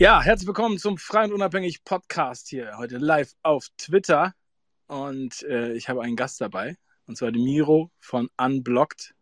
Ja, 0.00 0.22
herzlich 0.22 0.46
willkommen 0.46 0.78
zum 0.78 0.96
Frei 0.96 1.24
und 1.24 1.32
Unabhängig 1.32 1.82
Podcast 1.82 2.46
hier. 2.46 2.78
Heute 2.78 2.98
live 2.98 3.32
auf 3.42 3.66
Twitter. 3.78 4.32
Und 4.86 5.42
äh, 5.42 5.72
ich 5.72 5.88
habe 5.88 6.02
einen 6.02 6.14
Gast 6.14 6.40
dabei. 6.40 6.76
Und 7.08 7.18
zwar 7.18 7.32
den 7.32 7.42
Miro 7.42 7.90
von 7.98 8.28
Unblocked. 8.36 9.16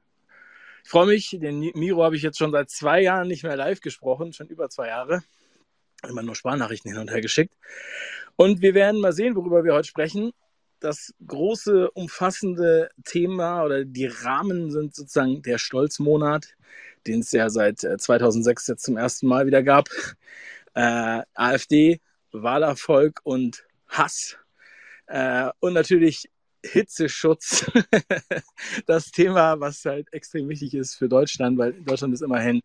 Ich 0.85 0.91
freue 0.91 1.07
mich. 1.07 1.31
Den 1.41 1.61
Miro 1.61 2.05
habe 2.05 2.15
ich 2.15 2.21
jetzt 2.21 2.37
schon 2.37 2.53
seit 2.53 2.69
zwei 2.69 3.01
Jahren 3.01 3.27
nicht 3.27 3.43
mehr 3.43 3.57
live 3.57 3.81
gesprochen. 3.81 4.35
Schon 4.35 4.49
über 4.49 4.69
zwei 4.69 4.89
Jahre. 4.89 5.23
Immer 6.07 6.23
nur 6.23 6.35
Sparnachrichten 6.35 6.93
hin 6.93 7.01
und 7.01 7.11
her 7.11 7.23
geschickt. 7.23 7.55
Und 8.37 8.61
wir 8.61 8.75
werden 8.75 9.01
mal 9.01 9.15
sehen, 9.15 9.35
worüber 9.35 9.65
wir 9.65 9.73
heute 9.73 9.89
sprechen. 9.89 10.33
Das 10.81 11.15
große, 11.27 11.91
umfassende 11.93 12.91
Thema 13.03 13.65
oder 13.65 13.87
die 13.87 14.09
Rahmen 14.09 14.71
sind 14.71 14.95
sozusagen 14.95 15.41
der 15.41 15.57
Stolzmonat, 15.57 16.55
den 17.07 17.21
es 17.21 17.33
ja 17.33 17.49
seit 17.49 17.79
2006 17.79 18.69
äh, 18.69 18.73
jetzt 18.73 18.85
zum 18.85 18.99
ersten 18.99 19.27
Mal 19.27 19.47
wieder 19.47 19.63
gab 19.63 19.89
äh, 20.77 21.23
AfD, 21.35 22.01
Wahlerfolg 22.33 23.21
und 23.25 23.65
Hass 23.89 24.37
äh, 25.07 25.51
und 25.61 25.73
natürlich 25.73 26.29
Hitzeschutz. 26.63 27.71
das 28.87 29.11
Thema, 29.11 29.59
was 29.59 29.85
halt 29.85 30.13
extrem 30.13 30.49
wichtig 30.49 30.75
ist 30.75 30.95
für 30.95 31.09
Deutschland, 31.09 31.59
weil 31.59 31.73
Deutschland 31.73 32.13
ist 32.13 32.23
immerhin 32.23 32.61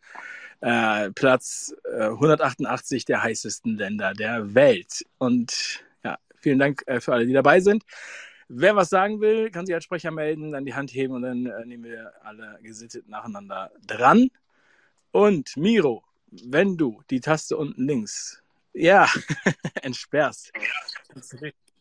äh, 0.59 1.11
Platz 1.11 1.73
äh, 1.85 2.05
188 2.05 3.05
der 3.05 3.23
heißesten 3.23 3.77
Länder 3.77 4.13
der 4.13 4.53
Welt. 4.55 5.05
Und 5.17 5.83
ja, 6.03 6.17
vielen 6.39 6.59
Dank 6.59 6.83
äh, 6.87 6.99
für 6.99 7.13
alle, 7.13 7.25
die 7.25 7.33
dabei 7.33 7.61
sind. 7.61 7.83
Wer 8.49 8.75
was 8.75 8.89
sagen 8.89 9.21
will, 9.21 9.49
kann 9.51 9.65
sich 9.65 9.73
als 9.73 9.85
Sprecher 9.85 10.11
melden, 10.11 10.51
dann 10.51 10.65
die 10.65 10.73
Hand 10.73 10.93
heben 10.93 11.13
und 11.13 11.21
dann 11.21 11.45
äh, 11.45 11.65
nehmen 11.65 11.85
wir 11.85 12.11
alle 12.23 12.59
gesittet 12.61 13.07
nacheinander 13.07 13.71
dran. 13.87 14.29
Und 15.11 15.55
Miro, 15.55 16.03
wenn 16.31 16.77
du 16.77 17.01
die 17.09 17.19
Taste 17.19 17.57
unten 17.57 17.85
links, 17.85 18.41
ja, 18.73 19.07
entsperrst. 19.81 20.51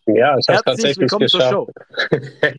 Ja, 0.06 0.36
ich 0.38 0.48
habe 0.48 0.62
tatsächlich 0.64 1.10
geschafft. 1.10 1.70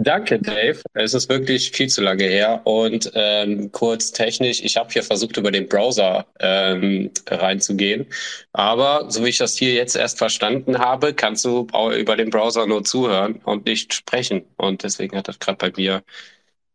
Danke, 0.00 0.38
Dave. 0.38 0.80
Es 0.94 1.12
ist 1.12 1.28
wirklich 1.28 1.72
viel 1.72 1.88
zu 1.88 2.02
lange 2.02 2.22
her. 2.22 2.60
Und 2.62 3.10
ähm, 3.14 3.72
kurz 3.72 4.12
technisch, 4.12 4.62
ich 4.62 4.76
habe 4.76 4.92
hier 4.92 5.02
versucht, 5.02 5.36
über 5.36 5.50
den 5.50 5.68
Browser 5.68 6.24
ähm, 6.38 7.10
reinzugehen. 7.26 8.06
Aber 8.52 9.10
so 9.10 9.24
wie 9.24 9.30
ich 9.30 9.38
das 9.38 9.58
hier 9.58 9.74
jetzt 9.74 9.96
erst 9.96 10.18
verstanden 10.18 10.78
habe, 10.78 11.14
kannst 11.14 11.44
du 11.44 11.66
über 11.96 12.16
den 12.16 12.30
Browser 12.30 12.64
nur 12.66 12.84
zuhören 12.84 13.40
und 13.44 13.66
nicht 13.66 13.92
sprechen. 13.92 14.44
Und 14.56 14.84
deswegen 14.84 15.16
hat 15.16 15.26
das 15.26 15.40
gerade 15.40 15.58
bei 15.58 15.72
mir 15.76 15.96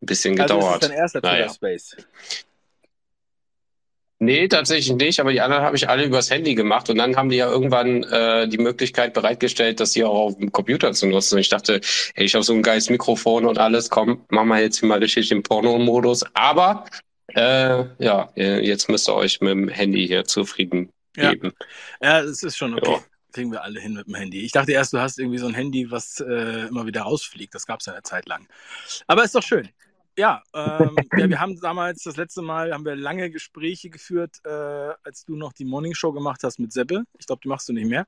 ein 0.01 0.05
bisschen 0.05 0.35
gedauert. 0.35 0.83
Also 0.83 0.89
das 0.89 0.89
ist 0.89 0.89
dein 0.89 0.97
erster 0.97 1.21
naja. 1.21 1.49
Space. 1.49 1.95
Nee, 4.23 4.47
tatsächlich 4.47 4.95
nicht, 4.95 5.19
aber 5.19 5.33
die 5.33 5.41
anderen 5.41 5.63
habe 5.63 5.75
ich 5.75 5.89
alle 5.89 6.05
übers 6.05 6.29
Handy 6.29 6.55
gemacht 6.55 6.89
und 6.89 6.97
dann 6.97 7.15
haben 7.17 7.29
die 7.29 7.35
ja 7.35 7.49
irgendwann 7.49 8.03
äh, 8.03 8.47
die 8.47 8.57
Möglichkeit 8.57 9.13
bereitgestellt, 9.13 9.81
das 9.81 9.93
hier 9.93 10.09
auch 10.09 10.27
auf 10.27 10.37
dem 10.37 10.51
Computer 10.51 10.93
zu 10.93 11.07
nutzen. 11.07 11.35
Und 11.35 11.41
ich 11.41 11.49
dachte, 11.49 11.81
hey, 12.15 12.25
ich 12.25 12.33
habe 12.33 12.43
so 12.43 12.53
ein 12.53 12.63
geiles 12.63 12.89
Mikrofon 12.89 13.45
und 13.45 13.57
alles, 13.57 13.89
komm, 13.89 14.23
machen 14.29 14.47
wir 14.47 14.61
jetzt 14.61 14.79
hier 14.79 14.87
mal 14.87 14.99
richtig 14.99 15.27
den 15.27 15.43
Porno-Modus. 15.43 16.23
Aber 16.35 16.85
äh, 17.35 17.83
ja, 17.99 18.29
jetzt 18.35 18.87
müsst 18.87 19.09
ihr 19.09 19.15
euch 19.15 19.41
mit 19.41 19.51
dem 19.51 19.67
Handy 19.67 20.07
hier 20.07 20.23
zufrieden 20.23 20.89
geben. 21.13 21.51
Ja, 22.01 22.21
es 22.21 22.43
ist 22.43 22.55
schon 22.55 22.75
okay. 22.75 22.91
Ja. 22.91 22.99
Kriegen 23.33 23.51
wir 23.51 23.63
alle 23.63 23.79
hin 23.79 23.93
mit 23.93 24.07
dem 24.07 24.15
Handy. 24.15 24.45
Ich 24.45 24.51
dachte 24.51 24.71
erst, 24.71 24.93
du 24.93 24.99
hast 24.99 25.19
irgendwie 25.19 25.39
so 25.39 25.47
ein 25.47 25.55
Handy, 25.55 25.89
was 25.91 26.19
äh, 26.19 26.67
immer 26.67 26.85
wieder 26.85 27.01
rausfliegt. 27.01 27.53
Das 27.53 27.65
gab 27.65 27.79
es 27.81 27.87
ja 27.87 27.93
eine 27.93 28.03
Zeit 28.03 28.27
lang. 28.27 28.47
Aber 29.07 29.23
ist 29.23 29.35
doch 29.35 29.43
schön. 29.43 29.69
Ja, 30.17 30.43
ähm, 30.53 30.95
ja, 31.17 31.29
wir 31.29 31.39
haben 31.39 31.59
damals 31.59 32.03
das 32.03 32.17
letzte 32.17 32.41
Mal 32.41 32.73
haben 32.73 32.85
wir 32.85 32.95
lange 32.95 33.29
Gespräche 33.31 33.89
geführt, 33.89 34.37
äh, 34.45 34.49
als 35.03 35.25
du 35.25 35.35
noch 35.35 35.53
die 35.53 35.65
Morning 35.65 35.95
Show 35.95 36.11
gemacht 36.11 36.41
hast 36.43 36.59
mit 36.59 36.71
Seppe. 36.71 37.03
Ich 37.17 37.25
glaube, 37.25 37.41
die 37.43 37.47
machst 37.47 37.67
du 37.69 37.73
nicht 37.73 37.87
mehr. 37.87 38.05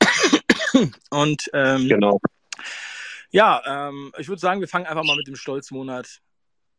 Und 1.10 1.50
ähm, 1.52 1.88
genau. 1.88 2.20
Ja, 3.30 3.88
ähm, 3.88 4.12
ich 4.18 4.28
würde 4.28 4.40
sagen, 4.40 4.60
wir 4.60 4.68
fangen 4.68 4.86
einfach 4.86 5.04
mal 5.04 5.16
mit 5.16 5.28
dem 5.28 5.36
Stolzmonat 5.36 6.20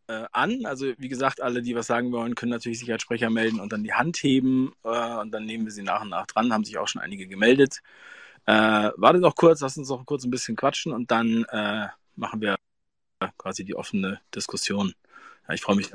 äh, 0.07 0.25
an. 0.33 0.65
Also 0.65 0.93
wie 0.97 1.07
gesagt, 1.07 1.41
alle, 1.41 1.61
die 1.61 1.75
was 1.75 1.87
sagen 1.87 2.11
wollen, 2.11 2.35
können 2.35 2.51
natürlich 2.51 2.79
sich 2.79 2.91
als 2.91 3.03
Sprecher 3.03 3.29
melden 3.29 3.61
und 3.61 3.71
dann 3.71 3.83
die 3.83 3.93
Hand 3.93 4.17
heben 4.17 4.73
äh, 4.83 5.17
und 5.19 5.31
dann 5.31 5.45
nehmen 5.45 5.63
wir 5.63 5.71
sie 5.71 5.83
nach 5.83 6.01
und 6.01 6.09
nach 6.09 6.27
dran. 6.27 6.51
Haben 6.51 6.65
sich 6.65 6.77
auch 6.77 6.89
schon 6.89 7.01
einige 7.01 7.27
gemeldet. 7.27 7.79
Äh, 8.45 8.91
warte 8.97 9.19
noch 9.19 9.35
kurz, 9.35 9.61
lass 9.61 9.77
uns 9.77 9.89
noch 9.89 10.05
kurz 10.05 10.25
ein 10.25 10.31
bisschen 10.31 10.57
quatschen 10.57 10.91
und 10.91 11.11
dann 11.11 11.45
äh, 11.51 11.87
machen 12.15 12.41
wir 12.41 12.57
quasi 13.37 13.63
die 13.63 13.75
offene 13.75 14.19
Diskussion. 14.33 14.93
Ja, 15.47 15.53
ich 15.53 15.61
freue 15.61 15.75
mich. 15.75 15.89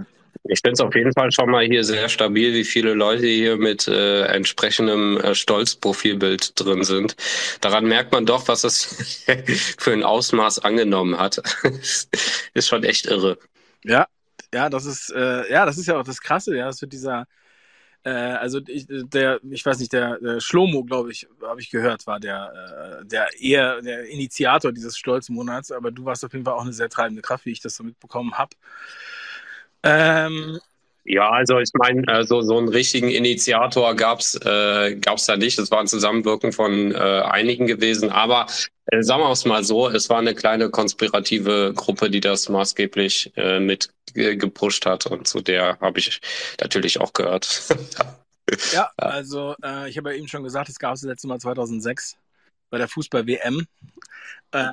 Ich 0.48 0.60
finde 0.60 0.72
es 0.72 0.80
auf 0.80 0.94
jeden 0.94 1.12
Fall 1.12 1.32
schon 1.32 1.50
mal 1.50 1.64
hier 1.64 1.82
sehr 1.82 2.08
stabil, 2.08 2.52
wie 2.52 2.64
viele 2.64 2.94
Leute 2.94 3.26
hier 3.26 3.56
mit 3.56 3.88
äh, 3.88 4.26
entsprechendem 4.26 5.18
äh, 5.18 5.34
Stolzprofilbild 5.34 6.60
drin 6.60 6.84
sind. 6.84 7.16
Daran 7.60 7.86
merkt 7.86 8.12
man 8.12 8.26
doch, 8.26 8.46
was 8.48 8.64
es 8.64 9.24
für 9.78 9.92
ein 9.92 10.04
Ausmaß 10.04 10.60
angenommen 10.60 11.18
hat. 11.18 11.42
ist 12.54 12.68
schon 12.68 12.84
echt 12.84 13.06
irre. 13.06 13.38
Ja, 13.84 14.06
ja, 14.54 14.68
das 14.70 14.84
ist 14.84 15.10
äh, 15.10 15.50
ja, 15.50 15.66
das 15.66 15.78
ist 15.78 15.86
ja 15.86 15.98
auch 15.98 16.04
das 16.04 16.20
Krasse. 16.20 16.56
Ja, 16.56 16.66
das 16.66 16.80
wird 16.80 16.92
dieser 16.92 17.26
äh, 18.06 18.10
also 18.10 18.60
ich, 18.68 18.86
der, 18.88 19.40
ich 19.50 19.66
weiß 19.66 19.80
nicht, 19.80 19.92
der, 19.92 20.20
der 20.20 20.38
Schlomo, 20.38 20.84
glaube 20.84 21.10
ich, 21.10 21.26
habe 21.42 21.60
ich 21.60 21.70
gehört, 21.70 22.06
war 22.06 22.20
der, 22.20 23.00
äh, 23.02 23.04
der 23.04 23.28
eher 23.40 23.82
der 23.82 24.06
Initiator 24.06 24.70
dieses 24.70 24.96
Stolzmonats, 24.96 25.72
aber 25.72 25.90
du 25.90 26.04
warst 26.04 26.24
auf 26.24 26.32
jeden 26.32 26.44
Fall 26.44 26.54
auch 26.54 26.62
eine 26.62 26.72
sehr 26.72 26.88
treibende 26.88 27.20
Kraft, 27.20 27.46
wie 27.46 27.50
ich 27.50 27.60
das 27.60 27.74
so 27.74 27.82
mitbekommen 27.82 28.34
habe. 28.34 28.50
Ähm, 29.82 30.60
ja, 31.06 31.30
also 31.30 31.58
ich 31.58 31.70
meine, 31.74 32.02
äh, 32.08 32.24
so, 32.24 32.42
so 32.42 32.58
einen 32.58 32.68
richtigen 32.68 33.08
Initiator 33.08 33.94
gab's 33.94 34.34
äh, 34.34 34.96
gab's 34.96 35.26
da 35.26 35.36
nicht. 35.36 35.58
Es 35.58 35.70
war 35.70 35.80
ein 35.80 35.86
Zusammenwirken 35.86 36.52
von 36.52 36.92
äh, 36.92 36.96
einigen 36.96 37.66
gewesen. 37.66 38.10
Aber 38.10 38.46
äh, 38.86 39.02
sagen 39.02 39.22
wir 39.22 39.30
es 39.30 39.44
mal 39.44 39.64
so, 39.64 39.88
es 39.88 40.10
war 40.10 40.18
eine 40.18 40.34
kleine 40.34 40.70
konspirative 40.70 41.72
Gruppe, 41.74 42.10
die 42.10 42.20
das 42.20 42.48
maßgeblich 42.48 43.32
äh, 43.36 43.60
mit 43.60 43.90
äh, 44.14 44.36
gepusht 44.36 44.86
hat. 44.86 45.06
Und 45.06 45.28
zu 45.28 45.40
der 45.40 45.78
habe 45.80 45.98
ich 45.98 46.20
natürlich 46.60 47.00
auch 47.00 47.12
gehört. 47.12 47.68
ja, 48.72 48.90
also 48.96 49.54
äh, 49.64 49.88
ich 49.88 49.96
habe 49.98 50.10
ja 50.10 50.18
eben 50.18 50.28
schon 50.28 50.42
gesagt, 50.42 50.68
es 50.68 50.78
gab 50.78 50.94
es 50.94 51.02
das 51.02 51.08
letzte 51.08 51.28
Mal 51.28 51.38
2006 51.38 52.16
bei 52.76 52.78
der 52.78 52.88
Fußball-WM. 52.88 53.66
Äh, 54.52 54.66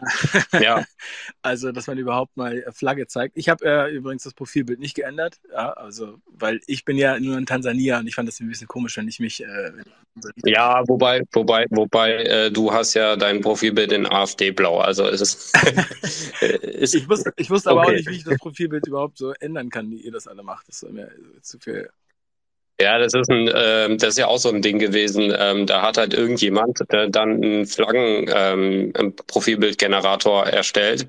ja. 0.62 0.84
also, 1.42 1.72
dass 1.72 1.88
man 1.88 1.98
überhaupt 1.98 2.36
mal 2.36 2.66
Flagge 2.74 3.08
zeigt. 3.08 3.38
Ich 3.38 3.48
habe 3.48 3.64
äh, 3.66 3.96
übrigens 3.96 4.24
das 4.24 4.34
Profilbild 4.34 4.80
nicht 4.80 4.94
geändert, 4.94 5.40
ja, 5.50 5.72
also, 5.72 6.18
weil 6.26 6.60
ich 6.68 6.84
bin 6.84 6.98
ja 6.98 7.18
nur 7.18 7.38
in 7.38 7.46
Tansania 7.46 8.00
und 8.00 8.08
ich 8.08 8.16
fand 8.16 8.28
das 8.28 8.42
ein 8.42 8.50
bisschen 8.50 8.68
komisch, 8.68 8.98
wenn 8.98 9.08
ich 9.08 9.22
mich. 9.22 9.42
Äh, 9.42 9.72
ja, 10.44 10.84
wobei, 10.88 11.24
wobei, 11.32 11.66
wobei, 11.70 12.16
äh, 12.24 12.52
du 12.52 12.74
hast 12.74 12.94
ja 12.94 13.16
dein 13.16 13.40
Profilbild 13.40 13.94
in 13.94 14.06
AfD-Blau, 14.06 14.80
also 14.80 15.08
ist 15.08 15.22
es. 15.22 15.54
ist, 16.42 16.96
ich 16.96 17.08
wusste, 17.08 17.32
ich 17.38 17.50
wusste 17.50 17.70
okay. 17.70 17.80
aber 17.80 17.88
auch 17.88 17.94
nicht, 17.94 18.10
wie 18.10 18.16
ich 18.18 18.26
das 18.26 18.38
Profilbild 18.38 18.86
überhaupt 18.86 19.18
so 19.18 19.32
ändern 19.40 19.70
kann, 19.70 19.90
wie 19.92 20.02
ihr 20.02 20.12
das 20.12 20.28
alle 20.28 20.44
macht. 20.44 20.68
Das 20.68 20.84
ist 20.84 20.92
mir 20.92 21.10
zu 21.42 21.58
viel 21.58 21.90
ja, 22.84 23.00
das 23.00 23.14
ist 23.14 23.30
ein, 23.30 23.48
äh, 23.48 23.96
das 23.96 24.10
ist 24.10 24.18
ja 24.18 24.28
auch 24.28 24.40
so 24.40 24.50
ein 24.50 24.62
Ding 24.62 24.78
gewesen. 24.78 25.34
Ähm, 25.38 25.66
da 25.66 25.82
hat 25.82 25.98
halt 25.98 26.14
irgendjemand 26.14 26.82
äh, 26.90 27.10
dann 27.10 27.42
einen 27.42 27.66
Flaggen-Profilbildgenerator 27.66 30.48
ähm, 30.48 30.54
erstellt. 30.54 31.08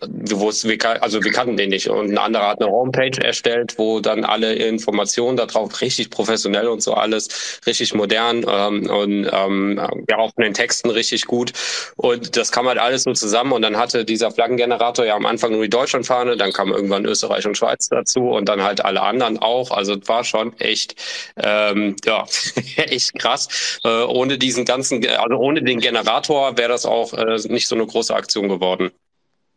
Wo 0.00 0.48
es, 0.48 0.66
wir, 0.66 0.78
also 1.02 1.22
wir 1.22 1.30
kannten 1.30 1.58
den 1.58 1.68
nicht. 1.68 1.88
Und 1.88 2.10
ein 2.10 2.18
anderer 2.18 2.48
hat 2.48 2.62
eine 2.62 2.70
Homepage 2.70 3.22
erstellt, 3.22 3.74
wo 3.76 4.00
dann 4.00 4.24
alle 4.24 4.54
Informationen 4.54 5.36
darauf 5.36 5.82
richtig 5.82 6.08
professionell 6.08 6.68
und 6.68 6.82
so 6.82 6.94
alles, 6.94 7.60
richtig 7.66 7.92
modern 7.92 8.46
ähm, 8.48 8.88
und 8.88 9.28
ähm, 9.30 9.78
ja 10.08 10.16
auch 10.16 10.32
in 10.38 10.44
den 10.44 10.54
Texten 10.54 10.88
richtig 10.90 11.26
gut. 11.26 11.52
Und 11.96 12.38
das 12.38 12.52
kam 12.52 12.68
halt 12.68 12.78
alles 12.78 13.02
so 13.02 13.12
zusammen. 13.12 13.52
Und 13.52 13.60
dann 13.62 13.76
hatte 13.76 14.06
dieser 14.06 14.30
Flaggengenerator 14.30 15.04
ja 15.04 15.14
am 15.14 15.26
Anfang 15.26 15.52
nur 15.52 15.60
die 15.62 15.70
Deutschlandfahne, 15.70 16.38
dann 16.38 16.52
kam 16.52 16.72
irgendwann 16.72 17.04
Österreich 17.04 17.46
und 17.46 17.58
Schweiz 17.58 17.90
dazu 17.90 18.30
und 18.30 18.48
dann 18.48 18.62
halt 18.62 18.82
alle 18.82 19.02
anderen 19.02 19.36
auch. 19.38 19.70
Also 19.70 19.94
war 20.06 20.24
schon 20.24 20.58
echt 20.58 21.01
ähm, 21.36 21.96
ja, 22.04 22.26
echt 22.76 23.18
krass. 23.18 23.80
Äh, 23.84 24.02
ohne 24.04 24.38
diesen 24.38 24.64
ganzen, 24.64 25.06
also 25.06 25.36
ohne 25.36 25.62
den 25.62 25.80
Generator 25.80 26.56
wäre 26.56 26.68
das 26.68 26.86
auch 26.86 27.12
äh, 27.14 27.36
nicht 27.48 27.68
so 27.68 27.74
eine 27.74 27.86
große 27.86 28.14
Aktion 28.14 28.48
geworden. 28.48 28.90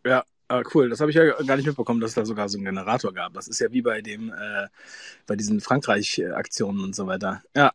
Ja, 0.06 0.24
Ah, 0.47 0.62
cool, 0.75 0.89
das 0.89 1.00
habe 1.00 1.09
ich 1.09 1.18
ja 1.18 1.31
gar 1.42 1.56
nicht 1.56 1.65
mitbekommen, 1.65 2.00
dass 2.00 2.12
es 2.12 2.15
da 2.15 2.24
sogar 2.24 2.47
so 2.50 2.59
einen 2.59 2.65
Generator 2.65 3.12
gab. 3.12 3.33
Das 3.33 3.47
ist 3.47 3.59
ja 3.59 3.71
wie 3.71 3.81
bei 3.81 4.01
dem, 4.01 4.31
äh, 4.31 4.68
bei 5.25 5.36
diesen 5.36 5.59
Frankreich-Aktionen 5.59 6.83
und 6.83 6.95
so 6.95 7.07
weiter. 7.07 7.42
Ja, 7.56 7.71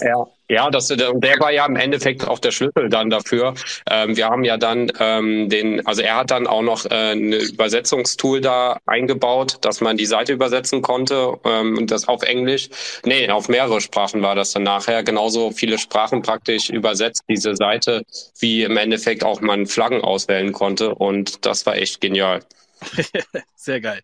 ja, 0.00 0.26
ja, 0.50 0.70
das, 0.70 0.88
der 0.88 1.12
war 1.40 1.52
ja 1.52 1.66
im 1.66 1.76
Endeffekt 1.76 2.26
auch 2.26 2.38
der 2.38 2.52
Schlüssel 2.52 2.88
dann 2.88 3.10
dafür. 3.10 3.54
Ähm, 3.90 4.16
wir 4.16 4.28
haben 4.28 4.44
ja 4.44 4.56
dann 4.56 4.90
ähm, 4.98 5.50
den, 5.50 5.86
also 5.86 6.00
er 6.00 6.16
hat 6.16 6.30
dann 6.30 6.46
auch 6.46 6.62
noch 6.62 6.86
äh, 6.86 7.12
ein 7.12 7.32
Übersetzungstool 7.34 8.40
da 8.40 8.78
eingebaut, 8.86 9.58
dass 9.60 9.82
man 9.82 9.98
die 9.98 10.06
Seite 10.06 10.32
übersetzen 10.32 10.80
konnte 10.80 11.34
ähm, 11.44 11.76
und 11.76 11.90
das 11.90 12.08
auf 12.08 12.22
Englisch. 12.22 12.70
Nee, 13.04 13.28
auf 13.28 13.50
mehrere 13.50 13.82
Sprachen 13.82 14.22
war 14.22 14.34
das 14.34 14.52
dann 14.52 14.62
nachher. 14.62 15.02
Genauso 15.02 15.50
viele 15.50 15.76
Sprachen 15.76 16.22
praktisch 16.22 16.70
übersetzt 16.70 17.24
diese 17.28 17.54
Seite, 17.54 18.02
wie 18.38 18.62
im 18.62 18.78
Endeffekt 18.78 19.24
auch 19.24 19.42
man 19.42 19.66
Flaggen 19.66 20.00
auswählen 20.00 20.52
konnte 20.52 20.94
und 20.94 21.44
das 21.44 21.66
war 21.66 21.76
echt 21.76 22.00
genial. 22.00 22.40
Sehr 23.54 23.80
geil. 23.80 24.00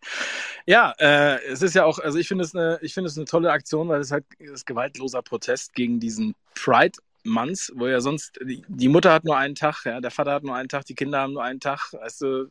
Ja, 0.67 0.95
äh, 0.99 1.45
es 1.47 1.63
ist 1.63 1.75
ja 1.75 1.85
auch, 1.85 1.99
also 1.99 2.19
ich 2.19 2.29
finde 2.29 2.45
es 2.45 2.55
eine, 2.55 2.79
ich 2.83 2.95
finde 2.95 3.09
es 3.09 3.17
eine 3.17 3.27
tolle 3.27 3.51
Aktion, 3.51 3.89
weil 3.89 4.01
es 4.01 4.11
halt 4.11 4.25
ist 4.39 4.67
gewaltloser 4.67 5.23
Protest 5.23 5.75
gegen 5.75 6.01
diesen 6.01 6.35
Pride 6.55 6.99
Month, 7.25 7.73
wo 7.75 7.87
ja 7.87 8.01
sonst 8.01 8.39
die, 8.43 8.63
die, 8.69 8.89
Mutter 8.89 9.13
hat 9.13 9.25
nur 9.25 9.37
einen 9.37 9.55
Tag, 9.55 9.85
ja, 9.85 10.01
der 10.01 10.11
Vater 10.11 10.33
hat 10.33 10.45
nur 10.45 10.55
einen 10.55 10.69
Tag, 10.69 10.85
die 10.85 10.95
Kinder 10.95 11.21
haben 11.21 11.33
nur 11.33 11.43
einen 11.43 11.61
Tag, 11.61 11.93
weißt 11.93 12.21
du, 12.23 12.49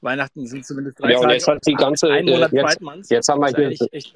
Weihnachten 0.00 0.46
sind 0.46 0.66
zumindest 0.66 1.00
drei 1.00 1.12
ja, 1.12 1.16
und 1.16 1.22
Tage. 1.24 1.34
Jetzt 1.34 1.48
hat 1.48 1.66
die 1.66 1.74
ganze, 1.74 2.10
ein 2.10 2.24
Monat 2.24 2.52
jetzt, 2.52 2.64
Pride 2.64 2.84
Month. 2.84 3.10
Jetzt 3.10 3.28
haben 3.28 3.40
wir 3.40 3.48
hier, 3.48 3.88
echt, 3.92 4.14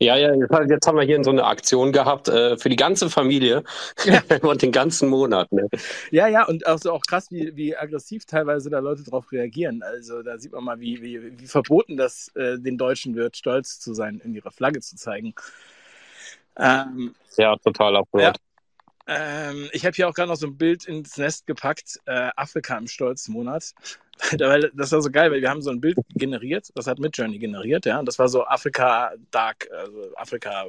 ja, 0.00 0.16
ja, 0.16 0.34
jetzt 0.34 0.86
haben 0.86 0.96
wir 0.96 1.04
hier 1.04 1.22
so 1.22 1.30
eine 1.30 1.44
Aktion 1.44 1.92
gehabt 1.92 2.28
äh, 2.28 2.56
für 2.56 2.70
die 2.70 2.76
ganze 2.76 3.10
Familie 3.10 3.62
ja. 4.06 4.22
und 4.42 4.62
den 4.62 4.72
ganzen 4.72 5.10
Monat. 5.10 5.52
Ne? 5.52 5.68
Ja, 6.10 6.26
ja, 6.26 6.46
und 6.46 6.66
auch 6.66 6.78
so 6.78 6.92
auch 6.92 7.02
krass, 7.02 7.30
wie, 7.30 7.54
wie 7.54 7.76
aggressiv 7.76 8.24
teilweise 8.24 8.70
da 8.70 8.78
Leute 8.78 9.04
darauf 9.04 9.30
reagieren. 9.30 9.82
Also 9.82 10.22
da 10.22 10.38
sieht 10.38 10.52
man 10.52 10.64
mal, 10.64 10.80
wie, 10.80 11.02
wie, 11.02 11.38
wie 11.38 11.46
verboten 11.46 11.98
das 11.98 12.28
äh, 12.34 12.58
den 12.58 12.78
Deutschen 12.78 13.14
wird, 13.14 13.36
stolz 13.36 13.78
zu 13.78 13.92
sein, 13.92 14.22
in 14.24 14.34
ihre 14.34 14.50
Flagge 14.50 14.80
zu 14.80 14.96
zeigen. 14.96 15.34
Ähm, 16.56 17.14
ja, 17.36 17.56
total 17.56 17.96
absurd. 17.96 18.22
Ja. 18.22 18.32
Ähm, 19.06 19.68
ich 19.72 19.84
habe 19.84 19.94
hier 19.94 20.08
auch 20.08 20.14
gerade 20.14 20.28
noch 20.28 20.36
so 20.36 20.46
ein 20.46 20.56
Bild 20.56 20.84
ins 20.84 21.16
Nest 21.16 21.46
gepackt, 21.46 21.98
äh, 22.06 22.30
Afrika 22.36 22.76
im 22.76 22.86
Stolzmonat. 22.86 23.74
weil 24.38 24.70
das 24.74 24.92
war 24.92 25.00
so 25.00 25.10
geil, 25.10 25.30
weil 25.30 25.40
wir 25.40 25.48
haben 25.48 25.62
so 25.62 25.70
ein 25.70 25.80
Bild 25.80 25.96
generiert, 26.14 26.70
das 26.74 26.86
hat 26.86 26.98
Midjourney 26.98 27.38
generiert, 27.38 27.86
ja, 27.86 27.98
und 27.98 28.06
das 28.06 28.18
war 28.18 28.28
so 28.28 28.44
Afrika 28.44 29.12
Dark, 29.30 29.68
also 29.72 30.14
Afrika 30.16 30.66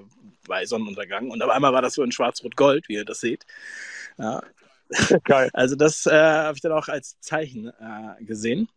bei 0.47 0.65
Sonnenuntergang 0.65 1.29
und 1.29 1.41
auf 1.43 1.49
einmal 1.49 1.73
war 1.73 1.81
das 1.81 1.95
so 1.95 2.03
in 2.03 2.11
Schwarz-Rot-Gold, 2.11 2.87
wie 2.87 2.93
ihr 2.93 3.05
das 3.05 3.19
seht. 3.19 3.45
Ja. 4.17 4.41
Geil. 5.23 5.49
Also 5.53 5.75
das 5.75 6.05
äh, 6.05 6.11
habe 6.11 6.55
ich 6.55 6.61
dann 6.61 6.73
auch 6.73 6.87
als 6.87 7.19
Zeichen 7.21 7.67
äh, 7.67 8.23
gesehen. 8.23 8.67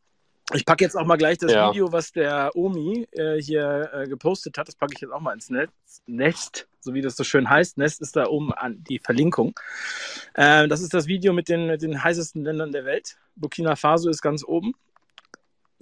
Ich 0.53 0.67
packe 0.67 0.85
jetzt 0.85 0.97
auch 0.97 1.07
mal 1.07 1.17
gleich 1.17 1.39
das 1.39 1.53
ja. 1.53 1.71
Video, 1.71 1.91
was 1.91 2.13
der 2.13 2.55
Omi 2.55 3.09
äh, 3.13 3.41
hier 3.41 3.91
äh, 3.95 4.07
gepostet 4.07 4.59
hat. 4.59 4.69
Das 4.69 4.77
packe 4.77 4.93
ich 4.95 5.01
jetzt 5.01 5.11
auch 5.11 5.21
mal 5.21 5.33
ins 5.33 5.49
Netz. 5.49 5.71
Nest, 6.07 6.69
so 6.81 6.93
wie 6.93 7.01
das 7.01 7.17
so 7.17 7.25
schön 7.25 7.49
heißt. 7.49 7.79
Nest 7.79 8.03
ist 8.03 8.15
da 8.17 8.27
oben 8.27 8.53
an 8.53 8.85
die 8.85 8.99
Verlinkung. 8.99 9.59
Äh, 10.35 10.69
das 10.69 10.83
ist 10.83 10.93
das 10.93 11.07
Video 11.07 11.33
mit 11.33 11.49
den, 11.49 11.67
mit 11.69 11.81
den 11.81 12.03
heißesten 12.03 12.45
Ländern 12.45 12.73
der 12.73 12.85
Welt. 12.85 13.17
Burkina 13.37 13.75
Faso 13.75 14.11
ist 14.11 14.21
ganz 14.21 14.45
oben. 14.45 14.75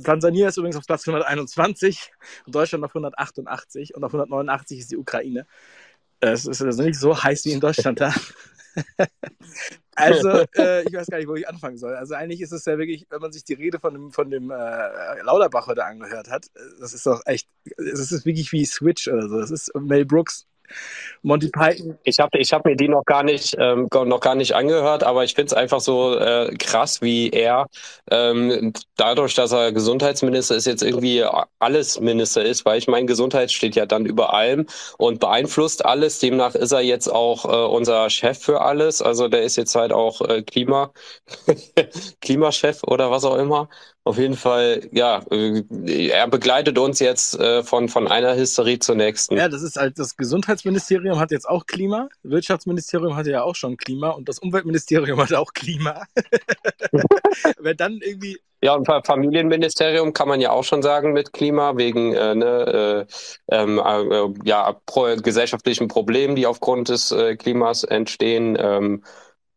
Tansania 0.03 0.49
ist 0.49 0.57
übrigens 0.57 0.77
auf 0.77 0.87
Platz 0.87 1.07
121 1.07 2.13
und 2.47 2.55
Deutschland 2.55 2.85
auf 2.85 2.91
188 2.91 3.95
und 3.95 4.05
auf 4.05 4.13
189 4.13 4.79
ist 4.79 4.91
die 4.93 4.97
Ukraine. 4.97 5.47
Es 6.21 6.47
ist 6.47 6.63
also 6.63 6.83
nicht 6.83 6.99
so 6.99 7.21
heiß 7.21 7.45
wie 7.47 7.53
in 7.53 7.61
Deutschland 7.61 8.01
da. 8.01 8.15
Also, 9.95 10.29
äh, 10.57 10.83
ich 10.87 10.95
weiß 10.95 11.07
gar 11.09 11.19
nicht, 11.19 11.29
wo 11.29 11.35
ich 11.35 11.49
anfangen 11.49 11.79
soll. 11.79 11.95
Also 11.95 12.15
eigentlich 12.15 12.41
ist 12.41 12.53
es 12.53 12.65
ja 12.65 12.79
wirklich, 12.79 13.07
wenn 13.11 13.21
man 13.21 13.33
sich 13.33 13.45
die 13.45 13.55
Rede 13.55 13.79
von 13.79 13.95
dem, 13.95 14.11
von 14.11 14.31
dem 14.31 14.51
äh, 14.51 15.23
Lauderbach 15.23 15.67
heute 15.67 15.85
angehört 15.85 16.31
hat, 16.31 16.47
das 16.81 16.93
ist 16.95 17.07
doch 17.07 17.21
echt, 17.27 17.49
es 17.77 18.11
ist 18.11 18.25
wirklich 18.25 18.53
wie 18.53 18.65
Switch 18.65 19.09
oder 19.09 19.29
so. 19.29 19.39
Das 19.41 19.51
ist 19.51 19.71
Mel 19.75 20.05
Brooks 20.05 20.47
Monty 21.23 21.49
Python. 21.49 21.99
Ich 22.05 22.19
habe 22.19 22.39
ich 22.39 22.53
hab 22.53 22.65
mir 22.65 22.77
die 22.77 22.89
noch 22.89 23.05
gar 23.05 23.23
nicht, 23.23 23.57
ähm, 23.59 23.89
noch 23.93 24.21
gar 24.21 24.35
nicht 24.35 24.55
angehört, 24.55 25.05
aber 25.05 25.25
ich 25.25 25.35
finde 25.35 25.47
es 25.47 25.53
einfach 25.53 25.81
so 25.81 26.17
äh, 26.19 26.55
krass, 26.59 27.01
wie 27.01 27.31
er 27.31 27.67
ähm, 28.11 28.73
dadurch, 28.97 29.35
dass 29.35 29.53
er 29.53 29.73
Gesundheitsminister 29.73 30.57
ist, 30.57 30.67
jetzt 30.67 30.83
irgendwie 30.83 31.25
alles 31.59 32.01
Minister 32.01 32.45
ist, 32.45 32.65
weil 32.65 32.79
ich 32.79 32.89
meine, 32.89 33.07
Gesundheit 33.07 33.53
steht 33.53 33.77
ja 33.77 33.87
dann 33.87 34.07
über 34.07 34.35
allem 34.35 34.67
und 34.99 35.21
beeinflusst 35.21 35.85
alles. 35.85 36.19
Demnach 36.19 36.55
ist 36.55 36.73
er 36.73 36.81
jetzt 36.81 37.09
auch 37.09 37.45
äh, 37.45 37.67
unser 37.73 38.11
Chef 38.11 38.39
für 38.39 38.61
alles. 38.63 39.01
Also 39.03 39.29
der 39.29 39.43
ist 39.43 39.57
jetzt 39.57 39.75
halt 39.75 39.93
auch 39.93 40.21
äh, 40.23 40.43
Klima, 40.43 40.93
Klimachef 42.21 42.83
oder 42.85 43.11
was 43.11 43.25
auch 43.25 43.37
immer. 43.37 43.69
Auf 44.05 44.19
jeden 44.19 44.37
Fall, 44.37 44.89
ja, 44.91 45.23
äh, 45.31 45.63
er 46.09 46.27
begleitet 46.27 46.77
uns 46.77 46.99
jetzt 46.99 47.39
äh, 47.39 47.63
von, 47.63 47.89
von 47.89 48.09
einer 48.09 48.35
Hysterie 48.35 48.81
zur 48.81 48.97
nächsten. 48.97 49.37
Ja, 49.37 49.49
das 49.49 49.63
ist 49.63 49.77
halt, 49.77 49.97
das 49.97 50.17
Gesundheitsministerium 50.17 51.21
hat 51.21 51.31
jetzt 51.31 51.49
auch 51.49 51.67
Klima, 51.67 52.09
Wirtschaftsministerium 52.25 53.15
hatte 53.15 53.31
ja 53.31 53.45
auch 53.45 53.55
schon 53.55 53.77
Klima 53.77 54.11
und 54.11 54.29
das 54.29 54.41
Umweltministerium 54.41 55.21
hat 55.23 55.33
auch 55.35 55.53
Klima. 55.53 56.03
Wenn 57.61 57.77
dann 57.77 58.01
irgendwie. 58.03 58.41
Ja, 58.61 58.75
und 58.75 58.87
Familienministerium 58.87 60.13
kann 60.13 60.29
man 60.29 60.41
ja 60.41 60.51
auch 60.51 60.63
schon 60.65 60.83
sagen 60.83 61.13
mit 61.13 61.33
Klima, 61.33 61.77
wegen 61.77 62.15
äh, 62.15 62.35
ne, 62.35 63.07
äh, 63.49 63.57
ähm, 63.57 63.79
äh, 63.79 64.49
ja, 64.49 64.77
pro, 64.87 65.17
gesellschaftlichen 65.17 65.89
Problemen, 65.89 66.37
die 66.37 66.47
aufgrund 66.47 66.89
des 66.89 67.11
äh, 67.11 67.37
Klimas 67.37 67.83
entstehen. 67.83 68.57
Ähm, 68.61 69.03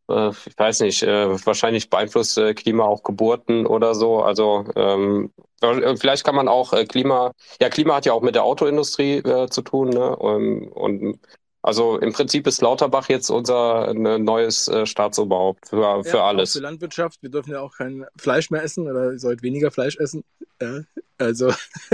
äh, 0.10 0.30
ich 0.30 0.58
weiß 0.58 0.82
nicht, 0.82 1.04
äh, 1.04 1.46
wahrscheinlich 1.46 1.90
beeinflusst 1.90 2.38
äh, 2.38 2.54
Klima 2.54 2.84
auch 2.84 3.04
Geburten 3.04 3.66
oder 3.66 3.96
so. 3.96 4.22
Also 4.22 4.66
ähm, 4.76 5.32
vielleicht 5.62 6.24
kann 6.24 6.36
man 6.36 6.48
auch 6.48 6.74
Klima, 6.88 7.32
ja, 7.60 7.70
Klima 7.70 7.96
hat 7.96 8.06
ja 8.06 8.14
auch 8.14 8.22
mit 8.22 8.36
der 8.36 8.44
Autoindustrie 8.44 9.18
äh, 9.18 9.50
zu 9.50 9.62
tun, 9.62 9.90
ne? 9.90 10.16
Und, 10.16 10.68
und 10.68 11.20
also 11.66 11.98
im 11.98 12.14
Prinzip 12.14 12.46
ist 12.46 12.62
Lauterbach 12.62 13.10
jetzt 13.10 13.32
unser 13.32 13.92
ne, 13.96 14.20
neues 14.20 14.68
äh, 14.68 14.86
Staatsoberhaupt 14.86 15.70
für, 15.70 16.04
für 16.04 16.18
ja, 16.18 16.28
alles. 16.28 16.54
Für 16.54 16.60
Landwirtschaft, 16.60 17.24
wir 17.24 17.32
dürfen 17.32 17.54
ja 17.54 17.62
auch 17.62 17.76
kein 17.76 18.06
Fleisch 18.18 18.52
mehr 18.52 18.62
essen 18.62 18.88
oder 18.88 19.14
ihr 19.14 19.18
sollt 19.18 19.42
weniger 19.42 19.72
Fleisch 19.72 19.98
essen. 19.98 20.24
Also 21.18 21.52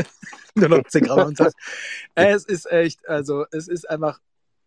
nur 0.55 0.67
noch 0.67 0.83
10 0.83 1.03
Gramm 1.05 1.19
am 1.19 1.35
Tag. 1.35 1.53
es 2.15 2.43
ist 2.43 2.69
echt, 2.69 3.07
also 3.07 3.45
es 3.51 3.69
ist 3.69 3.89
einfach 3.89 4.19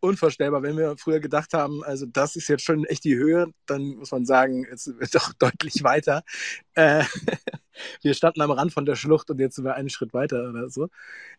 unvorstellbar. 0.05 0.63
Wenn 0.63 0.77
wir 0.77 0.97
früher 0.97 1.21
gedacht 1.21 1.55
haben, 1.55 1.83
also 1.83 2.07
das 2.07 2.37
ist 2.37 2.49
jetzt 2.49 2.65
schon 2.65 2.85
echt 2.85 3.05
die 3.05 3.17
Höhe, 3.17 3.49
dann 3.67 3.97
muss 3.97 4.13
man 4.13 4.25
sagen, 4.25 4.67
es 4.71 4.87
wird 4.87 5.15
doch 5.15 5.33
deutlich 5.39 5.83
weiter. 5.83 6.23
Äh, 6.75 7.05
wir 8.03 8.15
standen 8.15 8.43
am 8.43 8.51
Rand 8.51 8.73
von 8.73 8.87
der 8.87 8.97
Schlucht 8.97 9.31
und 9.31 9.41
jetzt 9.41 9.57
sind 9.57 9.65
wir 9.65 9.75
einen 9.75 9.91
Schritt 9.91 10.15
weiter 10.15 10.49
oder 10.49 10.69
so. 10.71 10.89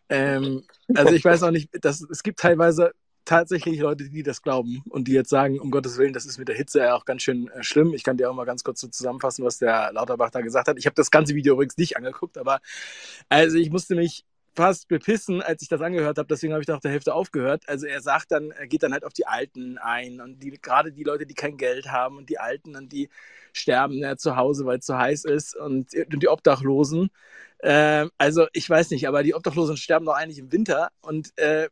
Ähm, 0.08 0.64
also 0.94 1.14
ich 1.14 1.24
weiß 1.24 1.42
auch 1.44 1.50
nicht, 1.50 1.70
dass, 1.84 2.00
es 2.02 2.22
gibt 2.22 2.40
teilweise 2.40 2.92
tatsächlich 3.24 3.80
Leute, 3.80 4.08
die 4.08 4.22
das 4.22 4.40
glauben 4.40 4.82
und 4.88 5.08
die 5.08 5.12
jetzt 5.12 5.30
sagen, 5.30 5.58
um 5.58 5.70
Gottes 5.70 5.98
Willen, 5.98 6.12
das 6.12 6.26
ist 6.26 6.38
mit 6.38 6.48
der 6.48 6.54
Hitze 6.54 6.78
ja 6.78 6.94
auch 6.94 7.04
ganz 7.04 7.22
schön 7.22 7.48
äh, 7.48 7.62
schlimm. 7.62 7.92
Ich 7.92 8.04
kann 8.04 8.16
dir 8.16 8.30
auch 8.30 8.34
mal 8.34 8.44
ganz 8.44 8.64
kurz 8.64 8.80
so 8.80 8.88
zusammenfassen, 8.88 9.44
was 9.44 9.58
der 9.58 9.92
Lauterbach 9.92 10.30
da 10.30 10.40
gesagt 10.40 10.68
hat. 10.68 10.78
Ich 10.78 10.86
habe 10.86 10.94
das 10.94 11.10
ganze 11.10 11.34
Video 11.34 11.54
übrigens 11.54 11.76
nicht 11.76 11.96
angeguckt, 11.96 12.38
aber 12.38 12.60
also 13.28 13.58
ich 13.58 13.70
musste 13.70 13.96
mich 13.96 14.24
fast 14.56 14.88
bepissen, 14.88 15.42
als 15.42 15.62
ich 15.62 15.68
das 15.68 15.80
angehört 15.80 16.18
habe. 16.18 16.28
Deswegen 16.28 16.52
habe 16.52 16.62
ich 16.62 16.68
nach 16.68 16.80
der 16.80 16.90
Hälfte 16.90 17.14
aufgehört. 17.14 17.64
Also 17.68 17.86
er 17.86 18.00
sagt 18.00 18.32
dann, 18.32 18.50
er 18.50 18.66
geht 18.66 18.82
dann 18.82 18.92
halt 18.92 19.04
auf 19.04 19.12
die 19.12 19.26
Alten 19.26 19.78
ein 19.78 20.20
und 20.20 20.42
die, 20.42 20.50
gerade 20.50 20.92
die 20.92 21.04
Leute, 21.04 21.26
die 21.26 21.34
kein 21.34 21.56
Geld 21.56 21.92
haben 21.92 22.16
und 22.16 22.28
die 22.28 22.38
Alten 22.38 22.74
und 22.76 22.92
die 22.92 23.08
sterben 23.52 23.98
ja, 23.98 24.16
zu 24.16 24.36
Hause, 24.36 24.66
weil 24.66 24.78
es 24.78 24.86
zu 24.86 24.96
heiß 24.96 25.24
ist 25.24 25.56
und, 25.56 25.94
und 25.94 26.22
die 26.22 26.28
Obdachlosen. 26.28 27.10
Äh, 27.58 28.06
also 28.18 28.46
ich 28.52 28.68
weiß 28.68 28.90
nicht, 28.90 29.06
aber 29.06 29.22
die 29.22 29.34
Obdachlosen 29.34 29.76
sterben 29.76 30.06
doch 30.06 30.14
eigentlich 30.14 30.38
im 30.38 30.52
Winter 30.52 30.90
und 31.00 31.36
äh, 31.38 31.68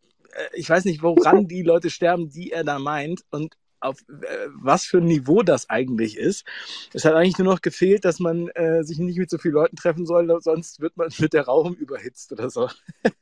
ich 0.53 0.69
weiß 0.69 0.85
nicht, 0.85 1.03
woran 1.03 1.47
die 1.47 1.63
Leute 1.63 1.91
sterben, 1.91 2.29
die 2.29 2.51
er 2.51 2.65
da 2.65 2.79
meint. 2.79 3.23
Und 3.31 3.55
auf 3.85 3.99
äh, 4.09 4.49
was 4.55 4.85
für 4.85 4.99
ein 4.99 5.05
Niveau 5.05 5.43
das 5.43 5.71
eigentlich 5.71 6.17
ist. 6.17 6.45
Es 6.93 7.05
hat 7.05 7.15
eigentlich 7.15 7.39
nur 7.39 7.53
noch 7.53 7.61
gefehlt, 7.61 8.05
dass 8.05 8.19
man 8.19 8.49
äh, 8.49 8.83
sich 8.83 8.99
nicht 8.99 9.19
mit 9.19 9.31
so 9.31 9.39
vielen 9.39 9.55
Leuten 9.55 9.77
treffen 9.77 10.07
soll, 10.07 10.35
sonst 10.41 10.81
wird 10.81 10.97
man 10.97 11.09
mit 11.19 11.33
der 11.33 11.45
Raum 11.45 11.75
überhitzt 11.75 12.33
oder 12.33 12.51
so. 12.51 12.69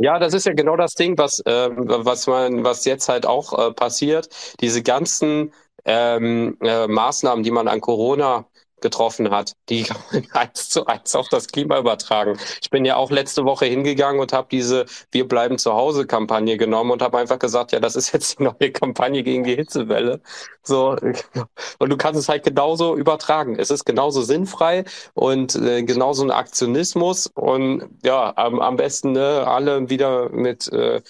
Ja, 0.00 0.20
das 0.20 0.32
ist 0.32 0.46
ja 0.46 0.52
genau 0.52 0.76
das 0.76 0.94
Ding, 0.94 1.18
was, 1.18 1.40
äh, 1.40 1.70
was 1.74 2.28
man, 2.28 2.62
was 2.62 2.84
jetzt 2.84 3.08
halt 3.08 3.26
auch 3.26 3.58
äh, 3.58 3.72
passiert. 3.72 4.28
Diese 4.60 4.80
ganzen 4.80 5.52
ähm, 5.84 6.56
äh, 6.60 6.86
Maßnahmen, 6.86 7.42
die 7.42 7.50
man 7.50 7.66
an 7.66 7.80
Corona 7.80 8.46
getroffen 8.80 9.30
hat, 9.30 9.52
die 9.68 9.86
eins 10.32 10.68
zu 10.68 10.86
eins 10.86 11.14
auf 11.14 11.28
das 11.28 11.48
Klima 11.48 11.78
übertragen. 11.78 12.38
Ich 12.62 12.70
bin 12.70 12.84
ja 12.84 12.96
auch 12.96 13.10
letzte 13.10 13.44
Woche 13.44 13.66
hingegangen 13.66 14.20
und 14.20 14.32
habe 14.32 14.48
diese 14.50 14.86
Wir 15.10 15.26
bleiben 15.26 15.58
zu 15.58 15.72
Hause 15.74 16.06
Kampagne 16.06 16.56
genommen 16.56 16.90
und 16.90 17.02
habe 17.02 17.18
einfach 17.18 17.38
gesagt, 17.38 17.72
ja, 17.72 17.80
das 17.80 17.96
ist 17.96 18.12
jetzt 18.12 18.38
die 18.38 18.44
neue 18.44 18.72
Kampagne 18.72 19.22
gegen 19.22 19.44
die 19.44 19.56
Hitzewelle. 19.56 20.20
So 20.62 20.96
und 21.78 21.90
du 21.90 21.96
kannst 21.96 22.20
es 22.20 22.28
halt 22.28 22.44
genauso 22.44 22.96
übertragen. 22.96 23.56
Es 23.58 23.70
ist 23.70 23.84
genauso 23.84 24.22
sinnfrei 24.22 24.84
und 25.14 25.54
äh, 25.56 25.82
genauso 25.82 26.24
ein 26.24 26.30
Aktionismus 26.30 27.26
und 27.34 27.88
ja, 28.04 28.32
am, 28.36 28.60
am 28.60 28.76
besten 28.76 29.12
ne, 29.12 29.46
alle 29.46 29.88
wieder 29.90 30.30
mit 30.30 30.68
äh, 30.72 31.00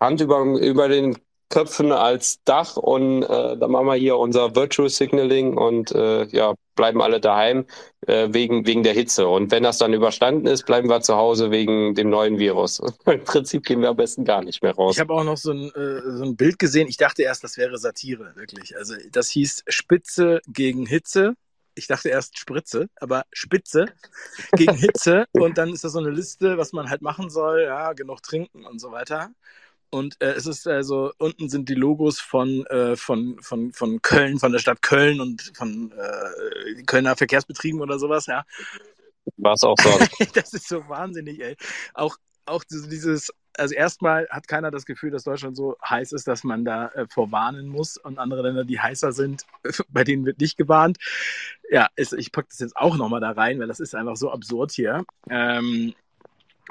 Hand 0.00 0.20
über, 0.20 0.40
über 0.42 0.88
den 0.88 1.16
Köpfen 1.48 1.92
als 1.92 2.42
Dach 2.44 2.76
und 2.76 3.22
äh, 3.22 3.56
dann 3.56 3.70
machen 3.70 3.86
wir 3.86 3.94
hier 3.94 4.16
unser 4.16 4.56
Virtual 4.56 4.88
Signaling 4.88 5.56
und 5.56 5.92
äh, 5.92 6.24
ja, 6.26 6.54
bleiben 6.74 7.00
alle 7.00 7.20
daheim 7.20 7.66
äh, 8.06 8.28
wegen, 8.32 8.66
wegen 8.66 8.82
der 8.82 8.92
Hitze. 8.92 9.28
Und 9.28 9.50
wenn 9.50 9.62
das 9.62 9.78
dann 9.78 9.92
überstanden 9.92 10.46
ist, 10.46 10.66
bleiben 10.66 10.88
wir 10.88 11.00
zu 11.00 11.16
Hause 11.16 11.50
wegen 11.50 11.94
dem 11.94 12.10
neuen 12.10 12.38
Virus. 12.38 12.80
Im 13.06 13.24
Prinzip 13.24 13.64
gehen 13.64 13.80
wir 13.80 13.88
am 13.90 13.96
besten 13.96 14.24
gar 14.24 14.42
nicht 14.42 14.62
mehr 14.62 14.74
raus. 14.74 14.96
Ich 14.96 15.00
habe 15.00 15.14
auch 15.14 15.24
noch 15.24 15.36
so 15.36 15.52
ein, 15.52 15.70
äh, 15.74 16.00
so 16.16 16.24
ein 16.24 16.36
Bild 16.36 16.58
gesehen. 16.58 16.88
Ich 16.88 16.96
dachte 16.96 17.22
erst, 17.22 17.44
das 17.44 17.56
wäre 17.56 17.78
Satire, 17.78 18.32
wirklich. 18.34 18.76
Also 18.76 18.94
das 19.10 19.28
hieß 19.30 19.64
Spitze 19.68 20.40
gegen 20.46 20.84
Hitze. 20.86 21.34
Ich 21.74 21.86
dachte 21.86 22.08
erst 22.08 22.38
Spritze, 22.38 22.88
aber 22.96 23.24
Spitze 23.32 23.86
gegen 24.52 24.74
Hitze. 24.74 25.26
Und 25.32 25.58
dann 25.58 25.72
ist 25.72 25.84
da 25.84 25.90
so 25.90 25.98
eine 25.98 26.10
Liste, 26.10 26.58
was 26.58 26.72
man 26.72 26.90
halt 26.90 27.02
machen 27.02 27.30
soll. 27.30 27.62
Ja, 27.62 27.92
genug 27.92 28.22
trinken 28.22 28.64
und 28.64 28.80
so 28.80 28.92
weiter. 28.92 29.30
Und 29.96 30.20
äh, 30.20 30.32
es 30.32 30.46
ist 30.46 30.68
also, 30.68 31.12
unten 31.16 31.48
sind 31.48 31.70
die 31.70 31.74
Logos 31.74 32.20
von, 32.20 32.66
äh, 32.66 32.96
von, 32.96 33.38
von, 33.40 33.72
von 33.72 34.02
Köln, 34.02 34.38
von 34.38 34.52
der 34.52 34.58
Stadt 34.58 34.82
Köln 34.82 35.20
und 35.20 35.52
von 35.56 35.90
äh, 35.92 36.82
Kölner 36.82 37.16
Verkehrsbetrieben 37.16 37.80
oder 37.80 37.98
sowas, 37.98 38.26
ja. 38.26 38.44
Was 39.38 39.62
auch 39.62 39.76
sonst. 39.78 40.10
das 40.36 40.52
ist 40.52 40.68
so 40.68 40.86
wahnsinnig, 40.88 41.40
ey. 41.40 41.56
Auch, 41.94 42.16
auch 42.44 42.62
dieses, 42.64 43.30
also 43.56 43.74
erstmal 43.74 44.28
hat 44.30 44.46
keiner 44.48 44.70
das 44.70 44.84
Gefühl, 44.84 45.10
dass 45.10 45.24
Deutschland 45.24 45.56
so 45.56 45.76
heiß 45.82 46.12
ist, 46.12 46.28
dass 46.28 46.44
man 46.44 46.66
da 46.66 46.88
äh, 46.88 47.06
vorwarnen 47.08 47.66
muss 47.66 47.96
und 47.96 48.18
andere 48.18 48.42
Länder, 48.42 48.64
die 48.64 48.78
heißer 48.78 49.12
sind, 49.12 49.44
bei 49.88 50.04
denen 50.04 50.26
wird 50.26 50.40
nicht 50.40 50.58
gewarnt. 50.58 50.98
Ja, 51.70 51.88
ist, 51.96 52.12
ich 52.12 52.32
packe 52.32 52.48
das 52.50 52.58
jetzt 52.58 52.76
auch 52.76 52.96
nochmal 52.98 53.20
da 53.20 53.30
rein, 53.30 53.58
weil 53.58 53.66
das 53.66 53.80
ist 53.80 53.94
einfach 53.94 54.16
so 54.16 54.30
absurd 54.30 54.72
hier. 54.72 55.04
Ähm, 55.30 55.94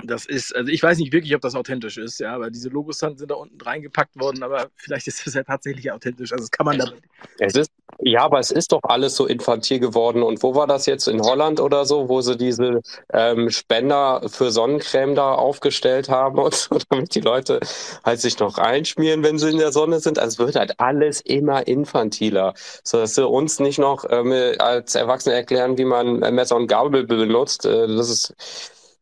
das 0.04 0.25
ist, 0.25 0.56
also 0.56 0.70
ich 0.70 0.84
weiß 0.84 0.98
nicht 0.98 1.14
wirklich, 1.14 1.34
ob 1.36 1.42
das 1.42 1.56
authentisch 1.56 1.98
ist, 1.98 2.20
ja, 2.20 2.40
weil 2.40 2.52
diese 2.52 2.70
Logos 2.70 3.00
sind 3.00 3.30
da 3.30 3.36
unten 3.36 3.60
reingepackt 3.62 4.20
worden, 4.20 4.44
aber 4.44 4.68
vielleicht 4.75 5.08
ist 5.08 5.25
es 5.25 5.34
ja 5.34 5.44
tatsächlich 5.44 5.92
authentisch. 5.92 6.34
Also 6.34 6.44
das 6.44 6.52
kann 6.52 6.66
man 6.66 6.78
da. 6.78 6.92
Es 7.40 7.56
ist, 7.56 7.72
ja, 8.00 8.24
aber 8.24 8.40
es 8.40 8.52
ist 8.52 8.74
doch 8.74 8.82
alles 8.84 9.16
so 9.16 9.25
infantil 9.25 9.80
geworden. 9.80 10.22
Und 10.22 10.44
wo 10.44 10.54
war 10.54 10.68
das 10.68 10.86
jetzt? 10.86 11.08
In 11.08 11.22
Holland 11.22 11.62
oder 11.62 11.86
so, 11.86 12.10
wo 12.10 12.20
sie 12.22 12.36
diese 12.36 12.82
ähm, 13.14 13.50
Spender 13.50 14.22
für 14.28 14.52
Sonnencreme 14.52 15.16
da 15.16 15.34
aufgestellt 15.34 16.10
haben 16.10 16.40
und 16.40 16.54
so, 16.54 16.78
damit 16.90 17.16
die 17.16 17.22
Leute 17.22 17.62
halt 18.04 18.20
sich 18.20 18.38
noch 18.40 18.58
reinschmieren, 18.58 19.24
wenn 19.24 19.40
sie 19.40 19.50
in 19.50 19.60
der 19.60 19.72
Sonne 19.72 20.02
sind. 20.02 20.20
Also 20.20 20.44
es 20.44 20.48
wird 20.48 20.56
halt 20.58 20.80
alles 20.80 21.22
immer 21.22 21.68
infantiler. 21.68 22.54
So 22.84 22.98
dass 22.98 23.16
sie 23.16 23.25
uns 23.25 23.60
nicht 23.60 23.80
noch 23.80 24.06
ähm, 24.10 24.34
als 24.60 24.96
Erwachsene 24.96 25.36
erklären, 25.36 25.78
wie 25.78 25.86
man 25.86 26.20
Messer 26.20 26.58
und 26.58 26.68
Gabel 26.68 27.06
benutzt. 27.06 27.66
Äh, 27.66 27.88
das 27.88 28.10
ist 28.10 28.34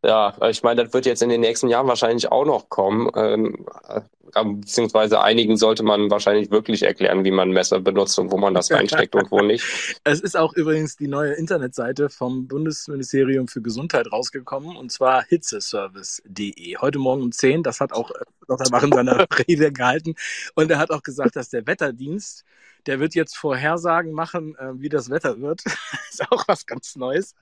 ja, 0.04 0.34
ich 0.50 0.64
meine, 0.64 0.84
das 0.84 0.94
wird 0.94 1.06
jetzt 1.06 1.22
in 1.22 1.30
den 1.30 1.42
nächsten 1.42 1.70
Jahren 1.70 1.88
wahrscheinlich 1.88 2.32
auch 2.32 2.46
noch 2.46 2.70
kommen. 2.70 3.10
Ähm, 3.16 3.66
äh, 3.88 4.02
beziehungsweise 4.34 5.22
einigen 5.22 5.58
sollte 5.58 5.84
man 5.84 6.10
wahrscheinlich 6.10 6.52
wirklich 6.52 6.84
erklären, 6.84 7.24
wie 7.24 7.32
man 7.32 7.52
Messer 7.52 7.80
benutzt 7.80 8.18
und 8.20 8.32
wo 8.32 8.38
man 8.38 8.54
das 8.54 8.72
reinsteckt 8.72 9.16
und 9.16 9.32
wo 9.32 9.42
nicht. 9.42 9.64
Es 10.04 10.20
ist 10.20 10.36
auch 10.36 10.54
übrigens 10.54 10.98
die 10.98 11.08
neue 11.08 11.34
Internetseite 11.34 12.10
vom 12.10 12.48
Bundesministerium 12.48 13.48
für 13.48 13.62
Gesundheit 13.62 14.12
rausgekommen 14.12 14.76
und 14.76 14.92
zwar 14.92 15.24
hitzeservice.de. 15.24 16.78
Heute 16.78 17.00
Morgen 17.00 17.22
um 17.22 17.32
10, 17.32 17.64
das 17.64 17.80
hat 17.80 17.94
auch 17.94 18.12
Dr. 18.48 18.70
Bach 18.70 18.84
in 18.84 18.92
seiner 18.92 19.26
Rede 19.48 19.72
gehalten 19.72 20.16
und 20.56 20.70
er 20.72 20.78
hat 20.78 20.92
auch 20.92 21.04
gesagt, 21.04 21.36
dass 21.36 21.50
der 21.50 21.66
Wetterdienst 21.68 22.46
der 22.86 23.00
wird 23.00 23.16
jetzt 23.16 23.38
Vorhersagen 23.38 24.12
machen, 24.12 24.56
äh, 24.58 24.72
wie 24.76 24.90
das 24.90 25.10
Wetter 25.10 25.40
wird. 25.40 25.64
ist 26.10 26.32
auch 26.32 26.48
was 26.48 26.66
ganz 26.66 26.96
Neues. 26.96 27.36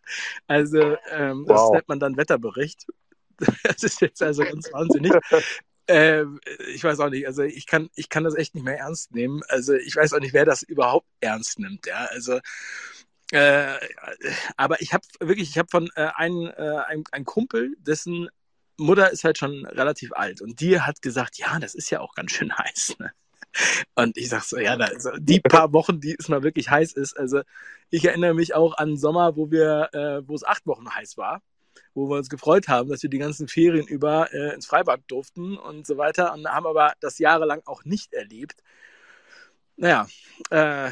Also 0.47 0.97
ähm, 1.09 1.45
wow. 1.47 1.55
das 1.57 1.71
nennt 1.71 1.89
man 1.89 1.99
dann 1.99 2.17
Wetterbericht. 2.17 2.85
das 3.63 3.83
ist 3.83 4.01
jetzt 4.01 4.21
also 4.21 4.43
ganz 4.43 4.71
wahnsinnig. 4.71 5.13
Äh, 5.87 6.25
ich 6.73 6.83
weiß 6.83 6.99
auch 6.99 7.09
nicht, 7.09 7.27
also 7.27 7.43
ich 7.43 7.65
kann, 7.65 7.89
ich 7.95 8.09
kann 8.09 8.23
das 8.23 8.35
echt 8.35 8.55
nicht 8.55 8.63
mehr 8.63 8.77
ernst 8.77 9.13
nehmen. 9.13 9.41
Also 9.47 9.73
ich 9.73 9.95
weiß 9.95 10.13
auch 10.13 10.19
nicht, 10.19 10.33
wer 10.33 10.45
das 10.45 10.63
überhaupt 10.63 11.07
ernst 11.19 11.59
nimmt. 11.59 11.85
Ja, 11.85 12.05
also 12.11 12.39
äh, 13.31 13.77
aber 14.57 14.81
ich 14.81 14.93
habe 14.93 15.03
wirklich, 15.19 15.49
ich 15.49 15.57
habe 15.57 15.69
von 15.69 15.89
äh, 15.95 16.09
einem, 16.15 16.47
äh, 16.47 16.77
einem, 16.87 17.03
einem 17.11 17.25
Kumpel, 17.25 17.75
dessen 17.79 18.29
Mutter 18.77 19.11
ist 19.11 19.23
halt 19.23 19.37
schon 19.37 19.65
relativ 19.65 20.11
alt 20.13 20.41
und 20.41 20.59
die 20.59 20.79
hat 20.81 21.01
gesagt, 21.01 21.37
ja, 21.37 21.59
das 21.59 21.75
ist 21.75 21.89
ja 21.91 22.01
auch 22.01 22.13
ganz 22.13 22.31
schön 22.31 22.51
heiß. 22.57 22.95
Ne? 22.99 23.11
Und 23.95 24.17
ich 24.17 24.29
sag 24.29 24.43
so, 24.43 24.57
ja, 24.57 24.75
also 24.75 25.11
die 25.17 25.39
paar 25.39 25.73
Wochen, 25.73 25.99
die 25.99 26.15
es 26.17 26.29
mal 26.29 26.43
wirklich 26.43 26.69
heiß 26.69 26.93
ist. 26.93 27.17
Also 27.17 27.41
ich 27.89 28.05
erinnere 28.05 28.33
mich 28.33 28.53
auch 28.55 28.77
an 28.77 28.97
Sommer, 28.97 29.35
wo 29.35 29.51
wir, 29.51 29.89
äh, 29.93 30.27
wo 30.27 30.35
es 30.35 30.43
acht 30.43 30.65
Wochen 30.65 30.89
heiß 30.89 31.17
war, 31.17 31.41
wo 31.93 32.09
wir 32.09 32.17
uns 32.17 32.29
gefreut 32.29 32.67
haben, 32.67 32.89
dass 32.89 33.03
wir 33.03 33.09
die 33.09 33.17
ganzen 33.17 33.47
Ferien 33.47 33.87
über 33.87 34.33
äh, 34.33 34.53
ins 34.53 34.65
Freibad 34.65 35.01
durften 35.07 35.57
und 35.57 35.85
so 35.87 35.97
weiter. 35.97 36.33
Und 36.33 36.47
haben 36.47 36.65
aber 36.65 36.93
das 36.99 37.19
jahrelang 37.19 37.61
auch 37.65 37.83
nicht 37.85 38.13
erlebt. 38.13 38.61
Naja, 39.81 40.05
äh, 40.51 40.91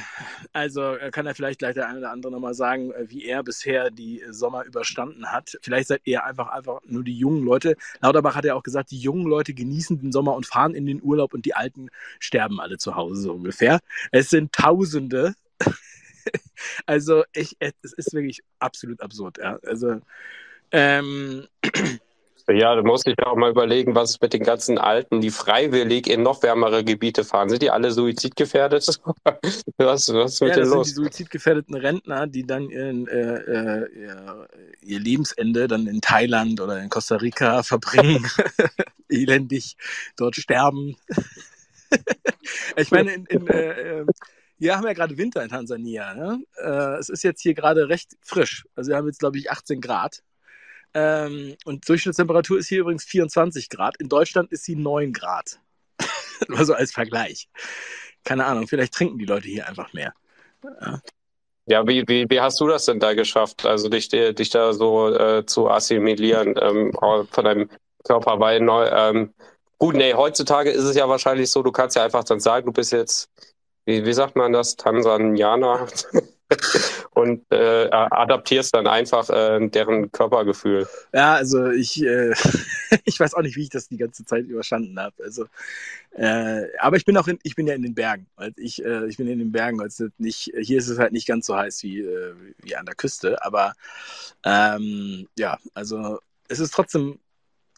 also 0.51 0.95
kann 1.11 1.27
er 1.27 1.35
vielleicht 1.35 1.59
gleich 1.59 1.75
der 1.75 1.87
eine 1.87 1.99
oder 1.99 2.11
andere 2.11 2.31
nochmal 2.31 2.55
sagen, 2.55 2.91
äh, 2.91 3.07
wie 3.07 3.23
er 3.23 3.43
bisher 3.43 3.91
die 3.91 4.23
Sommer 4.31 4.65
überstanden 4.65 5.31
hat. 5.31 5.59
Vielleicht 5.61 5.89
seid 5.89 6.01
ihr 6.05 6.23
einfach, 6.25 6.47
einfach 6.47 6.79
nur 6.85 7.03
die 7.03 7.15
jungen 7.15 7.43
Leute. 7.43 7.75
Lauterbach 8.01 8.35
hat 8.35 8.45
ja 8.45 8.55
auch 8.55 8.63
gesagt, 8.63 8.89
die 8.89 8.97
jungen 8.97 9.27
Leute 9.27 9.53
genießen 9.53 10.01
den 10.01 10.11
Sommer 10.11 10.33
und 10.33 10.47
fahren 10.47 10.73
in 10.73 10.87
den 10.87 11.03
Urlaub 11.03 11.35
und 11.35 11.45
die 11.45 11.53
Alten 11.53 11.89
sterben 12.19 12.59
alle 12.59 12.79
zu 12.79 12.95
Hause, 12.95 13.21
so 13.21 13.33
ungefähr. 13.33 13.79
Es 14.11 14.31
sind 14.31 14.53
Tausende. 14.53 15.35
also 16.87 17.23
ich, 17.33 17.57
es 17.59 17.93
ist 17.93 18.11
wirklich 18.13 18.39
absolut 18.57 19.01
absurd. 19.01 19.37
Ja. 19.37 19.59
Also 19.67 20.01
ähm, 20.71 21.47
ja, 22.51 22.75
du 22.75 22.83
musst 22.83 23.05
dich 23.05 23.15
auch 23.19 23.35
mal 23.35 23.51
überlegen, 23.51 23.95
was 23.95 24.11
ist 24.11 24.21
mit 24.21 24.33
den 24.33 24.43
ganzen 24.43 24.77
Alten, 24.77 25.21
die 25.21 25.29
freiwillig 25.29 26.07
in 26.07 26.23
noch 26.23 26.41
wärmere 26.41 26.83
Gebiete 26.83 27.23
fahren. 27.23 27.49
Sind 27.49 27.61
die 27.61 27.69
alle 27.69 27.91
suizidgefährdet? 27.91 28.87
was, 29.77 30.09
was 30.09 30.41
mit 30.41 30.49
ja, 30.49 30.55
das 30.57 30.69
los? 30.69 30.87
sind 30.87 30.97
die 30.97 31.03
suizidgefährdeten 31.03 31.75
Rentner, 31.75 32.25
die 32.27 32.45
dann 32.45 32.69
ihren, 32.69 33.07
äh, 33.07 33.35
äh, 33.35 33.89
ihr, 33.93 34.47
ihr 34.81 34.99
Lebensende 34.99 35.67
dann 35.67 35.85
in 35.85 36.01
Thailand 36.01 36.59
oder 36.59 36.81
in 36.81 36.89
Costa 36.89 37.17
Rica 37.17 37.61
verbringen, 37.63 38.25
elendig 39.09 39.77
dort 40.17 40.35
sterben. 40.35 40.95
ich 42.77 42.89
meine, 42.91 43.13
in, 43.13 43.25
in 43.25 43.47
äh, 43.47 44.05
wir 44.57 44.75
haben 44.75 44.85
ja 44.85 44.93
gerade 44.93 45.17
Winter 45.17 45.43
in 45.43 45.49
Tansania. 45.49 46.13
Ne? 46.15 46.43
Äh, 46.57 46.97
es 46.97 47.09
ist 47.09 47.23
jetzt 47.23 47.41
hier 47.41 47.53
gerade 47.53 47.89
recht 47.89 48.17
frisch. 48.21 48.65
Also 48.75 48.89
wir 48.89 48.97
haben 48.97 49.07
jetzt, 49.07 49.19
glaube 49.19 49.37
ich, 49.37 49.51
18 49.51 49.81
Grad. 49.81 50.21
Ähm, 50.93 51.55
und 51.65 51.87
Durchschnittstemperatur 51.87 52.57
ist 52.57 52.67
hier 52.67 52.79
übrigens 52.79 53.03
24 53.05 53.69
Grad. 53.69 53.97
In 53.99 54.09
Deutschland 54.09 54.51
ist 54.51 54.63
sie 54.63 54.75
9 54.75 55.13
Grad. 55.13 55.59
Nur 56.47 56.65
so 56.65 56.73
als 56.73 56.91
Vergleich. 56.91 57.49
Keine 58.23 58.45
Ahnung, 58.45 58.67
vielleicht 58.67 58.93
trinken 58.93 59.17
die 59.17 59.25
Leute 59.25 59.47
hier 59.47 59.67
einfach 59.67 59.93
mehr. 59.93 60.13
Ja. 60.63 61.01
Ja, 61.69 61.87
wie, 61.87 62.03
wie, 62.07 62.27
wie 62.27 62.41
hast 62.41 62.59
du 62.59 62.67
das 62.67 62.85
denn 62.85 62.99
da 62.99 63.13
geschafft, 63.13 63.63
also 63.63 63.89
dich, 63.89 64.09
dich 64.09 64.49
da 64.49 64.73
so 64.73 65.13
äh, 65.13 65.45
zu 65.45 65.69
assimilieren 65.69 66.55
ähm, 66.59 66.91
von 66.99 67.45
deinem 67.45 67.69
Körper? 68.03 68.39
Weil 68.39 68.59
neu, 68.59 68.87
ähm, 68.87 69.35
gut, 69.77 69.93
nee, 69.93 70.15
heutzutage 70.15 70.71
ist 70.71 70.83
es 70.83 70.95
ja 70.95 71.07
wahrscheinlich 71.07 71.51
so, 71.51 71.61
du 71.61 71.71
kannst 71.71 71.95
ja 71.95 72.03
einfach 72.03 72.23
dann 72.23 72.39
sagen, 72.39 72.65
du 72.65 72.71
bist 72.71 72.91
jetzt, 72.91 73.29
wie, 73.85 74.03
wie 74.03 74.13
sagt 74.13 74.35
man 74.35 74.51
das, 74.51 74.77
Tansanianer? 74.77 75.85
und 77.11 77.43
äh, 77.51 77.89
adaptierst 77.89 78.73
dann 78.73 78.87
einfach 78.87 79.29
äh, 79.29 79.67
deren 79.67 80.11
Körpergefühl. 80.11 80.87
Ja, 81.13 81.35
also 81.35 81.69
ich, 81.69 82.03
äh, 82.03 82.33
ich 83.05 83.19
weiß 83.19 83.35
auch 83.35 83.41
nicht, 83.41 83.55
wie 83.55 83.63
ich 83.63 83.69
das 83.69 83.87
die 83.87 83.97
ganze 83.97 84.25
Zeit 84.25 84.45
überstanden 84.45 84.99
habe. 84.99 85.15
Also, 85.23 85.45
äh, 86.11 86.63
aber 86.79 86.97
ich 86.97 87.05
bin 87.05 87.17
auch 87.17 87.27
in, 87.27 87.39
ich 87.43 87.55
bin 87.55 87.67
ja 87.67 87.75
in 87.75 87.83
den 87.83 87.95
Bergen. 87.95 88.27
Also 88.35 88.53
ich, 88.57 88.83
äh, 88.83 89.07
ich 89.07 89.17
bin 89.17 89.27
in 89.27 89.39
den 89.39 89.51
Bergen, 89.51 89.81
also 89.81 90.07
nicht, 90.17 90.51
hier 90.59 90.77
ist 90.77 90.87
es 90.87 90.97
halt 90.97 91.13
nicht 91.13 91.27
ganz 91.27 91.45
so 91.45 91.55
heiß 91.55 91.83
wie, 91.83 91.99
äh, 91.99 92.33
wie 92.63 92.75
an 92.75 92.85
der 92.85 92.95
Küste, 92.95 93.43
aber 93.43 93.73
ähm, 94.43 95.27
ja, 95.37 95.57
also 95.73 96.19
es 96.47 96.59
ist 96.59 96.73
trotzdem 96.73 97.19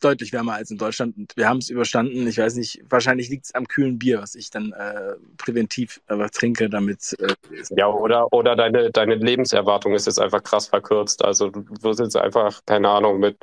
deutlich 0.04 0.34
wärmer 0.34 0.54
als 0.54 0.72
in 0.72 0.78
Deutschland 0.78 1.18
und 1.18 1.36
wir 1.38 1.48
haben 1.48 1.60
es 1.60 1.70
überstanden. 1.70 2.28
Ich 2.28 2.38
weiß 2.38 2.56
nicht, 2.56 2.84
wahrscheinlich 2.90 3.30
liegt 3.30 3.46
es 3.46 3.56
am 3.56 3.68
kühlen 3.68 4.00
Bier, 4.00 4.22
was 4.22 4.36
ich 4.36 4.50
dann 4.50 4.74
äh, 4.74 5.16
präventiv 5.38 6.02
einfach 6.08 6.30
trinke, 6.30 6.70
damit. 6.70 7.16
Äh, 7.20 7.36
ja, 7.78 7.88
oder, 7.88 8.32
oder 8.34 8.56
deine, 8.56 8.92
deine 8.92 9.16
Lebenserwartung 9.16 9.94
ist 9.94 10.08
jetzt 10.08 10.20
einfach 10.20 10.44
krass 10.44 10.68
verkürzt. 10.68 11.24
Also 11.24 11.50
du 11.50 11.64
wirst 11.82 12.00
jetzt 12.00 12.18
einfach, 12.18 12.62
keine 12.66 12.90
Ahnung, 12.90 13.20
mit, 13.20 13.38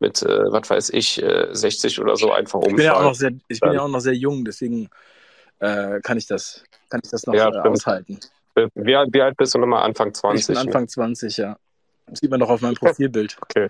mit 0.00 0.22
äh, 0.22 0.50
was 0.50 0.70
weiß 0.70 0.90
ich, 0.90 1.22
60 1.50 1.98
äh, 1.98 2.00
oder 2.00 2.16
so 2.16 2.32
einfach 2.32 2.60
umfallen. 2.60 2.70
Ich 2.70 2.76
bin 2.76 2.86
ja 2.86 2.96
auch 2.96 3.02
noch 3.02 3.14
sehr, 3.14 3.32
ich 3.48 3.60
bin 3.60 3.72
ja 3.72 3.82
auch 3.82 3.88
noch 3.88 4.00
sehr 4.00 4.14
jung, 4.14 4.44
deswegen 4.44 4.88
äh, 5.58 6.00
kann 6.00 6.16
ich 6.18 6.26
das, 6.26 6.64
kann 6.88 7.00
ich 7.02 7.10
das 7.10 7.26
noch 7.26 7.34
ja, 7.34 7.48
äh, 7.48 7.68
aushalten. 7.68 8.18
Wie, 8.54 8.92
wie 8.92 9.22
alt 9.22 9.36
bist 9.36 9.54
du 9.54 9.58
nochmal? 9.58 9.82
Anfang 9.84 10.12
20? 10.12 10.40
Ich 10.40 10.46
bin 10.46 10.56
Anfang 10.56 10.82
ne? 10.82 10.88
20, 10.88 11.36
ja. 11.36 11.56
Das 12.06 12.20
sieht 12.20 12.30
man 12.30 12.40
doch 12.40 12.50
auf 12.50 12.60
meinem 12.60 12.74
Profilbild. 12.80 13.36
Okay. 13.40 13.68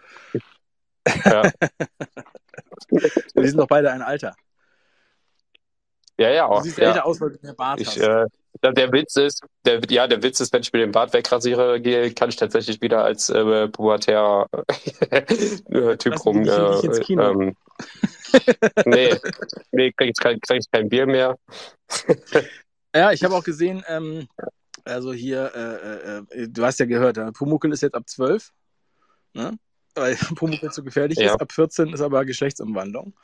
Ja. 1.24 1.42
Wir 2.90 3.48
sind 3.48 3.58
doch 3.58 3.68
beide 3.68 3.90
ein 3.92 4.02
Alter. 4.02 4.34
Ja, 6.18 6.30
ja. 6.30 6.46
Auch, 6.46 6.58
du 6.58 6.64
siehst 6.64 6.78
ja. 6.78 6.88
älter 6.88 7.06
aus, 7.06 7.20
weil 7.20 7.30
du 7.30 7.38
mehr 7.42 7.54
Bart 7.54 7.80
ich, 7.80 7.88
hast. 7.88 7.98
Äh, 7.98 8.26
der 8.62 8.92
Witz 8.92 9.16
ist, 9.16 9.44
der, 9.64 9.80
ja, 9.88 10.06
der 10.06 10.22
Witz 10.22 10.40
ist, 10.40 10.52
wenn 10.52 10.62
ich 10.62 10.72
mir 10.72 10.80
den 10.80 10.90
Bart 10.90 11.12
wegrasiere, 11.12 11.80
gehe, 11.80 12.12
kann 12.12 12.28
ich 12.28 12.36
tatsächlich 12.36 12.80
wieder 12.80 13.04
als 13.04 13.30
äh, 13.30 13.68
pubertärer 13.68 14.48
äh, 15.10 15.96
Typ 15.96 16.24
rum. 16.24 16.42
Äh, 16.42 17.12
ähm, 17.12 17.56
nee, 18.84 19.14
nee 19.70 19.92
krieg 19.92 20.10
ich, 20.10 20.16
kein, 20.20 20.40
krieg 20.40 20.60
ich 20.60 20.70
kein 20.70 20.88
Bier 20.88 21.06
mehr. 21.06 21.38
ja, 22.94 23.12
ich 23.12 23.22
habe 23.22 23.34
auch 23.34 23.44
gesehen, 23.44 23.84
ähm, 23.86 24.26
also 24.84 25.12
hier, 25.12 25.52
äh, 25.54 26.40
äh, 26.42 26.48
du 26.48 26.64
hast 26.64 26.80
ja 26.80 26.86
gehört, 26.86 27.18
Pumuckel 27.34 27.72
ist 27.72 27.82
jetzt 27.82 27.94
ab 27.94 28.08
12. 28.08 28.50
Ne? 29.34 29.56
Weil 30.00 30.16
Pumuckl 30.36 30.70
zu 30.70 30.82
gefährlich 30.82 31.18
ja. 31.18 31.34
ist. 31.34 31.40
Ab 31.40 31.52
14 31.52 31.92
ist 31.92 32.00
aber 32.00 32.24
Geschlechtsumwandlung. 32.24 33.14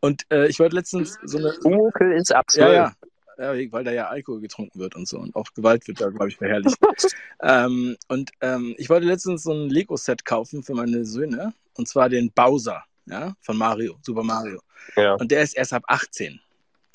Und 0.00 0.24
äh, 0.30 0.46
ich 0.48 0.58
wollte 0.58 0.76
letztens 0.76 1.18
so 1.24 1.38
eine. 1.38 1.52
Pumuckl 1.60 2.12
ist 2.12 2.34
ab 2.34 2.50
12. 2.50 2.68
Ja, 2.68 2.74
ja. 2.74 2.92
Ja, 3.40 3.72
weil 3.72 3.84
da 3.84 3.90
ja 3.90 4.08
Alkohol 4.08 4.42
getrunken 4.42 4.78
wird 4.78 4.94
und 4.96 5.08
so. 5.08 5.18
Und 5.18 5.34
auch 5.34 5.46
Gewalt 5.54 5.88
wird 5.88 5.98
da, 5.98 6.10
glaube 6.10 6.28
ich, 6.28 6.36
verherrlicht. 6.36 6.76
ähm, 7.42 7.96
und 8.08 8.30
ähm, 8.42 8.74
ich 8.76 8.90
wollte 8.90 9.06
letztens 9.06 9.44
so 9.44 9.52
ein 9.52 9.70
Lego-Set 9.70 10.26
kaufen 10.26 10.62
für 10.62 10.74
meine 10.74 11.06
Söhne. 11.06 11.54
Und 11.74 11.88
zwar 11.88 12.10
den 12.10 12.30
Bowser, 12.32 12.84
ja, 13.06 13.34
von 13.40 13.56
Mario, 13.56 13.96
Super 14.02 14.22
Mario. 14.24 14.60
Ja. 14.94 15.14
Und 15.14 15.30
der 15.30 15.42
ist 15.42 15.54
erst 15.56 15.72
ab 15.72 15.82
18. 15.86 16.38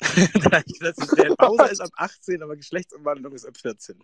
der 0.00 1.34
Bowser 1.36 1.70
ist 1.72 1.80
ab 1.80 1.90
18, 1.96 2.40
aber 2.40 2.54
Geschlechtsumwandlung 2.54 3.32
ist 3.32 3.44
ab 3.44 3.56
14. 3.56 3.98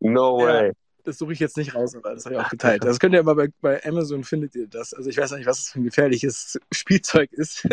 no 0.00 0.36
way. 0.36 0.72
Das 1.04 1.18
suche 1.18 1.32
ich 1.32 1.38
jetzt 1.38 1.56
nicht 1.56 1.74
raus, 1.74 1.94
aber 1.94 2.14
das 2.14 2.24
habe 2.24 2.36
ich 2.36 2.40
auch 2.40 2.50
geteilt. 2.50 2.84
Das 2.84 2.98
könnt 2.98 3.14
ihr 3.14 3.20
aber 3.20 3.34
bei, 3.34 3.48
bei 3.60 3.84
Amazon 3.84 4.24
findet 4.24 4.54
ihr 4.54 4.66
das. 4.66 4.94
Also 4.94 5.10
ich 5.10 5.16
weiß 5.16 5.32
nicht, 5.32 5.46
was 5.46 5.58
das 5.58 5.68
für 5.68 5.80
ein 5.80 5.84
gefährliches 5.84 6.58
Spielzeug 6.72 7.32
ist. 7.32 7.66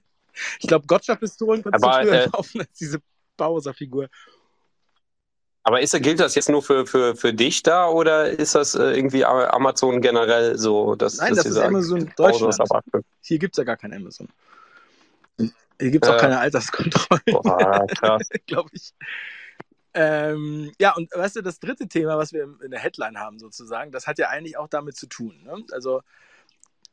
ich 0.60 0.66
glaube, 0.66 0.86
Gotcha-Pistolen 0.86 1.62
konntest 1.62 1.84
du 1.84 1.90
früher 1.90 2.24
äh, 2.24 2.28
kaufen 2.28 2.60
als 2.60 2.72
diese 2.72 2.98
Bowser-Figur. 3.36 4.08
Aber 5.62 5.80
ist, 5.80 5.92
gilt 6.02 6.20
das 6.20 6.34
jetzt 6.34 6.48
nur 6.48 6.62
für, 6.62 6.86
für, 6.86 7.14
für 7.14 7.34
dich 7.34 7.62
da 7.62 7.88
oder 7.88 8.30
ist 8.30 8.54
das 8.54 8.74
äh, 8.74 8.92
irgendwie 8.92 9.24
Amazon 9.24 10.00
generell 10.00 10.56
so? 10.56 10.94
Dass, 10.94 11.18
Nein, 11.18 11.30
dass 11.30 11.38
das 11.38 11.46
ist 11.46 11.54
sagen, 11.54 11.74
Amazon 11.74 12.10
Deutschland. 12.16 12.56
Hier 13.20 13.38
gibt 13.38 13.54
es 13.54 13.58
ja 13.58 13.64
gar 13.64 13.76
kein 13.76 13.92
Amazon. 13.92 14.28
Hier 15.38 15.90
gibt 15.90 16.04
es 16.04 16.10
auch 16.10 16.18
keine 16.18 16.38
Alterskontrollen. 16.38 17.22
Glaube 18.46 18.70
ich. 18.72 18.92
Ähm, 19.92 20.72
ja, 20.80 20.94
und 20.94 21.10
weißt 21.12 21.36
du, 21.36 21.42
das 21.42 21.58
dritte 21.58 21.88
Thema, 21.88 22.16
was 22.16 22.32
wir 22.32 22.56
in 22.62 22.70
der 22.70 22.80
Headline 22.80 23.18
haben, 23.18 23.38
sozusagen, 23.38 23.90
das 23.90 24.06
hat 24.06 24.18
ja 24.18 24.28
eigentlich 24.28 24.56
auch 24.56 24.68
damit 24.68 24.96
zu 24.96 25.06
tun. 25.06 25.42
Ne? 25.42 25.64
Also, 25.72 26.02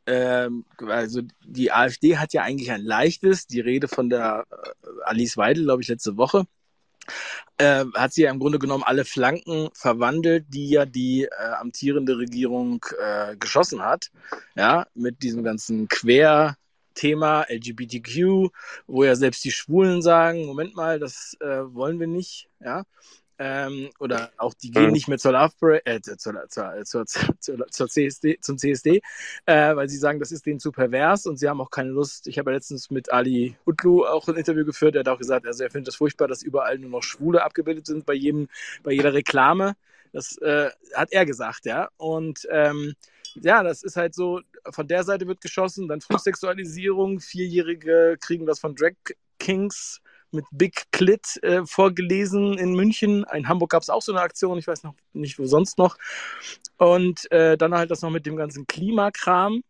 ähm, 0.07 0.65
also 0.79 1.21
die 1.45 1.71
AfD 1.71 2.17
hat 2.17 2.33
ja 2.33 2.41
eigentlich 2.41 2.71
ein 2.71 2.81
leichtes, 2.81 3.45
die 3.45 3.59
Rede 3.59 3.87
von 3.87 4.09
der 4.09 4.45
äh, 4.49 4.87
Alice 5.03 5.37
Weidel, 5.37 5.65
glaube 5.65 5.83
ich, 5.83 5.89
letzte 5.89 6.17
Woche, 6.17 6.47
äh, 7.57 7.85
hat 7.93 8.13
sie 8.13 8.23
ja 8.23 8.31
im 8.31 8.39
Grunde 8.39 8.59
genommen 8.59 8.83
alle 8.83 9.05
Flanken 9.05 9.69
verwandelt, 9.73 10.45
die 10.49 10.69
ja 10.69 10.85
die 10.85 11.25
äh, 11.25 11.51
amtierende 11.59 12.17
Regierung 12.17 12.83
äh, 12.99 13.35
geschossen 13.37 13.83
hat. 13.83 14.09
Ja, 14.55 14.87
mit 14.95 15.21
diesem 15.21 15.43
ganzen 15.43 15.87
Quer- 15.87 16.55
Thema 16.97 17.45
LGBTQ, 17.49 18.49
wo 18.87 19.03
ja 19.03 19.15
selbst 19.15 19.45
die 19.45 19.51
Schwulen 19.51 20.01
sagen, 20.01 20.45
Moment 20.45 20.75
mal, 20.75 20.99
das 20.99 21.37
äh, 21.39 21.63
wollen 21.73 21.99
wir 21.99 22.07
nicht, 22.07 22.49
ja. 22.59 22.83
Ähm, 23.39 23.91
oder 23.99 24.31
auch 24.37 24.55
die 24.55 24.71
gehen 24.71 24.87
mhm. 24.87 24.93
nicht 24.93 25.07
mehr 25.07 25.19
zur 25.19 25.33
Love 25.33 25.53
Parade, 25.59 25.85
äh, 25.85 26.01
zur, 26.01 26.17
zur, 26.17 26.83
zur, 26.83 27.05
zur, 27.05 27.67
zur 27.67 27.87
CSD, 27.87 28.39
zum 28.41 28.57
CSD, 28.57 29.01
äh, 29.45 29.75
weil 29.75 29.87
sie 29.89 29.97
sagen, 29.97 30.19
das 30.19 30.31
ist 30.31 30.47
denen 30.47 30.59
zu 30.59 30.71
pervers 30.71 31.27
und 31.27 31.37
sie 31.37 31.47
haben 31.47 31.61
auch 31.61 31.69
keine 31.69 31.89
Lust. 31.89 32.27
Ich 32.27 32.39
habe 32.39 32.49
ja 32.49 32.55
letztens 32.55 32.89
mit 32.89 33.11
Ali 33.11 33.55
Utlu 33.67 34.05
auch 34.05 34.27
ein 34.27 34.37
Interview 34.37 34.65
geführt, 34.65 34.95
der 34.95 35.01
hat 35.01 35.09
auch 35.09 35.19
gesagt, 35.19 35.45
also 35.45 35.63
er 35.63 35.69
findet 35.69 35.89
es 35.89 35.95
furchtbar, 35.97 36.27
dass 36.27 36.41
überall 36.41 36.79
nur 36.79 36.89
noch 36.89 37.03
Schwule 37.03 37.43
abgebildet 37.43 37.85
sind 37.85 38.07
bei 38.07 38.13
jedem, 38.13 38.47
bei 38.81 38.91
jeder 38.91 39.13
Reklame. 39.13 39.75
Das 40.13 40.37
äh, 40.39 40.71
hat 40.95 41.11
er 41.11 41.25
gesagt, 41.27 41.65
ja. 41.65 41.89
Und 41.97 42.47
ähm, 42.49 42.95
ja, 43.41 43.63
das 43.63 43.83
ist 43.83 43.95
halt 43.95 44.15
so, 44.15 44.41
von 44.69 44.87
der 44.87 45.03
Seite 45.03 45.27
wird 45.27 45.41
geschossen, 45.41 45.87
dann 45.87 46.01
Frühsexualisierung, 46.01 47.19
Vierjährige 47.19 48.17
kriegen 48.19 48.45
das 48.45 48.59
von 48.59 48.75
Drag 48.75 48.93
Kings 49.39 50.01
mit 50.31 50.45
Big 50.51 50.91
Clit 50.91 51.41
äh, 51.43 51.65
vorgelesen 51.65 52.57
in 52.57 52.73
München. 52.73 53.25
In 53.33 53.47
Hamburg 53.47 53.71
gab 53.71 53.81
es 53.81 53.89
auch 53.89 54.01
so 54.01 54.11
eine 54.11 54.21
Aktion, 54.21 54.57
ich 54.57 54.67
weiß 54.67 54.83
noch 54.83 54.95
nicht, 55.13 55.39
wo 55.39 55.45
sonst 55.45 55.77
noch. 55.77 55.97
Und 56.77 57.31
äh, 57.31 57.57
dann 57.57 57.73
halt 57.73 57.91
das 57.91 58.01
noch 58.01 58.09
mit 58.09 58.25
dem 58.25 58.35
ganzen 58.35 58.67
Klimakram. 58.67 59.61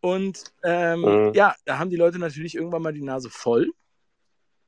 Und 0.00 0.52
ähm, 0.62 1.00
mhm. 1.00 1.32
ja, 1.34 1.54
da 1.64 1.78
haben 1.78 1.90
die 1.90 1.96
Leute 1.96 2.18
natürlich 2.18 2.54
irgendwann 2.54 2.82
mal 2.82 2.92
die 2.92 3.02
Nase 3.02 3.30
voll. 3.30 3.70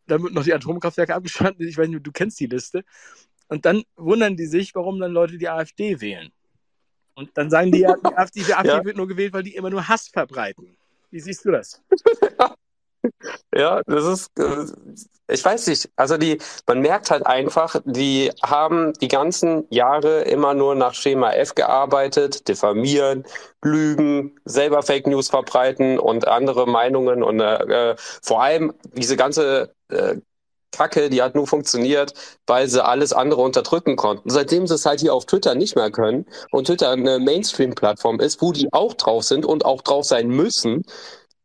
Dann 0.07 0.23
wird 0.23 0.33
noch 0.33 0.45
die 0.45 0.55
Atomkraftwerke 0.55 1.15
abgeschaltet. 1.15 1.69
Ich 1.69 1.77
weiß 1.77 1.89
nicht, 1.89 2.07
du 2.07 2.13
kennst 2.13 2.39
die 2.41 2.47
Liste. 2.47 2.85
Und 3.49 3.65
dann 3.65 3.83
wundern 3.97 4.37
die 4.37 4.47
sich, 4.47 4.75
warum 4.75 4.99
dann 4.99 5.13
Leute 5.13 5.39
die 5.39 5.49
AfD 5.49 6.01
wählen. 6.01 6.33
Und 7.17 7.31
dann 7.35 7.51
sagen 7.51 7.73
die 7.73 7.81
ja, 7.81 7.95
die 7.97 8.15
AfD, 8.17 8.43
die 8.43 8.55
AfD 8.55 8.69
ja. 8.69 8.85
wird 8.85 8.97
nur 8.97 9.09
gewählt, 9.09 9.33
weil 9.33 9.43
die 9.43 9.57
immer 9.57 9.71
nur 9.71 9.89
Hass 9.89 10.09
verbreiten. 10.09 10.77
Wie 11.11 11.21
siehst 11.21 11.45
du 11.45 11.51
das? 11.51 11.83
Ja, 13.55 13.83
das 13.87 14.05
ist, 14.05 14.39
äh, 14.39 14.67
ich 15.29 15.45
weiß 15.45 15.69
nicht. 15.69 15.89
Also 15.97 16.17
die, 16.17 16.39
man 16.67 16.81
merkt 16.81 17.11
halt 17.11 17.25
einfach, 17.25 17.81
die 17.85 18.33
haben 18.43 18.93
die 18.95 19.09
ganzen 19.09 19.65
Jahre 19.71 20.23
immer 20.23 20.55
nur 20.55 20.75
nach 20.75 20.95
Schema 20.95 21.33
F 21.33 21.55
gearbeitet, 21.55 22.49
diffamieren, 22.49 23.25
lügen, 23.63 24.39
selber 24.45 24.83
Fake 24.83 25.07
News 25.07 25.29
verbreiten 25.29 25.99
und 25.99 26.29
andere 26.29 26.67
Meinungen 26.67 27.23
und 27.23 27.41
äh, 27.41 27.95
vor 27.97 28.43
allem 28.43 28.75
diese 28.93 29.17
ganze 29.17 29.73
äh, 29.89 30.17
Kacke, 30.77 31.11
die 31.11 31.23
hat 31.23 31.35
nur 31.35 31.47
funktioniert, 31.47 32.13
weil 32.47 32.69
sie 32.69 32.85
alles 32.85 33.13
andere 33.13 33.43
unterdrücken 33.43 33.97
konnten. 33.97 34.31
Seitdem 34.31 34.67
sie 34.67 34.75
es 34.75 34.87
halt 34.87 35.01
hier 35.01 35.15
auf 35.15 35.27
Twitter 35.27 35.55
nicht 35.55 35.77
mehr 35.77 35.91
können 35.91 36.27
und 36.51 36.67
Twitter 36.67 36.91
eine 36.91 37.19
Mainstream-Plattform 37.19 38.21
ist, 38.21 38.43
wo 38.43 38.53
die 38.53 38.73
auch 38.73 38.95
drauf 38.95 39.25
sind 39.25 39.47
und 39.47 39.65
auch 39.65 39.83
drauf 39.83 40.05
sein 40.05 40.29
müssen, 40.29 40.85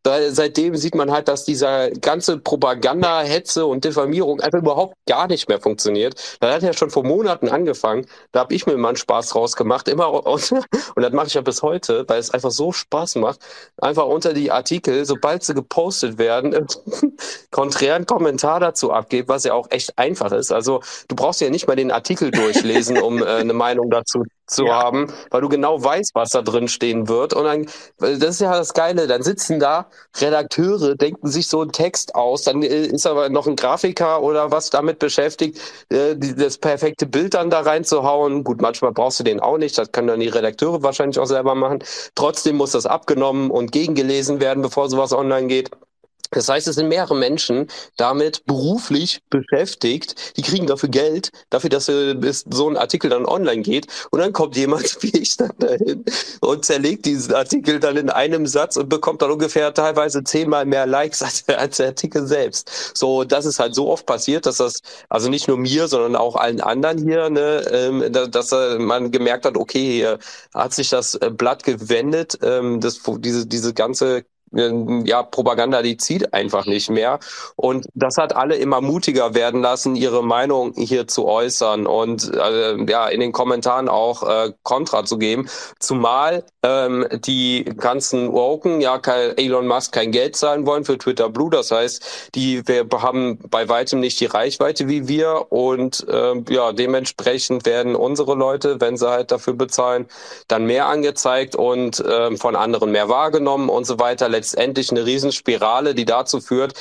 da, 0.04 0.32
seitdem 0.32 0.76
sieht 0.76 0.96
man 0.96 1.12
halt, 1.12 1.28
dass 1.28 1.46
dieser 1.46 1.92
ganze 1.92 2.38
Propaganda, 2.38 3.22
Hetze 3.22 3.66
und 3.66 3.86
Diffamierung 3.86 4.42
einfach 4.42 4.60
überhaupt 4.60 4.96
gar 5.08 5.28
nicht 5.28 5.48
mehr 5.48 5.60
funktioniert. 5.60 6.38
Das 6.40 6.56
hat 6.56 6.64
ja 6.64 6.74
schon 6.74 6.90
vor 6.90 7.04
Monaten 7.04 7.50
angefangen. 7.50 8.06
Da 8.32 8.42
habe 8.42 8.54
ich 8.54 8.66
mir 8.66 8.78
mal 8.78 8.90
einen 8.90 8.98
Spaß 8.98 9.36
rausgemacht. 9.36 9.88
Immer 9.88 10.12
und, 10.26 10.52
und 10.96 11.02
das 11.02 11.12
mache 11.12 11.28
ich 11.28 11.34
ja 11.36 11.42
bis 11.42 11.62
heute, 11.62 12.06
weil 12.08 12.20
es 12.20 12.32
einfach 12.32 12.52
so 12.52 12.72
Spaß 12.72 13.16
macht. 13.16 13.40
Einfach 13.78 14.06
unter 14.06 14.34
die 14.34 14.52
Artikel, 14.52 15.06
sobald 15.06 15.44
sie 15.44 15.54
gepostet 15.54 16.18
werden, 16.18 16.68
konträren 17.52 18.06
Kommentar 18.06 18.60
dazu 18.60 18.92
abgeben, 18.92 19.28
was 19.28 19.44
ja 19.44 19.54
auch 19.54 19.70
echt 19.70 19.98
einfach 19.98 20.32
ist. 20.32 20.52
Also 20.52 20.82
du 21.08 21.16
brauchst 21.16 21.42
ja 21.42 21.50
nicht 21.50 21.68
mal 21.68 21.76
den 21.76 21.92
Artikel 21.92 22.32
durchlesen, 22.32 22.98
um 22.98 23.22
äh, 23.22 23.26
eine 23.26 23.54
Meinung 23.54 23.90
dazu 23.90 24.24
zu 24.52 24.66
ja. 24.66 24.82
haben, 24.82 25.12
weil 25.30 25.42
du 25.42 25.50
genau 25.50 25.84
weißt, 25.84 26.12
was 26.14 26.32
da 26.32 26.42
drin 26.42 26.68
stehen 26.68 27.08
wird. 27.08 27.34
Und 27.34 27.46
dann, 27.46 27.66
das 27.98 28.20
ist 28.20 28.42
ja 28.42 28.52
das 28.52 28.74
Geile, 28.74 29.08
dann 29.08 29.24
sitzen 29.24 29.60
da 29.60 29.88
Redakteure, 30.20 30.96
denken 30.96 31.28
sich 31.28 31.48
so 31.48 31.62
einen 31.62 31.72
Text 31.72 32.16
aus, 32.16 32.44
dann 32.44 32.62
äh, 32.62 32.86
ist 32.86 33.08
aber 33.08 33.30
noch 33.30 33.48
ein 33.48 33.56
Grafiker 33.56 34.22
oder 34.22 34.52
was 34.52 34.70
damit 34.70 35.00
beschäftigt, 35.00 35.60
äh, 35.90 36.16
das 36.16 36.58
perfekte 36.58 37.06
Bild 37.06 37.34
dann 37.34 37.50
da 37.50 37.62
reinzuhauen. 37.62 38.44
Gut, 38.44 38.62
manchmal 38.62 38.92
brauchst 38.92 39.20
du 39.20 39.24
den 39.24 39.40
auch 39.40 39.58
nicht, 39.58 39.78
das 39.78 39.92
können 39.92 40.08
dann 40.08 40.20
die 40.20 40.28
Redakteure 40.28 40.84
wahrscheinlich 40.84 41.20
auch 41.20 41.26
selber 41.26 41.56
machen. 41.56 41.84
Trotzdem 42.16 42.58
muss 42.58 42.72
das 42.72 42.86
abgenommen 42.86 43.52
und 43.52 43.72
gegengelesen 43.72 44.40
werden, 44.40 44.62
bevor 44.62 44.90
sowas 44.90 45.14
online 45.14 45.48
geht. 45.48 45.72
Das 46.32 46.50
heißt, 46.50 46.68
es 46.68 46.76
sind 46.76 46.88
mehrere 46.88 47.16
Menschen 47.16 47.68
damit 47.98 48.46
beruflich 48.46 49.22
beschäftigt. 49.30 50.38
Die 50.38 50.42
kriegen 50.42 50.68
dafür 50.68 50.90
Geld, 50.90 51.32
dafür, 51.50 51.70
dass 51.70 51.86
so 51.86 52.70
ein 52.70 52.78
Artikel 52.78 53.10
dann 53.10 53.26
online 53.26 53.62
geht. 53.62 53.88
Und 54.12 54.20
dann 54.20 54.34
kommt 54.34 54.56
jemand 54.56 54.82
wie 55.02 55.18
ich 55.18 55.38
dann 55.38 55.52
dahin 55.60 56.06
und 56.40 56.66
zerlegt 56.66 57.06
diesen 57.06 57.34
Artikel 57.34 57.80
dann 57.80 57.98
in 57.98 58.10
einem 58.10 58.48
Satz 58.48 58.78
und 58.78 58.90
bekommt 58.90 59.22
dann 59.22 59.32
ungefähr 59.32 59.74
teilweise 59.74 60.24
zehnmal 60.24 60.66
mehr 60.66 60.86
Likes 60.86 61.22
als, 61.22 61.48
als 61.48 61.78
der 61.78 61.88
Artikel 61.88 62.26
selbst. 62.26 62.98
So, 62.98 63.24
das 63.24 63.46
ist 63.46 63.60
halt 63.60 63.76
so 63.76 63.90
oft 63.90 64.06
passiert, 64.06 64.46
dass 64.46 64.58
das, 64.58 64.82
also 65.10 65.30
nicht 65.30 65.48
nur 65.48 65.58
mir, 65.58 65.88
sondern 65.88 66.16
auch 66.16 66.36
allen 66.36 66.62
anderen 66.62 66.98
hier, 66.98 67.30
ne, 67.30 67.62
ähm, 67.72 68.12
dass 68.12 68.52
man 68.52 69.12
gemerkt 69.12 69.46
hat, 69.46 69.58
okay, 69.58 69.92
hier 69.92 70.20
hat 70.54 70.74
sich 70.74 70.90
das 70.90 71.20
Blatt 71.32 71.64
gewendet, 71.64 72.40
ähm, 72.42 72.80
das, 72.80 73.02
diese, 73.20 73.46
diese 73.48 73.74
ganze 73.74 74.24
ja, 74.52 75.24
Propaganda, 75.24 75.82
die 75.82 75.98
zieht 75.98 76.34
einfach 76.34 76.66
nicht 76.66 76.90
mehr. 76.90 77.20
Und 77.56 77.88
das 77.94 78.18
hat 78.18 78.36
alle 78.36 78.56
immer 78.56 78.82
mutiger 78.82 79.34
werden 79.34 79.62
lassen, 79.62 79.96
ihre 79.96 80.24
Meinung 80.24 80.74
hier 80.76 81.08
zu 81.08 81.26
äußern 81.28 81.88
und 81.88 82.32
äh, 82.34 82.78
ja, 82.90 83.08
in 83.08 83.20
den 83.22 83.32
Kommentaren 83.32 83.88
auch 83.88 84.24
äh, 84.24 84.52
Kontra 84.64 85.06
zu 85.06 85.18
geben. 85.18 85.48
Zumal 85.80 86.44
ähm, 86.64 87.08
die 87.26 87.64
ganzen 87.78 88.32
Woken 88.34 88.82
ja 88.82 88.98
kein, 88.98 89.38
Elon 89.38 89.68
Musk 89.68 89.94
kein 89.94 90.12
Geld 90.12 90.36
zahlen 90.36 90.66
wollen 90.66 90.84
für 90.84 90.98
Twitter 90.98 91.30
Blue. 91.30 91.50
Das 91.50 91.72
heißt, 91.72 92.32
die 92.36 92.68
wir 92.68 92.86
haben 93.02 93.40
bei 93.50 93.70
weitem 93.70 94.00
nicht 94.00 94.20
die 94.20 94.26
Reichweite 94.26 94.88
wie 94.88 95.08
wir 95.08 95.48
und 95.50 96.06
äh, 96.10 96.34
ja, 96.50 96.74
dementsprechend 96.74 97.66
werden 97.66 97.96
unsere 97.96 98.36
Leute, 98.36 98.82
wenn 98.82 98.98
sie 98.98 99.10
halt 99.10 99.32
dafür 99.32 99.54
bezahlen, 99.54 100.08
dann 100.48 100.66
mehr 100.66 100.88
angezeigt 100.88 101.56
und 101.56 102.00
äh, 102.00 102.36
von 102.38 102.56
anderen 102.56 102.92
mehr 102.92 103.10
wahrgenommen 103.10 103.70
und 103.70 103.86
so 103.86 104.00
weiter 104.00 104.30
letztendlich 104.42 104.90
eine 104.90 105.06
Riesenspirale, 105.06 105.94
die 105.94 106.06
dazu 106.06 106.42
führt, 106.42 106.74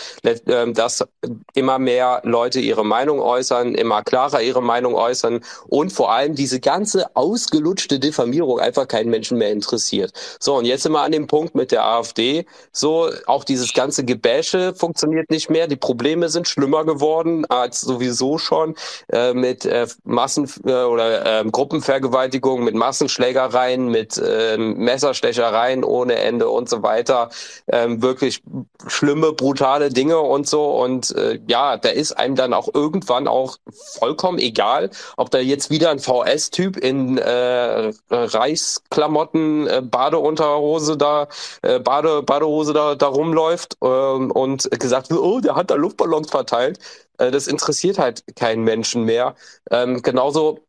ähm, 0.47 0.73
dass 0.73 1.05
immer 1.53 1.79
mehr 1.79 2.23
Leute 2.25 2.59
ihre 2.59 2.87
Meinung 2.87 3.21
äußern, 3.21 3.75
immer 3.75 4.03
klarer 4.03 4.41
ihre 4.41 4.63
Meinung 4.63 4.95
äußern 4.95 5.41
und 5.69 5.93
vor 5.93 6.11
allem 6.11 6.35
diese 6.35 6.59
ganze 6.59 7.15
ausgelutschte 7.15 7.99
Diffamierung 7.99 8.61
einfach 8.61 8.89
keinen 8.89 9.11
Menschen 9.11 9.37
mehr 9.37 9.51
interessiert. 9.51 10.13
So, 10.39 10.57
und 10.57 10.65
jetzt 10.65 10.85
sind 10.85 10.93
wir 10.93 11.03
an 11.03 11.13
dem 11.13 11.27
Punkt 11.27 11.55
mit 11.55 11.71
der 11.71 11.85
AfD. 11.85 12.47
So, 12.73 13.11
auch 13.27 13.45
dieses 13.45 13.75
ganze 13.75 14.05
Gebäsche 14.05 14.75
funktioniert 14.75 15.31
nicht 15.31 15.51
mehr. 15.51 15.67
Die 15.67 15.77
Probleme 15.77 16.31
sind 16.31 16.49
schlimmer 16.49 16.85
geworden 16.87 17.45
als 17.47 17.83
sowieso 17.83 18.39
schon 18.39 18.75
äh, 19.13 19.35
mit 19.35 19.67
äh, 19.67 19.87
Massen- 20.05 20.49
äh, 20.65 20.85
oder 20.85 21.41
äh, 21.41 21.45
Gruppenvergewaltigung, 21.45 22.65
mit 22.65 22.75
Massenschlägereien, 22.75 23.89
mit 23.89 24.17
äh, 24.17 24.57
Messerstechereien 24.57 25.85
ohne 25.85 26.15
Ende 26.15 26.49
und 26.49 26.71
so 26.71 26.83
weiter 26.83 27.29
ähm, 27.69 28.03
wirklich 28.03 28.43
schlimme, 28.87 29.33
brutale 29.33 29.91
Dinge 29.91 30.19
und 30.19 30.49
so. 30.49 30.71
Und 30.71 31.15
äh, 31.17 31.41
ja, 31.49 31.77
da 31.77 31.89
ist 31.89 32.13
einem 32.13 32.37
dann 32.37 32.53
auch 32.53 32.69
irgendwann 32.73 33.29
auch 33.29 33.57
vollkommen 33.99 34.39
egal, 34.39 34.91
ob 35.17 35.31
da 35.31 35.39
jetzt 35.39 35.71
wieder 35.71 35.91
ein 35.91 35.99
VS-Typ 35.99 36.77
in 36.77 37.19
äh, 37.19 37.93
Reichsklamotten, 38.11 39.67
äh, 39.67 39.83
Badeunterhose 39.83 40.97
da, 40.97 41.29
äh, 41.63 41.79
Bade, 41.79 42.23
Badehose 42.23 42.73
da, 42.73 42.95
da 42.95 43.07
rumläuft 43.07 43.77
äh, 43.83 43.87
und 43.87 44.71
gesagt 44.79 45.11
wird, 45.11 45.21
oh, 45.21 45.41
der 45.41 45.57
hat 45.57 45.71
da 45.71 45.75
Luftballons 45.75 46.31
verteilt. 46.31 46.79
Äh, 47.19 47.31
das 47.31 47.47
interessiert 47.47 47.99
halt 47.99 48.25
keinen 48.37 48.65
Menschen 48.65 49.05
mehr. 49.05 49.35
Ähm, 49.71 50.03
genauso 50.03 50.61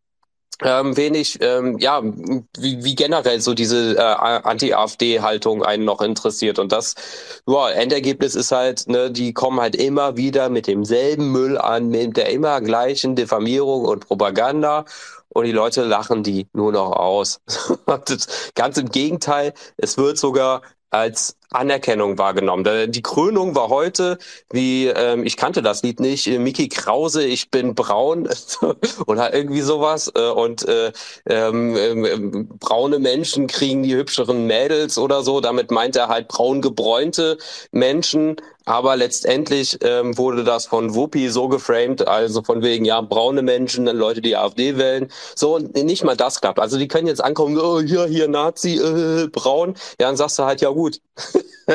ähm, 0.63 0.95
wenig, 0.97 1.39
ähm, 1.41 1.77
ja, 1.79 2.01
wie, 2.03 2.83
wie 2.83 2.95
generell 2.95 3.41
so 3.41 3.53
diese 3.53 3.97
äh, 3.97 4.01
Anti-AfD-Haltung 4.01 5.63
einen 5.63 5.85
noch 5.85 6.01
interessiert. 6.01 6.59
Und 6.59 6.71
das, 6.71 6.95
ja, 7.47 7.69
Endergebnis 7.69 8.35
ist 8.35 8.51
halt, 8.51 8.87
ne, 8.87 9.11
die 9.11 9.33
kommen 9.33 9.59
halt 9.59 9.75
immer 9.75 10.17
wieder 10.17 10.49
mit 10.49 10.67
demselben 10.67 11.31
Müll 11.31 11.57
an, 11.57 11.89
mit 11.89 12.17
der 12.17 12.29
immer 12.29 12.61
gleichen 12.61 13.15
Diffamierung 13.15 13.85
und 13.85 14.07
Propaganda. 14.07 14.85
Und 15.29 15.45
die 15.45 15.51
Leute 15.51 15.83
lachen 15.83 16.23
die 16.23 16.47
nur 16.53 16.71
noch 16.73 16.91
aus. 16.91 17.41
Ganz 18.55 18.77
im 18.77 18.89
Gegenteil, 18.89 19.53
es 19.77 19.97
wird 19.97 20.17
sogar 20.17 20.61
als 20.91 21.37
Anerkennung 21.51 22.17
wahrgenommen. 22.17 22.91
Die 22.91 23.01
Krönung 23.01 23.55
war 23.55 23.69
heute, 23.69 24.17
wie 24.51 24.87
ähm, 24.87 25.25
ich 25.25 25.35
kannte 25.35 25.61
das 25.61 25.83
Lied 25.83 25.99
nicht, 25.99 26.27
äh, 26.27 26.37
Mickey 26.37 26.69
Krause, 26.69 27.25
ich 27.25 27.49
bin 27.49 27.75
braun 27.75 28.29
oder 29.07 29.33
irgendwie 29.33 29.61
sowas. 29.61 30.11
Äh, 30.15 30.29
und 30.29 30.67
äh, 30.67 30.91
ähm, 31.27 31.75
ähm, 31.75 32.49
braune 32.59 32.99
Menschen 32.99 33.47
kriegen 33.47 33.83
die 33.83 33.95
hübscheren 33.95 34.47
Mädels 34.47 34.97
oder 34.97 35.23
so. 35.23 35.41
Damit 35.41 35.71
meint 35.71 35.95
er 35.95 36.07
halt 36.07 36.27
braun 36.29 36.61
gebräunte 36.61 37.37
Menschen. 37.71 38.37
Aber 38.65 38.95
letztendlich 38.95 39.77
ähm, 39.81 40.17
wurde 40.17 40.43
das 40.43 40.67
von 40.67 40.93
Wuppi 40.93 41.29
so 41.29 41.47
geframed, 41.47 42.07
also 42.07 42.43
von 42.43 42.61
wegen, 42.61 42.85
ja, 42.85 43.01
braune 43.01 43.41
Menschen, 43.41 43.85
dann 43.85 43.97
Leute, 43.97 44.21
die 44.21 44.35
AfD 44.35 44.77
wählen. 44.77 45.11
So, 45.35 45.55
und 45.55 45.73
nicht 45.75 46.03
mal 46.03 46.15
das 46.15 46.41
klappt. 46.41 46.59
Also 46.59 46.77
die 46.77 46.87
können 46.87 47.07
jetzt 47.07 47.23
ankommen, 47.23 47.57
oh, 47.57 47.81
hier, 47.81 48.05
hier, 48.05 48.27
Nazi, 48.27 48.77
äh, 48.77 49.27
braun. 49.27 49.75
Ja, 49.99 50.07
dann 50.07 50.17
sagst 50.17 50.37
du 50.37 50.43
halt, 50.43 50.61
ja 50.61 50.69
gut. 50.69 51.01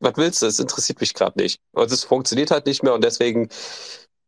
Was 0.00 0.12
willst 0.16 0.42
du? 0.42 0.46
Es 0.46 0.58
interessiert 0.58 1.00
mich 1.00 1.14
gerade 1.14 1.38
nicht. 1.40 1.60
Also 1.74 1.94
es 1.94 2.04
funktioniert 2.04 2.50
halt 2.50 2.66
nicht 2.66 2.82
mehr 2.82 2.94
und 2.94 3.04
deswegen 3.04 3.48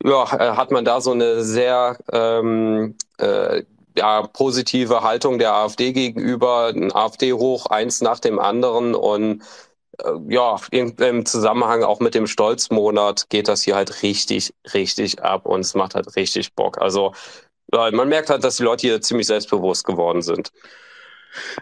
ja, 0.05 0.25
äh, 0.25 0.57
hat 0.57 0.71
man 0.71 0.85
da 0.85 1.01
so 1.01 1.13
eine 1.13 1.45
sehr 1.45 1.99
ähm, 2.13 2.97
äh, 3.19 3.63
ja, 3.97 4.23
positive 4.27 5.03
Haltung 5.03 5.39
der 5.39 5.55
AfD 5.55 5.93
gegenüber, 5.93 6.73
ein 6.75 6.93
AfD 6.93 7.33
hoch, 7.33 7.67
eins 7.67 8.01
nach 8.01 8.21
dem 8.21 8.39
anderen 8.39 8.95
und 8.95 9.43
ja, 10.29 10.57
im, 10.71 11.27
Zusammenhang 11.27 11.83
auch 11.83 12.01
mit 12.01 12.15
dem 12.15 12.27
Stolzmonat 12.27 13.29
geht 13.29 13.49
das 13.49 13.63
hier 13.63 13.77
halt 13.77 14.03
richtig, 14.03 14.55
richtig 14.75 15.23
ab 15.23 15.47
und 15.47 15.61
es 15.61 15.75
macht 15.75 15.95
halt 15.95 16.17
richtig 16.17 16.55
Bock. 16.55 16.81
Also 16.81 17.13
ja, 17.73 17.91
man 17.91 18.09
merkt 18.09 18.31
halt, 18.31 18.45
dass 18.45 18.57
die 18.57 18.65
Leute 18.65 18.87
hier 18.87 19.01
ziemlich 19.01 19.27
selbstbewusst 19.27 19.85
geworden 19.85 20.23
sind. 20.23 20.53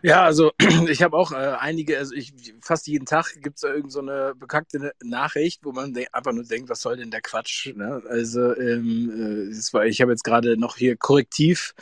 Ja, 0.02 0.24
also 0.24 0.52
ich 0.88 1.02
habe 1.02 1.16
auch 1.16 1.32
äh, 1.32 1.36
einige, 1.58 1.98
also 1.98 2.14
ich 2.14 2.32
fast 2.60 2.86
jeden 2.86 3.06
Tag 3.06 3.32
gibt 3.40 3.56
es 3.56 3.62
irgend 3.62 3.92
so 3.92 4.00
eine 4.00 4.34
bekackte 4.34 4.92
Nachricht, 5.02 5.64
wo 5.64 5.72
man 5.72 5.96
einfach 6.12 6.32
nur 6.32 6.44
denkt, 6.44 6.68
was 6.68 6.80
soll 6.80 6.96
denn 6.96 7.10
der 7.10 7.20
Quatsch? 7.20 7.72
Ne? 7.74 8.02
Also 8.08 8.56
ähm, 8.56 9.50
äh, 9.52 9.72
war, 9.72 9.86
ich 9.86 10.00
habe 10.00 10.10
jetzt 10.10 10.24
gerade 10.24 10.56
noch 10.56 10.76
hier 10.76 10.96
Korrektiv 10.96 11.74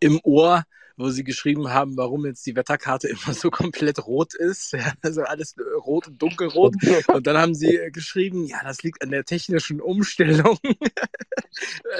im 0.00 0.20
Ohr 0.24 0.64
wo 0.96 1.10
sie 1.10 1.24
geschrieben 1.24 1.70
haben, 1.72 1.96
warum 1.96 2.24
jetzt 2.24 2.46
die 2.46 2.56
Wetterkarte 2.56 3.08
immer 3.26 3.34
so 3.34 3.50
komplett 3.50 4.06
rot 4.06 4.34
ist. 4.34 4.72
Ja, 4.76 4.92
also 5.00 5.22
alles 5.22 5.54
rot 5.86 6.06
und 6.06 6.20
dunkelrot. 6.20 6.74
Und 7.08 7.26
dann 7.26 7.38
haben 7.38 7.54
sie 7.54 7.78
geschrieben, 7.92 8.44
ja, 8.44 8.58
das 8.62 8.82
liegt 8.82 9.02
an 9.02 9.10
der 9.10 9.24
technischen 9.24 9.80
Umstellung. 9.80 10.58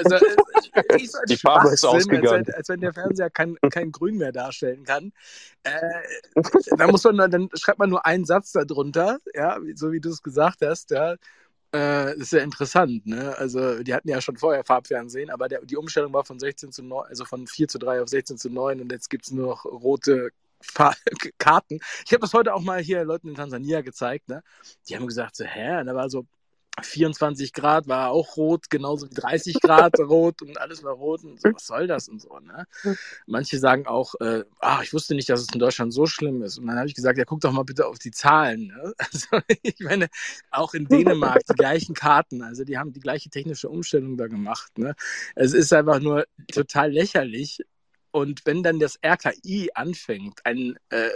also, 0.03 0.25
es, 0.89 1.11
so 1.11 1.17
die 1.27 1.37
Farbe 1.37 1.69
ist 1.69 1.83
ausgegangen. 1.83 2.45
Als, 2.45 2.49
als, 2.49 2.69
wenn 2.69 2.81
der 2.81 2.93
Fernseher 2.93 3.31
kein, 3.31 3.57
kein 3.71 3.91
Grün 3.91 4.17
mehr 4.17 4.31
darstellen 4.31 4.83
kann. 4.83 5.11
Äh, 5.63 5.79
da 6.77 6.87
muss 6.87 7.03
man, 7.03 7.31
dann 7.31 7.49
schreibt 7.55 7.79
man 7.79 7.89
nur 7.89 8.05
einen 8.05 8.25
Satz 8.25 8.51
darunter, 8.51 9.17
ja, 9.33 9.57
so 9.73 9.91
wie 9.91 10.01
du 10.01 10.09
es 10.09 10.21
gesagt 10.21 10.61
hast, 10.61 10.91
ja. 10.91 11.15
Äh, 11.73 12.17
ist 12.17 12.31
ja 12.31 12.39
interessant, 12.39 13.05
ne? 13.05 13.37
Also, 13.37 13.83
die 13.83 13.93
hatten 13.93 14.07
ja 14.07 14.21
schon 14.21 14.37
vorher 14.37 14.63
Farbfernsehen, 14.63 15.29
aber 15.29 15.49
der, 15.49 15.65
die 15.65 15.75
Umstellung 15.75 16.13
war 16.13 16.23
von 16.23 16.39
16 16.39 16.71
zu 16.71 16.81
9, 16.83 17.07
also 17.09 17.25
von 17.25 17.45
4 17.45 17.67
zu 17.67 17.77
3 17.77 18.01
auf 18.01 18.07
16 18.09 18.37
zu 18.37 18.49
9 18.49 18.79
und 18.79 18.91
jetzt 18.91 19.09
gibt 19.09 19.25
es 19.25 19.31
nur 19.31 19.47
noch 19.47 19.65
rote 19.65 20.29
Fahr 20.61 20.95
Karten. 21.37 21.79
Ich 22.05 22.13
habe 22.13 22.21
das 22.21 22.33
heute 22.33 22.53
auch 22.53 22.61
mal 22.61 22.81
hier 22.81 23.03
Leuten 23.03 23.29
in 23.29 23.35
Tansania 23.35 23.81
gezeigt, 23.81 24.29
ne? 24.29 24.43
Die 24.87 24.95
haben 24.95 25.07
gesagt, 25.07 25.35
so, 25.35 25.43
hä? 25.45 25.81
Und 25.81 25.87
da 25.87 25.95
war 25.95 26.09
so, 26.09 26.25
24 26.81 27.53
Grad 27.53 27.87
war 27.87 28.11
auch 28.11 28.37
rot, 28.37 28.69
genauso 28.69 29.09
wie 29.09 29.15
30 29.15 29.59
Grad 29.61 29.93
rot 29.99 30.41
und 30.41 30.59
alles 30.59 30.83
war 30.83 30.93
rot 30.93 31.23
und 31.23 31.41
so, 31.41 31.49
was 31.53 31.65
soll 31.65 31.87
das 31.87 32.07
und 32.07 32.21
so, 32.21 32.39
ne? 32.39 32.65
Manche 33.25 33.57
sagen 33.57 33.87
auch, 33.87 34.13
äh, 34.19 34.43
ach, 34.59 34.83
ich 34.83 34.93
wusste 34.93 35.15
nicht, 35.15 35.29
dass 35.29 35.41
es 35.41 35.47
in 35.53 35.59
Deutschland 35.59 35.93
so 35.93 36.05
schlimm 36.05 36.43
ist. 36.43 36.57
Und 36.57 36.67
dann 36.67 36.77
habe 36.77 36.87
ich 36.87 36.95
gesagt, 36.95 37.17
ja, 37.17 37.25
guck 37.25 37.41
doch 37.41 37.51
mal 37.51 37.63
bitte 37.63 37.87
auf 37.87 37.99
die 37.99 38.11
Zahlen. 38.11 38.67
Ne? 38.67 38.93
Also 39.17 39.27
ich 39.63 39.79
meine, 39.79 40.07
auch 40.51 40.73
in 40.73 40.87
Dänemark 40.87 41.41
die 41.49 41.53
gleichen 41.53 41.95
Karten, 41.95 42.41
also 42.43 42.63
die 42.63 42.77
haben 42.77 42.91
die 42.91 42.99
gleiche 42.99 43.29
technische 43.29 43.69
Umstellung 43.69 44.17
da 44.17 44.27
gemacht. 44.27 44.77
Ne? 44.77 44.95
Es 45.35 45.53
ist 45.53 45.73
einfach 45.73 45.99
nur 45.99 46.25
total 46.51 46.91
lächerlich, 46.91 47.61
und 48.17 48.47
wenn 48.47 48.63
dann 48.63 48.79
das 48.79 48.97
RKI 49.05 49.69
anfängt, 49.75 50.43
einen 50.43 50.75
äh, 50.89 51.07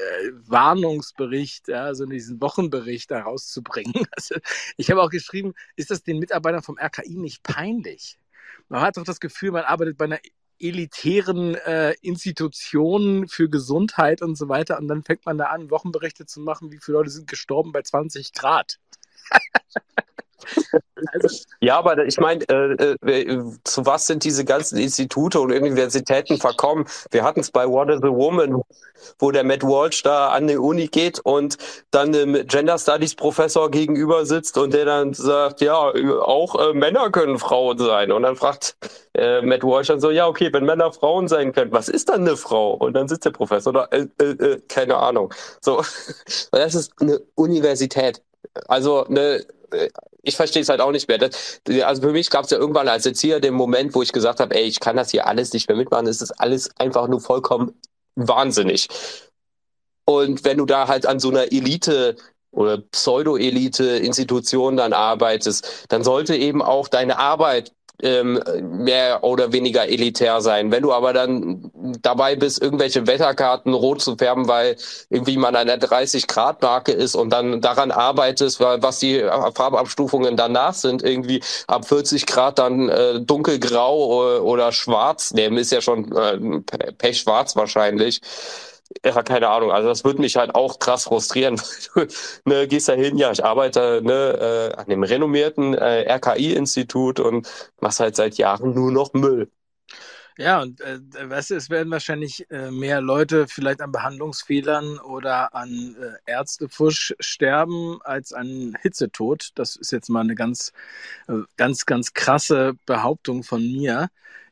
Warnungsbericht, 0.46 1.68
ja, 1.68 1.96
so 1.96 2.06
diesen 2.06 2.40
Wochenbericht 2.42 3.10
herauszubringen, 3.10 4.06
also 4.16 4.36
ich 4.78 4.92
habe 4.92 5.02
auch 5.02 5.10
geschrieben, 5.10 5.56
ist 5.76 5.90
das 5.90 6.04
den 6.04 6.20
Mitarbeitern 6.20 6.62
vom 6.62 6.78
RKI 6.78 7.18
nicht 7.18 7.42
peinlich? 7.42 8.20
Man 8.70 8.82
hat 8.82 8.98
doch 8.98 9.04
das 9.04 9.20
Gefühl, 9.20 9.50
man 9.50 9.64
arbeitet 9.64 9.98
bei 9.98 10.06
einer 10.06 10.20
elitären 10.60 11.56
äh, 11.56 11.96
Institutionen 12.04 13.28
für 13.28 13.50
Gesundheit 13.50 14.22
und 14.22 14.38
so 14.38 14.48
weiter 14.48 14.78
und 14.78 14.88
dann 14.88 15.04
fängt 15.04 15.26
man 15.26 15.40
da 15.40 15.46
an, 15.46 15.72
Wochenberichte 15.72 16.28
zu 16.28 16.40
machen, 16.40 16.72
wie 16.72 16.78
viele 16.78 17.00
Leute 17.00 17.10
sind 17.10 17.28
gestorben 17.28 17.72
bei 17.72 17.82
20 17.82 18.32
Grad. 18.34 18.78
Also, 21.14 21.44
ja, 21.60 21.78
aber 21.78 22.06
ich 22.06 22.20
meine, 22.20 22.44
äh, 22.50 22.96
äh, 23.06 23.44
zu 23.64 23.86
was 23.86 24.08
sind 24.08 24.24
diese 24.24 24.46
ganzen 24.46 24.78
Institute 24.78 25.40
und 25.40 25.52
Universitäten 25.52 26.38
verkommen? 26.38 26.86
Wir 27.12 27.24
hatten 27.24 27.40
es 27.40 27.52
bei 27.52 27.68
What 27.68 27.90
is 27.90 28.04
a 28.04 28.10
Woman, 28.10 28.62
wo 29.20 29.32
der 29.32 29.44
Matt 29.44 29.64
Walsh 29.64 30.04
da 30.04 30.30
an 30.30 30.48
die 30.48 30.58
Uni 30.58 30.88
geht 30.88 31.20
und 31.20 31.58
dann 31.92 32.12
dem 32.12 32.46
Gender 32.48 32.78
Studies 32.78 33.16
Professor 33.16 33.72
gegenüber 33.72 34.26
sitzt 34.26 34.58
und 34.58 34.74
der 34.74 34.86
dann 34.86 35.14
sagt, 35.14 35.62
ja, 35.62 35.76
auch 35.76 36.60
äh, 36.60 36.74
Männer 36.74 37.10
können 37.10 37.40
Frauen 37.40 37.78
sein. 37.78 38.12
Und 38.12 38.24
dann 38.24 38.36
fragt 38.36 38.76
äh, 39.14 39.42
Matt 39.42 39.64
Walsh 39.64 39.88
dann 39.88 40.00
so, 40.00 40.12
ja, 40.12 40.28
okay, 40.28 40.52
wenn 40.54 40.66
Männer 40.66 40.92
Frauen 40.92 41.28
sein 41.28 41.52
können, 41.54 41.72
was 41.72 41.90
ist 41.90 42.10
dann 42.10 42.22
eine 42.22 42.38
Frau? 42.38 42.74
Und 42.74 42.94
dann 42.94 43.08
sitzt 43.08 43.26
der 43.26 43.32
Professor 43.32 43.74
da, 43.74 43.86
äh, 43.92 44.08
äh, 44.22 44.26
äh 44.26 44.62
keine 44.68 44.98
Ahnung. 44.98 45.34
So, 45.62 45.84
das 46.52 46.76
ist 46.76 46.94
eine 47.00 47.20
Universität. 47.36 48.22
Also 48.68 49.06
eine 49.06 49.46
ich 50.24 50.36
verstehe 50.36 50.62
es 50.62 50.70
halt 50.70 50.82
auch 50.82 50.92
nicht 50.92 51.08
mehr. 51.08 51.18
Das, 51.18 51.62
also 51.84 52.02
für 52.02 52.12
mich 52.12 52.30
gab 52.30 52.46
es 52.46 52.52
ja 52.52 52.58
irgendwann 52.58 52.88
als 52.88 53.06
Erzieher 53.06 53.40
den 53.40 53.54
Moment, 53.54 53.96
wo 53.96 54.02
ich 54.02 54.12
gesagt 54.12 54.40
habe, 54.40 54.56
ey, 54.56 54.64
ich 54.64 54.80
kann 54.80 54.96
das 54.96 55.12
hier 55.12 55.28
alles 55.28 55.54
nicht 55.54 55.68
mehr 55.68 55.78
mitmachen. 55.78 56.08
Es 56.08 56.22
ist 56.22 56.32
alles 56.32 56.70
einfach 56.78 57.08
nur 57.08 57.22
vollkommen 57.22 57.74
wahnsinnig. 58.16 58.88
Und 60.06 60.44
wenn 60.44 60.58
du 60.58 60.66
da 60.66 60.88
halt 60.88 61.06
an 61.06 61.20
so 61.20 61.30
einer 61.30 61.52
Elite 61.52 62.16
oder 62.52 62.80
Pseudo-Elite-Institution 62.80 64.76
dann 64.76 64.94
arbeitest, 64.94 65.86
dann 65.90 66.04
sollte 66.04 66.36
eben 66.36 66.62
auch 66.62 66.88
deine 66.88 67.18
Arbeit 67.18 67.72
ähm, 68.04 68.42
mehr 68.62 69.24
oder 69.24 69.52
weniger 69.52 69.88
elitär 69.88 70.42
sein. 70.42 70.72
Wenn 70.72 70.84
du 70.84 70.94
aber 70.94 71.14
dann 71.14 71.72
dabei 72.02 72.36
bist, 72.36 72.62
irgendwelche 72.62 73.08
Wetterkarten 73.08 73.74
rot 73.74 74.02
zu 74.02 74.16
färben, 74.16 74.48
weil 74.48 74.76
irgendwie 75.10 75.38
man 75.38 75.56
an 75.56 75.68
der 75.68 75.80
30-Grad-Marke 75.80 76.92
ist 76.92 77.16
und 77.16 77.30
dann 77.32 77.62
daran 77.62 77.92
arbeitest, 77.92 78.60
weil 78.60 78.82
was 78.82 79.00
die 79.00 79.20
Farbabstufungen 79.54 80.38
danach 80.38 80.74
sind, 80.74 81.04
irgendwie 81.04 81.42
ab 81.68 81.88
40 81.88 82.26
Grad 82.26 82.60
dann 82.60 82.90
äh, 82.90 83.20
dunkelgrau 83.22 84.06
oder, 84.06 84.44
oder 84.44 84.72
schwarz, 84.72 85.34
ne, 85.34 85.48
ist 85.60 85.72
ja 85.72 85.82
schon 85.82 86.12
äh, 86.16 86.94
pechschwarz 86.98 87.56
wahrscheinlich 87.56 88.22
ja, 89.06 89.24
keine 89.24 89.50
Ahnung. 89.50 89.72
Also 89.72 89.90
das 89.90 90.04
würde 90.04 90.22
mich 90.22 90.36
halt 90.38 90.56
auch 90.56 90.80
krass 90.80 91.06
frustrieren. 91.06 91.62
du 91.96 92.08
ne, 92.46 92.68
gehst 92.68 92.90
da 92.90 92.94
hin, 92.94 93.18
ja, 93.18 93.32
ich 93.32 93.44
arbeite 93.44 94.02
ne, 94.04 94.72
äh, 94.74 94.78
an 94.78 94.88
dem 94.88 95.04
renommierten 95.04 95.74
äh, 95.74 96.12
RKI-Institut 96.14 97.20
und 97.20 97.48
machst 97.80 98.00
halt 98.00 98.16
seit 98.16 98.36
Jahren 98.38 98.74
nur 98.74 98.92
noch 98.92 99.14
Müll. 99.14 99.50
Ja, 100.38 100.62
und 100.62 100.82
äh, 100.82 101.00
weißt 101.30 101.52
du, 101.52 101.56
es 101.56 101.70
werden 101.70 101.92
wahrscheinlich 101.92 102.50
äh, 102.50 102.72
mehr 102.72 103.02
Leute 103.02 103.48
vielleicht 103.48 103.82
an 103.82 103.92
Behandlungsfehlern 103.92 104.98
oder 105.00 105.54
an 105.54 105.96
äh, 106.00 106.32
Ärztefusch 106.32 107.14
sterben 107.20 108.00
als 108.04 108.34
an 108.34 108.76
Hitzetod. 108.82 109.52
Das 109.56 109.76
ist 109.76 109.92
jetzt 109.92 110.10
mal 110.10 110.22
eine 110.22 110.36
ganz, 110.36 110.72
äh, 111.28 111.34
ganz, 111.58 111.86
ganz 111.86 112.14
krasse 112.14 112.74
Behauptung 112.86 113.44
von 113.44 113.62
mir 113.62 114.10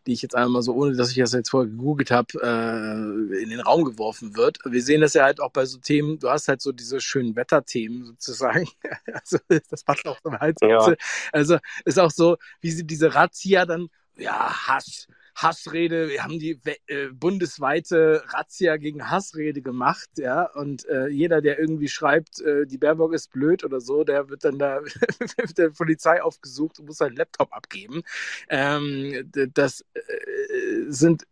die 0.10 0.14
ich 0.14 0.24
jetzt 0.24 0.36
einmal 0.36 0.64
so, 0.64 0.74
ohne 0.74 0.96
dass 0.96 1.12
ich 1.12 1.18
das 1.18 1.34
jetzt 1.34 1.52
vorher 1.52 1.70
gegoogelt 1.70 2.10
habe, 2.10 2.28
äh, 2.42 3.44
in 3.44 3.52
den 3.52 3.60
Raum 3.60 3.86
geworfen 3.86 4.36
wird. 4.36 4.58
Wir 4.66 4.82
sehen 4.82 5.02
das 5.02 5.14
ja 5.14 5.24
halt 5.24 5.40
auch 5.40 5.52
bei 5.52 5.66
so 5.66 5.78
Themen, 5.78 6.18
du 6.18 6.30
hast 6.32 6.48
halt 6.48 6.64
so 6.64 6.72
diese 6.72 7.00
schönen 7.00 7.36
Wetterthemen 7.36 8.06
sozusagen. 8.06 8.68
also 9.14 9.38
das 9.48 9.84
passt 9.84 10.08
auch 10.08 10.20
zum 10.22 10.40
Hals. 10.40 10.58
Ja. 10.62 10.96
Also 11.32 11.60
ist 11.86 12.00
auch 12.00 12.10
so, 12.10 12.38
wie 12.60 12.72
sie 12.72 12.86
diese 12.86 13.14
Razzia 13.14 13.68
dann, 13.68 13.90
ja, 14.18 14.52
Hass, 14.68 15.06
Hassrede, 15.42 16.10
wir 16.10 16.24
haben 16.24 16.40
die 16.40 16.60
äh, 16.88 17.08
bundesweite 17.12 18.24
Razzia 18.28 18.78
gegen 18.78 19.10
Hassrede 19.10 19.62
gemacht, 19.62 20.10
ja, 20.18 20.44
und 20.54 20.86
äh, 20.88 21.08
jeder, 21.08 21.42
der 21.42 21.60
irgendwie 21.60 21.88
schreibt, 21.88 22.42
äh, 22.42 22.66
die 22.66 22.78
Baerbock 22.78 23.14
ist 23.14 23.32
blöd 23.32 23.64
oder 23.64 23.80
so, 23.80 24.04
der 24.04 24.30
wird 24.30 24.44
dann 24.44 24.60
da 24.60 24.82
mit 25.38 25.58
der 25.58 25.70
Polizei 25.70 26.22
aufgesucht 26.22 26.80
und 26.80 26.88
muss 26.88 26.98
seinen 26.98 27.16
Laptop 27.16 27.54
abgeben. 27.54 28.02
Ähm, 28.50 29.32
das 29.54 29.86
äh, 29.94 30.86
sind 30.88 31.26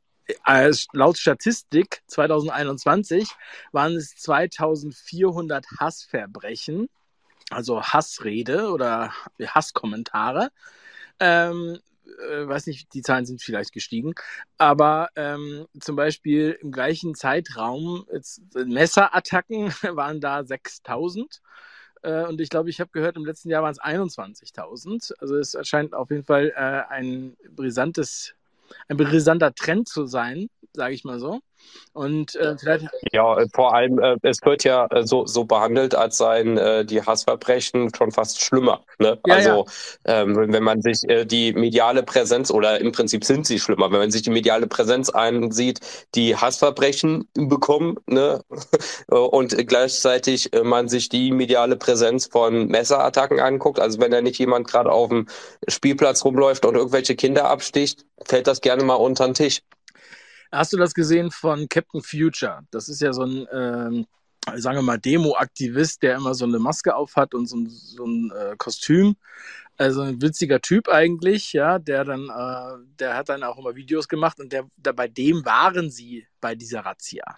äh, 0.46 0.72
laut 0.94 1.18
Statistik 1.18 2.02
2021 2.08 3.30
waren 3.72 3.96
es 3.96 4.16
2400 4.16 5.66
Hassverbrechen, 5.80 6.90
also 7.50 7.82
Hassrede 7.82 8.72
oder 8.72 9.14
Hasskommentare. 9.40 10.50
Ähm, 11.20 11.80
äh, 12.30 12.48
weiß 12.48 12.68
nicht, 12.68 12.94
die 12.94 13.02
Zahlen 13.02 13.26
sind 13.26 13.42
vielleicht 13.42 13.72
gestiegen, 13.74 14.14
aber 14.58 15.10
ähm, 15.16 15.68
zum 15.80 15.96
Beispiel 15.96 16.58
im 16.62 16.72
gleichen 16.72 17.16
Zeitraum 17.16 18.06
jetzt, 18.12 18.42
Messerattacken 18.56 19.68
waren 19.96 20.22
da 20.22 20.44
6000 20.44 21.42
äh, 22.04 22.24
und 22.26 22.40
ich 22.42 22.50
glaube, 22.50 22.70
ich 22.70 22.80
habe 22.80 22.92
gehört, 22.92 23.16
im 23.18 23.26
letzten 23.26 23.50
Jahr 23.50 23.64
waren 23.64 23.72
es 23.72 23.82
21.000. 23.82 25.14
Also 25.20 25.38
es 25.38 25.54
erscheint 25.54 25.94
auf 25.94 26.10
jeden 26.10 26.24
Fall 26.24 26.54
äh, 26.56 26.94
ein 26.94 27.36
brisantes, 27.56 28.34
ein 28.88 28.98
brisanter 28.98 29.54
Trend 29.54 29.88
zu 29.88 30.06
sein, 30.06 30.50
sage 30.74 30.94
ich 30.94 31.04
mal 31.04 31.20
so. 31.20 31.42
Und 31.94 32.36
äh, 32.36 32.56
vielleicht. 32.58 32.86
Ja, 33.12 33.38
vor 33.56 33.74
allem, 33.74 33.98
äh, 34.00 34.18
es 34.22 34.38
wird 34.44 34.64
ja 34.64 34.86
äh, 34.92 35.06
so, 35.06 35.26
so 35.26 35.46
behandelt, 35.46 35.96
als 35.96 36.18
seien 36.18 36.58
äh, 36.58 36.86
die 36.86 37.02
Hassverbrechen 37.02 37.90
schon 37.96 38.12
fast 38.12 38.44
schlimmer. 38.44 38.84
Ne? 39.00 39.20
Ja, 39.26 39.36
also, 39.36 39.66
ja. 40.06 40.22
Ähm, 40.22 40.36
wenn 40.36 40.64
man 40.64 40.82
sich 40.82 41.02
äh, 41.10 41.26
die 41.26 41.54
mediale 41.54 42.04
Präsenz, 42.04 42.52
oder 42.52 42.80
im 42.80 42.92
Prinzip 42.92 43.26
sind 43.26 43.48
sie 43.48 43.60
schlimmer, 43.60 43.92
wenn 43.92 44.00
man 44.00 44.12
sich 44.12 44.22
die 44.22 44.30
mediale 44.30 44.68
Präsenz 44.68 45.10
einsieht, 45.10 45.80
die 46.14 46.36
Hassverbrechen 46.36 47.28
bekommen, 47.34 47.96
ne? 48.06 48.42
und 49.08 49.58
gleichzeitig 49.68 50.54
äh, 50.54 50.64
man 50.64 50.90
sich 50.90 51.10
die 51.10 51.32
mediale 51.32 51.78
Präsenz 51.78 52.28
von 52.28 52.68
Messerattacken 52.68 53.40
anguckt, 53.40 53.80
also 53.80 54.00
wenn 54.00 54.12
da 54.12 54.22
nicht 54.22 54.38
jemand 54.38 54.68
gerade 54.68 54.92
auf 54.92 55.10
dem 55.10 55.28
Spielplatz 55.68 56.24
rumläuft 56.24 56.66
und 56.66 56.76
irgendwelche 56.76 57.16
Kinder 57.16 57.50
absticht, 57.50 58.06
fällt 58.24 58.46
das 58.46 58.62
gerne 58.62 58.84
mal 58.84 58.96
unter 58.96 59.26
den 59.26 59.34
Tisch. 59.34 59.62
Hast 60.52 60.74
du 60.74 60.78
das 60.78 60.94
gesehen 60.94 61.32
von 61.32 61.68
Captain 61.70 62.02
Future? 62.02 62.62
Das 62.72 62.90
ist 62.90 63.02
ja 63.02 63.14
so 63.14 63.24
ein, 63.24 63.48
ähm, 63.52 64.06
sagen 64.56 64.78
wir 64.78 64.82
mal, 64.82 65.00
Demo-Aktivist, 65.00 66.04
der 66.04 66.16
immer 66.16 66.34
so 66.34 66.46
eine 66.46 66.60
Maske 66.60 66.96
aufhat 66.96 67.34
und 67.34 67.48
so 67.48 67.58
ein, 67.58 67.70
so 67.70 68.06
ein 68.06 68.32
äh, 68.32 68.56
Kostüm. 68.58 69.16
Also 69.80 70.02
ein 70.02 70.20
witziger 70.22 70.60
Typ 70.60 70.90
eigentlich, 70.90 71.54
ja, 71.54 71.78
der 71.78 72.04
dann, 72.04 72.30
äh, 72.30 72.84
der 73.00 73.16
hat 73.16 73.30
dann 73.30 73.44
auch 73.44 73.60
immer 73.60 73.76
Videos 73.76 74.08
gemacht 74.08 74.40
und 74.40 74.52
der, 74.52 74.68
der, 74.76 74.94
bei 74.94 75.08
dem 75.08 75.46
waren 75.46 75.92
sie 75.92 76.26
bei 76.42 76.56
dieser 76.56 76.80
Razzia. 76.80 77.38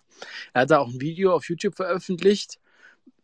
Er 0.53 0.61
hat 0.61 0.71
da 0.71 0.77
auch 0.77 0.87
ein 0.87 1.01
Video 1.01 1.33
auf 1.33 1.49
YouTube 1.49 1.75
veröffentlicht 1.75 2.57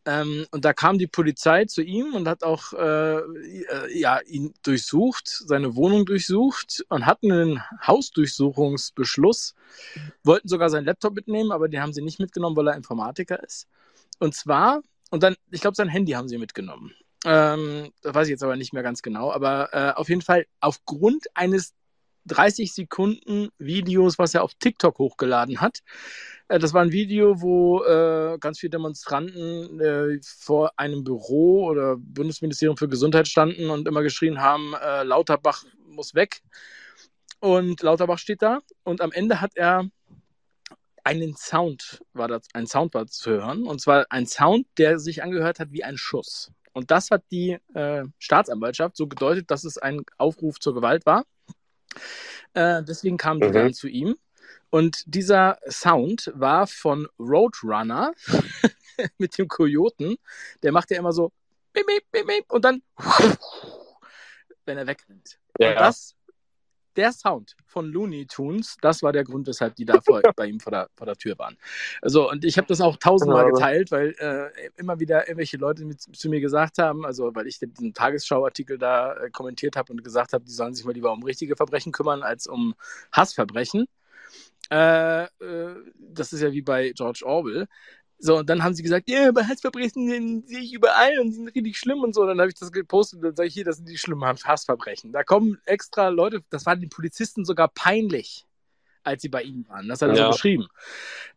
ähm, 0.06 0.46
und 0.52 0.66
da 0.66 0.74
kam 0.74 0.98
die 0.98 1.08
Polizei 1.08 1.66
zu 1.66 1.82
ihm 1.82 2.14
und 2.14 2.28
hat 2.28 2.44
auch 2.44 2.74
äh, 2.74 3.18
äh, 3.18 4.00
ja, 4.00 4.20
ihn 4.22 4.54
durchsucht, 4.64 5.28
seine 5.28 5.76
Wohnung 5.76 6.06
durchsucht 6.06 6.86
und 6.90 7.06
hatten 7.06 7.32
einen 7.32 7.62
Hausdurchsuchungsbeschluss, 7.86 9.56
wollten 10.24 10.48
sogar 10.48 10.70
seinen 10.70 10.86
Laptop 10.86 11.16
mitnehmen, 11.16 11.52
aber 11.52 11.68
den 11.68 11.82
haben 11.82 11.94
sie 11.94 12.04
nicht 12.04 12.20
mitgenommen, 12.20 12.56
weil 12.56 12.68
er 12.68 12.76
Informatiker 12.76 13.44
ist. 13.44 13.68
Und 14.20 14.36
zwar, 14.36 14.82
und 15.10 15.24
dann, 15.24 15.36
ich 15.50 15.62
glaube, 15.62 15.76
sein 15.76 15.90
Handy 15.90 16.12
haben 16.12 16.30
sie 16.30 16.38
mitgenommen. 16.38 16.94
Ähm, 17.26 17.92
das 18.04 18.14
weiß 18.14 18.28
ich 18.28 18.32
jetzt 18.32 18.44
aber 18.44 18.56
nicht 18.56 18.74
mehr 18.74 18.84
ganz 18.84 19.02
genau, 19.02 19.32
aber 19.32 19.74
äh, 19.74 19.92
auf 19.96 20.10
jeden 20.10 20.22
Fall 20.22 20.46
aufgrund 20.60 21.26
eines 21.34 21.74
30 22.26 22.74
Sekunden 22.74 23.50
Videos, 23.58 24.18
was 24.20 24.34
er 24.34 24.44
auf 24.44 24.54
TikTok 24.56 24.98
hochgeladen 25.00 25.62
hat, 25.62 25.80
äh, 26.48 26.60
das 26.60 26.74
war 26.74 26.82
ein 26.82 26.92
Video, 26.92 27.42
wo 27.42 27.84
äh, 27.84 28.38
ganz 28.40 28.60
viele 28.60 28.72
Demonstranten 28.72 29.80
äh, 29.80 30.20
vor 30.24 30.72
einem 30.78 31.04
Büro 31.04 31.66
oder 31.66 31.98
Bundesministerium 31.98 32.78
für 32.78 32.88
Gesundheit 32.90 33.28
standen 33.28 33.70
und 33.70 33.88
immer 33.88 34.04
geschrien 34.04 34.42
haben, 34.42 34.74
äh, 34.74 35.04
Lauterbach 35.04 35.64
muss 35.88 36.16
weg. 36.16 36.42
Und 37.40 37.82
Lauterbach 37.82 38.18
steht 38.18 38.42
da 38.42 38.60
und 38.84 39.02
am 39.02 39.12
Ende 39.12 39.42
hat 39.42 39.52
er 39.56 39.90
einen 41.04 41.36
Sound, 41.36 42.02
war 42.14 42.28
das, 42.28 42.48
ein 42.54 42.66
Sound 42.66 42.94
war 42.96 43.06
zu 43.06 43.30
hören, 43.30 43.68
und 43.68 43.80
zwar 43.80 44.08
ein 44.10 44.26
Sound, 44.26 44.66
der 44.80 44.98
sich 44.98 45.22
angehört 45.22 45.60
hat 45.60 45.72
wie 45.72 45.84
ein 45.84 45.98
Schuss. 45.98 46.52
Und 46.74 46.90
das 46.92 47.12
hat 47.12 47.24
die 47.32 47.58
äh, 47.74 48.04
Staatsanwaltschaft 48.18 48.98
so 48.98 49.08
gedeutet, 49.08 49.52
dass 49.52 49.64
es 49.64 49.78
ein 49.78 50.02
Aufruf 50.18 50.60
zur 50.60 50.74
Gewalt 50.74 51.06
war. 51.06 51.24
Äh, 52.54 52.84
deswegen 52.84 53.18
kamen 53.18 53.42
die 53.42 53.48
mhm. 53.48 53.54
dann 53.54 53.74
zu 53.74 53.88
ihm 53.88 54.16
und 54.70 55.04
dieser 55.06 55.58
Sound 55.70 56.32
war 56.36 56.68
von 56.68 57.08
Roadrunner 57.20 58.14
mit 59.18 59.38
dem 59.38 59.48
Kojoten. 59.48 60.18
Der 60.64 60.72
macht 60.72 60.92
ja 60.92 60.98
immer 60.98 61.14
so 61.14 61.32
und 62.48 62.66
dann, 62.66 62.82
wenn 64.66 64.78
er 64.78 64.88
wegrennt. 64.88 65.40
Ja, 65.60 65.70
und 65.70 65.76
das, 65.76 66.15
der 66.96 67.12
Sound 67.12 67.56
von 67.66 67.92
Looney 67.92 68.26
Tunes, 68.26 68.78
das 68.82 69.04
war 69.04 69.12
der 69.12 69.24
Grund, 69.24 69.48
weshalb 69.48 69.76
die 69.76 69.86
da 69.86 70.02
vor, 70.02 70.22
bei 70.36 70.48
ihm 70.48 70.60
vor 70.60 70.72
der, 70.72 70.90
vor 70.96 71.06
der 71.06 71.16
Tür 71.16 71.38
waren. 71.38 71.58
Also, 72.02 72.30
und 72.30 72.46
ich 72.46 72.58
habe 72.58 72.68
das 72.68 72.82
auch 72.82 72.98
tausendmal 72.98 73.46
genau. 73.46 73.56
geteilt, 73.56 73.92
weil 73.92 74.16
äh, 74.20 74.70
immer 74.78 75.00
wieder 75.00 75.28
irgendwelche 75.28 75.58
Leute 75.58 75.86
mit, 75.86 76.02
zu 76.02 76.30
mir 76.30 76.40
gesagt 76.40 76.78
haben, 76.78 77.06
also 77.06 77.34
weil 77.36 77.48
ich 77.48 77.60
diesen 77.60 77.94
Tagesschau-Artikel 77.94 78.78
da 78.78 79.14
äh, 79.16 79.30
kommentiert 79.30 79.76
habe 79.76 79.92
und 79.94 80.04
gesagt 80.04 80.34
habe, 80.34 80.46
die 80.46 80.52
sollen 80.52 80.74
sich 80.74 80.86
mal 80.86 80.94
lieber 80.94 81.12
um 81.12 81.24
richtige 81.24 81.56
Verbrechen 81.56 81.92
kümmern 81.92 82.24
als 82.24 82.48
um 82.48 82.76
Hassverbrechen. 83.12 83.88
Äh, 84.72 85.24
äh, 85.26 85.76
das 85.98 86.34
ist 86.34 86.42
ja 86.42 86.52
wie 86.52 86.62
bei 86.62 86.92
George 86.96 87.22
Orwell. 87.26 87.68
So, 88.18 88.38
und 88.38 88.50
dann 88.50 88.64
haben 88.64 88.74
sie 88.74 88.84
gesagt, 88.84 89.10
ja, 89.10 89.30
aber 89.30 89.48
Hassverbrechen 89.48 90.44
sehe 90.48 90.60
ich 90.60 90.74
überall 90.74 91.20
und 91.20 91.34
sind 91.34 91.48
richtig 91.48 91.78
schlimm 91.78 92.00
und 92.00 92.16
so. 92.16 92.22
Und 92.22 92.30
dann 92.30 92.40
habe 92.40 92.50
ich 92.50 92.56
das 92.56 92.72
gepostet 92.72 93.18
und 93.18 93.26
dann 93.26 93.36
sage 93.36 93.48
ich, 93.48 93.54
hier, 93.54 93.66
das 93.66 93.78
sind 93.78 93.90
die 93.90 93.98
schlimmen 93.98 94.24
Hassverbrechen. 94.24 95.12
Da 95.12 95.24
kommen 95.24 95.60
extra 95.66 96.08
Leute, 96.10 96.42
das 96.50 96.66
war 96.66 96.76
den 96.76 96.90
Polizisten 96.90 97.44
sogar 97.44 97.68
peinlich, 97.68 98.46
als 99.04 99.22
sie 99.22 99.30
bei 99.30 99.44
ihnen 99.44 99.68
waren. 99.68 99.88
Das 99.88 100.02
hat 100.02 100.10
er 100.10 100.16
ja. 100.16 100.24
so 100.26 100.32
beschrieben. 100.32 100.68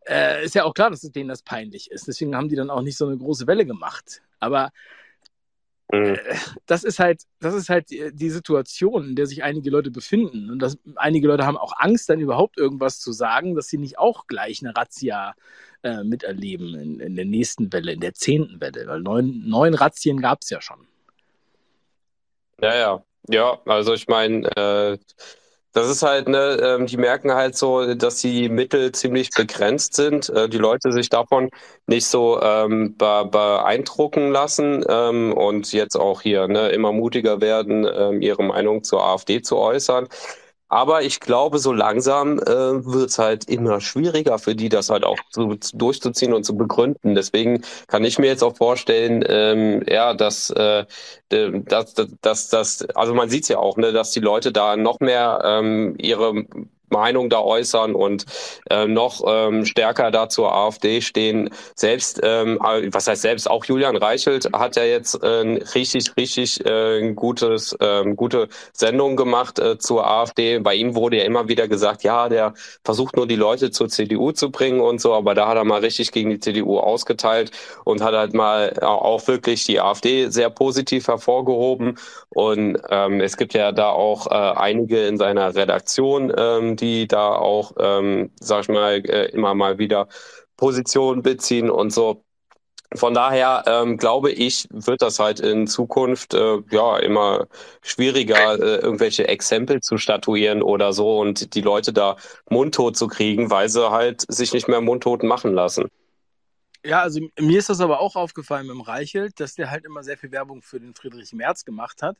Äh, 0.06 0.44
ist 0.44 0.54
ja 0.54 0.64
auch 0.64 0.74
klar, 0.74 0.90
dass 0.90 1.00
denen 1.00 1.28
das 1.28 1.42
peinlich 1.42 1.90
ist. 1.90 2.06
Deswegen 2.06 2.36
haben 2.36 2.48
die 2.48 2.56
dann 2.56 2.70
auch 2.70 2.82
nicht 2.82 2.96
so 2.96 3.06
eine 3.06 3.18
große 3.18 3.46
Welle 3.46 3.66
gemacht. 3.66 4.22
Aber 4.38 4.70
Mhm. 5.90 6.14
Äh, 6.14 6.18
das 6.66 6.84
ist 6.84 6.98
halt, 6.98 7.22
das 7.40 7.54
ist 7.54 7.68
halt 7.68 7.90
die 7.90 8.30
Situation, 8.30 9.08
in 9.10 9.16
der 9.16 9.26
sich 9.26 9.42
einige 9.42 9.70
Leute 9.70 9.90
befinden. 9.90 10.50
Und 10.50 10.60
das, 10.60 10.78
einige 10.96 11.28
Leute 11.28 11.46
haben 11.46 11.56
auch 11.56 11.72
Angst, 11.76 12.10
dann 12.10 12.20
überhaupt 12.20 12.58
irgendwas 12.58 13.00
zu 13.00 13.12
sagen, 13.12 13.54
dass 13.54 13.68
sie 13.68 13.78
nicht 13.78 13.98
auch 13.98 14.26
gleich 14.26 14.62
eine 14.62 14.76
Razzia 14.76 15.34
äh, 15.82 16.04
miterleben 16.04 16.74
in, 16.74 17.00
in, 17.00 17.16
der 17.16 17.24
nächsten 17.24 17.72
Welle, 17.72 17.92
in 17.92 18.00
der 18.00 18.14
zehnten 18.14 18.60
Welle. 18.60 18.86
Weil 18.86 19.00
neun, 19.00 19.48
neun 19.48 19.74
Razzien 19.74 20.20
gab 20.20 20.40
es 20.42 20.50
ja 20.50 20.60
schon. 20.60 20.86
Ja, 22.60 22.74
ja. 22.74 23.04
Ja, 23.30 23.60
also 23.66 23.92
ich 23.92 24.08
meine, 24.08 24.48
äh, 24.56 24.98
das 25.72 25.88
ist 25.88 26.02
halt, 26.02 26.28
ne, 26.28 26.58
ähm, 26.62 26.86
die 26.86 26.96
merken 26.96 27.32
halt 27.32 27.56
so, 27.56 27.94
dass 27.94 28.20
die 28.20 28.48
Mittel 28.48 28.92
ziemlich 28.92 29.30
begrenzt 29.30 29.94
sind. 29.94 30.28
Äh, 30.30 30.48
die 30.48 30.58
Leute 30.58 30.92
sich 30.92 31.08
davon 31.08 31.50
nicht 31.86 32.06
so 32.06 32.40
ähm, 32.42 32.96
be 32.96 33.28
beeindrucken 33.30 34.30
lassen 34.32 34.84
ähm, 34.88 35.32
und 35.32 35.72
jetzt 35.72 35.96
auch 35.96 36.22
hier 36.22 36.48
ne, 36.48 36.70
immer 36.70 36.92
mutiger 36.92 37.40
werden, 37.40 37.86
ähm, 37.92 38.20
ihre 38.22 38.42
Meinung 38.42 38.82
zur 38.84 39.04
AfD 39.04 39.42
zu 39.42 39.56
äußern. 39.58 40.08
Aber 40.70 41.02
ich 41.02 41.20
glaube, 41.20 41.58
so 41.58 41.72
langsam 41.72 42.38
äh, 42.38 42.44
wird 42.84 43.10
es 43.10 43.18
halt 43.18 43.48
immer 43.48 43.80
schwieriger 43.80 44.38
für 44.38 44.54
die, 44.54 44.68
das 44.68 44.90
halt 44.90 45.04
auch 45.04 45.18
zu, 45.30 45.56
durchzuziehen 45.74 46.34
und 46.34 46.44
zu 46.44 46.56
begründen. 46.56 47.14
Deswegen 47.14 47.62
kann 47.86 48.04
ich 48.04 48.18
mir 48.18 48.26
jetzt 48.26 48.42
auch 48.44 48.56
vorstellen, 48.56 49.24
ähm, 49.26 49.82
ja, 49.88 50.12
dass, 50.14 50.50
äh, 50.50 50.84
dass, 51.30 51.94
dass, 52.20 52.48
dass, 52.48 52.82
also 52.94 53.14
man 53.14 53.30
sieht 53.30 53.44
es 53.44 53.48
ja 53.48 53.58
auch, 53.58 53.78
ne, 53.78 53.92
dass 53.92 54.10
die 54.10 54.20
Leute 54.20 54.52
da 54.52 54.76
noch 54.76 55.00
mehr 55.00 55.40
ähm, 55.44 55.94
ihre 55.98 56.44
Meinung 56.90 57.30
da 57.30 57.40
äußern 57.40 57.94
und 57.94 58.24
äh, 58.70 58.86
noch 58.86 59.22
ähm, 59.26 59.64
stärker 59.64 60.10
da 60.10 60.28
zur 60.28 60.54
AfD 60.54 61.00
stehen. 61.00 61.50
Selbst, 61.74 62.20
ähm, 62.22 62.58
was 62.60 63.06
heißt 63.06 63.22
selbst, 63.22 63.50
auch 63.50 63.64
Julian 63.64 63.96
Reichelt 63.96 64.48
hat 64.52 64.76
ja 64.76 64.84
jetzt 64.84 65.22
äh, 65.22 65.26
richtig, 65.74 66.16
richtig 66.16 66.64
äh, 66.64 67.12
gutes, 67.12 67.72
äh, 67.80 68.04
gute 68.14 68.48
Sendung 68.72 69.16
gemacht 69.16 69.58
äh, 69.58 69.78
zur 69.78 70.06
AfD. 70.06 70.58
Bei 70.58 70.74
ihm 70.74 70.94
wurde 70.94 71.18
ja 71.18 71.24
immer 71.24 71.48
wieder 71.48 71.68
gesagt, 71.68 72.02
ja, 72.02 72.28
der 72.28 72.54
versucht 72.84 73.16
nur 73.16 73.26
die 73.26 73.36
Leute 73.36 73.70
zur 73.70 73.88
CDU 73.88 74.32
zu 74.32 74.50
bringen 74.50 74.80
und 74.80 75.00
so, 75.00 75.14
aber 75.14 75.34
da 75.34 75.48
hat 75.48 75.56
er 75.56 75.64
mal 75.64 75.80
richtig 75.80 76.12
gegen 76.12 76.30
die 76.30 76.40
CDU 76.40 76.78
ausgeteilt 76.78 77.50
und 77.84 78.02
hat 78.02 78.14
halt 78.14 78.34
mal 78.34 78.78
auch 78.80 79.26
wirklich 79.28 79.64
die 79.64 79.80
AfD 79.80 80.28
sehr 80.28 80.50
positiv 80.50 81.08
hervorgehoben. 81.08 81.98
Und 82.30 82.78
ähm, 82.90 83.20
es 83.20 83.36
gibt 83.36 83.54
ja 83.54 83.72
da 83.72 83.90
auch 83.90 84.26
äh, 84.26 84.34
einige 84.34 85.06
in 85.06 85.18
seiner 85.18 85.54
Redaktion, 85.54 86.32
ähm, 86.36 86.76
die 86.80 87.06
da 87.06 87.30
auch, 87.34 87.72
ähm, 87.78 88.30
sag 88.40 88.62
ich 88.62 88.68
mal, 88.68 88.94
äh, 89.04 89.26
immer 89.30 89.54
mal 89.54 89.78
wieder 89.78 90.08
Positionen 90.56 91.22
beziehen 91.22 91.70
und 91.70 91.92
so. 91.92 92.24
Von 92.94 93.12
daher 93.12 93.64
ähm, 93.66 93.98
glaube 93.98 94.30
ich, 94.30 94.66
wird 94.70 95.02
das 95.02 95.18
halt 95.18 95.40
in 95.40 95.66
Zukunft 95.66 96.32
äh, 96.32 96.58
ja 96.70 96.96
immer 96.98 97.46
schwieriger, 97.82 98.54
äh, 98.54 98.76
irgendwelche 98.80 99.28
Exempel 99.28 99.80
zu 99.82 99.98
statuieren 99.98 100.62
oder 100.62 100.94
so 100.94 101.18
und 101.18 101.54
die 101.54 101.60
Leute 101.60 101.92
da 101.92 102.16
mundtot 102.48 102.96
zu 102.96 103.06
kriegen, 103.06 103.50
weil 103.50 103.68
sie 103.68 103.90
halt 103.90 104.24
sich 104.28 104.54
nicht 104.54 104.68
mehr 104.68 104.80
mundtot 104.80 105.22
machen 105.22 105.52
lassen. 105.52 105.88
Ja, 106.82 107.02
also 107.02 107.20
mir 107.38 107.58
ist 107.58 107.68
das 107.68 107.80
aber 107.80 108.00
auch 108.00 108.16
aufgefallen 108.16 108.66
mit 108.66 108.74
dem 108.74 108.80
Reichelt, 108.80 109.38
dass 109.38 109.54
der 109.54 109.70
halt 109.70 109.84
immer 109.84 110.02
sehr 110.02 110.16
viel 110.16 110.32
Werbung 110.32 110.62
für 110.62 110.80
den 110.80 110.94
Friedrich 110.94 111.34
Merz 111.34 111.66
gemacht 111.66 112.02
hat 112.02 112.16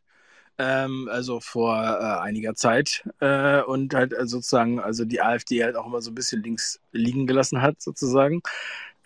ähm, 0.59 1.09
also 1.11 1.41
vor 1.41 1.77
äh, 1.77 2.21
einiger 2.21 2.55
Zeit 2.55 3.09
äh, 3.21 3.63
und 3.63 3.95
halt 3.95 4.13
äh, 4.13 4.27
sozusagen, 4.27 4.81
also 4.81 5.05
die 5.05 5.23
AfD 5.23 5.63
halt 5.63 5.77
auch 5.77 5.87
immer 5.87 6.03
so 6.03 6.11
ein 6.11 6.15
bisschen 6.15 6.43
links 6.43 6.81
liegen 6.93 7.27
gelassen 7.27 7.63
hat, 7.63 7.81
sozusagen. 7.81 8.43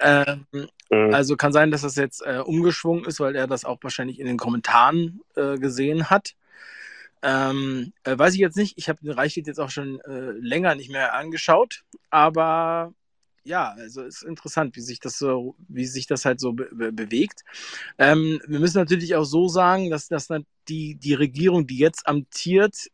Ähm, 0.00 0.46
mhm. 0.52 1.14
Also 1.14 1.36
kann 1.36 1.52
sein, 1.52 1.70
dass 1.70 1.82
das 1.82 1.96
jetzt 1.96 2.22
äh, 2.26 2.38
umgeschwungen 2.38 3.04
ist, 3.04 3.20
weil 3.20 3.36
er 3.36 3.46
das 3.46 3.64
auch 3.64 3.78
wahrscheinlich 3.82 4.18
in 4.18 4.26
den 4.26 4.38
Kommentaren 4.38 5.20
äh, 5.36 5.58
gesehen 5.58 6.10
hat. 6.10 6.34
Ähm, 7.22 7.92
äh, 8.04 8.18
weiß 8.18 8.34
ich 8.34 8.40
jetzt 8.40 8.56
nicht. 8.56 8.78
Ich 8.78 8.88
habe 8.88 8.98
den 9.02 9.12
Reichlied 9.12 9.46
jetzt 9.46 9.60
auch 9.60 9.70
schon 9.70 10.00
länger 10.40 10.74
nicht 10.74 10.90
mehr 10.90 11.14
angeschaut, 11.14 11.84
aber 12.10 12.92
ja, 13.44 13.72
also 13.72 14.02
ist 14.02 14.22
interessant, 14.22 14.76
wie 14.76 14.80
sich 14.80 15.00
das 15.00 15.18
so, 15.18 15.56
wie 15.68 15.86
sich 15.86 16.06
das 16.06 16.24
halt 16.24 16.40
so 16.40 16.52
be 16.52 16.92
bewegt. 16.92 17.42
Ähm, 17.98 18.40
wir 18.46 18.60
müssen 18.60 18.78
natürlich 18.78 19.14
auch 19.16 19.24
so 19.24 19.48
sagen, 19.48 19.90
dass, 19.90 20.08
dass 20.08 20.28
die, 20.68 20.94
die 20.94 21.14
Regierung, 21.14 21.66
die 21.66 21.78
jetzt 21.78 22.06
amtiert, 22.06 22.88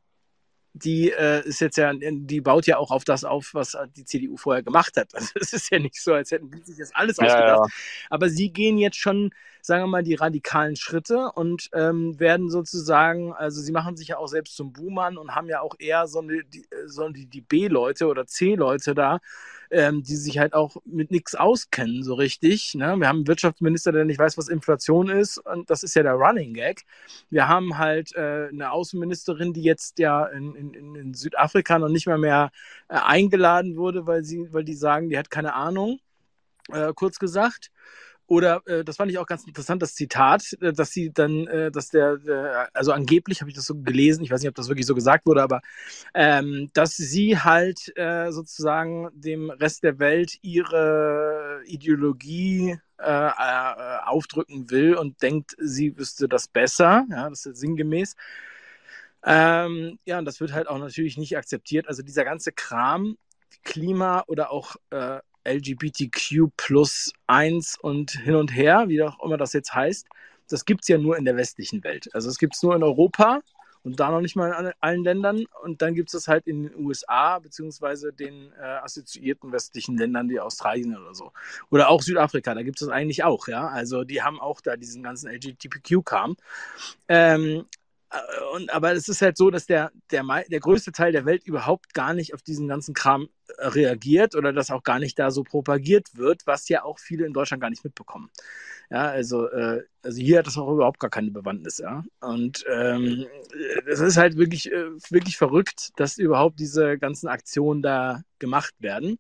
die 0.72 1.11
äh, 1.11 1.46
ist 1.46 1.61
jetzt 1.61 1.76
ja, 1.76 1.92
die 1.94 2.40
baut 2.40 2.66
ja 2.66 2.78
auch 2.78 2.90
auf 2.90 3.04
das 3.04 3.24
auf, 3.24 3.50
was 3.52 3.76
die 3.96 4.04
CDU 4.04 4.37
vorher 4.37 4.62
gemacht 4.62 4.96
hat. 4.96 5.12
Also 5.14 5.32
es 5.34 5.52
ist 5.52 5.70
ja 5.70 5.78
nicht 5.78 6.00
so, 6.00 6.14
als 6.14 6.30
hätten 6.30 6.50
die 6.50 6.62
sich 6.62 6.78
das 6.78 6.94
alles 6.94 7.18
ausgedacht. 7.18 7.68
Ja. 7.68 8.06
Aber 8.11 8.30
sie 8.30 8.50
gehen 8.50 8.78
jetzt 8.78 8.96
schon, 8.96 9.30
sagen 9.62 9.83
wir 9.83 9.88
mal, 9.88 10.03
die 10.03 10.14
radikalen 10.14 10.77
Schritte 10.77 11.31
und 11.35 11.68
ähm, 11.73 12.18
werden 12.18 12.51
sozusagen, 12.51 13.33
also 13.33 13.61
sie 13.61 13.73
machen 13.73 13.97
sich 13.97 14.09
ja 14.09 14.18
auch 14.18 14.29
selbst 14.29 14.57
zum 14.57 14.73
Buhmann 14.73 15.18
und 15.18 15.35
haben 15.35 15.49
ja 15.49 15.61
auch 15.61 15.75
eher 15.79 16.07
so, 16.07 16.21
eine, 16.21 16.44
die, 16.44 16.64
so 16.87 17.09
die, 17.09 17.40
B-Leute 17.40 18.07
oder 18.07 18.27
C-Leute 18.27 18.94
da, 18.94 19.21
ähm, 19.71 20.03
die 20.03 20.16
sich 20.16 20.38
halt 20.38 20.55
auch 20.55 20.77
mit 20.85 21.11
nichts 21.11 21.35
auskennen 21.35 22.03
so 22.03 22.14
richtig. 22.14 22.75
Ne? 22.75 22.97
Wir 22.99 23.09
haben 23.09 23.18
einen 23.18 23.27
Wirtschaftsminister, 23.27 23.92
der 23.92 24.05
nicht 24.05 24.18
weiß, 24.18 24.38
was 24.38 24.49
Inflation 24.49 25.09
ist 25.09 25.38
und 25.38 25.71
das 25.71 25.83
ist 25.83 25.94
ja 25.94 26.03
der 26.03 26.14
Running 26.14 26.55
Gag. 26.55 26.85
Wir 27.31 27.49
haben 27.49 27.79
halt 27.79 28.14
äh, 28.14 28.49
eine 28.49 28.73
Außenministerin, 28.73 29.53
die 29.53 29.62
jetzt 29.62 29.99
ja 29.99 30.27
in, 30.27 30.55
in, 30.55 30.94
in 30.94 31.14
Südafrika 31.14 31.79
noch 31.79 31.88
nicht 31.88 32.07
mal 32.07 32.18
mehr 32.18 32.51
äh, 32.88 32.94
eingeladen 32.94 33.77
wurde, 33.77 34.07
weil 34.07 34.25
sie, 34.25 34.53
weil 34.53 34.64
die 34.64 34.75
sagen, 34.75 35.09
die 35.11 35.18
hat 35.18 35.31
keine 35.31 35.55
Ahnung, 35.55 36.01
äh, 36.73 36.92
kurz 36.94 37.18
gesagt. 37.18 37.71
Oder 38.29 38.62
äh, 38.67 38.85
das 38.85 38.97
fand 38.97 39.11
ich 39.11 39.19
auch 39.19 39.27
ganz 39.27 39.45
interessant, 39.47 39.83
das 39.83 39.95
Zitat, 39.95 40.53
äh, 40.61 40.73
dass 40.73 40.91
sie 40.91 41.11
dann, 41.11 41.47
äh, 41.47 41.71
dass 41.71 41.88
der, 41.88 42.19
der 42.19 42.69
also 42.75 42.93
angeblich 42.93 43.41
habe 43.41 43.51
ich 43.51 43.57
das 43.57 43.64
so 43.64 43.75
gelesen, 43.75 44.23
ich 44.23 44.31
weiß 44.31 44.41
nicht, 44.41 44.51
ob 44.51 44.55
das 44.55 44.69
wirklich 44.69 44.87
so 44.87 44.95
gesagt 44.95 45.25
wurde, 45.27 45.43
aber 45.43 45.62
ähm, 46.14 46.71
dass 46.75 46.95
sie 46.97 47.38
halt 47.38 47.91
äh, 47.97 48.31
sozusagen 48.31 49.09
dem 49.14 49.51
Rest 49.51 49.83
der 49.83 49.99
Welt 49.99 50.37
ihre 50.43 51.62
Ideologie 51.64 52.77
äh, 52.99 53.29
äh, 53.29 53.99
aufdrücken 54.05 54.71
will 54.71 54.95
und 54.95 55.23
denkt, 55.23 55.55
sie 55.59 55.97
wüsste 55.97 56.29
das 56.29 56.49
besser. 56.49 57.07
Ja, 57.11 57.31
das 57.31 57.47
ist 57.47 57.59
sinngemäß. 57.59 58.14
Ähm, 59.25 59.99
ja, 60.05 60.19
und 60.19 60.25
das 60.27 60.41
wird 60.41 60.53
halt 60.53 60.69
auch 60.69 60.79
natürlich 60.79 61.17
nicht 61.17 61.37
akzeptiert. 61.37 61.88
Also 61.88 62.03
dieser 62.03 62.25
ganze 62.25 62.53
Kram, 62.53 63.17
Klima 63.64 64.25
oder 64.27 64.51
auch 64.51 64.77
äh, 64.91 65.19
LGBTQ 65.48 66.50
plus 66.56 67.12
eins 67.26 67.76
und 67.80 68.12
hin 68.12 68.34
und 68.34 68.54
her, 68.54 68.88
wie 68.88 69.02
auch 69.02 69.22
immer 69.24 69.37
das 69.37 69.52
jetzt 69.52 69.74
heißt, 69.74 70.06
das 70.48 70.64
gibt 70.64 70.82
es 70.82 70.88
ja 70.88 70.98
nur 70.98 71.16
in 71.16 71.24
der 71.24 71.37
westlichen 71.37 71.84
Welt. 71.84 72.08
Also 72.14 72.28
es 72.28 72.38
gibt 72.38 72.54
es 72.54 72.62
nur 72.62 72.74
in 72.74 72.82
Europa 72.82 73.40
und 73.82 74.00
da 74.00 74.11
noch 74.11 74.20
nicht 74.20 74.37
mal 74.37 74.50
in 74.66 74.72
allen 74.80 75.04
Ländern. 75.04 75.44
Und 75.62 75.82
dann 75.82 75.94
gibt 75.94 76.08
es 76.08 76.12
das 76.12 76.28
halt 76.28 76.46
in 76.46 76.64
den 76.64 76.84
USA, 76.84 77.38
beziehungsweise 77.38 78.12
den 78.12 78.52
äh, 78.52 78.62
assoziierten 78.62 79.52
westlichen 79.52 79.96
Ländern, 79.96 80.28
wie 80.28 80.40
Australien 80.40 80.96
oder 80.96 81.14
so. 81.14 81.32
Oder 81.70 81.88
auch 81.88 82.02
Südafrika, 82.02 82.54
da 82.54 82.62
gibt 82.62 82.80
es 82.80 82.87
das 82.87 82.94
eigentlich 82.94 83.24
auch, 83.24 83.48
ja. 83.48 83.68
Also 83.68 84.04
die 84.04 84.22
haben 84.22 84.40
auch 84.40 84.61
da 84.61 84.76
diesen 84.76 85.02
ganzen 85.02 85.30
LGBTQ-Kram. 85.30 86.37
Ähm, 87.08 87.42
äh, 87.42 87.62
und, 88.55 88.73
aber 88.73 88.92
es 88.92 89.09
ist 89.09 89.21
halt 89.21 89.37
so, 89.37 89.51
dass 89.51 89.66
der, 89.66 89.92
der, 90.11 90.25
der 90.49 90.61
größte 90.61 90.92
Teil 90.92 91.12
der 91.12 91.27
Welt 91.27 91.47
überhaupt 91.47 91.92
gar 91.92 92.14
nicht 92.14 92.33
auf 92.33 92.42
diesen 92.42 92.66
ganzen 92.66 92.94
Kram 92.94 93.29
äh, 93.59 93.66
reagiert 93.66 94.35
oder 94.35 94.53
das 94.53 94.71
auch 94.71 94.83
gar 94.83 94.99
nicht 94.99 95.18
da 95.18 95.31
so 95.31 95.42
propagiert 95.42 96.16
wird, 96.16 96.47
was 96.47 96.68
ja 96.68 96.85
auch 96.85 96.99
viele 96.99 97.27
in 97.27 97.35
Deutschland 97.35 97.61
gar 97.61 97.68
nicht 97.68 97.85
mitbekommen. 97.85 98.31
Ja, 98.90 99.09
also, 99.09 99.49
äh, 99.51 99.83
also 100.03 100.18
hier 100.18 100.38
hat 100.38 100.47
das 100.47 100.57
auch 100.57 100.73
überhaupt 100.73 101.01
gar 101.01 101.11
keine 101.11 101.31
Bewandtnis, 101.31 101.79
ja. 101.79 102.03
Und 102.21 102.64
ähm, 102.73 103.27
ist 103.87 104.16
halt 104.16 104.38
wirklich, 104.38 104.73
äh, 104.73 104.90
wirklich 105.11 105.37
verrückt, 105.37 105.90
dass 105.97 106.16
überhaupt 106.16 106.59
diese 106.59 106.97
ganzen 106.99 107.29
Aktionen 107.29 107.83
da 107.83 108.23
gemacht 108.38 108.73
werden. 108.79 109.18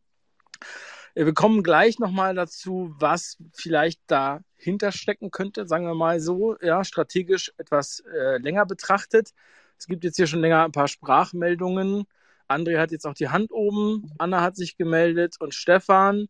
Wir 1.14 1.34
kommen 1.34 1.62
gleich 1.62 1.98
nochmal 1.98 2.34
dazu, 2.34 2.94
was 2.98 3.36
vielleicht 3.52 4.00
dahinter 4.06 4.47
stecken 4.90 5.30
könnte, 5.30 5.66
sagen 5.66 5.86
wir 5.86 5.94
mal 5.94 6.20
so, 6.20 6.56
ja, 6.60 6.84
strategisch 6.84 7.52
etwas 7.58 8.00
äh, 8.00 8.38
länger 8.38 8.66
betrachtet. 8.66 9.32
Es 9.78 9.86
gibt 9.86 10.04
jetzt 10.04 10.16
hier 10.16 10.26
schon 10.26 10.40
länger 10.40 10.64
ein 10.64 10.72
paar 10.72 10.88
Sprachmeldungen. 10.88 12.04
André 12.48 12.78
hat 12.78 12.90
jetzt 12.90 13.06
auch 13.06 13.14
die 13.14 13.28
Hand 13.28 13.52
oben, 13.52 14.10
Anna 14.18 14.40
hat 14.40 14.56
sich 14.56 14.76
gemeldet 14.76 15.36
und 15.38 15.54
Stefan. 15.54 16.28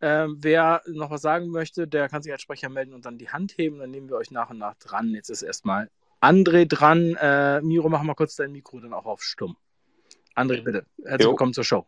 Ähm, 0.00 0.36
wer 0.40 0.82
noch 0.86 1.10
was 1.10 1.22
sagen 1.22 1.48
möchte, 1.48 1.88
der 1.88 2.08
kann 2.08 2.22
sich 2.22 2.30
als 2.30 2.42
Sprecher 2.42 2.68
melden 2.68 2.92
und 2.92 3.06
dann 3.06 3.18
die 3.18 3.30
Hand 3.30 3.56
heben. 3.56 3.78
Dann 3.78 3.90
nehmen 3.90 4.08
wir 4.08 4.16
euch 4.16 4.30
nach 4.30 4.50
und 4.50 4.58
nach 4.58 4.74
dran. 4.74 5.10
Jetzt 5.14 5.30
ist 5.30 5.42
erstmal 5.42 5.90
André 6.20 6.66
dran. 6.66 7.16
Äh, 7.20 7.62
Miro, 7.62 7.88
mach 7.88 8.02
mal 8.02 8.14
kurz 8.14 8.36
dein 8.36 8.52
Mikro 8.52 8.80
dann 8.80 8.92
auch 8.92 9.06
auf 9.06 9.22
stumm. 9.22 9.56
André, 10.34 10.62
bitte. 10.62 10.84
Herzlich 11.02 11.24
jo. 11.24 11.30
willkommen 11.30 11.54
zur 11.54 11.64
Show. 11.64 11.86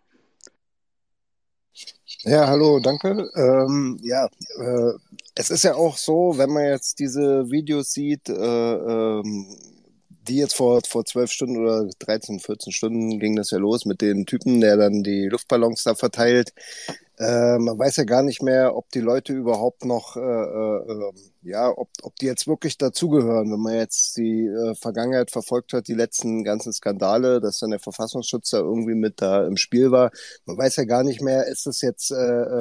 Ja, 2.22 2.48
hallo, 2.48 2.80
danke. 2.80 3.30
Ähm, 3.36 3.98
ja, 4.02 4.26
äh, 4.26 4.92
es 5.38 5.50
ist 5.50 5.62
ja 5.62 5.76
auch 5.76 5.96
so, 5.96 6.34
wenn 6.36 6.50
man 6.50 6.64
jetzt 6.64 6.98
diese 6.98 7.48
Videos 7.48 7.92
sieht, 7.92 8.28
äh, 8.28 8.32
ähm, 8.32 9.46
die 10.26 10.36
jetzt 10.36 10.56
vor, 10.56 10.80
vor 10.86 11.04
zwölf 11.04 11.30
Stunden 11.30 11.58
oder 11.58 11.88
13, 12.00 12.40
14 12.40 12.72
Stunden 12.72 13.20
ging 13.20 13.36
das 13.36 13.52
ja 13.52 13.58
los 13.58 13.86
mit 13.86 14.00
den 14.00 14.26
Typen, 14.26 14.60
der 14.60 14.76
dann 14.76 15.04
die 15.04 15.28
Luftballons 15.28 15.84
da 15.84 15.94
verteilt. 15.94 16.52
Äh, 17.18 17.58
man 17.58 17.76
weiß 17.76 17.96
ja 17.96 18.04
gar 18.04 18.22
nicht 18.22 18.42
mehr, 18.42 18.76
ob 18.76 18.88
die 18.90 19.00
Leute 19.00 19.32
überhaupt 19.32 19.84
noch, 19.84 20.16
äh, 20.16 20.20
äh, 20.20 20.92
ähm, 20.92 21.12
ja, 21.42 21.68
ob, 21.76 21.88
ob 22.02 22.14
die 22.16 22.26
jetzt 22.26 22.46
wirklich 22.46 22.78
dazugehören. 22.78 23.50
Wenn 23.50 23.60
man 23.60 23.74
jetzt 23.74 24.16
die 24.16 24.46
äh, 24.46 24.74
Vergangenheit 24.76 25.32
verfolgt 25.32 25.72
hat, 25.72 25.88
die 25.88 25.94
letzten 25.94 26.44
ganzen 26.44 26.72
Skandale, 26.72 27.40
dass 27.40 27.58
dann 27.58 27.70
der 27.70 27.80
Verfassungsschutz 27.80 28.50
da 28.50 28.58
irgendwie 28.58 28.94
mit 28.94 29.20
da 29.20 29.44
im 29.46 29.56
Spiel 29.56 29.90
war. 29.90 30.12
Man 30.46 30.58
weiß 30.58 30.76
ja 30.76 30.84
gar 30.84 31.02
nicht 31.02 31.20
mehr, 31.20 31.46
ist 31.48 31.66
das 31.66 31.80
jetzt 31.80 32.12
äh, 32.12 32.14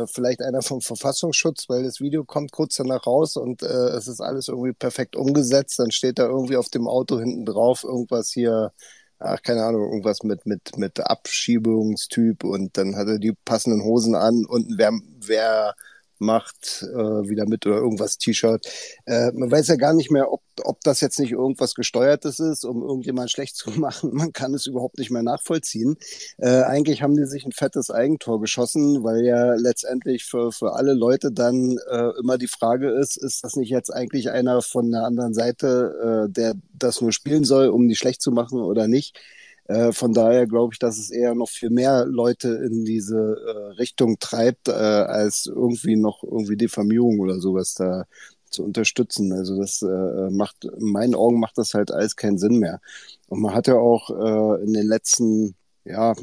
äh 0.04 0.08
vielleicht 0.08 0.42
einer 0.42 0.64
vom 0.64 0.82
Verfassungsschutz, 0.82 1.70
weil 1.70 1.84
das 1.84 2.00
Video 2.00 2.24
kommt 2.26 2.52
kurz 2.52 2.76
danach 2.78 3.06
raus 3.06 3.36
und 3.38 3.62
es 3.62 4.08
ist 4.08 4.22
alles 4.22 4.48
irgendwie 4.48 4.74
perfekt 4.74 5.16
umgesetzt. 5.16 5.80
Dann 5.80 5.92
steht 5.92 6.20
da 6.20 6.26
irgendwie 6.28 6.58
auf 6.58 6.70
dem 6.70 6.88
Auto 6.88 7.20
hinten 7.20 7.46
drauf 7.46 7.84
irgendwas 7.84 8.30
hier 8.32 8.72
ach, 9.20 9.42
keine 9.42 9.64
Ahnung, 9.64 9.84
irgendwas 9.84 10.24
mit, 10.24 10.46
mit, 10.46 10.78
mit 10.78 11.00
Abschiebungstyp 11.00 12.44
und 12.44 12.78
dann 12.78 12.96
hat 12.96 13.08
er 13.08 13.20
die 13.20 13.34
passenden 13.46 13.84
Hosen 13.84 14.16
an 14.16 14.46
und 14.46 14.78
wer, 14.78 14.92
wer 15.26 15.76
macht 16.20 16.84
äh, 16.84 17.30
wieder 17.30 17.48
mit 17.48 17.66
oder 17.66 17.78
irgendwas 17.78 18.18
T-Shirt. 18.18 18.66
Äh, 19.06 19.32
man 19.34 19.52
weiß 19.52 19.68
ja 19.68 19.76
gar 19.76 19.94
nicht 19.94 20.12
mehr, 20.12 20.32
ob, 20.32 20.42
ob 20.64 20.82
das 20.82 21.02
jetzt 21.02 21.20
nicht 21.20 21.32
irgendwas 21.32 21.74
Gesteuertes 21.74 22.40
ist, 22.40 22.66
um 22.66 22.82
irgendjemand 22.82 23.32
schlecht 23.32 23.56
zu 23.56 23.70
machen. 23.80 24.12
Man 24.14 24.34
kann 24.34 24.54
es 24.54 24.66
überhaupt 24.66 24.98
nicht 24.98 25.12
mehr 25.12 25.24
nachvollziehen. 25.24 25.98
Äh, 26.38 26.62
eigentlich 26.64 27.02
haben 27.02 27.16
die 27.16 27.26
sich 27.26 27.46
ein 27.46 27.52
fettes 27.52 27.92
Eigentor 27.92 28.42
geschossen, 28.42 29.04
weil 29.04 29.26
ja 29.26 29.54
letztendlich 29.56 30.26
für, 30.26 30.52
für 30.52 30.74
alle 30.74 30.94
Leute 30.94 31.32
dann 31.32 31.78
äh, 31.90 32.12
immer 32.20 32.38
die 32.38 32.48
Frage 32.48 32.90
ist, 32.90 33.18
ist 33.18 33.44
das 33.44 33.56
nicht 33.56 33.70
jetzt 33.70 33.94
eigentlich 33.94 34.30
einer 34.32 34.62
von 34.62 34.92
der 34.92 35.04
anderen 35.04 35.34
Seite, 35.34 36.28
äh, 36.28 36.32
der 36.32 36.56
das 36.74 37.02
nur 37.02 37.12
spielen 37.12 37.44
soll, 37.44 37.68
um 37.70 37.88
die 37.88 37.96
schlecht 37.96 38.22
zu 38.22 38.32
machen 38.32 38.60
oder 38.60 38.88
nicht? 38.88 39.20
Äh, 39.68 39.92
von 39.92 40.14
daher 40.14 40.48
glaube 40.48 40.74
ich, 40.74 40.80
dass 40.80 40.98
es 40.98 41.10
eher 41.12 41.36
noch 41.36 41.50
viel 41.50 41.70
mehr 41.70 42.06
Leute 42.06 42.50
in 42.50 42.86
diese 42.86 43.18
äh, 43.18 43.72
Richtung 43.74 44.18
treibt, 44.20 44.68
äh, 44.70 44.72
als 44.72 45.46
irgendwie 45.46 45.96
noch 45.96 46.24
irgendwie 46.24 46.58
Diffamierung 46.58 47.20
oder 47.20 47.40
sowas 47.40 47.74
da 47.74 48.06
zu 48.50 48.64
unterstützen. 48.64 49.34
Also 49.34 49.60
das 49.60 49.82
äh, 49.82 50.30
macht, 50.32 50.66
in 50.66 50.92
meinen 50.92 51.16
Augen 51.16 51.40
macht 51.40 51.58
das 51.58 51.74
halt 51.74 51.92
alles 51.92 52.16
keinen 52.16 52.38
Sinn 52.38 52.60
mehr. 52.60 52.80
Und 53.28 53.42
man 53.42 53.54
hat 53.54 53.68
ja 53.68 53.76
auch 53.76 54.10
äh, 54.10 54.64
in 54.64 54.74
den 54.74 54.88
letzten, 54.88 55.56
ja, 55.86 56.16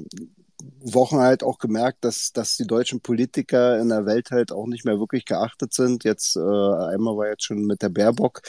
Wochen 0.81 1.19
halt 1.19 1.43
auch 1.43 1.59
gemerkt, 1.59 2.05
dass, 2.05 2.33
dass 2.33 2.57
die 2.57 2.67
deutschen 2.67 3.01
Politiker 3.01 3.79
in 3.81 3.89
der 3.89 4.07
Welt 4.07 4.31
halt 4.31 4.53
auch 4.53 4.67
nicht 4.67 4.85
mehr 4.85 4.99
wirklich 4.99 5.25
geachtet 5.25 5.73
sind. 5.75 6.05
Jetzt 6.05 6.37
äh, 6.37 6.41
einmal 6.41 7.17
war 7.17 7.29
jetzt 7.29 7.45
schon 7.45 7.65
mit 7.67 7.83
der 7.83 7.89
Baerbock, 7.91 8.43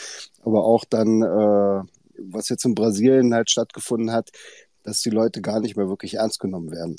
aber 0.43 0.63
auch 0.63 0.85
dann, 0.85 1.21
äh, 1.21 1.81
was 2.17 2.49
jetzt 2.49 2.65
in 2.65 2.75
Brasilien 2.75 3.33
halt 3.33 3.49
stattgefunden 3.49 4.11
hat, 4.11 4.31
dass 4.85 5.01
die 5.01 5.09
Leute 5.09 5.41
gar 5.41 5.59
nicht 5.59 5.75
mehr 5.75 5.89
wirklich 5.89 6.15
ernst 6.15 6.39
genommen 6.39 6.71
werden. 6.71 6.95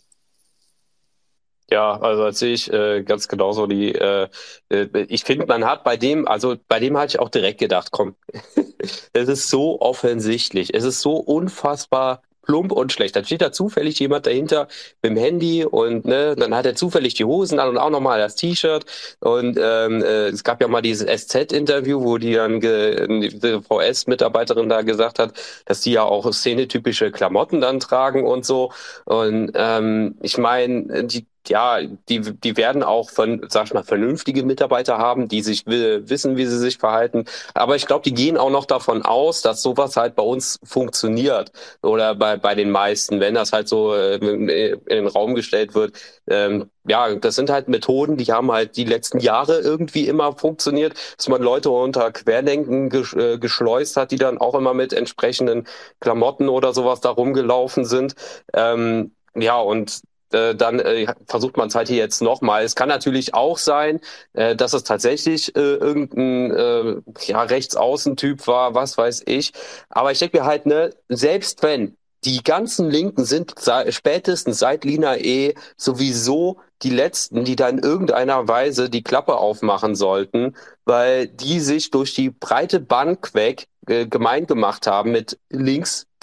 Ja, 1.68 2.00
also 2.00 2.30
sehe 2.30 2.52
ich 2.52 2.72
äh, 2.72 3.02
ganz 3.02 3.26
genauso. 3.26 3.66
Die, 3.66 3.92
äh, 3.92 4.28
äh, 4.68 5.06
ich 5.08 5.24
finde, 5.24 5.46
man 5.46 5.64
hat 5.64 5.82
bei 5.82 5.96
dem, 5.96 6.28
also 6.28 6.56
bei 6.68 6.78
dem 6.78 6.96
hatte 6.96 7.08
ich 7.08 7.18
auch 7.18 7.28
direkt 7.28 7.58
gedacht, 7.58 7.88
komm, 7.90 8.14
es 9.12 9.28
ist 9.28 9.50
so 9.50 9.80
offensichtlich, 9.80 10.74
es 10.74 10.84
ist 10.84 11.00
so 11.00 11.16
unfassbar 11.16 12.22
plump 12.46 12.72
und 12.72 12.92
schlecht. 12.92 13.16
Dann 13.16 13.24
steht 13.24 13.42
da 13.42 13.52
zufällig 13.52 13.98
jemand 13.98 14.26
dahinter 14.26 14.68
mit 15.02 15.10
dem 15.10 15.16
Handy 15.18 15.64
und 15.64 16.04
ne, 16.06 16.34
dann 16.36 16.54
hat 16.54 16.66
er 16.66 16.74
zufällig 16.74 17.14
die 17.14 17.24
Hosen 17.24 17.58
an 17.58 17.68
und 17.68 17.78
auch 17.78 17.90
nochmal 17.90 18.18
das 18.18 18.36
T-Shirt. 18.36 18.86
Und 19.20 19.58
ähm, 19.60 20.02
äh, 20.02 20.28
es 20.28 20.44
gab 20.44 20.60
ja 20.60 20.68
mal 20.68 20.82
dieses 20.82 21.06
SZ-Interview, 21.06 22.02
wo 22.02 22.18
die 22.18 22.34
dann 22.34 22.60
die 22.60 23.60
VS-Mitarbeiterin 23.68 24.68
da 24.68 24.82
gesagt 24.82 25.18
hat, 25.18 25.32
dass 25.66 25.80
die 25.80 25.92
ja 25.92 26.04
auch 26.04 26.32
szenetypische 26.32 27.10
Klamotten 27.10 27.60
dann 27.60 27.80
tragen 27.80 28.24
und 28.26 28.44
so. 28.46 28.72
Und 29.04 29.52
ähm, 29.54 30.16
ich 30.22 30.38
meine, 30.38 31.04
die 31.04 31.26
ja, 31.48 31.80
die, 32.08 32.20
die 32.20 32.56
werden 32.56 32.82
auch 32.82 33.10
von, 33.10 33.46
sag 33.48 33.66
ich 33.66 33.74
mal, 33.74 33.82
vernünftige 33.84 34.44
Mitarbeiter 34.44 34.98
haben, 34.98 35.28
die 35.28 35.42
sich 35.42 35.66
wissen, 35.66 36.36
wie 36.36 36.46
sie 36.46 36.58
sich 36.58 36.78
verhalten. 36.78 37.24
Aber 37.54 37.76
ich 37.76 37.86
glaube, 37.86 38.02
die 38.04 38.14
gehen 38.14 38.36
auch 38.36 38.50
noch 38.50 38.64
davon 38.64 39.02
aus, 39.02 39.42
dass 39.42 39.62
sowas 39.62 39.96
halt 39.96 40.14
bei 40.16 40.22
uns 40.22 40.58
funktioniert 40.64 41.52
oder 41.82 42.14
bei, 42.14 42.36
bei 42.36 42.54
den 42.54 42.70
meisten, 42.70 43.20
wenn 43.20 43.34
das 43.34 43.52
halt 43.52 43.68
so 43.68 43.94
äh, 43.94 44.16
in 44.16 44.82
den 44.88 45.06
Raum 45.06 45.34
gestellt 45.34 45.74
wird. 45.74 45.94
Ähm, 46.28 46.70
ja, 46.88 47.14
das 47.14 47.34
sind 47.34 47.50
halt 47.50 47.68
Methoden, 47.68 48.16
die 48.16 48.32
haben 48.32 48.52
halt 48.52 48.76
die 48.76 48.84
letzten 48.84 49.18
Jahre 49.18 49.60
irgendwie 49.60 50.06
immer 50.08 50.32
funktioniert, 50.36 50.94
dass 51.16 51.28
man 51.28 51.42
Leute 51.42 51.70
unter 51.70 52.12
Querdenken 52.12 52.90
äh, 52.92 53.38
geschleust 53.38 53.96
hat, 53.96 54.10
die 54.10 54.16
dann 54.16 54.38
auch 54.38 54.54
immer 54.54 54.74
mit 54.74 54.92
entsprechenden 54.92 55.66
Klamotten 56.00 56.48
oder 56.48 56.72
sowas 56.72 57.00
da 57.00 57.10
rumgelaufen 57.10 57.84
sind. 57.84 58.14
Ähm, 58.52 59.12
ja, 59.34 59.58
und 59.58 60.00
äh, 60.32 60.54
dann 60.54 60.80
äh, 60.80 61.06
versucht 61.26 61.56
man 61.56 61.68
es 61.68 61.74
halt 61.74 61.88
hier 61.88 61.98
jetzt 61.98 62.22
nochmal. 62.22 62.64
Es 62.64 62.74
kann 62.74 62.88
natürlich 62.88 63.34
auch 63.34 63.58
sein, 63.58 64.00
äh, 64.34 64.56
dass 64.56 64.72
es 64.72 64.84
tatsächlich 64.84 65.54
äh, 65.56 65.60
irgendein 65.60 66.50
äh, 66.52 66.96
ja, 67.26 67.42
Rechtsaußentyp 67.42 68.46
war, 68.46 68.74
was 68.74 68.98
weiß 68.98 69.22
ich. 69.26 69.52
Aber 69.88 70.12
ich 70.12 70.18
denke 70.18 70.38
mir 70.38 70.44
halt, 70.44 70.66
ne, 70.66 70.90
selbst 71.08 71.62
wenn 71.62 71.96
die 72.24 72.42
ganzen 72.42 72.90
Linken 72.90 73.24
sind 73.24 73.54
spätestens 73.90 74.58
seit 74.58 74.84
Lina 74.84 75.16
E 75.16 75.54
sowieso 75.76 76.58
die 76.82 76.90
letzten, 76.90 77.44
die 77.44 77.56
da 77.56 77.68
in 77.68 77.78
irgendeiner 77.78 78.48
Weise 78.48 78.90
die 78.90 79.02
Klappe 79.02 79.36
aufmachen 79.36 79.94
sollten, 79.94 80.56
weil 80.84 81.28
die 81.28 81.60
sich 81.60 81.90
durch 81.90 82.14
die 82.14 82.30
breite 82.30 82.80
Bank 82.80 83.32
weg 83.34 83.68
äh, 83.86 84.06
gemein 84.06 84.46
gemacht 84.46 84.86
haben 84.86 85.12
mit 85.12 85.38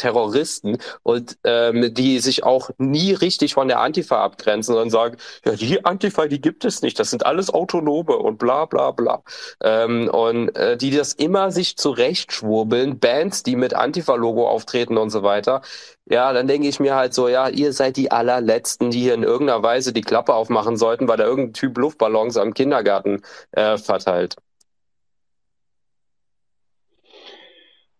Linksterroristen 0.04 0.78
und 1.04 1.38
ähm, 1.43 1.93
die 1.93 2.20
sich 2.20 2.43
auch 2.43 2.70
nie 2.78 3.14
richtig 3.14 3.54
von 3.54 3.68
der 3.68 3.80
Antifa 3.80 4.24
abgrenzen, 4.24 4.74
sondern 4.74 4.89
sagen, 4.89 5.18
ja, 5.45 5.54
die 5.54 5.84
Antifa, 5.86 6.28
die 6.28 6.41
gibt 6.41 6.66
es 6.66 6.82
nicht, 6.82 6.99
das 6.99 7.10
sind 7.10 7.26
alles 7.26 7.49
Autonome 7.54 8.18
und 8.18 8.38
bla 8.38 8.66
bla 8.66 8.91
bla. 8.91 9.24
Ähm, 9.62 10.10
und 10.10 10.56
äh, 10.56 10.78
die 10.78 10.91
das 10.91 11.14
immer 11.14 11.51
sich 11.51 11.78
zurechtschwurbeln, 11.78 12.99
Bands, 12.99 13.43
die 13.43 13.56
mit 13.56 13.74
Antifa-Logo 13.74 14.47
auftreten 14.47 14.97
und 14.97 15.10
so 15.10 15.24
weiter. 15.24 15.62
Ja, 16.06 16.34
dann 16.34 16.47
denke 16.47 16.68
ich 16.68 16.80
mir 16.80 16.95
halt 16.95 17.14
so, 17.14 17.30
ja, 17.30 17.47
ihr 17.47 17.72
seid 17.72 17.95
die 17.97 18.12
allerletzten, 18.12 18.91
die 18.91 18.99
hier 19.01 19.14
in 19.14 19.24
irgendeiner 19.24 19.64
Weise 19.64 19.93
die 19.93 20.01
Klappe 20.01 20.34
aufmachen 20.34 20.76
sollten, 20.78 21.08
weil 21.08 21.18
da 21.18 21.24
irgendein 21.24 21.54
Typ 21.54 21.78
Luftballons 21.78 22.38
am 22.38 22.54
Kindergarten 22.54 23.22
äh, 23.51 23.78
verteilt. 23.78 24.36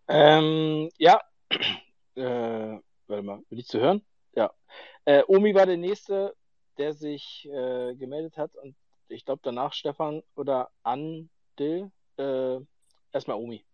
Ähm, 0.06 0.90
ja, 0.98 1.18
äh, 2.16 2.78
warte 3.06 3.22
mal, 3.22 3.42
will 3.48 3.58
ich 3.58 3.66
zu 3.66 3.80
hören? 3.80 4.04
Ja. 4.34 4.52
Äh, 5.04 5.22
Omi 5.26 5.54
war 5.54 5.66
der 5.66 5.76
Nächste, 5.76 6.34
der 6.78 6.92
sich 6.92 7.48
äh, 7.50 7.94
gemeldet 7.94 8.36
hat 8.36 8.54
und 8.56 8.74
ich 9.08 9.24
glaube 9.24 9.40
danach 9.42 9.72
Stefan 9.72 10.22
oder 10.34 10.70
Andil. 10.82 11.90
Äh, 12.16 12.58
erstmal 13.12 13.36
Omi. 13.36 13.64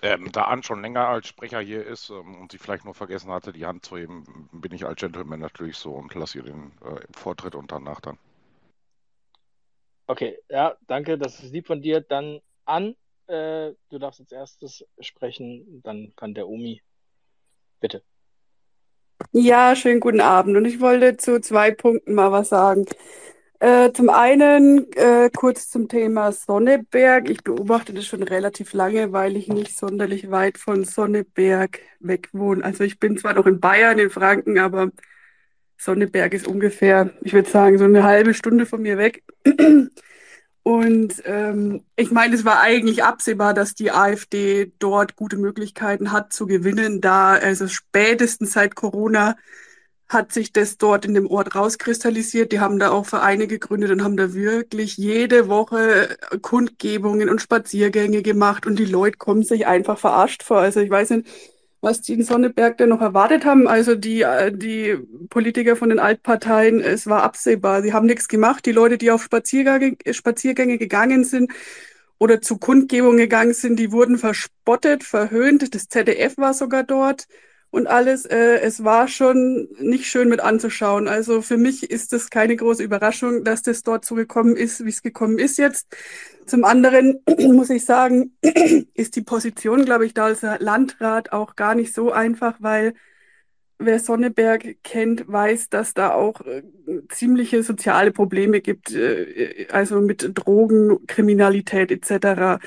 Ähm, 0.00 0.30
da 0.30 0.44
An 0.44 0.62
schon 0.62 0.82
länger 0.82 1.08
als 1.08 1.26
Sprecher 1.26 1.60
hier 1.60 1.84
ist 1.84 2.10
ähm, 2.10 2.40
und 2.40 2.52
sie 2.52 2.58
vielleicht 2.58 2.84
nur 2.84 2.94
vergessen 2.94 3.30
hatte, 3.30 3.52
die 3.52 3.66
Hand 3.66 3.84
zu 3.84 3.96
heben, 3.96 4.48
bin 4.52 4.72
ich 4.72 4.86
als 4.86 5.00
Gentleman 5.00 5.40
natürlich 5.40 5.76
so 5.76 5.92
und 5.92 6.14
lasse 6.14 6.38
ihr 6.38 6.44
den 6.44 6.72
äh, 6.84 7.00
Vortritt 7.16 7.54
und 7.54 7.72
danach 7.72 8.00
dann. 8.00 8.18
Okay, 10.06 10.38
ja, 10.48 10.76
danke, 10.86 11.18
das 11.18 11.42
ist 11.42 11.52
lieb 11.52 11.66
von 11.66 11.82
dir. 11.82 12.00
Dann 12.00 12.40
An 12.64 12.96
äh, 13.28 13.74
du 13.90 13.98
darfst 13.98 14.20
als 14.20 14.32
erstes 14.32 14.84
sprechen, 15.00 15.80
dann 15.84 16.12
kann 16.16 16.34
der 16.34 16.48
Omi. 16.48 16.82
Bitte. 17.80 18.02
Ja, 19.32 19.76
schönen 19.76 20.00
guten 20.00 20.20
Abend. 20.20 20.56
Und 20.56 20.64
ich 20.64 20.80
wollte 20.80 21.16
zu 21.16 21.40
zwei 21.40 21.70
Punkten 21.70 22.14
mal 22.14 22.32
was 22.32 22.48
sagen. 22.48 22.86
Äh, 23.60 23.92
zum 23.92 24.08
einen 24.08 24.90
äh, 24.92 25.30
kurz 25.34 25.68
zum 25.68 25.88
Thema 25.88 26.30
Sonneberg. 26.32 27.28
Ich 27.28 27.42
beobachte 27.42 27.92
das 27.92 28.06
schon 28.06 28.22
relativ 28.22 28.72
lange, 28.72 29.12
weil 29.12 29.36
ich 29.36 29.48
nicht 29.48 29.76
sonderlich 29.76 30.30
weit 30.30 30.58
von 30.58 30.84
Sonneberg 30.84 31.80
weg 31.98 32.28
wohne. 32.32 32.64
Also 32.64 32.84
ich 32.84 33.00
bin 33.00 33.18
zwar 33.18 33.34
noch 33.34 33.46
in 33.46 33.60
Bayern, 33.60 33.98
in 33.98 34.10
Franken, 34.10 34.58
aber 34.58 34.90
Sonneberg 35.76 36.34
ist 36.34 36.46
ungefähr, 36.46 37.12
ich 37.22 37.32
würde 37.32 37.50
sagen, 37.50 37.78
so 37.78 37.84
eine 37.84 38.04
halbe 38.04 38.34
Stunde 38.34 38.66
von 38.66 38.82
mir 38.82 38.98
weg. 38.98 39.24
Und 40.68 41.22
ähm, 41.24 41.82
ich 41.96 42.10
meine, 42.10 42.34
es 42.34 42.44
war 42.44 42.60
eigentlich 42.60 43.02
absehbar, 43.02 43.54
dass 43.54 43.74
die 43.74 43.90
AfD 43.90 44.70
dort 44.78 45.16
gute 45.16 45.38
Möglichkeiten 45.38 46.12
hat 46.12 46.34
zu 46.34 46.46
gewinnen, 46.46 47.00
da 47.00 47.32
also 47.32 47.68
spätestens 47.68 48.52
seit 48.52 48.74
Corona 48.74 49.34
hat 50.10 50.30
sich 50.30 50.52
das 50.52 50.76
dort 50.76 51.06
in 51.06 51.14
dem 51.14 51.26
Ort 51.26 51.54
rauskristallisiert. 51.54 52.52
Die 52.52 52.60
haben 52.60 52.78
da 52.78 52.90
auch 52.90 53.06
Vereine 53.06 53.46
gegründet 53.46 53.90
und 53.92 54.04
haben 54.04 54.18
da 54.18 54.34
wirklich 54.34 54.98
jede 54.98 55.48
Woche 55.48 56.18
Kundgebungen 56.42 57.30
und 57.30 57.40
Spaziergänge 57.40 58.20
gemacht 58.20 58.66
und 58.66 58.78
die 58.78 58.84
Leute 58.84 59.16
kommen 59.16 59.44
sich 59.44 59.66
einfach 59.66 59.98
verarscht 59.98 60.42
vor. 60.42 60.58
Also 60.58 60.80
ich 60.80 60.90
weiß 60.90 61.10
nicht, 61.10 61.28
was 61.80 62.00
die 62.00 62.14
in 62.14 62.22
Sonneberg 62.22 62.76
denn 62.78 62.88
noch 62.88 63.00
erwartet 63.00 63.44
haben. 63.44 63.68
Also 63.68 63.94
die, 63.94 64.22
äh, 64.22 64.52
die 64.52 64.96
Politiker 65.30 65.76
von 65.76 65.90
den 65.90 65.98
Altparteien, 65.98 66.80
es 66.80 67.06
war 67.06 67.22
absehbar. 67.22 67.82
Sie 67.82 67.92
haben 67.92 68.06
nichts 68.06 68.28
gemacht. 68.28 68.66
Die 68.66 68.72
Leute, 68.72 68.98
die 68.98 69.10
auf 69.10 69.22
Spaziergänge, 69.22 69.96
Spaziergänge 70.10 70.78
gegangen 70.78 71.24
sind 71.24 71.52
oder 72.18 72.40
zu 72.40 72.58
Kundgebungen 72.58 73.18
gegangen 73.18 73.54
sind, 73.54 73.78
die 73.78 73.92
wurden 73.92 74.18
verspottet, 74.18 75.04
verhöhnt. 75.04 75.74
Das 75.74 75.88
ZDF 75.88 76.36
war 76.36 76.54
sogar 76.54 76.82
dort 76.82 77.28
und 77.70 77.86
alles. 77.86 78.24
Äh, 78.24 78.60
es 78.60 78.84
war 78.84 79.08
schon 79.08 79.68
nicht 79.78 80.06
schön 80.06 80.28
mit 80.28 80.40
anzuschauen. 80.40 81.08
Also 81.08 81.42
für 81.42 81.56
mich 81.56 81.90
ist 81.90 82.12
es 82.12 82.30
keine 82.30 82.56
große 82.56 82.82
Überraschung, 82.82 83.44
dass 83.44 83.62
das 83.62 83.82
dort 83.82 84.04
so 84.04 84.14
gekommen 84.14 84.56
ist, 84.56 84.84
wie 84.84 84.90
es 84.90 85.02
gekommen 85.02 85.38
ist 85.38 85.58
jetzt. 85.58 85.86
Zum 86.46 86.64
anderen 86.64 87.20
muss 87.38 87.70
ich 87.70 87.84
sagen, 87.84 88.32
ist 88.94 89.16
die 89.16 89.22
Position, 89.22 89.84
glaube 89.84 90.06
ich, 90.06 90.14
da 90.14 90.26
als 90.26 90.42
Landrat 90.42 91.32
auch 91.32 91.56
gar 91.56 91.74
nicht 91.74 91.94
so 91.94 92.12
einfach, 92.12 92.56
weil 92.60 92.94
wer 93.78 94.00
Sonneberg 94.00 94.76
kennt, 94.82 95.28
weiß, 95.28 95.68
dass 95.68 95.94
da 95.94 96.12
auch 96.12 96.40
äh, 96.40 96.62
ziemliche 97.10 97.62
soziale 97.62 98.10
Probleme 98.12 98.60
gibt, 98.60 98.92
äh, 98.92 99.66
also 99.70 100.00
mit 100.00 100.30
Drogen, 100.34 101.06
Kriminalität 101.06 101.92
etc. 101.92 102.60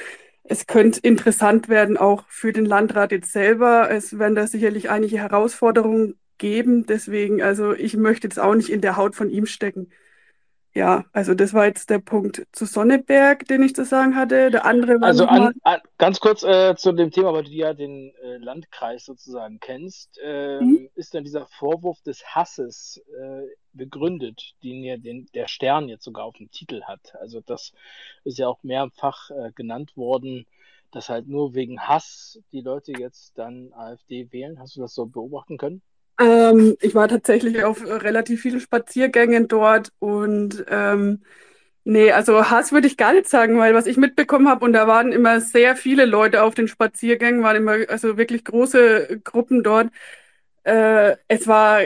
Es 0.43 0.67
könnte 0.67 0.99
interessant 1.01 1.69
werden, 1.69 1.97
auch 1.97 2.25
für 2.27 2.51
den 2.51 2.65
Landrat 2.65 3.11
jetzt 3.11 3.31
selber. 3.31 3.89
Es 3.91 4.17
werden 4.19 4.35
da 4.35 4.47
sicherlich 4.47 4.89
einige 4.89 5.17
Herausforderungen 5.17 6.19
geben. 6.37 6.85
Deswegen, 6.85 7.41
also 7.41 7.73
ich 7.73 7.95
möchte 7.95 8.27
jetzt 8.27 8.39
auch 8.39 8.55
nicht 8.55 8.69
in 8.69 8.81
der 8.81 8.97
Haut 8.97 9.15
von 9.15 9.29
ihm 9.29 9.45
stecken. 9.45 9.89
Ja, 10.73 11.03
also 11.11 11.33
das 11.33 11.53
war 11.53 11.65
jetzt 11.65 11.89
der 11.89 11.99
Punkt 11.99 12.47
zu 12.53 12.65
Sonneberg, 12.65 13.45
den 13.45 13.61
ich 13.61 13.75
zu 13.75 13.83
sagen 13.83 14.15
hatte. 14.15 14.51
Der 14.51 14.65
andere 14.65 15.01
war. 15.01 15.07
Also 15.09 15.25
an, 15.25 15.53
an, 15.63 15.81
ganz 15.97 16.21
kurz 16.21 16.43
äh, 16.43 16.75
zu 16.77 16.93
dem 16.93 17.11
Thema, 17.11 17.33
weil 17.33 17.43
du 17.43 17.51
ja 17.51 17.73
den 17.73 18.13
äh, 18.23 18.37
Landkreis 18.37 19.03
sozusagen 19.03 19.59
kennst. 19.59 20.17
Äh, 20.23 20.61
mhm. 20.61 20.89
Ist 20.95 21.13
denn 21.13 21.25
dieser 21.25 21.45
Vorwurf 21.47 22.01
des 22.03 22.23
Hasses 22.25 23.03
äh, 23.19 23.47
begründet, 23.73 24.53
den 24.63 24.81
ja 24.83 24.95
den, 24.95 25.27
der 25.33 25.47
Stern 25.47 25.89
jetzt 25.89 26.05
sogar 26.05 26.23
auf 26.23 26.37
dem 26.37 26.49
Titel 26.51 26.83
hat? 26.83 27.15
Also 27.19 27.41
das 27.41 27.73
ist 28.23 28.37
ja 28.37 28.47
auch 28.47 28.63
mehrfach 28.63 29.29
äh, 29.31 29.51
genannt 29.53 29.97
worden, 29.97 30.45
dass 30.91 31.09
halt 31.09 31.27
nur 31.27 31.53
wegen 31.53 31.81
Hass 31.81 32.39
die 32.53 32.61
Leute 32.61 32.93
jetzt 32.97 33.37
dann 33.37 33.73
AfD 33.73 34.31
wählen. 34.31 34.57
Hast 34.57 34.77
du 34.77 34.81
das 34.81 34.93
so 34.93 35.05
beobachten 35.05 35.57
können? 35.57 35.81
Ähm, 36.21 36.77
ich 36.81 36.93
war 36.95 37.07
tatsächlich 37.07 37.63
auf 37.63 37.83
relativ 37.85 38.41
vielen 38.41 38.59
Spaziergängen 38.59 39.47
dort 39.47 39.91
und 39.99 40.63
ähm, 40.69 41.23
nee, 41.83 42.11
also 42.11 42.49
Hass 42.51 42.71
würde 42.71 42.87
ich 42.87 42.97
gar 42.97 43.13
nicht 43.13 43.27
sagen, 43.29 43.57
weil 43.57 43.73
was 43.73 43.87
ich 43.87 43.97
mitbekommen 43.97 44.47
habe, 44.49 44.65
und 44.65 44.73
da 44.73 44.87
waren 44.87 45.11
immer 45.13 45.41
sehr 45.41 45.75
viele 45.75 46.05
Leute 46.05 46.43
auf 46.43 46.55
den 46.55 46.67
Spaziergängen, 46.67 47.43
waren 47.43 47.57
immer 47.57 47.77
also 47.89 48.17
wirklich 48.17 48.45
große 48.45 49.21
Gruppen 49.23 49.63
dort. 49.63 49.89
Äh, 50.63 51.17
es 51.27 51.47
war 51.47 51.81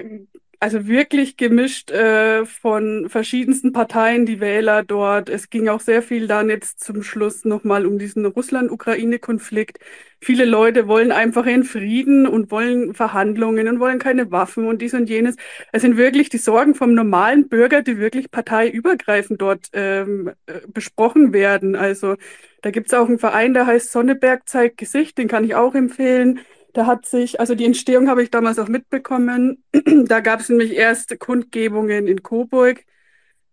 also 0.59 0.87
wirklich 0.87 1.37
gemischt 1.37 1.91
äh, 1.91 2.45
von 2.45 3.09
verschiedensten 3.09 3.73
Parteien, 3.73 4.25
die 4.25 4.39
Wähler 4.39 4.83
dort. 4.83 5.29
Es 5.29 5.49
ging 5.49 5.67
auch 5.67 5.79
sehr 5.79 6.01
viel 6.01 6.27
dann 6.27 6.49
jetzt 6.49 6.83
zum 6.83 7.03
Schluss 7.03 7.45
nochmal 7.45 7.85
um 7.85 7.99
diesen 7.99 8.25
Russland-Ukraine-Konflikt. 8.25 9.79
Viele 10.21 10.45
Leute 10.45 10.87
wollen 10.87 11.11
einfach 11.11 11.45
in 11.45 11.63
Frieden 11.63 12.25
und 12.27 12.51
wollen 12.51 12.93
Verhandlungen 12.93 13.67
und 13.67 13.79
wollen 13.79 13.99
keine 13.99 14.31
Waffen 14.31 14.67
und 14.67 14.81
dies 14.81 14.93
und 14.93 15.09
jenes. 15.09 15.35
Es 15.71 15.81
sind 15.81 15.97
wirklich 15.97 16.29
die 16.29 16.37
Sorgen 16.37 16.75
vom 16.75 16.93
normalen 16.93 17.47
Bürger, 17.47 17.81
die 17.81 17.97
wirklich 17.99 18.31
parteiübergreifend 18.31 19.41
dort 19.41 19.69
ähm, 19.73 20.31
äh, 20.47 20.61
besprochen 20.67 21.33
werden. 21.33 21.75
Also 21.75 22.15
da 22.61 22.71
gibt's 22.71 22.93
auch 22.93 23.07
einen 23.07 23.19
Verein, 23.19 23.53
der 23.53 23.67
heißt 23.67 23.91
Sonneberg 23.91 24.47
zeigt 24.49 24.77
Gesicht, 24.77 25.17
den 25.17 25.27
kann 25.27 25.43
ich 25.43 25.55
auch 25.55 25.75
empfehlen 25.75 26.39
Da 26.75 26.85
hat 26.87 27.05
sich, 27.05 27.39
also 27.39 27.55
die 27.55 27.63
Entstehung 27.63 28.09
habe 28.09 28.21
ich 28.21 28.31
damals 28.31 28.59
auch 28.59 28.67
mitbekommen. 28.67 29.63
da 30.07 30.19
gab 30.19 30.41
es 30.41 30.49
nämlich 30.49 30.73
erst 30.73 31.17
Kundgebungen 31.19 32.05
in 32.05 32.21
Coburg, 32.21 32.83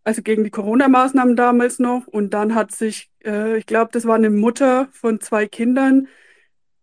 also 0.02 0.22
gegen 0.22 0.42
die 0.42 0.50
Corona-Maßnahmen 0.50 1.36
damals 1.36 1.78
noch. 1.78 2.08
Und 2.08 2.34
dann 2.34 2.56
hat 2.56 2.72
sich, 2.72 3.12
äh, 3.24 3.58
ich 3.58 3.66
glaube, 3.66 3.90
das 3.92 4.06
war 4.06 4.16
eine 4.16 4.30
Mutter 4.30 4.88
von 4.90 5.20
zwei 5.20 5.46
Kindern, 5.46 6.08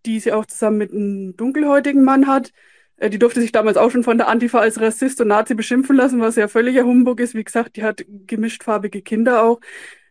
die 0.05 0.21
sie 0.21 0.31
auch 0.31 0.45
zusammen 0.45 0.77
mit 0.77 0.93
einem 0.93 1.35
dunkelhäutigen 1.35 2.05
Mann 2.05 2.25
hat. 2.27 2.53
Äh, 2.95 3.09
die 3.09 3.19
durfte 3.19 3.41
sich 3.41 3.51
damals 3.51 3.75
auch 3.75 3.91
schon 3.91 4.03
von 4.03 4.17
der 4.17 4.29
Antifa 4.29 4.59
als 4.59 4.79
Rassist 4.79 5.19
und 5.19 5.27
Nazi 5.27 5.55
beschimpfen 5.55 5.97
lassen, 5.97 6.21
was 6.21 6.37
ja 6.37 6.47
völliger 6.47 6.85
Humbug 6.85 7.19
ist. 7.19 7.35
Wie 7.35 7.43
gesagt, 7.43 7.75
die 7.75 7.83
hat 7.83 8.05
gemischtfarbige 8.07 9.01
Kinder 9.01 9.43
auch. 9.43 9.59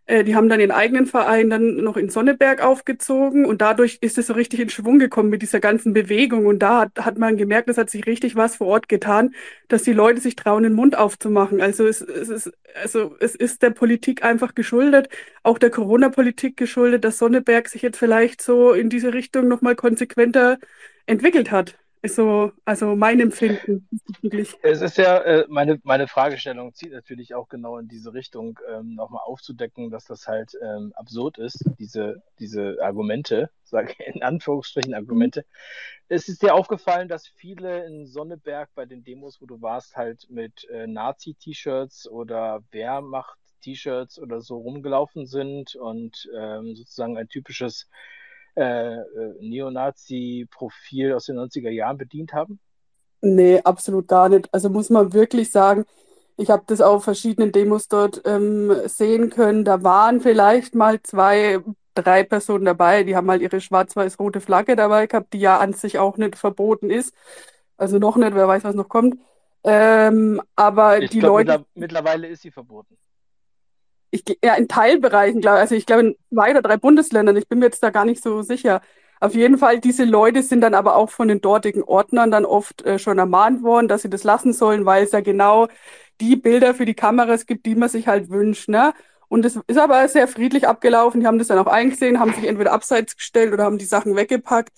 Äh, 0.08 0.24
die 0.24 0.34
haben 0.34 0.48
dann 0.48 0.58
ihren 0.58 0.70
eigenen 0.70 1.06
Verein 1.06 1.50
dann 1.50 1.76
noch 1.76 1.96
in 1.98 2.08
Sonneberg 2.08 2.62
aufgezogen 2.62 3.44
und 3.44 3.60
dadurch 3.60 3.98
ist 4.00 4.16
es 4.16 4.28
so 4.28 4.32
richtig 4.32 4.58
in 4.60 4.70
Schwung 4.70 4.98
gekommen 4.98 5.28
mit 5.28 5.42
dieser 5.42 5.60
ganzen 5.60 5.92
Bewegung. 5.92 6.46
Und 6.46 6.60
da 6.60 6.80
hat, 6.80 6.98
hat 6.98 7.18
man 7.18 7.36
gemerkt, 7.36 7.68
es 7.68 7.76
hat 7.78 7.90
sich 7.90 8.06
richtig 8.06 8.34
was 8.34 8.56
vor 8.56 8.68
Ort 8.68 8.88
getan, 8.88 9.34
dass 9.68 9.82
die 9.82 9.92
Leute 9.92 10.20
sich 10.20 10.34
trauen, 10.34 10.62
den 10.62 10.72
Mund 10.72 10.96
aufzumachen. 10.96 11.60
Also 11.60 11.86
es, 11.86 12.00
es 12.00 12.30
ist, 12.30 12.52
also 12.82 13.16
es 13.20 13.34
ist 13.34 13.62
der 13.62 13.70
Politik 13.70 14.24
einfach 14.24 14.54
geschuldet, 14.54 15.08
auch 15.42 15.58
der 15.58 15.70
Corona-Politik 15.70 16.56
geschuldet, 16.56 17.04
dass 17.04 17.18
Sonneberg 17.18 17.68
sich 17.68 17.82
jetzt 17.82 17.98
vielleicht 17.98 18.40
so 18.42 18.72
in 18.72 18.88
diese 18.88 19.12
Richtung 19.12 19.46
nochmal 19.48 19.76
konsequenter 19.76 20.58
entwickelt 21.06 21.50
hat 21.50 21.76
ist 22.02 22.16
so, 22.16 22.52
also 22.64 22.96
mein 22.96 23.20
Empfinden. 23.20 23.88
Es 24.62 24.82
ist 24.82 24.98
ja, 24.98 25.18
äh, 25.18 25.46
meine, 25.48 25.80
meine 25.84 26.06
Fragestellung 26.06 26.74
zieht 26.74 26.92
natürlich 26.92 27.34
auch 27.34 27.48
genau 27.48 27.78
in 27.78 27.88
diese 27.88 28.12
Richtung, 28.12 28.58
ähm, 28.68 28.94
nochmal 28.94 29.22
aufzudecken, 29.24 29.90
dass 29.90 30.04
das 30.04 30.26
halt 30.26 30.52
ähm, 30.62 30.92
absurd 30.94 31.38
ist, 31.38 31.64
diese, 31.78 32.22
diese 32.38 32.78
Argumente, 32.80 33.50
sage 33.64 33.94
in 34.04 34.22
Anführungsstrichen 34.22 34.94
Argumente. 34.94 35.44
Es 36.08 36.28
ist 36.28 36.42
dir 36.42 36.54
aufgefallen, 36.54 37.08
dass 37.08 37.26
viele 37.26 37.84
in 37.86 38.06
Sonneberg 38.06 38.70
bei 38.74 38.86
den 38.86 39.04
Demos, 39.04 39.40
wo 39.40 39.46
du 39.46 39.60
warst, 39.60 39.96
halt 39.96 40.26
mit 40.30 40.64
äh, 40.70 40.86
Nazi-T-Shirts 40.86 42.08
oder 42.08 42.62
Wehrmacht-T-Shirts 42.70 44.18
oder 44.18 44.40
so 44.40 44.56
rumgelaufen 44.58 45.26
sind 45.26 45.74
und 45.74 46.28
ähm, 46.34 46.74
sozusagen 46.74 47.18
ein 47.18 47.28
typisches 47.28 47.88
äh, 48.56 48.96
äh, 48.96 49.02
Neonazi-Profil 49.40 51.12
aus 51.12 51.26
den 51.26 51.38
90er 51.38 51.70
Jahren 51.70 51.98
bedient 51.98 52.32
haben? 52.32 52.58
Nee, 53.20 53.60
absolut 53.62 54.08
gar 54.08 54.28
nicht. 54.28 54.52
Also 54.52 54.68
muss 54.68 54.90
man 54.90 55.12
wirklich 55.12 55.50
sagen, 55.50 55.84
ich 56.36 56.50
habe 56.50 56.62
das 56.66 56.80
auf 56.80 57.04
verschiedenen 57.04 57.50
Demos 57.50 57.88
dort 57.88 58.22
ähm, 58.24 58.72
sehen 58.86 59.30
können. 59.30 59.64
Da 59.64 59.82
waren 59.82 60.20
vielleicht 60.20 60.74
mal 60.74 61.02
zwei, 61.02 61.58
drei 61.94 62.22
Personen 62.22 62.64
dabei, 62.64 63.02
die 63.02 63.16
haben 63.16 63.28
halt 63.30 63.42
ihre 63.42 63.60
schwarz-weiß-rote 63.60 64.40
Flagge 64.40 64.76
dabei 64.76 65.08
gehabt, 65.08 65.32
die 65.32 65.40
ja 65.40 65.58
an 65.58 65.72
sich 65.72 65.98
auch 65.98 66.16
nicht 66.16 66.36
verboten 66.36 66.90
ist. 66.90 67.12
Also 67.76 67.98
noch 67.98 68.16
nicht, 68.16 68.34
wer 68.34 68.46
weiß, 68.46 68.64
was 68.64 68.76
noch 68.76 68.88
kommt. 68.88 69.18
Ähm, 69.64 70.40
aber 70.54 71.02
ich 71.02 71.10
die 71.10 71.18
glaub, 71.18 71.38
Leute. 71.38 71.64
Mittlerweile 71.74 72.28
ist 72.28 72.42
sie 72.42 72.52
verboten 72.52 72.96
ich, 74.10 74.24
ja, 74.42 74.54
in 74.54 74.68
Teilbereichen, 74.68 75.40
glaube 75.40 75.58
also 75.58 75.74
ich 75.74 75.86
glaube 75.86 76.02
in 76.02 76.16
zwei 76.32 76.50
oder 76.50 76.62
drei 76.62 76.76
Bundesländern, 76.76 77.36
ich 77.36 77.48
bin 77.48 77.58
mir 77.58 77.66
jetzt 77.66 77.82
da 77.82 77.90
gar 77.90 78.04
nicht 78.04 78.22
so 78.22 78.42
sicher. 78.42 78.80
Auf 79.20 79.34
jeden 79.34 79.58
Fall, 79.58 79.80
diese 79.80 80.04
Leute 80.04 80.42
sind 80.42 80.60
dann 80.60 80.74
aber 80.74 80.96
auch 80.96 81.10
von 81.10 81.28
den 81.28 81.40
dortigen 81.40 81.82
Ordnern 81.82 82.30
dann 82.30 82.44
oft 82.44 82.82
äh, 82.86 82.98
schon 82.98 83.18
ermahnt 83.18 83.62
worden, 83.64 83.88
dass 83.88 84.02
sie 84.02 84.10
das 84.10 84.22
lassen 84.24 84.52
sollen, 84.52 84.86
weil 84.86 85.04
es 85.04 85.12
ja 85.12 85.20
genau 85.20 85.68
die 86.20 86.36
Bilder 86.36 86.74
für 86.74 86.84
die 86.84 86.94
Kameras 86.94 87.46
gibt, 87.46 87.66
die 87.66 87.74
man 87.74 87.88
sich 87.88 88.06
halt 88.08 88.30
wünscht. 88.30 88.68
Ne? 88.68 88.94
Und 89.28 89.44
es 89.44 89.58
ist 89.66 89.78
aber 89.78 90.06
sehr 90.08 90.28
friedlich 90.28 90.68
abgelaufen. 90.68 91.20
Die 91.20 91.26
haben 91.26 91.38
das 91.38 91.48
dann 91.48 91.58
auch 91.58 91.66
eingesehen, 91.66 92.20
haben 92.20 92.32
sich 92.32 92.44
entweder 92.46 92.72
abseits 92.72 93.16
gestellt 93.16 93.52
oder 93.52 93.64
haben 93.64 93.78
die 93.78 93.84
Sachen 93.84 94.16
weggepackt. 94.16 94.72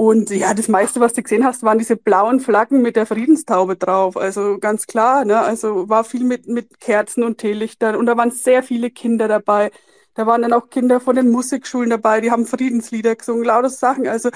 Und 0.00 0.30
ja, 0.30 0.54
das 0.54 0.68
meiste, 0.68 0.98
was 0.98 1.12
du 1.12 1.22
gesehen 1.22 1.44
hast, 1.44 1.62
waren 1.62 1.76
diese 1.76 1.94
blauen 1.94 2.40
Flaggen 2.40 2.80
mit 2.80 2.96
der 2.96 3.04
Friedenstaube 3.04 3.76
drauf. 3.76 4.16
Also 4.16 4.56
ganz 4.58 4.86
klar, 4.86 5.26
ne? 5.26 5.38
Also 5.38 5.90
war 5.90 6.04
viel 6.04 6.24
mit, 6.24 6.48
mit 6.48 6.80
Kerzen 6.80 7.22
und 7.22 7.36
Teelichtern 7.36 7.96
und 7.96 8.06
da 8.06 8.16
waren 8.16 8.30
sehr 8.30 8.62
viele 8.62 8.90
Kinder 8.90 9.28
dabei. 9.28 9.70
Da 10.14 10.26
waren 10.26 10.40
dann 10.40 10.54
auch 10.54 10.70
Kinder 10.70 11.00
von 11.00 11.16
den 11.16 11.28
Musikschulen 11.30 11.90
dabei, 11.90 12.22
die 12.22 12.30
haben 12.30 12.46
Friedenslieder 12.46 13.14
gesungen, 13.14 13.44
lauter 13.44 13.68
Sachen. 13.68 14.08
Also 14.08 14.30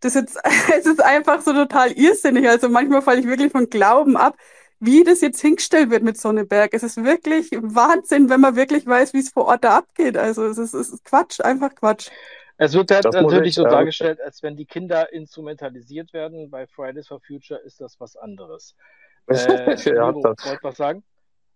das 0.00 0.14
ist, 0.14 0.38
es 0.78 0.84
ist 0.84 1.02
einfach 1.02 1.40
so 1.40 1.54
total 1.54 1.92
irrsinnig. 1.92 2.46
Also 2.46 2.68
manchmal 2.68 3.00
falle 3.00 3.20
ich 3.20 3.26
wirklich 3.26 3.50
von 3.50 3.70
Glauben 3.70 4.18
ab, 4.18 4.36
wie 4.78 5.04
das 5.04 5.22
jetzt 5.22 5.40
hingestellt 5.40 5.88
wird 5.88 6.02
mit 6.02 6.20
Sonneberg. 6.20 6.74
Es 6.74 6.82
ist 6.82 7.02
wirklich 7.02 7.48
Wahnsinn, 7.52 8.28
wenn 8.28 8.42
man 8.42 8.56
wirklich 8.56 8.86
weiß, 8.86 9.14
wie 9.14 9.20
es 9.20 9.30
vor 9.30 9.46
Ort 9.46 9.64
da 9.64 9.78
abgeht. 9.78 10.18
Also 10.18 10.44
es 10.44 10.58
ist, 10.58 10.74
es 10.74 10.90
ist 10.90 11.04
Quatsch, 11.04 11.40
einfach 11.40 11.74
Quatsch. 11.74 12.10
Es 12.58 12.74
wird 12.74 12.90
halt 12.90 13.04
natürlich 13.04 13.54
so 13.54 13.62
dargestellt, 13.62 14.20
als 14.20 14.42
wenn 14.42 14.56
die 14.56 14.66
Kinder 14.66 15.12
instrumentalisiert 15.12 16.12
werden. 16.12 16.50
Bei 16.50 16.66
Fridays 16.66 17.06
for 17.06 17.20
Future 17.20 17.60
ist 17.60 17.80
das 17.80 17.98
was 18.00 18.16
anderes. 18.16 18.76
Äh, 19.30 19.76
ja, 19.94 20.14
wollt 20.14 20.62
was 20.62 20.78
sagen? 20.78 21.04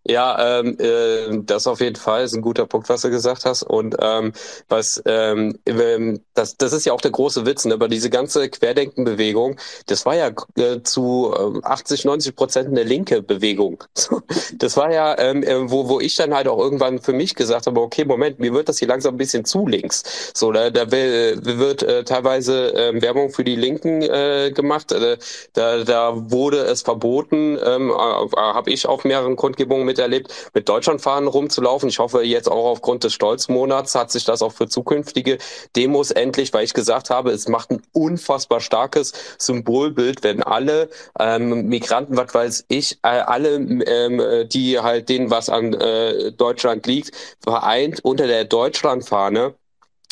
Ja, 0.05 0.59
ähm, 0.59 0.77
äh, 0.81 1.43
das 1.45 1.67
auf 1.67 1.81
jeden 1.81 1.97
Fall 1.97 2.25
ist 2.25 2.35
ein 2.35 2.43
guter 2.43 2.67
Punkt, 2.67 2.89
was 2.89 3.03
du 3.03 3.11
gesagt 3.11 3.45
hast. 3.45 3.63
Und 3.63 3.97
ähm, 4.01 4.33
was 4.69 5.01
ähm, 5.07 5.59
ähm 5.67 6.21
das, 6.35 6.57
das 6.57 6.73
ist 6.73 6.87
ja 6.87 6.93
auch 6.93 7.01
der 7.01 7.13
große 7.13 7.47
Witz, 7.47 7.65
ne? 7.65 7.75
aber 7.75 7.89
diese 7.89 8.11
ganze 8.11 8.49
Querdenkenbewegung, 8.49 9.59
das 9.87 10.05
war 10.05 10.17
ja 10.17 10.31
äh, 10.57 10.83
zu 10.83 11.33
äh, 11.63 11.67
80, 11.67 12.05
90 12.05 12.35
Prozent 12.35 12.69
eine 12.69 12.83
linke 12.83 13.23
Bewegung. 13.23 13.85
das 14.59 14.77
war 14.77 14.93
ja, 14.93 15.17
ähm, 15.19 15.43
äh, 15.45 15.71
wo, 15.71 15.89
wo 15.89 16.01
ich 16.01 16.17
dann 16.17 16.35
halt 16.35 16.49
auch 16.49 16.59
irgendwann 16.59 16.99
für 16.99 17.13
mich 17.13 17.35
gesagt 17.35 17.67
habe, 17.67 17.81
okay, 17.81 18.05
Moment, 18.05 18.41
mir 18.41 18.53
wird 18.53 18.69
das 18.69 18.79
hier 18.79 18.89
langsam 18.89 19.15
ein 19.15 19.19
bisschen 19.19 19.45
zu 19.45 19.69
links. 19.69 20.33
So, 20.35 20.51
da, 20.51 20.71
da 20.71 20.91
wird 20.91 21.83
äh, 21.83 22.03
teilweise 22.05 22.75
äh, 22.75 23.01
Werbung 23.01 23.31
für 23.31 23.45
die 23.45 23.57
Linken 23.57 24.03
äh, 24.03 24.51
gemacht. 24.53 24.91
Äh, 24.91 25.19
da, 25.53 25.85
da 25.85 26.31
wurde 26.31 26.59
es 26.59 26.83
verboten, 26.83 27.59
ähm, 27.65 27.91
äh, 27.91 27.95
habe 27.95 28.71
ich 28.71 28.87
auf 28.87 29.05
mehreren 29.05 29.37
Kundgebungen 29.37 29.92
miterlebt, 29.93 30.33
mit 30.55 30.69
Deutschlandfahnen 30.69 31.29
rumzulaufen. 31.29 31.89
Ich 31.89 31.99
hoffe, 31.99 32.23
jetzt 32.23 32.51
auch 32.51 32.67
aufgrund 32.71 33.05
des 33.05 33.13
Stolzmonats 33.13 33.95
hat 33.95 34.11
sich 34.11 34.25
das 34.25 34.43
auch 34.43 34.53
für 34.53 34.69
zukünftige 34.69 35.39
Demos 35.77 36.11
endlich, 36.11 36.53
weil 36.53 36.65
ich 36.65 36.73
gesagt 36.73 37.11
habe, 37.11 37.31
es 37.31 37.49
macht 37.49 37.71
ein 37.71 37.83
unfassbar 37.93 38.61
starkes 38.61 39.13
Symbolbild, 39.39 40.23
wenn 40.23 40.43
alle 40.43 40.89
ähm, 41.19 41.69
Migranten, 41.69 42.17
was 42.17 42.33
weiß 42.35 42.65
ich, 42.69 42.99
äh, 43.03 43.09
alle, 43.09 43.57
ähm, 43.57 44.49
die 44.49 44.79
halt 44.79 45.09
denen 45.09 45.31
was 45.31 45.49
an 45.49 45.75
äh, 45.75 46.33
Deutschland 46.33 46.87
liegt, 46.87 47.13
vereint 47.43 48.05
unter 48.05 48.27
der 48.27 48.45
Deutschlandfahne 48.45 49.55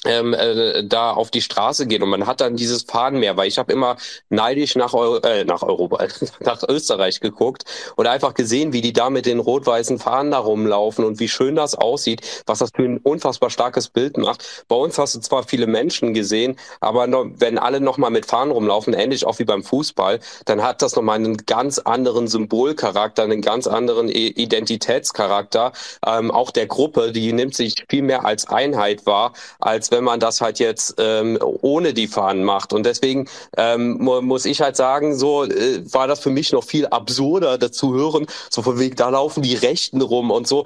ähm, 0.06 0.32
äh, 0.32 0.82
da 0.84 1.10
auf 1.10 1.30
die 1.30 1.42
Straße 1.42 1.86
gehen 1.86 2.02
und 2.02 2.08
man 2.08 2.26
hat 2.26 2.40
dann 2.40 2.56
dieses 2.56 2.84
Fahnenmeer, 2.84 3.36
weil 3.36 3.48
ich 3.48 3.58
habe 3.58 3.72
immer 3.72 3.96
neidisch 4.30 4.74
nach, 4.76 4.94
Euro, 4.94 5.18
äh, 5.18 5.44
nach 5.44 5.62
Europa, 5.62 6.06
nach 6.40 6.62
Österreich 6.66 7.20
geguckt 7.20 7.64
und 7.96 8.06
einfach 8.06 8.32
gesehen, 8.32 8.72
wie 8.72 8.80
die 8.80 8.94
da 8.94 9.10
mit 9.10 9.26
den 9.26 9.40
rot-weißen 9.40 9.98
Fahnen 9.98 10.30
da 10.30 10.38
rumlaufen 10.38 11.04
und 11.04 11.20
wie 11.20 11.28
schön 11.28 11.54
das 11.54 11.74
aussieht, 11.74 12.42
was 12.46 12.60
das 12.60 12.70
für 12.74 12.84
ein 12.84 12.98
unfassbar 12.98 13.50
starkes 13.50 13.88
Bild 13.88 14.16
macht. 14.16 14.64
Bei 14.68 14.76
uns 14.76 14.98
hast 14.98 15.14
du 15.16 15.20
zwar 15.20 15.42
viele 15.42 15.66
Menschen 15.66 16.14
gesehen, 16.14 16.56
aber 16.80 17.06
noch, 17.06 17.26
wenn 17.36 17.58
alle 17.58 17.80
nochmal 17.80 18.10
mit 18.10 18.24
Fahnen 18.24 18.52
rumlaufen, 18.52 18.94
ähnlich 18.94 19.26
auch 19.26 19.38
wie 19.38 19.44
beim 19.44 19.62
Fußball, 19.62 20.20
dann 20.46 20.62
hat 20.62 20.80
das 20.80 20.96
nochmal 20.96 21.16
einen 21.16 21.36
ganz 21.36 21.78
anderen 21.78 22.26
Symbolcharakter, 22.26 23.24
einen 23.24 23.42
ganz 23.42 23.66
anderen 23.66 24.08
Identitätscharakter, 24.08 25.72
ähm, 26.06 26.30
auch 26.30 26.50
der 26.50 26.66
Gruppe, 26.66 27.12
die 27.12 27.34
nimmt 27.34 27.54
sich 27.54 27.84
viel 27.90 28.02
mehr 28.02 28.24
als 28.24 28.48
Einheit 28.48 29.04
wahr, 29.04 29.34
als 29.58 29.89
wenn 29.90 30.04
man 30.04 30.20
das 30.20 30.40
halt 30.40 30.58
jetzt 30.58 30.94
ähm, 30.98 31.38
ohne 31.40 31.94
die 31.94 32.08
Fahnen 32.08 32.44
macht. 32.44 32.72
Und 32.72 32.84
deswegen 32.86 33.28
ähm, 33.56 33.98
muss 34.00 34.44
ich 34.44 34.60
halt 34.60 34.76
sagen, 34.76 35.16
so 35.16 35.44
äh, 35.44 35.82
war 35.92 36.06
das 36.08 36.20
für 36.20 36.30
mich 36.30 36.52
noch 36.52 36.64
viel 36.64 36.86
absurder 36.86 37.58
dazu 37.58 37.94
hören, 37.94 38.26
so 38.50 38.62
von 38.62 38.78
wegen, 38.78 38.96
da 38.96 39.08
laufen 39.10 39.42
die 39.42 39.54
Rechten 39.54 40.00
rum 40.00 40.30
und 40.30 40.46
so 40.46 40.64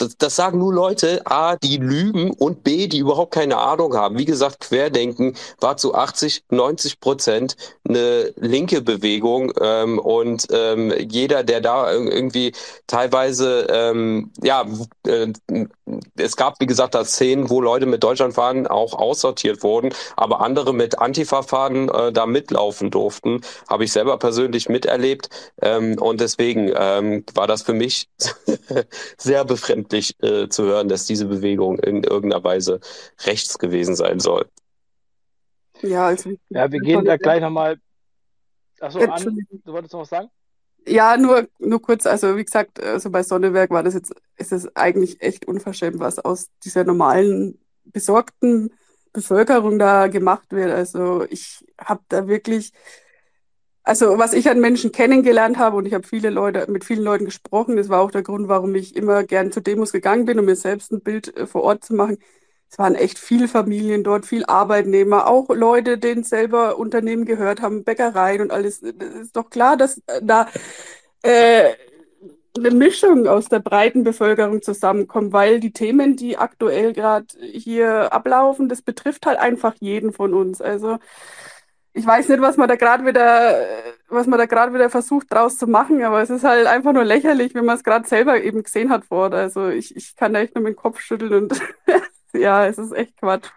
das, 0.00 0.16
das 0.16 0.36
sagen 0.36 0.58
nur 0.58 0.72
Leute, 0.72 1.22
A, 1.26 1.56
die 1.56 1.76
lügen 1.76 2.30
und 2.30 2.64
B, 2.64 2.86
die 2.86 2.98
überhaupt 2.98 3.34
keine 3.34 3.58
Ahnung 3.58 3.94
haben. 3.94 4.18
Wie 4.18 4.24
gesagt, 4.24 4.60
Querdenken 4.60 5.36
war 5.60 5.76
zu 5.76 5.94
80, 5.94 6.44
90 6.50 7.00
Prozent 7.00 7.56
eine 7.88 8.32
linke 8.36 8.80
Bewegung 8.80 9.52
ähm, 9.60 9.98
und 9.98 10.46
ähm, 10.50 10.92
jeder, 11.08 11.44
der 11.44 11.60
da 11.60 11.92
irgendwie 11.92 12.52
teilweise, 12.86 13.66
ähm, 13.70 14.32
ja, 14.42 14.66
äh, 15.06 15.32
es 16.16 16.36
gab, 16.36 16.60
wie 16.60 16.66
gesagt, 16.66 16.94
da 16.94 17.04
Szenen, 17.04 17.50
wo 17.50 17.60
Leute 17.60 17.86
mit 17.86 18.02
Deutschlandfahnen 18.02 18.66
auch 18.66 18.94
aussortiert 18.94 19.62
wurden, 19.62 19.92
aber 20.16 20.40
andere 20.40 20.72
mit 20.72 20.98
Antifa-Fahnen 20.98 21.88
äh, 21.88 22.12
da 22.12 22.26
mitlaufen 22.26 22.90
durften. 22.90 23.40
Habe 23.68 23.84
ich 23.84 23.92
selber 23.92 24.18
persönlich 24.18 24.68
miterlebt 24.68 25.28
ähm, 25.62 25.96
und 26.00 26.20
deswegen 26.20 26.72
ähm, 26.74 27.24
war 27.34 27.46
das 27.46 27.62
für 27.62 27.74
mich 27.74 28.08
sehr 29.16 29.44
befremdlich 29.44 30.14
äh, 30.22 30.48
zu 30.48 30.64
hören, 30.64 30.88
dass 30.88 31.06
diese 31.06 31.26
Bewegung 31.26 31.78
in 31.78 32.04
irgendeiner 32.04 32.44
Weise 32.44 32.80
rechts 33.24 33.58
gewesen 33.58 33.94
sein 33.94 34.20
soll. 34.20 34.46
Ja, 35.82 36.06
also, 36.06 36.30
ja 36.50 36.70
wir 36.70 36.80
gehen 36.80 37.04
da 37.04 37.16
gleich 37.16 37.40
nochmal. 37.40 37.78
Achso, 38.80 39.00
An, 39.00 39.38
du 39.64 39.72
wolltest 39.72 39.92
noch 39.92 40.00
was 40.00 40.08
sagen? 40.08 40.28
Ja, 40.86 41.16
nur, 41.16 41.48
nur 41.58 41.80
kurz, 41.82 42.06
also 42.06 42.36
wie 42.36 42.44
gesagt, 42.44 42.80
also 42.82 43.10
bei 43.10 43.22
Sonneberg 43.22 43.70
war 43.70 43.82
das 43.82 43.94
jetzt, 43.94 44.12
ist 44.36 44.52
es 44.52 44.74
eigentlich 44.76 45.20
echt 45.22 45.46
unverschämt, 45.46 45.98
was 46.00 46.18
aus 46.18 46.48
dieser 46.64 46.84
normalen 46.84 47.58
besorgten 47.84 48.72
Bevölkerung 49.12 49.78
da 49.78 50.06
gemacht 50.08 50.50
wird. 50.52 50.70
Also 50.70 51.24
ich 51.28 51.64
habe 51.78 52.02
da 52.08 52.26
wirklich, 52.28 52.72
also 53.82 54.18
was 54.18 54.32
ich 54.34 54.48
an 54.48 54.60
Menschen 54.60 54.92
kennengelernt 54.92 55.58
habe 55.58 55.76
und 55.76 55.86
ich 55.86 55.94
habe 55.94 56.06
viele 56.06 56.30
Leute 56.30 56.70
mit 56.70 56.84
vielen 56.84 57.02
Leuten 57.02 57.24
gesprochen, 57.24 57.76
das 57.76 57.88
war 57.88 58.00
auch 58.00 58.10
der 58.10 58.22
Grund, 58.22 58.48
warum 58.48 58.74
ich 58.74 58.94
immer 58.96 59.24
gern 59.24 59.52
zu 59.52 59.60
Demos 59.60 59.92
gegangen 59.92 60.26
bin, 60.26 60.38
um 60.38 60.44
mir 60.44 60.56
selbst 60.56 60.92
ein 60.92 61.00
Bild 61.02 61.36
äh, 61.36 61.46
vor 61.46 61.62
Ort 61.62 61.84
zu 61.84 61.94
machen. 61.94 62.18
Es 62.70 62.78
waren 62.78 62.94
echt 62.94 63.18
viele 63.18 63.48
Familien 63.48 64.04
dort, 64.04 64.26
viel 64.26 64.44
Arbeitnehmer, 64.46 65.26
auch 65.26 65.48
Leute, 65.50 65.98
denen 65.98 66.22
selber 66.22 66.78
Unternehmen 66.78 67.24
gehört 67.24 67.60
haben, 67.62 67.82
Bäckereien 67.84 68.42
und 68.42 68.52
alles. 68.52 68.80
Das 68.80 69.14
ist 69.14 69.36
doch 69.36 69.50
klar, 69.50 69.76
dass 69.76 69.98
äh, 70.06 70.20
da 70.22 70.48
äh, 71.22 71.74
eine 72.58 72.70
Mischung 72.72 73.26
aus 73.28 73.46
der 73.48 73.60
breiten 73.60 74.04
Bevölkerung 74.04 74.62
zusammenkommt, 74.62 75.32
weil 75.32 75.60
die 75.60 75.72
Themen, 75.72 76.16
die 76.16 76.36
aktuell 76.38 76.92
gerade 76.92 77.26
hier 77.40 78.12
ablaufen, 78.12 78.68
das 78.68 78.82
betrifft 78.82 79.26
halt 79.26 79.38
einfach 79.38 79.74
jeden 79.80 80.12
von 80.12 80.34
uns. 80.34 80.60
Also 80.60 80.98
ich 81.92 82.06
weiß 82.06 82.28
nicht, 82.28 82.40
was 82.40 82.56
man 82.56 82.68
da 82.68 82.76
gerade 82.76 83.04
wieder, 83.06 83.66
was 84.08 84.26
man 84.26 84.38
da 84.38 84.46
gerade 84.46 84.72
wieder 84.74 84.90
versucht 84.90 85.32
draus 85.32 85.58
zu 85.58 85.66
machen, 85.66 86.02
aber 86.04 86.22
es 86.22 86.30
ist 86.30 86.44
halt 86.44 86.66
einfach 86.66 86.92
nur 86.92 87.04
lächerlich, 87.04 87.54
wenn 87.54 87.64
man 87.64 87.76
es 87.76 87.84
gerade 87.84 88.06
selber 88.08 88.42
eben 88.42 88.62
gesehen 88.62 88.90
hat 88.90 89.06
vor 89.06 89.18
Ort. 89.24 89.34
Also 89.34 89.68
ich, 89.68 89.96
ich 89.96 90.16
kann 90.16 90.32
da 90.32 90.40
echt 90.40 90.54
nur 90.54 90.64
mit 90.64 90.74
dem 90.74 90.76
Kopf 90.76 91.00
schütteln 91.00 91.34
und 91.34 91.60
ja, 92.34 92.66
es 92.66 92.78
ist 92.78 92.92
echt 92.92 93.16
Quatsch. 93.16 93.50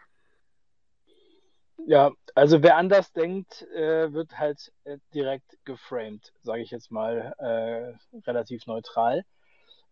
Ja, 1.85 2.11
also 2.33 2.63
wer 2.63 2.77
anders 2.77 3.11
denkt, 3.11 3.63
äh, 3.73 4.11
wird 4.13 4.37
halt 4.37 4.71
äh, 4.85 4.97
direkt 5.13 5.57
geframed, 5.65 6.31
sage 6.41 6.61
ich 6.61 6.71
jetzt 6.71 6.91
mal 6.91 7.33
äh, 7.37 8.19
relativ 8.25 8.65
neutral. 8.67 9.23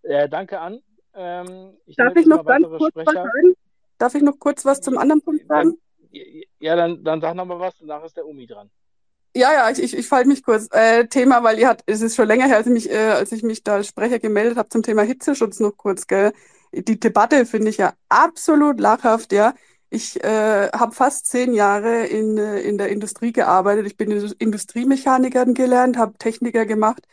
Danke 0.03 0.59
an. 0.59 0.81
Ähm, 1.13 1.77
ich 1.85 1.95
Darf 1.95 2.15
ich 2.15 2.25
noch 2.25 2.43
ganz 2.43 2.65
kurz 2.65 2.91
Sprecher. 2.91 3.05
was 3.05 3.13
sagen? 3.13 3.55
Darf 3.99 4.15
ich 4.15 4.23
noch 4.23 4.39
kurz 4.39 4.65
was 4.65 4.81
zum 4.81 4.97
anderen 4.97 5.21
Punkt 5.21 5.45
sagen? 5.47 5.77
Ja, 6.59 6.75
dann, 6.75 7.03
dann 7.03 7.21
sag 7.21 7.35
noch 7.35 7.45
mal 7.45 7.59
was, 7.59 7.77
danach 7.79 8.03
ist 8.03 8.17
der 8.17 8.25
Umi 8.25 8.47
dran. 8.47 8.71
Ja, 9.35 9.53
ja, 9.53 9.69
ich, 9.69 9.81
ich, 9.81 9.95
ich 9.95 10.07
falte 10.07 10.27
mich 10.27 10.43
kurz. 10.43 10.67
Äh, 10.71 11.07
Thema, 11.07 11.43
weil 11.43 11.57
ihr 11.59 11.67
hat, 11.67 11.83
es 11.85 12.01
ist 12.01 12.15
schon 12.15 12.27
länger 12.27 12.47
her, 12.47 12.57
als 12.57 12.67
ich 12.67 12.73
mich, 12.73 12.89
äh, 12.89 13.11
als 13.11 13.31
ich 13.31 13.43
mich 13.43 13.63
da 13.63 13.75
als 13.75 13.87
Sprecher 13.87 14.19
gemeldet 14.19 14.57
habe 14.57 14.69
zum 14.69 14.83
Thema 14.83 15.03
Hitzeschutz 15.03 15.59
noch 15.59 15.77
kurz, 15.77 16.07
gell? 16.07 16.33
Die 16.73 16.99
Debatte 16.99 17.45
finde 17.45 17.69
ich 17.69 17.77
ja 17.77 17.93
absolut 18.09 18.79
lachhaft, 18.79 19.33
ja. 19.33 19.53
Ich 19.89 20.23
äh, 20.23 20.69
habe 20.71 20.93
fast 20.93 21.25
zehn 21.27 21.53
Jahre 21.53 22.05
in, 22.05 22.37
äh, 22.37 22.61
in 22.61 22.77
der 22.77 22.89
Industrie 22.89 23.33
gearbeitet. 23.33 23.85
Ich 23.87 23.97
bin 23.97 24.09
Industriemechanikerin 24.11 25.53
gelernt, 25.53 25.97
habe 25.97 26.17
Techniker 26.17 26.65
gemacht. 26.65 27.05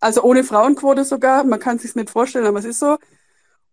Also 0.00 0.22
ohne 0.22 0.42
Frauenquote 0.44 1.04
sogar. 1.04 1.44
Man 1.44 1.60
kann 1.60 1.78
sich 1.78 1.94
nicht 1.94 2.10
vorstellen, 2.10 2.46
aber 2.46 2.58
es 2.58 2.64
ist 2.64 2.80
so. 2.80 2.96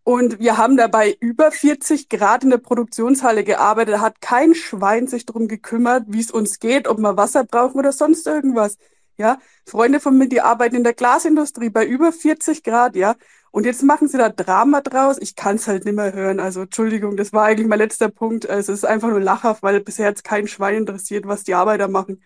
Und 0.04 0.40
wir 0.40 0.58
haben 0.58 0.76
dabei 0.76 1.16
über 1.22 1.52
40 1.52 2.10
Grad 2.10 2.44
in 2.44 2.50
der 2.50 2.58
Produktionshalle 2.58 3.46
gearbeitet. 3.46 3.96
Da 3.96 4.02
hat 4.02 4.20
kein 4.20 4.54
Schwein 4.54 5.08
sich 5.08 5.26
drum 5.26 5.48
gekümmert, 5.48 6.04
wie 6.08 6.20
es 6.20 6.30
uns 6.30 6.60
geht, 6.60 6.90
ob 6.90 7.00
wir 7.00 7.16
Wasser 7.16 7.46
brauchen 7.46 7.80
oder 7.80 7.94
sonst 7.94 8.28
irgendwas. 8.28 8.78
Ja, 9.18 9.38
Freunde 9.66 10.00
von 10.00 10.18
mir, 10.18 10.28
die 10.28 10.42
arbeiten 10.42 10.76
in 10.76 10.84
der 10.84 10.94
Glasindustrie 10.94 11.70
bei 11.70 11.86
über 11.86 12.12
40 12.12 12.64
Grad, 12.64 12.96
ja. 12.96 13.16
Und 13.52 13.66
jetzt 13.68 13.84
machen 13.84 14.08
sie 14.08 14.18
da 14.18 14.30
Drama 14.30 14.82
draus. 14.82 15.20
Ich 15.20 15.36
kann 15.36 15.58
es 15.58 15.68
halt 15.68 15.86
nicht 15.86 15.94
mehr 15.94 16.12
hören. 16.14 16.40
Also 16.40 16.62
Entschuldigung, 16.62 17.18
das 17.18 17.34
war 17.34 17.46
eigentlich 17.46 17.68
mein 17.68 17.78
letzter 17.78 18.10
Punkt. 18.10 18.50
Also 18.50 18.74
es 18.74 18.80
ist 18.80 18.86
einfach 18.86 19.10
nur 19.10 19.20
lachhaft, 19.20 19.62
weil 19.62 19.80
bisher 19.80 20.10
jetzt 20.10 20.24
kein 20.24 20.48
Schwein 20.48 20.76
interessiert, 20.76 21.28
was 21.28 21.44
die 21.44 21.54
Arbeiter 21.54 21.88
machen. 21.88 22.24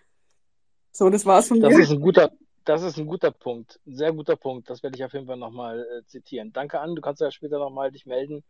So, 0.90 1.10
das 1.10 1.26
war's 1.26 1.48
von 1.48 1.60
das 1.60 1.74
mir. 1.74 1.82
Ist 1.82 1.90
ein 1.90 2.00
guter, 2.00 2.30
das 2.64 2.82
ist 2.82 2.96
ein 2.96 3.06
guter 3.06 3.30
Punkt. 3.30 3.78
Ein 3.86 3.96
sehr 3.96 4.12
guter 4.12 4.36
Punkt. 4.36 4.70
Das 4.70 4.82
werde 4.82 4.96
ich 4.96 5.04
auf 5.04 5.12
jeden 5.12 5.26
Fall 5.26 5.36
nochmal 5.36 5.80
äh, 5.80 6.06
zitieren. 6.06 6.52
Danke 6.54 6.80
an. 6.80 6.94
Du 6.94 7.02
kannst 7.02 7.20
ja 7.20 7.30
später 7.30 7.58
nochmal 7.58 7.92
dich 7.92 8.06
melden. 8.06 8.42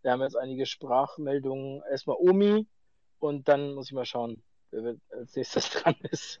Wir 0.00 0.12
haben 0.12 0.22
jetzt 0.22 0.36
einige 0.36 0.64
Sprachmeldungen. 0.64 1.82
Erstmal 1.90 2.16
Omi 2.18 2.66
und 3.18 3.46
dann 3.46 3.74
muss 3.74 3.86
ich 3.86 3.92
mal 3.92 4.06
schauen, 4.06 4.42
wer 4.70 4.96
als 5.10 5.36
nächstes 5.36 5.70
dran 5.70 5.96
ist. 6.10 6.40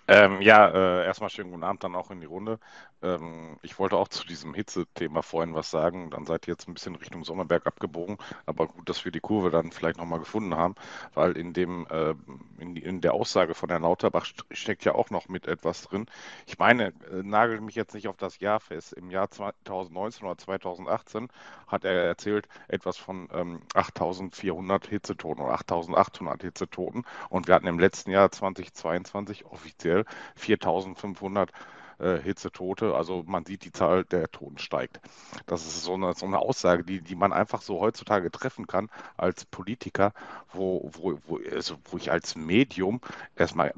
Ähm, 0.07 0.41
ja, 0.41 0.67
äh, 0.67 1.05
erstmal 1.05 1.29
schönen 1.29 1.51
guten 1.51 1.63
Abend 1.63 1.83
dann 1.83 1.95
auch 1.95 2.11
in 2.11 2.19
die 2.19 2.25
Runde. 2.25 2.59
Ähm, 3.03 3.57
ich 3.61 3.79
wollte 3.79 3.97
auch 3.97 4.07
zu 4.07 4.25
diesem 4.25 4.53
Hitze-Thema 4.53 5.21
vorhin 5.21 5.55
was 5.55 5.71
sagen. 5.71 6.09
Dann 6.11 6.25
seid 6.25 6.47
ihr 6.47 6.53
jetzt 6.53 6.67
ein 6.67 6.73
bisschen 6.73 6.95
Richtung 6.95 7.23
Sommerberg 7.23 7.65
abgebogen. 7.65 8.17
Aber 8.45 8.67
gut, 8.67 8.89
dass 8.89 9.05
wir 9.05 9.11
die 9.11 9.19
Kurve 9.19 9.51
dann 9.51 9.71
vielleicht 9.71 9.97
nochmal 9.97 10.19
gefunden 10.19 10.55
haben, 10.55 10.75
weil 11.13 11.37
in 11.37 11.53
dem, 11.53 11.87
äh, 11.89 12.15
in, 12.59 12.75
in, 12.75 13.01
der 13.01 13.13
Aussage 13.13 13.53
von 13.55 13.69
Herrn 13.69 13.83
Lauterbach 13.83 14.25
steckt 14.51 14.85
ja 14.85 14.95
auch 14.95 15.09
noch 15.09 15.29
mit 15.29 15.47
etwas 15.47 15.83
drin. 15.83 16.07
Ich 16.45 16.59
meine, 16.59 16.87
äh, 16.87 17.23
nagel 17.23 17.61
mich 17.61 17.75
jetzt 17.75 17.93
nicht 17.93 18.07
auf 18.07 18.17
das 18.17 18.39
Jahr 18.39 18.59
fest. 18.59 18.93
Im 18.93 19.11
Jahr 19.11 19.29
2019 19.29 20.25
oder 20.25 20.37
2018 20.37 21.29
hat 21.67 21.85
er 21.85 22.03
erzählt 22.03 22.47
etwas 22.67 22.97
von 22.97 23.29
ähm, 23.33 23.61
8400 23.73 24.87
Hitzetoten 24.87 25.43
oder 25.43 25.53
8800 25.53 26.41
Hitzetoten. 26.43 27.05
Und 27.29 27.47
wir 27.47 27.55
hatten 27.55 27.67
im 27.67 27.79
letzten 27.79 28.11
Jahr 28.11 28.31
2022 28.31 29.45
offiziell 29.45 30.00
4500 30.35 31.51
äh, 32.01 32.17
Hitzetote. 32.19 32.95
Also 32.95 33.23
man 33.25 33.45
sieht, 33.45 33.63
die 33.63 33.71
Zahl 33.71 34.03
der 34.05 34.29
Toten 34.31 34.57
steigt. 34.57 34.99
Das 35.45 35.65
ist 35.65 35.83
so 35.83 35.93
eine, 35.93 36.13
so 36.13 36.25
eine 36.25 36.39
Aussage, 36.39 36.83
die, 36.83 37.01
die 37.01 37.15
man 37.15 37.33
einfach 37.33 37.61
so 37.61 37.79
heutzutage 37.79 38.31
treffen 38.31 38.67
kann 38.67 38.89
als 39.17 39.45
Politiker, 39.45 40.13
wo, 40.51 40.89
wo, 40.93 41.19
wo, 41.27 41.39
also 41.51 41.75
wo 41.85 41.97
ich 41.97 42.11
als 42.11 42.35
Medium 42.35 43.01
erstmal 43.35 43.73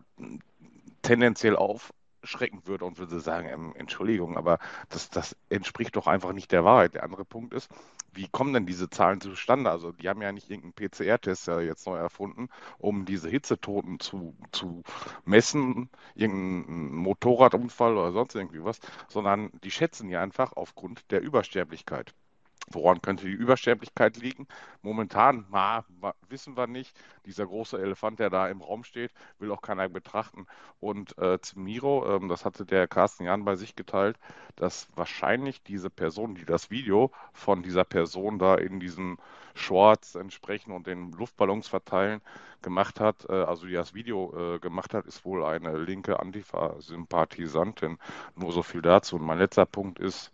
tendenziell 1.01 1.55
auf 1.55 1.93
schrecken 2.23 2.65
würde 2.65 2.85
und 2.85 2.97
würde 2.97 3.19
sagen, 3.19 3.47
ähm, 3.49 3.73
Entschuldigung, 3.75 4.37
aber 4.37 4.59
das, 4.89 5.09
das 5.09 5.35
entspricht 5.49 5.95
doch 5.95 6.07
einfach 6.07 6.33
nicht 6.33 6.51
der 6.51 6.63
Wahrheit. 6.63 6.93
Der 6.95 7.03
andere 7.03 7.25
Punkt 7.25 7.53
ist, 7.53 7.69
wie 8.11 8.27
kommen 8.27 8.53
denn 8.53 8.65
diese 8.65 8.89
Zahlen 8.89 9.21
zustande? 9.21 9.69
Also 9.71 9.91
die 9.91 10.09
haben 10.09 10.21
ja 10.21 10.31
nicht 10.31 10.49
irgendeinen 10.49 10.89
PCR-Test 10.89 11.47
ja 11.47 11.59
jetzt 11.59 11.87
neu 11.87 11.97
erfunden, 11.97 12.49
um 12.77 13.05
diese 13.05 13.29
Hitzetoten 13.29 13.99
zu, 13.99 14.35
zu 14.51 14.83
messen, 15.25 15.89
irgendeinen 16.15 16.93
Motorradunfall 16.93 17.97
oder 17.97 18.11
sonst 18.11 18.35
irgendwie 18.35 18.63
was, 18.63 18.79
sondern 19.07 19.51
die 19.63 19.71
schätzen 19.71 20.09
ja 20.09 20.21
einfach 20.21 20.53
aufgrund 20.53 21.11
der 21.11 21.21
Übersterblichkeit. 21.21 22.13
Woran 22.71 23.01
könnte 23.01 23.25
die 23.25 23.31
Übersterblichkeit 23.31 24.17
liegen? 24.17 24.47
Momentan 24.81 25.45
ma, 25.49 25.83
wissen 26.29 26.55
wir 26.55 26.67
nicht. 26.67 26.95
Dieser 27.25 27.45
große 27.45 27.77
Elefant, 27.77 28.19
der 28.19 28.29
da 28.29 28.47
im 28.47 28.61
Raum 28.61 28.83
steht, 28.83 29.11
will 29.39 29.51
auch 29.51 29.61
keiner 29.61 29.89
betrachten. 29.89 30.47
Und 30.79 31.17
äh, 31.17 31.37
Miro, 31.55 32.15
ähm, 32.15 32.29
das 32.29 32.45
hatte 32.45 32.65
der 32.65 32.87
Carsten 32.87 33.25
Jan 33.25 33.45
bei 33.45 33.55
sich 33.55 33.75
geteilt, 33.75 34.17
dass 34.55 34.87
wahrscheinlich 34.95 35.61
diese 35.63 35.89
Person, 35.89 36.35
die 36.35 36.45
das 36.45 36.71
Video 36.71 37.11
von 37.33 37.63
dieser 37.63 37.83
Person 37.83 38.39
da 38.39 38.55
in 38.55 38.79
diesen 38.79 39.17
Shorts 39.55 40.15
entsprechen 40.15 40.71
und 40.71 40.87
den 40.87 41.11
Luftballons 41.11 41.67
verteilen, 41.67 42.21
gemacht 42.61 42.99
hat, 42.99 43.25
äh, 43.29 43.33
also 43.33 43.67
die 43.67 43.73
das 43.73 43.93
Video 43.93 44.55
äh, 44.55 44.59
gemacht 44.59 44.93
hat, 44.93 45.05
ist 45.05 45.25
wohl 45.25 45.43
eine 45.43 45.77
linke 45.77 46.19
Antifa-Sympathisantin. 46.19 47.99
Nur 48.35 48.51
so 48.51 48.63
viel 48.63 48.81
dazu. 48.81 49.17
Und 49.17 49.23
mein 49.23 49.37
letzter 49.37 49.65
Punkt 49.65 49.99
ist, 49.99 50.31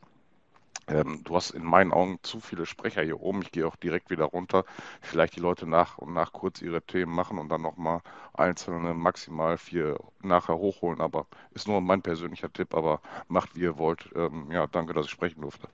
ähm, 0.87 1.23
du 1.23 1.35
hast 1.35 1.51
in 1.51 1.63
meinen 1.63 1.91
Augen 1.91 2.19
zu 2.23 2.39
viele 2.39 2.65
Sprecher 2.65 3.03
hier 3.03 3.21
oben. 3.21 3.41
Ich 3.41 3.51
gehe 3.51 3.67
auch 3.67 3.75
direkt 3.75 4.09
wieder 4.09 4.25
runter. 4.25 4.65
Vielleicht 5.01 5.35
die 5.35 5.39
Leute 5.39 5.67
nach 5.67 5.97
und 5.97 6.13
nach 6.13 6.33
kurz 6.33 6.61
ihre 6.61 6.81
Themen 6.81 7.13
machen 7.13 7.37
und 7.37 7.49
dann 7.49 7.61
nochmal 7.61 8.01
einzelne 8.33 8.93
maximal 8.93 9.57
vier 9.57 9.99
nachher 10.21 10.57
hochholen. 10.57 11.01
Aber 11.01 11.27
ist 11.51 11.67
nur 11.67 11.81
mein 11.81 12.01
persönlicher 12.01 12.51
Tipp, 12.51 12.73
aber 12.73 13.01
macht 13.27 13.55
wie 13.55 13.61
ihr 13.61 13.77
wollt. 13.77 14.09
Ähm, 14.15 14.49
ja, 14.51 14.67
danke, 14.67 14.93
dass 14.93 15.05
ich 15.05 15.11
sprechen 15.11 15.41
durfte. 15.41 15.67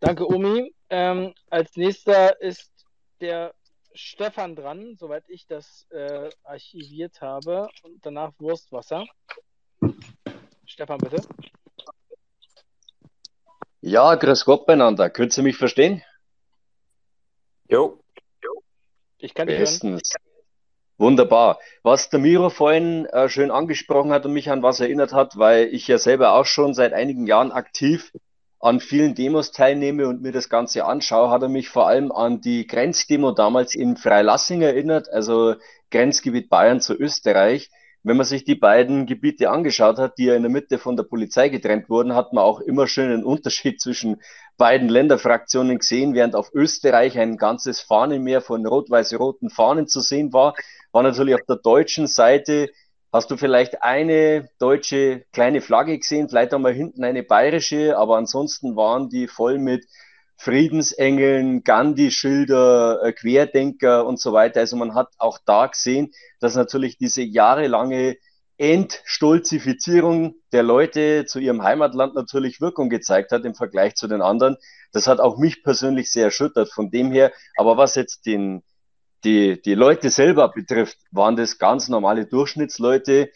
Danke, 0.00 0.26
Omi. 0.26 0.74
Ähm, 0.90 1.32
als 1.50 1.76
nächster 1.76 2.40
ist 2.40 2.70
der 3.20 3.54
Stefan 3.94 4.56
dran, 4.56 4.96
soweit 4.98 5.28
ich 5.28 5.46
das 5.46 5.86
äh, 5.90 6.30
archiviert 6.44 7.20
habe. 7.20 7.68
Und 7.82 8.04
danach 8.04 8.32
Wurstwasser. 8.38 9.06
Stefan, 10.66 10.98
bitte. 10.98 11.22
Ja, 13.82 14.14
grüß 14.14 14.44
Gott 14.44 14.64
beieinander. 14.64 15.10
Könnt 15.10 15.36
ihr 15.36 15.42
mich 15.42 15.56
verstehen? 15.56 16.02
Jo. 17.68 17.98
Ich 19.18 19.34
kann 19.34 19.48
dich 19.48 19.58
Bestens. 19.58 20.14
Hören. 20.14 20.32
Wunderbar. 20.98 21.58
Was 21.82 22.08
der 22.08 22.20
Miro 22.20 22.48
vorhin 22.48 23.06
äh, 23.06 23.28
schön 23.28 23.50
angesprochen 23.50 24.12
hat 24.12 24.24
und 24.24 24.34
mich 24.34 24.50
an 24.50 24.62
was 24.62 24.78
erinnert 24.78 25.12
hat, 25.12 25.36
weil 25.36 25.66
ich 25.74 25.88
ja 25.88 25.98
selber 25.98 26.34
auch 26.34 26.46
schon 26.46 26.74
seit 26.74 26.92
einigen 26.92 27.26
Jahren 27.26 27.50
aktiv 27.50 28.12
an 28.60 28.78
vielen 28.78 29.16
Demos 29.16 29.50
teilnehme 29.50 30.06
und 30.06 30.22
mir 30.22 30.30
das 30.30 30.48
Ganze 30.48 30.84
anschaue, 30.84 31.30
hat 31.30 31.42
er 31.42 31.48
mich 31.48 31.68
vor 31.68 31.88
allem 31.88 32.12
an 32.12 32.40
die 32.40 32.68
Grenzdemo 32.68 33.32
damals 33.32 33.74
in 33.74 33.96
Freilassing 33.96 34.62
erinnert, 34.62 35.08
also 35.08 35.56
Grenzgebiet 35.90 36.48
Bayern 36.48 36.80
zu 36.80 36.94
Österreich 36.94 37.68
wenn 38.04 38.16
man 38.16 38.26
sich 38.26 38.44
die 38.44 38.56
beiden 38.56 39.06
Gebiete 39.06 39.50
angeschaut 39.50 39.98
hat, 39.98 40.18
die 40.18 40.24
ja 40.24 40.34
in 40.34 40.42
der 40.42 40.50
Mitte 40.50 40.78
von 40.78 40.96
der 40.96 41.04
Polizei 41.04 41.48
getrennt 41.48 41.88
wurden, 41.88 42.14
hat 42.14 42.32
man 42.32 42.42
auch 42.42 42.60
immer 42.60 42.88
schön 42.88 43.12
einen 43.12 43.24
Unterschied 43.24 43.80
zwischen 43.80 44.20
beiden 44.56 44.88
Länderfraktionen 44.88 45.78
gesehen, 45.78 46.14
während 46.14 46.34
auf 46.34 46.52
Österreich 46.52 47.18
ein 47.18 47.36
ganzes 47.36 47.80
Fahnenmeer 47.80 48.40
von 48.40 48.66
rot-weiß-roten 48.66 49.50
Fahnen 49.50 49.86
zu 49.86 50.00
sehen 50.00 50.32
war, 50.32 50.54
war 50.90 51.02
natürlich 51.02 51.34
auf 51.34 51.46
der 51.48 51.56
deutschen 51.56 52.06
Seite. 52.06 52.70
Hast 53.12 53.30
du 53.30 53.36
vielleicht 53.36 53.82
eine 53.82 54.48
deutsche 54.58 55.24
kleine 55.32 55.60
Flagge 55.60 55.98
gesehen, 55.98 56.28
vielleicht 56.28 56.54
einmal 56.54 56.72
hinten 56.72 57.04
eine 57.04 57.22
bayerische, 57.22 57.96
aber 57.96 58.16
ansonsten 58.16 58.74
waren 58.74 59.10
die 59.10 59.28
voll 59.28 59.58
mit 59.58 59.86
Friedensengeln, 60.42 61.62
Gandhi-Schilder, 61.62 63.00
äh, 63.04 63.12
Querdenker 63.12 64.04
und 64.04 64.18
so 64.18 64.32
weiter. 64.32 64.58
Also 64.58 64.76
man 64.76 64.96
hat 64.96 65.08
auch 65.18 65.38
da 65.44 65.68
gesehen, 65.68 66.10
dass 66.40 66.56
natürlich 66.56 66.98
diese 66.98 67.22
jahrelange 67.22 68.16
Entstolzifizierung 68.58 70.34
der 70.50 70.64
Leute 70.64 71.26
zu 71.26 71.38
ihrem 71.38 71.62
Heimatland 71.62 72.16
natürlich 72.16 72.60
Wirkung 72.60 72.90
gezeigt 72.90 73.30
hat 73.30 73.44
im 73.44 73.54
Vergleich 73.54 73.94
zu 73.94 74.08
den 74.08 74.20
anderen. 74.20 74.56
Das 74.90 75.06
hat 75.06 75.20
auch 75.20 75.38
mich 75.38 75.62
persönlich 75.62 76.10
sehr 76.10 76.24
erschüttert 76.24 76.72
von 76.72 76.90
dem 76.90 77.12
her. 77.12 77.30
Aber 77.56 77.76
was 77.76 77.94
jetzt 77.94 78.26
den, 78.26 78.64
die, 79.22 79.62
die 79.62 79.74
Leute 79.74 80.10
selber 80.10 80.48
betrifft, 80.48 80.98
waren 81.12 81.36
das 81.36 81.58
ganz 81.58 81.88
normale 81.88 82.26
Durchschnittsleute, 82.26 83.30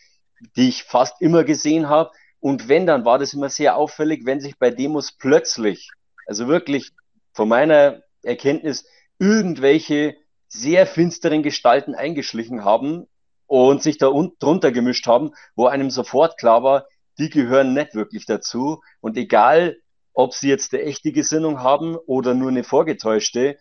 die 0.57 0.69
ich 0.69 0.83
fast 0.83 1.23
immer 1.23 1.45
gesehen 1.45 1.89
habe. 1.89 2.11
Und 2.41 2.69
wenn, 2.69 2.85
dann 2.85 3.05
war 3.05 3.21
das 3.21 3.33
immer 3.33 3.49
sehr 3.49 3.77
auffällig, 3.77 4.27
wenn 4.27 4.41
sich 4.41 4.59
bei 4.59 4.71
Demos 4.71 5.13
plötzlich, 5.13 5.91
also 6.27 6.49
wirklich 6.49 6.93
von 7.33 7.49
meiner 7.49 8.03
Erkenntnis, 8.23 8.85
irgendwelche 9.19 10.17
sehr 10.49 10.87
finsteren 10.87 11.43
Gestalten 11.43 11.95
eingeschlichen 11.95 12.65
haben, 12.65 13.07
und 13.47 13.83
sich 13.83 13.99
da 13.99 14.11
drunter 14.39 14.73
gemischt 14.73 15.07
haben, 15.07 15.33
wo 15.55 15.67
einem 15.67 15.91
sofort 15.91 16.39
klar 16.39 16.63
war, 16.63 16.87
die 17.19 17.31
gehören 17.31 17.75
nicht 17.75 17.95
wirklich 17.95 18.27
dazu. 18.27 18.83
Und 19.01 19.17
egal, 19.17 19.77
ob 20.13 20.35
sie 20.35 20.49
jetzt 20.49 20.75
eine 20.75 20.83
echte 20.83 21.13
Gesinnung 21.13 21.61
haben 21.61 21.97
oder 21.97 22.35
nur 22.35 22.49
eine 22.49 22.65
vorgetäuschte, 22.65 23.57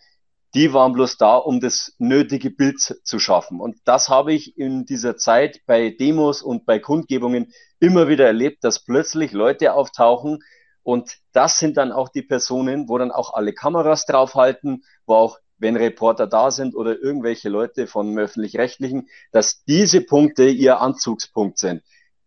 die 0.54 0.74
waren 0.74 0.94
bloß 0.94 1.18
da, 1.18 1.36
um 1.36 1.60
das 1.60 1.94
nötige 1.98 2.50
Bild 2.50 2.80
zu 2.80 3.20
schaffen. 3.20 3.60
Und 3.60 3.78
das 3.84 4.08
habe 4.10 4.34
ich 4.34 4.58
in 4.58 4.86
dieser 4.86 5.18
Zeit 5.18 5.60
bei 5.66 5.90
Demos 5.90 6.42
und 6.42 6.66
bei 6.66 6.80
Kundgebungen 6.80 7.52
immer 7.80 8.08
wieder 8.08 8.26
erlebt, 8.26 8.64
dass 8.64 8.84
plötzlich 8.84 9.34
Leute 9.34 9.74
auftauchen 9.74 10.40
und 10.86 11.18
das 11.34 11.58
sind 11.58 11.78
dann 11.78 11.92
auch 11.92 12.10
die 12.10 12.22
Personen, 12.22 12.88
wo 12.88 13.00
dann 13.00 13.12
auch 13.12 13.34
alle 13.34 13.54
Kameras 13.54 14.06
draufhalten, 14.06 14.84
wo 15.08 15.16
auch 15.16 15.40
wenn 15.58 15.76
Reporter 15.78 16.28
da 16.28 16.52
sind 16.52 16.76
oder 16.76 16.96
irgendwelche 17.02 17.50
Leute 17.50 17.88
von 17.88 18.16
öffentlich-rechtlichen, 18.16 19.10
dass 19.32 19.64
diese 19.64 20.02
Punkte 20.02 20.48
ihr 20.48 20.80
Anzugspunkt 20.80 21.58
sind. 21.58 21.82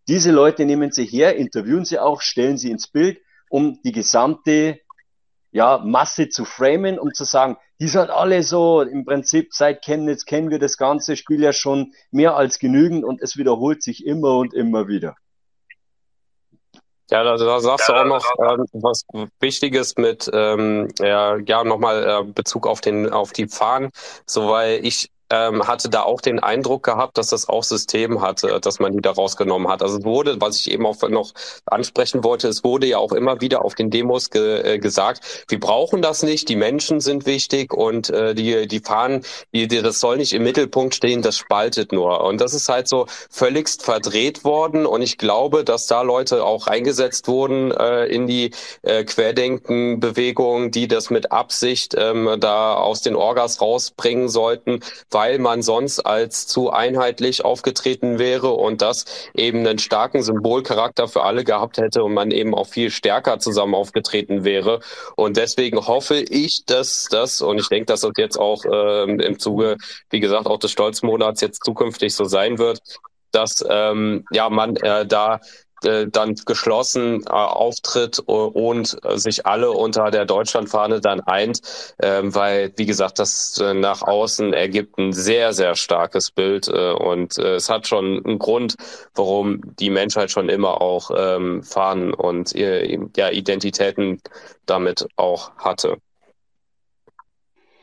Diese 0.09 0.33
Leute 0.33 0.65
nehmen 0.65 0.91
sie 0.91 1.05
her, 1.05 1.37
interviewen 1.37 1.85
sie 1.85 2.01
auch, 2.01 2.21
stellen 2.21 2.59
sie 2.59 2.73
ins 2.73 2.89
Bild, 2.89 3.21
um 3.49 3.81
die 3.85 3.93
gesamte 3.93 4.81
ja, 5.53 5.79
Masse 5.79 6.29
zu 6.29 6.45
framen, 6.45 6.99
um 6.99 7.15
zu 7.15 7.23
sagen, 7.23 7.59
die 7.79 7.87
sind 7.87 8.11
alle 8.11 8.43
so, 8.43 8.83
im 8.83 9.05
Prinzip 9.05 9.55
seit 9.55 9.85
Chemnitz 9.85 10.25
kennen 10.25 10.51
wir 10.51 10.59
das 10.59 10.77
ganze 10.77 11.17
Spiel 11.17 11.41
ja 11.41 11.53
schon 11.53 11.93
mehr 12.11 12.35
als 12.35 12.59
genügend 12.59 13.05
und 13.05 13.23
es 13.23 13.37
wiederholt 13.37 13.85
sich 13.85 14.05
immer 14.05 14.37
und 14.37 14.53
immer 14.53 14.89
wieder. 14.89 15.15
Ja, 17.11 17.25
da, 17.25 17.37
da 17.37 17.61
sagst 17.61 17.89
ja, 17.89 17.95
du 17.95 18.01
auch 18.01 18.05
noch 18.05 18.59
ähm, 18.59 18.67
was 18.73 19.05
Wichtiges 19.41 19.97
mit, 19.97 20.31
ähm, 20.33 20.89
ja, 20.99 21.37
ja 21.39 21.65
nochmal 21.65 22.05
äh, 22.05 22.25
Bezug 22.25 22.67
auf 22.67 22.81
den, 22.81 23.11
auf 23.11 23.33
die 23.33 23.49
Fahnen, 23.49 23.91
so 24.27 24.49
weil 24.51 24.85
ich 24.85 25.11
ähm, 25.31 25.67
hatte 25.67 25.89
da 25.89 26.03
auch 26.03 26.21
den 26.21 26.39
Eindruck 26.39 26.85
gehabt, 26.85 27.19
dass 27.19 27.29
das 27.29 27.49
auch 27.49 27.65
System 27.65 28.21
hatte, 28.21 28.59
dass 28.61 28.79
man 28.79 28.93
die 28.93 29.01
da 29.01 29.13
rausgenommen 29.13 29.69
hat. 29.69 29.83
Also 29.83 30.05
wurde, 30.05 30.41
was 30.41 30.59
ich 30.61 30.71
eben 30.71 30.87
auch 30.87 30.97
noch 31.09 31.33
ansprechen 31.67 32.25
wollte, 32.25 32.49
es 32.49 32.65
wurde 32.65 32.87
ja 32.87 32.99
auch 32.99 33.13
immer 33.13 33.41
wieder 33.41 33.65
auf 33.65 33.75
den 33.75 33.91
Demos 33.91 34.31
ge 34.31 34.75
äh, 34.75 34.79
gesagt, 34.79 35.45
wir 35.49 35.61
brauchen 35.61 36.03
das 36.03 36.23
nicht, 36.23 36.49
die 36.49 36.57
Menschen 36.57 37.01
sind 37.01 37.27
wichtig 37.27 37.75
und 37.75 38.11
äh, 38.11 38.35
die, 38.35 38.67
die 38.67 38.81
Fahnen, 38.81 39.25
die, 39.53 39.69
die, 39.69 39.83
das 39.83 40.01
soll 40.01 40.17
nicht 40.17 40.33
im 40.33 40.43
Mittelpunkt 40.43 40.95
stehen, 40.95 41.23
das 41.23 41.37
spaltet 41.37 41.93
nur. 41.93 42.25
Und 42.25 42.41
das 42.41 42.55
ist 42.55 42.69
halt 42.69 42.89
so 42.89 43.07
völligst 43.31 43.83
verdreht 43.83 44.45
worden 44.45 44.87
und 44.87 45.03
ich 45.03 45.19
glaube, 45.19 45.65
dass 45.65 45.87
da 45.87 46.03
Leute 46.03 46.45
auch 46.45 46.67
reingesetzt 46.67 47.29
wurden 47.29 47.71
äh, 47.73 48.07
in 48.07 48.27
die 48.27 48.53
äh, 48.83 49.05
Querdenken-Bewegung, 49.05 50.71
die 50.71 50.89
das 50.89 51.11
mit 51.11 51.33
Absicht 51.33 51.95
ähm, 51.99 52.37
da 52.41 52.75
aus 52.75 53.03
den 53.03 53.17
Orgas 53.17 53.61
rausbringen 53.61 54.29
sollten, 54.29 54.81
weil 55.19 55.41
man 55.41 55.63
sonst 55.63 55.99
als 55.99 56.47
zu 56.47 56.71
einheitlich 56.71 57.45
aufgetreten 57.45 58.21
wäre 58.21 58.51
und 58.51 58.83
das 58.83 59.05
eben 59.35 59.67
einen 59.67 59.81
starken 59.81 60.23
Symbolcharakter 60.23 61.09
für 61.09 61.25
alle 61.25 61.43
gehabt 61.43 61.79
hätte 61.79 62.05
und 62.05 62.15
man 62.15 62.31
eben 62.31 62.55
auch 62.55 62.69
viel 62.69 62.93
stärker 62.93 63.41
zusammen 63.41 63.75
aufgetreten 63.75 64.45
wäre. 64.45 64.79
Und 65.17 65.37
deswegen 65.37 65.89
hoffe 65.89 66.21
ich, 66.21 66.63
dass 66.67 67.09
das, 67.11 67.41
und 67.41 67.59
ich 67.59 67.69
denke, 67.69 67.87
dass 67.87 68.03
das 68.03 68.13
jetzt 68.17 68.39
auch 68.39 68.63
ähm, 68.73 69.19
im 69.19 69.41
Zuge, 69.41 69.77
wie 70.09 70.21
gesagt, 70.21 70.47
auch 70.47 70.61
des 70.61 70.71
Stolzmonats 70.71 71.41
jetzt 71.41 71.65
zukünftig 71.65 72.15
so 72.15 72.25
sein 72.25 72.59
wird, 72.59 72.79
dass 73.33 73.65
ähm, 73.69 74.25
ja 74.31 74.49
man 74.49 74.77
äh, 74.77 75.05
da 75.05 75.35
äh, 75.35 75.39
dann 75.81 76.35
geschlossen 76.35 77.23
äh, 77.27 77.31
auftritt 77.31 78.19
und 78.19 78.99
äh, 79.05 79.19
sich 79.19 79.47
alle 79.47 79.71
unter 79.71 80.11
der 80.11 80.25
Deutschlandfahne 80.25 81.01
dann 81.01 81.21
eint, 81.21 81.61
äh, 81.99 82.21
weil, 82.23 82.73
wie 82.77 82.87
gesagt, 82.87 83.19
das 83.19 83.59
äh, 83.59 83.75
nach 83.75 84.03
außen 84.03 84.53
ergibt 84.53 84.99
ein 84.99 85.13
sehr, 85.13 85.53
sehr 85.53 85.75
starkes 85.77 86.31
Bild 86.31 86.69
äh, 86.69 86.93
und 86.93 87.39
äh, 87.39 87.55
es 87.55 87.71
hat 87.71 87.87
schon 87.87 88.25
einen 88.25 88.39
Grund, 88.39 88.75
warum 89.15 89.61
die 89.79 89.91
Menschheit 89.91 90.31
schon 90.31 90.49
immer 90.49 90.81
auch 90.81 91.11
ähm, 91.17 91.63
Fahnen 91.63 92.15
und 92.15 92.55
äh, 92.55 92.99
ja, 93.17 93.31
Identitäten 93.31 94.21
damit 94.67 95.07
auch 95.17 95.53
hatte. 95.57 95.99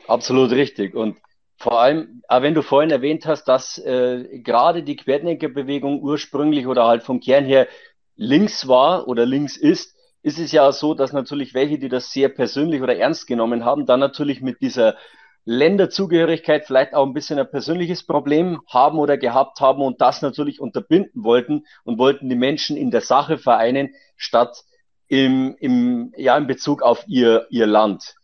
Absolut 0.06 0.52
richtig. 0.52 0.94
Und 0.94 1.16
vor 1.58 1.80
allem, 1.80 2.22
auch 2.28 2.42
wenn 2.42 2.54
du 2.54 2.62
vorhin 2.62 2.90
erwähnt 2.90 3.26
hast, 3.26 3.44
dass 3.44 3.78
äh, 3.78 4.40
gerade 4.40 4.82
die 4.82 4.96
Querdenkerbewegung 4.96 6.02
ursprünglich 6.02 6.66
oder 6.66 6.86
halt 6.86 7.02
vom 7.02 7.20
Kern 7.20 7.44
her 7.44 7.66
links 8.14 8.68
war 8.68 9.08
oder 9.08 9.24
links 9.24 9.56
ist, 9.56 9.96
ist 10.22 10.38
es 10.38 10.52
ja 10.52 10.70
so, 10.72 10.94
dass 10.94 11.12
natürlich 11.12 11.54
welche, 11.54 11.78
die 11.78 11.88
das 11.88 12.10
sehr 12.10 12.28
persönlich 12.28 12.82
oder 12.82 12.96
ernst 12.96 13.26
genommen 13.26 13.64
haben, 13.64 13.86
dann 13.86 14.00
natürlich 14.00 14.42
mit 14.42 14.60
dieser 14.60 14.96
Länderzugehörigkeit 15.44 16.66
vielleicht 16.66 16.94
auch 16.94 17.06
ein 17.06 17.14
bisschen 17.14 17.38
ein 17.38 17.48
persönliches 17.48 18.04
Problem 18.04 18.60
haben 18.68 18.98
oder 18.98 19.16
gehabt 19.16 19.60
haben 19.60 19.80
und 19.80 20.00
das 20.00 20.20
natürlich 20.20 20.60
unterbinden 20.60 21.22
wollten 21.22 21.64
und 21.84 21.98
wollten 21.98 22.28
die 22.28 22.34
Menschen 22.34 22.76
in 22.76 22.90
der 22.90 23.00
Sache 23.00 23.38
vereinen, 23.38 23.94
statt 24.16 24.64
im, 25.06 25.56
im, 25.60 26.12
ja, 26.16 26.36
in 26.36 26.48
Bezug 26.48 26.82
auf 26.82 27.04
ihr, 27.06 27.46
ihr 27.50 27.66
Land. 27.66 28.16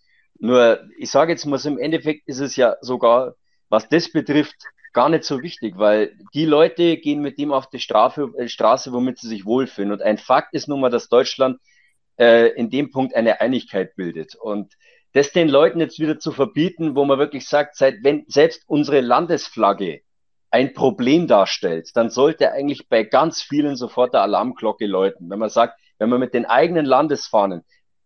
Nur, 0.42 0.88
ich 0.98 1.08
sage 1.08 1.30
jetzt 1.30 1.46
mal 1.46 1.60
im 1.64 1.78
Endeffekt 1.78 2.26
ist 2.26 2.40
es 2.40 2.56
ja 2.56 2.74
sogar, 2.80 3.36
was 3.68 3.88
das 3.88 4.10
betrifft, 4.10 4.56
gar 4.92 5.08
nicht 5.08 5.22
so 5.22 5.40
wichtig, 5.40 5.74
weil 5.78 6.18
die 6.34 6.46
Leute 6.46 6.96
gehen 6.96 7.22
mit 7.22 7.38
dem 7.38 7.52
auf 7.52 7.70
die 7.70 7.78
Strafe, 7.78 8.32
äh, 8.36 8.48
Straße, 8.48 8.92
womit 8.92 9.20
sie 9.20 9.28
sich 9.28 9.46
wohlfühlen. 9.46 9.92
Und 9.92 10.02
ein 10.02 10.18
Fakt 10.18 10.52
ist 10.52 10.66
nun 10.66 10.80
mal, 10.80 10.90
dass 10.90 11.08
Deutschland 11.08 11.60
äh, 12.18 12.48
in 12.56 12.70
dem 12.70 12.90
Punkt 12.90 13.14
eine 13.14 13.40
Einigkeit 13.40 13.94
bildet. 13.94 14.34
Und 14.34 14.74
das 15.12 15.30
den 15.30 15.48
Leuten 15.48 15.78
jetzt 15.78 16.00
wieder 16.00 16.18
zu 16.18 16.32
verbieten, 16.32 16.96
wo 16.96 17.04
man 17.04 17.20
wirklich 17.20 17.46
sagt, 17.46 17.76
seit 17.76 18.02
wenn 18.02 18.24
selbst 18.26 18.64
unsere 18.66 19.00
Landesflagge 19.00 20.00
ein 20.50 20.74
Problem 20.74 21.28
darstellt, 21.28 21.90
dann 21.94 22.10
sollte 22.10 22.50
eigentlich 22.50 22.88
bei 22.88 23.04
ganz 23.04 23.42
vielen 23.42 23.76
sofort 23.76 24.12
der 24.12 24.22
Alarmglocke 24.22 24.86
läuten. 24.86 25.30
Wenn 25.30 25.38
man 25.38 25.50
sagt, 25.50 25.78
wenn 25.98 26.08
man 26.08 26.18
mit 26.18 26.34
den 26.34 26.46
eigenen 26.46 26.84
Landesfahnen 26.84 27.62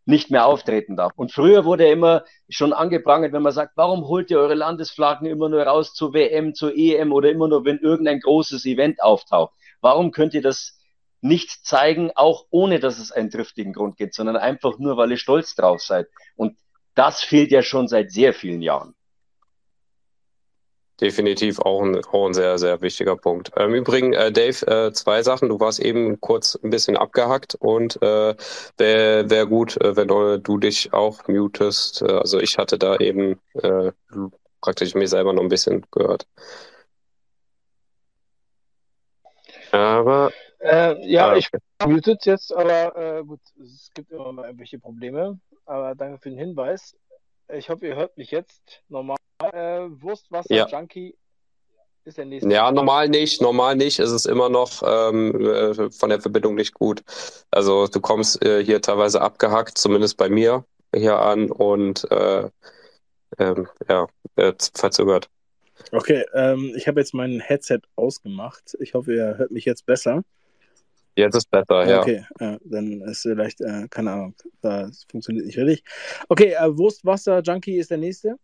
nicht 0.07 0.31
mehr 0.31 0.47
auftreten 0.47 0.97
darf. 0.97 1.13
Und 1.17 1.33
früher 1.33 1.65
wurde 1.65 1.89
immer 1.89 2.25
schon 2.49 2.73
angeprangert, 2.73 3.33
wenn 3.33 3.43
man 3.43 3.53
sagt, 3.53 3.77
warum 3.77 4.07
holt 4.07 4.31
ihr 4.31 4.39
eure 4.39 4.55
Landesflaggen 4.55 5.27
immer 5.27 5.49
nur 5.49 5.63
raus 5.63 5.93
zur 5.93 6.15
WM, 6.15 6.55
zur 6.55 6.75
EM 6.75 7.13
oder 7.13 7.31
immer 7.31 7.49
nur, 7.49 7.65
wenn 7.65 7.79
irgendein 7.79 8.21
großes 8.21 8.65
Event 8.67 9.03
auftaucht? 9.03 9.53
Warum 9.81 10.13
könnt 10.13 10.33
ihr 10.35 10.43
das 10.43 10.79
nicht 11.21 11.67
zeigen, 11.67 12.13
auch 12.15 12.47
ohne 12.51 12.79
dass 12.79 12.99
es 12.99 13.13
einen 13.13 13.31
triftigen 13.31 13.73
Grund 13.73 13.97
gibt, 13.97 14.15
sondern 14.15 14.37
einfach 14.37 14.79
nur, 14.79 14.97
weil 14.97 15.11
ihr 15.11 15.19
stolz 15.19 15.55
drauf 15.55 15.83
seid? 15.83 16.09
Und 16.37 16.57
das 16.95 17.23
fehlt 17.23 17.51
ja 17.51 17.63
schon 17.63 17.89
seit 17.89 18.11
sehr 18.11 18.33
vielen 18.33 18.63
Jahren 18.63 18.96
definitiv 21.01 21.61
auch 21.61 21.83
ein, 21.83 22.03
auch 22.05 22.27
ein 22.27 22.35
sehr, 22.35 22.59
sehr 22.59 22.81
wichtiger 22.81 23.17
Punkt. 23.17 23.53
Im 23.57 23.75
Übrigen, 23.75 24.13
äh, 24.13 24.33
Dave, 24.33 24.67
äh, 24.67 24.93
zwei 24.93 25.23
Sachen. 25.23 25.49
Du 25.49 25.61
warst 25.61 25.79
eben 25.81 26.21
kurz 26.21 26.59
ein 26.63 26.71
bisschen 26.71 26.97
abgehackt 26.97 27.55
und 27.55 28.01
äh, 28.03 28.35
wäre 28.77 29.31
wär 29.31 29.47
gut, 29.47 29.81
äh, 29.81 29.97
wenn 29.97 30.09
du, 30.09 30.39
du 30.39 30.59
dich 30.59 30.93
auch 30.93 31.27
mutest. 31.29 32.03
Äh, 32.03 32.13
also 32.13 32.39
ich 32.39 32.59
hatte 32.59 32.79
da 32.79 32.97
eben 32.97 33.41
äh, 33.55 33.93
praktisch 34.61 34.95
mir 34.95 35.09
selber 35.09 35.33
noch 35.33 35.43
ein 35.43 35.49
bisschen 35.49 35.85
gehört. 35.91 36.27
Aber 39.73 40.33
äh, 40.61 40.97
ja, 41.07 41.31
ah, 41.31 41.37
ich 41.37 41.51
mutet 41.85 42.25
jetzt, 42.25 42.55
aber 42.55 43.19
äh, 43.19 43.23
gut, 43.25 43.41
es 43.63 43.91
gibt 43.95 44.11
immer 44.11 44.33
mal 44.33 44.47
irgendwelche 44.47 44.79
Probleme. 44.79 45.39
Aber 45.67 45.95
danke 45.95 46.19
für 46.19 46.31
den 46.31 46.39
Hinweis. 46.39 46.97
Ich 47.53 47.69
hoffe, 47.69 47.87
ihr 47.87 47.97
hört 47.97 48.17
mich 48.17 48.31
jetzt 48.31 48.83
normal 48.89 49.16
äh, 49.57 50.03
Wurstwasser 50.03 50.55
ja. 50.55 50.67
Junkie 50.69 51.17
ist 52.05 52.19
der 52.19 52.27
nächste. 52.27 52.51
Ja, 52.51 52.71
normal 52.71 53.09
nicht. 53.09 53.41
Normal 53.41 53.77
nicht. 53.77 53.99
Es 53.99 54.13
ist 54.13 54.27
immer 54.27 54.49
noch 54.49 54.83
ähm, 54.85 55.35
äh, 55.41 55.91
von 55.91 56.11
der 56.11 56.21
Verbindung 56.21 56.55
nicht 56.55 56.75
gut. 56.75 57.03
Also 57.51 57.87
du 57.87 58.01
kommst 58.01 58.45
äh, 58.45 58.65
hier 58.65 58.81
teilweise 58.81 59.21
abgehackt, 59.21 59.79
zumindest 59.79 60.17
bei 60.17 60.29
mir 60.29 60.65
hier 60.95 61.19
an 61.19 61.51
und 61.51 62.11
äh, 62.11 62.49
ähm, 63.39 63.69
ja, 63.89 64.07
verzögert. 64.75 65.29
Okay, 65.93 66.25
ähm, 66.33 66.73
ich 66.77 66.89
habe 66.89 67.01
jetzt 67.01 67.13
mein 67.13 67.41
Headset 67.41 67.81
ausgemacht. 67.97 68.77
Ich 68.81 68.95
hoffe, 68.95 69.15
ihr 69.15 69.37
hört 69.37 69.51
mich 69.51 69.65
jetzt 69.65 69.85
besser. 69.85 70.23
Jetzt 71.17 71.35
ist 71.35 71.51
besser, 71.51 71.87
ja. 71.87 72.01
Okay, 72.01 72.25
ja, 72.41 72.59
dann 72.65 73.01
ist 73.03 73.23
vielleicht, 73.23 73.61
äh, 73.63 73.87
keine 73.89 74.13
Ahnung, 74.13 74.35
das 74.61 75.07
funktioniert 75.11 75.47
nicht 75.47 75.59
richtig. 75.59 75.83
Okay, 76.29 76.53
äh, 76.53 76.77
Wurstwasser 76.77 77.41
Junkie 77.41 77.79
ist 77.79 77.91
der 77.91 77.99
nächste. 77.99 78.37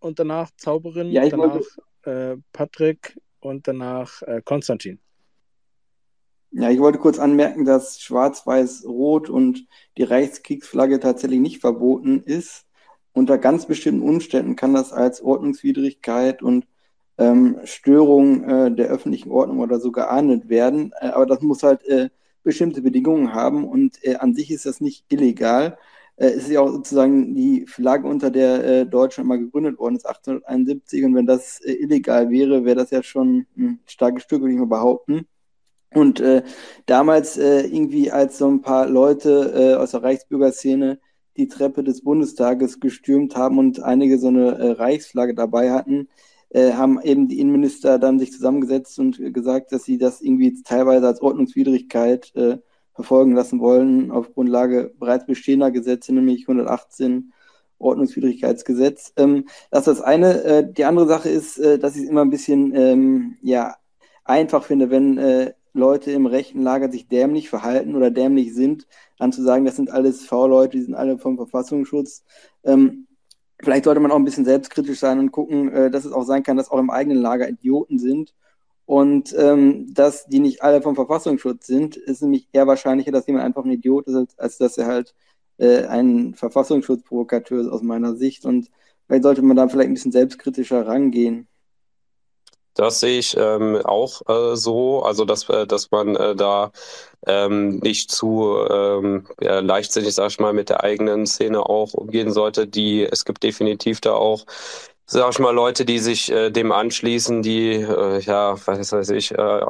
Und 0.00 0.18
danach 0.18 0.50
Zauberin, 0.56 1.10
Ja, 1.10 1.28
danach 1.28 1.60
äh, 2.02 2.36
Patrick 2.52 3.18
und 3.40 3.66
danach 3.66 4.22
äh, 4.22 4.40
Konstantin. 4.44 5.00
Ja, 6.50 6.70
ich 6.70 6.78
wollte 6.78 6.98
kurz 6.98 7.18
anmerken, 7.18 7.64
dass 7.64 8.00
Schwarz-Weiß-Rot 8.00 9.28
und 9.28 9.66
die 9.98 10.02
Reichskriegsflagge 10.02 10.98
tatsächlich 10.98 11.40
nicht 11.40 11.60
verboten 11.60 12.22
ist. 12.24 12.64
Unter 13.12 13.36
ganz 13.36 13.66
bestimmten 13.66 14.02
Umständen 14.02 14.56
kann 14.56 14.72
das 14.72 14.92
als 14.92 15.20
Ordnungswidrigkeit 15.20 16.42
und 16.42 16.66
ähm, 17.18 17.58
Störung 17.64 18.44
äh, 18.44 18.70
der 18.70 18.88
öffentlichen 18.88 19.30
Ordnung 19.30 19.58
oder 19.58 19.80
so 19.80 19.92
geahndet 19.92 20.48
werden. 20.48 20.92
Äh, 21.00 21.08
aber 21.08 21.26
das 21.26 21.42
muss 21.42 21.62
halt 21.62 21.84
äh, 21.84 22.08
bestimmte 22.42 22.80
Bedingungen 22.80 23.34
haben 23.34 23.68
und 23.68 24.02
äh, 24.04 24.16
an 24.16 24.34
sich 24.34 24.50
ist 24.50 24.64
das 24.64 24.80
nicht 24.80 25.04
illegal. 25.08 25.76
Äh, 26.18 26.30
ist 26.32 26.48
ja 26.50 26.60
auch 26.60 26.70
sozusagen 26.70 27.34
die 27.34 27.64
Flagge, 27.66 28.08
unter 28.08 28.30
der 28.30 28.64
äh, 28.64 28.86
Deutschland 28.86 29.28
mal 29.28 29.38
gegründet 29.38 29.78
worden 29.78 29.96
ist, 29.96 30.06
1871. 30.06 31.04
Und 31.04 31.14
wenn 31.14 31.26
das 31.26 31.60
äh, 31.60 31.72
illegal 31.74 32.30
wäre, 32.30 32.64
wäre 32.64 32.76
das 32.76 32.90
ja 32.90 33.02
schon 33.02 33.46
ein 33.56 33.80
starkes 33.86 34.24
Stück, 34.24 34.40
würde 34.40 34.52
ich 34.54 34.58
mal 34.58 34.66
behaupten. 34.66 35.26
Und 35.94 36.20
äh, 36.20 36.42
damals 36.86 37.38
äh, 37.38 37.62
irgendwie, 37.66 38.10
als 38.10 38.38
so 38.38 38.48
ein 38.48 38.62
paar 38.62 38.86
Leute 38.88 39.52
äh, 39.54 39.74
aus 39.76 39.92
der 39.92 40.02
Reichsbürgerszene 40.02 40.98
die 41.36 41.48
Treppe 41.48 41.84
des 41.84 42.02
Bundestages 42.02 42.80
gestürmt 42.80 43.36
haben 43.36 43.58
und 43.58 43.82
einige 43.82 44.18
so 44.18 44.28
eine 44.28 44.58
äh, 44.58 44.70
Reichsflagge 44.72 45.34
dabei 45.34 45.70
hatten, 45.70 46.08
äh, 46.50 46.72
haben 46.72 47.00
eben 47.02 47.28
die 47.28 47.38
Innenminister 47.40 47.98
dann 47.98 48.18
sich 48.18 48.32
zusammengesetzt 48.32 48.98
und 48.98 49.20
äh, 49.20 49.30
gesagt, 49.30 49.72
dass 49.72 49.84
sie 49.84 49.98
das 49.98 50.20
irgendwie 50.20 50.62
teilweise 50.62 51.06
als 51.06 51.22
Ordnungswidrigkeit 51.22 52.34
äh, 52.34 52.58
verfolgen 52.98 53.32
lassen 53.32 53.60
wollen 53.60 54.10
auf 54.10 54.34
Grundlage 54.34 54.92
bereits 54.98 55.24
bestehender 55.24 55.70
Gesetze, 55.70 56.12
nämlich 56.12 56.48
118 56.48 57.32
Ordnungswidrigkeitsgesetz. 57.78 59.12
Ähm, 59.16 59.46
das 59.70 59.86
ist 59.86 59.98
das 59.98 60.00
eine. 60.00 60.42
Äh, 60.42 60.72
die 60.72 60.84
andere 60.84 61.06
Sache 61.06 61.28
ist, 61.28 61.58
äh, 61.58 61.78
dass 61.78 61.94
ich 61.94 62.02
es 62.02 62.08
immer 62.08 62.22
ein 62.22 62.30
bisschen 62.30 62.74
ähm, 62.74 63.36
ja, 63.40 63.76
einfach 64.24 64.64
finde, 64.64 64.90
wenn 64.90 65.16
äh, 65.16 65.52
Leute 65.74 66.10
im 66.10 66.26
rechten 66.26 66.60
Lager 66.60 66.90
sich 66.90 67.06
dämlich 67.06 67.48
verhalten 67.48 67.94
oder 67.94 68.10
dämlich 68.10 68.52
sind, 68.52 68.88
dann 69.16 69.30
zu 69.30 69.44
sagen, 69.44 69.64
das 69.64 69.76
sind 69.76 69.92
alles 69.92 70.26
V-Leute, 70.26 70.76
die 70.76 70.82
sind 70.82 70.96
alle 70.96 71.18
vom 71.18 71.36
Verfassungsschutz. 71.36 72.24
Ähm, 72.64 73.06
vielleicht 73.62 73.84
sollte 73.84 74.00
man 74.00 74.10
auch 74.10 74.16
ein 74.16 74.24
bisschen 74.24 74.44
selbstkritisch 74.44 74.98
sein 74.98 75.20
und 75.20 75.30
gucken, 75.30 75.72
äh, 75.72 75.88
dass 75.88 76.04
es 76.04 76.10
auch 76.10 76.24
sein 76.24 76.42
kann, 76.42 76.56
dass 76.56 76.68
auch 76.68 76.80
im 76.80 76.90
eigenen 76.90 77.22
Lager 77.22 77.48
Idioten 77.48 78.00
sind. 78.00 78.34
Und 78.88 79.34
ähm, 79.36 79.92
dass 79.92 80.24
die 80.28 80.38
nicht 80.38 80.62
alle 80.62 80.80
vom 80.80 80.94
Verfassungsschutz 80.94 81.66
sind, 81.66 81.96
ist 81.96 82.22
nämlich 82.22 82.48
eher 82.54 82.66
wahrscheinlicher, 82.66 83.12
dass 83.12 83.26
jemand 83.26 83.44
einfach 83.44 83.66
ein 83.66 83.70
Idiot 83.70 84.06
ist, 84.06 84.40
als, 84.40 84.56
dass 84.56 84.78
er 84.78 84.86
halt 84.86 85.14
äh, 85.58 85.84
ein 85.84 86.32
Verfassungsschutzprovokateur 86.32 87.60
ist 87.60 87.68
aus 87.68 87.82
meiner 87.82 88.16
Sicht. 88.16 88.46
Und 88.46 88.70
vielleicht 89.06 89.24
sollte 89.24 89.42
man 89.42 89.58
da 89.58 89.68
vielleicht 89.68 89.90
ein 89.90 89.94
bisschen 89.94 90.12
selbstkritischer 90.12 90.86
rangehen. 90.86 91.48
Das 92.72 93.00
sehe 93.00 93.18
ich 93.18 93.36
ähm, 93.36 93.76
auch 93.84 94.22
äh, 94.26 94.56
so, 94.56 95.02
also 95.02 95.26
dass, 95.26 95.46
äh, 95.50 95.66
dass 95.66 95.90
man 95.90 96.16
äh, 96.16 96.34
da 96.34 96.72
ähm, 97.26 97.80
nicht 97.80 98.10
zu 98.10 98.56
ähm, 98.70 99.26
ja, 99.38 99.60
leichtsinnig, 99.60 100.14
sag 100.14 100.30
ich 100.30 100.40
mal, 100.40 100.54
mit 100.54 100.70
der 100.70 100.82
eigenen 100.82 101.26
Szene 101.26 101.60
auch 101.60 101.92
umgehen 101.92 102.32
sollte. 102.32 102.66
Die, 102.66 103.02
es 103.02 103.26
gibt 103.26 103.42
definitiv 103.42 104.00
da 104.00 104.14
auch, 104.14 104.46
sag 105.08 105.32
ich 105.32 105.38
mal, 105.40 105.54
Leute, 105.54 105.84
die 105.84 105.98
sich 105.98 106.30
äh, 106.30 106.50
dem 106.50 106.72
anschließen, 106.72 107.42
die, 107.42 107.72
äh, 107.74 108.20
ja, 108.20 108.56
was 108.66 108.92
weiß 108.92 109.10
ich, 109.10 109.32
äh, 109.32 109.60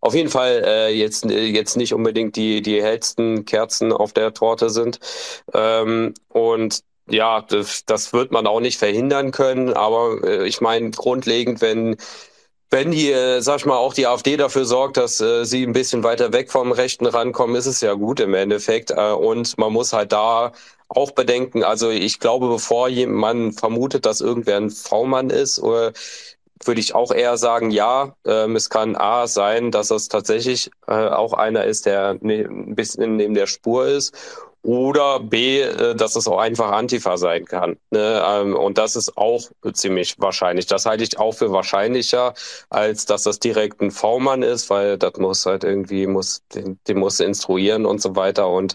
auf 0.00 0.14
jeden 0.14 0.28
Fall 0.30 0.62
äh, 0.64 0.88
jetzt, 0.94 1.24
jetzt 1.24 1.76
nicht 1.76 1.94
unbedingt 1.94 2.36
die, 2.36 2.62
die 2.62 2.82
hellsten 2.82 3.44
Kerzen 3.44 3.92
auf 3.92 4.12
der 4.12 4.34
Torte 4.34 4.70
sind. 4.70 5.00
Ähm, 5.54 6.14
und 6.28 6.80
ja, 7.08 7.40
das, 7.42 7.84
das 7.86 8.12
wird 8.12 8.30
man 8.32 8.46
auch 8.46 8.60
nicht 8.60 8.78
verhindern 8.78 9.30
können, 9.32 9.72
aber 9.72 10.22
äh, 10.24 10.46
ich 10.46 10.60
meine, 10.60 10.90
grundlegend, 10.90 11.60
wenn 11.60 11.96
wenn 12.70 12.90
hier, 12.92 13.42
sag 13.42 13.58
ich 13.58 13.66
mal, 13.66 13.76
auch 13.76 13.94
die 13.94 14.06
AfD 14.08 14.36
dafür 14.36 14.64
sorgt, 14.64 14.96
dass 14.96 15.20
äh, 15.20 15.44
sie 15.44 15.64
ein 15.64 15.72
bisschen 15.72 16.02
weiter 16.02 16.32
weg 16.32 16.50
vom 16.50 16.72
Rechten 16.72 17.06
rankommen, 17.06 17.54
ist 17.56 17.66
es 17.66 17.80
ja 17.80 17.94
gut 17.94 18.20
im 18.20 18.34
Endeffekt. 18.34 18.90
Äh, 18.90 19.12
und 19.12 19.56
man 19.58 19.72
muss 19.72 19.92
halt 19.92 20.12
da 20.12 20.52
auch 20.88 21.10
bedenken, 21.12 21.64
also 21.64 21.90
ich 21.90 22.20
glaube, 22.20 22.48
bevor 22.48 22.88
man 23.06 23.52
vermutet, 23.52 24.06
dass 24.06 24.20
irgendwer 24.20 24.56
ein 24.56 24.70
V-Mann 24.70 25.30
ist, 25.30 25.58
oder 25.58 25.92
würde 26.64 26.80
ich 26.80 26.94
auch 26.94 27.12
eher 27.12 27.36
sagen, 27.36 27.70
ja, 27.70 28.14
ähm, 28.24 28.56
es 28.56 28.70
kann 28.70 28.96
A 28.96 29.26
sein, 29.26 29.70
dass 29.70 29.90
es 29.90 30.08
tatsächlich 30.08 30.70
äh, 30.86 30.92
auch 30.92 31.32
einer 31.32 31.64
ist, 31.64 31.86
der 31.86 32.16
ne, 32.20 32.44
ein 32.44 32.74
bisschen 32.74 33.16
neben 33.16 33.34
der 33.34 33.46
Spur 33.46 33.86
ist 33.86 34.14
oder 34.62 35.20
B, 35.20 35.60
äh, 35.60 35.94
dass 35.94 36.16
es 36.16 36.26
auch 36.26 36.38
einfach 36.38 36.72
Antifa 36.72 37.16
sein 37.16 37.44
kann. 37.44 37.78
Ne? 37.90 38.22
Ähm, 38.26 38.56
und 38.56 38.78
das 38.78 38.96
ist 38.96 39.16
auch 39.16 39.42
ziemlich 39.72 40.16
wahrscheinlich. 40.18 40.66
Das 40.66 40.86
halte 40.86 41.04
ich 41.04 41.18
auch 41.18 41.32
für 41.32 41.52
wahrscheinlicher, 41.52 42.34
als 42.68 43.06
dass 43.06 43.22
das 43.22 43.38
direkt 43.38 43.80
ein 43.80 43.92
V-Mann 43.92 44.42
ist, 44.42 44.68
weil 44.68 44.98
das 44.98 45.14
muss 45.18 45.46
halt 45.46 45.62
irgendwie, 45.62 46.06
muss, 46.06 46.42
den, 46.54 46.80
den 46.88 46.98
muss 46.98 47.20
instruieren 47.20 47.86
und 47.86 48.02
so 48.02 48.16
weiter. 48.16 48.48
Und 48.48 48.74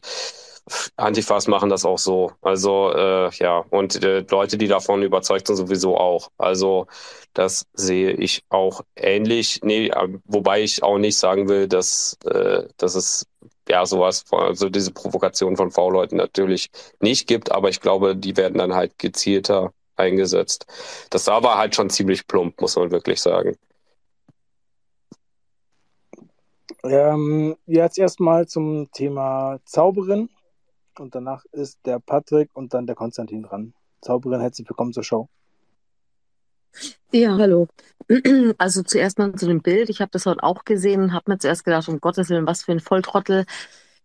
Antifas 0.96 1.48
machen 1.48 1.70
das 1.70 1.86
auch 1.86 1.98
so. 1.98 2.32
Also 2.42 2.92
äh, 2.94 3.30
ja, 3.36 3.66
und 3.70 4.04
äh, 4.04 4.26
Leute, 4.30 4.58
die 4.58 4.68
davon 4.68 5.02
überzeugt 5.04 5.48
sind, 5.48 5.56
sowieso 5.56 5.98
auch. 5.98 6.30
Also 6.38 6.88
das 7.34 7.66
sehe 7.74 8.12
ich 8.12 8.44
auch 8.50 8.82
ähnlich. 8.96 9.60
Nee, 9.64 9.92
wobei 10.26 10.62
ich 10.62 10.84
auch 10.84 10.98
nicht 10.98 11.18
sagen 11.18 11.50
will, 11.50 11.68
dass, 11.68 12.18
äh, 12.26 12.64
dass 12.78 12.96
es 12.96 13.26
ja 13.68 13.86
sowas, 13.86 14.26
also 14.32 14.70
diese 14.70 14.92
Provokation 14.92 15.58
von 15.58 15.72
V-Leuten 15.72 16.18
natürlich 16.18 16.70
nicht 17.00 17.28
gibt, 17.28 17.52
aber 17.52 17.70
ich 17.70 17.82
glaube, 17.82 18.16
die 18.16 18.38
werden 18.38 18.58
dann 18.58 18.74
halt 18.74 18.98
gezielter 18.98 19.74
eingesetzt. 19.96 20.66
Das 21.10 21.28
war 21.28 21.36
aber 21.36 21.58
halt 21.58 21.76
schon 21.76 21.90
ziemlich 21.90 22.28
plump, 22.28 22.60
muss 22.62 22.76
man 22.76 22.92
wirklich 22.92 23.22
sagen. 23.22 23.56
Ähm, 26.84 27.56
jetzt 27.68 28.00
erstmal 28.00 28.48
zum 28.48 28.92
Thema 28.92 29.60
Zauberin 29.66 30.30
und 31.00 31.16
danach 31.16 31.46
ist 31.52 31.80
der 31.86 32.00
Patrick 32.00 32.50
und 32.54 32.74
dann 32.74 32.88
der 32.88 32.96
Konstantin 32.96 33.44
dran. 33.44 33.74
Zauberin, 34.02 34.42
herzlich 34.42 34.68
willkommen 34.68 34.94
zur 34.94 35.04
Show. 35.04 35.30
Ja, 37.12 37.38
hallo. 37.38 37.68
Also 38.58 38.84
zuerst 38.84 39.20
mal 39.20 39.34
zu 39.36 39.48
dem 39.48 39.62
Bild. 39.62 39.90
Ich 39.90 40.02
habe 40.02 40.12
das 40.12 40.26
heute 40.26 40.44
auch 40.44 40.66
gesehen 40.66 41.02
und 41.02 41.14
habe 41.14 41.32
mir 41.32 41.38
zuerst 41.38 41.64
gedacht, 41.64 41.88
um 41.88 42.02
Gottes 42.02 42.30
Willen, 42.30 42.48
was 42.48 42.64
für 42.64 42.74
ein 42.74 42.80
Volltrottel. 42.80 43.46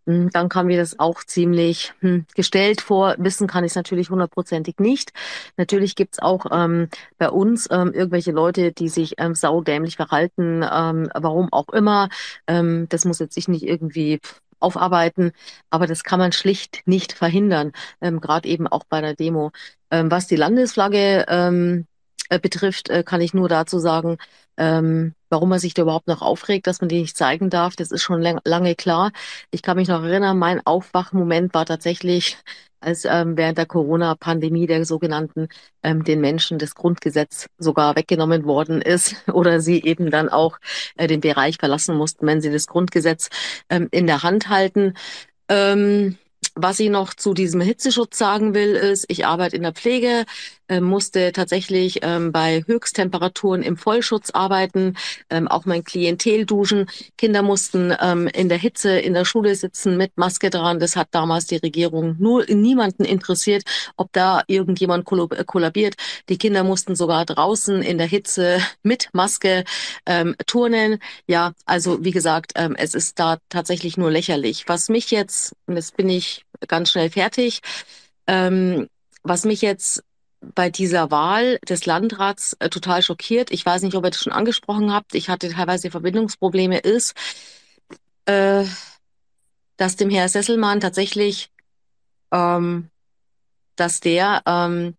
Hm, 0.06 0.30
Dann 0.30 0.48
kam 0.48 0.66
mir 0.66 0.76
das 0.78 0.98
auch 0.98 1.24
ziemlich 1.24 1.92
hm, 2.00 2.26
gestellt 2.34 2.80
vor. 2.80 3.16
Wissen 3.18 3.46
kann 3.48 3.64
ich 3.64 3.72
es 3.72 3.76
natürlich 3.76 4.10
hundertprozentig 4.10 4.78
nicht. 4.78 5.12
Natürlich 5.56 5.96
gibt's 5.96 6.20
auch 6.20 6.46
ähm, 6.52 6.88
bei 7.18 7.28
uns 7.30 7.68
ähm, 7.70 7.92
irgendwelche 7.92 8.32
Leute, 8.32 8.72
die 8.72 8.88
sich 8.88 9.14
ähm, 9.18 9.34
saudämlich 9.34 9.96
verhalten, 9.96 10.62
ähm, 10.62 11.08
warum 11.14 11.52
auch 11.52 11.68
immer. 11.70 12.08
Ähm, 12.46 12.86
das 12.88 13.04
muss 13.04 13.18
jetzt 13.18 13.36
ich 13.36 13.48
nicht 13.48 13.64
irgendwie 13.64 14.20
aufarbeiten, 14.60 15.32
aber 15.70 15.86
das 15.86 16.04
kann 16.04 16.18
man 16.18 16.32
schlicht 16.32 16.82
nicht 16.86 17.12
verhindern, 17.12 17.72
ähm, 18.00 18.20
gerade 18.20 18.48
eben 18.48 18.66
auch 18.66 18.84
bei 18.88 19.00
der 19.00 19.14
Demo. 19.14 19.50
Ähm, 19.90 20.10
was 20.10 20.26
die 20.26 20.36
Landesflagge 20.36 21.26
ähm, 21.28 21.86
äh, 22.28 22.38
betrifft, 22.38 22.88
äh, 22.90 23.02
kann 23.04 23.20
ich 23.20 23.34
nur 23.34 23.48
dazu 23.48 23.78
sagen, 23.78 24.18
ähm, 24.56 25.14
warum 25.28 25.48
man 25.48 25.58
sich 25.58 25.74
da 25.74 25.82
überhaupt 25.82 26.08
noch 26.08 26.22
aufregt, 26.22 26.66
dass 26.66 26.80
man 26.80 26.88
die 26.88 27.00
nicht 27.00 27.16
zeigen 27.16 27.50
darf. 27.50 27.76
Das 27.76 27.90
ist 27.90 28.02
schon 28.02 28.20
lang, 28.22 28.40
lange 28.44 28.74
klar. 28.74 29.12
Ich 29.50 29.62
kann 29.62 29.76
mich 29.76 29.88
noch 29.88 30.02
erinnern, 30.02 30.38
mein 30.38 30.64
Aufwachmoment 30.66 31.54
war 31.54 31.66
tatsächlich, 31.66 32.38
als 32.80 33.04
ähm, 33.04 33.36
während 33.36 33.58
der 33.58 33.66
Corona-Pandemie 33.66 34.66
der 34.66 34.84
sogenannten 34.84 35.48
ähm, 35.82 36.04
den 36.04 36.20
Menschen 36.20 36.58
das 36.58 36.74
Grundgesetz 36.74 37.48
sogar 37.58 37.96
weggenommen 37.96 38.44
worden 38.44 38.82
ist 38.82 39.16
oder 39.32 39.60
sie 39.60 39.82
eben 39.82 40.10
dann 40.10 40.28
auch 40.28 40.58
äh, 40.96 41.06
den 41.06 41.20
Bereich 41.20 41.56
verlassen 41.58 41.96
mussten, 41.96 42.26
wenn 42.26 42.40
sie 42.40 42.50
das 42.50 42.66
Grundgesetz 42.66 43.28
ähm, 43.70 43.88
in 43.90 44.06
der 44.06 44.22
Hand 44.22 44.48
halten. 44.48 44.94
Ähm, 45.48 46.18
was 46.54 46.80
ich 46.80 46.90
noch 46.90 47.14
zu 47.14 47.34
diesem 47.34 47.60
Hitzeschutz 47.60 48.16
sagen 48.16 48.54
will, 48.54 48.74
ist, 48.74 49.04
ich 49.08 49.26
arbeite 49.26 49.56
in 49.56 49.62
der 49.62 49.72
Pflege, 49.72 50.24
äh, 50.68 50.80
musste 50.80 51.32
tatsächlich 51.32 52.00
ähm, 52.02 52.32
bei 52.32 52.62
Höchsttemperaturen 52.66 53.62
im 53.62 53.76
Vollschutz 53.76 54.30
arbeiten, 54.30 54.96
ähm, 55.30 55.48
auch 55.48 55.64
mein 55.64 55.84
Klientel 55.84 56.46
duschen. 56.46 56.86
Kinder 57.16 57.42
mussten 57.42 57.94
ähm, 58.00 58.26
in 58.28 58.48
der 58.48 58.58
Hitze 58.58 58.98
in 58.98 59.14
der 59.14 59.24
Schule 59.24 59.54
sitzen 59.54 59.96
mit 59.96 60.16
Maske 60.16 60.50
dran. 60.50 60.80
Das 60.80 60.96
hat 60.96 61.08
damals 61.12 61.46
die 61.46 61.56
Regierung 61.56 62.16
nur 62.18 62.44
niemanden 62.46 63.04
interessiert, 63.04 63.64
ob 63.96 64.12
da 64.12 64.42
irgendjemand 64.46 65.06
kollab- 65.06 65.44
kollabiert. 65.44 65.94
Die 66.28 66.38
Kinder 66.38 66.64
mussten 66.64 66.96
sogar 66.96 67.24
draußen 67.24 67.82
in 67.82 67.98
der 67.98 68.06
Hitze 68.06 68.58
mit 68.82 69.08
Maske 69.12 69.64
ähm, 70.06 70.34
turnen. 70.46 70.98
Ja, 71.26 71.52
also 71.64 72.04
wie 72.04 72.10
gesagt, 72.10 72.52
ähm, 72.56 72.74
es 72.76 72.94
ist 72.94 73.18
da 73.18 73.38
tatsächlich 73.48 73.96
nur 73.96 74.10
lächerlich. 74.10 74.64
Was 74.68 74.88
mich 74.88 75.10
jetzt, 75.10 75.54
und 75.66 75.76
jetzt 75.76 75.96
bin 75.96 76.08
ich 76.08 76.44
ganz 76.68 76.90
schnell 76.90 77.10
fertig, 77.10 77.60
ähm, 78.26 78.88
was 79.22 79.44
mich 79.44 79.62
jetzt 79.62 80.02
bei 80.40 80.70
dieser 80.70 81.10
Wahl 81.10 81.58
des 81.68 81.86
Landrats 81.86 82.56
äh, 82.58 82.68
total 82.68 83.02
schockiert. 83.02 83.50
Ich 83.50 83.64
weiß 83.64 83.82
nicht, 83.82 83.96
ob 83.96 84.04
ihr 84.04 84.10
das 84.10 84.22
schon 84.22 84.32
angesprochen 84.32 84.92
habt. 84.92 85.14
Ich 85.14 85.28
hatte 85.28 85.50
teilweise 85.50 85.90
Verbindungsprobleme. 85.90 86.78
Ist, 86.78 87.14
äh, 88.26 88.64
dass 89.76 89.96
dem 89.96 90.10
Herr 90.10 90.28
Sesselmann 90.28 90.80
tatsächlich, 90.80 91.50
ähm, 92.32 92.90
dass 93.76 94.00
der, 94.00 94.42
ähm, 94.46 94.94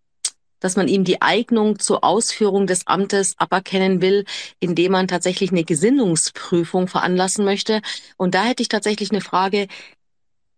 dass 0.60 0.76
man 0.76 0.88
ihm 0.88 1.04
die 1.04 1.22
Eignung 1.22 1.80
zur 1.80 2.04
Ausführung 2.04 2.66
des 2.68 2.88
Amtes 2.88 3.36
aberkennen 3.38 4.02
will, 4.02 4.26
indem 4.60 4.92
man 4.94 5.08
tatsächlich 5.08 5.52
eine 5.52 5.64
Gesinnungsprüfung 5.64 6.88
veranlassen 6.88 7.46
möchte. 7.46 7.82
Und 8.18 8.34
da 8.34 8.44
hätte 8.44 8.64
ich 8.64 8.70
tatsächlich 8.70 9.12
eine 9.12 9.22
Frage. 9.22 9.68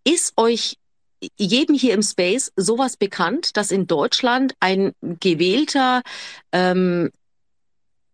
Ist 0.05 0.33
euch 0.37 0.77
jedem 1.37 1.75
hier 1.75 1.93
im 1.93 2.01
Space 2.01 2.51
sowas 2.55 2.97
bekannt, 2.97 3.57
dass 3.57 3.71
in 3.71 3.87
Deutschland 3.87 4.53
ein 4.59 4.93
gewählter 5.01 6.01
ähm, 6.51 7.11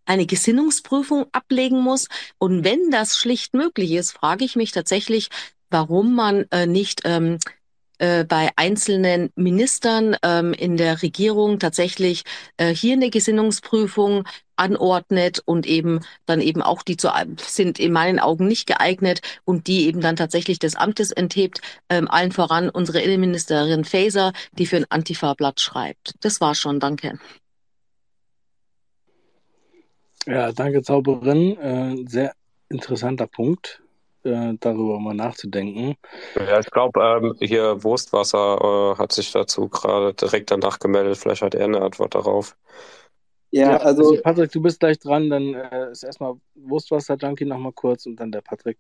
eine 0.06 0.26
Gesinnungsprüfung 0.26 1.26
ablegen 1.32 1.82
muss. 1.82 2.08
Und 2.38 2.64
wenn 2.64 2.92
das 2.92 3.18
schlicht 3.18 3.54
möglich 3.54 3.92
ist, 3.92 4.12
frage 4.12 4.46
ich 4.46 4.56
mich 4.56 4.72
tatsächlich, 4.72 5.30
warum 5.70 6.14
man 6.14 6.46
äh, 6.52 6.68
nicht 6.68 7.02
ähm, 7.06 7.40
äh, 7.98 8.24
bei 8.24 8.50
einzelnen 8.56 9.32
Ministern 9.36 10.18
ähm, 10.22 10.54
in 10.54 10.78
der 10.78 11.02
Regierung 11.02 11.60
tatsächlich 11.60 12.24
äh, 12.58 12.74
hier 12.74 12.94
eine 12.94 13.10
Gesinnungsprüfung 13.10 14.26
anordnet 14.56 15.42
und 15.46 15.66
eben 15.66 16.02
dann 16.26 16.42
eben 16.42 16.62
auch 16.62 16.84
die 16.84 16.98
zu, 16.98 17.10
sind 17.38 17.80
in 17.80 17.92
meinen 17.92 18.20
Augen 18.20 18.48
nicht 18.48 18.68
geeignet 18.68 19.22
und 19.44 19.68
die 19.68 19.88
eben 19.88 20.02
dann 20.02 20.16
tatsächlich 20.16 20.60
des 20.60 20.76
Amtes 20.76 21.12
enthebt, 21.12 21.62
ähm, 21.90 22.08
allen 22.10 22.32
voran 22.32 22.70
unsere 22.70 23.02
Innenministerin 23.02 23.86
Faeser, 23.86 24.34
die 24.54 24.66
für 24.66 24.78
ein 24.78 24.86
Antifa-Blatt 24.90 25.60
schreibt. 25.60 26.14
Das 26.22 26.42
war 26.42 26.56
schon, 26.56 26.80
danke. 26.80 27.20
Ja, 30.26 30.52
danke, 30.52 30.82
Zauberin. 30.82 31.58
Äh, 31.58 32.10
sehr 32.10 32.34
interessanter 32.70 33.28
Punkt, 33.28 33.82
äh, 34.24 34.54
darüber 34.60 35.00
mal 35.00 35.14
nachzudenken. 35.14 35.96
Ja, 36.36 36.60
ich 36.60 36.72
glaube, 36.72 37.00
ähm, 37.00 37.36
hier 37.40 37.84
Wurstwasser 37.84 38.96
äh, 38.96 38.98
hat 38.98 39.12
sich 39.12 39.32
dazu 39.32 39.70
gerade 39.70 40.14
direkt 40.14 40.50
danach 40.50 40.80
gemeldet. 40.80 41.18
Vielleicht 41.18 41.44
hat 41.44 41.54
er 41.54 41.66
eine 41.66 41.82
Antwort 41.82 42.16
darauf. 42.16 42.56
Ja, 43.56 43.72
ja 43.72 43.78
also, 43.78 44.10
also, 44.10 44.22
Patrick, 44.22 44.52
du 44.52 44.62
bist 44.62 44.82
gleich 44.82 45.00
dran. 45.00 45.30
Dann 45.30 45.54
äh, 45.54 45.92
ist 45.92 46.04
erstmal 46.04 46.36
Wurstwasser-Junkie 46.56 47.46
nochmal 47.46 47.72
kurz 47.72 48.06
und 48.06 48.18
dann 48.18 48.32
der 48.32 48.42
Patrick. 48.42 48.80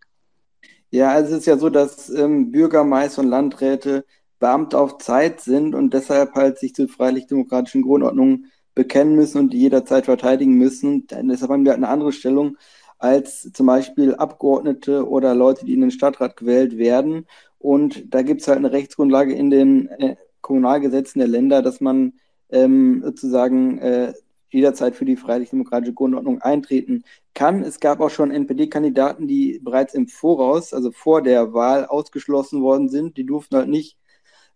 Ja, 0.91 1.11
also 1.11 1.33
es 1.33 1.39
ist 1.39 1.45
ja 1.45 1.57
so, 1.57 1.69
dass 1.69 2.09
ähm, 2.09 2.51
Bürgermeister 2.51 3.21
und 3.21 3.29
Landräte 3.29 4.05
Beamte 4.39 4.77
auf 4.77 4.97
Zeit 4.97 5.39
sind 5.39 5.75
und 5.75 5.93
deshalb 5.93 6.33
halt 6.33 6.59
sich 6.59 6.75
zur 6.75 6.89
freiheitlich-demokratischen 6.89 7.83
Grundordnung 7.83 8.45
bekennen 8.73 9.15
müssen 9.15 9.39
und 9.39 9.53
die 9.53 9.59
jederzeit 9.59 10.05
verteidigen 10.05 10.55
müssen. 10.55 11.07
Denn 11.07 11.29
deshalb 11.29 11.51
haben 11.51 11.63
wir 11.63 11.71
halt 11.71 11.79
eine 11.79 11.87
andere 11.87 12.11
Stellung 12.11 12.57
als 12.97 13.49
zum 13.53 13.67
Beispiel 13.67 14.15
Abgeordnete 14.15 15.07
oder 15.07 15.35
Leute, 15.35 15.65
die 15.65 15.73
in 15.73 15.81
den 15.81 15.91
Stadtrat 15.91 16.35
gewählt 16.35 16.77
werden. 16.77 17.27
Und 17.59 18.13
da 18.13 18.23
gibt 18.23 18.41
es 18.41 18.49
halt 18.49 18.57
eine 18.57 18.73
Rechtsgrundlage 18.73 19.33
in 19.33 19.49
den 19.49 19.87
äh, 19.87 20.17
Kommunalgesetzen 20.41 21.19
der 21.19 21.29
Länder, 21.29 21.61
dass 21.61 21.79
man 21.79 22.13
ähm, 22.49 23.01
sozusagen 23.05 23.77
äh, 23.79 24.13
jederzeit 24.55 24.95
für 24.95 25.05
die 25.05 25.15
freiheitlich-demokratische 25.15 25.93
Grundordnung 25.93 26.41
eintreten 26.41 27.03
kann. 27.33 27.63
Es 27.63 27.79
gab 27.79 27.99
auch 27.99 28.09
schon 28.09 28.31
NPD-Kandidaten, 28.31 29.27
die 29.27 29.59
bereits 29.63 29.93
im 29.93 30.07
Voraus, 30.07 30.73
also 30.73 30.91
vor 30.91 31.21
der 31.21 31.53
Wahl, 31.53 31.85
ausgeschlossen 31.85 32.61
worden 32.61 32.89
sind. 32.89 33.17
Die 33.17 33.25
durften 33.25 33.57
halt 33.57 33.69
nicht 33.69 33.97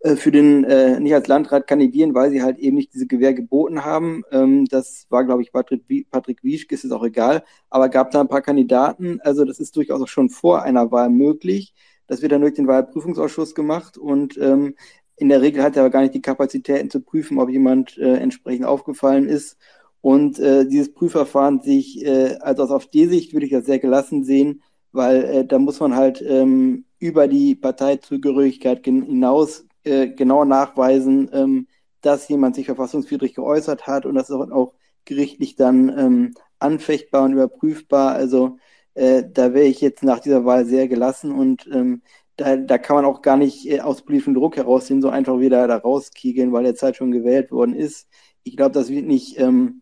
äh, 0.02 0.16
für 0.16 0.32
den 0.32 0.64
äh, 0.64 1.00
nicht 1.00 1.14
als 1.14 1.28
Landrat 1.28 1.68
kandidieren, 1.68 2.14
weil 2.16 2.32
sie 2.32 2.41
halt 2.41 2.58
eben 2.60 2.78
nicht 2.78 2.93
diese 2.93 3.08
Gewähr 3.08 3.34
geboten 3.34 3.84
haben. 3.84 4.24
Ähm, 4.32 4.66
das 4.66 5.06
war, 5.10 5.26
glaube 5.26 5.41
ich, 5.41 5.52
Patrick, 5.52 5.84
Patrick 6.10 6.43
Wieschke, 6.43 6.76
ist 6.76 6.86
es 6.86 6.91
auch 6.91 7.04
egal. 7.04 7.43
Aber 7.70 7.89
gab 7.89 8.12
da 8.12 8.22
ein 8.22 8.30
paar 8.30 8.41
Kandidaten. 8.41 9.20
Also 9.22 9.45
das 9.45 9.60
ist 9.60 9.76
durchaus 9.76 10.02
auch 10.02 10.08
schon 10.08 10.30
vor 10.30 10.64
einer 10.64 10.91
Wahl 10.91 11.10
möglich. 11.10 11.74
Das 12.08 12.22
wird 12.22 12.32
dann 12.32 12.41
durch 12.41 12.56
den 12.56 12.68
Wahlprüfungsausschuss 12.68 13.54
gemacht 13.54 13.97
und 13.97 14.38
ähm, 14.38 14.76
in 15.20 15.30
der 15.30 15.41
Regel 15.41 15.62
hat 15.64 15.76
er 15.76 15.84
aber 15.84 15.89
gar 15.91 16.02
nicht 16.02 16.14
die 16.14 16.22
Kapazitäten 16.22 16.89
zu 16.89 17.02
prüfen, 17.02 17.39
ob 17.39 17.50
jemand 17.50 17.97
äh, 17.97 18.16
entsprechend 18.16 18.66
aufgefallen 18.66 19.28
ist. 19.28 19.58
Und 20.02 20.39
äh, 20.39 20.66
dieses 20.66 20.93
Prüfverfahren 20.93 21.62
sich, 21.62 22.06
äh, 22.06 22.38
also 22.41 22.64
aus 22.64 22.72
AfD-Sicht 22.72 23.34
würde 23.34 23.45
ich 23.45 23.52
das 23.52 23.66
sehr 23.66 23.80
gelassen 23.80 24.24
sehen, 24.24 24.62
weil 24.91 25.24
äh, 25.26 25.45
da 25.45 25.60
muss 25.60 25.80
man 25.80 25.95
halt 25.95 26.22
ähm, 26.22 26.86
über 27.00 27.28
die 27.28 27.56
Parteizugehörigkeit 27.56 28.84
hinaus 28.86 29.66
äh, 29.84 30.08
genau 30.08 30.45
nachweisen, 30.45 31.30
ähm, 31.34 31.68
dass 32.02 32.28
jemand 32.30 32.56
sich 32.56 32.66
verfassungswidrig 32.68 33.36
geäußert 33.36 33.88
hat 33.88 34.06
und 34.06 34.16
das 34.16 34.30
ist 34.30 34.36
auch 34.36 34.74
gerichtlich 35.06 35.56
dann 35.56 35.89
ähm, 35.97 36.34
anfechtbar 36.60 37.24
und 37.24 37.34
überprüfbar. 37.34 38.14
Also 38.14 38.58
äh, 38.93 39.24
da 39.32 39.54
wäre 39.54 39.68
ich 39.68 39.82
jetzt 39.82 40.04
nach 40.04 40.20
dieser 40.20 40.45
Wahl 40.45 40.66
sehr 40.66 40.88
gelassen 40.88 41.32
und 41.32 41.68
ähm, 41.72 42.02
da, 42.38 42.56
da 42.56 42.78
kann 42.78 42.95
man 42.95 43.06
auch 43.06 43.22
gar 43.22 43.38
nicht 43.38 43.66
äh, 43.70 43.82
aus 43.82 44.02
politischem 44.04 44.34
Druck 44.34 44.56
heraussehen, 44.58 45.02
so 45.02 45.10
einfach 45.10 45.39
wieder 45.39 45.68
da 45.68 45.78
rauskiegeln, 45.78 46.52
weil 46.54 46.64
der 46.64 46.76
Zeit 46.76 46.95
schon 46.95 47.12
gewählt 47.12 47.52
worden 47.52 47.76
ist. 47.76 48.08
Ich 48.43 48.56
glaube, 48.58 48.72
das 48.72 48.89
wird 48.89 49.06
nicht 49.06 49.38
ähm, 49.39 49.82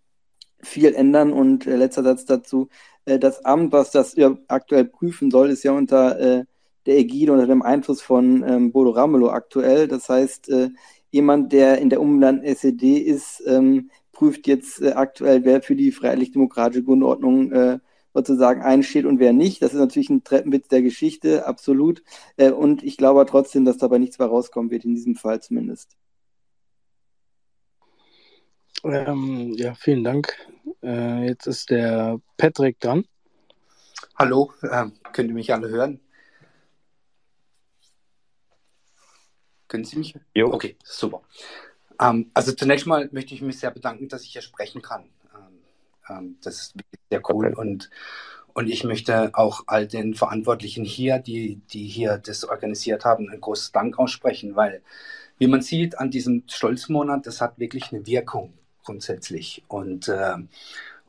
viel 0.61 0.93
ändern 0.93 1.33
und 1.33 1.67
äh, 1.67 1.75
letzter 1.75 2.03
Satz 2.03 2.25
dazu. 2.25 2.69
Äh, 3.05 3.19
das 3.19 3.45
Amt, 3.45 3.71
was 3.71 3.91
das 3.91 4.15
ja, 4.15 4.37
aktuell 4.47 4.85
prüfen 4.85 5.31
soll, 5.31 5.49
ist 5.49 5.63
ja 5.63 5.71
unter 5.71 6.19
äh, 6.19 6.45
der 6.85 6.97
Ägide 6.97 7.33
unter 7.33 7.47
dem 7.47 7.61
Einfluss 7.61 8.01
von 8.01 8.43
ähm, 8.47 8.71
Bodo 8.71 8.91
Ramelow 8.91 9.29
aktuell. 9.29 9.87
Das 9.87 10.09
heißt, 10.09 10.49
äh, 10.49 10.69
jemand, 11.11 11.53
der 11.53 11.79
in 11.79 11.89
der 11.89 12.01
umbenannten 12.01 12.45
SED 12.45 12.97
ist, 12.99 13.43
ähm, 13.45 13.91
prüft 14.13 14.47
jetzt 14.47 14.81
äh, 14.81 14.93
aktuell, 14.93 15.43
wer 15.45 15.61
für 15.61 15.75
die 15.75 15.91
freiheitlich-demokratische 15.91 16.83
Grundordnung 16.83 17.51
äh, 17.51 17.79
sozusagen 18.13 18.61
einsteht 18.61 19.05
und 19.05 19.19
wer 19.19 19.33
nicht. 19.33 19.61
Das 19.61 19.73
ist 19.73 19.79
natürlich 19.79 20.09
ein 20.09 20.23
Treppenwitz 20.23 20.69
der 20.69 20.81
Geschichte, 20.81 21.45
absolut. 21.45 22.01
Und 22.37 22.81
ich 22.81 22.97
glaube 22.97 23.23
trotzdem, 23.27 23.63
dass 23.63 23.77
dabei 23.77 23.99
nichts 23.99 24.17
mehr 24.17 24.27
rauskommen 24.27 24.71
wird, 24.71 24.85
in 24.85 24.95
diesem 24.95 25.15
Fall 25.15 25.39
zumindest. 25.39 25.97
Ähm, 28.83 29.53
ja, 29.53 29.73
vielen 29.73 30.03
Dank. 30.03 30.35
Äh, 30.83 31.25
jetzt 31.27 31.47
ist 31.47 31.69
der 31.69 32.19
Patrick 32.37 32.79
dran. 32.79 33.05
Hallo, 34.15 34.53
äh, 34.61 34.85
könnt 35.13 35.29
ihr 35.29 35.33
mich 35.33 35.53
alle 35.53 35.69
hören? 35.69 35.99
Können 39.67 39.83
Sie 39.83 39.97
mich? 39.97 40.15
Jo. 40.33 40.53
Okay, 40.53 40.77
super. 40.83 41.21
Ähm, 41.99 42.31
also 42.33 42.53
zunächst 42.53 42.85
mal 42.85 43.09
möchte 43.11 43.33
ich 43.33 43.41
mich 43.41 43.59
sehr 43.59 43.71
bedanken, 43.71 44.07
dass 44.07 44.23
ich 44.23 44.31
hier 44.31 44.41
sprechen 44.41 44.81
kann. 44.81 45.09
Ähm, 45.35 45.59
ähm, 46.09 46.37
das 46.41 46.61
ist 46.61 46.75
sehr 47.09 47.21
cool 47.29 47.47
okay. 47.47 47.55
und 47.55 47.89
und 48.53 48.69
ich 48.69 48.83
möchte 48.83 49.35
auch 49.35 49.65
all 49.67 49.85
den 49.85 50.15
Verantwortlichen 50.15 50.83
hier, 50.83 51.19
die, 51.19 51.61
die 51.71 51.85
hier 51.87 52.17
das 52.17 52.43
organisiert 52.43 53.05
haben, 53.05 53.29
ein 53.29 53.39
großes 53.39 53.71
Dank 53.71 53.99
aussprechen, 53.99 54.55
weil, 54.55 54.81
wie 55.37 55.45
man 55.45 55.61
sieht, 55.61 55.99
an 55.99 56.09
diesem 56.09 56.41
Stolzmonat, 56.47 57.27
das 57.27 57.39
hat 57.39 57.59
wirklich 57.59 57.91
eine 57.91 58.07
Wirkung 58.07 58.57
grundsätzlich. 58.87 59.63
Und, 59.67 60.07
äh, 60.07 60.37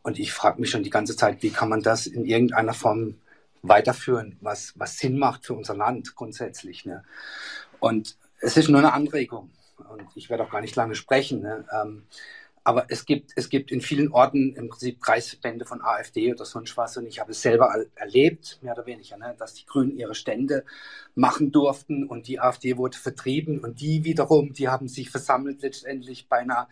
und 0.02 0.18
ich 0.18 0.32
frage 0.32 0.60
mich 0.60 0.70
schon 0.70 0.82
die 0.82 0.90
ganze 0.90 1.16
Zeit, 1.16 1.42
wie 1.42 1.50
kann 1.50 1.68
man 1.68 1.80
das 1.80 2.06
in 2.06 2.24
irgendeiner 2.24 2.74
Form 2.74 3.14
weiterführen, 3.62 4.36
was, 4.40 4.72
was 4.76 4.98
Sinn 4.98 5.16
macht 5.16 5.46
für 5.46 5.54
unser 5.54 5.76
Land 5.76 6.16
grundsätzlich. 6.16 6.84
Ne? 6.84 7.04
Und 7.78 8.16
es 8.40 8.56
ist 8.56 8.68
nur 8.68 8.80
eine 8.80 8.92
Anregung 8.92 9.50
und 9.90 10.08
ich 10.16 10.28
werde 10.28 10.44
auch 10.44 10.50
gar 10.50 10.60
nicht 10.60 10.76
lange 10.76 10.96
sprechen. 10.96 11.40
Ne? 11.40 11.64
Ähm, 11.72 12.04
aber 12.64 12.86
es 12.88 13.06
gibt, 13.06 13.32
es 13.36 13.48
gibt 13.48 13.70
in 13.70 13.80
vielen 13.80 14.12
Orten 14.12 14.54
im 14.54 14.68
Prinzip 14.68 15.00
Kreisverbände 15.00 15.64
von 15.64 15.80
AfD 15.80 16.32
oder 16.34 16.44
sonst 16.44 16.76
was 16.76 16.96
und 16.96 17.06
ich 17.06 17.18
habe 17.18 17.30
es 17.30 17.40
selber 17.40 17.74
erlebt, 17.94 18.58
mehr 18.60 18.74
oder 18.74 18.86
weniger, 18.86 19.16
ne? 19.16 19.34
dass 19.38 19.54
die 19.54 19.64
Grünen 19.64 19.96
ihre 19.96 20.14
Stände 20.14 20.64
machen 21.14 21.50
durften 21.50 22.04
und 22.04 22.28
die 22.28 22.40
AfD 22.40 22.76
wurde 22.76 22.98
vertrieben 22.98 23.60
und 23.60 23.80
die 23.80 24.04
wiederum, 24.04 24.52
die 24.52 24.68
haben 24.68 24.88
sich 24.88 25.10
versammelt 25.10 25.62
letztendlich 25.62 26.28
bei 26.28 26.38
einer 26.38 26.68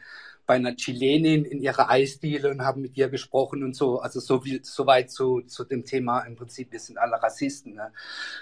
bei 0.46 0.54
einer 0.54 0.76
Chilenin 0.76 1.44
in 1.44 1.60
ihrer 1.60 1.90
Eisdiele 1.90 2.50
und 2.50 2.62
haben 2.62 2.80
mit 2.80 2.96
ihr 2.96 3.08
gesprochen 3.08 3.64
und 3.64 3.74
so. 3.74 3.98
Also 3.98 4.20
so 4.20 4.40
viel, 4.40 4.64
so 4.64 4.86
weit 4.86 5.10
zu, 5.10 5.40
zu 5.42 5.64
dem 5.64 5.84
Thema 5.84 6.20
im 6.20 6.36
Prinzip, 6.36 6.70
wir 6.70 6.78
sind 6.78 6.98
alle 6.98 7.20
Rassisten. 7.20 7.74
Ne? 7.74 7.92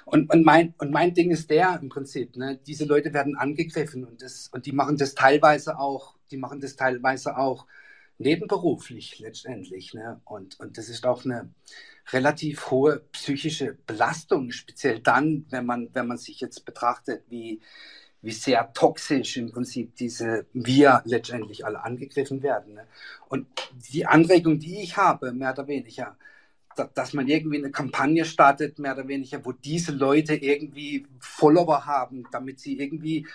Und, 0.04 0.30
und, 0.30 0.44
mein, 0.44 0.74
und 0.78 0.90
mein 0.90 1.14
Ding 1.14 1.30
ist 1.30 1.50
der 1.50 1.78
im 1.80 1.88
Prinzip, 1.88 2.36
ne? 2.36 2.60
diese 2.66 2.84
Leute 2.84 3.14
werden 3.14 3.36
angegriffen 3.36 4.04
und, 4.04 4.22
das, 4.22 4.48
und 4.52 4.66
die 4.66 4.72
machen 4.72 4.98
das 4.98 5.14
teilweise 5.14 5.78
auch, 5.78 6.14
die 6.30 6.36
machen 6.36 6.60
das 6.60 6.76
teilweise 6.76 7.38
auch 7.38 7.66
nebenberuflich 8.18 9.18
letztendlich. 9.18 9.94
Ne? 9.94 10.20
Und, 10.24 10.60
und 10.60 10.76
das 10.76 10.90
ist 10.90 11.06
auch 11.06 11.24
eine 11.24 11.50
relativ 12.12 12.70
hohe 12.70 13.00
psychische 13.12 13.78
Belastung, 13.86 14.50
speziell 14.50 15.00
dann, 15.00 15.46
wenn 15.48 15.64
man, 15.64 15.88
wenn 15.94 16.06
man 16.06 16.18
sich 16.18 16.40
jetzt 16.40 16.66
betrachtet, 16.66 17.24
wie, 17.30 17.62
wie 18.24 18.32
sehr 18.32 18.72
toxisch 18.72 19.36
im 19.36 19.52
Prinzip 19.52 19.96
diese 19.96 20.46
wir 20.52 21.02
letztendlich 21.04 21.64
alle 21.66 21.82
angegriffen 21.82 22.42
werden. 22.42 22.74
Ne? 22.74 22.86
Und 23.28 23.46
die 23.92 24.06
Anregung, 24.06 24.58
die 24.58 24.82
ich 24.82 24.96
habe, 24.96 25.32
mehr 25.32 25.52
oder 25.52 25.66
weniger, 25.68 26.16
dass 26.94 27.12
man 27.12 27.28
irgendwie 27.28 27.58
eine 27.58 27.70
Kampagne 27.70 28.24
startet, 28.24 28.78
mehr 28.78 28.94
oder 28.94 29.06
weniger, 29.06 29.44
wo 29.44 29.52
diese 29.52 29.92
Leute 29.92 30.34
irgendwie 30.34 31.06
Follower 31.20 31.86
haben, 31.86 32.26
damit 32.32 32.60
sie 32.60 32.78
irgendwie 32.78 33.26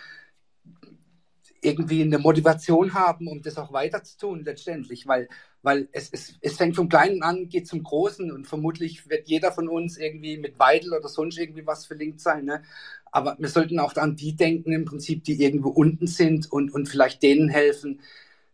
irgendwie 1.61 2.01
eine 2.01 2.19
Motivation 2.19 2.93
haben, 2.93 3.27
um 3.27 3.41
das 3.41 3.57
auch 3.57 3.73
weiter 3.73 4.03
zu 4.03 4.17
tun 4.17 4.43
letztendlich, 4.43 5.07
weil, 5.07 5.27
weil 5.61 5.89
es, 5.91 6.09
es, 6.11 6.35
es 6.41 6.57
fängt 6.57 6.75
vom 6.75 6.89
Kleinen 6.89 7.21
an, 7.21 7.49
geht 7.49 7.67
zum 7.67 7.83
Großen 7.83 8.31
und 8.31 8.47
vermutlich 8.47 9.09
wird 9.09 9.27
jeder 9.27 9.51
von 9.51 9.67
uns 9.67 9.97
irgendwie 9.97 10.37
mit 10.37 10.57
Weidel 10.59 10.93
oder 10.93 11.09
sonst 11.09 11.37
irgendwie 11.37 11.65
was 11.65 11.85
verlinkt 11.85 12.21
sein. 12.21 12.45
Ne? 12.45 12.63
Aber 13.12 13.36
wir 13.39 13.49
sollten 13.49 13.80
auch 13.80 13.95
an 13.95 14.16
die 14.16 14.36
denken 14.36 14.72
im 14.72 14.86
Prinzip, 14.86 15.24
die 15.24 15.41
irgendwo 15.41 15.70
unten 15.70 16.07
sind 16.07 16.51
und, 16.51 16.74
und 16.74 16.88
vielleicht 16.88 17.24
denen 17.24 17.49
helfen, 17.49 18.01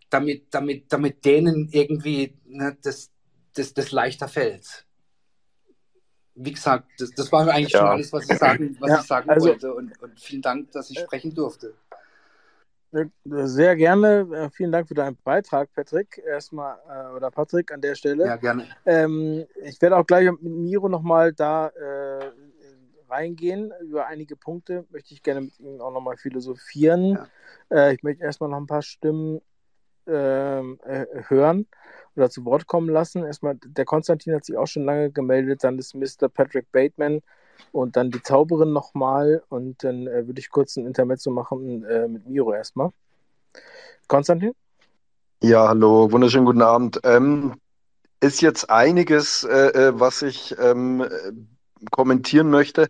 damit, 0.09 0.45
damit, 0.51 0.85
damit 0.91 1.25
denen 1.25 1.69
irgendwie 1.71 2.33
ne, 2.45 2.77
das, 2.83 3.11
das, 3.53 3.73
das 3.73 3.91
leichter 3.91 4.27
fällt. 4.27 4.85
Wie 6.35 6.51
gesagt, 6.51 6.89
das, 6.99 7.11
das 7.11 7.31
war 7.31 7.47
eigentlich 7.47 7.73
ja. 7.73 7.79
schon 7.79 7.87
alles, 7.87 8.11
was 8.11 8.29
ich 8.29 8.37
sagen, 8.37 8.75
was 8.79 8.89
ja, 8.89 8.99
ich 8.99 9.07
sagen 9.07 9.29
also, 9.29 9.47
wollte. 9.47 9.73
Und, 9.73 10.01
und 10.01 10.19
vielen 10.19 10.41
Dank, 10.41 10.71
dass 10.71 10.89
ich 10.89 10.99
sprechen 10.99 11.33
durfte. 11.33 11.73
Sehr 13.25 13.75
gerne. 13.75 14.27
Äh, 14.33 14.49
vielen 14.51 14.71
Dank 14.71 14.87
für 14.87 14.93
deinen 14.93 15.17
Beitrag, 15.23 15.69
Patrick. 15.73 16.21
Erstmal, 16.25 16.77
äh, 16.89 17.15
oder 17.15 17.29
Patrick 17.29 17.71
an 17.71 17.81
der 17.81 17.95
Stelle. 17.95 18.25
Ja, 18.25 18.35
gerne. 18.37 18.67
Ähm, 18.85 19.45
ich 19.63 19.81
werde 19.81 19.97
auch 19.97 20.05
gleich 20.05 20.29
mit 20.31 20.43
Miro 20.43 20.87
nochmal 20.87 21.33
da 21.33 21.67
äh, 21.67 22.31
reingehen. 23.09 23.71
Über 23.81 24.07
einige 24.07 24.35
Punkte 24.35 24.85
möchte 24.89 25.13
ich 25.13 25.23
gerne 25.23 25.41
mit 25.41 25.59
ihm 25.59 25.81
auch 25.81 25.91
nochmal 25.91 26.17
philosophieren. 26.17 27.19
Ja. 27.69 27.87
Äh, 27.87 27.95
ich 27.95 28.03
möchte 28.03 28.23
erstmal 28.23 28.49
noch 28.49 28.57
ein 28.57 28.67
paar 28.67 28.81
Stimmen 28.81 29.41
ähm, 30.07 30.79
äh, 30.83 31.05
hören 31.27 31.67
oder 32.15 32.29
zu 32.29 32.45
Wort 32.45 32.67
kommen 32.67 32.89
lassen. 32.89 33.25
Erstmal, 33.25 33.57
der 33.65 33.85
Konstantin 33.85 34.35
hat 34.35 34.45
sich 34.45 34.57
auch 34.57 34.67
schon 34.67 34.85
lange 34.85 35.11
gemeldet, 35.11 35.63
dann 35.63 35.79
ist 35.79 35.95
Mr. 35.95 36.29
Patrick 36.29 36.71
Bateman 36.71 37.21
und 37.71 37.95
dann 37.95 38.11
die 38.11 38.21
Zauberin 38.21 38.71
nochmal 38.71 39.43
und 39.49 39.83
dann 39.83 40.07
äh, 40.07 40.27
würde 40.27 40.39
ich 40.39 40.49
kurz 40.49 40.75
ein 40.77 40.85
Intermezzo 40.85 41.31
machen 41.31 41.83
äh, 41.85 42.07
mit 42.07 42.27
Miro 42.27 42.53
erstmal. 42.53 42.89
Konstantin? 44.07 44.53
Ja, 45.41 45.67
hallo, 45.67 46.11
wunderschönen 46.11 46.45
guten 46.45 46.61
Abend. 46.61 46.99
Ähm, 47.03 47.53
ist 48.19 48.41
jetzt 48.41 48.69
einiges, 48.69 49.43
äh, 49.43 49.69
äh 49.69 49.99
was 49.99 50.21
ich 50.21 50.55
ähm, 50.59 51.05
kommentieren 51.91 52.49
möchte. 52.49 52.87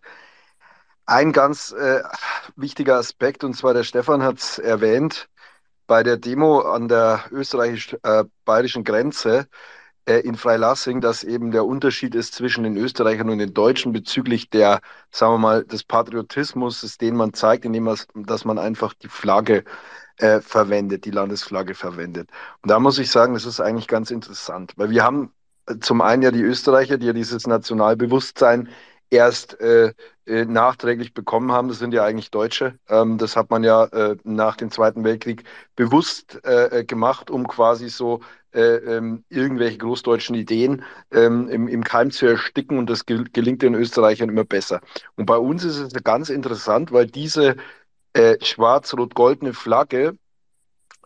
Ein 1.05 1.31
ganz 1.33 1.71
äh, 1.71 2.01
wichtiger 2.55 2.97
Aspekt, 2.97 3.43
und 3.43 3.55
zwar 3.55 3.73
der 3.73 3.83
Stefan 3.83 4.23
hat 4.23 4.39
es 4.39 4.59
erwähnt, 4.59 5.29
bei 5.87 6.03
der 6.03 6.17
Demo 6.17 6.61
an 6.61 6.87
der 6.87 7.25
österreichisch-bayerischen 7.31 8.83
Grenze 8.83 9.47
äh, 10.05 10.19
in 10.19 10.35
Freilassing, 10.35 11.01
dass 11.01 11.23
eben 11.23 11.51
der 11.51 11.65
Unterschied 11.65 12.15
ist 12.15 12.33
zwischen 12.33 12.63
den 12.63 12.77
Österreichern 12.77 13.29
und 13.29 13.39
den 13.39 13.53
Deutschen 13.53 13.93
bezüglich 13.93 14.49
der, 14.49 14.81
sagen 15.11 15.33
wir 15.33 15.37
mal, 15.39 15.63
des 15.63 15.83
Patriotismus, 15.83 16.97
den 16.97 17.15
man 17.15 17.33
zeigt, 17.33 17.65
indem 17.65 17.83
man, 17.85 17.97
dass 18.15 18.45
man 18.45 18.57
einfach 18.57 18.93
die 18.93 19.09
Flagge 19.09 19.63
äh, 20.17 20.41
verwendet, 20.41 21.05
die 21.05 21.11
Landesflagge 21.11 21.75
verwendet. 21.75 22.29
Und 22.61 22.71
da 22.71 22.79
muss 22.79 22.99
ich 22.99 23.11
sagen, 23.11 23.33
das 23.33 23.45
ist 23.45 23.59
eigentlich 23.59 23.87
ganz 23.87 24.11
interessant, 24.11 24.73
weil 24.77 24.89
wir 24.89 25.03
haben 25.03 25.25
äh, 25.25 25.34
zum 25.79 26.01
einen 26.01 26.21
ja 26.21 26.31
die 26.31 26.41
Österreicher, 26.41 26.97
die 26.97 27.07
ja 27.07 27.13
dieses 27.13 27.47
Nationalbewusstsein 27.47 28.69
erst 29.09 29.59
äh, 29.59 29.93
äh, 30.25 30.45
nachträglich 30.45 31.13
bekommen 31.13 31.51
haben. 31.51 31.67
Das 31.67 31.79
sind 31.79 31.93
ja 31.93 32.03
eigentlich 32.03 32.31
Deutsche. 32.31 32.79
Ähm, 32.89 33.17
das 33.17 33.35
hat 33.35 33.49
man 33.49 33.63
ja 33.63 33.85
äh, 33.85 34.17
nach 34.23 34.57
dem 34.57 34.71
Zweiten 34.71 35.03
Weltkrieg 35.03 35.43
bewusst 35.75 36.39
äh, 36.45 36.79
äh 36.79 36.83
gemacht, 36.83 37.29
um 37.29 37.47
quasi 37.47 37.89
so 37.89 38.21
äh, 38.51 38.75
ähm, 38.77 39.23
irgendwelche 39.29 39.77
großdeutschen 39.77 40.35
Ideen 40.35 40.83
ähm, 41.11 41.47
im, 41.49 41.67
im 41.67 41.83
Keim 41.83 42.11
zu 42.11 42.25
ersticken. 42.25 42.77
Und 42.77 42.89
das 42.89 43.05
gel 43.05 43.25
gelingt 43.31 43.61
den 43.61 43.75
Österreichern 43.75 44.29
immer 44.29 44.45
besser. 44.45 44.81
Und 45.15 45.25
bei 45.25 45.37
uns 45.37 45.63
ist 45.63 45.77
es 45.77 45.93
ganz 46.03 46.29
interessant, 46.29 46.91
weil 46.91 47.07
diese 47.07 47.55
schwarz-rot-goldene 48.41 49.53
Flagge 49.53 50.17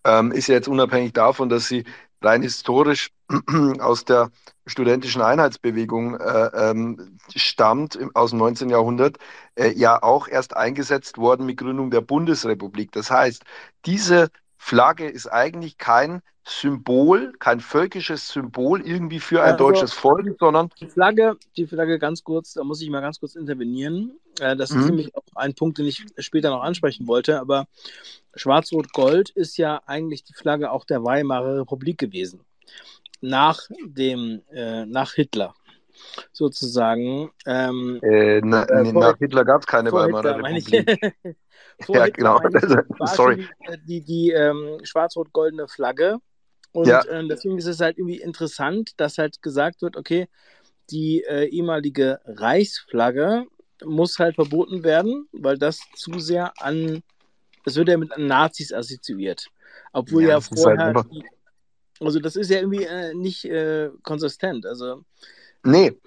ähm, 0.05 0.31
ist 0.31 0.47
ja 0.47 0.55
jetzt 0.55 0.67
unabhängig 0.67 1.13
davon, 1.13 1.49
dass 1.49 1.67
sie 1.67 1.85
rein 2.21 2.41
historisch 2.41 3.11
aus 3.79 4.05
der 4.05 4.31
studentischen 4.65 5.21
Einheitsbewegung 5.21 6.15
äh, 6.19 6.49
ähm, 6.53 7.17
stammt, 7.35 7.97
aus 8.13 8.31
dem 8.31 8.39
19. 8.39 8.69
Jahrhundert, 8.69 9.17
äh, 9.55 9.71
ja 9.71 10.01
auch 10.01 10.27
erst 10.27 10.55
eingesetzt 10.55 11.17
worden 11.17 11.45
mit 11.45 11.57
Gründung 11.57 11.91
der 11.91 12.01
Bundesrepublik. 12.01 12.91
Das 12.91 13.11
heißt, 13.11 13.43
diese 13.85 14.29
Flagge 14.61 15.07
ist 15.07 15.25
eigentlich 15.25 15.77
kein 15.77 16.21
Symbol, 16.45 17.31
kein 17.39 17.61
völkisches 17.61 18.27
Symbol 18.27 18.81
irgendwie 18.81 19.21
für 19.21 19.41
ein 19.41 19.53
also, 19.53 19.69
deutsches 19.69 19.93
Volk, 19.93 20.35
sondern. 20.37 20.69
Die 20.81 20.87
Flagge, 20.87 21.37
die 21.55 21.65
Flagge 21.65 21.97
ganz 21.97 22.23
kurz, 22.23 22.53
da 22.53 22.63
muss 22.63 22.81
ich 22.81 22.89
mal 22.89 22.99
ganz 22.99 23.21
kurz 23.21 23.35
intervenieren. 23.35 24.19
Äh, 24.39 24.57
das 24.57 24.71
mhm. 24.71 24.79
ist 24.79 24.85
nämlich 24.87 25.15
auch 25.15 25.23
ein 25.35 25.55
Punkt, 25.55 25.77
den 25.77 25.85
ich 25.85 26.05
später 26.17 26.49
noch 26.49 26.61
ansprechen 26.61 27.07
wollte, 27.07 27.39
aber 27.39 27.67
Schwarz-Rot-Gold 28.35 29.29
ist 29.29 29.57
ja 29.57 29.81
eigentlich 29.85 30.25
die 30.25 30.33
Flagge 30.33 30.71
auch 30.71 30.83
der 30.83 31.03
Weimarer 31.03 31.61
Republik 31.61 31.97
gewesen. 31.97 32.41
Nach 33.21 33.61
dem, 33.85 34.41
äh, 34.51 34.85
nach 34.85 35.13
Hitler 35.13 35.55
sozusagen. 36.31 37.31
Ähm, 37.45 37.99
äh, 38.01 38.41
na, 38.43 38.63
äh, 38.63 38.83
nee, 38.83 38.91
nach 38.91 39.17
Hitler 39.17 39.45
gab 39.45 39.61
es 39.61 39.67
keine 39.67 39.91
Weimarer 39.91 40.37
Republik. 40.37 41.15
ja, 41.87 42.07
genau. 42.09 42.39
Sorry. 43.05 43.47
Die, 43.67 43.85
die, 43.85 44.01
die 44.01 44.31
ähm, 44.31 44.79
schwarz-rot-goldene 44.83 45.67
Flagge. 45.67 46.17
Und 46.71 46.87
ja. 46.87 47.01
äh, 47.03 47.27
deswegen 47.27 47.57
ist 47.57 47.65
es 47.65 47.79
halt 47.79 47.97
irgendwie 47.97 48.21
interessant, 48.21 48.91
dass 48.97 49.17
halt 49.17 49.41
gesagt 49.41 49.81
wird, 49.81 49.97
okay, 49.97 50.27
die 50.91 51.23
äh, 51.23 51.45
ehemalige 51.45 52.19
Reichsflagge 52.25 53.45
muss 53.83 54.19
halt 54.19 54.35
verboten 54.35 54.83
werden, 54.83 55.27
weil 55.31 55.57
das 55.57 55.79
zu 55.95 56.19
sehr 56.19 56.51
an, 56.61 57.01
das 57.65 57.75
wird 57.75 57.89
ja 57.89 57.97
mit 57.97 58.15
Nazis 58.17 58.73
assoziiert. 58.73 59.47
Obwohl 59.93 60.23
ja, 60.23 60.29
ja 60.29 60.33
halt 60.35 60.43
vorher, 60.43 60.93
halt 60.93 61.05
die, 61.11 61.23
also 61.99 62.19
das 62.19 62.35
ist 62.35 62.49
ja 62.49 62.59
irgendwie 62.59 62.83
äh, 62.83 63.13
nicht 63.13 63.45
äh, 63.45 63.89
konsistent. 64.03 64.65
Also 64.65 65.03
Nee, 65.63 65.97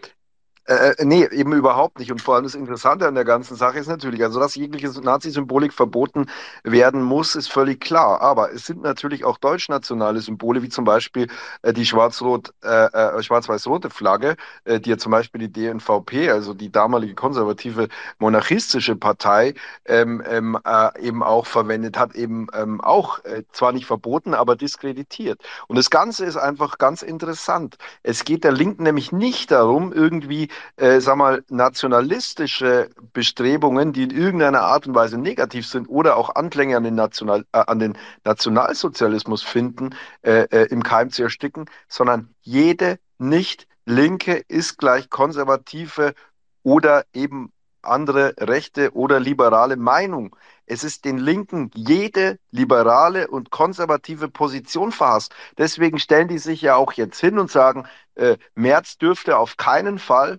äh, 0.67 0.93
äh, 0.93 1.05
nee, 1.05 1.27
eben 1.27 1.53
überhaupt 1.53 1.99
nicht. 1.99 2.13
Und 2.13 2.21
vor 2.23 2.37
allem 2.37 2.45
das 2.45 2.55
Interessante 2.55 3.09
an 3.09 3.17
der 3.17 3.25
ganzen 3.25 3.57
Sache 3.57 3.79
ist 3.79 3.89
natürlich, 3.89 4.23
also 4.23 4.39
dass 4.39 4.55
jegliche 4.55 4.89
Nazi-Symbolik 4.89 5.73
verboten 5.73 6.27
werden 6.63 7.03
muss, 7.03 7.35
ist 7.35 7.51
völlig 7.51 7.81
klar. 7.81 8.21
Aber 8.21 8.53
es 8.53 8.67
sind 8.67 8.83
natürlich 8.83 9.25
auch 9.25 9.39
deutschnationale 9.39 10.21
Symbole, 10.21 10.63
wie 10.63 10.69
zum 10.69 10.85
Beispiel 10.85 11.27
äh, 11.63 11.73
die 11.73 11.85
schwarz-rot, 11.85 12.55
äh, 12.63 12.87
äh, 12.87 13.23
schwarz-weiß-rote 13.23 13.91
Flagge, 13.91 14.37
äh, 14.65 14.79
die 14.79 14.91
ja 14.91 14.99
zum 14.99 15.11
Beispiel 15.11 15.49
die 15.49 15.53
DNVP, 15.53 16.31
also 16.31 16.55
die 16.55 16.71
damalige 16.71 17.15
konservative 17.15 17.89
monarchistische 18.21 18.95
Partei, 18.95 19.55
ähm, 19.87 20.23
ähm, 20.29 20.59
eben 21.01 21.23
auch 21.25 21.47
verwendet 21.47 21.99
hat, 21.99 22.15
eben 22.15 22.47
ähm, 22.55 22.81
auch 22.81 23.21
zwar 23.53 23.73
nicht 23.73 23.87
verboten, 23.87 24.35
aber 24.35 24.57
diskreditiert. 24.57 25.41
Und 25.67 25.77
das 25.77 25.91
Ganze 25.91 26.25
ist 26.25 26.37
einfach 26.37 26.79
ganz 26.79 27.03
interessant. 27.03 27.77
Es 28.03 28.25
geht 28.25 28.45
der 28.45 28.53
Linken 28.53 28.85
nämlich 28.85 29.13
nicht 29.13 29.51
darum, 29.51 29.93
irgendwie 29.93 30.49
äh, 30.77 31.01
sag 31.01 31.17
mal, 31.17 31.45
nationalistische 31.49 32.91
Bestrebungen, 33.13 33.93
die 33.93 34.05
in 34.05 34.11
irgendeiner 34.11 34.63
Art 34.63 34.87
und 34.87 34.95
Weise 34.95 35.19
negativ 35.19 35.67
sind 35.67 35.89
oder 35.89 36.17
auch 36.17 36.35
Anklänge 36.35 36.77
an 36.77 36.85
den, 36.85 36.95
National, 36.95 37.45
äh, 37.53 37.65
an 37.67 37.79
den 37.79 37.99
Nationalsozialismus 38.25 39.43
finden, 39.43 39.91
äh, 40.23 40.43
äh, 40.51 40.67
im 40.71 40.83
Keim 40.83 41.11
zu 41.11 41.23
ersticken, 41.23 41.67
sondern 41.89 42.35
jede 42.41 42.99
nicht 43.19 43.67
linke 43.87 44.43
ist 44.49 44.79
gleich 44.79 45.11
konservative 45.11 46.15
oder 46.63 47.05
eben 47.13 47.53
andere 47.83 48.35
rechte 48.39 48.93
oder 48.95 49.21
liberale 49.21 49.77
Meinung. 49.77 50.37
Es 50.67 50.85
ist 50.85 51.05
den 51.05 51.19
Linken 51.19 51.71
jede 51.75 52.39
liberale 52.51 53.29
und 53.29 53.51
konservative 53.51 54.29
Position 54.29 54.93
verhasst. 54.93 55.35
Deswegen 55.59 55.99
stellen 55.99 56.29
die 56.29 56.39
sich 56.39 56.63
ja 56.63 56.77
auch 56.77 56.93
jetzt 56.93 57.21
hin 57.21 57.39
und 57.39 57.51
sagen, 57.51 57.87
äh, 58.15 58.37
Merz 58.55 58.97
dürfte 58.99 59.37
auf 59.37 59.57
keinen 59.57 59.99
Fall 59.99 60.39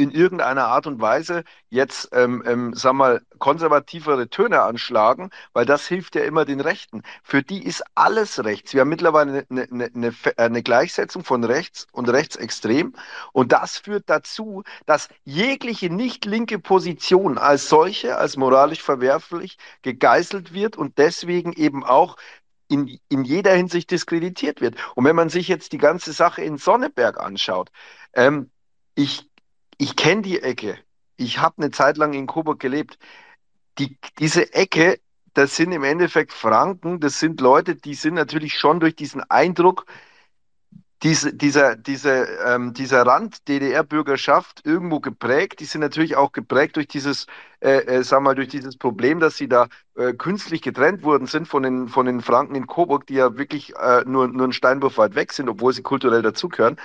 in 0.00 0.10
irgendeiner 0.10 0.66
Art 0.66 0.86
und 0.86 1.00
Weise 1.00 1.44
jetzt, 1.68 2.08
ähm, 2.12 2.42
ähm, 2.46 2.72
sag 2.74 2.94
mal, 2.94 3.20
konservativere 3.38 4.30
Töne 4.30 4.62
anschlagen, 4.62 5.30
weil 5.52 5.66
das 5.66 5.86
hilft 5.86 6.14
ja 6.14 6.22
immer 6.22 6.46
den 6.46 6.60
Rechten. 6.60 7.02
Für 7.22 7.42
die 7.42 7.62
ist 7.64 7.84
alles 7.94 8.42
rechts. 8.42 8.72
Wir 8.72 8.80
haben 8.80 8.88
mittlerweile 8.88 9.44
eine, 9.50 9.68
eine, 9.70 9.90
eine, 9.94 10.14
eine 10.38 10.62
Gleichsetzung 10.62 11.22
von 11.22 11.44
rechts 11.44 11.86
und 11.92 12.08
rechtsextrem 12.08 12.94
und 13.32 13.52
das 13.52 13.76
führt 13.76 14.04
dazu, 14.06 14.62
dass 14.86 15.08
jegliche 15.24 15.90
nicht 15.90 16.24
linke 16.24 16.58
Position 16.58 17.36
als 17.36 17.68
solche, 17.68 18.16
als 18.16 18.38
moralisch 18.38 18.82
verwerflich 18.82 19.58
gegeißelt 19.82 20.54
wird 20.54 20.76
und 20.78 20.96
deswegen 20.96 21.52
eben 21.52 21.84
auch 21.84 22.16
in, 22.68 22.98
in 23.10 23.24
jeder 23.24 23.52
Hinsicht 23.52 23.90
diskreditiert 23.90 24.62
wird. 24.62 24.76
Und 24.94 25.04
wenn 25.04 25.16
man 25.16 25.28
sich 25.28 25.48
jetzt 25.48 25.72
die 25.72 25.78
ganze 25.78 26.12
Sache 26.12 26.42
in 26.42 26.56
Sonneberg 26.56 27.20
anschaut, 27.20 27.70
ähm, 28.14 28.50
ich 28.94 29.29
ich 29.80 29.96
kenne 29.96 30.20
die 30.20 30.40
Ecke. 30.42 30.78
Ich 31.16 31.38
habe 31.38 31.62
eine 31.62 31.70
Zeit 31.70 31.96
lang 31.96 32.12
in 32.12 32.26
Coburg 32.26 32.60
gelebt. 32.60 32.98
Die, 33.78 33.96
diese 34.18 34.52
Ecke, 34.52 35.00
das 35.32 35.56
sind 35.56 35.72
im 35.72 35.84
Endeffekt 35.84 36.32
Franken, 36.34 37.00
das 37.00 37.18
sind 37.18 37.40
Leute, 37.40 37.76
die 37.76 37.94
sind 37.94 38.14
natürlich 38.14 38.58
schon 38.58 38.80
durch 38.80 38.94
diesen 38.94 39.22
Eindruck 39.30 39.86
diese, 41.02 41.32
dieser, 41.32 41.76
diese, 41.76 42.28
ähm, 42.46 42.74
dieser 42.74 43.06
Rand 43.06 43.48
DDR-Bürgerschaft 43.48 44.66
irgendwo 44.66 45.00
geprägt. 45.00 45.60
Die 45.60 45.64
sind 45.64 45.80
natürlich 45.80 46.14
auch 46.14 46.32
geprägt 46.32 46.76
durch 46.76 46.88
dieses, 46.88 47.26
äh, 47.60 47.78
äh, 47.86 48.04
sag 48.04 48.20
mal, 48.20 48.34
durch 48.34 48.48
dieses 48.48 48.76
Problem, 48.76 49.18
dass 49.18 49.38
sie 49.38 49.48
da 49.48 49.68
äh, 49.96 50.12
künstlich 50.12 50.60
getrennt 50.60 51.02
worden 51.02 51.26
sind 51.26 51.48
von 51.48 51.62
den, 51.62 51.88
von 51.88 52.04
den 52.04 52.20
Franken 52.20 52.54
in 52.54 52.66
Coburg, 52.66 53.06
die 53.06 53.14
ja 53.14 53.38
wirklich 53.38 53.74
äh, 53.76 54.02
nur, 54.04 54.28
nur 54.28 54.44
einen 54.44 54.52
Steinwurf 54.52 54.98
weit 54.98 55.14
weg 55.14 55.32
sind, 55.32 55.48
obwohl 55.48 55.72
sie 55.72 55.80
kulturell 55.82 56.20
dazugehören. 56.20 56.76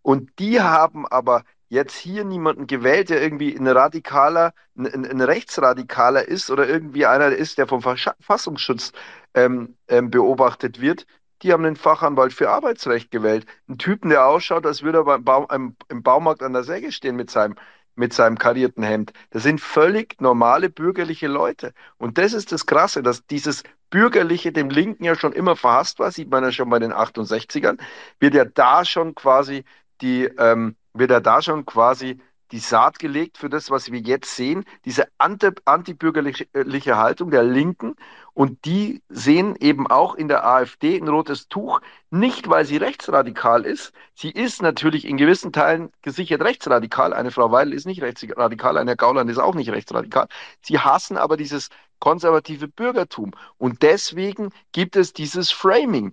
Und 0.00 0.30
die 0.38 0.62
haben 0.62 1.06
aber 1.06 1.44
jetzt 1.68 1.96
hier 1.96 2.24
niemanden 2.24 2.66
gewählt, 2.66 3.10
der 3.10 3.22
irgendwie 3.22 3.56
ein 3.56 3.66
radikaler, 3.66 4.52
ein, 4.76 5.04
ein 5.04 5.20
Rechtsradikaler 5.20 6.26
ist 6.26 6.50
oder 6.50 6.68
irgendwie 6.68 7.06
einer 7.06 7.28
ist, 7.28 7.58
der 7.58 7.66
vom 7.66 7.82
Verfassungsschutz 7.82 8.92
ähm, 9.34 9.76
ähm, 9.88 10.10
beobachtet 10.10 10.80
wird, 10.80 11.06
die 11.42 11.52
haben 11.52 11.64
einen 11.64 11.76
Fachanwalt 11.76 12.32
für 12.32 12.50
Arbeitsrecht 12.50 13.10
gewählt. 13.10 13.46
Einen 13.68 13.78
Typen, 13.78 14.10
der 14.10 14.26
ausschaut, 14.26 14.66
als 14.66 14.82
würde 14.82 14.98
er 14.98 15.04
beim 15.04 15.24
Baum, 15.24 15.46
im, 15.52 15.76
im 15.88 16.02
Baumarkt 16.02 16.42
an 16.42 16.52
der 16.52 16.64
Säge 16.64 16.90
stehen 16.90 17.16
mit 17.16 17.30
seinem, 17.30 17.54
mit 17.94 18.12
seinem 18.12 18.38
karierten 18.38 18.82
Hemd. 18.82 19.12
Das 19.30 19.42
sind 19.44 19.60
völlig 19.60 20.20
normale 20.20 20.70
bürgerliche 20.70 21.28
Leute. 21.28 21.74
Und 21.96 22.18
das 22.18 22.32
ist 22.32 22.52
das 22.52 22.66
Krasse, 22.66 23.02
dass 23.02 23.26
dieses 23.26 23.62
Bürgerliche 23.90 24.52
dem 24.52 24.70
Linken 24.70 25.04
ja 25.04 25.14
schon 25.14 25.32
immer 25.32 25.56
verhasst 25.56 25.98
war, 25.98 26.10
sieht 26.10 26.30
man 26.30 26.44
ja 26.44 26.52
schon 26.52 26.70
bei 26.70 26.78
den 26.78 26.92
68ern, 26.92 27.78
wird 28.20 28.34
ja 28.34 28.44
da 28.44 28.84
schon 28.84 29.14
quasi 29.14 29.64
die, 30.00 30.24
ähm, 30.24 30.76
wird 30.98 31.10
ja 31.10 31.20
da 31.20 31.42
schon 31.42 31.66
quasi 31.66 32.18
die 32.50 32.58
Saat 32.58 32.98
gelegt 32.98 33.36
für 33.38 33.50
das, 33.50 33.70
was 33.70 33.92
wir 33.92 34.00
jetzt 34.00 34.34
sehen, 34.34 34.64
diese 34.84 35.08
antibürgerliche 35.18 36.96
Haltung 36.96 37.30
der 37.30 37.42
Linken. 37.42 37.94
Und 38.32 38.64
die 38.64 39.02
sehen 39.08 39.56
eben 39.56 39.86
auch 39.86 40.14
in 40.14 40.28
der 40.28 40.46
AfD 40.46 40.96
ein 40.96 41.08
rotes 41.08 41.48
Tuch, 41.48 41.80
nicht 42.10 42.48
weil 42.48 42.64
sie 42.64 42.76
rechtsradikal 42.76 43.64
ist. 43.66 43.92
Sie 44.14 44.30
ist 44.30 44.62
natürlich 44.62 45.04
in 45.04 45.16
gewissen 45.16 45.52
Teilen 45.52 45.90
gesichert 46.02 46.42
rechtsradikal. 46.42 47.12
Eine 47.12 47.32
Frau 47.32 47.50
Weil 47.50 47.72
ist 47.72 47.84
nicht 47.84 48.00
rechtsradikal, 48.00 48.78
eine 48.78 48.96
Gauland 48.96 49.28
ist 49.30 49.38
auch 49.38 49.54
nicht 49.54 49.70
rechtsradikal. 49.70 50.28
Sie 50.62 50.78
hassen 50.78 51.16
aber 51.16 51.36
dieses 51.36 51.68
konservative 51.98 52.68
Bürgertum. 52.68 53.32
Und 53.58 53.82
deswegen 53.82 54.50
gibt 54.72 54.96
es 54.96 55.12
dieses 55.12 55.50
Framing. 55.50 56.12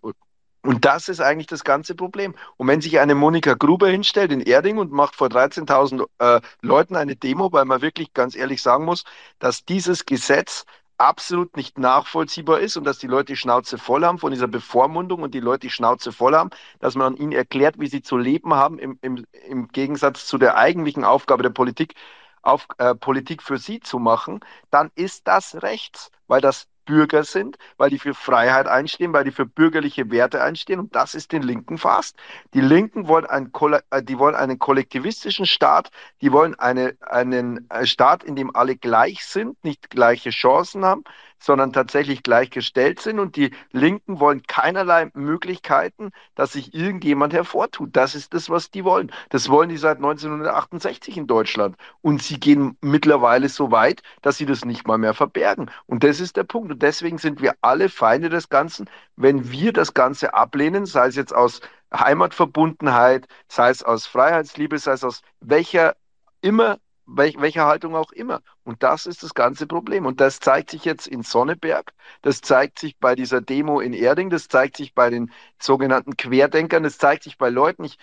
Und 0.66 0.84
das 0.84 1.10
ist 1.10 1.22
eigentlich 1.22 1.48
das 1.48 1.64
ganze 1.64 1.94
Problem. 1.94 2.34
Und 2.58 2.68
wenn 2.68 2.82
sich 2.82 3.00
eine 3.00 3.14
Monika 3.14 3.54
Gruber 3.54 3.88
hinstellt 3.88 4.32
in 4.32 4.42
Erding 4.42 4.80
und 4.80 4.92
macht 4.92 5.16
vor 5.16 5.28
13.000 5.28 6.06
äh, 6.18 6.42
Leuten 6.62 6.96
eine 6.96 7.16
Demo, 7.16 7.52
weil 7.52 7.66
man 7.66 7.82
wirklich 7.82 8.14
ganz 8.14 8.36
ehrlich 8.36 8.64
sagen 8.64 8.84
muss, 8.84 9.04
dass 9.38 9.64
dieses 9.64 10.06
Gesetz 10.06 10.66
absolut 10.98 11.56
nicht 11.56 11.78
nachvollziehbar 11.78 12.60
ist 12.62 12.78
und 12.78 12.84
dass 12.86 12.98
die 12.98 13.08
Leute 13.08 13.34
die 13.34 13.36
Schnauze 13.36 13.78
voll 13.78 14.04
haben 14.04 14.18
von 14.18 14.32
dieser 14.32 14.48
Bevormundung 14.48 15.22
und 15.22 15.34
die 15.36 15.40
Leute 15.40 15.68
die 15.68 15.70
Schnauze 15.70 16.12
voll 16.12 16.34
haben, 16.36 16.50
dass 16.80 16.96
man 16.96 17.16
ihnen 17.16 17.34
erklärt, 17.34 17.80
wie 17.80 17.88
sie 17.88 18.02
zu 18.02 18.18
leben 18.18 18.54
haben, 18.56 18.80
im, 18.80 18.98
im, 19.02 19.26
im 19.48 19.68
Gegensatz 19.68 20.26
zu 20.26 20.38
der 20.40 20.58
eigentlichen 20.58 21.04
Aufgabe 21.04 21.44
der 21.44 21.50
Politik, 21.52 21.94
auf, 22.42 22.68
äh, 22.78 22.96
Politik 22.96 23.44
für 23.44 23.58
sie 23.58 23.82
zu 23.82 24.00
machen, 24.00 24.40
dann 24.72 24.90
ist 24.96 25.28
das 25.28 25.62
rechts, 25.62 26.12
weil 26.28 26.42
das 26.42 26.68
Bürger 26.86 27.24
sind, 27.24 27.58
weil 27.78 27.90
die 27.90 28.00
für 28.00 28.14
Freiheit 28.14 28.68
einstehen, 28.68 29.14
weil 29.14 29.24
die 29.24 29.32
für 29.32 29.46
bürgerliche 29.46 30.10
Werte 30.12 30.42
einstehen. 30.44 30.80
Und 30.80 30.96
das 30.96 31.16
ist 31.16 31.32
den 31.32 31.44
Linken 31.44 31.78
fast. 31.78 32.16
Die 32.54 32.62
Linken 32.62 33.08
wollen, 33.08 33.26
ein, 33.26 33.52
äh, 33.90 34.04
die 34.04 34.20
wollen 34.20 34.36
einen 34.36 34.60
kollektivistischen 34.60 35.46
Staat, 35.46 35.92
die 36.22 36.32
wollen 36.32 36.56
eine, 36.56 36.96
einen 37.02 37.70
äh, 37.70 37.86
Staat, 37.86 38.24
in 38.24 38.36
dem 38.36 38.56
alle 38.56 38.76
gleich 38.76 39.26
sind, 39.26 39.64
nicht 39.64 39.90
gleiche 39.90 40.30
Chancen 40.30 40.86
haben, 40.86 41.04
sondern 41.40 41.74
tatsächlich 41.74 42.24
gleichgestellt 42.24 43.00
sind. 43.00 43.20
Und 43.20 43.36
die 43.36 43.52
Linken 43.72 44.20
wollen 44.20 44.44
keinerlei 44.44 45.10
Möglichkeiten, 45.14 46.12
dass 46.36 46.54
sich 46.54 46.74
irgendjemand 46.74 47.34
hervortut. 47.34 47.90
Das 47.94 48.16
ist 48.16 48.34
das, 48.34 48.50
was 48.50 48.72
die 48.72 48.84
wollen. 48.84 49.12
Das 49.30 49.50
wollen 49.50 49.70
die 49.70 49.78
seit 49.78 49.98
1968 49.98 51.18
in 51.18 51.28
Deutschland. 51.28 51.76
Und 52.02 52.22
sie 52.22 52.40
gehen 52.40 52.78
mittlerweile 52.82 53.50
so 53.50 53.72
weit, 53.72 54.02
dass 54.22 54.38
sie 54.38 54.46
das 54.46 54.66
nicht 54.66 54.88
mal 54.88 54.98
mehr 54.98 55.14
verbergen. 55.14 55.70
Und 55.86 56.04
das 56.04 56.20
ist 56.20 56.38
der 56.38 56.44
Punkt. 56.44 56.72
Und 56.72 56.82
deswegen 56.82 57.18
sind 57.18 57.42
wir 57.42 57.54
alle 57.62 57.90
Feinde 57.90 58.30
des 58.30 58.50
Ganzen, 58.50 58.90
wenn 59.16 59.52
wir 59.52 59.74
das 59.74 59.94
Ganze 59.94 60.34
ablehnen, 60.34 60.86
sei 60.86 61.08
es 61.08 61.16
jetzt 61.16 61.34
aus 61.34 61.62
Heimatverbundenheit, 61.94 63.28
sei 63.48 63.70
es 63.70 63.84
aus 63.84 64.06
Freiheitsliebe, 64.06 64.78
sei 64.78 64.94
es 64.94 65.04
aus 65.04 65.22
welcher 65.40 65.96
immer 66.42 66.78
welch, 67.06 67.40
welcher 67.40 67.66
Haltung 67.66 67.96
auch 67.96 68.12
immer. 68.12 68.42
Und 68.64 68.84
das 68.84 69.06
ist 69.06 69.24
das 69.24 69.34
ganze 69.34 69.68
Problem. 69.68 70.06
Und 70.06 70.20
das 70.22 70.40
zeigt 70.40 70.72
sich 70.72 70.86
jetzt 70.86 71.08
in 71.08 71.24
Sonneberg, 71.24 71.94
das 72.22 72.42
zeigt 72.42 72.80
sich 72.80 72.98
bei 72.98 73.16
dieser 73.16 73.42
Demo 73.42 73.80
in 73.80 73.94
Erding, 73.94 74.30
das 74.30 74.48
zeigt 74.48 74.78
sich 74.78 74.94
bei 74.94 75.10
den 75.10 75.32
sogenannten 75.60 76.18
Querdenkern, 76.18 76.84
das 76.84 76.98
zeigt 76.98 77.24
sich 77.24 77.38
bei 77.38 77.50
Leuten. 77.50 77.84
Ich 77.84 77.98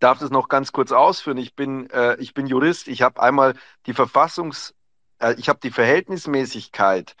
darf 0.00 0.18
das 0.18 0.30
noch 0.30 0.48
ganz 0.48 0.72
kurz 0.72 0.92
ausführen. 0.92 1.38
Ich 1.38 1.54
bin, 1.54 1.88
äh, 1.90 2.16
ich 2.16 2.34
bin 2.34 2.46
Jurist. 2.46 2.88
Ich 2.88 3.02
habe 3.02 3.20
einmal 3.22 3.54
die 3.86 3.94
Verfassungs, 3.94 4.74
äh, 5.18 5.34
ich 5.38 5.48
habe 5.48 5.60
die 5.62 5.70
Verhältnismäßigkeit 5.70 7.14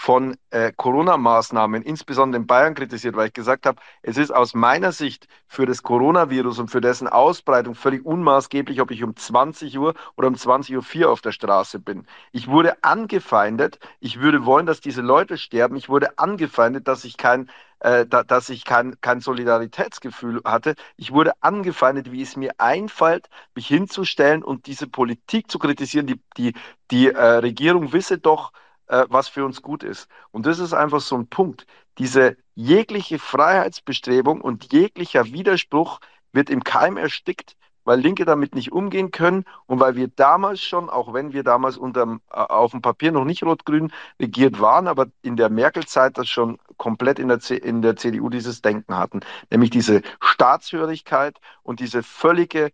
von 0.00 0.36
äh, 0.50 0.72
Corona-Maßnahmen, 0.76 1.82
insbesondere 1.82 2.40
in 2.40 2.46
Bayern, 2.46 2.76
kritisiert, 2.76 3.16
weil 3.16 3.26
ich 3.26 3.32
gesagt 3.32 3.66
habe, 3.66 3.80
es 4.02 4.16
ist 4.16 4.30
aus 4.30 4.54
meiner 4.54 4.92
Sicht 4.92 5.26
für 5.48 5.66
das 5.66 5.82
und 5.82 6.70
für 6.70 6.80
dessen 6.80 7.08
Ausbreitung 7.08 7.74
völlig 7.74 8.06
unmaßgeblich, 8.06 8.80
ob 8.80 8.92
ich 8.92 9.02
um 9.02 9.16
20 9.16 9.76
Uhr 9.76 9.94
oder 10.16 10.28
um 10.28 10.34
20.04 10.34 11.02
Uhr 11.02 11.10
auf 11.10 11.20
der 11.20 11.32
Straße 11.32 11.80
bin. 11.80 12.06
Ich 12.30 12.46
wurde 12.46 12.84
angefeindet, 12.84 13.80
ich 13.98 14.20
würde 14.20 14.46
wollen, 14.46 14.66
dass 14.66 14.80
diese 14.80 15.02
Leute 15.02 15.36
sterben, 15.36 15.74
ich 15.74 15.88
wurde 15.88 16.16
angefeindet, 16.16 16.86
dass 16.86 17.04
ich 17.04 17.16
kein 17.16 17.50
äh, 17.80 18.06
da, 18.06 18.22
dass 18.22 18.50
ich 18.50 18.64
kein, 18.64 19.00
kein 19.00 19.20
Solidaritätsgefühl 19.20 20.42
hatte. 20.44 20.76
Ich 20.96 21.10
wurde 21.10 21.32
angefeindet, 21.40 22.12
wie 22.12 22.22
es 22.22 22.36
mir 22.36 22.52
einfällt, 22.58 23.28
mich 23.56 23.66
hinzustellen 23.66 24.44
und 24.44 24.66
diese 24.66 24.86
Politik 24.86 25.50
zu 25.50 25.58
kritisieren. 25.58 26.06
Die, 26.06 26.20
die, 26.36 26.54
die 26.92 27.08
äh, 27.08 27.20
Regierung 27.38 27.92
wisse 27.92 28.18
doch, 28.18 28.52
äh, 28.88 29.06
was 29.08 29.28
für 29.28 29.44
uns 29.44 29.62
gut 29.62 29.82
ist. 29.82 30.08
Und 30.30 30.46
das 30.46 30.58
ist 30.58 30.72
einfach 30.72 31.00
so 31.00 31.16
ein 31.16 31.28
Punkt. 31.28 31.66
Diese 31.98 32.36
jegliche 32.54 33.18
Freiheitsbestrebung 33.18 34.40
und 34.40 34.72
jeglicher 34.72 35.26
Widerspruch 35.26 36.00
wird 36.32 36.50
im 36.50 36.64
Keim 36.64 36.96
erstickt, 36.96 37.56
weil 37.84 38.00
Linke 38.00 38.24
damit 38.24 38.54
nicht 38.54 38.70
umgehen 38.72 39.10
können 39.10 39.44
und 39.66 39.80
weil 39.80 39.96
wir 39.96 40.08
damals 40.08 40.60
schon, 40.60 40.90
auch 40.90 41.14
wenn 41.14 41.32
wir 41.32 41.42
damals 41.42 41.78
unterm, 41.78 42.20
äh, 42.30 42.36
auf 42.36 42.72
dem 42.72 42.82
Papier 42.82 43.12
noch 43.12 43.24
nicht 43.24 43.42
rot-grün 43.42 43.92
regiert 44.20 44.60
waren, 44.60 44.88
aber 44.88 45.06
in 45.22 45.36
der 45.36 45.48
Merkel-Zeit 45.48 46.18
das 46.18 46.28
schon 46.28 46.58
komplett 46.76 47.18
in 47.18 47.28
der, 47.28 47.40
C 47.40 47.56
in 47.56 47.80
der 47.82 47.96
CDU 47.96 48.28
dieses 48.28 48.60
Denken 48.60 48.96
hatten, 48.96 49.20
nämlich 49.50 49.70
diese 49.70 50.02
Staatshörigkeit 50.20 51.38
und 51.62 51.80
diese 51.80 52.02
völlige 52.02 52.70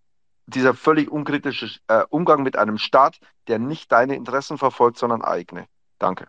dieser 0.47 0.75
völlig 0.75 1.11
unkritische 1.11 1.81
äh, 1.89 2.03
Umgang 2.11 2.43
mit 2.43 2.57
einem 2.57 2.77
Staat, 2.79 3.19
der 3.49 3.59
nicht 3.59 3.91
deine 3.93 4.15
Interessen 4.15 4.59
verfolgt, 4.59 4.99
sondern 4.99 5.23
eigene. 5.23 5.67
Danke. 5.99 6.27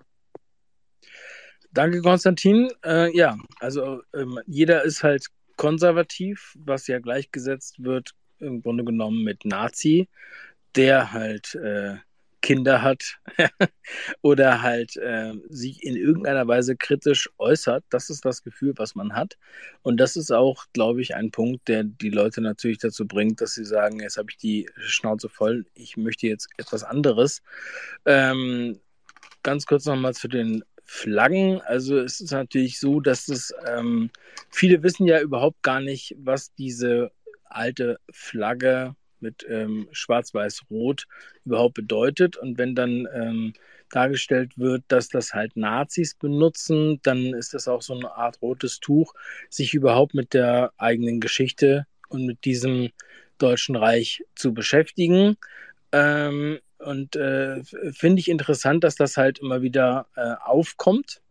Danke, 1.72 2.02
Konstantin. 2.02 2.72
Äh, 2.84 3.16
ja, 3.16 3.38
also 3.60 4.02
ähm, 4.14 4.40
jeder 4.46 4.84
ist 4.84 5.04
halt 5.04 5.28
konservativ, 5.58 6.56
was 6.58 6.88
ja 6.88 7.00
gleichgesetzt 7.00 7.84
wird 7.84 8.12
im 8.40 8.62
Grunde 8.62 8.84
genommen 8.84 9.24
mit 9.24 9.46
Nazi, 9.46 10.08
der 10.76 11.12
halt 11.12 11.56
äh, 11.56 11.96
Kinder 12.46 12.84
hat 12.84 13.18
oder 14.22 14.62
halt 14.62 14.96
äh, 14.98 15.34
sich 15.50 15.82
in 15.84 15.96
irgendeiner 15.96 16.48
Weise 16.48 16.76
kritisch 16.76 17.28
äußert. 17.40 17.84
Das 17.90 18.12
ist 18.12 18.24
das 18.24 18.44
Gefühl, 18.44 18.74
was 18.78 18.94
man 18.94 19.16
hat. 19.16 19.36
Und 19.82 19.98
das 19.98 20.16
ist 20.16 20.32
auch, 20.32 20.66
glaube 20.72 21.02
ich, 21.02 21.16
ein 21.16 21.32
Punkt, 21.32 21.68
der 21.68 21.84
die 21.84 22.12
Leute 22.12 22.42
natürlich 22.42 22.78
dazu 22.78 23.08
bringt, 23.08 23.42
dass 23.42 23.56
sie 23.56 23.66
sagen, 23.66 24.00
jetzt 24.00 24.18
habe 24.18 24.30
ich 24.30 24.38
die 24.38 24.70
Schnauze 24.78 25.28
voll, 25.28 25.66
ich 25.74 25.98
möchte 25.98 26.28
jetzt 26.28 26.48
etwas 26.58 26.84
anderes. 26.84 27.42
Ähm, 28.06 28.80
ganz 29.46 29.68
kurz 29.68 29.86
nochmal 29.86 30.16
zu 30.16 30.28
den 30.28 30.64
Flaggen. 30.84 31.62
Also 31.62 32.00
es 32.00 32.20
ist 32.20 32.32
natürlich 32.32 32.80
so, 32.80 33.00
dass 33.00 33.30
es 33.30 33.54
ähm, 33.68 34.10
viele 34.50 34.84
wissen 34.84 35.06
ja 35.06 35.22
überhaupt 35.22 35.62
gar 35.62 35.80
nicht, 35.80 36.16
was 36.18 36.54
diese 36.56 37.12
alte 37.46 38.00
Flagge 38.12 38.96
mit 39.20 39.46
ähm, 39.48 39.88
Schwarz-Weiß-Rot 39.92 41.06
überhaupt 41.46 41.76
bedeutet. 41.76 42.38
Und 42.38 42.58
wenn 42.58 42.76
dann 42.76 43.08
ähm, 43.14 43.54
dargestellt 43.92 44.58
wird, 44.58 44.84
dass 44.88 45.10
das 45.10 45.34
halt 45.34 45.56
Nazis 45.56 46.16
benutzen, 46.16 47.00
dann 47.04 47.34
ist 47.34 47.54
das 47.54 47.68
auch 47.68 47.84
so 47.84 47.94
eine 47.94 48.12
Art 48.16 48.42
rotes 48.42 48.80
Tuch, 48.80 49.14
sich 49.50 49.76
überhaupt 49.76 50.16
mit 50.16 50.34
der 50.34 50.74
eigenen 50.78 51.20
Geschichte 51.20 51.86
und 52.10 52.26
mit 52.26 52.46
diesem 52.46 52.90
Deutschen 53.38 53.76
Reich 53.76 54.24
zu 54.34 54.54
beschäftigen. 54.54 55.38
Ähm, 55.92 56.60
und 56.86 57.16
äh, 57.16 57.62
finde 57.94 58.20
ich 58.20 58.30
interessant, 58.30 58.84
dass 58.84 58.96
das 58.96 59.18
halt 59.18 59.40
immer 59.40 59.62
wieder 59.62 60.08
äh, 60.16 60.36
aufkommt. 60.44 61.22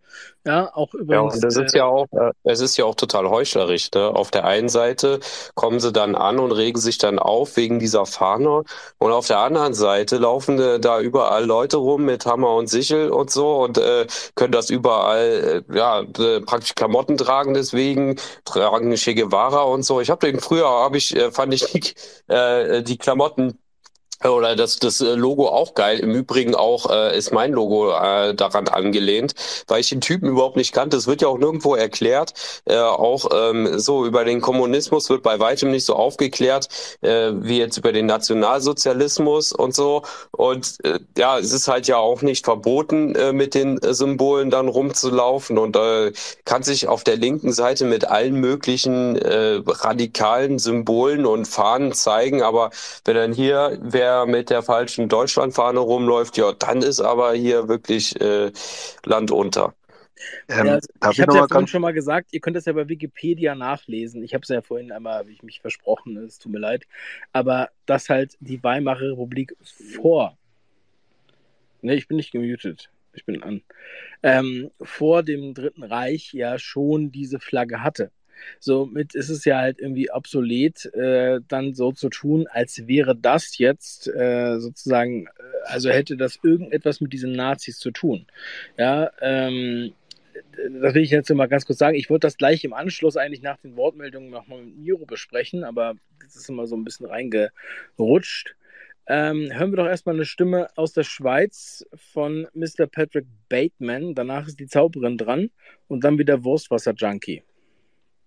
Ja, 0.46 0.70
auch 0.74 0.92
übrigens. 0.94 1.36
Ja, 1.36 1.40
das 1.40 1.56
ist 1.56 1.74
äh, 1.74 1.78
ja 1.78 1.86
auch, 1.86 2.06
äh, 2.12 2.32
es 2.44 2.60
ist 2.60 2.76
ja 2.76 2.84
auch 2.84 2.94
total 2.94 3.28
heuchlerisch. 3.28 3.90
Ne? 3.94 4.08
Auf 4.08 4.30
der 4.30 4.44
einen 4.44 4.68
Seite 4.68 5.20
kommen 5.54 5.80
sie 5.80 5.92
dann 5.92 6.14
an 6.14 6.38
und 6.38 6.52
regen 6.52 6.78
sich 6.78 6.98
dann 6.98 7.18
auf 7.18 7.56
wegen 7.56 7.78
dieser 7.78 8.04
Fahne. 8.04 8.64
Und 8.98 9.12
auf 9.12 9.26
der 9.26 9.38
anderen 9.38 9.74
Seite 9.74 10.18
laufen 10.18 10.60
äh, 10.60 10.78
da 10.78 11.00
überall 11.00 11.44
Leute 11.44 11.78
rum 11.78 12.04
mit 12.04 12.26
Hammer 12.26 12.54
und 12.54 12.68
Sichel 12.68 13.10
und 13.10 13.30
so 13.30 13.62
und 13.62 13.78
äh, 13.78 14.06
können 14.34 14.52
das 14.52 14.70
überall, 14.70 15.64
äh, 15.68 15.76
ja, 15.76 16.04
praktisch 16.44 16.74
Klamotten 16.74 17.16
tragen 17.16 17.54
deswegen, 17.54 18.16
tragen 18.44 18.94
Che 18.94 19.14
Guevara 19.14 19.62
und 19.62 19.82
so. 19.82 20.00
Ich 20.00 20.10
habe 20.10 20.26
den 20.26 20.40
früher, 20.40 20.68
habe 20.68 20.98
ich, 20.98 21.16
fand 21.32 21.54
ich 21.54 21.64
die, 21.64 22.32
äh, 22.32 22.82
die 22.82 22.98
Klamotten 22.98 23.58
oder 24.30 24.56
das, 24.56 24.78
das 24.78 25.00
äh, 25.00 25.14
Logo 25.14 25.48
auch 25.48 25.74
geil. 25.74 25.98
Im 26.00 26.14
Übrigen 26.14 26.54
auch 26.54 26.90
äh, 26.90 27.16
ist 27.16 27.32
mein 27.32 27.52
Logo 27.52 27.90
äh, 27.90 28.34
daran 28.34 28.68
angelehnt, 28.68 29.34
weil 29.66 29.80
ich 29.80 29.90
den 29.90 30.00
Typen 30.00 30.28
überhaupt 30.28 30.56
nicht 30.56 30.72
kannte. 30.72 30.96
Es 30.96 31.06
wird 31.06 31.22
ja 31.22 31.28
auch 31.28 31.38
nirgendwo 31.38 31.74
erklärt. 31.74 32.32
Äh, 32.64 32.78
auch 32.78 33.26
ähm, 33.34 33.78
so 33.78 34.06
über 34.06 34.24
den 34.24 34.40
Kommunismus 34.40 35.10
wird 35.10 35.22
bei 35.22 35.38
weitem 35.40 35.70
nicht 35.70 35.84
so 35.84 35.94
aufgeklärt 35.94 36.68
äh, 37.02 37.32
wie 37.34 37.58
jetzt 37.58 37.76
über 37.76 37.92
den 37.92 38.06
Nationalsozialismus 38.06 39.52
und 39.52 39.74
so. 39.74 40.02
Und 40.30 40.78
äh, 40.84 41.00
ja, 41.18 41.38
es 41.38 41.52
ist 41.52 41.68
halt 41.68 41.86
ja 41.86 41.98
auch 41.98 42.22
nicht 42.22 42.44
verboten, 42.44 43.14
äh, 43.14 43.32
mit 43.32 43.54
den 43.54 43.78
Symbolen 43.82 44.50
dann 44.50 44.68
rumzulaufen 44.68 45.58
und 45.58 45.76
äh, 45.76 46.12
kann 46.44 46.62
sich 46.62 46.88
auf 46.88 47.04
der 47.04 47.16
linken 47.16 47.52
Seite 47.52 47.84
mit 47.84 48.06
allen 48.06 48.34
möglichen 48.34 49.16
äh, 49.16 49.60
radikalen 49.66 50.58
Symbolen 50.58 51.26
und 51.26 51.46
Fahnen 51.46 51.92
zeigen. 51.92 52.42
Aber 52.42 52.70
wenn 53.04 53.16
dann 53.16 53.32
hier 53.32 53.78
wer 53.82 54.13
mit 54.26 54.50
der 54.50 54.62
falschen 54.62 55.08
Deutschlandfahne 55.08 55.80
rumläuft, 55.80 56.36
ja, 56.36 56.52
dann 56.52 56.82
ist 56.82 57.00
aber 57.00 57.32
hier 57.34 57.68
wirklich 57.68 58.20
äh, 58.20 58.50
Land 59.04 59.30
unter. 59.30 59.74
Ähm, 60.48 60.66
ja, 60.66 60.78
also 61.00 61.12
ich 61.12 61.20
habe 61.20 61.36
ja 61.36 61.48
vorhin 61.48 61.66
schon 61.66 61.82
mal 61.82 61.92
gesagt, 61.92 62.28
ihr 62.32 62.40
könnt 62.40 62.56
das 62.56 62.64
ja 62.64 62.72
bei 62.72 62.88
Wikipedia 62.88 63.54
nachlesen. 63.54 64.22
Ich 64.22 64.34
habe 64.34 64.42
es 64.42 64.48
ja 64.48 64.62
vorhin 64.62 64.92
einmal, 64.92 65.26
wie 65.26 65.32
ich 65.32 65.42
mich 65.42 65.60
versprochen, 65.60 66.16
es 66.18 66.38
tut 66.38 66.52
mir 66.52 66.58
leid, 66.58 66.86
aber 67.32 67.70
dass 67.86 68.08
halt 68.08 68.36
die 68.40 68.62
Weimarer 68.62 69.12
Republik 69.12 69.56
vor, 69.62 70.36
ne, 71.82 71.94
ich 71.94 72.08
bin 72.08 72.16
nicht 72.16 72.32
gemutet, 72.32 72.90
ich 73.12 73.24
bin 73.24 73.42
an, 73.42 73.62
ähm, 74.22 74.70
vor 74.80 75.22
dem 75.22 75.54
Dritten 75.54 75.82
Reich 75.82 76.32
ja 76.32 76.58
schon 76.58 77.10
diese 77.12 77.40
Flagge 77.40 77.82
hatte. 77.82 78.10
Somit 78.60 79.14
ist 79.14 79.28
es 79.28 79.44
ja 79.44 79.58
halt 79.58 79.80
irgendwie 79.80 80.10
obsolet, 80.10 80.86
äh, 80.94 81.40
dann 81.48 81.74
so 81.74 81.92
zu 81.92 82.08
tun, 82.08 82.46
als 82.48 82.86
wäre 82.86 83.16
das 83.16 83.58
jetzt 83.58 84.08
äh, 84.08 84.58
sozusagen, 84.58 85.26
äh, 85.26 85.30
also 85.64 85.90
hätte 85.90 86.16
das 86.16 86.38
irgendetwas 86.42 87.00
mit 87.00 87.12
diesen 87.12 87.32
Nazis 87.32 87.78
zu 87.78 87.90
tun. 87.90 88.26
Ja, 88.78 89.10
ähm, 89.20 89.92
das 90.80 90.94
will 90.94 91.02
ich 91.02 91.10
jetzt 91.10 91.32
mal 91.32 91.46
ganz 91.46 91.66
kurz 91.66 91.78
sagen. 91.78 91.96
Ich 91.96 92.10
wollte 92.10 92.26
das 92.26 92.36
gleich 92.36 92.64
im 92.64 92.72
Anschluss 92.72 93.16
eigentlich 93.16 93.42
nach 93.42 93.56
den 93.58 93.76
Wortmeldungen 93.76 94.30
nochmal 94.30 94.62
mit 94.62 94.76
Miro 94.76 95.06
besprechen, 95.06 95.64
aber 95.64 95.94
das 96.22 96.36
ist 96.36 96.48
immer 96.48 96.66
so 96.66 96.76
ein 96.76 96.84
bisschen 96.84 97.06
reingerutscht. 97.06 98.56
Ähm, 99.06 99.50
hören 99.52 99.70
wir 99.70 99.76
doch 99.76 99.86
erstmal 99.86 100.14
eine 100.14 100.24
Stimme 100.24 100.68
aus 100.76 100.94
der 100.94 101.02
Schweiz 101.02 101.84
von 101.94 102.46
Mr. 102.54 102.86
Patrick 102.86 103.26
Bateman. 103.50 104.14
Danach 104.14 104.46
ist 104.46 104.58
die 104.60 104.66
Zauberin 104.66 105.18
dran 105.18 105.50
und 105.88 106.04
dann 106.04 106.18
wieder 106.18 106.42
Wurstwasser-Junkie. 106.42 107.42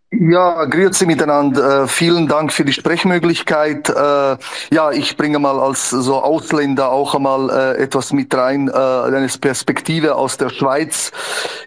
Ja, 0.09 0.63
grüezi 0.63 1.05
miteinander. 1.05 1.83
Äh, 1.83 1.87
vielen 1.89 2.29
Dank 2.29 2.53
für 2.53 2.63
die 2.63 2.71
Sprechmöglichkeit. 2.71 3.89
Äh, 3.89 4.37
ja, 4.73 4.91
ich 4.93 5.17
bringe 5.17 5.37
mal 5.37 5.59
als 5.59 5.89
so 5.89 6.15
Ausländer 6.23 6.91
auch 6.91 7.13
einmal 7.13 7.49
äh, 7.49 7.83
etwas 7.83 8.13
mit 8.13 8.33
rein, 8.33 8.69
äh, 8.69 8.71
eine 8.71 9.27
Perspektive 9.41 10.15
aus 10.15 10.37
der 10.37 10.49
Schweiz. 10.49 11.11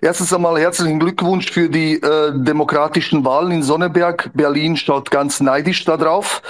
Erstens 0.01 0.33
einmal 0.33 0.59
herzlichen 0.59 0.99
Glückwunsch 0.99 1.51
für 1.51 1.69
die 1.69 1.97
äh, 1.97 2.33
demokratischen 2.35 3.27
Wahlen 3.27 3.51
in 3.51 3.63
Sonneberg. 3.63 4.31
Berlin 4.33 4.75
schaut 4.79 5.11
ganz 5.11 5.41
neidisch 5.41 5.85
da 5.85 5.99
drauf. 5.99 6.41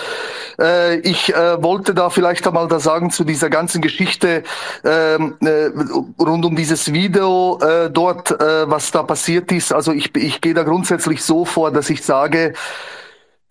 Äh, 0.61 1.01
ich 1.01 1.35
äh, 1.35 1.61
wollte 1.61 1.93
da 1.93 2.09
vielleicht 2.09 2.47
einmal 2.47 2.69
da 2.69 2.79
sagen 2.79 3.11
zu 3.11 3.25
dieser 3.25 3.51
ganzen 3.51 3.81
Geschichte 3.83 4.45
ähm, 4.85 5.35
äh, 5.41 5.71
rund 6.23 6.45
um 6.45 6.55
dieses 6.55 6.93
Video 6.93 7.59
äh, 7.61 7.91
dort, 7.91 8.31
äh, 8.31 8.71
was 8.71 8.93
da 8.93 9.03
passiert 9.03 9.51
ist. 9.51 9.73
Also 9.73 9.93
ich, 9.93 10.15
ich 10.15 10.41
gehe 10.41 10.55
da 10.55 10.63
grundsätzlich 10.63 11.25
so 11.25 11.45
vor, 11.45 11.73
dass 11.81 11.89
ich 11.89 12.05
sage, 12.05 12.53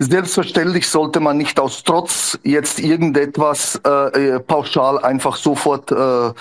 Selbstverständlich 0.02 0.88
sollte 0.88 1.20
man 1.20 1.36
nicht 1.36 1.60
aus 1.60 1.84
Trotz 1.84 2.40
jetzt 2.44 2.80
irgendetwas 2.80 3.82
äh, 3.86 4.36
äh 4.36 4.40
pauschal 4.40 4.98
einfach 5.04 5.36
sofort 5.36 5.92
äh, 5.92 6.32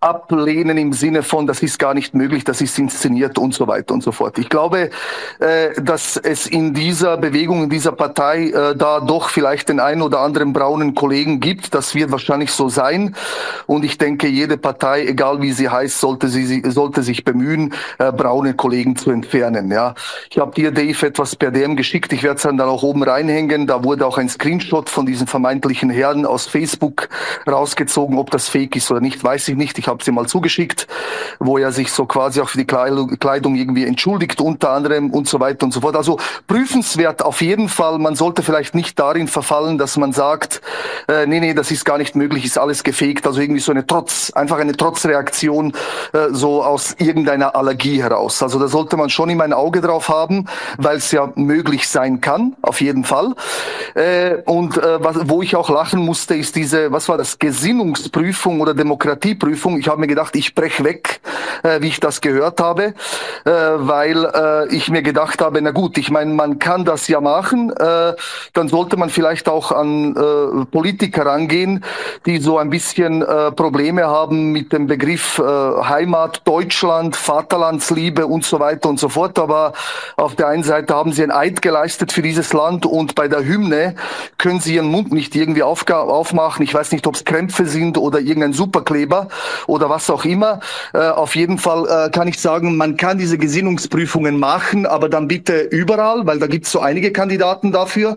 ablehnen 0.00 0.78
im 0.78 0.94
Sinne 0.94 1.22
von, 1.22 1.46
das 1.46 1.62
ist 1.62 1.78
gar 1.78 1.92
nicht 1.92 2.14
möglich, 2.14 2.42
das 2.44 2.62
ist 2.62 2.78
inszeniert 2.78 3.36
und 3.36 3.52
so 3.52 3.68
weiter 3.68 3.92
und 3.92 4.02
so 4.02 4.12
fort. 4.12 4.38
Ich 4.38 4.48
glaube, 4.48 4.88
äh, 5.40 5.82
dass 5.82 6.16
es 6.16 6.46
in 6.46 6.72
dieser 6.72 7.18
Bewegung, 7.18 7.64
in 7.64 7.70
dieser 7.70 7.92
Partei 7.92 8.46
äh, 8.46 8.74
da 8.74 9.00
doch 9.00 9.28
vielleicht 9.28 9.68
den 9.68 9.78
einen 9.78 10.00
oder 10.00 10.20
anderen 10.20 10.54
braunen 10.54 10.94
Kollegen 10.94 11.40
gibt. 11.40 11.74
Das 11.74 11.94
wird 11.94 12.10
wahrscheinlich 12.12 12.50
so 12.50 12.70
sein. 12.70 13.14
Und 13.66 13.84
ich 13.84 13.98
denke, 13.98 14.26
jede 14.26 14.56
Partei, 14.56 15.06
egal 15.06 15.42
wie 15.42 15.52
sie 15.52 15.68
heißt, 15.68 16.00
sollte, 16.00 16.28
sie, 16.28 16.62
sollte 16.70 17.02
sich 17.02 17.22
bemühen, 17.24 17.74
äh, 17.98 18.10
braune 18.10 18.54
Kollegen 18.54 18.96
zu 18.96 19.10
entfernen. 19.10 19.70
Ja, 19.70 19.94
Ich 20.30 20.38
habe 20.38 20.54
dir, 20.54 20.70
Dave, 20.72 21.06
etwas 21.06 21.36
per 21.36 21.50
DM 21.50 21.76
geschickt. 21.76 22.10
Ich 22.14 22.22
werde 22.22 22.36
es 22.36 22.42
dann 22.42 22.58
auch 22.62 22.82
oben 22.82 23.02
reinhängen. 23.02 23.66
Da 23.66 23.84
wurde 23.84 24.06
auch 24.06 24.16
ein 24.16 24.30
Screenshot 24.30 24.88
von 24.88 25.04
diesen 25.04 25.26
vermeintlichen 25.26 25.90
Herren 25.90 26.24
aus 26.24 26.46
Facebook 26.46 27.10
rausgezogen. 27.46 28.16
Ob 28.16 28.30
das 28.30 28.48
fake 28.48 28.76
ist 28.76 28.90
oder 28.90 29.00
nicht, 29.00 29.22
weiß 29.22 29.48
ich 29.48 29.56
nicht. 29.56 29.78
Ich 29.78 29.89
habe 29.90 30.02
sie 30.02 30.12
mal 30.12 30.26
zugeschickt, 30.26 30.86
wo 31.38 31.58
er 31.58 31.72
sich 31.72 31.92
so 31.92 32.06
quasi 32.06 32.40
auch 32.40 32.48
für 32.48 32.58
die 32.58 32.66
Kleidung 32.66 33.54
irgendwie 33.54 33.84
entschuldigt, 33.84 34.40
unter 34.40 34.70
anderem 34.70 35.10
und 35.10 35.28
so 35.28 35.40
weiter 35.40 35.66
und 35.66 35.72
so 35.72 35.80
fort. 35.80 35.96
Also 35.96 36.18
prüfenswert 36.46 37.22
auf 37.22 37.42
jeden 37.42 37.68
Fall. 37.68 37.98
Man 37.98 38.14
sollte 38.16 38.42
vielleicht 38.42 38.74
nicht 38.74 38.98
darin 38.98 39.28
verfallen, 39.28 39.76
dass 39.76 39.96
man 39.96 40.12
sagt, 40.12 40.62
äh, 41.08 41.26
nee, 41.26 41.40
nee, 41.40 41.54
das 41.54 41.70
ist 41.70 41.84
gar 41.84 41.98
nicht 41.98 42.16
möglich, 42.16 42.44
ist 42.44 42.58
alles 42.58 42.82
gefegt. 42.82 43.26
Also 43.26 43.40
irgendwie 43.40 43.60
so 43.60 43.72
eine 43.72 43.86
Trotz, 43.86 44.30
einfach 44.30 44.58
eine 44.58 44.76
Trotzreaktion 44.76 45.72
äh, 46.12 46.28
so 46.30 46.62
aus 46.62 46.94
irgendeiner 46.98 47.56
Allergie 47.56 48.02
heraus. 48.02 48.42
Also 48.42 48.58
da 48.58 48.68
sollte 48.68 48.96
man 48.96 49.10
schon 49.10 49.30
immer 49.30 49.44
ein 49.44 49.52
Auge 49.52 49.80
drauf 49.80 50.08
haben, 50.08 50.46
weil 50.78 50.98
es 50.98 51.10
ja 51.10 51.32
möglich 51.34 51.88
sein 51.88 52.20
kann, 52.20 52.56
auf 52.62 52.80
jeden 52.80 53.04
Fall. 53.04 53.34
Äh, 53.94 54.36
und 54.44 54.76
äh, 54.76 55.02
was, 55.02 55.28
wo 55.28 55.42
ich 55.42 55.56
auch 55.56 55.68
lachen 55.68 56.00
musste, 56.00 56.34
ist 56.34 56.56
diese, 56.56 56.92
was 56.92 57.08
war 57.08 57.18
das, 57.18 57.38
Gesinnungsprüfung 57.38 58.60
oder 58.60 58.74
Demokratieprüfung. 58.74 59.78
Ich 59.80 59.88
habe 59.88 59.98
mir 59.98 60.06
gedacht, 60.06 60.36
ich 60.36 60.54
brech 60.54 60.84
weg, 60.84 61.20
äh, 61.62 61.80
wie 61.80 61.88
ich 61.88 62.00
das 62.00 62.20
gehört 62.20 62.60
habe, 62.60 62.94
äh, 63.44 63.50
weil 63.50 64.26
äh, 64.26 64.68
ich 64.74 64.90
mir 64.90 65.00
gedacht 65.00 65.40
habe, 65.40 65.60
na 65.62 65.70
gut, 65.70 65.96
ich 65.96 66.10
meine, 66.10 66.34
man 66.34 66.58
kann 66.58 66.84
das 66.84 67.08
ja 67.08 67.20
machen, 67.22 67.70
äh, 67.70 68.12
dann 68.52 68.68
sollte 68.68 68.98
man 68.98 69.08
vielleicht 69.08 69.48
auch 69.48 69.72
an 69.72 70.14
äh, 70.14 70.66
Politiker 70.66 71.24
rangehen, 71.24 71.82
die 72.26 72.40
so 72.40 72.58
ein 72.58 72.68
bisschen 72.68 73.22
äh, 73.22 73.52
Probleme 73.52 74.06
haben 74.06 74.52
mit 74.52 74.72
dem 74.74 74.86
Begriff 74.86 75.38
äh, 75.38 75.42
Heimat, 75.42 76.42
Deutschland, 76.46 77.16
Vaterlandsliebe 77.16 78.26
und 78.26 78.44
so 78.44 78.60
weiter 78.60 78.90
und 78.90 79.00
so 79.00 79.08
fort. 79.08 79.38
Aber 79.38 79.72
auf 80.16 80.34
der 80.34 80.48
einen 80.48 80.62
Seite 80.62 80.94
haben 80.94 81.12
sie 81.12 81.22
ein 81.22 81.30
Eid 81.30 81.62
geleistet 81.62 82.12
für 82.12 82.22
dieses 82.22 82.52
Land 82.52 82.84
und 82.84 83.14
bei 83.14 83.28
der 83.28 83.44
Hymne 83.44 83.94
können 84.36 84.60
sie 84.60 84.74
ihren 84.74 84.90
Mund 84.90 85.10
nicht 85.10 85.34
irgendwie 85.34 85.62
aufmachen. 85.62 86.64
Ich 86.64 86.74
weiß 86.74 86.92
nicht, 86.92 87.06
ob 87.06 87.14
es 87.14 87.24
Krämpfe 87.24 87.64
sind 87.64 87.96
oder 87.96 88.20
irgendein 88.20 88.52
Superkleber 88.52 89.28
oder 89.70 89.88
was 89.88 90.10
auch 90.10 90.24
immer. 90.24 90.60
Äh, 90.92 90.98
auf 90.98 91.36
jeden 91.36 91.58
Fall 91.58 91.86
äh, 91.86 92.10
kann 92.10 92.28
ich 92.28 92.38
sagen, 92.38 92.76
man 92.76 92.96
kann 92.96 93.18
diese 93.18 93.38
Gesinnungsprüfungen 93.38 94.38
machen, 94.38 94.84
aber 94.84 95.08
dann 95.08 95.28
bitte 95.28 95.60
überall, 95.60 96.26
weil 96.26 96.38
da 96.38 96.46
gibt 96.46 96.66
es 96.66 96.72
so 96.72 96.80
einige 96.80 97.12
Kandidaten 97.12 97.72
dafür, 97.72 98.16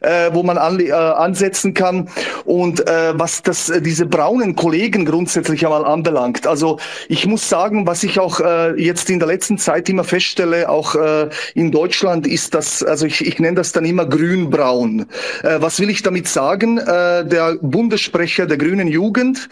äh, 0.00 0.30
wo 0.32 0.42
man 0.42 0.58
an, 0.58 0.80
äh, 0.80 0.92
ansetzen 0.92 1.74
kann. 1.74 2.08
Und 2.44 2.86
äh, 2.86 3.18
was 3.18 3.42
das, 3.42 3.70
äh, 3.70 3.80
diese 3.80 4.06
braunen 4.06 4.56
Kollegen 4.56 5.04
grundsätzlich 5.04 5.64
einmal 5.64 5.84
anbelangt, 5.84 6.46
also 6.46 6.78
ich 7.08 7.26
muss 7.26 7.48
sagen, 7.48 7.86
was 7.86 8.02
ich 8.02 8.18
auch 8.18 8.40
äh, 8.40 8.80
jetzt 8.82 9.08
in 9.10 9.20
der 9.20 9.28
letzten 9.28 9.58
Zeit 9.58 9.88
immer 9.88 10.04
feststelle, 10.04 10.68
auch 10.68 10.96
äh, 10.96 11.28
in 11.54 11.70
Deutschland, 11.70 12.26
ist 12.26 12.54
das, 12.54 12.82
also 12.82 13.06
ich, 13.06 13.24
ich 13.24 13.38
nenne 13.38 13.56
das 13.56 13.72
dann 13.72 13.84
immer 13.84 14.06
grün-braun. 14.06 15.06
Äh, 15.42 15.56
was 15.60 15.78
will 15.78 15.90
ich 15.90 16.02
damit 16.02 16.26
sagen? 16.26 16.78
Äh, 16.78 17.24
der 17.24 17.56
Bundessprecher 17.60 18.46
der 18.46 18.58
Grünen 18.58 18.88
Jugend, 18.88 19.48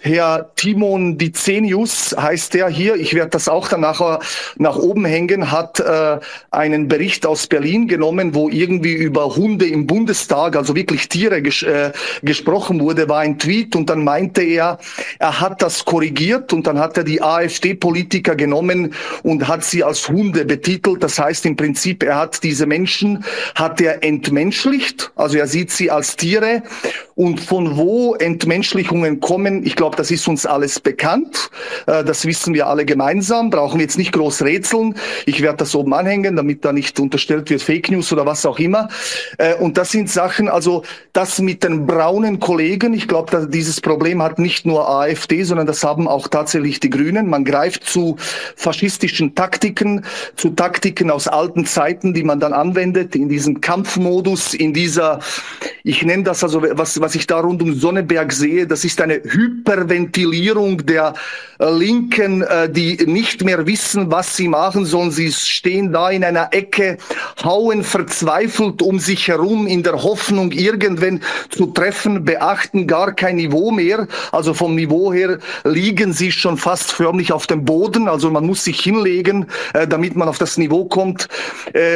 Herr 0.00 0.50
Timo 0.56 0.79
Simon 0.80 1.18
Dicenius 1.18 2.16
heißt 2.18 2.54
der 2.54 2.68
hier, 2.68 2.94
ich 2.94 3.12
werde 3.12 3.28
das 3.28 3.50
auch 3.50 3.68
dann 3.68 3.82
nachher 3.82 4.18
nach 4.56 4.76
oben 4.76 5.04
hängen, 5.04 5.52
hat 5.52 5.78
äh, 5.78 6.18
einen 6.50 6.88
Bericht 6.88 7.26
aus 7.26 7.48
Berlin 7.48 7.86
genommen, 7.86 8.34
wo 8.34 8.48
irgendwie 8.48 8.94
über 8.94 9.36
Hunde 9.36 9.66
im 9.66 9.86
Bundestag, 9.86 10.56
also 10.56 10.74
wirklich 10.74 11.10
Tiere 11.10 11.42
ges 11.42 11.62
äh, 11.62 11.92
gesprochen 12.22 12.80
wurde, 12.80 13.10
war 13.10 13.18
ein 13.18 13.38
Tweet 13.38 13.76
und 13.76 13.90
dann 13.90 14.04
meinte 14.04 14.40
er, 14.42 14.78
er 15.18 15.40
hat 15.42 15.60
das 15.60 15.84
korrigiert 15.84 16.54
und 16.54 16.66
dann 16.66 16.78
hat 16.78 16.96
er 16.96 17.04
die 17.04 17.20
AfD-Politiker 17.20 18.34
genommen 18.34 18.94
und 19.22 19.48
hat 19.48 19.64
sie 19.64 19.84
als 19.84 20.08
Hunde 20.08 20.46
betitelt. 20.46 21.02
Das 21.02 21.18
heißt 21.18 21.44
im 21.44 21.56
Prinzip, 21.56 22.02
er 22.02 22.16
hat 22.16 22.42
diese 22.42 22.64
Menschen, 22.64 23.22
hat 23.54 23.82
er 23.82 24.02
entmenschlicht, 24.02 25.12
also 25.14 25.36
er 25.36 25.46
sieht 25.46 25.72
sie 25.72 25.90
als 25.90 26.16
Tiere. 26.16 26.62
Und 27.16 27.38
von 27.38 27.76
wo 27.76 28.14
Entmenschlichungen 28.14 29.20
kommen, 29.20 29.66
ich 29.66 29.76
glaube, 29.76 29.94
das 29.94 30.10
ist 30.10 30.26
uns 30.26 30.46
alles 30.46 30.69
bekannt. 30.78 31.50
Äh, 31.86 32.04
das 32.04 32.24
wissen 32.26 32.54
wir 32.54 32.68
alle 32.68 32.84
gemeinsam. 32.84 33.50
Brauchen 33.50 33.78
wir 33.78 33.84
jetzt 33.84 33.98
nicht 33.98 34.12
groß 34.12 34.42
rätseln. 34.42 34.94
Ich 35.26 35.42
werde 35.42 35.58
das 35.58 35.74
oben 35.74 35.94
anhängen, 35.94 36.36
damit 36.36 36.64
da 36.64 36.72
nicht 36.72 37.00
unterstellt 37.00 37.50
wird 37.50 37.62
Fake 37.62 37.90
News 37.90 38.12
oder 38.12 38.26
was 38.26 38.46
auch 38.46 38.58
immer. 38.58 38.88
Äh, 39.38 39.54
und 39.54 39.78
das 39.78 39.90
sind 39.90 40.10
Sachen, 40.10 40.48
also 40.48 40.84
das 41.12 41.40
mit 41.40 41.64
den 41.64 41.86
braunen 41.86 42.38
Kollegen, 42.38 42.94
ich 42.94 43.08
glaube, 43.08 43.48
dieses 43.48 43.80
Problem 43.80 44.22
hat 44.22 44.38
nicht 44.38 44.66
nur 44.66 44.88
AfD, 44.88 45.42
sondern 45.42 45.66
das 45.66 45.82
haben 45.82 46.06
auch 46.06 46.28
tatsächlich 46.28 46.80
die 46.80 46.90
Grünen. 46.90 47.28
Man 47.28 47.44
greift 47.44 47.84
zu 47.84 48.16
faschistischen 48.56 49.34
Taktiken, 49.34 50.04
zu 50.36 50.50
Taktiken 50.50 51.10
aus 51.10 51.26
alten 51.26 51.64
Zeiten, 51.64 52.14
die 52.14 52.22
man 52.22 52.40
dann 52.40 52.52
anwendet 52.52 53.16
in 53.16 53.28
diesem 53.28 53.60
Kampfmodus, 53.60 54.54
in 54.54 54.72
dieser, 54.72 55.20
ich 55.82 56.02
nenne 56.02 56.24
das 56.24 56.44
also, 56.44 56.62
was, 56.62 57.00
was 57.00 57.14
ich 57.14 57.26
da 57.26 57.40
rund 57.40 57.62
um 57.62 57.74
Sonneberg 57.74 58.32
sehe, 58.32 58.66
das 58.66 58.84
ist 58.84 59.00
eine 59.00 59.14
Hyperventilierung 59.14 60.59
der 60.68 61.14
äh, 61.60 61.70
Linken, 61.70 62.42
äh, 62.42 62.70
die 62.70 62.96
nicht 63.06 63.44
mehr 63.44 63.66
wissen, 63.66 64.10
was 64.10 64.36
sie 64.36 64.48
machen 64.48 64.86
sollen. 64.86 65.10
Sie 65.10 65.30
stehen 65.30 65.92
da 65.92 66.10
in 66.10 66.24
einer 66.24 66.48
Ecke, 66.52 66.96
hauen 67.44 67.84
verzweifelt 67.84 68.80
um 68.80 68.98
sich 68.98 69.28
herum 69.28 69.66
in 69.66 69.82
der 69.82 70.02
Hoffnung, 70.02 70.52
irgendwann 70.52 71.20
zu 71.50 71.66
treffen, 71.66 72.24
beachten 72.24 72.86
gar 72.86 73.12
kein 73.12 73.36
Niveau 73.36 73.70
mehr. 73.70 74.08
Also 74.32 74.54
vom 74.54 74.74
Niveau 74.74 75.12
her 75.12 75.38
liegen 75.64 76.14
sie 76.14 76.32
schon 76.32 76.56
fast 76.56 76.92
förmlich 76.92 77.32
auf 77.32 77.46
dem 77.46 77.64
Boden. 77.64 78.08
Also 78.08 78.30
man 78.30 78.46
muss 78.46 78.64
sich 78.64 78.80
hinlegen, 78.80 79.46
äh, 79.74 79.86
damit 79.86 80.16
man 80.16 80.28
auf 80.28 80.38
das 80.38 80.56
Niveau 80.56 80.86
kommt. 80.86 81.28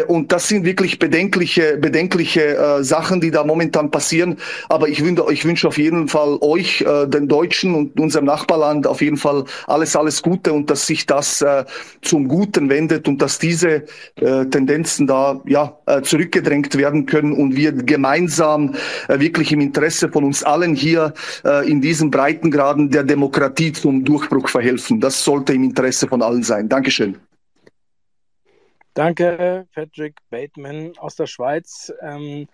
Und 0.07 0.33
das 0.33 0.49
sind 0.49 0.65
wirklich 0.65 0.99
bedenkliche, 0.99 1.77
bedenkliche 1.79 2.81
Sachen, 2.83 3.21
die 3.21 3.31
da 3.31 3.45
momentan 3.45 3.91
passieren. 3.91 4.39
Aber 4.69 4.89
ich 4.89 5.03
wünsche, 5.05 5.25
ich 5.31 5.45
wünsche 5.45 5.69
auf 5.69 5.79
jeden 5.79 6.09
Fall 6.09 6.39
euch, 6.41 6.85
den 7.07 7.29
Deutschen 7.29 7.75
und 7.75 7.99
unserem 7.99 8.27
Nachbarland 8.45 8.87
auf 8.87 9.01
jeden 9.01 9.17
Fall 9.17 9.45
alles, 9.67 9.97
alles 9.97 10.23
Gute 10.23 10.53
und 10.53 10.69
dass 10.71 10.87
sich 10.87 11.07
das 11.07 11.41
äh, 11.41 11.65
zum 12.03 12.29
Guten 12.29 12.69
wendet 12.69 13.09
und 13.09 13.21
dass 13.23 13.39
diese 13.39 13.85
äh, 14.17 14.45
Tendenzen 14.47 15.07
da 15.07 15.41
ja 15.47 15.79
äh, 15.87 16.03
zurückgedrängt 16.03 16.77
werden 16.77 17.07
können 17.07 17.33
und 17.33 17.57
wir 17.57 17.73
gemeinsam 17.73 18.75
äh, 19.09 19.19
wirklich 19.19 19.53
im 19.53 19.61
Interesse 19.61 20.11
von 20.11 20.25
uns 20.25 20.43
allen 20.43 20.75
hier 20.75 21.15
äh, 21.45 21.69
in 21.71 21.81
diesen 21.81 22.11
Breitengraden 22.11 22.91
der 22.91 23.05
Demokratie 23.05 23.73
zum 23.73 24.05
Durchbruch 24.05 24.49
verhelfen. 24.49 25.01
Das 25.01 25.25
sollte 25.25 25.55
im 25.55 25.65
Interesse 25.65 26.07
von 26.07 26.21
allen 26.23 26.43
sein. 26.43 26.69
Dankeschön. 26.69 27.17
Danke, 28.93 29.67
Patrick 29.75 30.17
Bateman 30.31 30.93
aus 30.99 31.17
der 31.17 31.27
Schweiz. 31.27 31.93
Ähm, 32.01 32.47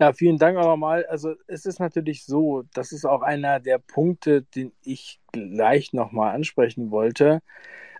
ja, 0.00 0.12
vielen 0.12 0.38
Dank 0.38 0.58
auch 0.58 0.66
nochmal. 0.66 1.06
Also 1.06 1.34
es 1.46 1.66
ist 1.66 1.80
natürlich 1.80 2.24
so, 2.24 2.64
das 2.74 2.92
ist 2.92 3.04
auch 3.04 3.22
einer 3.22 3.60
der 3.60 3.78
Punkte, 3.78 4.42
den 4.42 4.72
ich 4.82 5.20
gleich 5.32 5.92
nochmal 5.92 6.34
ansprechen 6.34 6.90
wollte. 6.90 7.40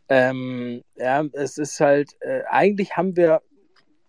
Ähm, 0.08 0.82
ja, 0.96 1.24
es 1.32 1.58
ist 1.58 1.80
halt, 1.80 2.10
äh, 2.20 2.42
eigentlich 2.48 2.96
haben 2.96 3.16
wir, 3.16 3.42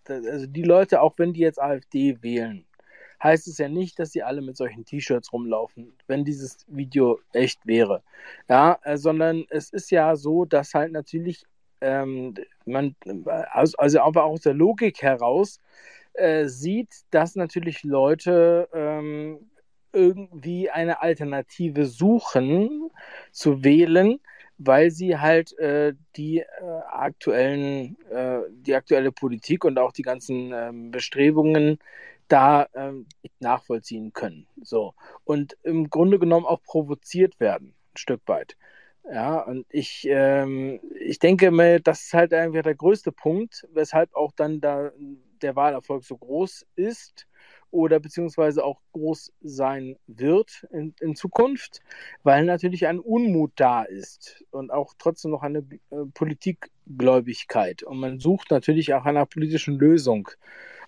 also 0.06 0.46
die 0.46 0.62
Leute, 0.62 1.00
auch 1.00 1.14
wenn 1.18 1.32
die 1.32 1.40
jetzt 1.40 1.60
AfD 1.60 2.22
wählen, 2.22 2.66
heißt 3.22 3.48
es 3.48 3.58
ja 3.58 3.68
nicht, 3.68 3.98
dass 3.98 4.12
sie 4.12 4.22
alle 4.22 4.42
mit 4.42 4.56
solchen 4.56 4.84
T-Shirts 4.84 5.32
rumlaufen, 5.32 5.94
wenn 6.06 6.24
dieses 6.24 6.64
Video 6.68 7.20
echt 7.32 7.66
wäre. 7.66 8.02
Ja, 8.48 8.78
äh, 8.82 8.98
sondern 8.98 9.44
es 9.48 9.70
ist 9.70 9.90
ja 9.90 10.16
so, 10.16 10.44
dass 10.44 10.74
halt 10.74 10.92
natürlich 10.92 11.44
ähm, 11.80 12.34
man, 12.64 12.96
also, 13.50 13.76
also 13.78 14.00
einfach 14.00 14.24
aus 14.24 14.40
der 14.42 14.54
Logik 14.54 15.02
heraus, 15.02 15.60
äh, 16.16 16.48
sieht, 16.48 16.90
dass 17.10 17.36
natürlich 17.36 17.82
Leute 17.84 18.68
ähm, 18.72 19.50
irgendwie 19.92 20.70
eine 20.70 21.00
Alternative 21.00 21.86
suchen 21.86 22.90
zu 23.32 23.64
wählen, 23.64 24.20
weil 24.58 24.90
sie 24.90 25.18
halt 25.18 25.58
äh, 25.58 25.94
die 26.16 26.40
äh, 26.40 26.44
aktuellen, 26.90 27.96
äh, 28.10 28.40
die 28.50 28.74
aktuelle 28.74 29.12
Politik 29.12 29.64
und 29.64 29.78
auch 29.78 29.92
die 29.92 30.02
ganzen 30.02 30.52
ähm, 30.52 30.90
Bestrebungen 30.90 31.78
da 32.28 32.66
ähm, 32.74 33.06
nachvollziehen 33.40 34.12
können. 34.12 34.46
So. 34.62 34.94
Und 35.24 35.56
im 35.62 35.90
Grunde 35.90 36.18
genommen 36.18 36.46
auch 36.46 36.62
provoziert 36.62 37.38
werden, 37.40 37.68
ein 37.68 37.96
Stück 37.96 38.22
weit. 38.26 38.56
Ja, 39.08 39.40
und 39.40 39.66
ich, 39.70 40.06
ähm, 40.10 40.80
ich 40.98 41.20
denke 41.20 41.52
mir, 41.52 41.78
das 41.80 42.06
ist 42.06 42.14
halt 42.14 42.32
irgendwie 42.32 42.62
der 42.62 42.74
größte 42.74 43.12
Punkt, 43.12 43.66
weshalb 43.72 44.12
auch 44.14 44.32
dann 44.32 44.60
da 44.60 44.90
der 45.42 45.56
Wahlerfolg 45.56 46.04
so 46.04 46.16
groß 46.16 46.66
ist 46.76 47.26
oder 47.70 48.00
beziehungsweise 48.00 48.64
auch 48.64 48.80
groß 48.92 49.32
sein 49.42 49.96
wird 50.06 50.66
in, 50.70 50.94
in 51.00 51.16
Zukunft, 51.16 51.80
weil 52.22 52.44
natürlich 52.44 52.86
ein 52.86 52.98
Unmut 52.98 53.52
da 53.56 53.82
ist 53.82 54.44
und 54.50 54.70
auch 54.70 54.94
trotzdem 54.98 55.32
noch 55.32 55.42
eine 55.42 55.58
äh, 55.90 56.04
Politikgläubigkeit. 56.14 57.82
Und 57.82 57.98
man 57.98 58.18
sucht 58.18 58.50
natürlich 58.50 58.94
auch 58.94 59.04
einer 59.04 59.26
politischen 59.26 59.78
Lösung 59.78 60.28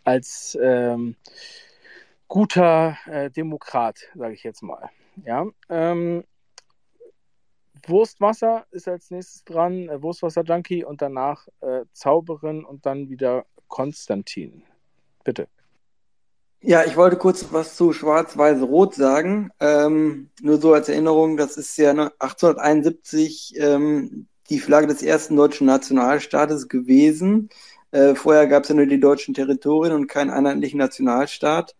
als 0.04 0.56
ähm, 0.62 1.16
guter 2.28 2.96
äh, 3.06 3.30
Demokrat, 3.30 4.08
sage 4.14 4.34
ich 4.34 4.42
jetzt 4.42 4.62
mal. 4.62 4.88
Ja, 5.24 5.46
ähm, 5.68 6.24
Wurstwasser 7.86 8.66
ist 8.70 8.88
als 8.88 9.10
nächstes 9.10 9.44
dran, 9.44 9.88
äh, 9.88 10.02
Wurstwasser-Junkie 10.02 10.84
und 10.84 11.02
danach 11.02 11.48
äh, 11.60 11.84
Zauberin 11.92 12.64
und 12.64 12.86
dann 12.86 13.08
wieder 13.08 13.46
Konstantin. 13.68 14.62
Bitte. 15.24 15.48
Ja, 16.60 16.84
ich 16.84 16.96
wollte 16.96 17.16
kurz 17.16 17.46
was 17.52 17.76
zu 17.76 17.92
Schwarz-Weiß-Rot 17.92 18.94
sagen. 18.94 19.50
Ähm, 19.60 20.30
nur 20.42 20.60
so 20.60 20.72
als 20.74 20.88
Erinnerung, 20.88 21.36
das 21.36 21.56
ist 21.56 21.76
ja 21.76 21.90
1871 21.90 23.54
ähm, 23.58 24.26
die 24.50 24.58
Flagge 24.58 24.88
des 24.88 25.02
ersten 25.02 25.36
deutschen 25.36 25.66
Nationalstaates 25.66 26.68
gewesen. 26.68 27.50
Äh, 27.92 28.14
vorher 28.14 28.46
gab 28.48 28.64
es 28.64 28.70
ja 28.70 28.74
nur 28.74 28.86
die 28.86 28.98
deutschen 28.98 29.34
Territorien 29.34 29.94
und 29.94 30.08
keinen 30.08 30.30
einheitlichen 30.30 30.78
Nationalstaat. 30.78 31.76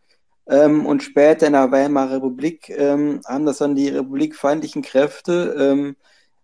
Ähm, 0.47 0.86
und 0.86 1.02
später 1.02 1.47
in 1.47 1.52
der 1.55 1.70
Weimarer 1.73 2.16
Republik 2.16 2.70
ähm, 2.70 3.20
haben 3.27 3.47
das 3.47 3.59
dann 3.59 3.74
die 3.74 3.89
republikfeindlichen 3.89 4.82
Kräfte 4.82 5.56
ähm, 5.59 5.97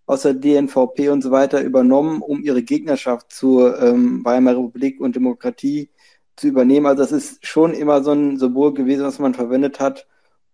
aus 0.06 0.22
der 0.22 0.34
DNVP 0.34 1.08
und 1.08 1.22
so 1.22 1.30
weiter 1.30 1.62
übernommen, 1.62 2.20
um 2.22 2.42
ihre 2.42 2.62
Gegnerschaft 2.62 3.32
zur 3.32 3.80
ähm, 3.80 4.24
Weimarer 4.24 4.58
Republik 4.58 5.00
und 5.00 5.16
Demokratie 5.16 5.90
zu 6.36 6.48
übernehmen. 6.48 6.86
Also 6.86 7.02
das 7.02 7.12
ist 7.12 7.46
schon 7.46 7.72
immer 7.72 8.02
so 8.02 8.12
ein 8.12 8.38
Symbol 8.38 8.74
gewesen, 8.74 9.04
was 9.04 9.18
man 9.18 9.34
verwendet 9.34 9.80
hat, 9.80 10.06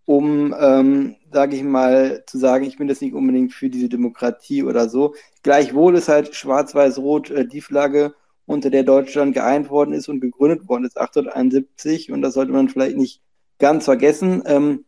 um, 0.05 0.55
ähm, 0.59 1.15
sage 1.31 1.55
ich 1.55 1.63
mal, 1.63 2.23
zu 2.27 2.37
sagen, 2.37 2.65
ich 2.65 2.77
bin 2.77 2.87
das 2.87 3.01
nicht 3.01 3.13
unbedingt 3.13 3.53
für 3.53 3.69
diese 3.69 3.89
Demokratie 3.89 4.63
oder 4.63 4.89
so. 4.89 5.15
Gleichwohl 5.43 5.95
ist 5.95 6.09
halt 6.09 6.35
Schwarz-Weiß-Rot 6.35 7.31
äh, 7.31 7.47
die 7.47 7.61
Flagge, 7.61 8.13
unter 8.45 8.69
der 8.69 8.83
Deutschland 8.83 9.33
geeint 9.33 9.69
worden 9.69 9.93
ist 9.93 10.09
und 10.09 10.19
gegründet 10.19 10.67
worden 10.67 10.85
ist, 10.85 10.97
1871. 10.97 12.11
Und 12.11 12.21
das 12.21 12.33
sollte 12.33 12.51
man 12.51 12.69
vielleicht 12.69 12.97
nicht 12.97 13.21
ganz 13.59 13.85
vergessen. 13.85 14.43
Ähm, 14.45 14.85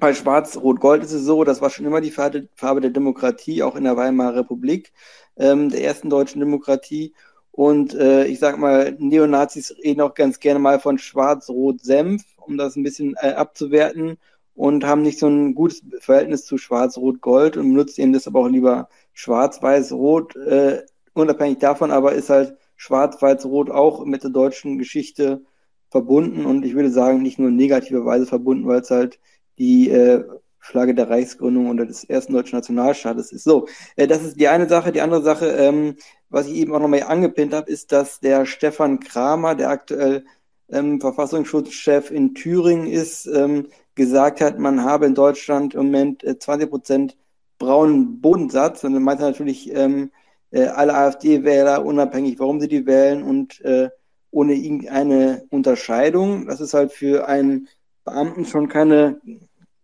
bei 0.00 0.14
Schwarz-Rot-Gold 0.14 1.02
ist 1.02 1.12
es 1.12 1.24
so, 1.24 1.44
das 1.44 1.60
war 1.60 1.70
schon 1.70 1.86
immer 1.86 2.00
die 2.00 2.10
Farbe 2.10 2.80
der 2.80 2.90
Demokratie, 2.90 3.62
auch 3.62 3.76
in 3.76 3.84
der 3.84 3.96
Weimarer 3.96 4.36
Republik, 4.36 4.92
ähm, 5.36 5.70
der 5.70 5.82
ersten 5.84 6.10
deutschen 6.10 6.40
Demokratie. 6.40 7.14
Und 7.50 7.94
äh, 7.94 8.26
ich 8.26 8.38
sag 8.38 8.58
mal, 8.58 8.96
Neonazis 8.98 9.74
reden 9.82 10.00
auch 10.00 10.14
ganz 10.14 10.38
gerne 10.40 10.60
mal 10.60 10.78
von 10.80 10.98
Schwarz-Rot-Senf, 10.98 12.22
um 12.36 12.56
das 12.56 12.76
ein 12.76 12.84
bisschen 12.84 13.16
äh, 13.20 13.32
abzuwerten 13.32 14.18
und 14.54 14.84
haben 14.84 15.02
nicht 15.02 15.18
so 15.18 15.28
ein 15.28 15.54
gutes 15.54 15.82
Verhältnis 16.00 16.44
zu 16.44 16.58
Schwarz-Rot-Gold 16.58 17.56
und 17.56 17.68
benutzen 17.70 18.02
eben 18.02 18.12
das 18.12 18.26
aber 18.26 18.40
auch 18.40 18.48
lieber 18.48 18.88
Schwarz-Weiß-Rot. 19.12 20.36
Äh, 20.36 20.82
unabhängig 21.14 21.58
davon 21.58 21.90
aber 21.90 22.12
ist 22.12 22.30
halt 22.30 22.56
Schwarz-Weiß-Rot 22.76 23.70
auch 23.70 24.04
mit 24.04 24.22
der 24.22 24.30
deutschen 24.30 24.78
Geschichte 24.78 25.42
verbunden 25.90 26.44
und 26.46 26.64
ich 26.64 26.74
würde 26.74 26.90
sagen, 26.90 27.22
nicht 27.22 27.38
nur 27.38 27.48
in 27.48 27.56
negativer 27.56 28.04
Weise 28.04 28.26
verbunden, 28.26 28.66
weil 28.68 28.80
es 28.80 28.90
halt 28.90 29.18
die 29.58 29.90
äh, 29.90 30.24
Flagge 30.60 30.94
der 30.94 31.08
Reichsgründung 31.08 31.70
oder 31.70 31.86
des 31.86 32.04
ersten 32.04 32.34
deutschen 32.34 32.56
Nationalstaates 32.56 33.32
ist. 33.32 33.44
So, 33.44 33.66
äh, 33.96 34.06
das 34.06 34.22
ist 34.22 34.38
die 34.38 34.48
eine 34.48 34.68
Sache. 34.68 34.92
Die 34.92 35.00
andere 35.00 35.22
Sache, 35.22 35.46
ähm, 35.46 35.96
was 36.28 36.46
ich 36.46 36.54
eben 36.56 36.74
auch 36.74 36.80
nochmal 36.80 37.04
angepinnt 37.04 37.54
habe, 37.54 37.70
ist, 37.70 37.92
dass 37.92 38.20
der 38.20 38.44
Stefan 38.46 39.00
Kramer, 39.00 39.54
der 39.54 39.70
aktuell 39.70 40.24
ähm, 40.70 41.00
Verfassungsschutzchef 41.00 42.10
in 42.10 42.34
Thüringen 42.34 42.86
ist, 42.86 43.26
ähm, 43.26 43.68
gesagt 43.94 44.40
hat, 44.40 44.58
man 44.58 44.84
habe 44.84 45.06
in 45.06 45.14
Deutschland 45.14 45.74
im 45.74 45.86
Moment 45.86 46.22
äh, 46.24 46.38
20 46.38 46.70
Prozent 46.70 47.16
braunen 47.58 48.20
Bodensatz. 48.20 48.84
Und 48.84 48.94
dann 48.94 49.02
meint 49.02 49.20
er 49.20 49.28
natürlich 49.28 49.74
ähm, 49.74 50.10
äh, 50.50 50.66
alle 50.66 50.94
AfD-Wähler, 50.94 51.84
unabhängig, 51.84 52.38
warum 52.38 52.60
sie 52.60 52.68
die 52.68 52.86
wählen 52.86 53.22
und 53.22 53.60
äh, 53.62 53.90
ohne 54.30 54.54
irgendeine 54.54 55.46
Unterscheidung. 55.50 56.46
Das 56.46 56.60
ist 56.60 56.74
halt 56.74 56.92
für 56.92 57.26
einen 57.26 57.68
Beamten 58.04 58.44
schon 58.44 58.68
keine 58.68 59.20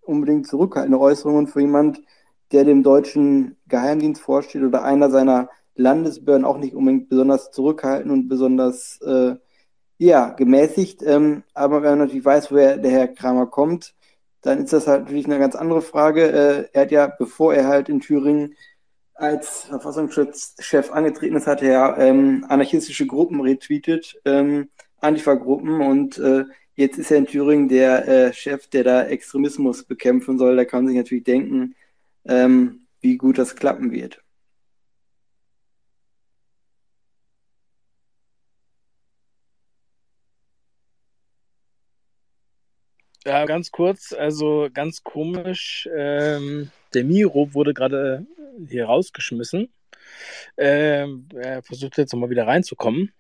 unbedingt 0.07 0.47
zurückhaltende 0.47 1.01
Äußerung 1.01 1.37
und 1.37 1.47
für 1.49 1.61
jemand, 1.61 2.03
der 2.53 2.65
dem 2.65 2.83
deutschen 2.83 3.57
Geheimdienst 3.69 4.23
vorsteht 4.23 4.63
oder 4.63 4.85
einer 4.85 5.11
seiner 5.11 5.49
Landesbehörden 5.75 6.45
auch 6.45 6.59
nicht 6.59 6.75
unbedingt 6.75 7.09
besonders 7.09 7.51
zurückhaltend 7.51 8.13
und 8.13 8.29
besonders 8.29 9.01
äh, 9.03 9.37
ja, 9.99 10.31
gemäßigt. 10.31 11.03
Ähm, 11.03 11.43
aber 11.55 11.83
wenn 11.83 11.91
man 11.91 11.99
natürlich 12.01 12.25
weiß, 12.25 12.53
woher 12.53 12.77
der 12.77 12.91
Herr 12.91 13.09
Kramer 13.09 13.47
kommt, 13.47 13.95
dann 14.43 14.63
ist 14.63 14.73
das 14.73 14.87
halt 14.87 15.05
natürlich 15.05 15.27
eine 15.27 15.39
ganz 15.39 15.57
andere 15.57 15.83
Frage. 15.83 16.31
Äh, 16.31 16.69
er 16.73 16.83
hat 16.83 16.91
ja, 16.91 17.07
bevor 17.07 17.55
er 17.55 17.67
halt 17.67 17.89
in 17.89 18.01
Thüringen 18.01 18.55
als 19.15 19.65
Verfassungsschutzchef 19.65 20.91
angetreten 20.93 21.37
ist, 21.37 21.47
hat 21.47 21.63
er 21.63 21.97
ähm, 21.99 22.45
anarchistische 22.49 23.07
Gruppen 23.07 23.41
retweetet, 23.41 24.21
ähm, 24.25 24.69
Antifa-Gruppen 25.01 25.81
und 25.81 26.19
äh, 26.19 26.45
jetzt 26.77 26.99
ist 26.99 27.11
er 27.11 27.19
in 27.19 27.27
Thüringen 27.27 27.69
der 27.69 28.09
äh, 28.09 28.33
Chef, 28.33 28.67
der 28.69 28.85
da 28.85 29.05
Extremismus 29.05 29.85
bekämpfen 29.85 30.39
soll. 30.39 30.57
Da 30.57 30.65
kann 30.65 30.85
man 30.85 30.89
sich 30.89 30.97
natürlich 30.97 31.25
denken, 31.25 31.75
ähm, 32.27 32.87
wie 33.01 33.17
gut 33.17 33.39
das 33.39 33.57
klappen 33.57 33.93
wird. 33.93 34.21
Ja, 43.27 43.47
ganz 43.47 43.71
kurz, 43.71 44.13
also 44.13 44.69
ganz 44.73 45.03
komisch. 45.03 45.89
Ähm, 45.95 46.71
der 46.93 47.05
Miro 47.05 47.55
wurde 47.55 47.73
gerade 47.73 48.27
hier 48.69 48.85
rausgeschmissen. 48.85 49.73
Ähm, 50.59 51.29
er 51.35 51.63
versucht 51.63 51.97
jetzt 51.97 52.13
nochmal 52.13 52.31
wieder 52.31 52.47
reinzukommen. 52.47 53.13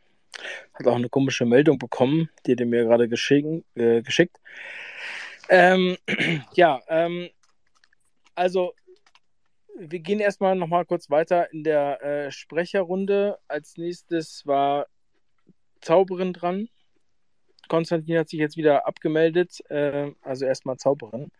Hat 0.75 0.87
auch 0.87 0.97
eine 0.97 1.09
komische 1.09 1.45
Meldung 1.45 1.79
bekommen, 1.79 2.29
die 2.47 2.53
hat 2.53 2.61
er 2.61 2.67
mir 2.67 2.85
gerade 2.85 3.05
äh, 3.05 4.03
geschickt. 4.03 4.41
Ähm, 5.49 5.97
ja, 6.55 6.81
ähm, 6.89 7.29
also 8.35 8.75
wir 9.77 9.99
gehen 10.01 10.21
erstmal 10.21 10.55
nochmal 10.55 10.85
kurz 10.85 11.11
weiter 11.11 11.53
in 11.53 11.65
der 11.65 12.03
äh, 12.03 12.31
Sprecherrunde. 12.31 13.39
Als 13.49 13.77
nächstes 13.77 14.47
war 14.47 14.87
Zauberin 15.81 16.33
dran. 16.33 16.69
Konstantin 17.69 18.19
hat 18.19 18.29
sich 18.29 18.39
jetzt 18.39 18.57
wieder 18.57 18.87
abgemeldet, 18.87 19.59
äh, 19.71 20.13
also 20.23 20.45
erstmal 20.45 20.77
Zauberin. 20.77 21.31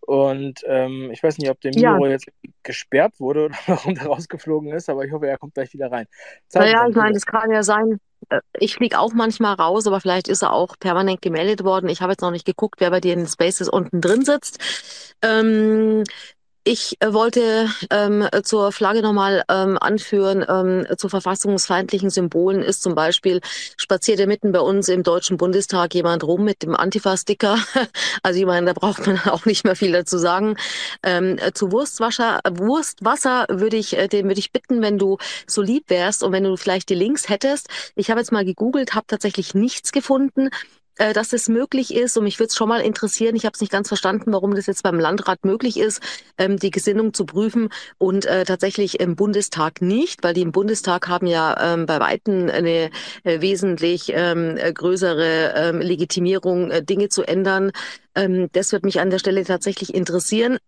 Und 0.00 0.62
ähm, 0.66 1.10
ich 1.10 1.22
weiß 1.22 1.38
nicht, 1.38 1.50
ob 1.50 1.60
der 1.60 1.72
Miro 1.74 2.06
ja. 2.06 2.12
jetzt 2.12 2.30
gesperrt 2.62 3.18
wurde 3.18 3.46
oder 3.46 3.56
warum 3.66 3.94
der 3.94 4.06
rausgeflogen 4.06 4.72
ist, 4.72 4.88
aber 4.88 5.04
ich 5.04 5.12
hoffe, 5.12 5.26
er 5.26 5.38
kommt 5.38 5.54
gleich 5.54 5.72
wieder 5.72 5.90
rein. 5.90 6.06
Zauberin, 6.48 6.72
naja, 6.72 6.88
ich 6.88 6.94
meine, 6.94 7.14
das 7.14 7.26
kann 7.26 7.50
ja 7.50 7.62
sein. 7.62 7.98
Äh, 8.28 8.40
ich 8.58 8.74
fliege 8.74 8.98
auch 8.98 9.12
manchmal 9.12 9.54
raus, 9.54 9.86
aber 9.86 10.00
vielleicht 10.00 10.28
ist 10.28 10.42
er 10.42 10.52
auch 10.52 10.76
permanent 10.78 11.22
gemeldet 11.22 11.64
worden. 11.64 11.88
Ich 11.88 12.02
habe 12.02 12.12
jetzt 12.12 12.22
noch 12.22 12.30
nicht 12.30 12.46
geguckt, 12.46 12.80
wer 12.80 12.90
bei 12.90 13.00
dir 13.00 13.12
in 13.12 13.20
den 13.20 13.28
Spaces 13.28 13.68
unten 13.68 14.00
drin 14.00 14.24
sitzt. 14.24 14.58
Ähm, 15.22 16.04
ich 16.66 16.96
äh, 17.00 17.12
wollte 17.12 17.68
ähm, 17.90 18.28
zur 18.42 18.72
Flagge 18.72 19.00
nochmal 19.00 19.44
ähm, 19.48 19.78
anführen, 19.80 20.44
ähm, 20.48 20.86
zu 20.98 21.08
verfassungsfeindlichen 21.08 22.10
Symbolen 22.10 22.60
ist 22.60 22.82
zum 22.82 22.96
Beispiel, 22.96 23.40
spazierte 23.76 24.26
mitten 24.26 24.50
bei 24.50 24.58
uns 24.58 24.88
im 24.88 25.04
Deutschen 25.04 25.36
Bundestag 25.36 25.94
jemand 25.94 26.24
rum 26.24 26.44
mit 26.44 26.62
dem 26.62 26.74
Antifa-Sticker. 26.74 27.56
Also 28.22 28.40
ich 28.40 28.46
meine, 28.46 28.66
da 28.66 28.72
braucht 28.72 29.06
man 29.06 29.18
auch 29.26 29.44
nicht 29.46 29.64
mehr 29.64 29.76
viel 29.76 29.92
dazu 29.92 30.18
sagen. 30.18 30.56
Ähm, 31.04 31.38
zu 31.54 31.70
Wurstwasser, 31.70 32.40
Wurstwasser 32.50 33.46
würde 33.48 33.76
ich, 33.76 33.96
äh, 33.96 34.08
den 34.08 34.26
würde 34.26 34.40
ich 34.40 34.50
bitten, 34.50 34.82
wenn 34.82 34.98
du 34.98 35.18
so 35.46 35.62
lieb 35.62 35.84
wärst 35.88 36.24
und 36.24 36.32
wenn 36.32 36.42
du 36.42 36.56
vielleicht 36.56 36.88
die 36.88 36.94
Links 36.94 37.28
hättest. 37.28 37.68
Ich 37.94 38.10
habe 38.10 38.20
jetzt 38.20 38.32
mal 38.32 38.44
gegoogelt, 38.44 38.94
habe 38.94 39.06
tatsächlich 39.06 39.54
nichts 39.54 39.92
gefunden 39.92 40.50
äh, 40.98 41.12
dass 41.12 41.32
es 41.32 41.48
möglich 41.48 41.94
ist. 41.94 42.16
Und 42.16 42.24
mich 42.24 42.38
würde 42.38 42.48
es 42.48 42.56
schon 42.56 42.68
mal 42.68 42.80
interessieren, 42.80 43.36
ich 43.36 43.44
habe 43.44 43.54
es 43.54 43.60
nicht 43.60 43.72
ganz 43.72 43.88
verstanden, 43.88 44.32
warum 44.32 44.54
das 44.54 44.66
jetzt 44.66 44.82
beim 44.82 44.98
Landrat 44.98 45.44
möglich 45.44 45.78
ist, 45.78 46.00
ähm, 46.38 46.58
die 46.58 46.70
Gesinnung 46.70 47.14
zu 47.14 47.26
prüfen 47.26 47.68
und 47.98 48.24
äh, 48.26 48.44
tatsächlich 48.44 49.00
im 49.00 49.16
Bundestag 49.16 49.82
nicht, 49.82 50.24
weil 50.24 50.34
die 50.34 50.42
im 50.42 50.52
Bundestag 50.52 51.08
haben 51.08 51.26
ja 51.26 51.74
ähm, 51.74 51.86
bei 51.86 52.00
Weitem 52.00 52.48
eine 52.48 52.90
äh, 53.24 53.40
wesentlich 53.40 54.12
ähm, 54.14 54.56
größere 54.56 55.54
ähm, 55.56 55.80
Legitimierung, 55.80 56.70
äh, 56.70 56.82
Dinge 56.82 57.08
zu 57.08 57.22
ändern. 57.22 57.72
Ähm, 58.14 58.48
das 58.52 58.72
wird 58.72 58.84
mich 58.84 59.00
an 59.00 59.10
der 59.10 59.18
Stelle 59.18 59.44
tatsächlich 59.44 59.94
interessieren. 59.94 60.58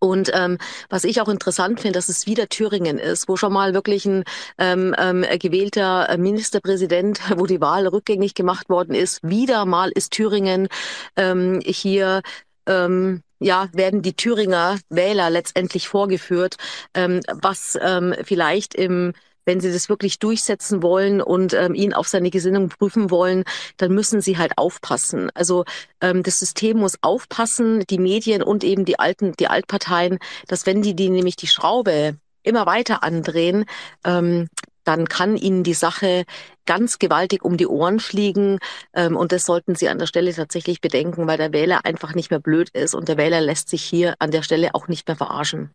Und 0.00 0.30
ähm, 0.34 0.58
was 0.88 1.04
ich 1.04 1.20
auch 1.20 1.28
interessant 1.28 1.80
finde, 1.80 1.98
dass 1.98 2.08
es 2.08 2.26
wieder 2.26 2.48
Thüringen 2.48 2.98
ist, 2.98 3.28
wo 3.28 3.36
schon 3.36 3.52
mal 3.52 3.74
wirklich 3.74 4.04
ein 4.06 4.24
ähm, 4.58 4.94
ähm, 4.98 5.24
gewählter 5.38 6.16
Ministerpräsident, 6.18 7.20
wo 7.38 7.46
die 7.46 7.60
Wahl 7.60 7.86
rückgängig 7.86 8.34
gemacht 8.34 8.68
worden 8.68 8.94
ist, 8.94 9.20
wieder 9.22 9.64
mal 9.64 9.90
ist 9.90 10.12
Thüringen 10.12 10.68
ähm, 11.16 11.60
hier. 11.64 12.22
Ähm, 12.66 13.22
ja, 13.40 13.68
werden 13.72 14.02
die 14.02 14.16
Thüringer 14.16 14.78
Wähler 14.88 15.30
letztendlich 15.30 15.86
vorgeführt, 15.86 16.56
ähm, 16.92 17.20
was 17.28 17.78
ähm, 17.80 18.12
vielleicht 18.24 18.74
im 18.74 19.12
wenn 19.48 19.60
sie 19.60 19.72
das 19.72 19.88
wirklich 19.88 20.18
durchsetzen 20.18 20.82
wollen 20.82 21.22
und 21.22 21.54
ähm, 21.54 21.74
ihn 21.74 21.94
auf 21.94 22.06
seine 22.06 22.30
Gesinnung 22.30 22.68
prüfen 22.68 23.10
wollen, 23.10 23.44
dann 23.78 23.92
müssen 23.92 24.20
sie 24.20 24.36
halt 24.36 24.58
aufpassen. 24.58 25.30
Also 25.34 25.64
ähm, 26.02 26.22
das 26.22 26.38
System 26.38 26.78
muss 26.78 26.98
aufpassen, 27.00 27.82
die 27.88 27.98
Medien 27.98 28.42
und 28.42 28.62
eben 28.62 28.84
die 28.84 28.98
alten, 28.98 29.32
die 29.32 29.48
Altparteien, 29.48 30.18
dass 30.46 30.66
wenn 30.66 30.82
die, 30.82 30.94
die 30.94 31.08
nämlich 31.08 31.36
die 31.36 31.46
Schraube 31.46 32.18
immer 32.42 32.66
weiter 32.66 33.02
andrehen, 33.02 33.64
ähm, 34.04 34.48
dann 34.84 35.06
kann 35.08 35.36
ihnen 35.36 35.64
die 35.64 35.74
Sache 35.74 36.24
ganz 36.66 36.98
gewaltig 36.98 37.42
um 37.42 37.56
die 37.56 37.66
Ohren 37.66 38.00
fliegen. 38.00 38.58
Ähm, 38.92 39.16
und 39.16 39.32
das 39.32 39.46
sollten 39.46 39.74
Sie 39.74 39.88
an 39.88 39.98
der 39.98 40.06
Stelle 40.06 40.34
tatsächlich 40.34 40.82
bedenken, 40.82 41.26
weil 41.26 41.38
der 41.38 41.52
Wähler 41.54 41.86
einfach 41.86 42.14
nicht 42.14 42.30
mehr 42.30 42.40
blöd 42.40 42.68
ist 42.70 42.94
und 42.94 43.08
der 43.08 43.16
Wähler 43.16 43.40
lässt 43.40 43.70
sich 43.70 43.82
hier 43.82 44.14
an 44.18 44.30
der 44.30 44.42
Stelle 44.42 44.74
auch 44.74 44.88
nicht 44.88 45.08
mehr 45.08 45.16
verarschen. 45.16 45.74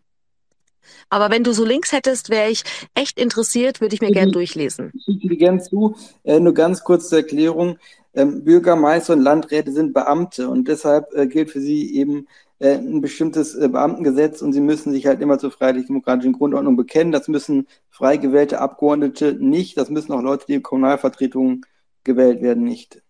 Aber 1.10 1.30
wenn 1.30 1.44
du 1.44 1.54
so 1.54 1.66
Links 1.66 1.92
hättest, 1.92 2.30
wäre 2.30 2.50
ich 2.50 2.64
echt 2.94 3.20
interessiert, 3.20 3.82
würde 3.82 3.96
ich 3.96 4.02
mir 4.02 4.12
gern 4.12 4.32
durchlesen. 4.32 4.92
Ich 4.96 5.04
schicke 5.06 5.28
die 5.30 5.38
gern 5.38 5.62
zu. 5.62 5.96
Äh, 6.24 6.40
nur 6.40 6.54
ganz 6.54 6.84
kurz 6.84 7.10
zur 7.10 7.20
Erklärung. 7.20 7.78
Ähm, 8.16 8.44
Bürgermeister 8.44 9.14
und 9.14 9.22
Landräte 9.22 9.72
sind 9.72 9.94
Beamte 9.94 10.48
und 10.48 10.68
deshalb 10.68 11.14
äh, 11.16 11.26
gilt 11.26 11.50
für 11.50 11.60
sie 11.60 11.96
eben 11.96 12.28
äh, 12.60 12.76
ein 12.76 13.02
bestimmtes 13.02 13.56
äh, 13.56 13.68
Beamtengesetz 13.68 14.42
und 14.42 14.54
sie 14.54 14.62
müssen 14.62 14.94
sich 14.94 15.08
halt 15.08 15.20
immer 15.22 15.40
zur 15.40 15.52
freiheitlich-demokratischen 15.52 16.34
Grundordnung 16.34 16.78
bekennen. 16.78 17.12
Das 17.12 17.28
müssen 17.28 17.68
frei 17.90 18.18
gewählte 18.18 18.62
Abgeordnete 18.62 19.34
nicht. 19.34 19.78
Das 19.78 19.90
müssen 19.90 20.14
auch 20.14 20.22
Leute, 20.22 20.46
die 20.48 20.54
in 20.54 20.64
Kommunalvertretungen 20.64 21.66
gewählt 22.04 22.42
werden, 22.42 22.64
nicht. 22.64 23.02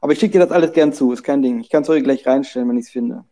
Aber 0.00 0.12
ich 0.12 0.18
schicke 0.18 0.32
dir 0.32 0.44
das 0.44 0.50
alles 0.50 0.72
gern 0.72 0.92
zu, 0.92 1.12
ist 1.12 1.22
kein 1.22 1.42
Ding. 1.42 1.60
Ich 1.60 1.70
kann 1.70 1.82
es 1.82 1.88
euch 1.88 2.02
gleich 2.02 2.26
reinstellen, 2.26 2.68
wenn 2.68 2.76
ich 2.76 2.86
es 2.86 2.90
finde. 2.90 3.24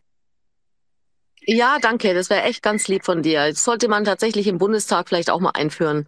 Ja, 1.49 1.77
danke. 1.81 2.13
Das 2.13 2.29
wäre 2.29 2.43
echt 2.43 2.61
ganz 2.61 2.89
lieb 2.89 3.05
von 3.05 3.23
dir. 3.23 3.49
Das 3.49 3.63
sollte 3.63 3.87
man 3.87 4.03
tatsächlich 4.03 4.47
im 4.47 4.57
Bundestag 4.57 5.07
vielleicht 5.07 5.29
auch 5.29 5.39
mal 5.39 5.51
einführen. 5.51 6.07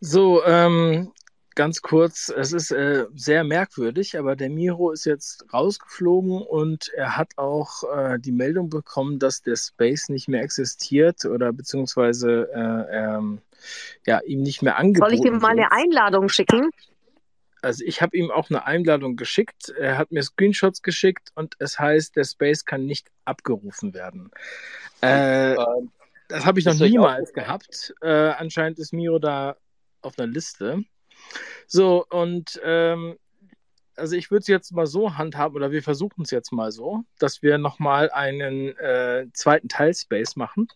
So, 0.00 0.42
ähm, 0.44 1.12
ganz 1.54 1.82
kurz, 1.82 2.32
es 2.34 2.52
ist 2.52 2.70
äh, 2.70 3.06
sehr 3.14 3.44
merkwürdig, 3.44 4.16
aber 4.18 4.36
der 4.36 4.48
Miro 4.48 4.90
ist 4.90 5.04
jetzt 5.04 5.44
rausgeflogen 5.52 6.40
und 6.40 6.88
er 6.94 7.16
hat 7.16 7.32
auch 7.36 7.82
äh, 7.94 8.18
die 8.18 8.32
Meldung 8.32 8.70
bekommen, 8.70 9.18
dass 9.18 9.42
der 9.42 9.56
Space 9.56 10.08
nicht 10.08 10.28
mehr 10.28 10.42
existiert 10.42 11.26
oder 11.26 11.52
beziehungsweise 11.52 12.48
äh, 12.54 12.96
ähm, 12.96 13.42
ja, 14.06 14.20
ihm 14.20 14.42
nicht 14.42 14.62
mehr 14.62 14.78
angeboten 14.78 15.10
wird. 15.10 15.20
Soll 15.20 15.26
ich 15.26 15.32
ihm 15.32 15.40
mal 15.40 15.50
eine 15.50 15.72
Einladung 15.72 16.28
schicken? 16.28 16.70
Also 17.62 17.84
ich 17.84 18.02
habe 18.02 18.16
ihm 18.16 18.30
auch 18.30 18.50
eine 18.50 18.66
Einladung 18.66 19.16
geschickt. 19.16 19.70
Er 19.78 19.98
hat 19.98 20.12
mir 20.12 20.22
Screenshots 20.22 20.82
geschickt 20.82 21.30
und 21.34 21.54
es 21.58 21.78
heißt, 21.78 22.16
der 22.16 22.24
Space 22.24 22.64
kann 22.64 22.86
nicht 22.86 23.10
abgerufen 23.24 23.94
werden. 23.94 24.30
Äh, 25.00 25.56
das 26.28 26.44
habe 26.44 26.60
ich 26.60 26.66
noch 26.66 26.74
niemals 26.74 27.32
gehabt. 27.32 27.94
Äh, 28.00 28.08
anscheinend 28.08 28.78
ist 28.78 28.92
Miro 28.92 29.18
da 29.18 29.56
auf 30.02 30.18
einer 30.18 30.28
Liste. 30.28 30.84
So, 31.66 32.06
und 32.08 32.60
ähm, 32.64 33.18
also 33.96 34.14
ich 34.14 34.30
würde 34.30 34.42
es 34.42 34.46
jetzt 34.46 34.72
mal 34.72 34.86
so 34.86 35.16
handhaben, 35.16 35.56
oder 35.56 35.72
wir 35.72 35.82
versuchen 35.82 36.22
es 36.22 36.30
jetzt 36.30 36.52
mal 36.52 36.70
so, 36.70 37.04
dass 37.18 37.42
wir 37.42 37.58
nochmal 37.58 38.10
einen 38.10 38.76
äh, 38.78 39.26
zweiten 39.32 39.68
Teil 39.68 39.94
Space 39.94 40.36
machen. 40.36 40.68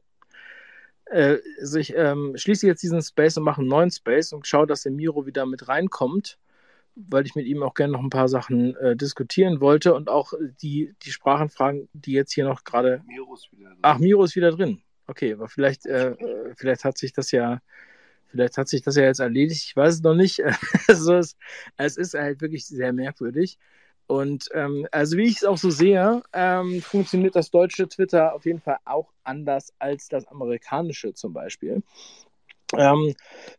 Äh, 1.07 1.39
also 1.61 1.79
ich 1.79 1.95
ähm, 1.95 2.33
schließe 2.37 2.67
jetzt 2.67 2.83
diesen 2.83 3.03
Space 3.03 3.37
und 3.37 3.45
mache 3.45 3.61
einen 3.61 3.71
neuen 3.71 3.91
Space 3.91 4.33
und 4.33 4.47
schaue, 4.47 4.67
dass 4.67 4.83
der 4.83 4.93
Miro 4.93 5.27
wieder 5.27 5.47
mit 5.47 5.69
reinkommt 5.69 6.39
weil 6.95 7.27
ich 7.27 7.35
mit 7.35 7.47
ihm 7.47 7.63
auch 7.63 7.75
gerne 7.75 7.93
noch 7.93 8.03
ein 8.03 8.11
paar 8.11 8.29
Sachen 8.29 8.77
äh, 8.77 8.97
diskutieren 8.97 9.61
wollte 9.61 9.95
und 9.95 10.09
auch 10.09 10.33
die, 10.61 10.95
die 11.03 11.11
Sprachenfragen, 11.11 11.89
die 11.93 12.13
jetzt 12.13 12.33
hier 12.33 12.45
noch 12.45 12.65
gerade. 12.65 13.03
Miro 13.07 13.35
ist 13.35 13.51
wieder 13.53 13.71
drin. 13.71 13.79
Ach, 13.83 13.99
Miro 13.99 14.25
ist 14.25 14.37
wieder 14.37 14.51
drin. 14.53 14.83
Okay, 15.07 15.33
aber 15.33 15.49
vielleicht, 15.49 15.87
äh, 15.87 16.15
vielleicht 16.57 16.85
hat 16.85 16.99
sich 16.99 17.13
das 17.13 17.33
ja, 17.33 17.61
vielleicht 18.29 18.57
hat 18.57 18.69
sich 18.69 18.83
das 18.83 18.97
ja 18.97 19.05
jetzt 19.05 19.21
erledigt. 19.21 19.65
Ich 19.65 19.77
weiß 19.77 19.95
es 19.95 20.03
noch 20.03 20.15
nicht. 20.15 20.43
also 20.89 21.15
es, 21.17 21.37
es 21.77 21.97
ist 21.97 22.15
halt 22.15 22.41
wirklich 22.41 22.67
sehr 22.67 22.93
merkwürdig. 22.93 23.59
Und 24.07 24.49
ähm, 24.53 24.87
also 24.91 25.17
wie 25.17 25.25
ich 25.25 25.37
es 25.37 25.45
auch 25.45 25.57
so 25.57 25.71
sehe, 25.71 26.23
ähm, 26.33 26.83
funktioniert 26.83 27.35
das 27.35 27.51
deutsche 27.51 27.89
Twitter 27.89 28.35
auf 28.35 28.45
jeden 28.45 28.61
Fall 28.61 28.77
auch 28.85 29.13
anders 29.25 29.73
als 29.79 30.09
das 30.09 30.27
amerikanische 30.27 31.15
zum 31.15 31.33
Beispiel. 31.33 31.83
Ähm, 32.77 33.15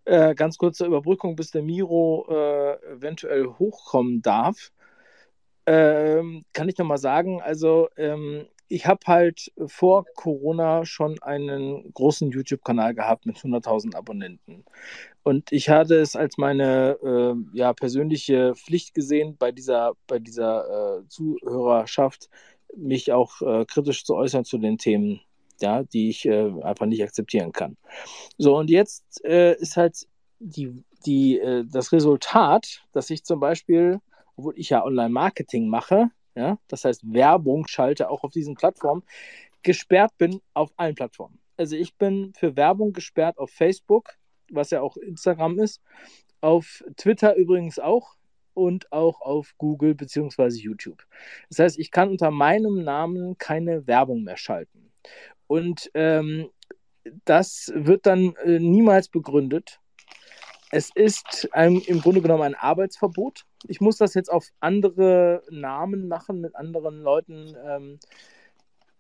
äh, 0.06 0.36
ganz 0.36 0.58
kurze 0.58 0.86
Überbrückung, 0.86 1.36
bis 1.36 1.52
der 1.52 1.64
Miro 1.64 2.26
äh, 2.30 2.94
eventuell 2.94 3.48
hochkommen 3.48 4.22
darf. 4.22 4.72
Ähm, 5.66 6.46
kann 6.54 6.68
ich 6.68 6.78
nochmal 6.78 6.98
sagen, 6.98 7.42
also 7.42 7.90
ähm, 7.96 8.48
ich 8.68 8.88
habe 8.88 9.02
halt 9.06 9.52
vor 9.68 10.06
Corona 10.16 10.86
schon 10.86 11.22
einen 11.22 11.94
großen 11.94 12.32
YouTube-Kanal 12.32 12.96
gehabt 12.96 13.26
mit 13.26 13.38
100.000 13.38 13.96
Abonnenten. 13.96 14.66
Und 15.24 15.52
ich 15.52 15.70
hatte 15.70 15.96
es 15.96 16.16
als 16.16 16.38
meine 16.38 16.98
äh, 17.04 17.58
ja, 17.58 17.74
persönliche 17.74 18.56
Pflicht 18.56 18.94
gesehen, 18.94 19.38
bei 19.38 19.52
dieser, 19.52 19.94
bei 20.08 20.20
dieser 20.20 21.02
äh, 21.02 21.08
Zuhörerschaft 21.08 22.30
mich 22.76 23.12
auch 23.12 23.42
äh, 23.42 23.66
kritisch 23.66 24.06
zu 24.06 24.16
äußern 24.16 24.46
zu 24.46 24.58
den 24.58 24.78
Themen, 24.78 25.22
ja, 25.64 25.84
die 25.84 26.10
ich 26.10 26.26
äh, 26.26 26.52
einfach 26.62 26.86
nicht 26.86 27.02
akzeptieren 27.02 27.54
kann. 27.54 27.78
So, 28.38 28.58
und 28.58 28.70
jetzt 28.70 29.24
äh, 29.24 29.56
ist 29.56 29.78
halt 29.78 30.08
die, 30.40 30.84
die, 31.06 31.40
äh, 31.40 31.66
das 31.66 31.94
Resultat, 31.94 32.84
dass 32.92 33.10
ich 33.10 33.24
zum 33.24 33.40
Beispiel, 33.40 34.00
obwohl 34.36 34.54
ich 34.58 34.70
ja 34.70 34.84
Online-Marketing 34.84 35.70
mache, 35.70 36.10
ja, 36.36 36.58
das 36.68 36.84
heißt 36.84 37.14
Werbung 37.14 37.68
schalte 37.68 38.10
auch 38.10 38.24
auf 38.24 38.32
diesen 38.32 38.56
Plattformen, 38.56 39.04
gesperrt 39.62 40.12
bin 40.18 40.42
auf 40.54 40.72
allen 40.76 40.96
Plattformen. 40.96 41.40
Also 41.56 41.78
ich 41.78 41.96
bin 41.96 42.34
für 42.36 42.58
Werbung 42.58 42.92
gesperrt 42.92 43.38
auf 43.38 43.52
Facebook, 43.52 44.10
was 44.52 44.72
ja 44.72 44.82
auch 44.82 44.98
Instagram 44.98 45.60
ist, 45.60 45.82
auf 46.42 46.84
Twitter 46.98 47.36
übrigens 47.36 47.80
auch 47.80 48.16
und 48.54 48.92
auch 48.92 49.22
auf 49.22 49.54
Google 49.58 49.96
bzw. 49.96 50.50
YouTube. 50.50 51.04
Das 51.50 51.60
heißt, 51.60 51.80
ich 51.80 51.90
kann 51.90 52.10
unter 52.10 52.32
meinem 52.32 52.84
Namen 52.84 53.38
keine 53.38 53.88
Werbung 53.88 54.24
mehr 54.24 54.38
schalten. 54.38 54.93
Und 55.48 55.92
ähm, 55.94 56.50
das 57.26 57.72
wird 57.76 58.06
dann 58.06 58.36
äh, 58.44 58.60
niemals 58.60 59.10
begründet. 59.10 59.80
Es 60.72 60.90
ist 60.96 61.50
ein, 61.52 61.82
im 61.82 62.02
Grunde 62.02 62.22
genommen 62.22 62.44
ein 62.44 62.56
Arbeitsverbot. 62.56 63.46
Ich 63.68 63.80
muss 63.80 63.98
das 63.98 64.16
jetzt 64.16 64.32
auf 64.32 64.48
andere 64.60 65.44
Namen 65.52 66.08
machen 66.08 66.42
mit 66.42 66.56
anderen 66.56 67.02
Leuten. 67.02 67.56
Ähm, 67.64 68.00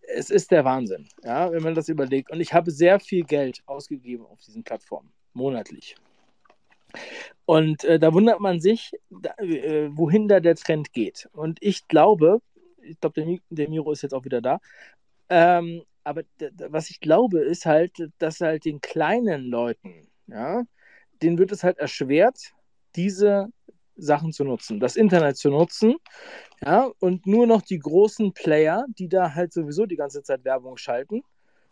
es 0.01 0.29
ist 0.29 0.51
der 0.51 0.65
Wahnsinn, 0.65 1.07
ja, 1.23 1.51
wenn 1.51 1.63
man 1.63 1.75
das 1.75 1.89
überlegt. 1.89 2.29
Und 2.29 2.41
ich 2.41 2.53
habe 2.53 2.71
sehr 2.71 2.99
viel 2.99 3.23
Geld 3.23 3.63
ausgegeben 3.65 4.25
auf 4.25 4.39
diesen 4.41 4.63
Plattformen, 4.63 5.11
monatlich. 5.33 5.95
Und 7.45 7.83
äh, 7.85 7.99
da 7.99 8.13
wundert 8.13 8.39
man 8.39 8.59
sich, 8.59 8.91
da, 9.09 9.33
äh, 9.39 9.89
wohin 9.97 10.27
da 10.27 10.39
der 10.39 10.55
Trend 10.55 10.93
geht. 10.93 11.27
Und 11.33 11.57
ich 11.61 11.87
glaube, 11.87 12.41
ich 12.81 12.99
glaube, 12.99 13.23
der, 13.23 13.37
der 13.49 13.69
Miro 13.69 13.91
ist 13.91 14.03
jetzt 14.03 14.13
auch 14.13 14.25
wieder 14.25 14.41
da. 14.41 14.59
Ähm, 15.29 15.83
aber 16.03 16.23
was 16.69 16.89
ich 16.89 16.99
glaube, 16.99 17.39
ist 17.39 17.65
halt, 17.65 18.09
dass 18.19 18.41
halt 18.41 18.65
den 18.65 18.81
kleinen 18.81 19.45
Leuten, 19.45 20.07
ja, 20.27 20.63
denen 21.21 21.37
wird 21.37 21.51
es 21.51 21.63
halt 21.63 21.77
erschwert, 21.77 22.53
diese 22.95 23.49
Sachen 23.95 24.33
zu 24.33 24.43
nutzen, 24.43 24.79
das 24.79 24.95
Internet 24.95 25.37
zu 25.37 25.49
nutzen, 25.49 25.95
ja, 26.65 26.91
und 26.99 27.27
nur 27.27 27.47
noch 27.47 27.61
die 27.61 27.79
großen 27.79 28.33
Player, 28.33 28.85
die 28.97 29.09
da 29.09 29.33
halt 29.33 29.53
sowieso 29.53 29.85
die 29.85 29.95
ganze 29.95 30.23
Zeit 30.23 30.43
Werbung 30.45 30.77
schalten, 30.77 31.23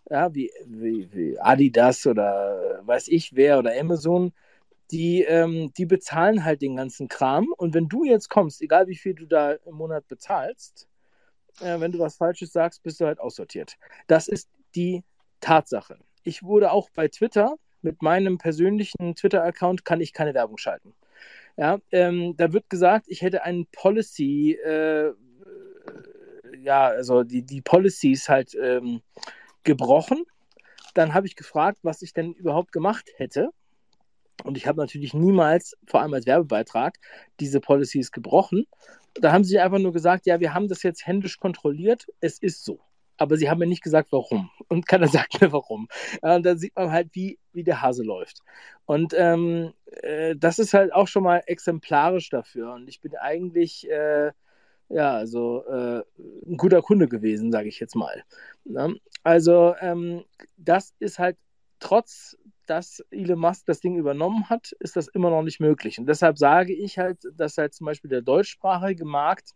ja, 0.10 0.34
wie, 0.34 0.52
wie, 0.66 1.10
wie 1.14 1.40
Adidas 1.40 2.06
oder 2.08 2.82
weiß 2.84 3.08
ich 3.08 3.36
wer 3.36 3.60
oder 3.60 3.72
Amazon, 3.80 4.34
die, 4.92 5.24
ähm, 5.24 5.72
die 5.78 5.86
bezahlen 5.86 6.44
halt 6.44 6.62
den 6.62 6.76
ganzen 6.76 7.08
Kram. 7.08 7.54
Und 7.58 7.74
wenn 7.74 7.88
du 7.88 8.04
jetzt 8.04 8.30
kommst, 8.30 8.62
egal 8.62 8.88
wie 8.88 8.96
viel 8.96 9.14
du 9.14 9.26
da 9.26 9.54
im 9.54 9.76
Monat 9.76 10.08
bezahlst, 10.08 10.88
äh, 11.60 11.80
wenn 11.80 11.92
du 11.92 12.00
was 12.00 12.16
Falsches 12.16 12.54
sagst, 12.54 12.84
bist 12.84 13.00
du 13.02 13.06
halt 13.06 13.20
aussortiert. 13.20 13.78
Das 14.08 14.28
ist 14.28 14.50
die 14.76 15.04
Tatsache. 15.42 15.98
Ich 16.24 16.44
wurde 16.44 16.72
auch 16.72 16.90
bei 16.92 17.08
Twitter, 17.08 17.58
mit 17.82 18.02
meinem 18.02 18.38
persönlichen 18.38 19.16
Twitter-Account 19.16 19.86
kann 19.86 20.02
ich 20.02 20.14
keine 20.14 20.34
Werbung 20.34 20.58
schalten. 20.58 20.94
Ja, 21.58 21.80
ähm, 21.92 22.36
da 22.38 22.54
wird 22.54 22.70
gesagt, 22.70 23.06
ich 23.08 23.22
hätte 23.22 23.44
einen 23.44 23.66
Policy, 23.68 24.54
äh, 24.54 25.14
ja, 26.62 26.88
also 26.88 27.24
die, 27.24 27.42
die 27.42 27.62
Policies 27.62 28.30
halt 28.30 28.56
ähm, 28.56 29.02
gebrochen. 29.64 30.26
Dann 30.94 31.14
habe 31.14 31.28
ich 31.28 31.36
gefragt, 31.36 31.80
was 31.84 32.02
ich 32.02 32.14
denn 32.14 32.34
überhaupt 32.34 32.72
gemacht 32.72 33.10
hätte. 33.16 33.50
Und 34.44 34.58
ich 34.58 34.68
habe 34.68 34.80
natürlich 34.80 35.14
niemals, 35.14 35.76
vor 35.88 36.02
allem 36.02 36.14
als 36.14 36.26
Werbebeitrag, 36.26 36.98
diese 37.40 37.60
Policies 37.60 38.12
gebrochen. 38.12 38.66
Da 39.16 39.32
haben 39.32 39.44
sie 39.44 39.60
einfach 39.60 39.80
nur 39.80 39.94
gesagt, 39.94 40.26
ja, 40.26 40.40
wir 40.40 40.54
haben 40.54 40.68
das 40.68 40.84
jetzt 40.84 41.06
händisch 41.06 41.38
kontrolliert, 41.38 42.08
es 42.20 42.40
ist 42.40 42.64
so. 42.64 42.80
Aber 43.18 43.38
sie 43.38 43.50
haben 43.50 43.60
mir 43.60 43.68
nicht 43.68 43.84
gesagt, 43.84 44.12
warum. 44.12 44.50
Und 44.68 44.88
keiner 44.88 45.08
sagt 45.08 45.42
mir, 45.42 45.52
warum. 45.52 45.88
Und 46.22 46.44
da 46.44 46.56
sieht 46.56 46.76
man 46.76 46.92
halt, 46.92 47.10
wie, 47.14 47.38
wie 47.54 47.64
der 47.64 47.82
Hase 47.82 48.04
läuft. 48.04 48.40
Und 48.86 49.14
ähm, 49.16 49.74
äh, 49.86 50.36
das 50.36 50.60
ist 50.60 50.74
halt 50.74 50.94
auch 50.94 51.08
schon 51.08 51.24
mal 51.24 51.44
exemplarisch 51.46 52.30
dafür. 52.30 52.74
Und 52.74 52.88
ich 52.88 53.00
bin 53.02 53.16
eigentlich, 53.16 53.90
äh, 53.90 54.32
ja, 54.90 55.14
also 55.14 55.64
äh, 55.68 56.04
ein 56.18 56.58
guter 56.58 56.82
Kunde 56.82 57.08
gewesen, 57.08 57.52
sage 57.52 57.70
ich 57.70 57.80
jetzt 57.80 57.96
mal. 57.96 58.24
Ne? 58.64 58.96
Also 59.24 59.76
ähm, 59.80 60.24
das 60.58 60.94
ist 61.00 61.20
halt 61.20 61.38
trotz 61.80 62.38
dass 62.72 63.04
Elon 63.12 63.38
Musk 63.38 63.66
das 63.66 63.82
Ding 63.82 63.98
übernommen 63.98 64.50
hat, 64.50 64.72
ist 64.80 64.96
das 64.96 65.10
immer 65.10 65.30
noch 65.30 65.44
nicht 65.44 65.60
möglich. 65.60 66.00
Und 66.00 66.06
deshalb 66.06 66.38
sage 66.38 66.74
ich 66.74 66.98
halt, 66.98 67.18
dass 67.36 67.58
halt 67.58 67.74
zum 67.74 67.84
Beispiel 67.84 68.10
der 68.10 68.22
deutschsprachige 68.22 69.04
Markt 69.04 69.56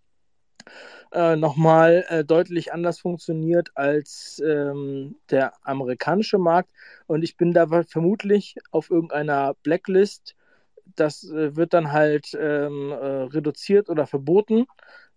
äh, 1.13 1.37
nochmal 1.37 2.03
äh, 2.09 2.25
deutlich 2.25 2.73
anders 2.73 2.99
funktioniert 2.99 3.69
als 3.75 4.43
ähm, 4.45 5.15
der 5.29 5.53
amerikanische 5.65 6.37
Markt. 6.37 6.71
Und 7.07 7.23
ich 7.23 7.37
bin 7.37 7.53
da 7.53 7.83
vermutlich 7.85 8.57
auf 8.71 8.89
irgendeiner 8.89 9.53
Blacklist. 9.63 10.35
Das 10.97 11.23
äh, 11.23 11.55
wird 11.55 11.73
dann 11.73 11.93
halt 11.93 12.37
ähm, 12.37 12.91
äh, 12.91 12.95
reduziert 12.95 13.89
oder 13.89 14.07
verboten, 14.07 14.65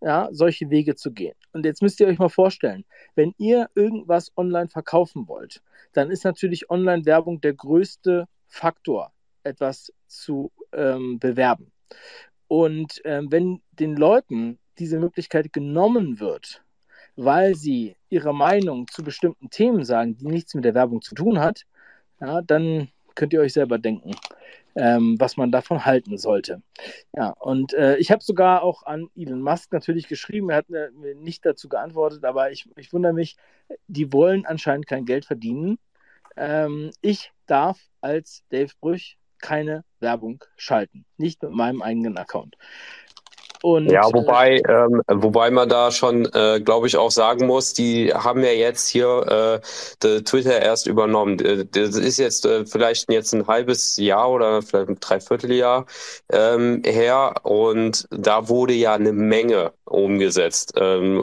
ja, 0.00 0.28
solche 0.30 0.70
Wege 0.70 0.94
zu 0.94 1.10
gehen. 1.10 1.34
Und 1.52 1.64
jetzt 1.64 1.82
müsst 1.82 1.98
ihr 1.98 2.06
euch 2.06 2.20
mal 2.20 2.28
vorstellen, 2.28 2.84
wenn 3.16 3.34
ihr 3.38 3.68
irgendwas 3.74 4.30
online 4.36 4.68
verkaufen 4.68 5.26
wollt, 5.26 5.62
dann 5.98 6.10
ist 6.10 6.24
natürlich 6.24 6.70
Online-Werbung 6.70 7.40
der 7.40 7.54
größte 7.54 8.26
Faktor, 8.46 9.12
etwas 9.42 9.92
zu 10.06 10.52
ähm, 10.72 11.18
bewerben. 11.18 11.72
Und 12.46 13.00
ähm, 13.04 13.32
wenn 13.32 13.60
den 13.72 13.96
Leuten 13.96 14.58
diese 14.78 15.00
Möglichkeit 15.00 15.52
genommen 15.52 16.20
wird, 16.20 16.62
weil 17.16 17.56
sie 17.56 17.96
ihre 18.10 18.32
Meinung 18.32 18.86
zu 18.86 19.02
bestimmten 19.02 19.50
Themen 19.50 19.84
sagen, 19.84 20.16
die 20.16 20.26
nichts 20.26 20.54
mit 20.54 20.64
der 20.64 20.74
Werbung 20.74 21.02
zu 21.02 21.16
tun 21.16 21.40
hat, 21.40 21.64
ja, 22.20 22.42
dann 22.42 22.88
könnt 23.16 23.32
ihr 23.32 23.40
euch 23.40 23.52
selber 23.52 23.78
denken, 23.78 24.12
ähm, 24.76 25.16
was 25.18 25.36
man 25.36 25.50
davon 25.50 25.84
halten 25.84 26.16
sollte. 26.16 26.62
Ja, 27.12 27.30
und 27.30 27.74
äh, 27.74 27.96
ich 27.96 28.12
habe 28.12 28.22
sogar 28.22 28.62
auch 28.62 28.84
an 28.84 29.08
Elon 29.16 29.42
Musk 29.42 29.72
natürlich 29.72 30.06
geschrieben, 30.06 30.50
er 30.50 30.58
hat 30.58 30.70
mir, 30.70 30.92
mir 30.92 31.16
nicht 31.16 31.44
dazu 31.44 31.68
geantwortet, 31.68 32.24
aber 32.24 32.52
ich, 32.52 32.68
ich 32.76 32.92
wundere 32.92 33.12
mich, 33.12 33.36
die 33.88 34.12
wollen 34.12 34.46
anscheinend 34.46 34.86
kein 34.86 35.04
Geld 35.04 35.24
verdienen. 35.24 35.78
Ähm, 36.38 36.92
ich 37.00 37.32
darf 37.46 37.78
als 38.00 38.44
Dave 38.50 38.72
Brüch 38.80 39.18
keine 39.38 39.84
Werbung 40.00 40.44
schalten, 40.56 41.04
nicht 41.16 41.42
mit 41.42 41.52
meinem 41.52 41.82
eigenen 41.82 42.16
Account. 42.16 42.56
Und, 43.62 43.90
ja, 43.90 44.04
wobei, 44.12 44.56
äh, 44.56 44.72
ähm, 44.72 45.02
wobei 45.08 45.50
man 45.50 45.68
da 45.68 45.90
schon, 45.90 46.26
äh, 46.32 46.60
glaube 46.60 46.86
ich, 46.86 46.96
auch 46.96 47.10
sagen 47.10 47.46
muss, 47.46 47.72
die 47.72 48.12
haben 48.12 48.42
ja 48.42 48.50
jetzt 48.50 48.88
hier 48.88 49.60
äh, 50.02 50.20
Twitter 50.22 50.60
erst 50.60 50.86
übernommen. 50.86 51.38
Das 51.72 51.96
ist 51.96 52.18
jetzt 52.18 52.46
äh, 52.46 52.64
vielleicht 52.66 53.10
jetzt 53.10 53.32
ein 53.34 53.46
halbes 53.46 53.96
Jahr 53.96 54.30
oder 54.30 54.62
vielleicht 54.62 54.88
ein 54.88 55.00
Dreivierteljahr 55.00 55.86
ähm, 56.30 56.82
her 56.84 57.34
und 57.42 58.06
da 58.10 58.48
wurde 58.48 58.74
ja 58.74 58.94
eine 58.94 59.12
Menge 59.12 59.72
umgesetzt. 59.84 60.74
Ähm, 60.76 61.22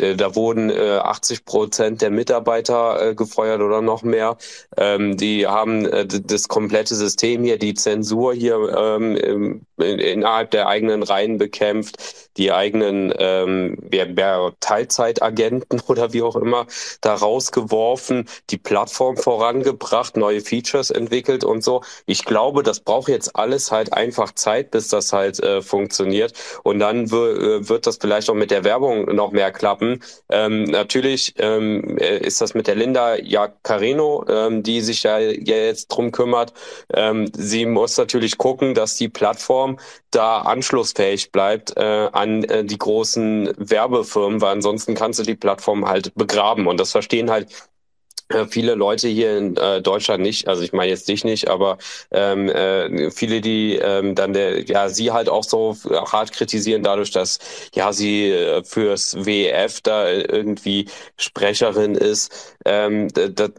äh, 0.00 0.16
da 0.16 0.34
wurden 0.34 0.70
äh, 0.70 0.98
80 1.02 1.44
Prozent 1.44 2.02
der 2.02 2.10
Mitarbeiter 2.10 3.10
äh, 3.10 3.14
gefeuert 3.14 3.60
oder 3.60 3.82
noch 3.82 4.02
mehr. 4.02 4.36
Ähm, 4.76 5.16
die 5.16 5.46
haben 5.46 5.86
äh, 5.86 6.06
das 6.06 6.48
komplette 6.48 6.94
System 6.94 7.44
hier, 7.44 7.58
die 7.58 7.74
Zensur 7.74 8.34
hier 8.34 8.56
ähm, 8.76 9.66
innerhalb 9.80 10.50
der 10.50 10.68
eigenen 10.68 11.02
Reihen 11.02 11.38
bekämpft, 11.38 12.29
die 12.36 12.52
eigenen 12.52 13.12
ähm, 13.18 13.78
Teilzeitagenten 14.60 15.80
oder 15.88 16.12
wie 16.12 16.22
auch 16.22 16.36
immer 16.36 16.66
da 17.00 17.14
rausgeworfen, 17.14 18.28
die 18.50 18.58
Plattform 18.58 19.16
vorangebracht, 19.16 20.16
neue 20.16 20.40
Features 20.40 20.90
entwickelt 20.90 21.44
und 21.44 21.62
so. 21.62 21.82
Ich 22.06 22.24
glaube, 22.24 22.62
das 22.62 22.80
braucht 22.80 23.08
jetzt 23.08 23.36
alles 23.36 23.70
halt 23.70 23.92
einfach 23.92 24.32
Zeit, 24.34 24.70
bis 24.70 24.88
das 24.88 25.12
halt 25.12 25.40
äh, 25.40 25.62
funktioniert. 25.62 26.32
Und 26.62 26.78
dann 26.78 27.06
äh, 27.06 27.68
wird 27.68 27.86
das 27.86 27.98
vielleicht 28.00 28.30
auch 28.30 28.34
mit 28.34 28.50
der 28.50 28.64
Werbung 28.64 29.14
noch 29.14 29.32
mehr 29.32 29.52
klappen. 29.52 30.02
Ähm, 30.28 30.64
natürlich 30.64 31.34
ähm, 31.38 31.98
äh, 31.98 32.18
ist 32.18 32.40
das 32.40 32.54
mit 32.54 32.66
der 32.66 32.74
Linda 32.74 33.16
Jacarino, 33.16 34.24
ähm, 34.28 34.62
die 34.62 34.80
sich 34.80 35.02
ja, 35.02 35.18
ja 35.18 35.56
jetzt 35.56 35.88
drum 35.88 36.12
kümmert. 36.12 36.52
Ähm, 36.94 37.30
sie 37.36 37.66
muss 37.66 37.96
natürlich 37.96 38.38
gucken, 38.38 38.74
dass 38.74 38.96
die 38.96 39.08
Plattform 39.08 39.78
da 40.10 40.40
anschlussfähig 40.40 41.32
bleibt 41.32 41.76
äh, 41.76 42.08
an 42.20 42.44
äh, 42.44 42.64
die 42.64 42.78
großen 42.78 43.52
Werbefirmen, 43.56 44.40
weil 44.40 44.52
ansonsten 44.52 44.94
kannst 44.94 45.18
du 45.18 45.24
die 45.24 45.34
Plattform 45.34 45.86
halt 45.86 46.14
begraben. 46.14 46.66
Und 46.66 46.78
das 46.80 46.92
verstehen 46.92 47.30
halt 47.30 47.48
viele 48.48 48.74
Leute 48.74 49.08
hier 49.08 49.36
in 49.36 49.56
äh, 49.56 49.82
Deutschland 49.82 50.22
nicht, 50.22 50.48
also 50.48 50.62
ich 50.62 50.72
meine 50.72 50.90
jetzt 50.90 51.08
dich 51.08 51.24
nicht, 51.24 51.48
aber 51.48 51.78
ähm, 52.10 52.48
äh, 52.48 53.10
viele, 53.10 53.40
die 53.40 53.76
ähm, 53.76 54.14
dann 54.14 54.32
der, 54.32 54.64
ja 54.64 54.88
sie 54.88 55.10
halt 55.10 55.28
auch 55.28 55.44
so 55.44 55.76
hart 55.90 56.32
kritisieren, 56.32 56.82
dadurch, 56.82 57.10
dass 57.10 57.38
ja 57.74 57.92
sie 57.92 58.30
äh, 58.30 58.62
fürs 58.64 59.16
WEF 59.24 59.80
da 59.80 60.10
irgendwie 60.10 60.86
Sprecherin 61.16 61.94
ist, 61.94 62.56
ähm, 62.64 63.08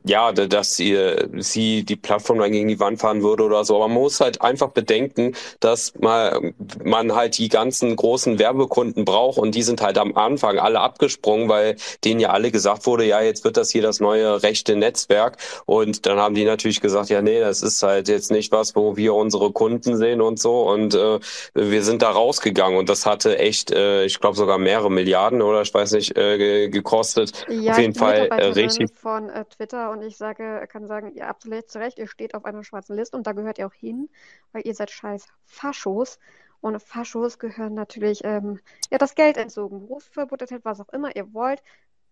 ja, 0.05 0.31
dass 0.31 0.75
sie, 0.75 0.97
sie 1.37 1.83
die 1.83 1.95
Plattform 1.95 2.39
dann 2.39 2.51
gegen 2.51 2.67
die 2.67 2.79
Wand 2.79 2.99
fahren 2.99 3.23
würde 3.23 3.43
oder 3.43 3.65
so. 3.65 3.75
Aber 3.75 3.87
man 3.87 4.01
muss 4.01 4.19
halt 4.19 4.41
einfach 4.41 4.69
bedenken, 4.69 5.35
dass 5.59 5.93
mal, 5.99 6.53
man 6.83 7.15
halt 7.15 7.37
die 7.37 7.49
ganzen 7.49 7.95
großen 7.95 8.39
Werbekunden 8.39 9.05
braucht 9.05 9.37
und 9.37 9.55
die 9.55 9.63
sind 9.63 9.81
halt 9.81 9.97
am 9.97 10.15
Anfang 10.15 10.59
alle 10.59 10.79
abgesprungen, 10.79 11.49
weil 11.49 11.75
denen 12.03 12.19
ja 12.19 12.29
alle 12.29 12.51
gesagt 12.51 12.85
wurde, 12.85 13.05
ja, 13.05 13.21
jetzt 13.21 13.43
wird 13.43 13.57
das 13.57 13.71
hier 13.71 13.81
das 13.81 13.99
neue 13.99 14.43
Recht 14.43 14.60
echte 14.61 14.75
Netzwerk. 14.75 15.37
Und 15.65 16.05
dann 16.05 16.19
haben 16.19 16.35
die 16.35 16.45
natürlich 16.45 16.81
gesagt, 16.81 17.09
ja, 17.09 17.21
nee, 17.21 17.39
das 17.39 17.63
ist 17.63 17.81
halt 17.81 18.07
jetzt 18.07 18.31
nicht 18.31 18.51
was, 18.51 18.75
wo 18.75 18.95
wir 18.95 19.13
unsere 19.15 19.51
Kunden 19.51 19.97
sehen 19.97 20.21
und 20.21 20.39
so. 20.39 20.69
Und 20.69 20.93
äh, 20.93 21.19
wir 21.53 21.83
sind 21.83 22.01
da 22.01 22.11
rausgegangen 22.11 22.77
und 22.77 22.89
das 22.89 23.05
hatte 23.05 23.37
echt, 23.37 23.71
äh, 23.71 24.05
ich 24.05 24.19
glaube 24.19 24.37
sogar 24.37 24.57
mehrere 24.57 24.91
Milliarden 24.91 25.41
oder 25.41 25.61
ich 25.61 25.73
weiß 25.73 25.93
nicht, 25.93 26.15
äh, 26.15 26.69
gekostet. 26.69 27.45
Ja, 27.49 27.71
auf 27.71 27.79
jeden 27.79 27.95
Fall 27.95 28.27
äh, 28.27 28.45
richtig. 28.47 28.91
von 28.93 29.29
äh, 29.29 29.45
Twitter 29.45 29.91
und 29.91 30.03
ich 30.03 30.17
sage, 30.17 30.67
kann 30.71 30.85
sagen, 30.85 31.13
ihr 31.15 31.27
habt 31.27 31.41
zu 31.43 31.79
Recht, 31.79 31.97
ihr 31.97 32.07
steht 32.07 32.35
auf 32.35 32.45
einer 32.45 32.63
schwarzen 32.63 32.95
Liste 32.95 33.17
und 33.17 33.25
da 33.25 33.31
gehört 33.31 33.57
ihr 33.57 33.67
auch 33.67 33.73
hin, 33.73 34.09
weil 34.51 34.61
ihr 34.65 34.75
seid 34.75 34.91
scheiß 34.91 35.27
Faschos. 35.45 36.19
Und 36.61 36.79
Faschos 36.79 37.39
gehören 37.39 37.73
natürlich, 37.73 38.23
ähm, 38.23 38.59
ja, 38.91 38.99
das 38.99 39.15
Geld 39.15 39.37
entzogen, 39.37 39.79
Berufsverbot, 39.79 40.43
was 40.63 40.79
auch 40.79 40.89
immer 40.89 41.15
ihr 41.15 41.33
wollt. 41.33 41.63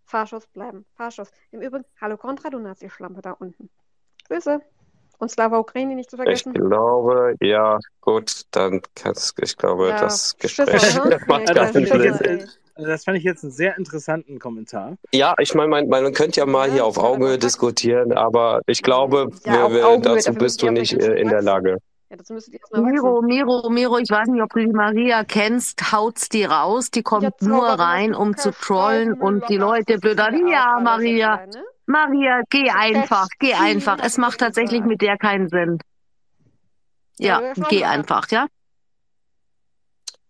Fahrschuss 0.10 0.48
bleiben. 0.48 0.86
Fahrschuss. 0.96 1.32
Im 1.52 1.62
Übrigen, 1.62 1.86
hallo 2.02 2.18
Kontra, 2.18 2.50
du 2.50 2.60
Nazi-Schlampe 2.60 3.22
da 3.22 3.32
unten. 3.32 3.70
Grüße. 4.28 4.60
Und 5.20 5.30
Slava 5.30 5.60
Ukraini 5.60 5.96
nicht 5.96 6.10
zu 6.10 6.16
vergessen. 6.16 6.54
Ich 6.56 6.62
glaube, 6.62 7.36
ja, 7.42 7.78
gut, 8.02 8.44
dann 8.52 8.82
kannst 8.96 9.38
ich 9.42 9.58
glaube, 9.58 9.90
ja, 9.90 10.00
das 10.00 10.38
Gespräch 10.38 10.82
Schüsse, 10.82 11.20
macht 11.28 11.54
gar 11.54 11.72
nicht 11.74 11.94
Sinn. 12.18 12.50
Das 12.76 13.04
fand 13.04 13.18
ich 13.18 13.26
jetzt 13.26 13.44
einen 13.44 13.52
sehr 13.52 13.78
interessanten 13.78 14.40
Kommentar. 14.40 14.96
Ja, 15.12 15.36
ich 15.38 15.54
meine, 15.54 15.68
man, 15.68 15.90
man 15.90 16.14
könnte 16.14 16.40
ja 16.40 16.46
mal 16.46 16.68
ja, 16.68 16.74
hier 16.76 16.86
auf 16.86 16.98
Augenhöhe 16.98 17.38
diskutieren, 17.38 18.14
aber 18.14 18.62
ich 18.66 18.82
glaube, 18.82 19.30
ja, 19.44 19.70
wir, 19.70 19.84
wir, 19.84 20.00
dazu 20.00 20.34
bist 20.34 20.62
du 20.62 20.72
nicht 20.72 20.94
äh, 20.94 21.16
in 21.16 21.28
der 21.28 21.42
Lage. 21.42 21.78
Ja, 22.10 22.18
das 22.18 22.30
müsstet 22.30 22.56
ihr 22.56 22.60
erstmal 22.62 22.82
Miro, 22.82 23.22
Miro, 23.22 23.70
Miro, 23.70 23.98
ich 24.00 24.10
weiß 24.10 24.30
nicht, 24.30 24.42
ob 24.42 24.50
du 24.52 24.60
die 24.60 24.74
Maria 24.74 25.24
kennst, 25.24 25.92
haut's 25.92 26.28
die 26.28 26.44
raus, 26.44 26.90
die 26.90 27.04
kommt 27.04 27.24
ja, 27.24 27.48
nur 27.48 27.68
rein, 27.68 28.16
um 28.16 28.36
zu 28.36 28.52
trollen 28.52 29.14
und 29.14 29.48
die 29.48 29.58
Leute 29.58 30.00
blöd 30.00 30.20
an. 30.20 30.48
Ja, 30.48 30.80
Maria? 30.82 31.46
Maria, 31.86 32.42
geh 32.50 32.72
einfach, 32.72 33.28
geh 33.40 33.54
einfach. 33.54 34.00
Es 34.02 34.18
macht 34.18 34.40
tatsächlich 34.40 34.82
mit 34.84 35.02
der 35.02 35.18
keinen 35.18 35.50
Sinn. 35.50 35.78
Ja, 37.20 37.54
geh 37.70 37.84
einfach, 37.84 38.28
ja? 38.32 38.48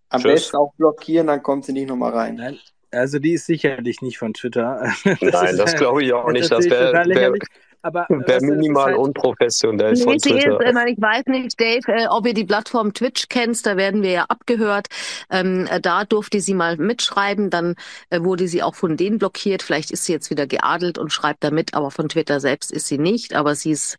Am 0.09 0.21
Tschüss. 0.21 0.33
besten 0.33 0.57
auch 0.57 0.73
blockieren, 0.75 1.27
dann 1.27 1.41
kommt 1.41 1.63
sie 1.63 1.71
nicht 1.71 1.87
nochmal 1.87 2.11
rein. 2.11 2.35
Nein. 2.35 2.59
Also 2.91 3.19
die 3.19 3.33
ist 3.33 3.45
sicherlich 3.45 4.01
nicht 4.01 4.17
von 4.17 4.33
Twitter. 4.33 4.91
Das 5.03 5.21
Nein, 5.21 5.57
das 5.57 5.75
glaube 5.75 6.03
ich 6.03 6.11
auch 6.11 6.31
nicht. 6.31 6.51
Das 6.51 6.65
wäre 6.65 7.05
wär, 7.07 7.33
aber 7.81 8.05
Wäre 8.09 8.41
minimal 8.41 8.87
halt 8.87 8.97
unprofessionell 8.97 9.95
von 9.95 10.17
Twitter. 10.17 10.59
Ist, 10.59 10.87
ich 10.87 11.01
weiß 11.01 11.25
nicht, 11.27 11.59
Dave, 11.59 11.87
äh, 11.87 12.07
ob 12.07 12.25
ihr 12.27 12.33
die 12.33 12.43
Plattform 12.43 12.93
Twitch 12.93 13.27
kennst, 13.29 13.65
da 13.65 13.77
werden 13.77 14.01
wir 14.03 14.11
ja 14.11 14.25
abgehört. 14.25 14.87
Ähm, 15.29 15.67
äh, 15.69 15.79
da 15.79 16.03
durfte 16.03 16.41
sie 16.41 16.53
mal 16.53 16.77
mitschreiben, 16.77 17.49
dann 17.49 17.75
äh, 18.09 18.21
wurde 18.21 18.47
sie 18.47 18.63
auch 18.63 18.75
von 18.75 18.97
denen 18.97 19.17
blockiert. 19.17 19.63
Vielleicht 19.63 19.91
ist 19.91 20.05
sie 20.05 20.13
jetzt 20.13 20.29
wieder 20.29 20.47
geadelt 20.47 20.97
und 20.97 21.13
schreibt 21.13 21.43
da 21.43 21.51
mit, 21.51 21.73
aber 21.73 21.91
von 21.91 22.09
Twitter 22.09 22.39
selbst 22.39 22.71
ist 22.71 22.87
sie 22.87 22.97
nicht. 22.97 23.33
Aber 23.33 23.55
sie 23.55 23.71
ist 23.71 23.97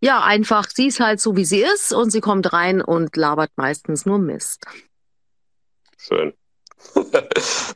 ja 0.00 0.22
einfach, 0.22 0.68
sie 0.70 0.86
ist 0.86 1.00
halt 1.00 1.20
so, 1.20 1.36
wie 1.36 1.44
sie 1.44 1.60
ist 1.60 1.92
und 1.92 2.10
sie 2.10 2.20
kommt 2.20 2.52
rein 2.52 2.80
und 2.80 3.16
labert 3.16 3.50
meistens 3.56 4.06
nur 4.06 4.18
Mist. 4.18 4.64
Schön. 5.98 6.32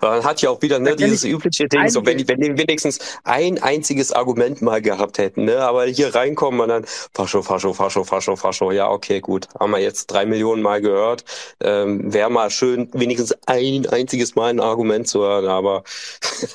Man 0.03 0.25
hat 0.25 0.43
ja 0.43 0.51
auch 0.51 0.61
wieder 0.63 0.81
ne, 0.81 0.97
dieses 0.97 1.23
übliche 1.23 1.69
Ding, 1.69 1.89
so 1.89 2.05
wenn 2.05 2.19
die, 2.19 2.27
wenn 2.27 2.41
die 2.41 2.59
wenigstens 2.59 2.99
ein 3.23 3.63
einziges 3.63 4.11
Argument 4.11 4.61
mal 4.61 4.83
gehabt 4.83 5.19
hätten, 5.19 5.45
ne, 5.45 5.59
aber 5.59 5.85
hier 5.85 6.13
reinkommen 6.13 6.61
und 6.61 6.69
dann 6.69 6.85
Fascho, 7.15 7.41
Fascho, 7.41 7.73
Fascho, 7.73 8.03
Fascho, 8.03 8.35
Fascho, 8.35 8.73
ja, 8.73 8.91
okay, 8.91 9.21
gut, 9.21 9.47
haben 9.61 9.71
wir 9.71 9.79
jetzt 9.79 10.09
drei 10.09 10.27
Millionen 10.27 10.61
Mal 10.61 10.81
gehört, 10.81 11.25
ähm, 11.61 12.13
wäre 12.13 12.31
mal 12.31 12.51
schön, 12.51 12.91
wenigstens 12.93 13.33
ein 13.47 13.87
einziges 13.87 14.35
Mal 14.35 14.51
ein 14.51 14.59
Argument 14.61 15.07
zu 15.07 15.21
hören, 15.21 15.47
aber 15.47 15.85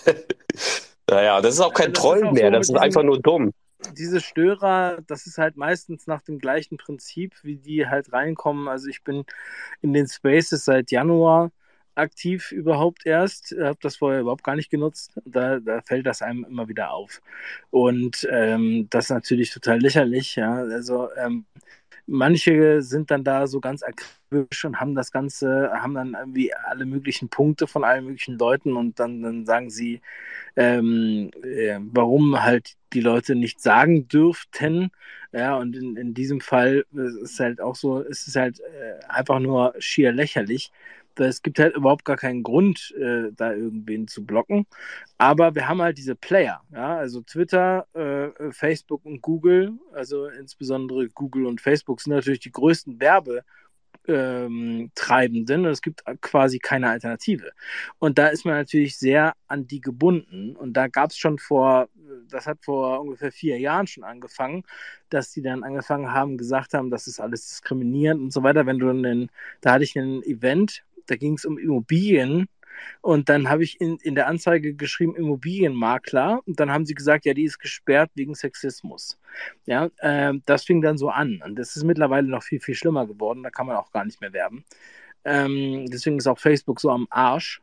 naja, 1.10 1.40
das 1.40 1.54
ist 1.54 1.62
auch 1.62 1.74
kein 1.74 1.96
also 1.96 2.02
Troll 2.02 2.32
mehr, 2.34 2.48
so 2.48 2.52
das 2.52 2.70
ist 2.70 2.76
einfach 2.76 3.04
nur 3.04 3.22
dumm 3.22 3.54
diese 3.96 4.22
Störer, 4.22 4.98
das 5.06 5.28
ist 5.28 5.38
halt 5.38 5.56
meistens 5.56 6.08
nach 6.08 6.22
dem 6.24 6.40
gleichen 6.40 6.78
Prinzip, 6.78 7.36
wie 7.44 7.58
die 7.58 7.86
halt 7.86 8.12
reinkommen. 8.12 8.68
Also 8.68 8.88
ich 8.88 9.04
bin 9.04 9.24
in 9.82 9.94
den 9.94 10.08
Spaces 10.08 10.66
seit 10.66 10.90
Januar 10.90 11.52
aktiv 11.98 12.52
überhaupt 12.52 13.06
erst, 13.06 13.56
habe 13.60 13.80
das 13.82 13.98
vorher 13.98 14.22
überhaupt 14.22 14.44
gar 14.44 14.56
nicht 14.56 14.70
genutzt. 14.70 15.20
Da, 15.26 15.60
da 15.60 15.82
fällt 15.82 16.06
das 16.06 16.22
einem 16.22 16.46
immer 16.46 16.68
wieder 16.68 16.92
auf. 16.92 17.22
Und 17.72 18.28
ähm, 18.32 18.88
das 18.90 19.06
ist 19.06 19.12
natürlich 19.12 19.52
total 19.52 19.80
lächerlich, 19.80 20.36
ja. 20.36 20.56
Also 20.56 21.10
ähm, 21.18 21.46
manche 22.08 22.82
sind 22.82 23.12
dann 23.12 23.24
da 23.24 23.48
so 23.48 23.60
ganz 23.60 23.84
akribisch 23.84 24.66
und 24.66 24.80
haben 24.80 24.96
das 24.96 25.12
Ganze, 25.12 25.72
haben 25.74 25.94
dann 25.94 26.16
irgendwie 26.20 26.54
alle 26.54 26.86
möglichen 26.86 27.30
Punkte 27.30 27.68
von 27.68 27.84
allen 27.84 28.06
möglichen 28.06 28.38
Leuten 28.38 28.76
und 28.76 29.00
dann, 29.00 29.22
dann 29.22 29.46
sagen 29.46 29.70
sie, 29.70 30.02
ähm, 30.56 31.32
äh, 31.44 31.80
warum 31.82 32.42
halt 32.44 32.76
die 32.94 33.02
Leute 33.02 33.36
nicht 33.36 33.62
sagen 33.62 34.08
dürften. 34.08 34.92
Ja, 35.34 35.58
und 35.58 35.76
in, 35.76 35.98
in 35.98 36.14
diesem 36.14 36.42
Fall 36.42 36.86
ist 36.94 37.16
es 37.34 37.40
halt 37.40 37.62
auch 37.62 37.76
so, 37.76 38.00
ist 38.02 38.28
es 38.28 38.36
halt 38.36 38.60
äh, 38.62 39.06
einfach 39.08 39.40
nur 39.40 39.76
schier 39.80 40.12
lächerlich 40.12 40.72
es 41.26 41.42
gibt 41.42 41.60
halt 41.60 41.76
überhaupt 41.76 42.06
gar 42.06 42.18
keinen 42.18 42.44
Grund, 42.44 42.94
äh, 42.98 43.32
da 43.36 43.54
irgendwen 43.54 44.08
zu 44.08 44.26
blocken. 44.26 44.66
Aber 45.18 45.56
wir 45.56 45.68
haben 45.68 45.82
halt 45.82 45.98
diese 45.98 46.16
Player, 46.16 46.62
ja, 46.72 46.98
also 46.98 47.22
Twitter, 47.22 47.88
äh, 47.94 48.52
Facebook 48.52 49.06
und 49.06 49.22
Google, 49.22 49.74
also 49.94 50.28
insbesondere 50.28 51.08
Google 51.10 51.46
und 51.46 51.62
Facebook 51.62 52.02
sind 52.02 52.14
natürlich 52.14 52.40
die 52.40 52.52
größten 52.52 53.00
Werbe. 53.00 53.44
Ähm, 54.10 54.90
Treibenden 54.96 55.66
und 55.66 55.72
es 55.72 55.82
gibt 55.82 56.02
quasi 56.22 56.60
keine 56.60 56.90
Alternative. 56.90 57.52
Und 58.00 58.18
da 58.18 58.28
ist 58.28 58.46
man 58.46 58.54
natürlich 58.54 58.98
sehr 58.98 59.34
an 59.48 59.68
die 59.68 59.82
gebunden. 59.82 60.56
Und 60.56 60.74
da 60.74 60.88
gab 60.88 61.10
es 61.10 61.18
schon 61.18 61.38
vor, 61.40 61.90
das 62.30 62.48
hat 62.48 62.60
vor 62.64 63.02
ungefähr 63.02 63.34
vier 63.34 63.60
Jahren 63.60 63.86
schon 63.86 64.06
angefangen, 64.06 64.64
dass 65.10 65.32
die 65.32 65.42
dann 65.42 65.64
angefangen 65.64 66.14
haben, 66.14 66.38
gesagt 66.38 66.74
haben, 66.74 66.90
das 66.90 67.08
ist 67.08 67.20
alles 67.20 67.50
diskriminierend 67.50 68.22
und 68.22 68.32
so 68.32 68.44
weiter. 68.44 68.66
Wenn 68.66 68.80
du 68.80 68.90
einen, 68.90 69.30
da 69.60 69.74
hatte 69.74 69.84
ich 69.84 69.98
ein 69.98 70.24
Event 70.24 70.86
da 71.08 71.16
ging 71.16 71.34
es 71.34 71.46
um 71.46 71.58
Immobilien. 71.58 72.48
Und 73.02 73.30
dann 73.30 73.50
habe 73.50 73.64
ich 73.64 73.82
in, 73.82 73.98
in 73.98 74.16
der 74.16 74.28
Anzeige 74.28 74.76
geschrieben 74.76 75.16
Immobilienmakler. 75.16 76.42
Und 76.46 76.60
dann 76.60 76.72
haben 76.72 76.86
sie 76.86 76.94
gesagt, 76.94 77.26
ja, 77.26 77.34
die 77.34 77.46
ist 77.46 77.60
gesperrt 77.60 78.12
wegen 78.16 78.36
Sexismus. 78.36 79.18
Ja, 79.66 79.90
äh, 79.98 80.34
das 80.46 80.66
fing 80.66 80.82
dann 80.82 80.98
so 80.98 81.10
an. 81.10 81.42
Und 81.44 81.56
das 81.58 81.76
ist 81.76 81.84
mittlerweile 81.84 82.28
noch 82.28 82.44
viel, 82.44 82.60
viel 82.60 82.76
schlimmer 82.76 83.08
geworden. 83.08 83.44
Da 83.44 83.50
kann 83.50 83.68
man 83.68 83.78
auch 83.78 83.92
gar 83.92 84.06
nicht 84.06 84.22
mehr 84.22 84.34
werben. 84.34 84.64
Ähm, 85.26 85.88
deswegen 85.88 86.18
ist 86.18 86.28
auch 86.28 86.40
Facebook 86.40 86.80
so 86.80 86.90
am 86.90 87.08
Arsch. 87.10 87.62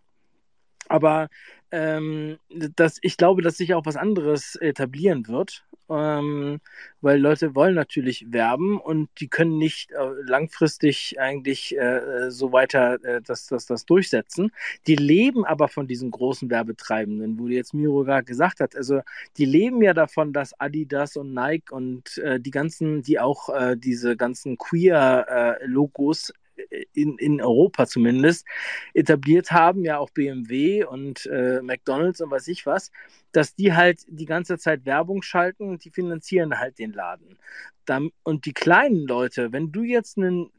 Aber 0.88 1.28
ähm, 1.70 2.38
dass 2.76 2.98
ich 3.00 3.16
glaube, 3.16 3.42
dass 3.42 3.56
sich 3.56 3.74
auch 3.74 3.86
was 3.86 3.96
anderes 3.96 4.56
etablieren 4.56 5.26
wird, 5.28 5.64
ähm, 5.90 6.60
weil 7.00 7.20
Leute 7.20 7.54
wollen 7.54 7.74
natürlich 7.74 8.26
werben 8.32 8.78
und 8.80 9.08
die 9.20 9.28
können 9.28 9.58
nicht 9.58 9.90
äh, 9.92 9.96
langfristig 10.24 11.20
eigentlich 11.20 11.76
äh, 11.76 12.30
so 12.30 12.52
weiter 12.52 13.02
äh, 13.04 13.20
das, 13.22 13.46
das, 13.46 13.66
das 13.66 13.84
durchsetzen. 13.84 14.50
Die 14.86 14.96
leben 14.96 15.44
aber 15.44 15.68
von 15.68 15.86
diesen 15.86 16.10
großen 16.10 16.50
Werbetreibenden, 16.50 17.38
wo 17.38 17.48
jetzt 17.48 17.74
Miro 17.74 18.04
gerade 18.04 18.24
gesagt 18.24 18.60
hat. 18.60 18.76
Also 18.76 19.00
die 19.36 19.44
leben 19.44 19.82
ja 19.82 19.92
davon, 19.94 20.32
dass 20.32 20.58
Adidas 20.58 21.16
und 21.16 21.34
Nike 21.34 21.72
und 21.72 22.18
äh, 22.18 22.40
die 22.40 22.50
ganzen, 22.50 23.02
die 23.02 23.20
auch 23.20 23.48
äh, 23.50 23.76
diese 23.76 24.16
ganzen 24.16 24.56
Queer-Logos 24.56 26.30
äh, 26.30 26.84
in, 26.94 27.18
in 27.18 27.42
Europa 27.42 27.86
zumindest 27.86 28.46
etabliert 28.94 29.50
haben, 29.50 29.84
ja 29.84 29.98
auch 29.98 30.10
BMW 30.10 30.84
und 30.84 31.26
äh, 31.26 31.60
McDonalds 31.62 32.20
und 32.20 32.30
was 32.30 32.48
ich 32.48 32.64
was, 32.66 32.90
dass 33.34 33.54
die 33.54 33.74
halt 33.74 34.00
die 34.06 34.26
ganze 34.26 34.58
Zeit 34.58 34.86
Werbung 34.86 35.22
schalten 35.22 35.68
und 35.68 35.84
die 35.84 35.90
finanzieren 35.90 36.58
halt 36.58 36.78
den 36.78 36.92
Laden. 36.92 37.36
Und 38.22 38.46
die 38.46 38.54
kleinen 38.54 39.06
Leute, 39.06 39.52
wenn 39.52 39.70
du 39.70 39.82
jetzt 39.82 40.16
einen, 40.16 40.50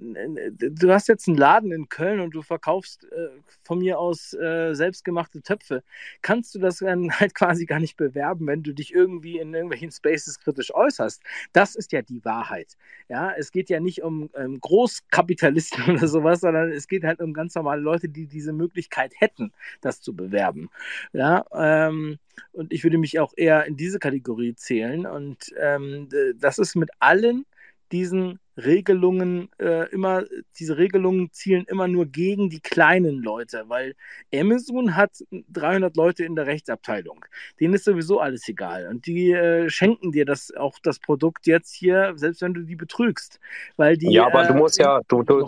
du 0.60 0.92
hast 0.92 1.08
jetzt 1.08 1.28
einen 1.28 1.38
Laden 1.38 1.72
in 1.72 1.90
Köln 1.90 2.20
und 2.20 2.36
du 2.36 2.44
verkaufst 2.44 3.06
äh, 3.06 3.30
von 3.64 3.80
mir 3.80 3.98
aus 3.98 4.34
äh, 4.34 4.76
selbstgemachte 4.76 5.42
Töpfe, 5.42 5.82
kannst 6.22 6.54
du 6.54 6.60
das 6.60 6.78
dann 6.80 7.10
halt 7.20 7.34
quasi 7.34 7.66
gar 7.66 7.80
nicht 7.80 7.98
bewerben, 7.98 8.46
wenn 8.46 8.62
du 8.62 8.74
dich 8.74 8.94
irgendwie 8.94 9.40
in 9.40 9.54
irgendwelchen 9.54 9.92
Spaces 9.92 10.40
kritisch 10.40 10.74
äußerst. 10.76 11.24
Das 11.52 11.76
ist 11.76 11.92
ja 11.94 12.04
die 12.04 12.24
Wahrheit. 12.26 12.78
Ja, 13.10 13.32
es 13.32 13.52
geht 13.52 13.70
ja 13.70 13.80
nicht 13.80 14.04
um 14.04 14.30
ähm, 14.36 14.60
Großkapitalisten 14.60 15.84
oder 15.96 16.08
sowas, 16.08 16.42
sondern 16.42 16.72
es 16.72 16.88
geht 16.88 17.06
halt 17.06 17.22
um 17.22 17.34
ganz 17.34 17.56
normale 17.56 17.82
Leute, 17.82 18.08
die 18.08 18.28
diese 18.28 18.54
Möglichkeit 18.54 19.14
hätten, 19.18 19.52
das 19.82 20.00
zu 20.00 20.16
bewerben. 20.16 20.70
Ja, 21.12 21.44
ähm, 21.54 22.20
und 22.52 22.65
und 22.66 22.74
ich 22.74 22.84
würde 22.84 22.98
mich 22.98 23.20
auch 23.20 23.34
eher 23.38 23.66
in 23.66 23.78
diese 23.78 24.00
Kategorie 24.00 24.56
zählen. 24.56 25.06
Und 25.06 25.54
ähm, 25.62 26.10
das 26.40 26.58
ist 26.58 26.76
mit 26.76 26.90
allen 27.00 27.46
diesen 27.92 28.40
Regelungen 28.58 29.50
äh, 29.60 29.88
immer, 29.92 30.24
diese 30.58 30.80
Regelungen 30.80 31.32
zielen 31.32 31.66
immer 31.68 31.88
nur 31.88 32.08
gegen 32.08 32.50
die 32.50 32.60
kleinen 32.60 33.22
Leute, 33.22 33.66
weil 33.68 33.94
Amazon 34.34 34.96
hat 34.96 35.12
300 35.50 35.96
Leute 35.96 36.26
in 36.26 36.36
der 36.36 36.48
Rechtsabteilung. 36.48 37.24
Denen 37.60 37.76
ist 37.76 37.86
sowieso 37.86 38.20
alles 38.20 38.48
egal. 38.48 38.88
Und 38.88 39.06
die 39.06 39.32
äh, 39.32 39.70
schenken 39.70 40.12
dir 40.12 40.26
das 40.26 40.52
auch 40.56 40.80
das 40.82 40.98
Produkt 40.98 41.46
jetzt 41.46 41.76
hier, 41.76 42.14
selbst 42.16 42.42
wenn 42.42 42.56
du 42.56 42.62
die 42.62 42.76
betrügst. 42.76 43.40
Weil 43.78 43.98
die, 43.98 44.12
ja, 44.12 44.26
aber 44.26 44.46
äh, 44.46 44.48
du 44.48 44.54
musst 44.56 44.80
ja, 44.80 45.02
du, 45.08 45.22
du, 45.22 45.48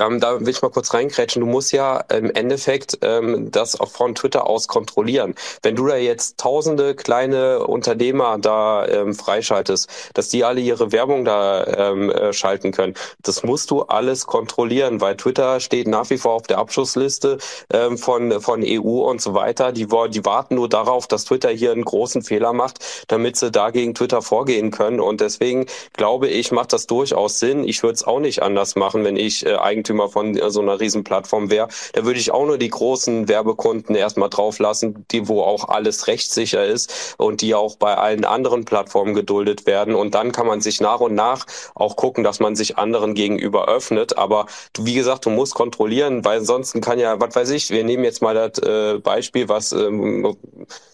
ähm, 0.00 0.20
da 0.20 0.40
will 0.40 0.48
ich 0.48 0.62
mal 0.62 0.70
kurz 0.70 0.92
reinkrätschen. 0.92 1.40
Du 1.40 1.46
musst 1.46 1.72
ja 1.72 1.98
im 2.00 2.30
Endeffekt 2.30 2.98
ähm, 3.02 3.50
das 3.50 3.78
auch 3.78 3.90
von 3.90 4.14
Twitter 4.14 4.46
aus 4.46 4.68
kontrollieren. 4.68 5.34
Wenn 5.62 5.76
du 5.76 5.86
da 5.86 5.96
jetzt 5.96 6.38
tausende 6.38 6.94
kleine 6.94 7.66
Unternehmer 7.66 8.38
da 8.38 8.86
ähm, 8.86 9.14
freischaltest, 9.14 9.88
dass 10.14 10.28
die 10.28 10.44
alle 10.44 10.60
ihre 10.60 10.92
Werbung 10.92 11.24
da 11.24 11.64
ähm, 11.66 12.10
äh, 12.10 12.32
schalten 12.32 12.72
können, 12.72 12.94
das 13.22 13.42
musst 13.42 13.70
du 13.70 13.82
alles 13.82 14.26
kontrollieren, 14.26 15.00
weil 15.00 15.16
Twitter 15.16 15.60
steht 15.60 15.86
nach 15.86 16.10
wie 16.10 16.18
vor 16.18 16.32
auf 16.32 16.46
der 16.46 16.58
Abschussliste 16.58 17.38
ähm, 17.72 17.98
von, 17.98 18.40
von 18.40 18.62
EU 18.64 19.08
und 19.08 19.20
so 19.20 19.34
weiter. 19.34 19.72
Die, 19.72 19.86
die 19.86 20.24
warten 20.24 20.56
nur 20.56 20.68
darauf, 20.68 21.06
dass 21.06 21.24
Twitter 21.24 21.50
hier 21.50 21.72
einen 21.72 21.84
großen 21.84 22.22
Fehler 22.22 22.52
macht, 22.52 22.78
damit 23.08 23.36
sie 23.36 23.50
dagegen 23.50 23.94
Twitter 23.94 24.22
vorgehen 24.22 24.70
können. 24.70 25.00
Und 25.00 25.20
deswegen 25.20 25.66
glaube 25.92 26.28
ich, 26.28 26.50
macht 26.50 26.72
das 26.72 26.86
durchaus 26.86 27.38
Sinn. 27.38 27.64
Ich 27.64 27.82
würde 27.82 27.94
es 27.94 28.04
auch 28.04 28.20
nicht 28.20 28.42
anders 28.42 28.76
machen, 28.76 29.04
wenn 29.04 29.16
ich 29.16 29.46
äh, 29.46 29.54
eigentlich 29.54 29.83
Eigentümer 29.84 30.08
von 30.08 30.38
so 30.50 30.60
einer 30.60 30.80
Riesenplattform 30.80 31.50
wäre, 31.50 31.68
da 31.92 32.04
würde 32.04 32.18
ich 32.18 32.30
auch 32.30 32.46
nur 32.46 32.58
die 32.58 32.70
großen 32.70 33.28
Werbekunden 33.28 33.94
erstmal 33.94 34.30
drauf 34.30 34.58
lassen, 34.58 35.04
die 35.10 35.28
wo 35.28 35.42
auch 35.42 35.68
alles 35.68 36.06
rechtssicher 36.06 36.64
ist 36.64 37.14
und 37.18 37.42
die 37.42 37.54
auch 37.54 37.76
bei 37.76 37.94
allen 37.94 38.24
anderen 38.24 38.64
Plattformen 38.64 39.14
geduldet 39.14 39.66
werden. 39.66 39.94
Und 39.94 40.14
dann 40.14 40.32
kann 40.32 40.46
man 40.46 40.60
sich 40.60 40.80
nach 40.80 41.00
und 41.00 41.14
nach 41.14 41.46
auch 41.74 41.96
gucken, 41.96 42.24
dass 42.24 42.40
man 42.40 42.56
sich 42.56 42.78
anderen 42.78 43.14
gegenüber 43.14 43.68
öffnet. 43.68 44.16
Aber 44.16 44.46
wie 44.78 44.94
gesagt, 44.94 45.26
du 45.26 45.30
musst 45.30 45.54
kontrollieren, 45.54 46.24
weil 46.24 46.38
ansonsten 46.38 46.80
kann 46.80 46.98
ja, 46.98 47.20
was 47.20 47.34
weiß 47.34 47.50
ich, 47.50 47.70
wir 47.70 47.84
nehmen 47.84 48.04
jetzt 48.04 48.22
mal 48.22 48.34
das 48.34 48.58
äh, 48.66 48.98
Beispiel, 48.98 49.48
was 49.48 49.72
ähm, 49.72 50.36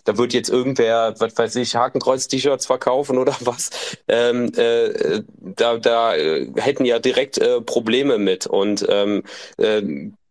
da 0.04 0.18
wird 0.18 0.32
jetzt 0.32 0.48
irgendwer, 0.48 1.14
was 1.18 1.36
weiß 1.36 1.56
ich, 1.56 1.76
Hakenkreuz-T-Shirts 1.76 2.66
verkaufen 2.66 3.18
oder 3.18 3.36
was. 3.40 3.70
Ähm, 4.08 4.52
äh, 4.56 5.22
da 5.38 5.76
da 5.78 6.16
äh, 6.16 6.50
hätten 6.56 6.84
ja 6.84 6.98
direkt 6.98 7.38
äh, 7.38 7.60
Probleme 7.60 8.18
mit. 8.18 8.46
Und 8.46 8.79
ähm, 8.88 9.22
äh, 9.58 9.82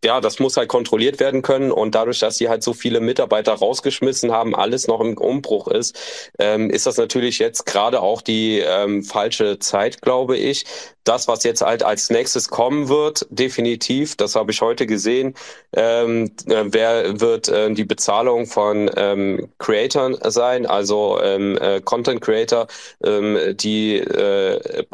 ja, 0.04 0.20
das 0.20 0.38
muss 0.38 0.56
halt 0.56 0.68
kontrolliert 0.68 1.20
werden 1.20 1.42
können 1.42 1.70
und 1.70 1.94
dadurch, 1.94 2.20
dass 2.20 2.38
sie 2.38 2.48
halt 2.48 2.62
so 2.62 2.72
viele 2.72 3.00
Mitarbeiter 3.00 3.52
rausgeschmissen 3.52 4.32
haben, 4.32 4.54
alles 4.54 4.86
noch 4.86 5.00
im 5.00 5.18
Umbruch 5.18 5.68
ist, 5.68 5.98
ähm, 6.38 6.70
ist 6.70 6.86
das 6.86 6.96
natürlich 6.96 7.38
jetzt 7.38 7.66
gerade 7.66 8.00
auch 8.00 8.22
die 8.22 8.60
ähm, 8.60 9.02
falsche 9.02 9.58
Zeit, 9.58 10.00
glaube 10.00 10.38
ich. 10.38 10.64
Das, 11.04 11.28
was 11.28 11.44
jetzt 11.44 11.62
halt 11.62 11.82
als 11.82 12.10
nächstes 12.10 12.48
kommen 12.48 12.88
wird, 12.88 13.26
definitiv, 13.30 14.16
das 14.16 14.36
habe 14.36 14.52
ich 14.52 14.60
heute 14.60 14.86
gesehen, 14.86 15.34
ähm, 15.74 16.30
äh, 16.46 16.64
wer 16.66 17.20
wird 17.20 17.48
äh, 17.48 17.72
die 17.72 17.84
Bezahlung 17.84 18.46
von 18.46 18.90
ähm, 18.96 19.48
Creatoren 19.58 20.16
sein, 20.30 20.66
also 20.66 21.18
ähm, 21.22 21.58
äh, 21.58 21.80
Content 21.80 22.20
Creator, 22.20 22.66
ähm, 23.04 23.38
die 23.56 23.96
äh, 23.96 24.84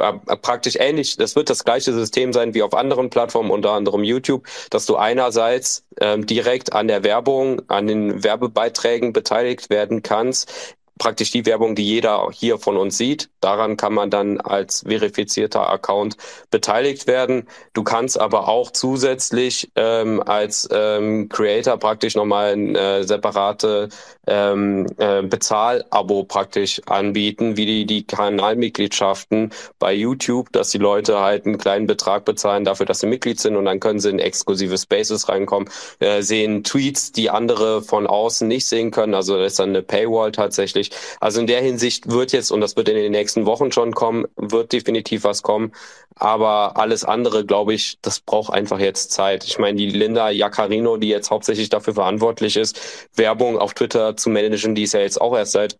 praktisch 0.42 0.76
ähnlich, 0.78 1.16
das 1.16 1.36
wird 1.36 1.50
das 1.50 1.64
gleiche 1.64 1.92
System 1.92 2.32
sein 2.32 2.54
wie 2.54 2.62
auf 2.62 2.74
anderen 2.74 3.10
Plattformen, 3.10 3.50
unter 3.50 3.72
anderem 3.72 4.04
YouTube, 4.04 4.46
dass 4.70 4.86
du 4.86 4.95
einerseits 4.96 5.84
ähm, 6.00 6.26
direkt 6.26 6.72
an 6.72 6.88
der 6.88 7.04
Werbung, 7.04 7.62
an 7.68 7.86
den 7.86 8.24
Werbebeiträgen 8.24 9.12
beteiligt 9.12 9.70
werden 9.70 10.02
kannst, 10.02 10.75
praktisch 10.98 11.30
die 11.30 11.46
Werbung, 11.46 11.74
die 11.74 11.84
jeder 11.84 12.28
hier 12.32 12.58
von 12.58 12.76
uns 12.76 12.96
sieht. 12.96 13.28
Daran 13.40 13.76
kann 13.76 13.92
man 13.92 14.10
dann 14.10 14.40
als 14.40 14.84
verifizierter 14.86 15.68
Account 15.68 16.16
beteiligt 16.50 17.06
werden. 17.06 17.46
Du 17.74 17.82
kannst 17.82 18.18
aber 18.18 18.48
auch 18.48 18.70
zusätzlich 18.70 19.70
ähm, 19.76 20.22
als 20.22 20.68
ähm, 20.72 21.28
Creator 21.28 21.76
praktisch 21.76 22.14
nochmal 22.14 22.52
ein 22.52 22.74
äh, 22.74 23.04
separate 23.04 23.88
ähm, 24.26 24.86
äh, 24.98 25.22
Bezahlabo 25.22 26.24
praktisch 26.24 26.80
anbieten, 26.86 27.56
wie 27.56 27.66
die, 27.66 27.86
die 27.86 28.06
Kanalmitgliedschaften 28.06 29.50
bei 29.78 29.92
YouTube, 29.92 30.50
dass 30.52 30.70
die 30.70 30.78
Leute 30.78 31.20
halt 31.20 31.46
einen 31.46 31.58
kleinen 31.58 31.86
Betrag 31.86 32.24
bezahlen 32.24 32.64
dafür, 32.64 32.86
dass 32.86 33.00
sie 33.00 33.06
Mitglied 33.06 33.38
sind 33.38 33.56
und 33.56 33.66
dann 33.66 33.80
können 33.80 34.00
sie 34.00 34.10
in 34.10 34.18
exklusive 34.18 34.76
Spaces 34.78 35.28
reinkommen, 35.28 35.68
äh, 36.00 36.22
sehen 36.22 36.64
Tweets, 36.64 37.12
die 37.12 37.30
andere 37.30 37.82
von 37.82 38.06
außen 38.06 38.48
nicht 38.48 38.66
sehen 38.66 38.90
können. 38.90 39.14
Also 39.14 39.36
das 39.36 39.52
ist 39.52 39.58
dann 39.58 39.70
eine 39.70 39.82
Paywall 39.82 40.32
tatsächlich 40.32 40.85
möglich. 40.86 41.16
Also 41.20 41.40
in 41.40 41.46
der 41.46 41.60
Hinsicht 41.62 42.10
wird 42.10 42.32
jetzt, 42.32 42.50
und 42.50 42.60
das 42.60 42.76
wird 42.76 42.88
in 42.88 42.96
den 42.96 43.12
nächsten 43.12 43.46
Wochen 43.46 43.72
schon 43.72 43.92
kommen, 43.94 44.26
wird 44.36 44.72
definitiv 44.72 45.24
was 45.24 45.42
kommen. 45.42 45.72
Aber 46.14 46.76
alles 46.76 47.04
andere, 47.04 47.44
glaube 47.44 47.74
ich, 47.74 47.98
das 48.02 48.20
braucht 48.20 48.52
einfach 48.52 48.78
jetzt 48.78 49.12
Zeit. 49.12 49.44
Ich 49.44 49.58
meine, 49.58 49.76
die 49.76 49.90
Linda 49.90 50.30
Jaccarino, 50.30 50.96
die 50.96 51.08
jetzt 51.08 51.30
hauptsächlich 51.30 51.68
dafür 51.68 51.94
verantwortlich 51.94 52.56
ist, 52.56 52.80
Werbung 53.14 53.58
auf 53.58 53.74
Twitter 53.74 54.16
zu 54.16 54.30
managen, 54.30 54.74
die 54.74 54.84
ist 54.84 54.94
ja 54.94 55.00
jetzt 55.00 55.20
auch 55.20 55.36
erst 55.36 55.52
seit 55.52 55.76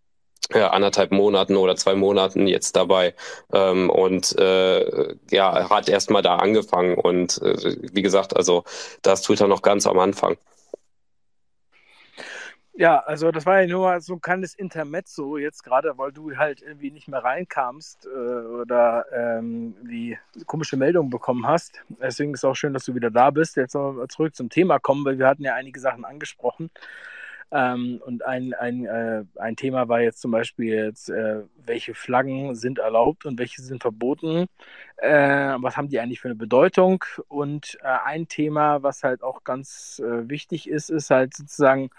ja, 0.52 0.58
äh, 0.58 0.70
anderthalb 0.70 1.12
Monaten 1.12 1.56
oder 1.56 1.74
zwei 1.76 1.94
Monaten 1.94 2.46
jetzt 2.46 2.76
dabei 2.76 3.14
ähm, 3.52 3.90
und 3.90 4.38
äh, 4.38 5.14
ja, 5.30 5.70
hat 5.70 5.88
erstmal 5.88 6.22
da 6.22 6.36
angefangen 6.36 6.96
und 6.96 7.40
äh, 7.42 7.76
wie 7.92 8.02
gesagt, 8.02 8.36
also 8.36 8.62
da 9.02 9.14
ist 9.14 9.22
Twitter 9.22 9.48
noch 9.48 9.62
ganz 9.62 9.86
am 9.86 9.98
Anfang. 9.98 10.36
Ja, 12.78 12.98
also 13.00 13.30
das 13.30 13.46
war 13.46 13.62
ja 13.62 13.66
nur 13.66 13.86
mal 13.86 14.00
so 14.02 14.14
ein 14.14 14.20
kleines 14.20 14.54
Intermezzo 14.54 15.38
jetzt 15.38 15.64
gerade, 15.64 15.96
weil 15.96 16.12
du 16.12 16.36
halt 16.36 16.60
irgendwie 16.60 16.90
nicht 16.90 17.08
mehr 17.08 17.24
reinkamst 17.24 18.06
äh, 18.06 18.08
oder 18.08 19.06
ähm, 19.12 19.74
die 19.82 20.18
komische 20.44 20.76
Meldung 20.76 21.08
bekommen 21.08 21.46
hast. 21.46 21.80
Deswegen 21.88 22.34
ist 22.34 22.40
es 22.40 22.44
auch 22.44 22.54
schön, 22.54 22.74
dass 22.74 22.84
du 22.84 22.94
wieder 22.94 23.10
da 23.10 23.30
bist. 23.30 23.56
Jetzt 23.56 23.74
noch 23.74 23.92
mal 23.92 24.08
zurück 24.08 24.36
zum 24.36 24.50
Thema 24.50 24.78
kommen, 24.78 25.06
weil 25.06 25.18
wir 25.18 25.26
hatten 25.26 25.42
ja 25.42 25.54
einige 25.54 25.80
Sachen 25.80 26.04
angesprochen. 26.04 26.70
Ähm, 27.52 28.02
und 28.04 28.24
ein, 28.26 28.54
ein, 28.54 28.84
äh, 28.86 29.24
ein 29.36 29.56
Thema 29.56 29.88
war 29.88 30.00
jetzt 30.00 30.20
zum 30.20 30.32
Beispiel 30.32 30.74
jetzt, 30.74 31.08
äh, 31.10 31.42
welche 31.64 31.94
Flaggen 31.94 32.54
sind 32.56 32.78
erlaubt 32.80 33.24
und 33.24 33.38
welche 33.38 33.62
sind 33.62 33.82
verboten. 33.82 34.46
Äh, 34.96 35.54
was 35.60 35.76
haben 35.76 35.88
die 35.88 36.00
eigentlich 36.00 36.20
für 36.20 36.28
eine 36.28 36.34
Bedeutung? 36.34 37.04
Und 37.28 37.78
äh, 37.82 37.86
ein 38.04 38.28
Thema, 38.28 38.82
was 38.82 39.04
halt 39.04 39.22
auch 39.22 39.44
ganz 39.44 40.00
äh, 40.04 40.28
wichtig 40.28 40.68
ist, 40.68 40.90
ist 40.90 41.10
halt 41.10 41.34
sozusagen, 41.34 41.90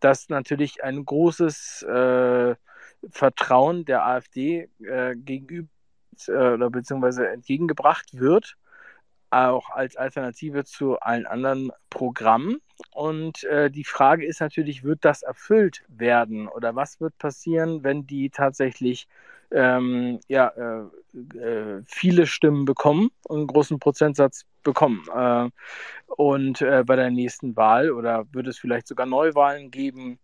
dass 0.00 0.28
natürlich 0.28 0.82
ein 0.84 1.04
großes 1.04 1.82
äh, 1.82 2.54
Vertrauen 3.10 3.84
der 3.84 4.06
AfD 4.06 4.68
gegenüber 5.14 5.68
oder 6.26 6.68
beziehungsweise 6.68 7.28
entgegengebracht 7.28 8.18
wird 8.18 8.56
auch 9.30 9.70
als 9.70 9.96
Alternative 9.96 10.64
zu 10.64 10.98
allen 11.00 11.26
anderen 11.26 11.70
Programmen. 11.90 12.60
Und 12.92 13.44
äh, 13.44 13.70
die 13.70 13.84
Frage 13.84 14.24
ist 14.24 14.40
natürlich, 14.40 14.84
wird 14.84 15.04
das 15.04 15.22
erfüllt 15.22 15.84
werden 15.88 16.48
oder 16.48 16.74
was 16.76 17.00
wird 17.00 17.18
passieren, 17.18 17.82
wenn 17.84 18.06
die 18.06 18.30
tatsächlich 18.30 19.08
ähm, 19.50 20.20
ja, 20.28 20.48
äh, 20.48 21.38
äh, 21.38 21.82
viele 21.86 22.26
Stimmen 22.26 22.64
bekommen 22.64 23.10
und 23.24 23.38
einen 23.38 23.46
großen 23.46 23.78
Prozentsatz 23.78 24.44
bekommen. 24.62 25.04
Äh, 25.14 25.48
und 26.06 26.60
äh, 26.60 26.84
bei 26.84 26.96
der 26.96 27.10
nächsten 27.10 27.56
Wahl 27.56 27.90
oder 27.90 28.26
wird 28.32 28.46
es 28.46 28.58
vielleicht 28.58 28.88
sogar 28.88 29.06
Neuwahlen 29.06 29.70
geben? 29.70 30.18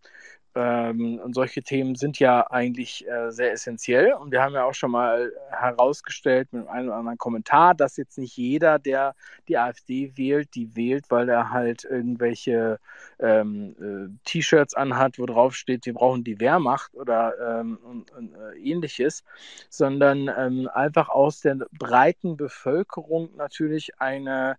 Ähm, 0.55 1.19
und 1.19 1.33
solche 1.33 1.61
Themen 1.63 1.95
sind 1.95 2.17
ja 2.17 2.49
eigentlich 2.49 3.05
äh, 3.07 3.29
sehr 3.31 3.51
essentiell. 3.51 4.13
Und 4.13 4.31
wir 4.31 4.41
haben 4.41 4.53
ja 4.53 4.63
auch 4.63 4.73
schon 4.73 4.91
mal 4.91 5.33
herausgestellt 5.49 6.53
mit 6.53 6.67
einem 6.69 6.87
oder 6.87 6.97
anderen 6.97 7.17
Kommentar, 7.17 7.75
dass 7.75 7.97
jetzt 7.97 8.17
nicht 8.17 8.37
jeder, 8.37 8.79
der 8.79 9.15
die 9.49 9.57
AfD 9.57 10.13
wählt, 10.15 10.55
die 10.55 10.73
wählt, 10.75 11.05
weil 11.09 11.27
er 11.27 11.51
halt 11.51 11.83
irgendwelche 11.83 12.79
ähm, 13.19 13.75
äh, 13.79 14.17
T-Shirts 14.23 14.75
anhat, 14.75 15.19
wo 15.19 15.25
drauf 15.25 15.55
steht, 15.55 15.85
wir 15.85 15.93
brauchen 15.93 16.23
die 16.23 16.39
Wehrmacht 16.39 16.95
oder 16.95 17.59
ähm, 17.59 17.77
und, 17.83 18.11
und, 18.11 18.33
äh, 18.35 18.57
ähnliches, 18.57 19.25
sondern 19.69 20.31
ähm, 20.37 20.69
einfach 20.73 21.09
aus 21.09 21.41
der 21.41 21.57
breiten 21.77 22.37
Bevölkerung 22.37 23.35
natürlich 23.35 23.99
eine 23.99 24.57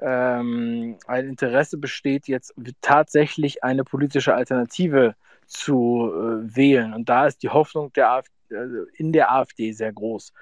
ähm, 0.00 0.96
ein 1.06 1.28
Interesse 1.28 1.76
besteht, 1.76 2.28
jetzt 2.28 2.54
tatsächlich 2.80 3.64
eine 3.64 3.82
politische 3.84 4.34
Alternative 4.34 5.16
zu 5.48 6.10
äh, 6.12 6.56
wählen. 6.56 6.94
Und 6.94 7.08
da 7.08 7.26
ist 7.26 7.42
die 7.42 7.48
Hoffnung 7.48 7.92
der 7.94 8.10
AfD, 8.10 8.56
also 8.56 8.84
in 8.94 9.12
der 9.12 9.32
AfD 9.32 9.72
sehr 9.72 9.92
groß. 9.92 10.32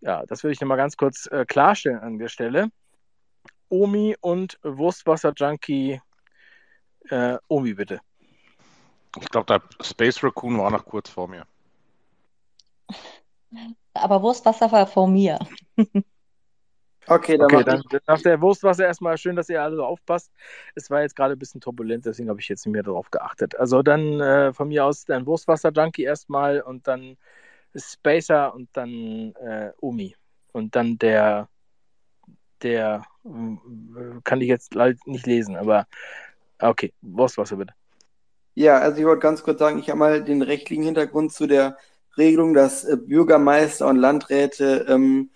Ja, 0.00 0.24
das 0.26 0.42
würde 0.42 0.52
ich 0.52 0.60
nochmal 0.60 0.78
ganz 0.78 0.96
kurz 0.96 1.26
äh, 1.26 1.44
klarstellen 1.44 1.98
an 1.98 2.18
der 2.18 2.28
Stelle. 2.28 2.70
Omi 3.68 4.16
und 4.20 4.58
Wurstwasser-Junkie. 4.62 6.00
Äh, 7.10 7.38
Omi, 7.48 7.74
bitte. 7.74 8.00
Ich 9.20 9.28
glaube, 9.28 9.46
der 9.46 9.84
Space 9.84 10.22
Raccoon 10.22 10.58
war 10.58 10.70
noch 10.70 10.84
kurz 10.84 11.10
vor 11.10 11.28
mir. 11.28 11.46
Aber 13.94 14.22
Wurstwasser 14.22 14.70
war 14.72 14.86
vor 14.86 15.08
mir. 15.08 15.38
Okay, 17.06 17.38
dann, 17.38 17.46
okay, 17.46 17.64
dann 17.64 17.82
nach 18.06 18.20
der 18.20 18.40
Wurstwasser 18.40 18.86
erstmal 18.86 19.18
schön, 19.18 19.36
dass 19.36 19.48
ihr 19.48 19.62
alle 19.62 19.76
so 19.76 19.84
aufpasst. 19.84 20.30
Es 20.74 20.90
war 20.90 21.02
jetzt 21.02 21.16
gerade 21.16 21.34
ein 21.34 21.38
bisschen 21.38 21.60
turbulent, 21.60 22.06
deswegen 22.06 22.28
habe 22.28 22.40
ich 22.40 22.48
jetzt 22.48 22.64
nicht 22.66 22.72
mehr 22.72 22.82
darauf 22.82 23.10
geachtet. 23.10 23.58
Also 23.58 23.82
dann 23.82 24.20
äh, 24.20 24.52
von 24.52 24.68
mir 24.68 24.84
aus 24.84 25.04
dein 25.04 25.26
Wurstwasser-Junkie 25.26 26.04
erstmal 26.04 26.60
und 26.60 26.86
dann 26.86 27.16
Spacer 27.74 28.54
und 28.54 28.68
dann 28.72 29.34
äh, 29.36 29.72
Umi. 29.80 30.14
Und 30.52 30.76
dann 30.76 30.98
der, 30.98 31.48
der, 32.62 33.04
äh, 33.24 34.20
kann 34.24 34.40
ich 34.40 34.48
jetzt 34.48 34.74
nicht 35.06 35.26
lesen, 35.26 35.56
aber 35.56 35.86
okay, 36.58 36.92
Wurstwasser 37.00 37.56
bitte. 37.56 37.74
Ja, 38.54 38.78
also 38.78 38.98
ich 38.98 39.06
wollte 39.06 39.20
ganz 39.20 39.42
kurz 39.42 39.58
sagen, 39.58 39.78
ich 39.78 39.88
habe 39.88 39.98
mal 39.98 40.24
den 40.24 40.42
rechtlichen 40.42 40.84
Hintergrund 40.84 41.32
zu 41.32 41.46
der 41.46 41.78
Regelung, 42.18 42.54
dass 42.54 42.84
äh, 42.84 42.96
Bürgermeister 42.96 43.86
und 43.86 43.96
Landräte 43.96 44.86
ähm, 44.88 45.30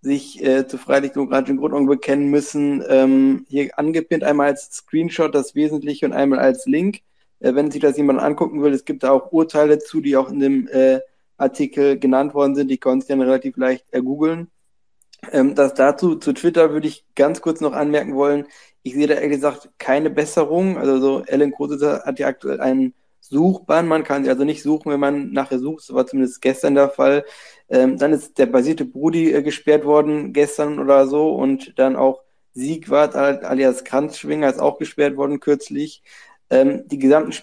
sich 0.00 0.42
äh, 0.44 0.66
zur 0.66 0.78
freiheitlich-demokratischen 0.78 1.56
Grundordnung 1.56 1.88
bekennen 1.88 2.28
müssen. 2.28 2.84
Ähm, 2.88 3.46
hier 3.48 3.70
angepinnt 3.78 4.24
einmal 4.24 4.48
als 4.48 4.70
Screenshot 4.72 5.34
das 5.34 5.54
Wesentliche 5.54 6.06
und 6.06 6.12
einmal 6.12 6.38
als 6.38 6.66
Link. 6.66 7.00
Äh, 7.40 7.54
wenn 7.54 7.70
sich 7.70 7.80
das 7.80 7.96
jemand 7.96 8.20
angucken 8.20 8.62
will, 8.62 8.72
es 8.72 8.84
gibt 8.84 9.02
da 9.02 9.10
auch 9.10 9.32
Urteile 9.32 9.78
zu, 9.78 10.00
die 10.00 10.16
auch 10.16 10.30
in 10.30 10.40
dem 10.40 10.68
äh, 10.68 11.00
Artikel 11.36 11.98
genannt 11.98 12.34
worden 12.34 12.54
sind. 12.54 12.70
Die 12.70 12.78
können 12.78 13.00
Sie 13.00 13.08
dann 13.08 13.22
relativ 13.22 13.56
leicht 13.56 13.86
ergoogeln. 13.92 14.48
Ähm, 15.32 15.54
das 15.54 15.74
dazu, 15.74 16.16
zu 16.16 16.32
Twitter 16.32 16.72
würde 16.72 16.88
ich 16.88 17.04
ganz 17.14 17.40
kurz 17.40 17.60
noch 17.60 17.72
anmerken 17.72 18.14
wollen. 18.14 18.46
Ich 18.82 18.94
sehe 18.94 19.06
da 19.06 19.14
ehrlich 19.14 19.32
gesagt 19.32 19.70
keine 19.78 20.10
Besserung. 20.10 20.78
Also 20.78 21.00
so 21.00 21.24
Ellen 21.24 21.52
Kruse 21.52 22.02
hat 22.04 22.18
ja 22.18 22.28
aktuell 22.28 22.60
einen 22.60 22.94
Suchbann. 23.20 23.88
Man 23.88 24.04
kann 24.04 24.24
sie 24.24 24.30
also 24.30 24.44
nicht 24.44 24.62
suchen, 24.62 24.92
wenn 24.92 25.00
man 25.00 25.32
nachher 25.32 25.58
sucht. 25.58 25.88
Das 25.88 25.94
war 25.94 26.06
zumindest 26.06 26.40
gestern 26.40 26.74
der 26.74 26.88
Fall. 26.90 27.24
Ähm, 27.70 27.98
dann 27.98 28.12
ist 28.12 28.38
der 28.38 28.46
basierte 28.46 28.84
Brudi 28.84 29.32
äh, 29.32 29.42
gesperrt 29.42 29.84
worden 29.84 30.32
gestern 30.32 30.78
oder 30.78 31.06
so 31.06 31.34
und 31.34 31.78
dann 31.78 31.96
auch 31.96 32.22
Siegwart 32.54 33.14
alias 33.14 33.84
Kranzschwinger 33.84 34.48
ist 34.48 34.58
auch 34.60 34.78
gesperrt 34.78 35.16
worden 35.16 35.40
kürzlich. 35.40 36.02
Ähm, 36.50 36.84
die 36.88 36.98
gesamten 36.98 37.34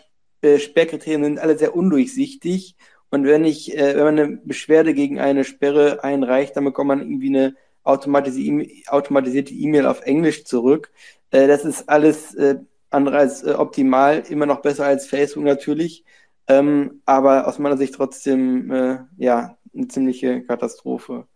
äh, 0.41 0.59
Sperrkriterien 0.59 1.23
sind 1.23 1.39
alle 1.39 1.57
sehr 1.57 1.75
undurchsichtig 1.75 2.75
und 3.09 3.25
wenn 3.25 3.45
ich, 3.45 3.77
äh, 3.77 3.95
wenn 3.95 4.03
man 4.03 4.19
eine 4.19 4.37
Beschwerde 4.43 4.93
gegen 4.93 5.19
eine 5.19 5.43
Sperre 5.43 6.03
einreicht, 6.03 6.57
dann 6.57 6.65
bekommt 6.65 6.89
man 6.89 7.01
irgendwie 7.01 7.29
eine 7.29 7.55
automatisierte 7.83 9.53
E-Mail 9.53 9.85
auf 9.85 10.01
Englisch 10.01 10.43
zurück. 10.45 10.91
Äh, 11.31 11.47
das 11.47 11.65
ist 11.65 11.87
alles 11.87 12.33
äh, 12.35 12.57
andere 12.89 13.17
als 13.17 13.43
äh, 13.43 13.51
optimal, 13.51 14.23
immer 14.29 14.45
noch 14.45 14.61
besser 14.61 14.85
als 14.85 15.07
Facebook 15.07 15.43
natürlich, 15.43 16.03
ähm, 16.47 17.01
aber 17.05 17.47
aus 17.47 17.59
meiner 17.59 17.77
Sicht 17.77 17.95
trotzdem 17.95 18.71
äh, 18.71 18.97
ja 19.17 19.57
eine 19.75 19.87
ziemliche 19.87 20.43
Katastrophe. 20.43 21.27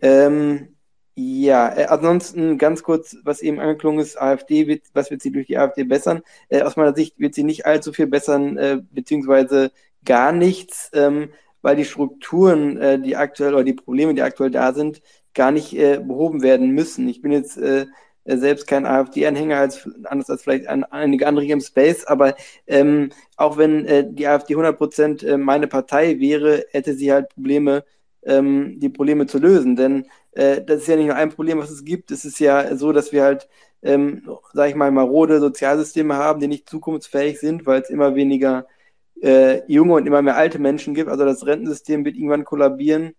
Ähm, 0.00 0.76
ja, 1.14 1.76
äh, 1.76 1.86
ansonsten 1.86 2.58
ganz 2.58 2.82
kurz, 2.84 3.16
was 3.24 3.42
eben 3.42 3.58
angeklungen 3.58 4.00
ist, 4.00 4.20
AfD 4.20 4.68
wird, 4.68 4.84
was 4.94 5.10
wird 5.10 5.20
sie 5.20 5.32
durch 5.32 5.48
die 5.48 5.58
AfD 5.58 5.84
bessern? 5.84 6.22
Äh, 6.48 6.62
aus 6.62 6.76
meiner 6.76 6.94
Sicht 6.94 7.18
wird 7.18 7.34
sie 7.34 7.42
nicht 7.42 7.66
allzu 7.66 7.92
viel 7.92 8.06
bessern, 8.06 8.56
äh, 8.56 8.80
beziehungsweise 8.92 9.72
gar 10.04 10.30
nichts, 10.32 10.90
ähm, 10.94 11.30
weil 11.60 11.76
die 11.76 11.84
Strukturen, 11.84 12.76
äh, 12.76 13.00
die 13.00 13.16
aktuell 13.16 13.54
oder 13.54 13.64
die 13.64 13.72
Probleme, 13.74 14.14
die 14.14 14.22
aktuell 14.22 14.50
da 14.52 14.72
sind, 14.72 15.02
gar 15.34 15.50
nicht 15.50 15.74
äh, 15.76 15.98
behoben 15.98 16.42
werden 16.42 16.70
müssen. 16.70 17.08
Ich 17.08 17.20
bin 17.20 17.32
jetzt 17.32 17.56
äh, 17.58 17.86
selbst 18.36 18.66
kein 18.66 18.84
AfD-Anhänger, 18.86 19.56
als, 19.58 19.88
anders 20.04 20.28
als 20.28 20.42
vielleicht 20.42 20.66
ein, 20.66 20.84
einige 20.84 21.26
andere 21.26 21.44
hier 21.44 21.54
im 21.54 21.60
Space, 21.60 22.04
aber 22.04 22.34
ähm, 22.66 23.10
auch 23.36 23.56
wenn 23.56 23.86
äh, 23.86 24.04
die 24.08 24.26
AfD 24.26 24.54
100% 24.54 25.24
äh, 25.26 25.36
meine 25.38 25.66
Partei 25.66 26.18
wäre, 26.20 26.66
hätte 26.70 26.94
sie 26.94 27.12
halt 27.12 27.30
Probleme, 27.30 27.84
ähm, 28.24 28.78
die 28.80 28.90
Probleme 28.90 29.26
zu 29.26 29.38
lösen. 29.38 29.76
Denn 29.76 30.06
äh, 30.32 30.62
das 30.62 30.82
ist 30.82 30.88
ja 30.88 30.96
nicht 30.96 31.06
nur 31.06 31.16
ein 31.16 31.30
Problem, 31.30 31.58
was 31.58 31.70
es 31.70 31.84
gibt. 31.84 32.10
Es 32.10 32.24
ist 32.24 32.38
ja 32.40 32.76
so, 32.76 32.92
dass 32.92 33.12
wir 33.12 33.22
halt, 33.22 33.48
ähm, 33.82 34.28
sag 34.52 34.68
ich 34.70 34.74
mal, 34.76 34.90
marode 34.90 35.40
Sozialsysteme 35.40 36.16
haben, 36.16 36.40
die 36.40 36.48
nicht 36.48 36.68
zukunftsfähig 36.68 37.40
sind, 37.40 37.66
weil 37.66 37.80
es 37.82 37.90
immer 37.90 38.14
weniger 38.14 38.66
äh, 39.22 39.62
junge 39.72 39.94
und 39.94 40.06
immer 40.06 40.22
mehr 40.22 40.36
alte 40.36 40.58
Menschen 40.58 40.94
gibt. 40.94 41.08
Also 41.10 41.24
das 41.24 41.46
Rentensystem 41.46 42.04
wird 42.04 42.16
irgendwann 42.16 42.44
kollabieren. 42.44 43.14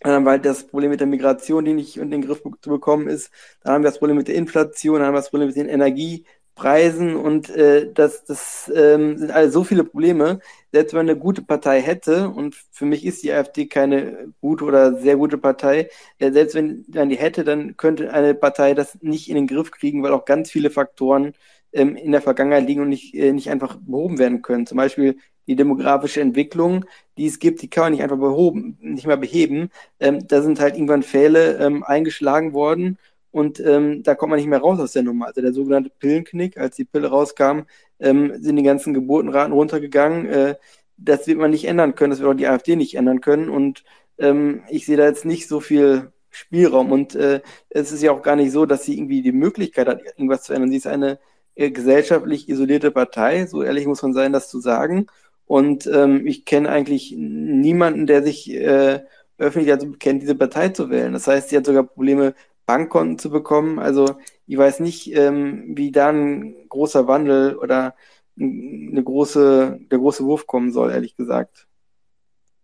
Dann 0.00 0.12
haben 0.12 0.24
wir 0.24 0.30
halt 0.30 0.44
das 0.44 0.66
Problem 0.66 0.90
mit 0.90 1.00
der 1.00 1.06
Migration, 1.06 1.64
die 1.64 1.74
nicht 1.74 1.96
in 1.96 2.10
den 2.10 2.22
Griff 2.22 2.42
zu 2.60 2.70
bekommen 2.70 3.08
ist. 3.08 3.30
Dann 3.62 3.74
haben 3.74 3.82
wir 3.82 3.90
das 3.90 3.98
Problem 3.98 4.16
mit 4.16 4.28
der 4.28 4.36
Inflation, 4.36 4.98
dann 4.98 5.08
haben 5.08 5.14
wir 5.14 5.20
das 5.20 5.30
Problem 5.30 5.48
mit 5.48 5.56
den 5.56 5.68
Energiepreisen 5.68 7.16
und 7.16 7.50
äh, 7.50 7.92
das, 7.92 8.24
das 8.24 8.70
ähm, 8.74 9.18
sind 9.18 9.30
alle 9.32 9.50
so 9.50 9.64
viele 9.64 9.84
Probleme. 9.84 10.38
Selbst 10.72 10.92
wenn 10.92 11.06
man 11.06 11.10
eine 11.10 11.18
gute 11.18 11.42
Partei 11.42 11.80
hätte, 11.80 12.28
und 12.30 12.54
für 12.70 12.84
mich 12.86 13.04
ist 13.04 13.22
die 13.24 13.32
AfD 13.32 13.66
keine 13.66 14.32
gute 14.40 14.64
oder 14.64 14.94
sehr 15.00 15.16
gute 15.16 15.38
Partei, 15.38 15.88
äh, 16.18 16.30
selbst 16.32 16.54
wenn 16.54 16.84
man 16.88 17.08
die 17.08 17.16
hätte, 17.18 17.42
dann 17.44 17.76
könnte 17.76 18.12
eine 18.12 18.34
Partei 18.34 18.74
das 18.74 18.98
nicht 19.02 19.28
in 19.28 19.34
den 19.34 19.46
Griff 19.48 19.70
kriegen, 19.72 20.02
weil 20.02 20.12
auch 20.12 20.24
ganz 20.24 20.50
viele 20.50 20.70
Faktoren 20.70 21.32
ähm, 21.72 21.96
in 21.96 22.12
der 22.12 22.22
Vergangenheit 22.22 22.66
liegen 22.66 22.82
und 22.82 22.88
nicht, 22.90 23.14
äh, 23.14 23.32
nicht 23.32 23.50
einfach 23.50 23.76
behoben 23.80 24.18
werden 24.18 24.42
können. 24.42 24.66
Zum 24.66 24.76
Beispiel 24.76 25.18
die 25.48 25.56
demografische 25.56 26.20
Entwicklung, 26.20 26.84
die 27.16 27.26
es 27.26 27.38
gibt, 27.40 27.62
die 27.62 27.68
kann 27.68 27.84
man 27.84 27.92
nicht 27.92 28.02
einfach 28.02 28.18
behoben, 28.18 28.78
nicht 28.80 29.06
mehr 29.06 29.16
beheben. 29.16 29.70
Ähm, 29.98 30.28
da 30.28 30.42
sind 30.42 30.60
halt 30.60 30.74
irgendwann 30.76 31.02
Pfähle 31.02 31.58
ähm, 31.58 31.82
eingeschlagen 31.82 32.52
worden 32.52 32.98
und 33.30 33.58
ähm, 33.60 34.02
da 34.02 34.14
kommt 34.14 34.30
man 34.30 34.38
nicht 34.38 34.48
mehr 34.48 34.60
raus 34.60 34.78
aus 34.78 34.92
der 34.92 35.02
Nummer. 35.02 35.26
Also 35.26 35.40
der 35.40 35.52
sogenannte 35.52 35.90
Pillenknick, 35.90 36.58
als 36.58 36.76
die 36.76 36.84
Pille 36.84 37.08
rauskam, 37.08 37.62
ähm, 37.98 38.34
sind 38.40 38.56
die 38.56 38.62
ganzen 38.62 38.94
Geburtenraten 38.94 39.52
runtergegangen. 39.52 40.26
Äh, 40.26 40.54
das 40.98 41.26
wird 41.26 41.38
man 41.38 41.50
nicht 41.50 41.64
ändern 41.66 41.94
können, 41.94 42.10
das 42.10 42.20
wird 42.20 42.30
auch 42.30 42.36
die 42.36 42.46
AfD 42.46 42.76
nicht 42.76 42.94
ändern 42.96 43.20
können 43.20 43.48
und 43.48 43.84
ähm, 44.18 44.62
ich 44.68 44.84
sehe 44.86 44.96
da 44.96 45.06
jetzt 45.06 45.24
nicht 45.24 45.48
so 45.48 45.60
viel 45.60 46.12
Spielraum 46.30 46.92
und 46.92 47.14
äh, 47.14 47.40
es 47.70 47.92
ist 47.92 48.02
ja 48.02 48.12
auch 48.12 48.22
gar 48.22 48.36
nicht 48.36 48.52
so, 48.52 48.66
dass 48.66 48.84
sie 48.84 48.98
irgendwie 48.98 49.22
die 49.22 49.32
Möglichkeit 49.32 49.88
hat, 49.88 50.02
irgendwas 50.04 50.42
zu 50.42 50.52
ändern. 50.52 50.70
Sie 50.70 50.76
ist 50.76 50.86
eine 50.86 51.18
äh, 51.54 51.70
gesellschaftlich 51.70 52.48
isolierte 52.48 52.90
Partei, 52.90 53.46
so 53.46 53.62
ehrlich 53.62 53.86
muss 53.86 54.02
man 54.02 54.12
sein, 54.12 54.32
das 54.32 54.48
zu 54.48 54.60
sagen. 54.60 55.06
Und 55.48 55.86
ähm, 55.88 56.26
ich 56.26 56.44
kenne 56.44 56.68
eigentlich 56.70 57.14
niemanden, 57.16 58.06
der 58.06 58.22
sich 58.22 58.50
äh, 58.52 59.02
öffentlich 59.38 59.68
dazu 59.70 59.90
bekennt, 59.92 60.22
diese 60.22 60.34
Partei 60.36 60.70
zu 60.70 60.90
wählen. 60.90 61.14
Das 61.14 61.26
heißt, 61.26 61.50
sie 61.50 61.56
hat 61.56 61.66
sogar 61.66 61.84
Probleme, 61.84 62.34
Bankkonten 62.66 63.18
zu 63.18 63.30
bekommen. 63.30 63.78
Also 63.78 64.18
ich 64.46 64.58
weiß 64.58 64.80
nicht, 64.80 65.14
ähm, 65.16 65.76
wie 65.76 65.92
da 65.92 66.10
ein 66.10 66.54
großer 66.68 67.08
Wandel 67.08 67.56
oder 67.56 67.94
eine 68.38 69.02
große, 69.02 69.80
der 69.90 69.98
große 69.98 70.24
Wurf 70.24 70.46
kommen 70.46 70.72
soll, 70.72 70.92
ehrlich 70.92 71.16
gesagt. 71.16 71.67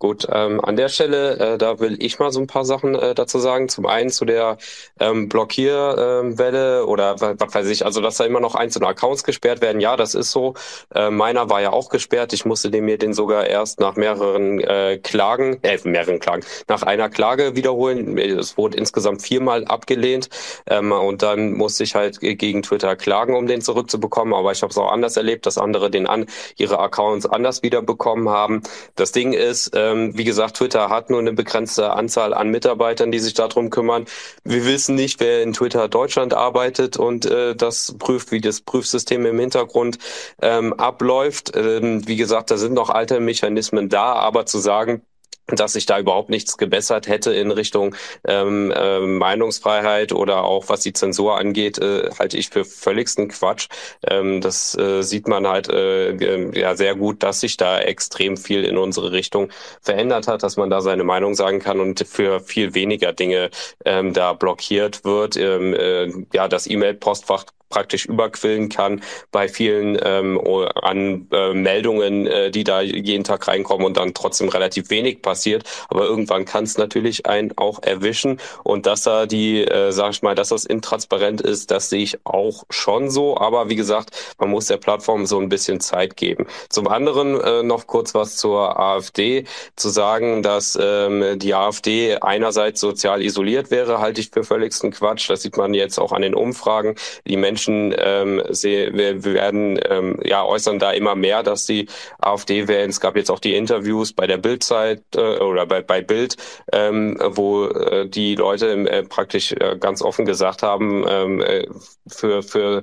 Gut, 0.04 0.26
ähm, 0.30 0.62
an 0.62 0.76
der 0.76 0.90
Stelle, 0.90 1.54
äh, 1.54 1.56
da 1.56 1.80
will 1.80 1.96
ich 1.98 2.18
mal 2.18 2.30
so 2.30 2.38
ein 2.38 2.46
paar 2.46 2.66
Sachen 2.66 2.94
äh, 2.94 3.14
dazu 3.14 3.38
sagen. 3.38 3.70
Zum 3.70 3.86
einen 3.86 4.10
zu 4.10 4.26
der 4.26 4.58
ähm, 5.00 5.30
Blockierwelle 5.30 6.80
ähm, 6.80 6.88
oder 6.88 7.18
was 7.22 7.54
weiß 7.54 7.68
ich, 7.68 7.86
also 7.86 8.02
dass 8.02 8.18
da 8.18 8.26
immer 8.26 8.40
noch 8.40 8.54
einzelne 8.54 8.86
Accounts 8.86 9.24
gesperrt 9.24 9.62
werden. 9.62 9.80
Ja, 9.80 9.96
das 9.96 10.14
ist 10.14 10.30
so. 10.30 10.52
Äh, 10.94 11.08
meiner 11.08 11.48
war 11.48 11.62
ja 11.62 11.72
auch 11.72 11.88
gesperrt. 11.88 12.34
Ich 12.34 12.44
musste 12.44 12.70
den 12.70 12.84
mir 12.84 12.98
den 12.98 13.14
sogar 13.14 13.46
erst 13.46 13.80
nach 13.80 13.96
mehreren 13.96 14.60
äh, 14.60 14.98
Klagen, 15.02 15.58
äh, 15.62 15.78
mehreren 15.84 16.18
Klagen, 16.18 16.44
nach 16.68 16.82
einer 16.82 17.08
Klage 17.08 17.56
wiederholen. 17.56 18.18
Es 18.18 18.58
wurde 18.58 18.76
insgesamt 18.76 19.22
viermal 19.22 19.64
abgelehnt 19.64 20.28
ähm, 20.66 20.92
und 20.92 21.22
dann 21.22 21.54
musste 21.54 21.82
ich 21.82 21.94
halt 21.94 22.20
gegen 22.20 22.60
Twitter 22.60 22.94
klagen, 22.94 23.34
um 23.34 23.46
den 23.46 23.62
zurückzubekommen. 23.62 24.34
Aber 24.34 24.52
ich 24.52 24.60
habe 24.60 24.70
es 24.70 24.76
auch 24.76 24.92
anders 24.92 25.16
erlebt, 25.16 25.46
dass 25.46 25.56
andere 25.56 25.90
den 25.90 26.06
an 26.06 26.26
ihre 26.58 26.78
Accounts 26.78 27.24
anders 27.24 27.62
wiederbekommen 27.62 28.28
haben. 28.28 28.62
Das 28.96 29.10
Ding 29.10 29.32
ist, 29.32 29.74
äh, 29.74 29.93
ähm, 29.94 30.16
wie 30.16 30.24
gesagt, 30.24 30.56
Twitter 30.56 30.88
hat 30.90 31.10
nur 31.10 31.20
eine 31.20 31.32
begrenzte 31.32 31.92
Anzahl 31.92 32.34
an 32.34 32.48
Mitarbeitern, 32.48 33.12
die 33.12 33.18
sich 33.18 33.34
darum 33.34 33.70
kümmern. 33.70 34.06
Wir 34.44 34.64
wissen 34.64 34.94
nicht, 34.94 35.20
wer 35.20 35.42
in 35.42 35.52
Twitter 35.52 35.88
Deutschland 35.88 36.34
arbeitet 36.34 36.96
und 36.96 37.26
äh, 37.26 37.54
das 37.54 37.94
prüft, 37.98 38.32
wie 38.32 38.40
das 38.40 38.60
Prüfsystem 38.60 39.26
im 39.26 39.38
Hintergrund 39.38 39.98
ähm, 40.42 40.72
abläuft. 40.74 41.52
Ähm, 41.56 42.06
wie 42.06 42.16
gesagt, 42.16 42.50
da 42.50 42.56
sind 42.56 42.74
noch 42.74 42.90
alte 42.90 43.20
Mechanismen 43.20 43.88
da, 43.88 44.14
aber 44.14 44.46
zu 44.46 44.58
sagen, 44.58 45.02
dass 45.46 45.74
sich 45.74 45.86
da 45.86 45.98
überhaupt 45.98 46.30
nichts 46.30 46.56
gebessert 46.56 47.06
hätte 47.08 47.32
in 47.34 47.50
Richtung 47.50 47.94
ähm, 48.26 48.72
äh, 48.74 49.00
Meinungsfreiheit 49.00 50.12
oder 50.12 50.44
auch 50.44 50.68
was 50.68 50.80
die 50.80 50.92
Zensur 50.92 51.36
angeht, 51.38 51.78
äh, 51.78 52.10
halte 52.18 52.36
ich 52.36 52.48
für 52.48 52.64
völligsten 52.64 53.28
Quatsch. 53.28 53.68
Ähm, 54.06 54.40
das 54.40 54.76
äh, 54.76 55.02
sieht 55.02 55.28
man 55.28 55.46
halt 55.46 55.68
äh, 55.68 56.58
ja 56.58 56.74
sehr 56.76 56.94
gut, 56.94 57.22
dass 57.22 57.40
sich 57.40 57.56
da 57.56 57.80
extrem 57.80 58.36
viel 58.36 58.64
in 58.64 58.78
unsere 58.78 59.12
Richtung 59.12 59.50
verändert 59.80 60.28
hat, 60.28 60.42
dass 60.42 60.56
man 60.56 60.70
da 60.70 60.80
seine 60.80 61.04
Meinung 61.04 61.34
sagen 61.34 61.58
kann 61.58 61.80
und 61.80 62.06
für 62.06 62.40
viel 62.40 62.74
weniger 62.74 63.12
Dinge 63.12 63.50
ähm, 63.84 64.12
da 64.12 64.32
blockiert 64.32 65.04
wird. 65.04 65.36
Ähm, 65.36 65.74
äh, 65.74 66.10
ja, 66.32 66.48
das 66.48 66.66
E-Mail-Postfach 66.66 67.44
praktisch 67.74 68.06
überquillen 68.06 68.68
kann 68.68 69.02
bei 69.32 69.48
vielen 69.48 69.98
ähm, 70.00 70.40
an 70.80 71.26
äh, 71.32 71.52
Meldungen, 71.52 72.28
äh, 72.28 72.52
die 72.52 72.62
da 72.62 72.80
jeden 72.82 73.24
Tag 73.24 73.48
reinkommen 73.48 73.84
und 73.84 73.96
dann 73.96 74.14
trotzdem 74.14 74.48
relativ 74.48 74.90
wenig 74.90 75.22
passiert. 75.22 75.64
Aber 75.88 76.04
irgendwann 76.04 76.44
kann 76.44 76.62
es 76.62 76.78
natürlich 76.78 77.26
einen 77.26 77.52
auch 77.56 77.82
erwischen 77.82 78.38
und 78.62 78.86
dass 78.86 79.02
da 79.02 79.26
die, 79.26 79.64
äh, 79.64 79.90
sag 79.90 80.12
ich 80.12 80.22
mal, 80.22 80.36
dass 80.36 80.50
das 80.50 80.64
intransparent 80.64 81.40
ist, 81.40 81.72
das 81.72 81.90
sehe 81.90 82.04
ich 82.04 82.18
auch 82.24 82.62
schon 82.70 83.10
so. 83.10 83.38
Aber 83.38 83.68
wie 83.68 83.76
gesagt, 83.76 84.10
man 84.38 84.50
muss 84.50 84.66
der 84.66 84.76
Plattform 84.76 85.26
so 85.26 85.40
ein 85.40 85.48
bisschen 85.48 85.80
Zeit 85.80 86.16
geben. 86.16 86.46
Zum 86.68 86.86
anderen 86.86 87.40
äh, 87.40 87.64
noch 87.64 87.88
kurz 87.88 88.14
was 88.14 88.36
zur 88.36 88.78
AfD. 88.78 89.46
Zu 89.74 89.88
sagen, 89.88 90.44
dass 90.44 90.78
ähm, 90.80 91.40
die 91.40 91.54
AfD 91.54 92.18
einerseits 92.20 92.80
sozial 92.80 93.20
isoliert 93.20 93.72
wäre, 93.72 93.98
halte 93.98 94.20
ich 94.20 94.30
für 94.30 94.44
völligsten 94.44 94.92
Quatsch. 94.92 95.28
Das 95.28 95.42
sieht 95.42 95.56
man 95.56 95.74
jetzt 95.74 95.98
auch 95.98 96.12
an 96.12 96.22
den 96.22 96.36
Umfragen. 96.36 96.94
Die 97.26 97.36
Menschen 97.36 97.63
ähm, 97.68 98.42
sehen, 98.50 98.96
wir 98.96 99.24
werden 99.24 99.78
ähm, 99.88 100.18
ja 100.24 100.44
äußern 100.44 100.78
da 100.78 100.92
immer 100.92 101.14
mehr, 101.14 101.42
dass 101.42 101.66
die 101.66 101.88
AfD 102.18 102.68
wählen. 102.68 102.90
Es 102.90 103.00
gab 103.00 103.16
jetzt 103.16 103.30
auch 103.30 103.40
die 103.40 103.54
Interviews 103.54 104.12
bei 104.12 104.26
der 104.26 104.38
Bildzeit 104.38 105.02
äh, 105.14 105.38
oder 105.38 105.66
bei, 105.66 105.82
bei 105.82 106.00
Bild, 106.02 106.36
ähm, 106.72 107.18
wo 107.20 107.66
äh, 107.66 108.08
die 108.08 108.34
Leute 108.34 108.72
äh, 108.88 109.02
praktisch 109.02 109.52
äh, 109.52 109.76
ganz 109.78 110.02
offen 110.02 110.24
gesagt 110.24 110.62
haben, 110.62 111.04
ähm, 111.08 111.40
äh, 111.40 111.66
für 112.06 112.42
für 112.42 112.82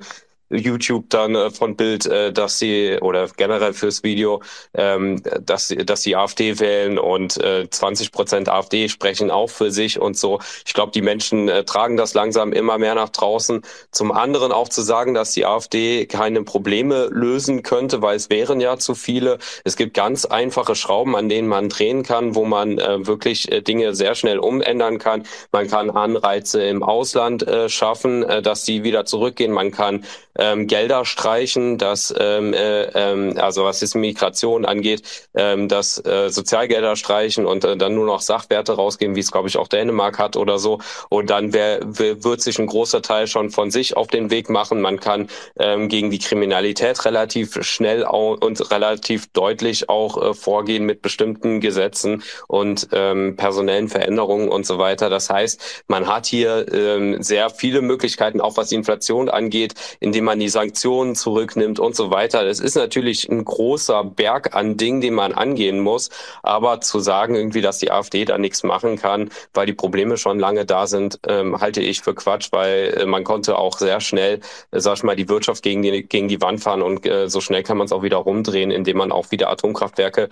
YouTube 0.52 1.10
dann 1.10 1.36
äh, 1.36 1.50
von 1.50 1.76
Bild, 1.76 2.06
äh, 2.06 2.32
dass 2.32 2.60
sie 2.60 2.98
oder 3.02 3.28
generell 3.38 3.74
fürs 3.74 4.04
Video, 4.04 4.42
ähm, 4.74 5.22
dass 5.42 5.70
sie, 5.70 5.78
dass 5.78 6.02
sie 6.02 6.16
AfD 6.16 6.60
wählen 6.60 6.98
und 7.00 7.38
äh, 7.38 7.70
20 7.70 8.12
Prozent 8.12 8.50
AfD 8.50 8.90
sprechen 8.90 9.32
auch 9.32 9.50
für 9.50 9.72
sich 9.72 10.00
und 10.00 10.18
so. 10.18 10.40
Ich 10.66 10.74
glaube, 10.74 10.92
die 10.92 11.02
Menschen 11.02 11.50
äh, 11.50 11.64
tragen 11.64 11.98
das 11.98 12.14
langsam 12.14 12.54
immer 12.54 12.78
mehr 12.78 12.96
nach 12.96 13.10
draußen. 13.10 13.62
Zum 13.92 14.12
anderen 14.12 14.52
auch 14.52 14.70
zu 14.70 14.82
sagen, 14.82 15.14
dass 15.14 15.32
die 15.32 15.46
AfD 15.46 16.06
keine 16.06 16.44
Probleme 16.44 17.08
lösen 17.12 17.64
könnte, 17.64 18.02
weil 18.02 18.16
es 18.16 18.30
wären 18.30 18.60
ja 18.60 18.78
zu 18.78 18.96
viele. 18.96 19.38
Es 19.64 19.76
gibt 19.76 19.94
ganz 19.94 20.26
einfache 20.26 20.76
Schrauben, 20.76 21.16
an 21.16 21.30
denen 21.30 21.48
man 21.48 21.70
drehen 21.70 22.04
kann, 22.04 22.36
wo 22.36 22.46
man 22.46 22.78
äh, 22.78 23.06
wirklich 23.06 23.52
äh, 23.52 23.62
Dinge 23.62 23.96
sehr 23.96 24.16
schnell 24.16 24.40
umändern 24.40 24.98
kann. 24.98 25.24
Man 25.52 25.68
kann 25.68 25.90
Anreize 25.90 26.64
im 26.64 26.84
Ausland 26.84 27.48
äh, 27.48 27.70
schaffen, 27.70 28.24
äh, 28.24 28.42
dass 28.42 28.66
sie 28.66 28.84
wieder 28.84 29.06
zurückgehen. 29.06 29.52
Man 29.52 29.72
kann 29.72 30.06
ähm, 30.42 30.68
Gelder 30.68 31.06
streichen, 31.06 31.78
dass 31.78 32.14
ähm, 32.18 32.54
äh, 32.54 32.84
ähm, 32.96 33.38
also 33.38 33.64
was 33.64 33.82
jetzt 33.82 33.96
Migration 33.96 34.66
angeht, 34.66 35.04
ähm, 35.36 35.68
dass 35.68 36.04
äh, 36.04 36.30
Sozialgelder 36.30 36.96
streichen 36.96 37.46
und 37.46 37.64
äh, 37.64 37.78
dann 37.78 37.94
nur 37.94 38.08
noch 38.08 38.22
Sachwerte 38.22 38.74
rausgeben, 38.74 39.16
wie 39.16 39.20
es 39.20 39.32
glaube 39.32 39.48
ich 39.48 39.58
auch 39.58 39.68
Dänemark 39.68 40.18
hat 40.18 40.36
oder 40.36 40.58
so. 40.58 40.80
Und 41.10 41.30
dann 41.30 41.54
wär, 41.54 41.80
wird 41.84 42.42
sich 42.42 42.58
ein 42.58 42.66
großer 42.66 43.02
Teil 43.02 43.28
schon 43.28 43.52
von 43.52 43.70
sich 43.70 43.96
auf 43.96 44.08
den 44.08 44.32
Weg 44.32 44.50
machen. 44.50 44.82
Man 44.82 45.00
kann 45.00 45.28
ähm, 45.60 45.90
gegen 45.90 46.10
die 46.10 46.20
Kriminalität 46.20 47.06
relativ 47.06 47.64
schnell 47.64 48.04
und 48.04 48.72
relativ 48.72 49.28
deutlich 49.34 49.90
auch 49.90 50.22
äh, 50.22 50.34
vorgehen 50.34 50.86
mit 50.86 51.02
bestimmten 51.02 51.60
Gesetzen 51.60 52.24
und 52.48 52.88
ähm, 52.94 53.36
personellen 53.36 53.90
Veränderungen 53.90 54.50
und 54.50 54.66
so 54.66 54.80
weiter. 54.80 55.10
Das 55.10 55.30
heißt, 55.30 55.84
man 55.88 56.08
hat 56.08 56.26
hier 56.26 56.66
ähm, 56.74 57.22
sehr 57.22 57.50
viele 57.52 57.82
Möglichkeiten, 57.82 58.42
auch 58.42 58.58
was 58.58 58.70
die 58.70 58.76
Inflation 58.76 59.30
angeht, 59.30 59.76
indem 60.00 60.26
man 60.26 60.31
man 60.32 60.40
die 60.40 60.48
Sanktionen 60.48 61.14
zurücknimmt 61.14 61.78
und 61.78 61.94
so 61.94 62.10
weiter. 62.10 62.46
Das 62.46 62.62
ist 62.62 62.76
natürlich 62.76 63.28
ein 63.28 63.44
großer 63.44 64.06
Berg 64.06 64.56
an 64.56 64.78
Dingen, 64.78 65.02
den 65.02 65.14
man 65.14 65.34
angehen 65.34 65.82
muss. 65.82 66.10
Aber 66.42 66.80
zu 66.80 67.02
sagen 67.02 67.36
irgendwie, 67.36 67.60
dass 67.60 67.80
die 67.80 67.92
AfD 67.92 68.24
da 68.24 68.38
nichts 68.38 68.64
machen 68.64 68.96
kann, 68.96 69.30
weil 69.54 69.66
die 69.66 69.74
Probleme 69.74 70.16
schon 70.16 70.40
lange 70.40 70.66
da 70.66 70.88
sind, 70.88 71.20
ähm, 71.28 71.60
halte 71.60 71.82
ich 71.82 72.02
für 72.02 72.16
Quatsch, 72.16 72.48
weil 72.52 72.94
äh, 72.98 73.06
man 73.06 73.26
konnte 73.26 73.58
auch 73.58 73.78
sehr 73.78 74.00
schnell, 74.00 74.40
äh, 74.72 74.80
sag 74.80 74.96
ich 74.96 75.04
mal, 75.04 75.18
die 75.18 75.28
Wirtschaft 75.28 75.64
gegen 75.64 75.82
die, 75.82 76.04
gegen 76.04 76.30
die 76.30 76.40
Wand 76.40 76.62
fahren 76.62 76.82
und 76.82 77.06
äh, 77.06 77.28
so 77.28 77.42
schnell 77.42 77.64
kann 77.64 77.78
man 77.78 77.86
es 77.86 77.92
auch 77.92 78.04
wieder 78.04 78.18
rumdrehen, 78.18 78.72
indem 78.72 78.98
man 78.98 79.12
auch 79.12 79.32
wieder 79.32 79.50
Atomkraftwerke, 79.50 80.30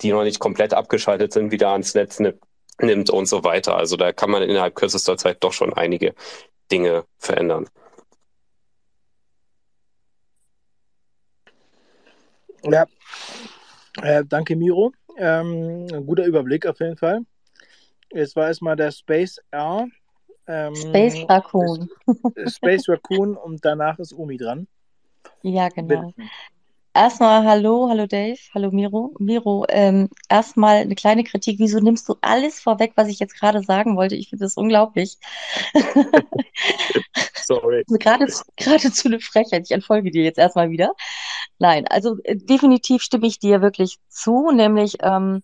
die 0.00 0.12
noch 0.12 0.22
nicht 0.22 0.38
komplett 0.38 0.74
abgeschaltet 0.74 1.32
sind, 1.32 1.50
wieder 1.50 1.70
ans 1.70 1.94
Netz 1.94 2.20
nimmt 2.80 3.10
und 3.10 3.26
so 3.26 3.42
weiter. 3.42 3.76
Also 3.76 3.96
da 3.96 4.12
kann 4.12 4.30
man 4.30 4.44
innerhalb 4.44 4.76
kürzester 4.76 5.16
Zeit 5.16 5.38
doch 5.40 5.52
schon 5.52 5.72
einige 5.72 6.14
Dinge 6.70 7.04
verändern. 7.18 7.66
Ja, 12.64 12.86
äh, 14.02 14.24
danke 14.26 14.56
Miro. 14.56 14.92
Ähm, 15.16 15.86
ein 15.92 16.06
guter 16.06 16.24
Überblick 16.24 16.66
auf 16.66 16.80
jeden 16.80 16.96
Fall. 16.96 17.20
Jetzt 18.12 18.36
war 18.36 18.48
erstmal 18.48 18.76
der 18.76 18.90
Space 18.90 19.40
R. 19.50 19.86
Ähm, 20.46 20.74
Space 20.74 21.26
Raccoon. 21.28 21.88
Space 22.46 22.88
Raccoon 22.88 23.36
und 23.36 23.64
danach 23.64 23.98
ist 23.98 24.12
Umi 24.12 24.36
dran. 24.36 24.66
Ja, 25.42 25.68
genau. 25.68 26.12
Bitte. 26.14 26.30
Erstmal 26.92 27.44
hallo, 27.44 27.88
hallo 27.88 28.06
Dave, 28.06 28.38
hallo 28.52 28.72
Miro. 28.72 29.14
Miro, 29.20 29.64
ähm, 29.68 30.08
erstmal 30.28 30.78
eine 30.78 30.96
kleine 30.96 31.22
Kritik. 31.22 31.60
Wieso 31.60 31.78
nimmst 31.78 32.08
du 32.08 32.16
alles 32.20 32.60
vorweg, 32.60 32.92
was 32.96 33.06
ich 33.06 33.20
jetzt 33.20 33.38
gerade 33.38 33.62
sagen 33.62 33.96
wollte? 33.96 34.16
Ich 34.16 34.28
finde 34.28 34.44
das 34.44 34.56
unglaublich. 34.56 35.16
Sorry. 37.44 37.84
gerade, 37.88 38.26
geradezu 38.56 39.06
eine 39.06 39.20
Frechheit. 39.20 39.62
Ich 39.66 39.70
entfolge 39.70 40.10
dir 40.10 40.24
jetzt 40.24 40.38
erstmal 40.38 40.70
wieder. 40.70 40.92
Nein, 41.60 41.86
also 41.86 42.16
äh, 42.24 42.36
definitiv 42.36 43.02
stimme 43.02 43.28
ich 43.28 43.38
dir 43.38 43.62
wirklich 43.62 43.98
zu, 44.08 44.50
nämlich 44.50 44.96
ähm, 45.00 45.42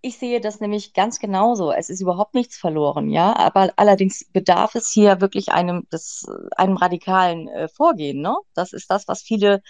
ich 0.00 0.18
sehe 0.18 0.40
das 0.40 0.60
nämlich 0.60 0.92
ganz 0.94 1.18
genauso. 1.18 1.72
Es 1.72 1.90
ist 1.90 2.00
überhaupt 2.00 2.34
nichts 2.34 2.56
verloren, 2.56 3.10
ja. 3.10 3.34
Aber 3.34 3.72
allerdings 3.76 4.24
bedarf 4.32 4.76
es 4.76 4.90
hier 4.92 5.20
wirklich 5.20 5.48
einem, 5.50 5.88
das, 5.90 6.24
einem 6.56 6.76
radikalen 6.76 7.48
äh, 7.48 7.68
Vorgehen, 7.68 8.20
ne? 8.22 8.36
Das 8.54 8.72
ist 8.72 8.90
das, 8.90 9.08
was 9.08 9.22
viele 9.22 9.60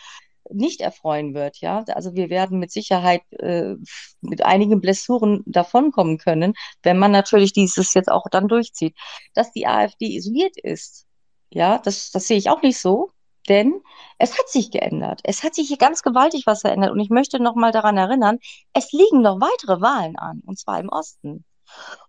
nicht 0.53 0.81
erfreuen 0.81 1.35
wird, 1.35 1.59
ja. 1.61 1.85
Also 1.95 2.15
wir 2.15 2.31
werden 2.31 2.59
mit 2.59 2.71
Sicherheit 2.73 3.23
äh, 3.33 3.75
mit 4.21 4.45
einigen 4.45 4.81
Blessuren 4.81 5.43
davonkommen 5.47 6.19
können, 6.19 6.55
wenn 6.83 6.99
man 6.99 7.13
natürlich 7.13 7.53
dieses 7.53 7.95
jetzt 7.95 8.11
auch 8.11 8.27
dann 8.31 8.49
durchzieht. 8.49 8.97
Dass 9.35 9.53
die 9.53 9.67
AfD 9.67 10.17
isoliert 10.17 10.57
ist, 10.57 11.07
ja, 11.51 11.79
das, 11.79 12.11
das 12.11 12.27
sehe 12.29 12.39
ich 12.39 12.51
auch 12.51 12.63
nicht 12.63 12.79
so, 12.79 13.11
denn 13.49 13.81
es 14.19 14.39
hat 14.39 14.49
sich 14.49 14.71
geändert. 14.71 15.21
Es 15.25 15.43
hat 15.43 15.55
sich 15.55 15.69
hier 15.69 15.79
ganz 15.79 16.03
gewaltig 16.03 16.47
was 16.47 16.61
verändert. 16.63 16.91
Und 16.93 17.01
ich 17.01 17.11
möchte 17.11 17.43
noch 17.43 17.55
mal 17.55 17.73
daran 17.73 17.97
erinnern, 17.97 18.39
es 18.73 18.93
liegen 18.93 19.23
noch 19.23 19.41
weitere 19.41 19.81
Wahlen 19.81 20.17
an, 20.17 20.43
und 20.45 20.59
zwar 20.59 20.81
im 20.81 20.89
Osten. 20.89 21.45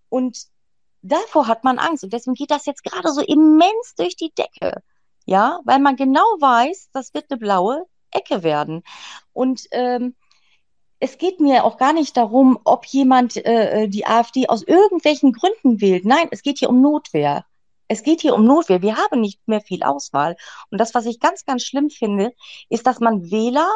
Und 0.10 0.38
davor 1.02 1.48
hat 1.48 1.64
man 1.64 1.80
Angst. 1.80 2.04
Und 2.04 2.14
deswegen 2.14 2.36
geht 2.36 2.52
das 2.52 2.66
jetzt 2.66 2.84
gerade 2.84 3.12
so 3.12 3.22
immens 3.22 3.96
durch 3.98 4.16
die 4.16 4.32
Decke. 4.38 4.82
Ja, 5.26 5.60
weil 5.66 5.80
man 5.80 5.96
genau 5.96 6.22
weiß, 6.40 6.90
das 6.94 7.14
wird 7.14 7.30
eine 7.30 7.40
blaue 7.40 7.86
Ecke 8.12 8.44
werden. 8.44 8.84
Und 9.34 9.68
ähm, 9.72 10.16
es 11.00 11.18
geht 11.18 11.40
mir 11.40 11.64
auch 11.64 11.78
gar 11.78 11.94
nicht 11.94 12.18
darum, 12.18 12.60
ob 12.66 12.86
jemand 12.86 13.38
äh, 13.38 13.88
die 13.88 14.06
AfD 14.06 14.48
aus 14.48 14.64
irgendwelchen 14.64 15.32
Gründen 15.32 15.80
wählt. 15.82 16.06
Nein, 16.06 16.28
es 16.32 16.42
geht 16.42 16.60
hier 16.60 16.70
um 16.70 16.82
Notwehr. 16.82 17.46
Es 17.88 18.04
geht 18.04 18.22
hier 18.22 18.36
um 18.36 18.46
Notwehr. 18.46 18.82
Wir 18.82 18.98
haben 18.98 19.22
nicht 19.22 19.40
mehr 19.48 19.62
viel 19.62 19.84
Auswahl. 19.84 20.36
Und 20.70 20.80
das, 20.80 20.94
was 20.94 21.06
ich 21.06 21.20
ganz, 21.20 21.46
ganz 21.46 21.64
schlimm 21.64 21.90
finde, 21.90 22.34
ist, 22.70 22.86
dass 22.86 23.00
man 23.00 23.32
Wähler, 23.32 23.70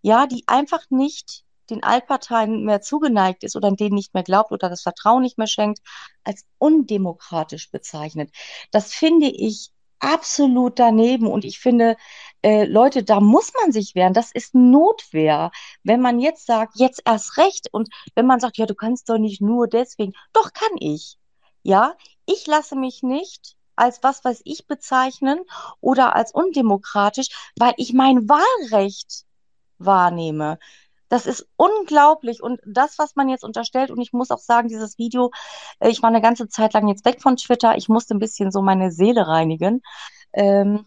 ja, 0.00 0.26
die 0.26 0.44
einfach 0.46 0.82
nicht 0.90 1.44
den 1.68 1.82
Altparteien 1.82 2.64
mehr 2.64 2.80
zugeneigt 2.80 3.44
ist 3.44 3.56
oder 3.56 3.70
denen 3.72 3.94
nicht 3.94 4.14
mehr 4.14 4.22
glaubt 4.22 4.52
oder 4.52 4.68
das 4.68 4.82
Vertrauen 4.82 5.22
nicht 5.22 5.38
mehr 5.38 5.46
schenkt, 5.46 5.80
als 6.24 6.44
undemokratisch 6.58 7.70
bezeichnet. 7.70 8.30
Das 8.70 8.94
finde 8.94 9.26
ich 9.26 9.70
absolut 9.98 10.78
daneben. 10.78 11.26
Und 11.26 11.44
ich 11.44 11.58
finde, 11.58 11.96
äh, 12.42 12.64
Leute, 12.64 13.02
da 13.04 13.20
muss 13.20 13.52
man 13.60 13.72
sich 13.72 13.94
wehren. 13.94 14.14
Das 14.14 14.32
ist 14.32 14.54
Notwehr. 14.54 15.50
Wenn 15.82 16.00
man 16.00 16.20
jetzt 16.20 16.46
sagt, 16.46 16.74
jetzt 16.76 17.02
erst 17.04 17.36
recht 17.38 17.68
und 17.72 17.88
wenn 18.14 18.26
man 18.26 18.40
sagt, 18.40 18.58
ja, 18.58 18.66
du 18.66 18.74
kannst 18.74 19.08
doch 19.08 19.18
nicht 19.18 19.40
nur 19.40 19.68
deswegen, 19.68 20.12
doch 20.32 20.52
kann 20.52 20.76
ich. 20.78 21.18
Ja, 21.62 21.94
ich 22.26 22.46
lasse 22.46 22.76
mich 22.76 23.02
nicht 23.02 23.56
als 23.76 24.02
was 24.02 24.24
weiß 24.24 24.42
ich 24.44 24.66
bezeichnen 24.66 25.40
oder 25.80 26.14
als 26.14 26.32
undemokratisch, 26.32 27.28
weil 27.58 27.72
ich 27.76 27.92
mein 27.94 28.28
Wahlrecht 28.28 29.24
wahrnehme. 29.78 30.58
Das 31.08 31.26
ist 31.26 31.46
unglaublich. 31.56 32.42
Und 32.42 32.60
das, 32.66 32.98
was 32.98 33.16
man 33.16 33.28
jetzt 33.28 33.44
unterstellt, 33.44 33.90
und 33.90 34.00
ich 34.00 34.12
muss 34.12 34.30
auch 34.30 34.38
sagen, 34.38 34.68
dieses 34.68 34.98
Video, 34.98 35.30
äh, 35.78 35.90
ich 35.90 36.02
war 36.02 36.08
eine 36.08 36.22
ganze 36.22 36.48
Zeit 36.48 36.72
lang 36.72 36.88
jetzt 36.88 37.04
weg 37.04 37.20
von 37.20 37.36
Twitter. 37.36 37.76
Ich 37.76 37.88
musste 37.88 38.14
ein 38.14 38.18
bisschen 38.18 38.50
so 38.50 38.62
meine 38.62 38.90
Seele 38.90 39.26
reinigen. 39.26 39.82
Ähm, 40.32 40.86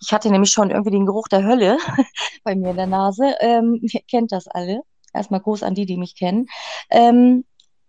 ich 0.00 0.12
hatte 0.12 0.30
nämlich 0.30 0.50
schon 0.50 0.70
irgendwie 0.70 0.90
den 0.90 1.06
Geruch 1.06 1.28
der 1.28 1.44
Hölle 1.44 1.78
bei 2.44 2.54
mir 2.54 2.70
in 2.70 2.76
der 2.76 2.86
Nase. 2.86 3.34
Ähm, 3.40 3.78
ihr 3.82 4.00
kennt 4.08 4.32
das 4.32 4.48
alle. 4.48 4.82
Erstmal 5.12 5.40
groß 5.40 5.62
an 5.62 5.74
die, 5.74 5.86
die 5.86 5.96
mich 5.96 6.16
kennen. 6.16 6.46
Ähm, 6.90 7.44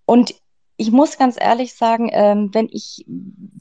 und 0.06 0.34
ich 0.78 0.92
muss 0.92 1.18
ganz 1.18 1.36
ehrlich 1.38 1.76
sagen, 1.76 2.10
ähm, 2.14 2.50
wenn 2.54 2.70
ich, 2.72 3.06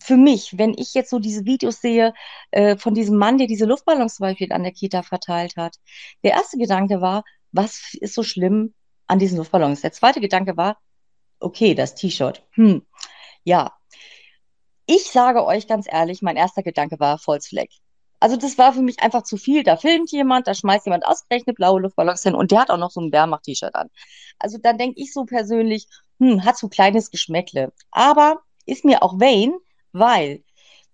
für 0.01 0.16
mich, 0.16 0.57
wenn 0.57 0.75
ich 0.79 0.95
jetzt 0.95 1.11
so 1.11 1.19
diese 1.19 1.45
Videos 1.45 1.81
sehe 1.81 2.15
äh, 2.53 2.77
von 2.77 2.95
diesem 2.95 3.16
Mann, 3.16 3.39
der 3.39 3.49
diese 3.49 3.65
Luftballons 3.65 4.15
zum 4.15 4.25
Beispiel 4.25 4.53
an 4.53 4.62
der 4.62 4.73
Kita 4.73 5.03
verteilt 5.03 5.57
hat, 5.57 5.77
der 6.23 6.33
erste 6.33 6.59
Gedanke 6.59 7.01
war, 7.01 7.25
was 7.51 7.95
ist 8.01 8.15
so 8.15 8.23
schlimm 8.23 8.73
an 9.09 9.19
diesen 9.19 9.37
Luftballons? 9.39 9.81
Der 9.81 9.91
zweite 9.91 10.20
Gedanke 10.20 10.57
war, 10.57 10.79
okay, 11.41 11.75
das 11.75 11.97
T-Shirt. 11.97 12.47
Hm, 12.53 12.87
ja. 13.43 13.73
Ich 14.87 15.11
sage 15.11 15.45
euch 15.45 15.66
ganz 15.66 15.87
ehrlich, 15.91 16.23
mein 16.23 16.37
erster 16.37 16.62
Gedanke 16.62 17.01
war 17.01 17.19
Volksfleck. 17.19 17.70
Also 18.20 18.36
das 18.36 18.59
war 18.59 18.73
für 18.73 18.82
mich 18.82 19.01
einfach 19.01 19.23
zu 19.23 19.36
viel. 19.36 19.62
Da 19.62 19.77
filmt 19.77 20.11
jemand, 20.11 20.47
da 20.49 20.55
schmeißt 20.55 20.86
jemand 20.86 21.07
ausgerechnet 21.07 21.57
blaue 21.57 21.81
Luftballons 21.81 22.23
hin 22.23 22.35
und 22.35 22.51
der 22.51 22.61
hat 22.61 22.70
auch 22.70 22.78
noch 22.78 22.90
so 22.90 23.01
ein 23.01 23.12
Wehrmacht-T-Shirt 23.12 23.74
an. 23.74 23.90
Also 24.39 24.59
da 24.59 24.73
denke 24.73 25.01
ich 25.01 25.12
so 25.12 25.24
persönlich, 25.24 25.86
hm, 26.19 26.45
hat 26.45 26.59
so 26.59 26.69
kleines 26.69 27.11
Geschmäckle. 27.11 27.73
Aber 27.90 28.43
ist 28.66 28.85
mir 28.85 29.03
auch 29.03 29.19
vain, 29.20 29.55
weil 29.93 30.43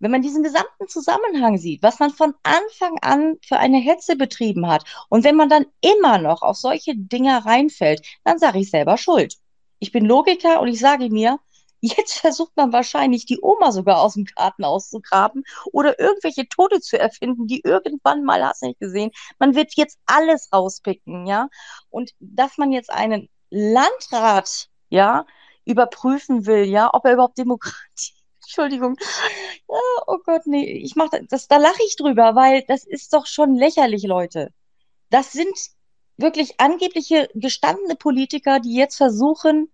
wenn 0.00 0.10
man 0.10 0.22
diesen 0.22 0.42
gesamten 0.42 0.86
Zusammenhang 0.88 1.56
sieht, 1.56 1.82
was 1.82 1.98
man 1.98 2.10
von 2.10 2.34
Anfang 2.42 2.98
an 3.00 3.36
für 3.42 3.56
eine 3.56 3.78
Hetze 3.78 4.16
betrieben 4.16 4.66
hat 4.66 4.84
und 5.08 5.24
wenn 5.24 5.36
man 5.36 5.48
dann 5.48 5.66
immer 5.80 6.18
noch 6.18 6.42
auf 6.42 6.56
solche 6.56 6.94
Dinge 6.94 7.46
reinfällt, 7.46 8.06
dann 8.24 8.38
sage 8.38 8.58
ich 8.58 8.70
selber 8.70 8.98
Schuld. 8.98 9.36
Ich 9.78 9.92
bin 9.92 10.04
Logiker 10.04 10.60
und 10.60 10.68
ich 10.68 10.78
sage 10.78 11.08
mir, 11.10 11.38
Jetzt 11.84 12.20
versucht 12.20 12.56
man 12.56 12.72
wahrscheinlich, 12.72 13.26
die 13.26 13.40
Oma 13.42 13.70
sogar 13.70 14.00
aus 14.00 14.14
dem 14.14 14.24
Garten 14.24 14.64
auszugraben 14.64 15.44
oder 15.70 15.98
irgendwelche 16.00 16.48
Tode 16.48 16.80
zu 16.80 16.98
erfinden, 16.98 17.46
die 17.46 17.60
irgendwann 17.62 18.24
mal, 18.24 18.42
hast 18.42 18.62
du 18.62 18.68
nicht 18.68 18.80
gesehen, 18.80 19.10
man 19.38 19.54
wird 19.54 19.74
jetzt 19.76 19.98
alles 20.06 20.48
rauspicken, 20.50 21.26
ja. 21.26 21.48
Und 21.90 22.12
dass 22.20 22.56
man 22.56 22.72
jetzt 22.72 22.90
einen 22.90 23.28
Landrat, 23.50 24.70
ja, 24.88 25.26
überprüfen 25.66 26.46
will, 26.46 26.64
ja, 26.64 26.88
ob 26.92 27.04
er 27.04 27.12
überhaupt 27.14 27.36
Demokratie, 27.36 28.14
Entschuldigung, 28.42 28.96
oh 29.66 30.18
Gott, 30.24 30.46
nee, 30.46 30.64
ich 30.64 30.96
mach 30.96 31.10
das, 31.28 31.48
da 31.48 31.58
lache 31.58 31.82
ich 31.86 31.96
drüber, 31.96 32.34
weil 32.34 32.62
das 32.66 32.84
ist 32.84 33.12
doch 33.12 33.26
schon 33.26 33.54
lächerlich, 33.56 34.04
Leute. 34.04 34.54
Das 35.10 35.32
sind 35.32 35.54
wirklich 36.16 36.60
angebliche 36.60 37.28
gestandene 37.34 37.96
Politiker, 37.96 38.60
die 38.60 38.74
jetzt 38.74 38.96
versuchen, 38.96 39.70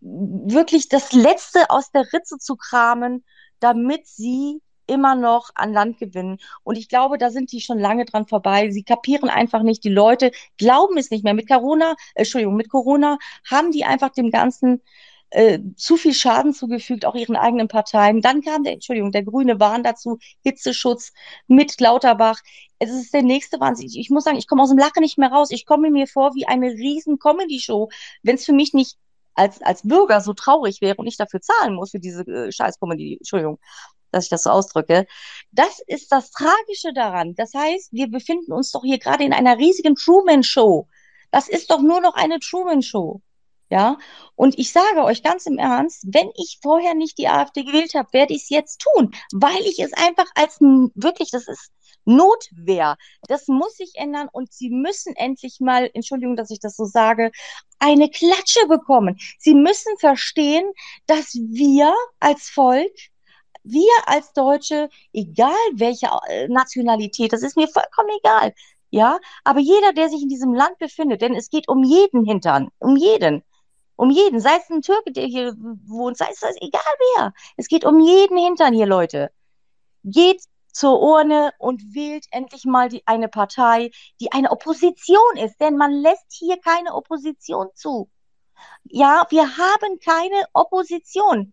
wirklich 0.00 0.88
das 0.88 1.12
Letzte 1.12 1.70
aus 1.70 1.90
der 1.90 2.12
Ritze 2.12 2.38
zu 2.38 2.56
kramen, 2.56 3.24
damit 3.60 4.06
sie 4.06 4.60
immer 4.90 5.14
noch 5.14 5.50
an 5.54 5.72
Land 5.72 5.98
gewinnen. 5.98 6.38
Und 6.64 6.76
ich 6.76 6.88
glaube, 6.88 7.16
da 7.16 7.30
sind 7.30 7.52
die 7.52 7.60
schon 7.60 7.78
lange 7.78 8.04
dran 8.04 8.26
vorbei. 8.26 8.70
Sie 8.70 8.82
kapieren 8.82 9.30
einfach 9.30 9.62
nicht. 9.62 9.84
Die 9.84 9.88
Leute 9.88 10.32
glauben 10.58 10.98
es 10.98 11.10
nicht 11.10 11.22
mehr. 11.24 11.34
Mit 11.34 11.48
Corona, 11.48 11.92
äh, 12.14 12.22
Entschuldigung, 12.22 12.56
mit 12.56 12.68
Corona 12.68 13.18
haben 13.48 13.70
die 13.70 13.84
einfach 13.84 14.10
dem 14.10 14.30
Ganzen 14.30 14.82
äh, 15.30 15.60
zu 15.76 15.96
viel 15.96 16.12
Schaden 16.12 16.52
zugefügt, 16.52 17.06
auch 17.06 17.14
ihren 17.14 17.36
eigenen 17.36 17.68
Parteien. 17.68 18.20
Dann 18.20 18.42
kam 18.42 18.64
der, 18.64 18.74
Entschuldigung, 18.74 19.12
der 19.12 19.22
grüne 19.22 19.60
Wahn 19.60 19.84
dazu, 19.84 20.18
Hitzeschutz 20.42 21.12
mit 21.46 21.80
Lauterbach. 21.80 22.40
Es 22.80 22.90
ist 22.90 23.14
der 23.14 23.22
nächste 23.22 23.60
Wahnsinn. 23.60 23.86
Ich, 23.86 23.98
ich 23.98 24.10
muss 24.10 24.24
sagen, 24.24 24.38
ich 24.38 24.48
komme 24.48 24.62
aus 24.62 24.70
dem 24.70 24.78
Lachen 24.78 25.02
nicht 25.02 25.18
mehr 25.18 25.30
raus. 25.30 25.50
Ich 25.52 25.66
komme 25.66 25.90
mir 25.90 26.08
vor 26.08 26.34
wie 26.34 26.46
eine 26.46 26.70
riesen 26.70 27.18
Comedy-Show. 27.18 27.90
Wenn 28.22 28.34
es 28.34 28.44
für 28.44 28.52
mich 28.52 28.74
nicht 28.74 28.96
als, 29.40 29.62
als 29.62 29.82
Bürger 29.82 30.20
so 30.20 30.34
traurig 30.34 30.80
wäre 30.82 30.96
und 30.96 31.06
ich 31.06 31.16
dafür 31.16 31.40
zahlen 31.40 31.74
muss 31.74 31.92
für 31.92 31.98
diese 31.98 32.26
äh, 32.26 32.52
Scheißkomödie, 32.52 33.16
Entschuldigung, 33.16 33.58
dass 34.10 34.24
ich 34.24 34.30
das 34.30 34.42
so 34.42 34.50
ausdrücke. 34.50 35.06
Das 35.50 35.80
ist 35.86 36.12
das 36.12 36.30
Tragische 36.30 36.92
daran. 36.92 37.34
Das 37.34 37.54
heißt, 37.54 37.92
wir 37.92 38.08
befinden 38.08 38.52
uns 38.52 38.70
doch 38.72 38.82
hier 38.82 38.98
gerade 38.98 39.24
in 39.24 39.32
einer 39.32 39.56
riesigen 39.56 39.94
Truman-Show. 39.94 40.88
Das 41.30 41.48
ist 41.48 41.70
doch 41.70 41.80
nur 41.80 42.00
noch 42.00 42.14
eine 42.14 42.38
Truman-Show. 42.38 43.22
Ja, 43.72 43.98
und 44.34 44.58
ich 44.58 44.72
sage 44.72 45.04
euch 45.04 45.22
ganz 45.22 45.46
im 45.46 45.56
Ernst, 45.56 46.04
wenn 46.08 46.28
ich 46.34 46.58
vorher 46.60 46.94
nicht 46.94 47.18
die 47.18 47.28
AfD 47.28 47.62
gewählt 47.62 47.94
habe, 47.94 48.12
werde 48.12 48.34
ich 48.34 48.42
es 48.42 48.48
jetzt 48.48 48.80
tun, 48.80 49.12
weil 49.32 49.60
ich 49.60 49.78
es 49.78 49.92
einfach 49.92 50.26
als 50.34 50.58
wirklich, 50.60 51.30
das 51.30 51.46
ist 51.46 51.70
Notwehr. 52.04 52.96
Das 53.28 53.48
muss 53.48 53.76
sich 53.76 53.92
ändern 53.94 54.28
und 54.32 54.52
sie 54.52 54.70
müssen 54.70 55.14
endlich 55.16 55.60
mal, 55.60 55.90
Entschuldigung, 55.94 56.36
dass 56.36 56.50
ich 56.50 56.60
das 56.60 56.76
so 56.76 56.84
sage, 56.84 57.30
eine 57.78 58.08
Klatsche 58.10 58.66
bekommen. 58.68 59.18
Sie 59.38 59.54
müssen 59.54 59.96
verstehen, 59.98 60.70
dass 61.06 61.34
wir 61.34 61.94
als 62.20 62.48
Volk 62.48 62.92
wir 63.62 63.92
als 64.06 64.32
Deutsche, 64.32 64.88
egal 65.12 65.52
welche 65.74 66.08
äh, 66.28 66.48
Nationalität, 66.48 67.32
das 67.32 67.42
ist 67.42 67.56
mir 67.56 67.68
vollkommen 67.68 68.08
egal, 68.22 68.54
ja, 68.90 69.18
aber 69.44 69.60
jeder, 69.60 69.92
der 69.92 70.08
sich 70.08 70.22
in 70.22 70.28
diesem 70.28 70.52
Land 70.52 70.78
befindet, 70.78 71.22
denn 71.22 71.34
es 71.34 71.48
geht 71.50 71.68
um 71.68 71.84
jeden 71.84 72.24
Hintern, 72.24 72.70
um 72.78 72.96
jeden, 72.96 73.44
um 73.96 74.10
jeden, 74.10 74.40
sei 74.40 74.56
es 74.56 74.70
ein 74.70 74.82
Türke, 74.82 75.12
der 75.12 75.26
hier 75.26 75.54
wohnt, 75.86 76.16
sei 76.16 76.28
es 76.30 76.42
egal 76.60 76.80
wer, 77.16 77.32
es 77.56 77.68
geht 77.68 77.84
um 77.84 78.00
jeden 78.00 78.36
Hintern 78.36 78.74
hier, 78.74 78.86
Leute. 78.86 79.30
Geht 80.02 80.42
zur 80.72 81.00
Urne 81.00 81.52
und 81.58 81.94
wählt 81.94 82.26
endlich 82.30 82.64
mal 82.64 82.88
die, 82.88 83.06
eine 83.06 83.28
Partei, 83.28 83.90
die 84.20 84.32
eine 84.32 84.50
Opposition 84.50 85.36
ist, 85.36 85.60
denn 85.60 85.76
man 85.76 85.92
lässt 85.92 86.26
hier 86.30 86.58
keine 86.58 86.94
Opposition 86.94 87.68
zu. 87.74 88.10
Ja, 88.84 89.26
wir 89.30 89.56
haben 89.56 89.98
keine 90.04 90.44
Opposition. 90.52 91.52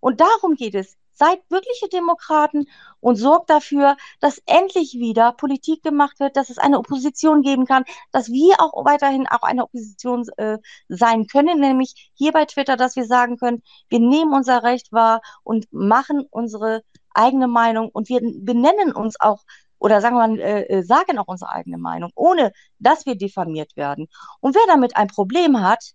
Und 0.00 0.20
darum 0.20 0.54
geht 0.54 0.74
es. 0.74 0.96
Seid 1.16 1.40
wirkliche 1.48 1.88
Demokraten 1.88 2.66
und 2.98 3.14
sorgt 3.14 3.48
dafür, 3.48 3.96
dass 4.18 4.42
endlich 4.46 4.94
wieder 4.94 5.32
Politik 5.32 5.80
gemacht 5.84 6.18
wird, 6.18 6.36
dass 6.36 6.50
es 6.50 6.58
eine 6.58 6.78
Opposition 6.78 7.42
geben 7.42 7.66
kann, 7.66 7.84
dass 8.10 8.30
wir 8.30 8.60
auch 8.60 8.84
weiterhin 8.84 9.28
auch 9.28 9.42
eine 9.42 9.62
Opposition 9.62 10.26
äh, 10.38 10.58
sein 10.88 11.28
können, 11.28 11.60
nämlich 11.60 12.10
hier 12.14 12.32
bei 12.32 12.46
Twitter, 12.46 12.76
dass 12.76 12.96
wir 12.96 13.04
sagen 13.06 13.36
können, 13.36 13.62
wir 13.88 14.00
nehmen 14.00 14.34
unser 14.34 14.64
Recht 14.64 14.90
wahr 14.90 15.20
und 15.44 15.72
machen 15.72 16.26
unsere 16.30 16.82
eigene 17.14 17.48
Meinung 17.48 17.88
und 17.90 18.08
wir 18.08 18.20
benennen 18.20 18.92
uns 18.92 19.20
auch 19.20 19.42
oder 19.78 20.00
sagen 20.00 20.16
wir, 20.16 20.44
äh, 20.44 20.62
äh, 20.78 20.82
sagen 20.82 21.18
auch 21.18 21.28
unsere 21.28 21.50
eigene 21.50 21.78
Meinung, 21.78 22.10
ohne 22.14 22.52
dass 22.78 23.04
wir 23.04 23.16
diffamiert 23.16 23.76
werden. 23.76 24.08
Und 24.40 24.54
wer 24.54 24.66
damit 24.66 24.96
ein 24.96 25.08
Problem 25.08 25.60
hat, 25.60 25.92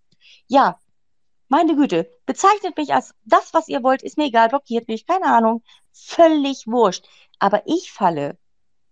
ja, 0.47 0.77
meine 1.47 1.75
Güte, 1.75 2.07
bezeichnet 2.27 2.77
mich 2.77 2.93
als 2.93 3.15
das, 3.25 3.53
was 3.53 3.67
ihr 3.67 3.81
wollt, 3.81 4.03
ist 4.03 4.17
mir 4.17 4.25
egal, 4.25 4.49
blockiert 4.49 4.87
mich, 4.87 5.07
keine 5.07 5.25
Ahnung, 5.25 5.63
völlig 5.91 6.67
wurscht. 6.67 7.07
Aber 7.39 7.63
ich 7.65 7.91
falle 7.91 8.37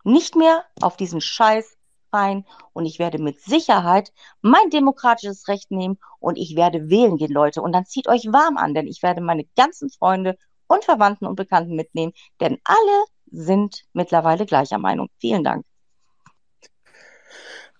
nicht 0.04 0.36
mehr 0.36 0.66
auf 0.82 0.98
diesen 0.98 1.22
Scheiß 1.22 1.78
rein 2.12 2.46
und 2.74 2.86
ich 2.86 2.98
werde 2.98 3.20
mit 3.20 3.40
Sicherheit 3.42 4.12
mein 4.42 4.72
demokratisches 4.72 5.48
Recht 5.48 5.70
nehmen 5.70 6.00
und 6.20 6.38
ich 6.38 6.56
werde 6.56 6.90
wählen 6.90 7.18
gehen, 7.18 7.32
Leute. 7.32 7.62
Und 7.62 7.74
dann 7.74 7.86
zieht 7.86 8.08
euch 8.08 8.26
warm 8.32 8.58
an, 8.58 8.74
denn 8.74 8.88
ich 8.88 9.04
werde 9.04 9.22
meine 9.22 9.46
ganzen 9.56 9.90
Freunde 9.92 10.38
und 10.68 10.84
Verwandten 10.84 11.26
und 11.26 11.36
Bekannten 11.36 11.76
mitnehmen, 11.76 12.14
denn 12.40 12.58
alle 12.64 13.06
sind 13.32 13.84
mittlerweile 13.94 14.46
gleicher 14.46 14.78
Meinung. 14.78 15.10
Vielen 15.20 15.44
Dank. 15.44 15.66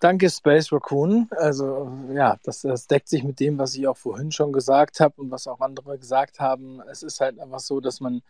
Danke, 0.00 0.30
Space 0.30 0.72
Raccoon. 0.72 1.28
Also 1.30 1.90
ja, 2.12 2.36
das, 2.44 2.60
das, 2.62 2.86
deckt 2.86 3.08
sich 3.08 3.24
mit 3.24 3.40
dem, 3.40 3.58
was 3.58 3.74
ich 3.74 3.88
auch 3.88 3.96
vorhin 3.96 4.30
schon 4.30 4.52
gesagt 4.52 5.00
habe 5.00 5.20
und 5.20 5.30
was 5.30 5.48
auch 5.48 5.60
andere 5.60 5.98
gesagt 5.98 6.38
haben. 6.38 6.80
Es 6.88 7.02
ist 7.02 7.20
halt 7.20 7.40
einfach 7.40 7.58
so, 7.58 7.80
dass 7.80 8.00
man 8.00 8.22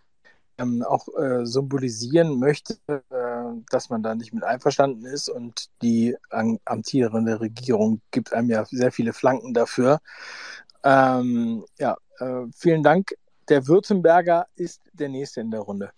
ähm, 0.56 0.82
auch 0.82 1.08
äh, 1.18 1.44
symbolisieren 1.44 2.38
möchte, 2.38 2.78
äh, 2.88 3.60
dass 3.70 3.90
man 3.90 4.02
da 4.02 4.14
nicht 4.14 4.32
mit 4.32 4.44
einverstanden 4.44 5.04
ist 5.04 5.28
und 5.28 5.68
die 5.82 6.16
an, 6.30 6.58
amtierende 6.64 7.40
Regierung 7.40 8.00
gibt 8.12 8.32
einem 8.32 8.48
ja 8.48 8.64
sehr 8.64 8.90
viele 8.90 9.12
Flanken 9.12 9.52
dafür. 9.52 10.00
Ähm, 10.84 11.66
ja, 11.78 11.96
äh, 12.18 12.46
vielen 12.54 12.82
Dank 12.82 13.14
der 13.48 13.66
Württemberger 13.66 14.46
ist 14.56 14.82
der 14.92 15.08
Nächste 15.08 15.40
in 15.40 15.50
der 15.50 15.60
Runde. 15.60 15.90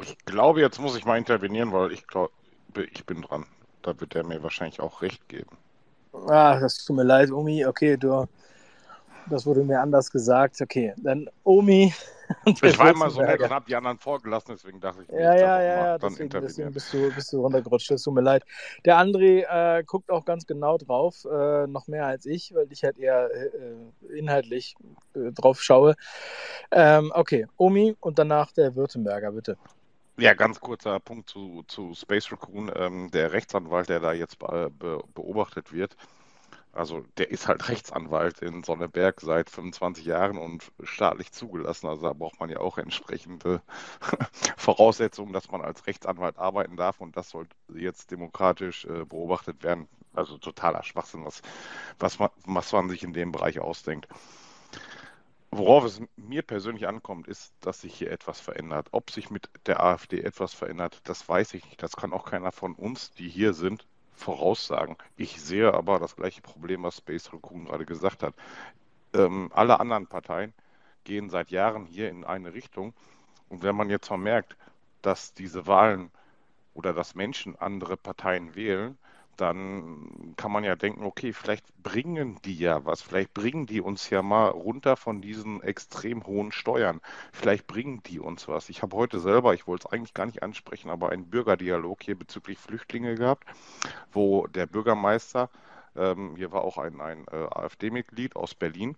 Ich 0.00 0.16
glaube, 0.24 0.60
jetzt 0.60 0.78
muss 0.78 0.96
ich 0.96 1.04
mal 1.04 1.16
intervenieren, 1.18 1.72
weil 1.72 1.92
ich 1.92 2.06
glaube, 2.06 2.32
ich 2.92 3.06
bin 3.06 3.22
dran. 3.22 3.46
Da 3.82 3.98
wird 4.00 4.14
er 4.14 4.24
mir 4.24 4.42
wahrscheinlich 4.42 4.80
auch 4.80 5.00
recht 5.00 5.28
geben. 5.28 5.56
Ah, 6.12 6.58
das 6.58 6.84
tut 6.84 6.96
mir 6.96 7.04
leid, 7.04 7.30
Omi. 7.30 7.64
Okay, 7.64 7.96
du, 7.96 8.26
das 9.30 9.46
wurde 9.46 9.62
mir 9.62 9.80
anders 9.80 10.10
gesagt. 10.10 10.60
Okay, 10.60 10.94
dann 10.96 11.28
Omi. 11.44 11.92
Ich 12.44 12.78
war 12.78 12.90
immer 12.90 13.08
so 13.08 13.22
nett 13.22 13.40
und 13.40 13.50
habe 13.50 13.66
die 13.66 13.76
anderen 13.76 13.98
vorgelassen, 13.98 14.54
deswegen 14.56 14.80
dachte 14.80 15.04
ich, 15.04 15.08
ja, 15.10 15.36
ja, 15.36 15.62
ja, 15.62 15.62
ja, 15.62 15.98
deswegen, 15.98 16.28
deswegen 16.28 16.72
bist, 16.72 16.92
du, 16.92 17.14
bist 17.14 17.32
du 17.32 17.40
runtergerutscht. 17.40 17.88
Das 17.88 18.02
tut 18.02 18.14
mir 18.14 18.20
leid. 18.20 18.44
Der 18.84 18.96
André 18.96 19.44
äh, 19.48 19.84
guckt 19.84 20.10
auch 20.10 20.24
ganz 20.24 20.44
genau 20.44 20.76
drauf, 20.76 21.24
äh, 21.24 21.68
noch 21.68 21.86
mehr 21.86 22.06
als 22.06 22.26
ich, 22.26 22.52
weil 22.52 22.66
ich 22.70 22.82
halt 22.82 22.98
eher 22.98 23.30
äh, 23.32 24.18
inhaltlich 24.18 24.74
äh, 25.14 25.30
drauf 25.30 25.62
schaue. 25.62 25.94
Ähm, 26.72 27.12
okay, 27.14 27.46
Omi 27.56 27.94
und 28.00 28.18
danach 28.18 28.50
der 28.50 28.74
Württemberger, 28.74 29.30
bitte. 29.30 29.56
Ja, 30.18 30.32
ganz 30.32 30.60
kurzer 30.60 30.98
Punkt 30.98 31.28
zu, 31.28 31.62
zu 31.68 31.94
Space 31.94 32.32
Raccoon. 32.32 32.72
Ähm, 32.74 33.10
der 33.10 33.32
Rechtsanwalt, 33.32 33.88
der 33.88 34.00
da 34.00 34.12
jetzt 34.12 34.38
be 34.38 34.70
beobachtet 35.14 35.72
wird, 35.72 35.96
also 36.76 37.04
der 37.16 37.30
ist 37.30 37.48
halt 37.48 37.68
Rechtsanwalt 37.68 38.40
in 38.40 38.62
Sonneberg 38.62 39.20
seit 39.20 39.50
25 39.50 40.04
Jahren 40.04 40.38
und 40.38 40.70
staatlich 40.82 41.32
zugelassen. 41.32 41.86
Also 41.88 42.02
da 42.02 42.12
braucht 42.12 42.40
man 42.40 42.50
ja 42.50 42.58
auch 42.60 42.78
entsprechende 42.78 43.62
Voraussetzungen, 44.56 45.32
dass 45.32 45.50
man 45.50 45.62
als 45.62 45.86
Rechtsanwalt 45.86 46.38
arbeiten 46.38 46.76
darf 46.76 47.00
und 47.00 47.16
das 47.16 47.30
sollte 47.30 47.54
jetzt 47.74 48.10
demokratisch 48.10 48.84
äh, 48.84 49.04
beobachtet 49.04 49.62
werden. 49.62 49.88
Also 50.14 50.38
totaler 50.38 50.82
Schwachsinn, 50.82 51.24
was, 51.24 51.42
was, 51.98 52.18
man, 52.18 52.30
was 52.46 52.72
man 52.72 52.88
sich 52.88 53.02
in 53.02 53.12
dem 53.12 53.32
Bereich 53.32 53.60
ausdenkt. 53.60 54.08
Worauf 55.50 55.84
es 55.84 56.00
mir 56.16 56.42
persönlich 56.42 56.86
ankommt, 56.86 57.28
ist, 57.28 57.54
dass 57.60 57.80
sich 57.80 57.94
hier 57.94 58.10
etwas 58.10 58.40
verändert. 58.40 58.88
Ob 58.92 59.10
sich 59.10 59.30
mit 59.30 59.48
der 59.66 59.82
AfD 59.82 60.20
etwas 60.20 60.52
verändert, 60.52 61.00
das 61.04 61.28
weiß 61.28 61.54
ich 61.54 61.64
nicht. 61.64 61.82
Das 61.82 61.96
kann 61.96 62.12
auch 62.12 62.24
keiner 62.24 62.52
von 62.52 62.74
uns, 62.74 63.12
die 63.12 63.28
hier 63.28 63.54
sind, 63.54 63.86
voraussagen. 64.16 64.96
Ich 65.16 65.40
sehe 65.40 65.72
aber 65.72 65.98
das 65.98 66.16
gleiche 66.16 66.42
Problem, 66.42 66.82
was 66.82 66.96
Space 66.98 67.32
Raccoon 67.32 67.66
gerade 67.66 67.86
gesagt 67.86 68.22
hat. 68.22 68.34
Ähm, 69.14 69.50
alle 69.54 69.78
anderen 69.80 70.06
Parteien 70.06 70.52
gehen 71.04 71.30
seit 71.30 71.50
Jahren 71.50 71.86
hier 71.86 72.10
in 72.10 72.24
eine 72.24 72.54
Richtung. 72.54 72.94
Und 73.48 73.62
wenn 73.62 73.76
man 73.76 73.90
jetzt 73.90 74.08
vermerkt, 74.08 74.56
dass 75.02 75.34
diese 75.34 75.66
Wahlen 75.66 76.10
oder 76.74 76.92
dass 76.92 77.14
Menschen 77.14 77.56
andere 77.56 77.96
Parteien 77.96 78.54
wählen, 78.54 78.98
dann 79.36 80.34
kann 80.36 80.52
man 80.52 80.64
ja 80.64 80.76
denken, 80.76 81.04
okay, 81.04 81.32
vielleicht 81.32 81.66
bringen 81.82 82.38
die 82.44 82.56
ja 82.56 82.84
was, 82.84 83.02
vielleicht 83.02 83.34
bringen 83.34 83.66
die 83.66 83.80
uns 83.80 84.10
ja 84.10 84.22
mal 84.22 84.48
runter 84.48 84.96
von 84.96 85.20
diesen 85.20 85.62
extrem 85.62 86.26
hohen 86.26 86.52
Steuern, 86.52 87.00
vielleicht 87.32 87.66
bringen 87.66 88.02
die 88.04 88.20
uns 88.20 88.48
was. 88.48 88.68
Ich 88.68 88.82
habe 88.82 88.96
heute 88.96 89.20
selber, 89.20 89.54
ich 89.54 89.66
wollte 89.66 89.88
es 89.88 89.92
eigentlich 89.92 90.14
gar 90.14 90.26
nicht 90.26 90.42
ansprechen, 90.42 90.90
aber 90.90 91.10
einen 91.10 91.30
Bürgerdialog 91.30 92.02
hier 92.02 92.18
bezüglich 92.18 92.58
Flüchtlinge 92.58 93.14
gehabt, 93.14 93.44
wo 94.12 94.46
der 94.46 94.66
Bürgermeister, 94.66 95.50
ähm, 95.96 96.36
hier 96.36 96.52
war 96.52 96.62
auch 96.62 96.78
ein, 96.78 97.00
ein 97.00 97.26
äh, 97.30 97.36
AfD-Mitglied 97.36 98.36
aus 98.36 98.54
Berlin, 98.54 98.96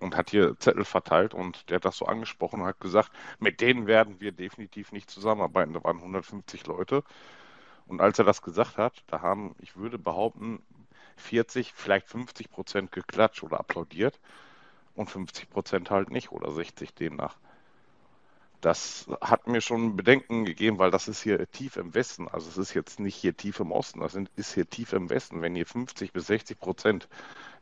und 0.00 0.16
hat 0.16 0.30
hier 0.30 0.58
Zettel 0.58 0.84
verteilt 0.84 1.34
und 1.34 1.70
der 1.70 1.76
hat 1.76 1.84
das 1.84 1.96
so 1.96 2.06
angesprochen 2.06 2.60
und 2.60 2.66
hat 2.66 2.80
gesagt, 2.80 3.10
mit 3.38 3.60
denen 3.60 3.86
werden 3.86 4.20
wir 4.20 4.32
definitiv 4.32 4.92
nicht 4.92 5.10
zusammenarbeiten. 5.10 5.72
Da 5.72 5.84
waren 5.84 5.98
150 5.98 6.66
Leute 6.66 7.04
und 7.86 8.00
als 8.00 8.18
er 8.18 8.24
das 8.24 8.42
gesagt 8.42 8.78
hat, 8.78 9.04
da 9.06 9.20
haben, 9.20 9.54
ich 9.60 9.76
würde 9.76 9.98
behaupten, 9.98 10.62
40, 11.16 11.72
vielleicht 11.74 12.08
50 12.08 12.50
Prozent 12.50 12.92
geklatscht 12.92 13.42
oder 13.42 13.60
applaudiert 13.60 14.18
und 14.94 15.10
50 15.10 15.50
Prozent 15.50 15.90
halt 15.90 16.10
nicht 16.10 16.32
oder 16.32 16.50
60 16.50 16.94
demnach. 16.94 17.36
Das 18.60 19.06
hat 19.20 19.46
mir 19.46 19.60
schon 19.60 19.94
Bedenken 19.94 20.46
gegeben, 20.46 20.78
weil 20.78 20.90
das 20.90 21.06
ist 21.06 21.22
hier 21.22 21.50
tief 21.50 21.76
im 21.76 21.94
Westen. 21.94 22.28
Also 22.28 22.48
es 22.48 22.56
ist 22.56 22.72
jetzt 22.72 22.98
nicht 22.98 23.14
hier 23.14 23.36
tief 23.36 23.60
im 23.60 23.72
Osten, 23.72 24.00
das 24.00 24.16
ist 24.36 24.54
hier 24.54 24.68
tief 24.68 24.94
im 24.94 25.10
Westen. 25.10 25.42
Wenn 25.42 25.54
hier 25.54 25.66
50 25.66 26.12
bis 26.12 26.28
60 26.28 26.58
Prozent 26.58 27.08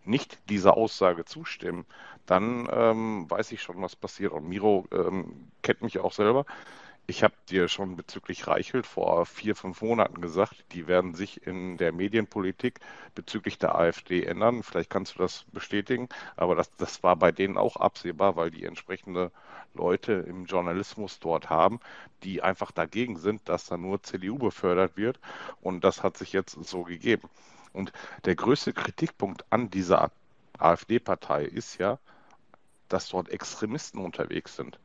nicht 0.04 0.38
dieser 0.48 0.76
Aussage 0.76 1.24
zustimmen, 1.24 1.86
dann 2.26 2.68
ähm, 2.70 3.28
weiß 3.28 3.50
ich 3.50 3.62
schon, 3.62 3.82
was 3.82 3.96
passiert. 3.96 4.32
Und 4.32 4.48
Miro 4.48 4.86
ähm, 4.92 5.50
kennt 5.62 5.82
mich 5.82 5.98
auch 5.98 6.12
selber. 6.12 6.46
Ich 7.06 7.22
habe 7.24 7.34
dir 7.48 7.68
schon 7.68 7.96
bezüglich 7.96 8.46
Reichelt 8.46 8.86
vor 8.86 9.26
vier, 9.26 9.56
fünf 9.56 9.82
Monaten 9.82 10.20
gesagt, 10.20 10.64
die 10.72 10.86
werden 10.86 11.14
sich 11.14 11.46
in 11.46 11.76
der 11.76 11.92
Medienpolitik 11.92 12.78
bezüglich 13.14 13.58
der 13.58 13.74
AfD 13.74 14.24
ändern. 14.24 14.62
Vielleicht 14.62 14.88
kannst 14.88 15.14
du 15.14 15.18
das 15.18 15.44
bestätigen, 15.52 16.08
aber 16.36 16.54
das, 16.54 16.74
das 16.76 17.02
war 17.02 17.16
bei 17.16 17.32
denen 17.32 17.56
auch 17.56 17.76
absehbar, 17.76 18.36
weil 18.36 18.50
die 18.50 18.64
entsprechende 18.64 19.32
Leute 19.74 20.12
im 20.12 20.46
Journalismus 20.46 21.18
dort 21.18 21.50
haben, 21.50 21.80
die 22.22 22.42
einfach 22.42 22.70
dagegen 22.70 23.16
sind, 23.16 23.48
dass 23.48 23.66
da 23.66 23.76
nur 23.76 24.02
CDU 24.02 24.38
befördert 24.38 24.96
wird. 24.96 25.18
Und 25.60 25.82
das 25.82 26.02
hat 26.04 26.16
sich 26.16 26.32
jetzt 26.32 26.52
so 26.64 26.84
gegeben. 26.84 27.28
Und 27.72 27.92
der 28.26 28.36
größte 28.36 28.72
Kritikpunkt 28.72 29.44
an 29.50 29.70
dieser 29.70 30.12
AfD-Partei 30.58 31.44
ist 31.44 31.78
ja, 31.78 31.98
dass 32.88 33.08
dort 33.08 33.28
Extremisten 33.28 34.00
unterwegs 34.00 34.56
sind. 34.56 34.78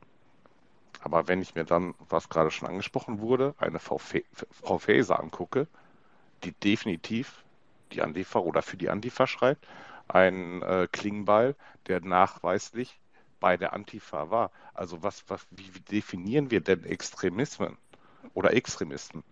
Aber 1.07 1.29
wenn 1.29 1.41
ich 1.41 1.55
mir 1.55 1.63
dann, 1.63 1.95
was 2.09 2.27
gerade 2.27 2.51
schon 2.51 2.67
angesprochen 2.67 3.21
wurde, 3.21 3.55
eine 3.59 3.79
Frau, 3.79 3.97
Faeser 3.97 5.21
angucke, 5.21 5.67
die 6.43 6.51
definitiv 6.51 7.45
die 7.93 8.01
Antifa 8.01 8.39
oder 8.39 8.61
für 8.61 8.75
die 8.75 8.89
Antifa 8.89 9.25
schreibt, 9.25 9.65
ein 10.09 10.61
äh, 10.63 10.89
Klingbeil, 10.91 11.55
der 11.87 12.01
nachweislich 12.01 12.99
bei 13.39 13.55
der 13.55 13.71
Antifa 13.71 14.31
war. 14.31 14.51
Also 14.73 15.01
was, 15.01 15.23
was, 15.29 15.47
wie 15.51 15.79
definieren 15.79 16.51
wir 16.51 16.59
denn 16.59 16.83
Extremismen 16.83 17.77
oder 18.33 18.51
Extremisten? 18.53 19.23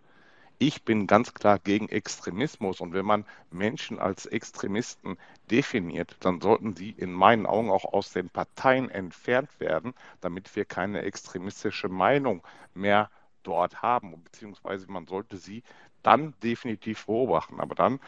Ich 0.58 0.84
bin 0.84 1.06
ganz 1.06 1.34
klar 1.34 1.60
gegen 1.60 1.90
Extremismus 1.90 2.80
und 2.80 2.94
wenn 2.94 3.06
man 3.06 3.26
Menschen 3.52 4.00
als 4.00 4.26
Extremisten 4.26 5.18
definiert, 5.52 6.16
dann 6.22 6.40
sollten 6.40 6.76
sie 6.76 6.92
in 6.92 7.12
meinen 7.12 7.46
Augen 7.46 7.70
auch 7.70 7.84
aus 7.86 8.14
den 8.14 8.30
Parteien 8.30 8.90
entfernt 8.90 9.60
werden, 9.60 9.94
damit 10.22 10.56
wir 10.56 10.64
keine 10.64 11.02
extremistische 11.02 11.90
Meinung 11.90 12.42
mehr 12.74 13.12
dort 13.44 13.82
haben, 13.82 14.24
beziehungsweise 14.24 14.90
man 14.90 15.08
sollte 15.08 15.38
sie 15.38 15.62
dann 16.04 16.34
definitiv 16.42 17.06
beobachten. 17.06 17.60
Aber 17.60 17.76
dann, 17.76 18.00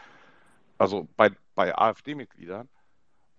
also 0.78 1.06
bei, 1.16 1.30
bei 1.54 1.76
AfD-Mitgliedern, 1.76 2.68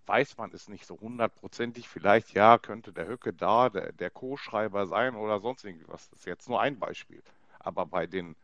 weiß 0.06 0.38
man 0.38 0.52
es 0.54 0.68
nicht 0.68 0.86
so 0.86 1.00
hundertprozentig. 1.00 1.88
Vielleicht, 1.90 2.34
ja, 2.34 2.58
könnte 2.60 2.94
der 2.94 3.08
Höcke 3.08 3.34
da 3.34 3.70
der, 3.70 3.92
der 3.94 4.12
Co-Schreiber 4.12 4.88
sein 4.88 5.16
oder 5.16 5.40
sonst 5.40 5.64
irgendwas. 5.64 6.10
Das 6.10 6.20
ist 6.20 6.26
jetzt 6.26 6.50
nur 6.50 6.62
ein 6.62 6.80
Beispiel. 6.80 7.24
Aber 7.60 7.86
bei 7.86 8.08
den 8.08 8.36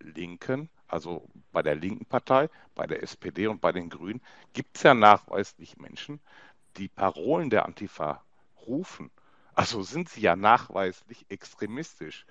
Linken, 0.00 0.68
also 0.88 1.28
bei 1.52 1.62
der 1.62 1.74
linken 1.74 2.04
Partei, 2.04 2.48
bei 2.74 2.86
der 2.86 3.02
SPD 3.02 3.46
und 3.46 3.60
bei 3.60 3.72
den 3.72 3.90
Grünen, 3.90 4.20
gibt 4.52 4.76
es 4.76 4.82
ja 4.82 4.94
nachweislich 4.94 5.76
Menschen, 5.76 6.20
die 6.76 6.88
Parolen 6.88 7.50
der 7.50 7.64
Antifa 7.66 8.22
rufen. 8.66 9.10
Also 9.54 9.82
sind 9.82 10.08
sie 10.08 10.20
ja 10.20 10.36
nachweislich 10.36 11.26
extremistisch. 11.28 12.26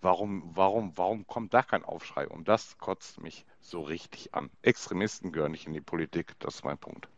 Warum, 0.00 0.50
warum, 0.54 0.96
warum 0.96 1.26
kommt 1.26 1.54
da 1.54 1.62
kein 1.62 1.84
Aufschrei? 1.84 2.28
Und 2.28 2.46
das 2.46 2.78
kotzt 2.78 3.20
mich 3.20 3.44
so 3.60 3.82
richtig 3.82 4.34
an. 4.34 4.50
Extremisten 4.62 5.32
gehören 5.32 5.52
nicht 5.52 5.66
in 5.66 5.72
die 5.72 5.80
Politik, 5.80 6.38
das 6.38 6.56
ist 6.56 6.64
mein 6.64 6.78
Punkt. 6.78 7.08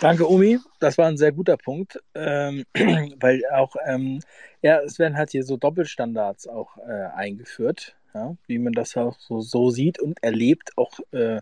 Danke, 0.00 0.28
Omi. 0.28 0.58
Das 0.80 0.98
war 0.98 1.06
ein 1.06 1.16
sehr 1.16 1.32
guter 1.32 1.56
Punkt, 1.56 2.02
ähm, 2.14 2.64
weil 3.20 3.42
auch, 3.52 3.76
ähm, 3.86 4.20
ja, 4.62 4.80
es 4.80 4.98
werden 4.98 5.16
halt 5.16 5.30
hier 5.30 5.44
so 5.44 5.56
Doppelstandards 5.56 6.48
auch 6.48 6.76
äh, 6.78 7.08
eingeführt, 7.14 7.96
ja, 8.14 8.36
wie 8.46 8.58
man 8.58 8.72
das 8.72 8.96
auch 8.96 9.18
so, 9.18 9.40
so 9.40 9.70
sieht 9.70 10.00
und 10.00 10.22
erlebt, 10.22 10.72
auch 10.76 10.98
äh, 11.12 11.40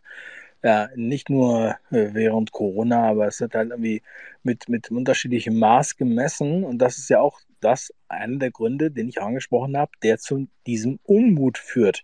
ja, 0.62 0.89
nicht 0.95 1.31
nur 1.31 1.77
äh, 1.91 2.11
während 2.12 2.53
Corona, 2.53 3.09
aber 3.09 3.27
es 3.27 3.41
wird 3.41 3.55
halt 3.55 3.71
irgendwie 3.71 4.03
mit, 4.43 4.69
mit 4.69 4.91
unterschiedlichem 4.91 5.59
Maß 5.59 5.97
gemessen 5.97 6.65
und 6.65 6.79
das 6.79 6.99
ist 6.99 7.09
ja 7.09 7.21
auch 7.21 7.41
das 7.61 7.93
einer 8.09 8.39
der 8.39 8.51
Gründe, 8.51 8.91
den 8.91 9.09
ich 9.09 9.21
angesprochen 9.21 9.77
habe, 9.77 9.93
der 10.03 10.19
zu 10.19 10.49
diesem 10.67 10.99
Unmut 11.05 11.59
führt. 11.59 12.03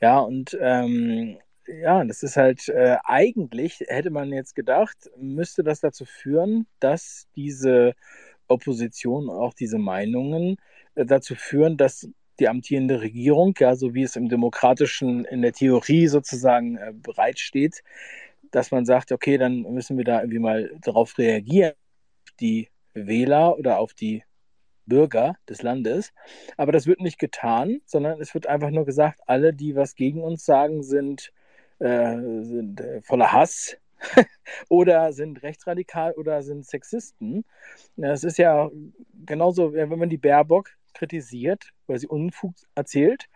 Ja, 0.00 0.18
und 0.20 0.56
ähm, 0.60 1.38
ja, 1.68 2.04
das 2.04 2.22
ist 2.22 2.36
halt 2.36 2.68
äh, 2.68 2.96
eigentlich, 3.04 3.84
hätte 3.88 4.10
man 4.10 4.32
jetzt 4.32 4.54
gedacht, 4.54 4.96
müsste 5.16 5.62
das 5.62 5.80
dazu 5.80 6.04
führen, 6.04 6.66
dass 6.80 7.26
diese 7.36 7.94
Opposition, 8.48 9.28
auch 9.30 9.54
diese 9.54 9.78
Meinungen 9.78 10.56
äh, 10.94 11.04
dazu 11.04 11.34
führen, 11.34 11.76
dass 11.76 12.08
die 12.40 12.48
amtierende 12.48 13.00
Regierung, 13.00 13.54
ja, 13.58 13.74
so 13.76 13.94
wie 13.94 14.02
es 14.02 14.16
im 14.16 14.28
demokratischen, 14.28 15.24
in 15.24 15.42
der 15.42 15.52
Theorie 15.52 16.06
sozusagen 16.06 16.76
äh, 16.76 16.92
bereitsteht, 16.94 17.82
dass 18.50 18.70
man 18.70 18.84
sagt, 18.84 19.12
okay, 19.12 19.38
dann 19.38 19.62
müssen 19.62 19.98
wir 19.98 20.04
da 20.04 20.20
irgendwie 20.20 20.38
mal 20.38 20.70
darauf 20.80 21.18
reagieren, 21.18 21.74
die 22.40 22.68
Wähler 22.94 23.58
oder 23.58 23.78
auf 23.78 23.92
die 23.92 24.24
Bürger 24.86 25.36
des 25.48 25.62
Landes. 25.62 26.12
Aber 26.56 26.72
das 26.72 26.86
wird 26.86 27.00
nicht 27.00 27.18
getan, 27.18 27.80
sondern 27.84 28.20
es 28.20 28.32
wird 28.34 28.46
einfach 28.46 28.70
nur 28.70 28.86
gesagt, 28.86 29.20
alle, 29.26 29.52
die 29.52 29.76
was 29.76 29.94
gegen 29.94 30.22
uns 30.22 30.44
sagen, 30.44 30.82
sind 30.82 31.32
äh, 31.78 32.16
sind 32.42 32.80
äh, 32.80 33.00
voller 33.02 33.32
Hass 33.32 33.76
oder 34.68 35.12
sind 35.12 35.42
rechtsradikal 35.42 36.12
oder 36.12 36.42
sind 36.42 36.66
Sexisten. 36.66 37.44
Das 37.96 38.24
ist 38.24 38.38
ja 38.38 38.70
genauso, 39.26 39.72
wenn 39.72 39.98
man 39.98 40.08
die 40.08 40.18
Baerbock 40.18 40.70
kritisiert, 40.94 41.70
weil 41.86 41.98
sie 41.98 42.06
Unfug 42.08 42.54
erzählt, 42.74 43.28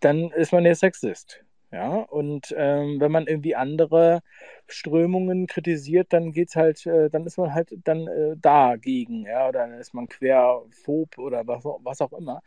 dann 0.00 0.30
ist 0.32 0.52
man 0.52 0.64
der 0.64 0.74
Sexist. 0.74 1.44
Ja, 1.72 1.98
und 1.98 2.52
ähm, 2.58 2.98
wenn 3.00 3.12
man 3.12 3.28
irgendwie 3.28 3.54
andere 3.54 4.22
Strömungen 4.66 5.46
kritisiert, 5.46 6.12
dann 6.12 6.32
geht's 6.32 6.56
halt, 6.56 6.84
äh, 6.84 7.08
dann 7.10 7.24
ist 7.26 7.38
man 7.38 7.54
halt 7.54 7.70
dann 7.84 8.08
äh, 8.08 8.36
dagegen, 8.36 9.24
ja, 9.24 9.48
oder 9.48 9.60
dann 9.68 9.74
ist 9.78 9.94
man 9.94 10.08
querphob 10.08 11.16
oder 11.18 11.46
was, 11.46 11.62
was 11.64 12.00
auch 12.00 12.12
immer. 12.12 12.42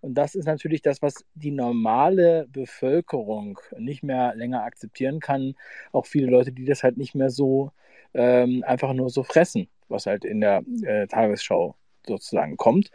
Und 0.00 0.14
das 0.14 0.34
ist 0.34 0.46
natürlich 0.46 0.82
das, 0.82 1.02
was 1.02 1.24
die 1.34 1.52
normale 1.52 2.48
Bevölkerung 2.50 3.60
nicht 3.78 4.02
mehr 4.02 4.34
länger 4.34 4.64
akzeptieren 4.64 5.20
kann. 5.20 5.54
Auch 5.92 6.06
viele 6.06 6.26
Leute, 6.28 6.50
die 6.52 6.64
das 6.64 6.82
halt 6.82 6.96
nicht 6.96 7.14
mehr 7.14 7.30
so 7.30 7.70
ähm, 8.12 8.64
einfach 8.66 8.92
nur 8.92 9.08
so 9.10 9.22
fressen, 9.22 9.68
was 9.88 10.06
halt 10.06 10.24
in 10.24 10.40
der 10.40 10.64
äh, 10.82 11.06
Tagesschau 11.06 11.76
sozusagen 12.06 12.56
kommt. 12.56 12.90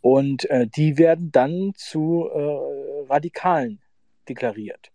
Und 0.00 0.48
äh, 0.50 0.66
die 0.68 0.96
werden 0.98 1.32
dann 1.32 1.72
zu 1.76 2.28
äh, 2.32 3.06
Radikalen 3.12 3.80
deklariert. 4.28 4.93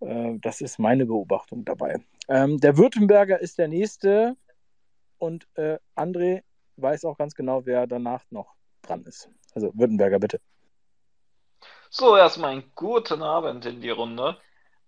Äh, 0.00 0.38
das 0.40 0.60
ist 0.60 0.78
meine 0.78 1.06
Beobachtung 1.06 1.64
dabei. 1.64 1.96
Ähm, 2.28 2.58
der 2.60 2.76
Württemberger 2.76 3.40
ist 3.40 3.58
der 3.58 3.68
nächste 3.68 4.36
und 5.18 5.46
äh, 5.54 5.78
André 5.96 6.42
weiß 6.76 7.04
auch 7.04 7.18
ganz 7.18 7.34
genau, 7.34 7.66
wer 7.66 7.86
danach 7.86 8.24
noch 8.30 8.54
dran 8.82 9.04
ist. 9.04 9.28
Also 9.54 9.70
Württemberger, 9.74 10.18
bitte. 10.18 10.40
So, 11.90 12.16
erstmal 12.16 12.52
einen 12.52 12.72
guten 12.74 13.22
Abend 13.22 13.66
in 13.66 13.80
die 13.80 13.90
Runde. 13.90 14.36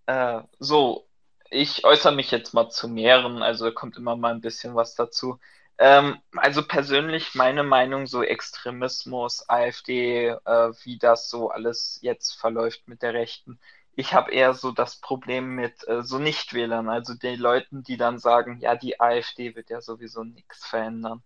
Äh, 0.07 0.43
so, 0.59 1.09
ich 1.51 1.85
äußere 1.85 2.15
mich 2.15 2.31
jetzt 2.31 2.55
mal 2.55 2.71
zu 2.71 2.89
mehreren, 2.89 3.43
also 3.43 3.71
kommt 3.73 3.97
immer 3.97 4.17
mal 4.17 4.33
ein 4.33 4.41
bisschen 4.41 4.75
was 4.75 4.95
dazu. 4.95 5.39
Ähm, 5.79 6.21
also 6.37 6.63
persönlich 6.67 7.35
meine 7.35 7.65
Meinung, 7.65 8.07
so 8.07 8.23
Extremismus, 8.23 9.49
AfD, 9.49 10.29
äh, 10.29 10.73
wie 10.85 10.99
das 10.99 11.29
so 11.29 11.51
alles 11.51 11.99
jetzt 12.03 12.35
verläuft 12.39 12.87
mit 12.87 13.03
der 13.03 13.15
Rechten, 13.15 13.59
ich 13.95 14.15
habe 14.15 14.33
eher 14.33 14.55
so 14.55 14.73
das 14.73 14.97
Problem 15.01 15.55
mit 15.55 15.87
äh, 15.89 16.03
so 16.03 16.19
Nichtwählern, 16.19 16.89
also 16.89 17.15
den 17.15 17.39
Leuten, 17.39 17.83
die 17.83 17.97
dann 17.97 18.19
sagen, 18.19 18.59
ja, 18.61 18.77
die 18.77 19.01
AfD 19.01 19.55
wird 19.55 19.71
ja 19.71 19.81
sowieso 19.81 20.25
nichts 20.25 20.67
verändern. 20.67 21.23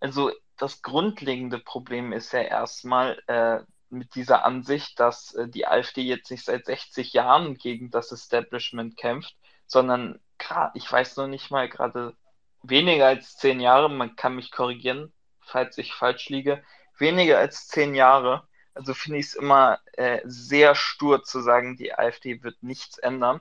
Also 0.00 0.30
das 0.58 0.82
grundlegende 0.82 1.58
Problem 1.58 2.12
ist 2.12 2.32
ja 2.32 2.40
erstmal, 2.42 3.22
äh, 3.26 3.60
mit 3.92 4.14
dieser 4.14 4.44
Ansicht, 4.44 4.98
dass 4.98 5.34
äh, 5.34 5.48
die 5.48 5.66
AfD 5.66 6.02
jetzt 6.02 6.30
nicht 6.30 6.44
seit 6.44 6.64
60 6.64 7.12
Jahren 7.12 7.54
gegen 7.56 7.90
das 7.90 8.10
Establishment 8.10 8.96
kämpft, 8.96 9.36
sondern 9.66 10.18
gerade, 10.38 10.76
ich 10.78 10.90
weiß 10.90 11.16
noch 11.18 11.28
nicht 11.28 11.50
mal, 11.50 11.68
gerade 11.68 12.16
weniger 12.62 13.06
als 13.06 13.36
zehn 13.36 13.60
Jahre, 13.60 13.90
man 13.90 14.16
kann 14.16 14.34
mich 14.34 14.50
korrigieren, 14.50 15.12
falls 15.40 15.78
ich 15.78 15.92
falsch 15.92 16.28
liege, 16.30 16.64
weniger 16.98 17.38
als 17.38 17.68
zehn 17.68 17.94
Jahre. 17.94 18.48
Also 18.74 18.94
finde 18.94 19.18
ich 19.18 19.26
es 19.26 19.34
immer 19.34 19.80
äh, 19.92 20.20
sehr 20.24 20.74
stur 20.74 21.24
zu 21.24 21.40
sagen, 21.40 21.76
die 21.76 21.94
AfD 21.94 22.42
wird 22.42 22.62
nichts 22.62 22.98
ändern. 22.98 23.40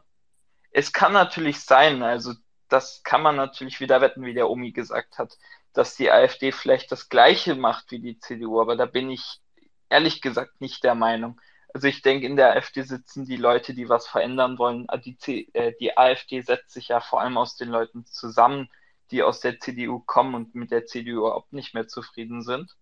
Es 0.72 0.94
kann 0.94 1.14
natürlich 1.14 1.60
sein, 1.62 2.03
also 2.03 2.34
das 2.70 3.03
kann 3.03 3.22
man 3.22 3.36
natürlich 3.36 3.80
wieder 3.80 4.02
wetten, 4.02 4.26
wie 4.26 4.34
der 4.34 4.49
Omi 4.49 4.72
gesagt 4.72 5.18
hat, 5.18 5.38
dass 5.74 5.95
die 5.95 6.12
AfD 6.12 6.52
vielleicht 6.52 6.91
das 6.91 7.10
Gleiche 7.10 7.56
macht 7.56 7.91
wie 7.91 7.99
die 7.99 8.20
CDU, 8.20 8.62
aber 8.62 8.76
da 8.76 8.86
bin 8.86 9.10
ich 9.10 9.41
ehrlich 9.90 10.22
gesagt 10.22 10.62
nicht 10.62 10.84
der 10.84 10.95
Meinung. 10.95 11.40
Also 11.74 11.88
ich 11.88 12.02
denke, 12.02 12.26
in 12.26 12.36
der 12.36 12.52
AfD 12.52 12.82
sitzen 12.82 13.26
die 13.26 13.38
Leute, 13.38 13.74
die 13.74 13.88
was 13.88 14.08
verändern 14.08 14.58
wollen. 14.58 14.86
Ah, 14.90 14.98
die, 14.98 15.18
C 15.18 15.49
äh, 15.53 15.74
die 15.80 15.98
AfD 15.98 16.41
setzt 16.41 16.72
sich 16.72 16.90
ja 16.90 16.99
vor 16.99 17.22
allem 17.22 17.38
aus 17.38 17.56
den 17.56 17.70
Leuten 17.70 18.06
zusammen, 18.06 18.70
die 19.12 19.24
aus 19.24 19.40
der 19.40 19.60
CDU 19.60 19.99
kommen 19.99 20.36
und 20.36 20.56
mit 20.56 20.72
der 20.72 20.86
CDU 20.86 21.20
überhaupt 21.20 21.53
nicht 21.53 21.74
mehr 21.74 21.88
zufrieden 21.88 22.41
sind. 22.41 22.76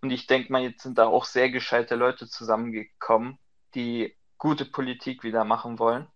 Und 0.00 0.10
ich 0.10 0.26
denke 0.26 0.52
mal, 0.52 0.62
jetzt 0.62 0.82
sind 0.82 0.98
da 0.98 1.06
auch 1.06 1.24
sehr 1.24 1.50
gescheite 1.50 1.96
Leute 1.96 2.28
zusammengekommen, 2.28 3.38
die 3.74 4.16
gute 4.38 4.64
Politik 4.64 5.24
wieder 5.24 5.44
machen 5.44 5.78
wollen. 5.78 6.06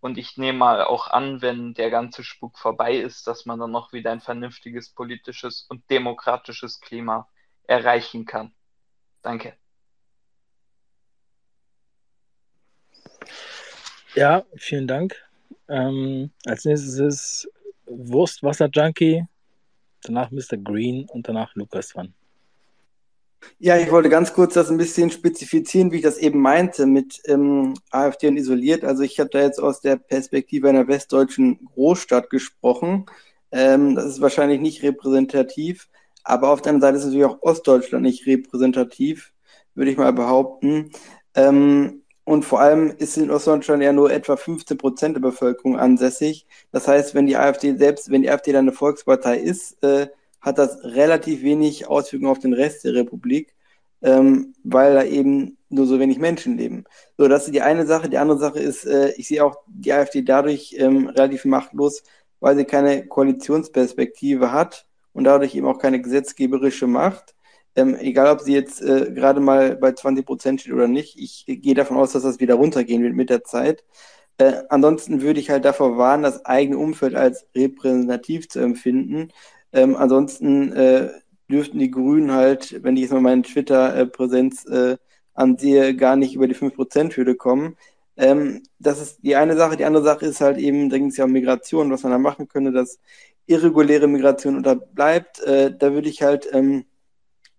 Und 0.00 0.18
ich 0.18 0.36
nehme 0.36 0.58
mal 0.58 0.82
auch 0.82 1.06
an, 1.06 1.42
wenn 1.42 1.74
der 1.74 1.88
ganze 1.90 2.24
Spuk 2.24 2.58
vorbei 2.58 2.96
ist, 2.96 3.28
dass 3.28 3.46
man 3.46 3.60
dann 3.60 3.70
noch 3.70 3.92
wieder 3.92 4.10
ein 4.10 4.20
vernünftiges 4.20 4.90
politisches 4.90 5.64
und 5.68 5.88
demokratisches 5.90 6.80
Klima 6.80 7.28
erreichen 7.62 8.24
kann. 8.24 8.52
Danke. 9.22 9.56
Ja, 14.16 14.44
vielen 14.56 14.88
Dank. 14.88 15.14
Ähm, 15.68 16.32
als 16.44 16.64
nächstes 16.64 16.98
ist 16.98 17.48
Wurstwasser-Junkie, 17.86 19.24
danach 20.02 20.32
Mr. 20.32 20.56
Green 20.56 21.08
und 21.10 21.28
danach 21.28 21.54
Lukas 21.54 21.90
dran. 21.90 22.12
Ja, 23.58 23.76
ich 23.78 23.90
wollte 23.90 24.08
ganz 24.08 24.32
kurz 24.32 24.54
das 24.54 24.70
ein 24.70 24.76
bisschen 24.76 25.10
spezifizieren, 25.10 25.92
wie 25.92 25.96
ich 25.96 26.02
das 26.02 26.18
eben 26.18 26.40
meinte 26.40 26.86
mit 26.86 27.20
ähm, 27.26 27.74
AfD 27.90 28.28
und 28.28 28.36
isoliert. 28.36 28.84
Also 28.84 29.02
ich 29.02 29.18
habe 29.20 29.30
da 29.30 29.40
jetzt 29.40 29.60
aus 29.60 29.80
der 29.80 29.96
Perspektive 29.96 30.68
einer 30.68 30.88
westdeutschen 30.88 31.64
Großstadt 31.74 32.30
gesprochen. 32.30 33.06
Ähm, 33.52 33.94
das 33.94 34.06
ist 34.06 34.20
wahrscheinlich 34.20 34.60
nicht 34.60 34.82
repräsentativ, 34.82 35.88
aber 36.24 36.50
auf 36.50 36.62
der 36.62 36.70
anderen 36.72 36.94
Seite 36.94 36.98
ist 36.98 37.04
natürlich 37.04 37.26
auch 37.26 37.42
Ostdeutschland 37.42 38.02
nicht 38.02 38.26
repräsentativ, 38.26 39.32
würde 39.74 39.90
ich 39.90 39.96
mal 39.96 40.12
behaupten. 40.12 40.90
Ähm, 41.34 42.02
und 42.24 42.44
vor 42.44 42.60
allem 42.60 42.94
ist 42.98 43.16
in 43.16 43.30
Ostdeutschland 43.30 43.82
ja 43.82 43.92
nur 43.92 44.12
etwa 44.12 44.36
15 44.36 44.78
Prozent 44.78 45.16
der 45.16 45.20
Bevölkerung 45.20 45.78
ansässig. 45.78 46.46
Das 46.70 46.86
heißt, 46.86 47.14
wenn 47.14 47.26
die 47.26 47.36
AfD 47.36 47.76
selbst, 47.76 48.10
wenn 48.10 48.22
die 48.22 48.30
AfD 48.30 48.52
dann 48.52 48.66
eine 48.66 48.72
Volkspartei 48.72 49.38
ist, 49.38 49.82
äh, 49.82 50.08
hat 50.42 50.58
das 50.58 50.82
relativ 50.84 51.42
wenig 51.42 51.88
Auswirkungen 51.88 52.30
auf 52.30 52.40
den 52.40 52.52
Rest 52.52 52.84
der 52.84 52.94
Republik, 52.94 53.54
ähm, 54.02 54.54
weil 54.64 54.94
da 54.94 55.04
eben 55.04 55.56
nur 55.68 55.86
so 55.86 55.98
wenig 56.00 56.18
Menschen 56.18 56.58
leben. 56.58 56.84
So, 57.16 57.28
das 57.28 57.46
ist 57.46 57.54
die 57.54 57.62
eine 57.62 57.86
Sache. 57.86 58.08
Die 58.08 58.18
andere 58.18 58.38
Sache 58.38 58.58
ist, 58.58 58.84
äh, 58.84 59.12
ich 59.16 59.28
sehe 59.28 59.44
auch 59.44 59.56
die 59.66 59.92
AfD 59.92 60.22
dadurch 60.22 60.74
ähm, 60.78 61.08
relativ 61.08 61.44
machtlos, 61.44 62.02
weil 62.40 62.56
sie 62.56 62.64
keine 62.64 63.06
Koalitionsperspektive 63.06 64.52
hat 64.52 64.86
und 65.12 65.24
dadurch 65.24 65.54
eben 65.54 65.66
auch 65.66 65.78
keine 65.78 66.02
gesetzgeberische 66.02 66.86
Macht. 66.88 67.34
Ähm, 67.74 67.96
egal, 67.96 68.30
ob 68.32 68.40
sie 68.40 68.52
jetzt 68.52 68.82
äh, 68.82 69.12
gerade 69.12 69.40
mal 69.40 69.76
bei 69.76 69.92
20 69.92 70.26
Prozent 70.26 70.60
steht 70.60 70.74
oder 70.74 70.88
nicht, 70.88 71.18
ich 71.18 71.44
gehe 71.46 71.74
davon 71.74 71.96
aus, 71.96 72.12
dass 72.12 72.24
das 72.24 72.40
wieder 72.40 72.54
runtergehen 72.56 73.02
wird 73.02 73.14
mit 73.14 73.30
der 73.30 73.44
Zeit. 73.44 73.84
Äh, 74.38 74.64
ansonsten 74.68 75.22
würde 75.22 75.40
ich 75.40 75.50
halt 75.50 75.64
davor 75.64 75.96
warnen, 75.98 76.22
das 76.24 76.44
eigene 76.44 76.78
Umfeld 76.78 77.14
als 77.14 77.46
repräsentativ 77.54 78.48
zu 78.48 78.60
empfinden, 78.60 79.28
ähm, 79.72 79.96
ansonsten 79.96 80.72
äh, 80.72 81.10
dürften 81.50 81.78
die 81.78 81.90
Grünen 81.90 82.32
halt, 82.32 82.82
wenn 82.82 82.96
ich 82.96 83.02
jetzt 83.02 83.12
mal 83.12 83.20
meine 83.20 83.42
Twitter-Präsenz 83.42 84.64
äh, 84.66 84.96
ansehe, 85.34 85.96
gar 85.96 86.16
nicht 86.16 86.34
über 86.34 86.48
die 86.48 86.54
5%-Hürde 86.54 87.34
kommen. 87.36 87.76
Ähm, 88.16 88.62
das 88.78 89.00
ist 89.00 89.22
die 89.22 89.36
eine 89.36 89.56
Sache. 89.56 89.76
Die 89.76 89.84
andere 89.84 90.04
Sache 90.04 90.26
ist 90.26 90.40
halt 90.40 90.58
eben, 90.58 90.90
da 90.90 90.98
ging 90.98 91.08
es 91.08 91.16
ja 91.16 91.24
um 91.24 91.32
Migration, 91.32 91.90
was 91.90 92.02
man 92.02 92.12
da 92.12 92.18
machen 92.18 92.48
könnte, 92.48 92.72
dass 92.72 92.98
irreguläre 93.46 94.08
Migration 94.08 94.56
unterbleibt. 94.56 95.40
Äh, 95.40 95.74
da 95.76 95.92
würde 95.92 96.08
ich 96.08 96.22
halt 96.22 96.48
ähm, 96.52 96.84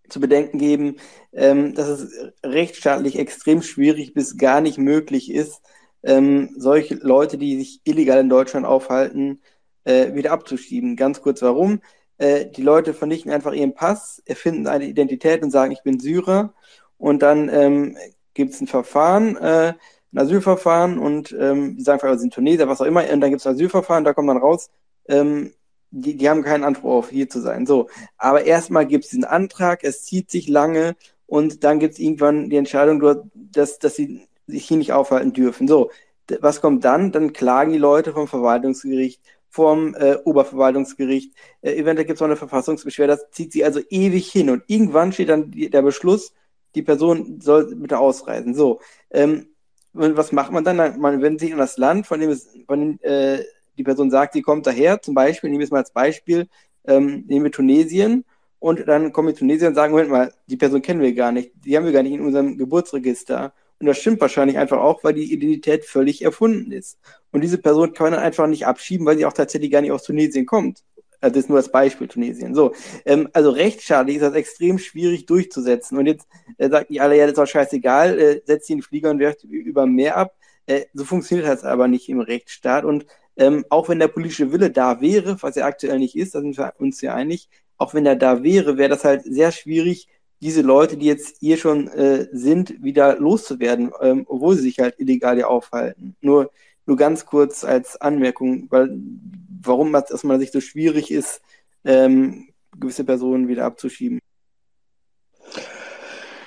zu 0.10 0.20
bedenken 0.20 0.58
geben, 0.60 0.98
ähm, 1.34 1.74
dass 1.76 1.88
es 1.88 2.34
rechtsstaatlich 2.44 3.18
extrem 3.18 3.62
schwierig 3.62 4.14
bis 4.14 4.38
gar 4.38 4.62
nicht 4.62 4.78
möglich 4.78 5.32
ist, 5.32 5.62
ähm, 6.04 6.54
solche 6.58 6.96
Leute, 6.96 7.38
die 7.38 7.58
sich 7.58 7.82
illegal 7.86 8.20
in 8.20 8.30
Deutschland 8.30 8.66
aufhalten, 8.66 9.42
äh, 9.86 10.14
wieder 10.14 10.32
abzuschieben. 10.32 10.96
Ganz 10.96 11.22
kurz 11.22 11.42
warum. 11.42 11.82
Äh, 12.18 12.46
die 12.48 12.62
Leute 12.62 12.94
vernichten 12.94 13.32
einfach 13.32 13.54
ihren 13.54 13.74
Pass, 13.74 14.22
erfinden 14.26 14.68
eine 14.68 14.86
Identität 14.86 15.44
und 15.44 15.52
sagen, 15.52 15.72
ich 15.72 15.84
bin 15.84 16.00
Syrer. 16.00 16.54
Und 16.98 17.22
dann 17.22 17.50
ähm, 17.50 17.98
gibt 18.34 18.54
es 18.54 18.62
ein 18.62 18.68
Verfahren, 18.68 19.36
äh, 19.38 19.74
ein 20.14 20.18
Asylverfahren 20.18 21.00
und 21.00 21.36
ähm, 21.38 21.76
die 21.78 21.84
sagen 21.84 22.00
einfach, 22.02 22.14
sie 22.14 22.22
sind 22.22 22.34
Tunesier, 22.34 22.68
was 22.68 22.82
auch 22.82 22.86
immer. 22.86 23.02
Und 23.12 23.22
dann 23.22 23.32
gibt 23.32 23.42
es 23.42 23.48
ein 23.48 23.54
Asylverfahren, 23.54 24.04
da 24.04 24.14
kommt 24.14 24.30
dann 24.30 24.38
raus, 24.38 24.70
ähm, 25.08 25.54
die, 25.92 26.16
die 26.18 26.30
haben 26.30 26.44
keinen 26.44 26.64
Anspruch 26.64 26.92
auf 26.94 27.10
hier 27.10 27.30
zu 27.30 27.42
sein. 27.42 27.66
So, 27.66 27.90
aber 28.18 28.46
erstmal 28.46 28.86
gibt 28.86 29.06
es 29.06 29.12
diesen 29.12 29.26
Antrag, 29.26 29.84
es 29.84 30.04
zieht 30.04 30.32
sich 30.32 30.48
lange 30.48 30.96
und 31.28 31.64
dann 31.64 31.80
gibt 31.80 31.94
es 31.94 32.00
irgendwann 32.00 32.50
die 32.50 32.58
Entscheidung, 32.58 33.02
dass, 33.34 33.80
dass 33.80 33.96
sie 33.96 34.28
sich 34.48 34.66
hier 34.68 34.78
nicht 34.78 34.94
aufhalten 34.94 35.34
dürfen. 35.34 35.68
So, 35.68 35.92
was 36.40 36.62
kommt 36.62 36.86
dann? 36.86 37.12
Dann 37.12 37.34
klagen 37.34 37.72
die 37.72 37.78
Leute 37.78 38.14
vom 38.14 38.28
Verwaltungsgericht 38.28 39.22
vom 39.54 39.94
äh, 39.94 40.16
Oberverwaltungsgericht. 40.26 41.36
Äh, 41.62 41.76
eventuell 41.76 42.08
gibt 42.08 42.18
es 42.18 42.22
noch 42.22 42.28
eine 42.28 42.36
Verfassungsbeschwerde. 42.36 43.14
Das 43.14 43.30
zieht 43.30 43.54
sich 43.54 43.64
also 43.64 43.82
ewig 43.88 44.32
hin. 44.32 44.50
Und 44.50 44.64
irgendwann 44.66 45.14
steht 45.14 45.30
dann 45.30 45.52
die, 45.52 45.70
der 45.70 45.84
Beschluss, 45.84 46.34
die 46.74 46.82
Person 46.82 47.40
soll 47.40 47.76
bitte 47.76 48.00
ausreisen. 48.00 48.56
So. 48.56 48.82
Ähm, 49.12 49.50
und 49.94 50.18
was 50.18 50.32
macht 50.32 50.52
man 50.52 50.64
dann? 50.64 51.00
Man 51.00 51.22
wendet 51.22 51.42
sich 51.42 51.54
an 51.54 51.60
das 51.60 51.78
Land, 51.78 52.08
von 52.08 52.20
dem, 52.20 52.32
es, 52.32 52.50
von 52.66 52.80
dem 52.80 53.00
äh, 53.04 53.44
die 53.78 53.84
Person 53.84 54.10
sagt, 54.10 54.34
sie 54.34 54.42
kommt 54.42 54.66
daher. 54.66 55.00
Zum 55.04 55.14
Beispiel, 55.14 55.52
nehmen 55.52 55.60
wir 55.60 55.66
es 55.66 55.72
mal 55.72 55.78
als 55.78 55.92
Beispiel, 55.92 56.48
ähm, 56.86 57.26
nehmen 57.28 57.46
wir 57.46 57.52
Tunesien. 57.52 58.26
Und 58.58 58.88
dann 58.88 59.14
kommen 59.14 59.28
die 59.28 59.36
Tunesier 59.36 59.68
und 59.68 59.76
sagen, 59.76 59.92
Moment 59.92 60.10
mal, 60.10 60.34
die 60.48 60.58
Person 60.58 60.82
kennen 60.82 61.02
wir 61.02 61.14
gar 61.14 61.32
nicht. 61.32 61.52
Die 61.64 61.78
haben 61.78 61.86
wir 61.86 61.92
gar 61.92 62.02
nicht 62.02 62.14
in 62.14 62.22
unserem 62.22 62.58
Geburtsregister. 62.58 63.54
Und 63.84 63.88
das 63.88 63.98
stimmt 63.98 64.22
wahrscheinlich 64.22 64.58
einfach 64.58 64.80
auch, 64.80 65.04
weil 65.04 65.14
die 65.14 65.34
Identität 65.34 65.84
völlig 65.84 66.22
erfunden 66.22 66.72
ist. 66.72 66.98
Und 67.34 67.42
diese 67.42 67.58
Person 67.58 67.92
kann 67.92 68.06
man 68.06 68.14
dann 68.14 68.24
einfach 68.24 68.48
nicht 68.48 68.66
abschieben, 68.66 69.06
weil 69.06 69.18
sie 69.18 69.26
auch 69.26 69.34
tatsächlich 69.34 69.72
gar 69.72 69.82
nicht 69.82 69.92
aus 69.92 70.04
Tunesien 70.04 70.46
kommt. 70.46 70.86
Also 71.20 71.34
das 71.34 71.44
ist 71.44 71.50
nur 71.50 71.60
das 71.60 71.70
Beispiel 71.70 72.08
Tunesien. 72.08 72.56
So, 72.56 72.74
ähm, 73.04 73.28
also 73.34 73.50
rechtsstaatlich 73.50 74.16
ist 74.16 74.22
das 74.22 74.36
extrem 74.36 74.80
schwierig 74.80 75.26
durchzusetzen. 75.26 75.98
Und 75.98 76.06
jetzt 76.06 76.26
äh, 76.58 76.70
sagen 76.70 76.86
die 76.90 77.02
alle, 77.02 77.18
ja, 77.18 77.26
das 77.26 77.34
ist 77.34 77.40
auch 77.40 77.46
scheißegal, 77.46 78.18
äh, 78.18 78.42
setzt 78.46 78.70
den 78.70 78.82
Flieger 78.82 79.10
und 79.10 79.20
werft 79.20 79.44
über 79.44 79.86
Meer 79.86 80.16
ab. 80.16 80.34
Äh, 80.66 80.86
so 80.94 81.04
funktioniert 81.04 81.50
das 81.50 81.66
aber 81.66 81.90
nicht 81.90 82.08
im 82.08 82.22
Rechtsstaat. 82.22 82.86
Und 82.86 83.06
ähm, 83.36 83.66
auch 83.70 83.90
wenn 83.90 84.00
der 84.00 84.08
politische 84.08 84.54
Wille 84.54 84.72
da 84.72 85.02
wäre, 85.02 85.36
was 85.42 85.58
er 85.58 85.66
aktuell 85.66 86.00
nicht 86.00 86.16
ist, 86.16 86.36
da 86.36 86.40
sind 86.40 86.58
wir 86.58 86.74
uns 86.78 87.02
ja 87.02 87.14
einig, 87.14 87.50
auch 87.78 87.94
wenn 87.94 88.06
er 88.06 88.16
da 88.16 88.44
wäre, 88.44 88.78
wäre 88.78 88.90
das 88.90 89.04
halt 89.04 89.24
sehr 89.26 89.52
schwierig, 89.52 90.08
diese 90.44 90.62
Leute, 90.62 90.98
die 90.98 91.06
jetzt 91.06 91.38
hier 91.40 91.58
schon 91.58 91.88
äh, 91.88 92.28
sind, 92.32 92.84
wieder 92.84 93.18
loszuwerden, 93.18 93.92
ähm, 94.02 94.26
obwohl 94.28 94.56
sie 94.56 94.64
sich 94.64 94.80
halt 94.80 95.00
illegal 95.00 95.36
hier 95.36 95.50
aufhalten. 95.50 96.16
Nur, 96.22 96.52
nur 96.86 96.98
ganz 96.98 97.26
kurz 97.26 97.64
als 97.64 98.00
Anmerkung, 98.00 98.68
weil 98.70 98.90
warum 99.62 99.96
aus 99.96 100.24
meiner 100.24 100.40
Sicht 100.40 100.52
so 100.52 100.60
schwierig 100.60 101.12
ist, 101.12 101.42
ähm, 101.86 102.50
gewisse 102.78 103.06
Personen 103.06 103.48
wieder 103.48 103.66
abzuschieben. 103.66 104.20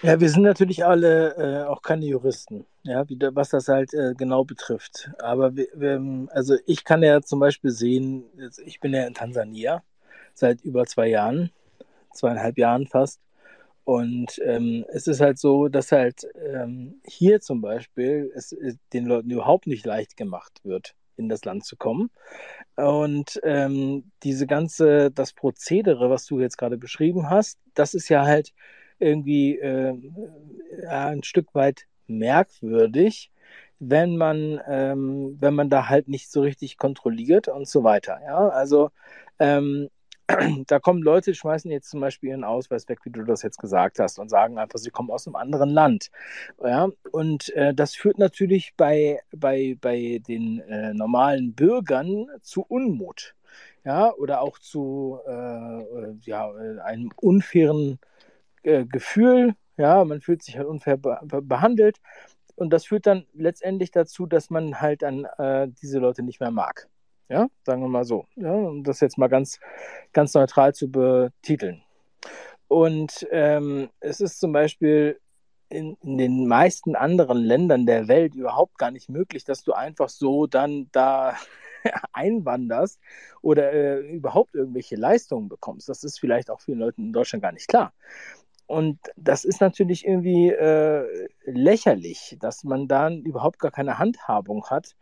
Ja, 0.02 0.20
wir 0.20 0.28
sind 0.28 0.43
natürlich 0.43 0.85
alle 0.85 1.35
äh, 1.36 1.66
auch 1.66 1.81
keine 1.81 2.05
Juristen, 2.05 2.66
ja, 2.82 3.09
wie, 3.09 3.18
was 3.32 3.48
das 3.48 3.68
halt 3.68 3.94
äh, 3.94 4.14
genau 4.14 4.44
betrifft. 4.44 5.10
Aber 5.18 5.56
wir, 5.56 5.68
wir, 5.74 6.28
also 6.31 6.55
ich 6.66 6.85
kann 6.85 7.02
ja 7.02 7.23
zum 7.23 7.40
Beispiel 7.40 7.70
sehen, 7.70 8.24
ich 8.64 8.78
bin 8.78 8.93
ja 8.93 9.06
in 9.06 9.14
Tansania 9.14 9.82
seit 10.35 10.60
über 10.60 10.85
zwei 10.85 11.09
Jahren, 11.09 11.51
zweieinhalb 12.12 12.59
Jahren 12.59 12.86
fast. 12.86 13.20
Und 13.87 14.41
ähm, 14.45 14.85
es 14.89 15.07
ist 15.07 15.21
halt 15.21 15.39
so, 15.39 15.69
dass 15.69 15.93
halt 15.93 16.27
ähm, 16.35 17.01
hier 17.07 17.41
zum 17.41 17.61
Beispiel 17.61 18.33
es, 18.35 18.51
es 18.51 18.77
den 18.93 19.07
Leuten 19.07 19.31
überhaupt 19.31 19.69
nicht 19.69 19.87
leicht 19.87 20.17
gemacht 20.17 20.59
wird, 20.65 20.97
in 21.17 21.29
das 21.29 21.45
Land 21.45 21.65
zu 21.65 21.77
kommen. 21.77 22.11
Und 22.75 23.41
ähm, 23.45 24.11
diese 24.25 24.49
ganze, 24.49 25.13
das 25.13 25.33
Prozedere, 25.33 26.11
was 26.11 26.27
du 26.27 26.41
jetzt 26.41 26.59
gerade 26.59 26.79
beschrieben 26.79 27.31
hast, 27.31 27.61
das 27.75 27.95
ist 27.95 28.09
ja 28.09 28.25
halt 28.27 28.53
irgendwie 28.99 29.57
äh, 29.57 29.95
ein 30.89 31.23
Stück 31.23 31.55
weit 31.55 31.87
merkwürdig, 32.09 33.31
wenn 33.79 34.17
man, 34.17 34.61
ähm, 34.67 35.37
wenn 35.39 35.55
man 35.55 35.71
da 35.71 35.89
halt 35.89 36.09
nicht 36.09 36.29
so 36.33 36.41
richtig 36.41 36.77
kontrolliert 36.77 37.47
und 37.47 37.69
so 37.69 37.85
weiter. 37.85 38.19
Ja, 38.25 38.49
also 38.49 38.91
ähm, 39.39 39.91
da 40.66 40.78
kommen 40.81 41.03
Leute, 41.03 41.35
schmeißen 41.35 41.70
jetzt 41.70 41.90
zum 41.90 42.01
Beispiel 42.01 42.31
ihren 42.31 42.44
Ausweis 42.44 42.89
weg, 42.89 43.01
wie 43.05 43.11
du 43.11 43.23
das 43.23 43.43
jetzt 43.43 43.59
gesagt 43.59 43.98
hast, 43.98 44.19
und 44.19 44.28
sagen 44.28 44.59
einfach, 44.59 44.78
sie 44.78 44.90
kommen 44.90 45.11
aus 45.11 45.27
einem 45.27 45.36
anderen 45.36 45.70
Land. 45.70 46.11
Ja? 46.62 46.89
Und 47.12 47.51
äh, 47.55 47.74
das 47.74 47.94
führt 47.94 48.19
natürlich 48.19 48.74
bei, 48.77 49.20
bei, 49.32 49.77
bei 49.81 50.20
den 50.27 50.61
äh, 50.61 50.94
normalen 50.94 51.55
Bürgern 51.55 52.27
zu 52.43 52.62
Unmut. 52.62 53.35
Ja, 53.85 54.12
oder 54.15 54.40
auch 54.40 54.59
zu 54.59 55.20
äh, 55.28 56.12
ja, 56.23 56.51
einem 56.82 57.12
unfairen 57.15 58.01
äh, 58.65 58.85
Gefühl. 58.85 59.55
Ja, 59.77 60.05
man 60.05 60.20
fühlt 60.20 60.43
sich 60.43 60.57
halt 60.59 60.66
unfair 60.66 60.97
be 60.97 61.20
behandelt. 61.43 62.01
Und 62.57 62.70
das 62.70 62.86
führt 62.86 63.07
dann 63.07 63.27
letztendlich 63.35 63.93
dazu, 63.93 64.27
dass 64.27 64.51
man 64.51 64.81
halt 64.81 65.03
dann 65.03 65.24
äh, 65.39 65.69
diese 65.69 66.01
Leute 66.01 66.24
nicht 66.24 66.40
mehr 66.40 66.51
mag. 66.51 66.89
Ja, 67.28 67.48
sagen 67.65 67.82
wir 67.82 67.89
mal 67.89 68.05
so. 68.05 68.27
Ja, 68.36 68.53
um 68.53 68.85
das 68.85 69.01
jetzt 69.01 69.19
mal 69.19 69.28
ganz, 69.28 69.59
ganz 70.12 70.35
neutral 70.35 70.74
zu 70.74 70.90
betiteln. 70.90 71.82
Und 72.69 73.27
ähm, 73.31 73.90
es 74.01 74.20
ist 74.20 74.40
zum 74.40 74.53
Beispiel 74.53 75.20
in, 75.69 75.97
in, 76.03 76.19
den 76.19 76.47
meisten 76.47 76.94
anderen 76.94 77.39
Ländern 77.39 77.86
der 77.86 78.07
Welt 78.09 78.35
überhaupt 78.35 78.78
gar 78.78 78.90
nicht 78.90 79.09
möglich, 79.09 79.44
dass 79.44 79.65
du 79.65 79.73
einfach 79.73 80.09
so 80.09 80.47
dann 80.47 80.89
da 80.93 81.36
einwanderst 82.12 83.01
oder 83.43 83.73
äh, 83.73 83.98
überhaupt 84.01 84.55
irgendwelche 84.55 84.97
Leistungen 84.97 85.48
bekommst. 85.48 85.89
Das 85.89 86.05
ist 86.05 86.20
vielleicht 86.20 86.51
auch 86.51 86.61
vielen 86.61 86.78
Leuten 86.78 87.07
in 87.07 87.12
Deutschland 87.12 87.43
gar 87.43 87.53
nicht 87.53 87.69
klar. 87.69 87.93
Und 88.66 88.98
das 89.16 89.44
ist 89.44 89.61
natürlich 89.61 90.05
irgendwie 90.05 90.51
äh, 90.51 91.28
lächerlich, 91.44 92.36
dass 92.40 92.65
man 92.65 92.89
dann 92.89 93.23
überhaupt 93.23 93.61
gar 93.61 93.70
keine 93.70 93.98
Handhabung 93.98 94.66
hat 94.66 94.97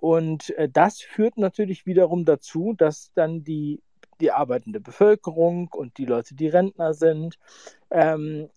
und 0.00 0.50
äh, 0.50 0.68
das 0.68 1.00
führt 1.00 1.38
natürlich 1.38 1.84
wiederum 1.84 2.24
dazu, 2.24 2.72
dass 2.72 3.12
dann 3.14 3.42
die, 3.42 3.82
die 4.20 4.30
arbeitende 4.30 4.80
Bevölkerung 4.80 5.68
und 5.74 5.98
die 5.98 6.04
Leute, 6.04 6.34
die 6.36 6.48
Rentner 6.48 6.94
sind, 6.94 7.38
ähm, 7.90 8.48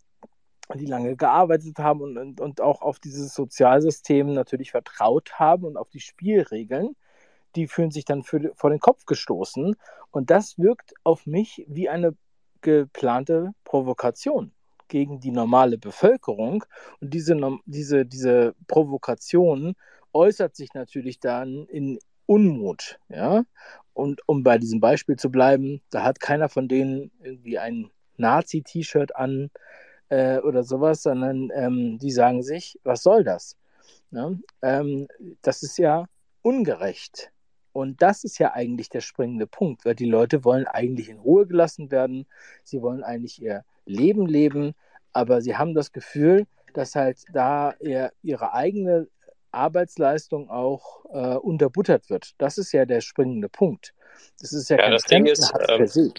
die 0.76 0.86
lange 0.86 1.16
gearbeitet 1.16 1.80
haben 1.80 2.02
und, 2.02 2.18
und, 2.18 2.42
und 2.42 2.62
auch 2.62 2.82
auf 2.82 3.00
dieses 3.00 3.34
Sozialsystem 3.34 4.34
natürlich 4.34 4.72
vertraut 4.72 5.34
haben 5.34 5.66
und 5.66 5.78
auf 5.78 5.90
die 5.90 6.00
Spielregeln, 6.00 6.96
die 7.56 7.68
fühlen 7.68 7.92
sich 7.92 8.06
dann 8.06 8.24
für, 8.24 8.52
vor 8.56 8.70
den 8.70 8.80
Kopf 8.80 9.06
gestoßen. 9.06 9.76
Und 10.12 10.30
das 10.30 10.60
wirkt 10.60 10.94
auf 11.04 11.26
mich 11.26 11.66
wie 11.68 11.90
eine 11.90 12.16
geplante 12.62 13.52
Provokation 13.64 14.52
gegen 14.88 15.20
die 15.20 15.32
normale 15.32 15.78
Bevölkerung. 15.78 16.64
Und 17.00 17.14
diese, 17.14 17.36
diese, 17.66 18.06
diese 18.06 18.54
Provokation 18.68 19.76
äußert 20.14 20.56
sich 20.56 20.74
natürlich 20.74 21.20
dann 21.20 21.66
in 21.68 22.00
Unmut. 22.26 23.00
Ja? 23.10 23.44
Und 23.94 24.22
um 24.28 24.44
bei 24.44 24.58
diesem 24.58 24.80
Beispiel 24.80 25.18
zu 25.18 25.30
bleiben, 25.30 25.82
da 25.90 26.04
hat 26.04 26.20
keiner 26.20 26.50
von 26.50 26.68
denen 26.68 27.12
irgendwie 27.22 27.60
ein 27.60 27.92
Nazi-T-Shirt 28.18 29.16
an 29.16 29.50
äh, 30.10 30.40
oder 30.40 30.64
sowas, 30.64 31.04
sondern 31.04 31.50
ähm, 31.54 31.98
die 31.98 32.12
sagen 32.12 32.44
sich, 32.44 32.80
was 32.84 33.04
soll 33.04 33.24
das? 33.24 33.58
Ja? 34.12 34.32
Ähm, 34.62 35.08
das 35.42 35.64
ist 35.64 35.78
ja 35.78 36.06
ungerecht. 36.42 37.32
Und 37.74 38.02
das 38.02 38.24
ist 38.24 38.38
ja 38.38 38.54
eigentlich 38.54 38.90
der 38.90 39.02
springende 39.02 39.48
Punkt, 39.48 39.86
weil 39.86 39.96
die 39.96 40.10
Leute 40.10 40.44
wollen 40.44 40.68
eigentlich 40.68 41.10
in 41.10 41.20
Ruhe 41.20 41.48
gelassen 41.48 41.90
werden, 41.90 42.26
sie 42.64 42.82
wollen 42.82 43.04
eigentlich 43.04 43.42
ihr 43.42 43.64
Leben 43.86 44.26
leben, 44.26 44.74
aber 45.14 45.42
sie 45.42 45.56
haben 45.56 45.74
das 45.74 45.92
Gefühl, 45.92 46.48
dass 46.74 46.96
halt 46.96 47.24
da 47.32 47.74
ihr, 47.80 48.12
ihre 48.24 48.54
eigene 48.54 49.08
Arbeitsleistung 49.52 50.49
auch 50.49 51.06
äh, 51.11 51.36
unterbuttert 51.36 52.10
wird. 52.10 52.32
Das 52.38 52.57
ist 52.57 52.72
ja 52.72 52.86
der 52.86 53.02
springende 53.02 53.49
Punkt. 53.49 53.94
Das 54.40 54.53
ist 54.53 54.69
ja, 54.69 54.78
ja 54.78 54.84
kein 54.84 54.91
das 54.94 55.03
Ding 55.03 55.26
ist, 55.26 55.53
ähm, 55.68 56.14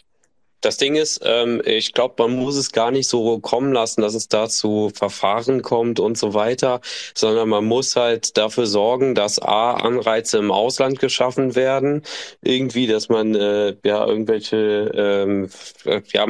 das 0.62 0.76
Ding 0.76 0.94
ist, 0.94 1.20
ähm, 1.24 1.60
ich 1.64 1.92
glaube, 1.92 2.14
man 2.22 2.36
muss 2.36 2.56
es 2.56 2.70
gar 2.70 2.92
nicht 2.92 3.08
so 3.08 3.40
kommen 3.40 3.72
lassen, 3.72 4.00
dass 4.00 4.14
es 4.14 4.28
da 4.28 4.48
zu 4.48 4.92
Verfahren 4.94 5.60
kommt 5.60 5.98
und 5.98 6.16
so 6.16 6.34
weiter, 6.34 6.80
sondern 7.14 7.48
man 7.48 7.64
muss 7.64 7.96
halt 7.96 8.36
dafür 8.38 8.66
sorgen, 8.66 9.16
dass 9.16 9.40
A, 9.40 9.74
Anreize 9.74 10.38
im 10.38 10.52
Ausland 10.52 11.00
geschaffen 11.00 11.56
werden, 11.56 12.02
irgendwie, 12.42 12.86
dass 12.86 13.08
man 13.08 13.34
äh, 13.34 13.74
ja 13.84 14.06
irgendwelche 14.06 14.92
ähm, 14.94 15.50
ja, 16.12 16.26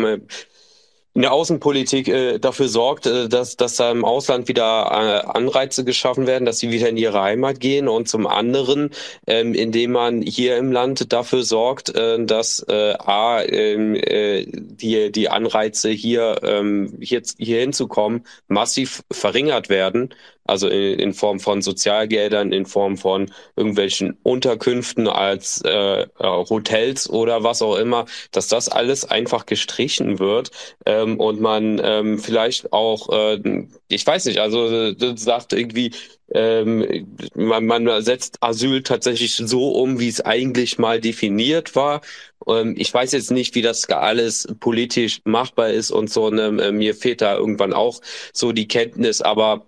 in 1.14 1.22
der 1.22 1.32
Außenpolitik 1.32 2.09
äh, 2.09 2.39
dafür 2.39 2.68
sorgt, 2.68 3.06
äh, 3.06 3.28
dass, 3.28 3.56
dass 3.56 3.76
da 3.76 3.90
im 3.90 4.05
Ausland 4.05 4.48
wieder 4.48 4.62
äh, 4.62 5.26
Anreize 5.26 5.84
geschaffen 5.84 6.26
werden, 6.26 6.47
dass 6.47 6.59
sie 6.59 6.70
wieder 6.70 6.89
in 6.89 6.97
ihre 6.97 7.20
Heimat 7.20 7.60
gehen. 7.60 7.89
Und 7.89 8.09
zum 8.09 8.26
anderen, 8.26 8.90
ähm, 9.26 9.55
indem 9.55 9.93
man 9.93 10.22
hier 10.22 10.56
im 10.56 10.72
Land 10.72 11.12
dafür 11.12 11.43
sorgt, 11.43 11.94
äh, 11.94 12.24
dass 12.24 12.64
äh, 12.68 12.94
a 12.98 13.43
ähm, 13.43 13.94
äh, 13.94 14.47
die 14.47 15.12
die 15.12 15.28
Anreize 15.28 15.90
hier 15.90 16.40
ähm, 16.43 16.97
hier 17.01 17.22
hier 17.39 17.60
hinzukommen 17.60 18.26
massiv 18.48 19.02
verringert 19.10 19.68
werden 19.68 20.14
also 20.44 20.69
in, 20.69 20.98
in, 20.98 21.14
Form 21.14 21.40
von 21.40 21.62
Sozialgeldern, 21.62 22.52
in 22.52 22.66
Form 22.66 22.97
von 22.97 23.31
irgendwelchen 23.56 24.19
Unterkünften 24.23 25.09
als 25.09 25.62
äh, 25.64 26.02
äh, 26.02 26.06
Hotels 26.19 27.09
oder 27.09 27.44
was 27.44 27.62
auch 27.62 27.77
immer, 27.77 28.06
dass 28.32 28.48
das 28.48 28.69
alles 28.69 29.05
einfach 29.05 29.47
gestrichen 29.47 30.19
wird 30.19 30.51
ähm, 30.86 31.19
und 31.20 31.40
man 31.40 31.81
ähm, 31.82 32.19
vielleicht 32.19 32.73
auch, 32.73 33.09
äh, 33.10 33.66
ich 33.89 34.06
weiß 34.06 34.27
nicht, 34.27 34.39
also 34.39 34.94
sagt 35.16 35.52
irgendwie, 35.52 35.93
ähm, 36.35 37.06
man, 37.35 37.66
man 37.66 38.02
setzt 38.02 38.39
Asyl 38.43 38.82
tatsächlich 38.82 39.36
so 39.36 39.70
um, 39.73 40.01
wie 40.01 40.09
es 40.09 40.20
eigentlich 40.20 40.78
mal 40.78 41.01
definiert 41.01 41.77
war. 41.77 42.01
Ähm, 42.47 42.74
ich 42.78 42.93
weiß 42.93 43.12
jetzt 43.12 43.31
nicht, 43.31 43.55
wie 43.55 43.62
das 43.62 43.89
alles 43.90 44.48
politisch 44.60 45.20
machbar 45.24 45.70
ist 45.70 45.90
und 45.90 46.10
so. 46.10 46.31
Ne, 46.31 46.51
mir 46.73 46.94
fehlt 46.94 47.20
da 47.20 47.36
irgendwann 47.36 47.73
auch 47.73 48.01
so 48.32 48.52
die 48.52 48.69
Kenntnis, 48.69 49.20
aber 49.20 49.66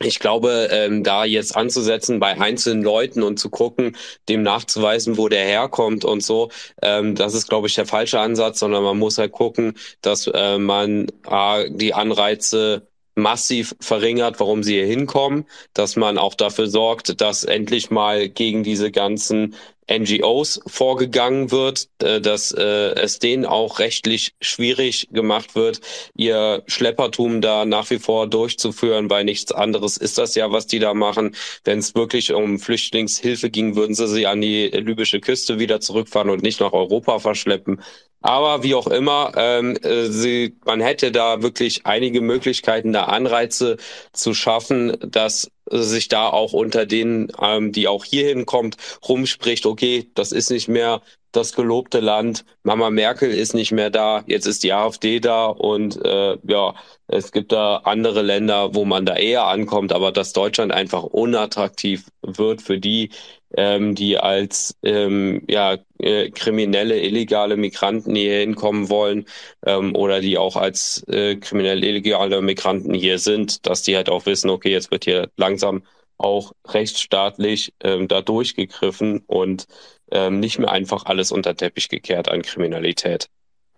ich 0.00 0.20
glaube, 0.20 0.68
ähm, 0.70 1.02
da 1.02 1.24
jetzt 1.24 1.56
anzusetzen 1.56 2.20
bei 2.20 2.40
einzelnen 2.40 2.82
Leuten 2.82 3.22
und 3.22 3.38
zu 3.38 3.50
gucken, 3.50 3.96
dem 4.28 4.42
nachzuweisen, 4.42 5.16
wo 5.18 5.28
der 5.28 5.44
herkommt 5.44 6.04
und 6.04 6.22
so, 6.22 6.50
ähm, 6.82 7.14
das 7.14 7.34
ist, 7.34 7.48
glaube 7.48 7.66
ich, 7.66 7.74
der 7.74 7.86
falsche 7.86 8.20
Ansatz, 8.20 8.60
sondern 8.60 8.84
man 8.84 8.98
muss 8.98 9.18
halt 9.18 9.32
gucken, 9.32 9.74
dass 10.00 10.26
äh, 10.28 10.58
man 10.58 11.08
äh, 11.28 11.70
die 11.70 11.94
Anreize 11.94 12.88
massiv 13.18 13.74
verringert, 13.80 14.40
warum 14.40 14.62
sie 14.62 14.74
hier 14.74 14.86
hinkommen, 14.86 15.44
dass 15.74 15.96
man 15.96 16.18
auch 16.18 16.34
dafür 16.34 16.68
sorgt, 16.68 17.20
dass 17.20 17.44
endlich 17.44 17.90
mal 17.90 18.28
gegen 18.28 18.62
diese 18.62 18.90
ganzen 18.90 19.54
NGOs 19.90 20.60
vorgegangen 20.66 21.50
wird, 21.50 21.88
äh, 22.02 22.20
dass 22.20 22.52
äh, 22.52 22.94
es 22.94 23.18
denen 23.18 23.46
auch 23.46 23.78
rechtlich 23.78 24.34
schwierig 24.40 25.08
gemacht 25.10 25.54
wird, 25.54 25.80
ihr 26.14 26.62
Schleppertum 26.66 27.40
da 27.40 27.64
nach 27.64 27.88
wie 27.90 27.98
vor 27.98 28.26
durchzuführen, 28.26 29.08
weil 29.08 29.24
nichts 29.24 29.50
anderes 29.50 29.96
ist 29.96 30.18
das 30.18 30.34
ja, 30.34 30.52
was 30.52 30.66
die 30.66 30.78
da 30.78 30.92
machen. 30.92 31.34
Wenn 31.64 31.78
es 31.78 31.94
wirklich 31.94 32.32
um 32.32 32.58
Flüchtlingshilfe 32.58 33.50
ging, 33.50 33.76
würden 33.76 33.94
sie 33.94 34.08
sie 34.08 34.26
an 34.26 34.40
die 34.40 34.66
libysche 34.68 35.20
Küste 35.20 35.58
wieder 35.58 35.80
zurückfahren 35.80 36.30
und 36.30 36.42
nicht 36.42 36.60
nach 36.60 36.72
Europa 36.72 37.18
verschleppen. 37.18 37.80
Aber 38.20 38.64
wie 38.64 38.74
auch 38.74 38.88
immer, 38.88 39.32
ähm, 39.36 39.76
äh, 39.82 40.06
sie, 40.06 40.56
man 40.64 40.80
hätte 40.80 41.12
da 41.12 41.40
wirklich 41.42 41.86
einige 41.86 42.20
Möglichkeiten, 42.20 42.92
da 42.92 43.04
Anreize 43.04 43.76
zu 44.12 44.34
schaffen, 44.34 44.96
dass 45.00 45.50
sich 45.70 46.08
da 46.08 46.28
auch 46.28 46.52
unter 46.52 46.84
denen, 46.86 47.30
ähm, 47.40 47.72
die 47.72 47.86
auch 47.86 48.04
hierhin 48.04 48.44
kommt, 48.44 48.76
rumspricht, 49.08 49.66
okay, 49.66 50.10
das 50.14 50.32
ist 50.32 50.50
nicht 50.50 50.68
mehr 50.68 51.00
das 51.32 51.52
gelobte 51.52 52.00
Land, 52.00 52.44
Mama 52.62 52.90
Merkel 52.90 53.30
ist 53.30 53.54
nicht 53.54 53.70
mehr 53.70 53.90
da, 53.90 54.24
jetzt 54.26 54.46
ist 54.46 54.64
die 54.64 54.72
AfD 54.72 55.20
da 55.20 55.46
und 55.46 56.02
äh, 56.04 56.38
ja, 56.42 56.74
es 57.06 57.32
gibt 57.32 57.52
da 57.52 57.76
andere 57.84 58.22
Länder, 58.22 58.74
wo 58.74 58.84
man 58.86 59.04
da 59.04 59.14
eher 59.14 59.44
ankommt, 59.46 59.92
aber 59.92 60.10
dass 60.10 60.32
Deutschland 60.32 60.72
einfach 60.72 61.02
unattraktiv 61.02 62.06
wird 62.22 62.62
für 62.62 62.78
die, 62.78 63.10
ähm, 63.56 63.94
die 63.94 64.18
als 64.18 64.76
ähm, 64.82 65.42
ja, 65.48 65.78
äh, 65.98 66.30
kriminelle, 66.30 67.00
illegale 67.00 67.56
Migranten 67.56 68.14
hier 68.14 68.40
hinkommen 68.40 68.88
wollen 68.90 69.24
ähm, 69.64 69.94
oder 69.96 70.20
die 70.20 70.38
auch 70.38 70.56
als 70.56 71.04
äh, 71.08 71.36
kriminelle, 71.36 71.86
illegale 71.86 72.42
Migranten 72.42 72.94
hier 72.94 73.18
sind, 73.18 73.66
dass 73.66 73.82
die 73.82 73.96
halt 73.96 74.08
auch 74.08 74.26
wissen, 74.26 74.50
okay, 74.50 74.70
jetzt 74.70 74.90
wird 74.90 75.04
hier 75.04 75.30
langsam 75.36 75.82
auch 76.18 76.52
rechtsstaatlich 76.66 77.72
ähm, 77.80 78.08
da 78.08 78.22
durchgegriffen 78.22 79.22
und 79.26 79.66
ähm, 80.10 80.40
nicht 80.40 80.58
mehr 80.58 80.70
einfach 80.70 81.06
alles 81.06 81.32
unter 81.32 81.54
Teppich 81.54 81.88
gekehrt 81.88 82.28
an 82.28 82.42
Kriminalität. 82.42 83.28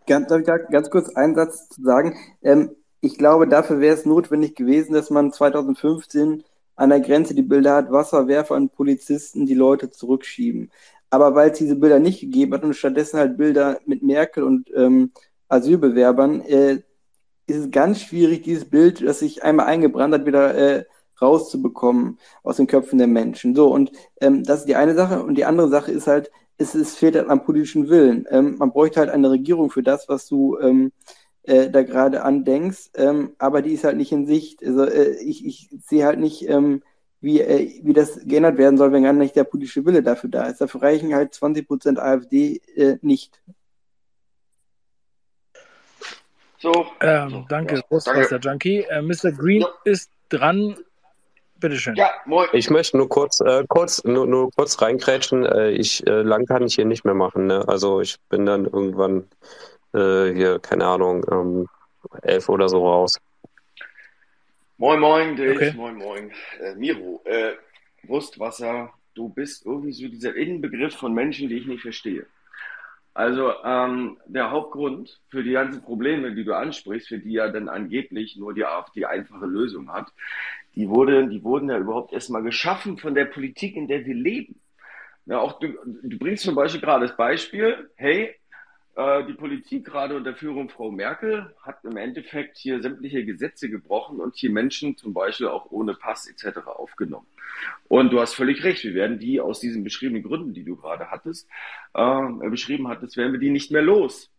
Ganz, 0.06 0.28
ganz 0.70 0.90
kurz 0.90 1.14
einen 1.14 1.34
Satz 1.34 1.68
zu 1.68 1.82
sagen. 1.82 2.16
Ähm, 2.42 2.70
ich 3.00 3.16
glaube, 3.16 3.46
dafür 3.46 3.80
wäre 3.80 3.94
es 3.94 4.04
notwendig 4.04 4.54
gewesen, 4.54 4.92
dass 4.92 5.10
man 5.10 5.32
2015 5.32 6.44
an 6.80 6.88
der 6.88 7.00
Grenze 7.00 7.34
die 7.34 7.42
Bilder 7.42 7.74
hat, 7.74 7.92
Wasserwerfer 7.92 8.54
und 8.54 8.72
Polizisten 8.72 9.44
die 9.44 9.54
Leute 9.54 9.90
zurückschieben. 9.90 10.70
Aber 11.10 11.34
weil 11.34 11.50
es 11.50 11.58
diese 11.58 11.76
Bilder 11.76 11.98
nicht 11.98 12.20
gegeben 12.20 12.54
hat 12.54 12.62
und 12.64 12.74
stattdessen 12.74 13.18
halt 13.18 13.36
Bilder 13.36 13.80
mit 13.84 14.02
Merkel 14.02 14.44
und 14.44 14.70
ähm, 14.74 15.12
Asylbewerbern, 15.48 16.40
äh, 16.40 16.82
ist 17.46 17.56
es 17.56 17.70
ganz 17.70 18.00
schwierig, 18.00 18.42
dieses 18.42 18.64
Bild, 18.64 19.06
das 19.06 19.18
sich 19.18 19.42
einmal 19.42 19.66
eingebrannt 19.66 20.14
hat, 20.14 20.24
wieder 20.24 20.54
äh, 20.54 20.84
rauszubekommen 21.20 22.18
aus 22.42 22.56
den 22.56 22.66
Köpfen 22.66 22.98
der 22.98 23.08
Menschen. 23.08 23.54
So, 23.54 23.70
und 23.70 23.92
ähm, 24.22 24.42
das 24.44 24.60
ist 24.60 24.68
die 24.68 24.76
eine 24.76 24.94
Sache. 24.94 25.22
Und 25.22 25.34
die 25.34 25.44
andere 25.44 25.68
Sache 25.68 25.92
ist 25.92 26.06
halt, 26.06 26.30
es, 26.56 26.74
es 26.74 26.94
fehlt 26.94 27.14
halt 27.14 27.28
am 27.28 27.44
politischen 27.44 27.90
Willen. 27.90 28.26
Ähm, 28.30 28.56
man 28.58 28.70
bräuchte 28.70 29.00
halt 29.00 29.10
eine 29.10 29.30
Regierung 29.30 29.70
für 29.70 29.82
das, 29.82 30.08
was 30.08 30.26
du 30.26 30.58
ähm, 30.60 30.92
äh, 31.50 31.68
da 31.68 31.82
gerade 31.82 32.22
andenkst, 32.22 32.90
ähm, 32.94 33.34
aber 33.38 33.60
die 33.60 33.72
ist 33.72 33.82
halt 33.82 33.96
nicht 33.96 34.12
in 34.12 34.26
Sicht. 34.26 34.64
Also 34.64 34.84
äh, 34.84 35.16
ich, 35.16 35.44
ich 35.44 35.68
sehe 35.84 36.04
halt 36.06 36.20
nicht, 36.20 36.48
ähm, 36.48 36.82
wie, 37.20 37.40
äh, 37.40 37.80
wie 37.82 37.92
das 37.92 38.20
geändert 38.24 38.56
werden 38.56 38.78
soll, 38.78 38.92
wenn 38.92 39.02
gar 39.02 39.12
nicht 39.12 39.34
der 39.34 39.44
politische 39.44 39.84
Wille 39.84 40.02
dafür 40.02 40.30
da 40.30 40.44
ist. 40.44 40.60
Dafür 40.60 40.82
reichen 40.82 41.12
halt 41.12 41.34
20 41.34 41.66
Prozent 41.66 41.98
AfD 41.98 42.60
äh, 42.76 42.98
nicht. 43.02 43.42
So. 46.58 46.86
Ähm, 47.00 47.46
danke, 47.48 47.76
ja, 47.76 47.82
Großmeister 47.88 48.38
Junkie. 48.38 48.84
Äh, 48.88 49.02
Mr. 49.02 49.32
Green 49.32 49.62
ja. 49.62 49.68
ist 49.84 50.10
dran. 50.28 50.76
Bitteschön. 51.58 51.96
Ja, 51.96 52.10
moin. 52.26 52.48
Ich 52.52 52.70
möchte 52.70 52.96
nur 52.96 53.08
kurz, 53.08 53.40
äh, 53.40 53.64
kurz, 53.68 54.04
nur, 54.04 54.26
nur 54.26 54.50
kurz 54.52 54.80
reinkrätschen. 54.80 55.44
Äh, 55.44 55.70
ich, 55.70 56.06
äh, 56.06 56.22
lang 56.22 56.46
kann 56.46 56.62
ich 56.62 56.76
hier 56.76 56.84
nicht 56.84 57.04
mehr 57.04 57.14
machen. 57.14 57.46
Ne? 57.46 57.66
Also 57.66 58.00
ich 58.00 58.18
bin 58.28 58.46
dann 58.46 58.66
irgendwann 58.66 59.24
äh, 59.94 60.32
hier, 60.32 60.58
keine 60.58 60.86
Ahnung, 60.86 61.24
ähm, 61.30 61.68
elf 62.22 62.48
oder 62.48 62.68
so 62.68 62.86
raus. 62.86 63.20
Moin, 64.78 64.98
moin, 64.98 65.36
Dave, 65.36 65.56
okay. 65.56 65.72
moin, 65.76 65.96
moin. 65.96 66.32
Äh, 66.60 66.74
Miro, 66.74 67.20
äh, 67.24 67.52
Wurstwasser, 68.04 68.92
du 69.14 69.28
bist 69.28 69.66
irgendwie 69.66 69.92
so 69.92 70.08
dieser 70.08 70.34
Innenbegriff 70.34 70.94
von 70.96 71.12
Menschen, 71.12 71.48
die 71.48 71.56
ich 71.56 71.66
nicht 71.66 71.82
verstehe. 71.82 72.26
Also 73.12 73.52
ähm, 73.64 74.18
der 74.26 74.50
Hauptgrund 74.50 75.20
für 75.28 75.42
die 75.42 75.52
ganzen 75.52 75.82
Probleme, 75.82 76.34
die 76.34 76.44
du 76.44 76.54
ansprichst, 76.54 77.08
für 77.08 77.18
die 77.18 77.32
ja 77.32 77.50
dann 77.50 77.68
angeblich 77.68 78.36
nur 78.36 78.54
die 78.54 78.64
AfD 78.64 79.04
einfache 79.04 79.46
Lösung 79.46 79.92
hat, 79.92 80.06
die, 80.76 80.88
wurde, 80.88 81.28
die 81.28 81.42
wurden 81.42 81.68
ja 81.68 81.78
überhaupt 81.78 82.12
erstmal 82.12 82.42
geschaffen 82.42 82.98
von 82.98 83.14
der 83.14 83.24
Politik, 83.26 83.76
in 83.76 83.88
der 83.88 84.06
wir 84.06 84.14
leben. 84.14 84.60
Ja, 85.26 85.40
auch 85.40 85.58
du, 85.58 85.74
du 86.02 86.18
bringst 86.18 86.44
zum 86.44 86.54
Beispiel 86.54 86.80
gerade 86.80 87.06
das 87.06 87.16
Beispiel, 87.16 87.90
hey, 87.96 88.34
die 89.26 89.34
Politik, 89.34 89.86
gerade 89.86 90.16
unter 90.16 90.34
Führung 90.34 90.68
Frau 90.68 90.90
Merkel, 90.90 91.54
hat 91.62 91.84
im 91.84 91.96
Endeffekt 91.96 92.58
hier 92.58 92.82
sämtliche 92.82 93.24
Gesetze 93.24 93.70
gebrochen 93.70 94.20
und 94.20 94.36
hier 94.36 94.50
Menschen 94.50 94.96
zum 94.96 95.14
Beispiel 95.14 95.48
auch 95.48 95.70
ohne 95.70 95.94
Pass 95.94 96.28
etc. 96.28 96.66
aufgenommen. 96.66 97.26
Und 97.88 98.12
du 98.12 98.20
hast 98.20 98.34
völlig 98.34 98.62
recht, 98.64 98.84
wir 98.84 98.94
werden 98.94 99.18
die 99.18 99.40
aus 99.40 99.60
diesen 99.60 99.84
beschriebenen 99.84 100.22
Gründen, 100.22 100.54
die 100.54 100.64
du 100.64 100.76
gerade 100.76 101.10
hattest, 101.10 101.48
äh, 101.94 102.48
beschrieben 102.50 102.88
hattest, 102.88 103.16
werden 103.16 103.32
wir 103.32 103.40
die 103.40 103.50
nicht 103.50 103.70
mehr 103.70 103.82
los. 103.82 104.30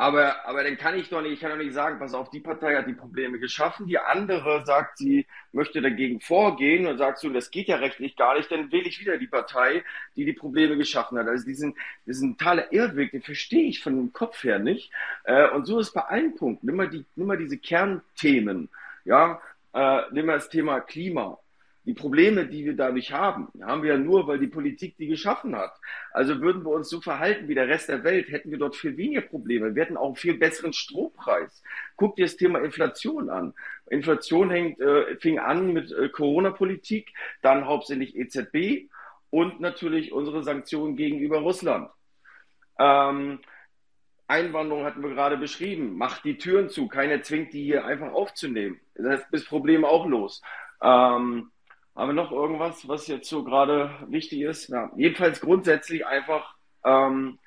Aber, 0.00 0.46
aber 0.46 0.62
dann 0.62 0.78
kann 0.78 0.96
ich 0.96 1.08
doch 1.08 1.20
nicht, 1.20 1.32
ich 1.32 1.40
kann 1.40 1.50
doch 1.50 1.56
nicht 1.58 1.74
sagen, 1.74 1.98
pass 1.98 2.14
auf, 2.14 2.30
die 2.30 2.38
Partei 2.38 2.76
hat 2.76 2.86
die 2.86 2.92
Probleme 2.92 3.40
geschaffen, 3.40 3.88
die 3.88 3.98
andere 3.98 4.64
sagt, 4.64 4.96
sie 4.96 5.26
möchte 5.50 5.82
dagegen 5.82 6.20
vorgehen 6.20 6.86
und 6.86 6.98
sagst 6.98 7.24
du, 7.24 7.30
das 7.30 7.50
geht 7.50 7.66
ja 7.66 7.78
rechtlich 7.78 8.14
gar 8.14 8.38
nicht, 8.38 8.48
dann 8.52 8.70
wähle 8.70 8.86
ich 8.86 9.00
wieder 9.00 9.18
die 9.18 9.26
Partei, 9.26 9.82
die 10.14 10.24
die 10.24 10.34
Probleme 10.34 10.76
geschaffen 10.76 11.18
hat. 11.18 11.26
Also 11.26 11.44
diesen, 11.44 11.74
diesen 12.06 12.38
totaler 12.38 12.72
Irrweg, 12.72 13.10
den 13.10 13.22
verstehe 13.22 13.64
ich 13.64 13.82
von 13.82 13.96
dem 13.96 14.12
Kopf 14.12 14.44
her 14.44 14.60
nicht. 14.60 14.92
Äh, 15.24 15.50
und 15.50 15.66
so 15.66 15.80
ist 15.80 15.92
bei 15.92 16.02
allen 16.02 16.36
Punkten. 16.36 16.66
Nimm 16.68 16.76
mal, 16.76 16.88
die, 16.88 17.04
nimm 17.16 17.26
mal 17.26 17.36
diese 17.36 17.58
Kernthemen, 17.58 18.68
ja, 19.04 19.40
äh, 19.74 20.02
nimm 20.12 20.26
mal 20.26 20.34
das 20.34 20.48
Thema 20.48 20.80
Klima. 20.80 21.40
Die 21.88 21.94
Probleme, 21.94 22.44
die 22.46 22.66
wir 22.66 22.76
dadurch 22.76 23.12
haben, 23.12 23.48
haben 23.62 23.82
wir 23.82 23.94
ja 23.94 23.98
nur, 23.98 24.26
weil 24.26 24.38
die 24.38 24.46
Politik 24.46 24.98
die 24.98 25.06
geschaffen 25.06 25.56
hat. 25.56 25.72
Also 26.12 26.38
würden 26.42 26.62
wir 26.62 26.70
uns 26.70 26.90
so 26.90 27.00
verhalten 27.00 27.48
wie 27.48 27.54
der 27.54 27.66
Rest 27.66 27.88
der 27.88 28.04
Welt, 28.04 28.28
hätten 28.28 28.50
wir 28.50 28.58
dort 28.58 28.76
viel 28.76 28.98
weniger 28.98 29.22
Probleme. 29.22 29.74
Wir 29.74 29.84
hätten 29.84 29.96
auch 29.96 30.08
einen 30.08 30.16
viel 30.16 30.36
besseren 30.36 30.74
Strompreis. 30.74 31.62
Guck 31.96 32.16
dir 32.16 32.26
das 32.26 32.36
Thema 32.36 32.58
Inflation 32.58 33.30
an. 33.30 33.54
Inflation 33.88 34.50
hängt, 34.50 34.78
äh, 34.80 35.16
fing 35.16 35.38
an 35.38 35.72
mit 35.72 35.90
äh, 35.90 36.10
Corona-Politik, 36.10 37.14
dann 37.40 37.64
hauptsächlich 37.64 38.14
EZB 38.14 38.90
und 39.30 39.58
natürlich 39.60 40.12
unsere 40.12 40.42
Sanktionen 40.42 40.94
gegenüber 40.94 41.38
Russland. 41.38 41.88
Ähm, 42.78 43.38
Einwanderung 44.26 44.84
hatten 44.84 45.02
wir 45.02 45.14
gerade 45.14 45.38
beschrieben. 45.38 45.96
Macht 45.96 46.26
die 46.26 46.36
Türen 46.36 46.68
zu. 46.68 46.86
Keiner 46.86 47.22
zwingt 47.22 47.54
die 47.54 47.64
hier 47.64 47.86
einfach 47.86 48.12
aufzunehmen. 48.12 48.78
Das 48.94 49.20
ist 49.20 49.28
das 49.32 49.44
Problem 49.46 49.86
auch 49.86 50.04
los. 50.04 50.42
Ähm, 50.82 51.50
haben 51.98 52.10
wir 52.10 52.14
noch 52.14 52.30
irgendwas, 52.30 52.86
was 52.86 53.08
jetzt 53.08 53.28
so 53.28 53.42
gerade 53.42 53.90
wichtig 54.06 54.42
ist? 54.42 54.68
Ja, 54.68 54.92
jedenfalls 54.96 55.40
grundsätzlich 55.40 56.06
einfach 56.06 56.54
ähm, 56.84 57.40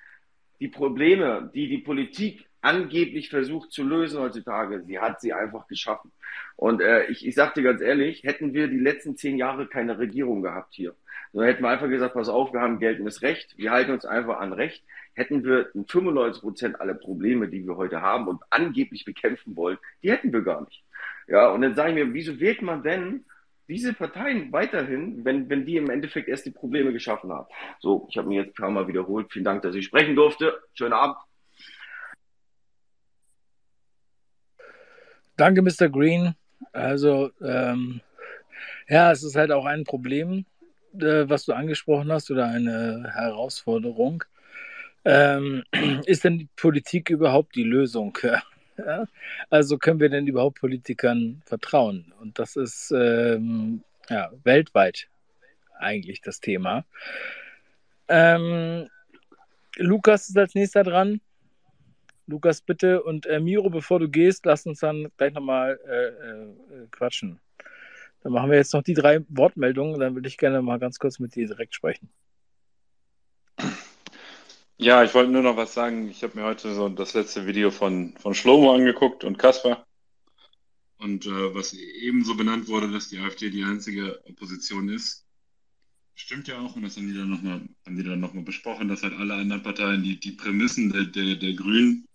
die 0.60 0.68
Probleme, 0.68 1.50
die 1.54 1.70
die 1.70 1.78
Politik 1.78 2.46
angeblich 2.60 3.30
versucht 3.30 3.72
zu 3.72 3.84
lösen 3.84 4.20
heutzutage, 4.20 4.84
sie 4.84 5.00
hat 5.00 5.22
sie 5.22 5.32
einfach 5.32 5.68
geschaffen. 5.68 6.12
Und 6.58 6.82
äh, 6.82 7.06
ich, 7.06 7.26
ich 7.26 7.34
sage 7.34 7.54
dir 7.56 7.64
ganz 7.64 7.82
ehrlich, 7.82 8.24
hätten 8.24 8.54
wir 8.54 8.68
die 8.68 8.78
letzten 8.78 9.16
zehn 9.16 9.38
Jahre 9.38 9.68
keine 9.68 9.98
Regierung 9.98 10.42
gehabt 10.42 10.74
hier, 10.74 10.96
dann 11.32 11.46
hätten 11.46 11.64
wir 11.64 11.70
einfach 11.70 11.88
gesagt, 11.88 12.14
pass 12.14 12.28
auf, 12.28 12.52
wir 12.52 12.60
haben 12.60 12.80
geltendes 12.80 13.22
Recht, 13.22 13.58
wir 13.58 13.72
halten 13.72 13.92
uns 13.94 14.04
einfach 14.04 14.42
an 14.42 14.52
Recht, 14.52 14.84
hätten 15.14 15.46
wir 15.46 15.72
95 15.88 16.42
Prozent 16.42 16.82
aller 16.82 16.94
Probleme, 16.94 17.48
die 17.48 17.66
wir 17.66 17.78
heute 17.78 18.02
haben 18.02 18.28
und 18.28 18.42
angeblich 18.50 19.06
bekämpfen 19.06 19.56
wollen, 19.56 19.78
die 20.04 20.12
hätten 20.12 20.34
wir 20.34 20.42
gar 20.42 20.62
nicht. 20.62 20.84
Ja, 21.28 21.50
und 21.52 21.62
dann 21.62 21.74
sage 21.74 21.92
ich 21.92 21.96
mir, 21.96 22.14
wieso 22.14 22.40
wählt 22.42 22.62
man 22.62 22.84
denn 22.84 23.24
diese 23.72 23.94
Parteien 23.94 24.52
weiterhin, 24.52 25.24
wenn, 25.24 25.50
wenn 25.50 25.66
die 25.66 25.78
im 25.78 25.90
Endeffekt 25.90 26.28
erst 26.28 26.46
die 26.46 26.52
Probleme 26.52 26.92
geschaffen 26.92 27.32
haben. 27.32 27.48
So, 27.80 28.06
ich 28.10 28.18
habe 28.18 28.28
mir 28.28 28.44
jetzt 28.44 28.50
ein 28.50 28.62
paar 28.62 28.70
Mal 28.70 28.88
wiederholt. 28.88 29.32
Vielen 29.32 29.46
Dank, 29.46 29.62
dass 29.62 29.74
ich 29.76 29.86
sprechen 29.86 30.16
durfte. 30.16 30.62
Schönen 30.74 30.92
Abend. 30.92 31.16
Danke, 35.38 35.62
Mr. 35.62 35.88
Green. 35.90 36.36
Also, 36.74 37.32
ähm, 37.42 38.02
ja, 38.90 39.12
es 39.12 39.24
ist 39.24 39.38
halt 39.38 39.52
auch 39.52 39.66
ein 39.66 39.86
Problem, 39.86 40.46
äh, 40.94 41.30
was 41.30 41.46
du 41.46 41.54
angesprochen 41.54 42.12
hast, 42.12 42.30
oder 42.30 42.48
eine 42.48 43.10
Herausforderung. 43.14 44.26
Ähm, 45.06 45.64
ist 46.06 46.26
denn 46.26 46.40
die 46.40 46.50
Politik 46.58 47.10
überhaupt 47.10 47.56
die 47.56 47.64
Lösung? 47.64 48.18
Ja? 48.86 49.06
Also 49.50 49.78
können 49.78 50.00
wir 50.00 50.10
denn 50.10 50.28
überhaupt 50.28 50.60
Politikern 50.60 51.42
vertrauen? 51.46 52.14
Und 52.20 52.40
das 52.40 52.56
ist 52.56 52.92
ähm, 52.92 53.84
ja, 54.10 54.32
weltweit 54.44 55.08
eigentlich 55.80 56.22
das 56.22 56.40
Thema. 56.40 56.86
Ähm, 58.08 58.88
Lukas 59.78 60.30
ist 60.30 60.38
als 60.38 60.54
nächster 60.54 60.84
dran. 60.84 61.22
Lukas, 62.28 62.62
bitte. 62.62 63.04
Und 63.04 63.26
äh, 63.26 63.40
Miro, 63.40 63.70
bevor 63.70 64.00
du 64.00 64.10
gehst, 64.10 64.46
lass 64.46 64.66
uns 64.66 64.80
dann 64.80 65.12
gleich 65.18 65.34
nochmal 65.34 65.80
äh, 65.88 66.08
äh, 66.08 66.88
quatschen. 66.92 67.40
Dann 68.24 68.34
machen 68.34 68.52
wir 68.52 68.58
jetzt 68.58 68.74
noch 68.74 68.84
die 68.84 68.94
drei 68.94 69.22
Wortmeldungen. 69.30 70.00
Dann 70.00 70.16
würde 70.16 70.28
ich 70.28 70.38
gerne 70.38 70.62
mal 70.62 70.80
ganz 70.80 71.00
kurz 71.00 71.20
mit 71.20 71.36
dir 71.36 71.48
direkt 71.48 71.74
sprechen. 71.74 72.10
Ja, 74.82 75.04
ich 75.04 75.14
wollte 75.14 75.32
nur 75.32 75.44
noch 75.44 75.58
was 75.58 75.76
sagen. 75.76 76.10
Ich 76.10 76.24
habe 76.24 76.40
mir 76.40 76.44
heute 76.44 76.74
so 76.74 76.90
das 76.90 77.14
letzte 77.14 77.46
Video 77.46 77.70
von, 77.70 78.16
von 78.18 78.34
Schlomo 78.34 78.74
angeguckt 78.74 79.24
und 79.24 79.38
Kasper. 79.38 79.86
Und 80.98 81.28
äh, 81.28 81.54
was 81.54 81.74
ebenso 81.74 82.34
benannt 82.34 82.68
wurde, 82.68 82.92
dass 82.92 83.08
die 83.08 83.20
AfD 83.20 83.52
die 83.52 83.64
einzige 83.64 84.20
Opposition 84.28 84.90
ist, 84.90 85.24
stimmt 86.16 86.48
ja 86.48 86.58
auch. 86.58 86.76
Und 86.76 86.82
das 86.82 86.98
haben 86.98 87.08
die 87.08 87.14
dann 87.14 87.30
nochmal 87.30 87.62
noch 88.18 88.44
besprochen, 88.44 88.88
dass 88.88 89.04
halt 89.04 89.14
alle 89.14 89.36
anderen 89.36 89.62
Parteien 89.62 90.02
die, 90.02 90.20
die 90.20 90.32
Prämissen 90.32 90.92
der, 90.92 91.04
der, 91.04 91.36
der 91.36 91.54
Grünen, 91.54 92.08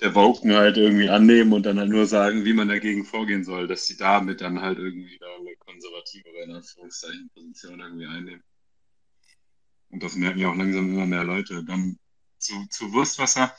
der 0.00 0.14
Woken 0.14 0.54
halt 0.54 0.78
irgendwie 0.78 1.10
annehmen 1.10 1.52
und 1.52 1.66
dann 1.66 1.78
halt 1.78 1.90
nur 1.90 2.06
sagen, 2.06 2.46
wie 2.46 2.54
man 2.54 2.68
dagegen 2.68 3.04
vorgehen 3.04 3.44
soll, 3.44 3.68
dass 3.68 3.86
sie 3.86 3.98
damit 3.98 4.40
dann 4.40 4.62
halt 4.62 4.78
irgendwie 4.78 5.18
da 5.18 5.26
eine 5.38 5.54
konservativere, 5.58 6.42
in 6.44 6.52
Anführungszeichen, 6.52 7.30
Position 7.34 7.80
irgendwie 7.80 8.06
einnehmen. 8.06 8.42
Und 9.92 10.02
das 10.02 10.16
merken 10.16 10.40
ja 10.40 10.50
auch 10.50 10.56
langsam 10.56 10.90
immer 10.90 11.06
mehr 11.06 11.22
Leute. 11.22 11.62
Dann 11.64 11.98
zu, 12.38 12.66
zu 12.70 12.92
Wurstwasser. 12.92 13.54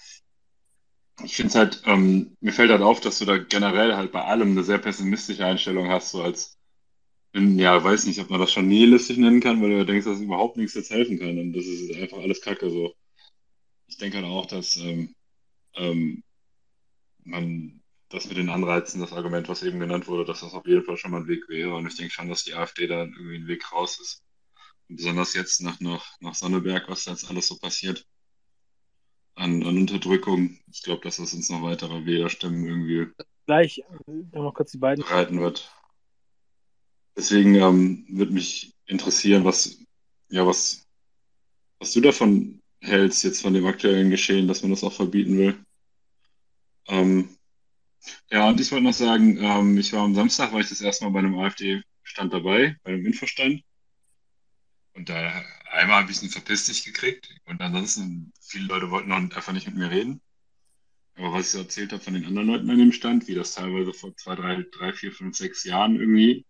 Ich 1.24 1.36
finde 1.36 1.50
es 1.50 1.56
halt, 1.56 1.84
ähm, 1.86 2.36
mir 2.42 2.52
fällt 2.52 2.72
halt 2.72 2.82
auf, 2.82 3.00
dass 3.00 3.20
du 3.20 3.26
da 3.26 3.38
generell 3.38 3.96
halt 3.96 4.12
bei 4.12 4.24
allem 4.24 4.52
eine 4.52 4.64
sehr 4.64 4.80
pessimistische 4.80 5.46
Einstellung 5.46 5.90
hast, 5.90 6.10
so 6.12 6.24
als, 6.24 6.58
ja, 7.34 7.84
weiß 7.84 8.06
nicht, 8.08 8.20
ob 8.20 8.32
man 8.32 8.40
das 8.40 8.52
schon 8.52 8.68
nihilistisch 8.68 9.18
nennen 9.18 9.42
kann, 9.42 9.62
weil 9.62 9.70
du 9.70 9.86
denkst, 9.86 10.06
dass 10.06 10.20
überhaupt 10.20 10.58
nichts 10.58 10.74
jetzt 10.74 10.90
helfen 10.90 11.20
kann 11.20 11.38
und 11.38 11.54
das 11.54 11.66
ist 11.66 11.96
einfach 11.96 12.18
alles 12.18 12.42
Kacke 12.42 12.70
so. 12.72 12.94
Ich 13.88 13.98
denke 13.98 14.18
halt 14.18 14.28
auch, 14.28 14.48
dass 14.48 14.76
ähm, 14.78 15.16
ähm, 15.76 16.24
man 17.24 17.82
das 18.10 18.28
mit 18.28 18.38
den 18.38 18.50
Anreizen, 18.50 19.02
das 19.02 19.14
Argument, 19.14 19.48
was 19.50 19.64
eben 19.64 19.80
genannt 19.80 20.08
wurde, 20.08 20.26
dass 20.26 20.42
das 20.42 20.54
auf 20.54 20.66
jeden 20.68 20.84
Fall 20.84 20.98
schon 20.98 21.12
mal 21.12 21.22
ein 21.22 21.28
Weg 21.28 21.48
wäre 21.48 21.76
und 21.76 21.88
ich 21.88 21.96
denke 21.96 22.14
schon, 22.14 22.30
dass 22.30 22.44
die 22.44 22.56
AfD 22.56 22.88
da 22.88 23.04
irgendwie 23.04 23.38
ein 23.38 23.48
Weg 23.48 23.72
raus 23.72 24.00
ist 24.00 24.24
besonders 24.88 25.34
jetzt 25.34 25.62
nach, 25.62 25.80
nach, 25.80 26.06
nach 26.20 26.36
Sonneberg, 26.36 26.88
was 26.90 27.06
da 27.06 27.12
jetzt 27.12 27.30
alles 27.30 27.48
so 27.48 27.58
passiert 27.58 28.06
an, 29.36 29.64
an 29.64 29.78
Unterdrückung. 29.78 30.60
Ich 30.72 30.84
glaube, 30.84 31.02
dass 31.02 31.18
das 31.18 31.34
uns 31.34 31.50
noch 31.50 31.62
weitere 31.62 32.06
Wählerstimmen 32.06 32.66
irgendwie 32.66 33.12
gleich 33.46 33.84
noch 34.32 34.54
kurz 34.54 34.72
die 34.72 34.78
beiden 34.78 35.04
bereiten 35.04 35.40
wird. 35.40 35.72
Deswegen 37.16 37.56
ähm, 37.56 38.06
würde 38.10 38.32
mich 38.32 38.74
interessieren, 38.86 39.46
was, 39.46 39.80
ja, 40.30 40.46
was, 40.46 40.88
was 41.80 41.94
du 41.94 42.02
davon 42.02 42.62
hältst, 42.82 43.24
jetzt 43.24 43.42
von 43.42 43.54
dem 43.54 43.66
aktuellen 43.66 44.10
Geschehen, 44.10 44.48
dass 44.48 44.62
man 44.62 44.72
das 44.72 44.84
auch 44.84 44.94
verbieten 44.94 45.38
will. 45.38 45.64
Ähm, 46.88 47.30
ja, 48.30 48.50
und 48.50 48.60
ich 48.60 48.72
wollte 48.72 48.86
noch 48.86 48.94
sagen, 48.94 49.38
ähm, 49.40 49.78
ich 49.78 49.94
war 49.94 50.02
am 50.02 50.16
Samstag, 50.16 50.52
war 50.52 50.60
ich 50.60 50.70
das 50.70 50.82
erste 50.82 51.06
Mal 51.06 51.12
bei 51.12 51.20
einem 51.20 51.38
AfD-Stand 51.40 52.34
dabei, 52.34 52.76
bei 52.84 52.94
einem 52.94 53.06
Infostand. 53.06 53.64
Und 54.94 55.10
da 55.10 55.44
einmal 55.72 56.02
habe 56.04 56.12
ich 56.12 56.22
einen 56.22 56.30
verpiss 56.30 56.66
dich 56.66 56.86
gekriegt 56.86 57.30
und 57.46 57.62
ansonsten 57.62 58.32
viele 58.40 58.68
Leute 58.68 58.92
wollten 58.92 59.10
noch 59.10 59.18
einfach 59.18 59.54
nicht 59.54 59.66
mit 59.68 59.76
mir 59.76 59.90
reden. 59.90 60.22
Aber 61.16 61.34
was 61.34 61.54
ich 61.54 61.60
erzählt 61.60 61.92
habe 61.92 62.04
von 62.04 62.14
den 62.14 62.26
anderen 62.26 62.48
Leuten 62.48 62.70
an 62.70 62.78
dem 62.78 62.92
Stand, 62.92 63.28
wie 63.28 63.36
das 63.36 63.54
teilweise 63.54 63.94
vor 63.94 64.16
zwei, 64.16 64.36
drei, 64.36 64.66
drei, 64.72 64.94
vier, 64.94 65.12
fünf, 65.12 65.38
sechs 65.38 65.64
Jahren 65.64 65.96
irgendwie 65.96 66.46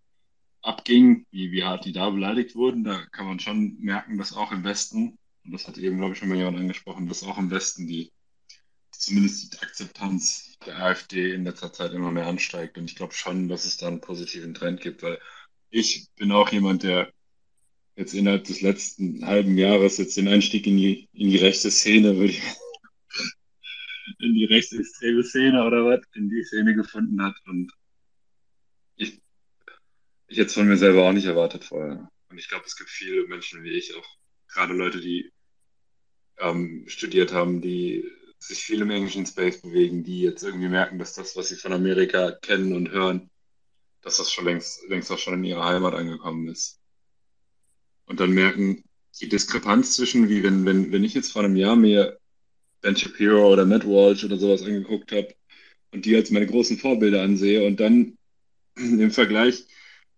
abging, 0.61 1.25
wie, 1.31 1.51
wie 1.51 1.63
hart 1.63 1.85
die 1.85 1.91
da 1.91 2.09
beleidigt 2.09 2.55
wurden, 2.55 2.83
da 2.83 3.05
kann 3.07 3.27
man 3.27 3.39
schon 3.39 3.77
merken, 3.79 4.17
dass 4.17 4.33
auch 4.33 4.51
im 4.51 4.63
Westen, 4.63 5.17
und 5.43 5.51
das 5.51 5.67
hat 5.67 5.77
eben, 5.77 5.97
glaube 5.97 6.13
ich, 6.13 6.19
schon 6.19 6.29
mal 6.29 6.37
jemand 6.37 6.57
angesprochen, 6.57 7.07
dass 7.07 7.23
auch 7.23 7.37
im 7.37 7.51
Westen 7.51 7.87
die, 7.87 8.11
zumindest 8.91 9.53
die 9.53 9.59
Akzeptanz 9.59 10.57
der 10.65 10.79
AfD 10.79 11.33
in 11.33 11.43
letzter 11.43 11.73
Zeit 11.73 11.91
immer 11.91 12.11
mehr 12.11 12.27
ansteigt. 12.27 12.77
Und 12.77 12.89
ich 12.89 12.95
glaube 12.95 13.13
schon, 13.13 13.49
dass 13.49 13.65
es 13.65 13.75
da 13.75 13.87
einen 13.87 13.99
positiven 13.99 14.53
Trend 14.53 14.79
gibt, 14.79 15.03
weil 15.03 15.19
ich 15.69 16.07
bin 16.15 16.31
auch 16.31 16.49
jemand, 16.49 16.83
der 16.83 17.11
jetzt 17.95 18.13
innerhalb 18.13 18.43
des 18.45 18.61
letzten 18.61 19.25
halben 19.25 19.57
Jahres 19.57 19.97
jetzt 19.97 20.17
den 20.17 20.27
Einstieg 20.27 20.65
in 20.67 20.77
die, 20.77 21.07
in 21.13 21.29
die 21.29 21.37
rechte 21.37 21.69
Szene, 21.69 22.15
würde 22.15 22.33
ich, 22.33 22.41
in 24.19 24.33
die 24.33 24.45
rechtsextreme 24.45 25.23
Szene 25.23 25.63
oder 25.63 25.85
was, 25.85 26.01
in 26.15 26.29
die 26.29 26.43
Szene 26.43 26.75
gefunden 26.75 27.21
hat. 27.23 27.35
Und 27.45 27.71
ich, 28.95 29.21
ich 30.27 30.37
jetzt 30.37 30.53
von 30.53 30.67
mir 30.67 30.77
selber 30.77 31.07
auch 31.07 31.13
nicht 31.13 31.25
erwartet 31.25 31.63
vorher. 31.63 32.09
Und 32.29 32.37
ich 32.37 32.49
glaube, 32.49 32.65
es 32.65 32.75
gibt 32.75 32.89
viele 32.89 33.27
Menschen 33.27 33.63
wie 33.63 33.71
ich, 33.71 33.95
auch 33.95 34.07
gerade 34.47 34.73
Leute, 34.73 34.99
die 34.99 35.31
ähm, 36.39 36.85
studiert 36.87 37.31
haben, 37.31 37.61
die 37.61 38.03
sich 38.39 38.59
viel 38.59 38.81
im 38.81 38.89
englischen 38.89 39.25
Space 39.25 39.61
bewegen, 39.61 40.03
die 40.03 40.21
jetzt 40.21 40.43
irgendwie 40.43 40.67
merken, 40.67 40.99
dass 40.99 41.13
das, 41.13 41.35
was 41.35 41.49
sie 41.49 41.55
von 41.55 41.73
Amerika 41.73 42.31
kennen 42.31 42.75
und 42.75 42.89
hören, 42.89 43.29
dass 44.01 44.17
das 44.17 44.31
schon 44.31 44.45
längst, 44.45 44.83
längst 44.89 45.11
auch 45.11 45.17
schon 45.17 45.35
in 45.35 45.43
ihrer 45.45 45.63
Heimat 45.63 45.93
angekommen 45.93 46.49
ist. 46.49 46.82
Und 48.05 48.19
dann 48.19 48.31
merken, 48.31 48.83
die 49.21 49.29
Diskrepanz 49.29 49.95
zwischen, 49.95 50.29
wie 50.29 50.43
wenn, 50.43 50.65
wenn, 50.65 50.91
wenn 50.91 51.03
ich 51.03 51.13
jetzt 51.13 51.31
vor 51.31 51.43
einem 51.43 51.55
Jahr 51.55 51.75
mir 51.75 52.17
Ben 52.81 52.97
Shapiro 52.97 53.51
oder 53.51 53.65
Matt 53.65 53.87
Walsh 53.87 54.23
oder 54.25 54.37
sowas 54.37 54.63
angeguckt 54.63 55.11
habe 55.11 55.33
und 55.91 56.05
die 56.05 56.15
als 56.15 56.31
meine 56.31 56.47
großen 56.47 56.77
Vorbilder 56.77 57.21
ansehe 57.21 57.65
und 57.65 57.79
dann 57.79 58.17
im 58.75 59.11
Vergleich 59.11 59.65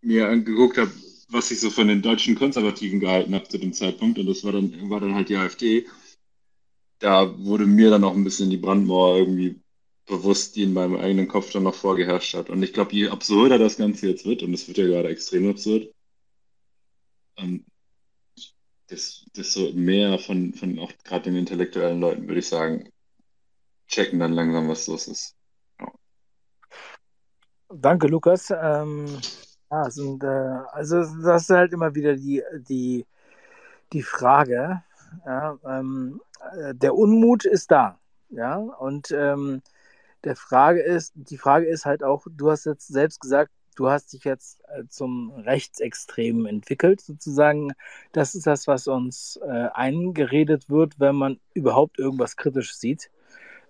mir 0.02 0.30
angeguckt 0.30 0.78
habe, 0.78 0.92
was 1.30 1.52
ich 1.52 1.60
so 1.60 1.70
von 1.70 1.88
den 1.88 2.02
deutschen 2.02 2.36
Konservativen 2.36 3.00
gehalten 3.00 3.36
habe 3.36 3.48
zu 3.48 3.58
dem 3.58 3.74
Zeitpunkt 3.74 4.18
und 4.18 4.28
das 4.28 4.44
war 4.44 4.54
dann, 4.54 4.90
war 4.90 5.00
dann 5.00 5.16
halt 5.16 5.30
die 5.30 5.36
AfD. 5.36 5.88
Da 7.00 7.38
wurde 7.38 7.66
mir 7.66 7.90
dann 7.90 8.04
auch 8.04 8.16
ein 8.16 8.24
bisschen 8.24 8.50
die 8.50 8.58
Brandmauer 8.58 9.18
irgendwie 9.18 9.60
bewusst, 10.06 10.56
die 10.56 10.64
in 10.64 10.74
meinem 10.74 10.96
eigenen 10.96 11.28
Kopf 11.28 11.52
dann 11.52 11.64
noch 11.64 11.76
vorgeherrscht 11.76 12.36
hat. 12.36 12.50
Und 12.50 12.64
ich 12.64 12.74
glaube, 12.74 12.94
je 12.94 13.10
absurder 13.10 13.58
das 13.58 13.78
Ganze 13.78 14.08
jetzt 14.08 14.26
wird, 14.26 14.44
und 14.44 14.54
es 14.54 14.68
wird 14.68 14.78
ja 14.78 14.86
gerade 14.86 15.10
extrem 15.10 15.50
absurd, 15.50 15.92
ähm, 17.38 17.66
desto 19.36 19.72
mehr 19.74 20.18
von, 20.20 20.54
von 20.54 20.80
auch 20.80 20.92
gerade 21.04 21.24
den 21.24 21.36
intellektuellen 21.36 22.00
Leuten, 22.00 22.28
würde 22.28 22.40
ich 22.40 22.48
sagen, 22.48 22.90
checken 23.88 24.20
dann 24.20 24.34
langsam, 24.34 24.68
was 24.70 24.88
los 24.88 25.08
ist. 25.08 25.36
Ja. 25.80 25.92
Danke, 27.70 28.08
Lukas. 28.08 28.52
Ähm, 28.52 29.06
ja, 29.72 29.90
sind, 29.90 30.24
äh, 30.24 30.28
also 30.72 31.04
das 31.22 31.44
ist 31.44 31.50
halt 31.50 31.74
immer 31.74 31.94
wieder 31.96 32.16
die, 32.16 32.44
die, 32.70 33.06
die 33.94 34.04
Frage. 34.04 34.84
Ja, 35.26 35.58
ähm, 35.66 36.22
äh, 36.58 36.74
der 36.74 36.96
Unmut 36.96 37.46
ist 37.46 37.72
da. 37.72 38.00
Ja, 38.30 38.58
und 38.58 39.12
ähm, 39.12 39.62
der 40.24 40.36
Frage 40.36 40.82
ist, 40.82 41.14
die 41.16 41.38
Frage 41.38 41.68
ist 41.68 41.86
halt 41.86 42.04
auch, 42.04 42.26
du 42.30 42.52
hast 42.52 42.66
jetzt 42.66 42.88
selbst 42.88 43.22
gesagt, 43.22 43.52
du 43.76 43.90
hast 43.90 44.14
dich 44.14 44.24
jetzt 44.24 44.62
äh, 44.70 44.86
zum 44.88 45.32
Rechtsextremen 45.32 46.46
entwickelt, 46.46 47.02
sozusagen. 47.02 47.74
Das 48.12 48.36
ist 48.36 48.48
das, 48.48 48.68
was 48.68 48.88
uns 48.88 49.40
äh, 49.44 49.68
eingeredet 49.74 50.70
wird, 50.70 51.00
wenn 51.00 51.16
man 51.16 51.40
überhaupt 51.54 52.00
irgendwas 52.00 52.36
kritisch 52.38 52.76
sieht. 52.76 53.12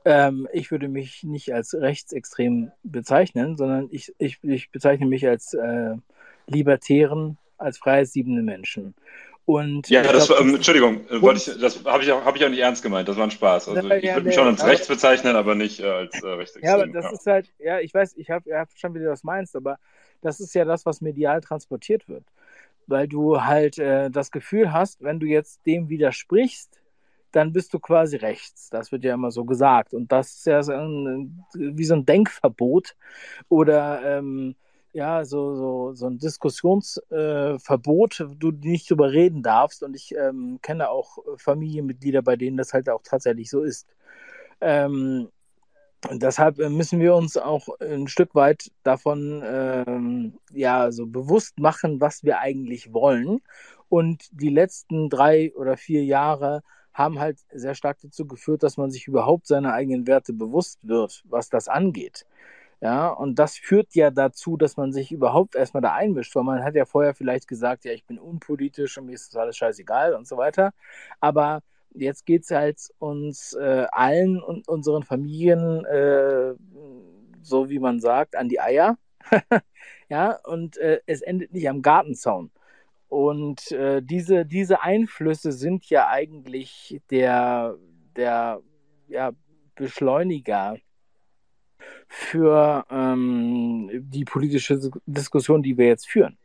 Ähm, 0.05 0.47
ich 0.53 0.71
würde 0.71 0.87
mich 0.87 1.23
nicht 1.23 1.53
als 1.53 1.73
rechtsextrem 1.73 2.71
bezeichnen, 2.83 3.57
sondern 3.57 3.87
ich, 3.91 4.13
ich, 4.19 4.43
ich 4.43 4.71
bezeichne 4.71 5.07
mich 5.07 5.27
als 5.27 5.53
äh, 5.53 5.95
libertären, 6.47 7.37
als 7.57 7.77
freiheitsliebenden 7.77 8.45
Menschen. 8.45 8.93
Und 9.45 9.89
ja, 9.89 10.01
das 10.01 10.27
glaub, 10.27 10.41
ähm, 10.41 10.55
Entschuldigung, 10.55 11.01
äh, 11.07 11.33
ich, 11.35 11.45
das 11.59 11.85
habe 11.85 12.03
ich, 12.03 12.11
auch, 12.11 12.25
hab 12.25 12.35
ich 12.35 12.43
auch 12.43 12.49
nicht 12.49 12.59
ernst 12.59 12.81
gemeint, 12.81 13.07
das 13.07 13.15
war 13.15 13.25
ein 13.25 13.31
Spaß. 13.31 13.69
Also 13.69 13.87
ja, 13.87 13.95
ich 13.95 14.13
würde 14.13 14.25
mich 14.25 14.33
schon 14.33 14.47
als 14.47 14.65
rechts 14.65 14.87
bezeichnen, 14.87 15.35
aber 15.35 15.53
nicht 15.53 15.79
äh, 15.79 15.87
als 15.87 16.23
äh, 16.23 16.27
rechtsextrem. 16.27 16.63
Ja, 16.63 16.73
aber 16.73 16.87
das 16.87 17.05
ja. 17.05 17.11
ist 17.11 17.27
halt, 17.27 17.53
ja, 17.59 17.79
ich 17.79 17.93
weiß, 17.93 18.15
ich 18.17 18.31
habe 18.31 18.57
hab 18.57 18.69
verstanden, 18.69 18.99
wie 18.99 19.03
du 19.03 19.09
das 19.09 19.23
meinst, 19.23 19.55
aber 19.55 19.77
das 20.21 20.39
ist 20.39 20.55
ja 20.55 20.65
das, 20.65 20.87
was 20.87 20.99
medial 20.99 21.41
transportiert 21.41 22.09
wird. 22.09 22.23
Weil 22.87 23.07
du 23.07 23.43
halt 23.43 23.77
äh, 23.77 24.09
das 24.09 24.31
Gefühl 24.31 24.73
hast, 24.73 25.03
wenn 25.03 25.19
du 25.19 25.27
jetzt 25.27 25.63
dem 25.67 25.89
widersprichst, 25.89 26.81
dann 27.31 27.53
bist 27.53 27.71
du 27.73 27.79
quasi 27.79 28.15
rechts. 28.15 28.69
Das 28.69 28.91
wird 28.91 29.03
ja 29.03 29.13
immer 29.13 29.29
so 29.29 29.45
gesagt. 29.45 29.93
Und 29.93 30.11
das 30.11 30.37
ist 30.37 30.45
ja 30.47 30.63
so 30.63 30.71
ein, 30.71 31.43
wie 31.53 31.83
so 31.83 31.93
ein 31.93 32.05
Denkverbot 32.05 32.95
oder 33.49 34.17
ähm, 34.17 34.55
ja, 34.95 35.25
so, 35.25 35.55
so, 35.55 35.93
so 35.93 36.07
ein 36.07 36.17
Diskussionsverbot, 36.19 38.19
äh, 38.21 38.27
du 38.37 38.51
nicht 38.51 38.89
drüber 38.89 39.11
reden 39.11 39.43
darfst. 39.43 39.83
Und 39.83 39.93
ich 39.93 40.15
ähm, 40.15 40.59
kenne 40.61 40.89
auch 40.89 41.17
Familienmitglieder, 41.35 42.21
bei 42.21 42.37
denen 42.37 42.55
das 42.55 42.73
halt 42.73 42.89
auch 42.89 43.01
tatsächlich 43.03 43.49
so 43.49 43.61
ist. 43.61 43.89
Ähm, 44.61 45.27
deshalb 46.09 46.59
äh, 46.59 46.69
müssen 46.69 47.01
wir 47.01 47.13
uns 47.13 47.35
auch 47.35 47.67
ein 47.81 48.07
Stück 48.07 48.35
weit 48.35 48.71
davon 48.83 49.43
ähm, 49.45 50.39
ja 50.53 50.89
so 50.93 51.07
bewusst 51.07 51.59
machen, 51.59 51.99
was 51.99 52.23
wir 52.23 52.39
eigentlich 52.39 52.93
wollen. 52.93 53.41
Und 53.89 54.23
die 54.31 54.49
letzten 54.49 55.09
drei 55.09 55.53
oder 55.55 55.75
vier 55.75 56.05
Jahre 56.05 56.63
haben 56.93 57.19
halt 57.19 57.39
sehr 57.51 57.75
stark 57.75 57.97
dazu 58.01 58.25
geführt, 58.25 58.63
dass 58.63 58.77
man 58.77 58.91
sich 58.91 59.07
überhaupt 59.07 59.47
seiner 59.47 59.73
eigenen 59.73 60.07
Werte 60.07 60.31
bewusst 60.31 60.79
wird, 60.83 61.21
was 61.27 61.49
das 61.49 61.67
angeht. 61.67 62.25
Ja, 62.85 63.09
und 63.09 63.39
das 63.39 63.57
führt 63.57 63.95
ja 63.95 64.11
dazu, 64.11 64.57
dass 64.57 64.77
man 64.77 64.93
sich 64.93 65.11
überhaupt 65.11 65.55
erstmal 65.55 65.81
da 65.81 65.93
einmischt, 65.93 66.35
weil 66.35 66.43
man 66.43 66.63
hat 66.63 66.75
ja 66.75 66.85
vorher 66.85 67.15
vielleicht 67.15 67.47
gesagt, 67.47 67.83
ja, 67.83 67.91
ich 67.93 68.05
bin 68.05 68.19
unpolitisch 68.19 68.99
und 68.99 69.07
mir 69.07 69.13
ist 69.13 69.33
das 69.33 69.41
alles 69.41 69.57
scheißegal 69.57 70.13
und 70.13 70.27
so 70.27 70.37
weiter. 70.37 70.71
Aber 71.19 71.61
jetzt 71.95 72.27
geht 72.27 72.43
es 72.43 72.51
halt 72.51 72.77
uns 72.99 73.53
äh, 73.53 73.87
allen 73.91 74.39
und 74.39 74.67
unseren 74.67 75.01
Familien, 75.01 75.83
äh, 75.85 76.53
so 77.41 77.69
wie 77.71 77.79
man 77.79 77.99
sagt, 77.99 78.35
an 78.35 78.49
die 78.49 78.61
Eier. 78.61 78.99
ja, 80.09 80.37
und 80.43 80.77
äh, 80.77 80.99
es 81.07 81.23
endet 81.23 81.53
nicht 81.53 81.67
am 81.67 81.81
Gartenzaun. 81.81 82.51
Und 83.09 83.71
äh, 83.71 84.03
diese, 84.03 84.45
diese 84.45 84.83
Einflüsse 84.83 85.51
sind 85.53 85.89
ja 85.89 86.07
eigentlich 86.07 87.01
der, 87.09 87.77
der 88.15 88.61
ja, 89.07 89.31
Beschleuniger 89.73 90.77
für 92.07 92.85
ähm, 92.89 93.89
die 93.93 94.25
politische 94.25 94.79
Diskussion, 95.05 95.63
die 95.63 95.77
wir 95.77 95.87
jetzt 95.87 96.07
führen. 96.07 96.37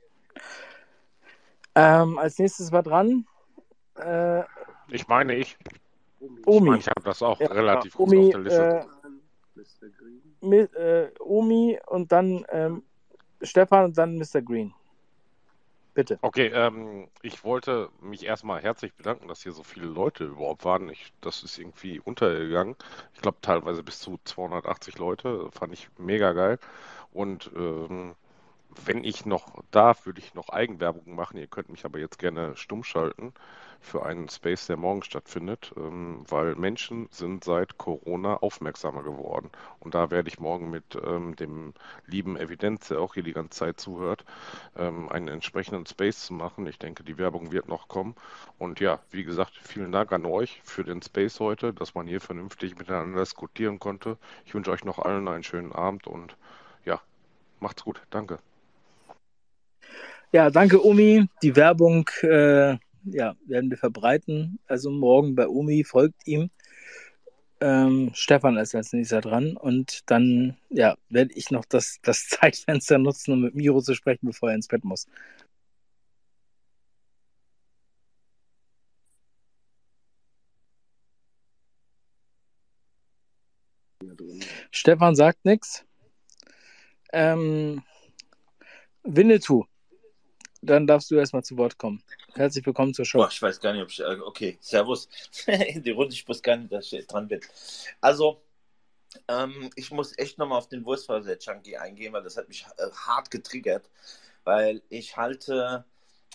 Ähm, 1.74 2.18
als 2.18 2.38
nächstes 2.38 2.72
war 2.72 2.82
dran. 2.82 3.26
Äh, 3.96 4.42
ich 4.88 5.06
meine, 5.08 5.36
ich. 5.36 5.56
Omi. 6.44 6.56
Ich, 6.56 6.60
meine, 6.60 6.78
ich 6.78 6.88
habe 6.88 7.02
das 7.02 7.22
auch 7.22 7.40
ja, 7.40 7.46
relativ 7.48 7.98
Omi, 7.98 8.16
gut 8.16 8.24
auf 8.24 8.30
der 8.32 8.40
Liste. 8.40 8.86
Äh, 10.42 10.46
mit, 10.46 10.74
äh, 10.74 11.10
Omi 11.20 11.78
und 11.86 12.10
dann 12.12 12.44
ähm, 12.50 12.82
Stefan 13.42 13.86
und 13.86 13.98
dann 13.98 14.16
Mr. 14.16 14.42
Green. 14.42 14.74
Bitte. 16.00 16.18
Okay, 16.22 16.46
ähm, 16.46 17.08
ich 17.20 17.44
wollte 17.44 17.90
mich 18.00 18.24
erstmal 18.24 18.62
herzlich 18.62 18.94
bedanken, 18.94 19.28
dass 19.28 19.42
hier 19.42 19.52
so 19.52 19.62
viele 19.62 19.84
Leute 19.84 20.24
überhaupt 20.24 20.64
waren. 20.64 20.88
Ich, 20.88 21.12
das 21.20 21.42
ist 21.42 21.58
irgendwie 21.58 22.00
untergegangen. 22.00 22.74
Ich 23.12 23.20
glaube 23.20 23.36
teilweise 23.42 23.82
bis 23.82 24.00
zu 24.00 24.18
280 24.24 24.96
Leute. 24.96 25.50
Fand 25.52 25.74
ich 25.74 25.90
mega 25.98 26.32
geil. 26.32 26.58
Und 27.12 27.50
ähm, 27.54 28.14
wenn 28.86 29.04
ich 29.04 29.26
noch 29.26 29.62
darf, 29.72 30.06
würde 30.06 30.20
ich 30.20 30.32
noch 30.32 30.48
Eigenwerbung 30.48 31.14
machen. 31.14 31.36
Ihr 31.36 31.48
könnt 31.48 31.68
mich 31.68 31.84
aber 31.84 31.98
jetzt 31.98 32.18
gerne 32.18 32.56
stumm 32.56 32.82
schalten 32.82 33.34
für 33.80 34.04
einen 34.04 34.28
Space, 34.28 34.66
der 34.66 34.76
morgen 34.76 35.02
stattfindet, 35.02 35.72
ähm, 35.76 36.24
weil 36.28 36.54
Menschen 36.54 37.08
sind 37.10 37.44
seit 37.44 37.78
Corona 37.78 38.36
aufmerksamer 38.36 39.02
geworden. 39.02 39.50
Und 39.80 39.94
da 39.94 40.10
werde 40.10 40.28
ich 40.28 40.38
morgen 40.38 40.70
mit 40.70 40.96
ähm, 41.02 41.34
dem 41.36 41.72
lieben 42.06 42.36
Evidenz, 42.36 42.88
der 42.88 43.00
auch 43.00 43.14
hier 43.14 43.22
die 43.22 43.32
ganze 43.32 43.58
Zeit 43.58 43.80
zuhört, 43.80 44.24
ähm, 44.76 45.08
einen 45.08 45.28
entsprechenden 45.28 45.86
Space 45.86 46.26
zu 46.26 46.34
machen. 46.34 46.66
Ich 46.66 46.78
denke, 46.78 47.02
die 47.02 47.18
Werbung 47.18 47.52
wird 47.52 47.68
noch 47.68 47.88
kommen. 47.88 48.14
Und 48.58 48.80
ja, 48.80 49.00
wie 49.10 49.24
gesagt, 49.24 49.58
vielen 49.62 49.92
Dank 49.92 50.12
an 50.12 50.26
euch 50.26 50.60
für 50.62 50.84
den 50.84 51.02
Space 51.02 51.40
heute, 51.40 51.72
dass 51.72 51.94
man 51.94 52.06
hier 52.06 52.20
vernünftig 52.20 52.78
miteinander 52.78 53.20
diskutieren 53.20 53.78
konnte. 53.78 54.18
Ich 54.44 54.54
wünsche 54.54 54.70
euch 54.70 54.84
noch 54.84 54.98
allen 54.98 55.26
einen 55.26 55.42
schönen 55.42 55.72
Abend 55.72 56.06
und 56.06 56.36
ja, 56.84 57.00
macht's 57.60 57.82
gut. 57.82 58.02
Danke. 58.10 58.38
Ja, 60.32 60.48
danke, 60.50 60.84
Omi. 60.84 61.26
Die 61.42 61.56
Werbung 61.56 62.08
äh, 62.22 62.76
ja, 63.04 63.36
werden 63.46 63.70
wir 63.70 63.78
verbreiten. 63.78 64.58
Also 64.66 64.90
morgen 64.90 65.34
bei 65.34 65.48
Umi 65.48 65.84
folgt 65.84 66.26
ihm. 66.26 66.50
Ähm, 67.62 68.10
Stefan 68.14 68.56
ist 68.56 68.74
als 68.74 68.92
nächster 68.94 69.20
dran 69.20 69.56
und 69.56 70.10
dann 70.10 70.56
ja, 70.70 70.96
werde 71.10 71.34
ich 71.34 71.50
noch 71.50 71.64
das, 71.66 71.98
das 72.02 72.26
Zeitfenster 72.28 72.98
nutzen, 72.98 73.32
um 73.32 73.42
mit 73.42 73.54
Miro 73.54 73.80
zu 73.82 73.94
sprechen, 73.94 74.26
bevor 74.26 74.50
er 74.50 74.56
ins 74.56 74.68
Bett 74.68 74.84
muss. 74.84 75.06
Stefan 84.70 85.14
sagt 85.14 85.44
nichts. 85.44 85.84
Ähm, 87.12 87.82
Winnetou 89.04 89.69
dann 90.62 90.86
darfst 90.86 91.10
du 91.10 91.16
erstmal 91.16 91.42
zu 91.42 91.56
Wort 91.56 91.78
kommen. 91.78 92.02
Herzlich 92.34 92.64
willkommen 92.66 92.92
zur 92.94 93.04
Show. 93.04 93.18
Boah, 93.18 93.28
ich 93.30 93.40
weiß 93.40 93.60
gar 93.60 93.72
nicht, 93.72 93.82
ob 93.82 93.90
ich. 93.90 94.00
äh, 94.00 94.18
Okay, 94.24 94.58
Servus. 94.60 95.08
Die 95.46 95.90
Runde, 95.90 96.14
ich 96.14 96.26
wusste 96.28 96.42
gar 96.42 96.56
nicht, 96.56 96.72
dass 96.72 96.92
ich 96.92 97.06
dran 97.06 97.28
bin. 97.28 97.40
Also, 98.00 98.42
ähm, 99.28 99.70
ich 99.74 99.90
muss 99.90 100.16
echt 100.18 100.38
nochmal 100.38 100.58
auf 100.58 100.68
den 100.68 100.84
Wurstfaser-Junkie 100.84 101.76
eingehen, 101.76 102.12
weil 102.12 102.22
das 102.22 102.36
hat 102.36 102.48
mich 102.48 102.66
äh, 102.76 102.90
hart 102.92 103.30
getriggert. 103.30 103.88
Weil 104.44 104.82
ich 104.88 105.16
halte 105.16 105.84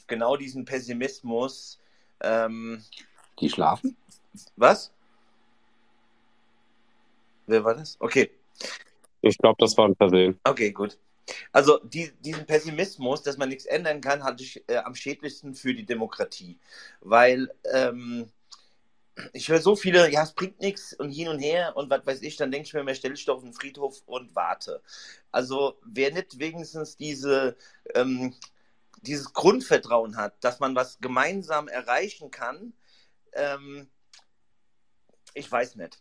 genau 0.07 0.37
diesen 0.37 0.65
Pessimismus. 0.65 1.79
Ähm, 2.21 2.83
Die 3.39 3.49
schlafen? 3.49 3.95
was? 4.55 4.91
Wer 7.47 7.63
war 7.63 7.75
das? 7.75 7.95
Okay. 7.99 8.31
Ich 9.21 9.37
glaube, 9.37 9.55
das 9.59 9.77
war 9.77 9.87
ein 9.87 9.95
Versehen. 9.95 10.39
Okay, 10.43 10.71
gut. 10.71 10.97
Also 11.51 11.79
die, 11.79 12.11
diesen 12.19 12.45
Pessimismus, 12.45 13.23
dass 13.23 13.37
man 13.37 13.49
nichts 13.49 13.65
ändern 13.65 14.01
kann, 14.01 14.23
halte 14.23 14.43
ich 14.43 14.63
äh, 14.69 14.77
am 14.77 14.95
schädlichsten 14.95 15.55
für 15.55 15.73
die 15.73 15.85
Demokratie. 15.85 16.59
Weil 17.01 17.51
ähm, 17.73 18.31
ich 19.33 19.49
höre 19.49 19.61
so 19.61 19.75
viele, 19.75 20.11
ja, 20.11 20.23
es 20.23 20.33
bringt 20.33 20.59
nichts 20.59 20.93
und 20.93 21.09
hin 21.11 21.29
und 21.29 21.39
her 21.39 21.75
und 21.75 21.89
was 21.89 22.05
weiß 22.05 22.21
ich, 22.21 22.35
dann 22.37 22.51
denke 22.51 22.67
ich 22.67 22.73
mir, 22.73 22.83
mehr 22.83 22.95
stelle 22.95 23.13
ich 23.13 23.25
doch 23.25 23.37
auf 23.37 23.43
den 23.43 23.53
Friedhof 23.53 24.01
und 24.05 24.35
warte. 24.35 24.81
Also 25.31 25.79
wer 25.85 26.11
nicht 26.11 26.39
wenigstens 26.39 26.97
diese, 26.97 27.55
ähm, 27.93 28.35
dieses 29.01 29.33
Grundvertrauen 29.33 30.17
hat, 30.17 30.43
dass 30.43 30.59
man 30.59 30.75
was 30.75 30.99
gemeinsam 30.99 31.67
erreichen 31.67 32.31
kann, 32.31 32.73
ähm, 33.33 33.89
ich 35.33 35.51
weiß 35.51 35.75
nicht. 35.75 35.97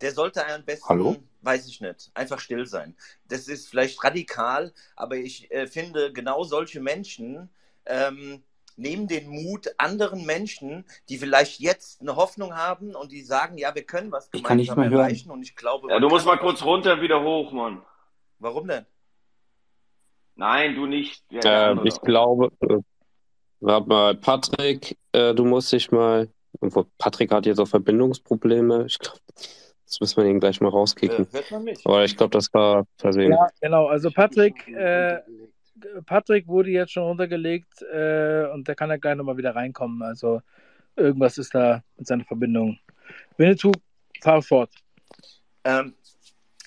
Der 0.00 0.12
sollte 0.12 0.46
am 0.46 0.64
besten, 0.64 0.88
Hallo? 0.88 1.16
weiß 1.42 1.66
ich 1.68 1.80
nicht, 1.80 2.10
einfach 2.14 2.38
still 2.40 2.66
sein. 2.66 2.96
Das 3.28 3.48
ist 3.48 3.68
vielleicht 3.68 4.02
radikal, 4.02 4.72
aber 4.96 5.16
ich 5.16 5.50
äh, 5.50 5.66
finde, 5.66 6.12
genau 6.12 6.42
solche 6.44 6.80
Menschen 6.80 7.50
ähm, 7.86 8.42
nehmen 8.76 9.08
den 9.08 9.28
Mut 9.28 9.68
anderen 9.76 10.24
Menschen, 10.24 10.84
die 11.08 11.18
vielleicht 11.18 11.60
jetzt 11.60 12.00
eine 12.00 12.16
Hoffnung 12.16 12.54
haben 12.56 12.94
und 12.94 13.12
die 13.12 13.22
sagen, 13.22 13.58
ja, 13.58 13.74
wir 13.74 13.82
können 13.82 14.10
was 14.10 14.30
Ich 14.32 14.42
kann 14.42 14.56
nicht 14.56 14.68
gemeinsam 14.70 14.78
mehr 14.90 14.90
hören. 14.98 15.08
erreichen 15.10 15.30
und 15.30 15.42
ich 15.42 15.54
glaube, 15.54 15.90
Ja, 15.90 15.98
du 16.00 16.08
musst 16.08 16.24
mal 16.24 16.38
kurz 16.38 16.62
runter, 16.62 17.00
wieder 17.02 17.22
hoch, 17.22 17.52
Mann. 17.52 17.82
Warum 18.38 18.68
denn? 18.68 18.86
Nein, 20.36 20.74
du 20.74 20.86
nicht. 20.86 21.22
Ja, 21.30 21.40
Ähm, 21.44 21.70
andere. 21.78 21.88
ich 21.88 22.00
glaube, 22.00 22.50
äh, 22.60 22.78
warte 23.60 23.88
mal, 23.88 24.14
Patrick, 24.14 24.96
äh, 25.12 25.34
du 25.34 25.44
musst 25.44 25.72
dich 25.72 25.90
mal. 25.90 26.28
Patrick 26.98 27.30
hat 27.32 27.46
jetzt 27.46 27.58
auch 27.60 27.68
Verbindungsprobleme. 27.68 28.86
Ich 28.86 28.98
glaube, 28.98 29.18
das 29.90 29.98
müssen 29.98 30.22
wir 30.22 30.30
ihn 30.30 30.38
gleich 30.38 30.60
mal 30.60 30.68
rauskicken. 30.68 31.26
Äh, 31.26 31.32
hört 31.32 31.50
man 31.50 31.64
mich? 31.64 31.84
Aber 31.84 32.04
ich 32.04 32.16
glaube, 32.16 32.30
das 32.30 32.52
war 32.54 32.86
Versehen. 32.96 33.32
Ja, 33.32 33.48
genau. 33.60 33.88
Also 33.88 34.10
Patrick, 34.12 34.68
äh, 34.68 35.20
Patrick 36.06 36.46
wurde 36.46 36.70
jetzt 36.70 36.92
schon 36.92 37.02
runtergelegt 37.02 37.82
äh, 37.82 38.46
und 38.52 38.68
der 38.68 38.76
kann 38.76 38.90
ja 38.90 38.98
gleich 38.98 39.16
nochmal 39.16 39.36
wieder 39.36 39.56
reinkommen. 39.56 40.02
Also 40.02 40.42
irgendwas 40.94 41.38
ist 41.38 41.54
da 41.56 41.82
mit 41.96 42.06
seiner 42.06 42.24
Verbindung. 42.24 42.78
Winnetou, 43.36 43.72
fahr 44.20 44.42
fort. 44.42 44.70
Ähm, 45.64 45.94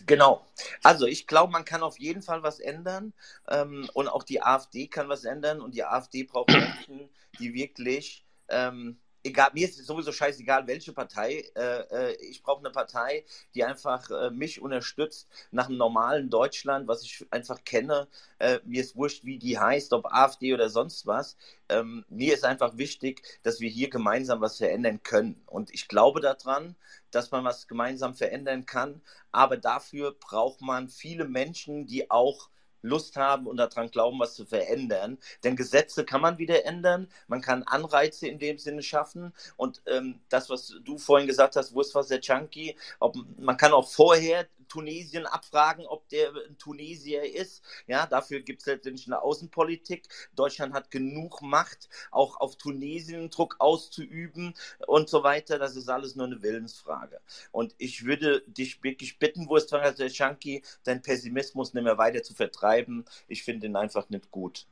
genau. 0.06 0.46
Also 0.84 1.06
ich 1.06 1.26
glaube, 1.26 1.54
man 1.54 1.64
kann 1.64 1.82
auf 1.82 1.98
jeden 2.00 2.22
Fall 2.22 2.44
was 2.44 2.60
ändern 2.60 3.14
ähm, 3.50 3.90
und 3.94 4.10
auch 4.10 4.24
die 4.24 4.42
AfD 4.42 4.88
kann 4.88 5.08
was 5.08 5.24
ändern 5.24 5.62
und 5.62 5.76
die 5.76 5.86
AfD 5.86 6.24
braucht 6.24 6.52
Menschen, 6.52 7.10
die 7.40 7.54
wirklich, 7.54 8.26
ähm, 8.50 8.98
egal, 9.24 9.52
mir 9.54 9.68
ist 9.68 9.78
sowieso 9.86 10.12
scheißegal, 10.12 10.68
welche 10.68 10.94
Partei, 10.94 11.44
äh, 11.56 12.12
äh, 12.12 12.16
ich 12.22 12.44
brauche 12.44 12.60
eine 12.60 12.72
Partei, 12.72 13.26
die 13.56 13.64
einfach 13.64 14.10
äh, 14.12 14.30
mich 14.30 14.62
unterstützt 14.62 15.28
nach 15.52 15.68
einem 15.68 15.78
normalen 15.78 16.30
Deutschland, 16.30 16.88
was 16.88 17.04
ich 17.04 17.26
einfach 17.32 17.64
kenne. 17.64 18.08
Äh, 18.40 18.60
mir 18.66 18.82
ist 18.82 18.96
wurscht, 18.96 19.24
wie 19.24 19.40
die 19.40 19.58
heißt, 19.58 19.94
ob 19.94 20.06
AfD 20.06 20.54
oder 20.54 20.70
sonst 20.70 21.08
was. 21.08 21.38
Ähm, 21.70 22.06
mir 22.10 22.34
ist 22.34 22.46
einfach 22.46 22.78
wichtig, 22.78 23.24
dass 23.44 23.60
wir 23.60 23.70
hier 23.70 23.90
gemeinsam 23.90 24.42
was 24.42 24.58
verändern 24.58 25.02
können. 25.04 25.42
Und 25.46 25.74
ich 25.74 25.88
glaube 25.88 26.20
daran, 26.22 26.76
dass 27.12 27.32
man 27.32 27.44
was 27.46 27.68
gemeinsam 27.68 28.16
verändern 28.16 28.66
kann. 28.66 29.02
Aber 29.32 29.58
dafür 29.58 30.14
braucht 30.14 30.62
man 30.62 30.90
viele 30.90 31.26
Menschen, 31.26 31.86
die 31.88 32.12
auch 32.12 32.50
Lust 32.84 33.16
haben 33.16 33.48
und 33.48 33.58
daran 33.58 33.90
glauben, 33.90 34.20
was 34.20 34.36
zu 34.36 34.46
verändern. 34.46 35.18
Denn 35.44 35.56
Gesetze 35.56 36.06
kann 36.06 36.22
man 36.22 36.38
wieder 36.38 36.66
ändern. 36.66 37.08
Man 37.28 37.42
kann 37.42 37.64
Anreize 37.64 38.28
in 38.28 38.38
dem 38.38 38.60
Sinne 38.60 38.84
schaffen. 38.84 39.34
Und 39.58 39.82
ähm, 39.88 40.20
das, 40.30 40.50
was 40.50 40.76
du 40.84 40.98
vorhin 40.98 41.28
gesagt 41.28 41.56
hast, 41.56 41.74
Wurstwasser 41.74 42.20
Junkie, 42.20 42.76
ob, 43.00 43.16
man 43.38 43.58
kann 43.58 43.74
auch 43.74 43.88
vorher 43.88 44.48
Tunesien 44.74 45.28
abfragen, 45.28 45.86
ob 45.86 46.10
der 46.10 46.30
ein 46.30 46.58
Tunesier 46.58 47.24
ist. 47.24 47.62
Ja, 47.86 48.08
dafür 48.08 48.40
gibt 48.40 48.62
es 48.62 48.66
letztendlich 48.66 49.06
eine 49.06 49.22
Außenpolitik. 49.22 50.08
Deutschland 50.36 50.74
hat 50.74 50.90
genug 50.90 51.44
Macht, 51.44 51.90
auch 52.10 52.38
auf 52.40 52.56
Tunesien 52.56 53.30
Druck 53.30 53.58
auszuüben 53.60 54.56
und 54.88 55.10
so 55.10 55.24
weiter. 55.24 55.60
Das 55.60 55.76
ist 55.76 55.90
alles 55.90 56.16
nur 56.16 56.26
eine 56.26 56.42
Willensfrage. 56.42 57.20
Und 57.52 57.76
ich 57.78 58.04
würde 58.06 58.42
dich 58.48 58.84
wirklich 58.84 59.20
bitten, 59.20 59.48
Wurstwasser 59.48 60.08
Junkie, 60.08 60.64
deinen 60.84 61.04
Pessimismus 61.04 61.76
nicht 61.76 61.84
mehr 61.84 62.00
weiter 62.00 62.24
zu 62.24 62.34
vertreiben. 62.34 63.06
Ich 63.28 63.44
finde 63.44 63.68
ihn 63.68 63.76
einfach 63.76 64.10
nicht 64.10 64.32
gut. 64.32 64.66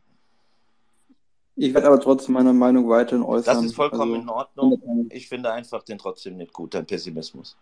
Ich 1.56 1.76
werde 1.76 1.88
aber 1.88 2.00
trotzdem 2.00 2.34
meine 2.34 2.54
Meinung 2.54 2.90
weiterhin 2.90 3.24
äußern. 3.24 3.58
Das 3.58 3.66
ist 3.66 3.76
vollkommen 3.76 4.14
Also, 4.14 4.24
in 4.24 4.30
Ordnung. 4.30 5.10
Ich 5.12 5.28
finde 5.28 5.52
einfach 5.52 5.84
den 5.84 6.00
trotzdem 6.00 6.38
nicht 6.38 6.54
gut, 6.54 6.74
dein 6.74 6.88
Pessimismus. 6.88 7.56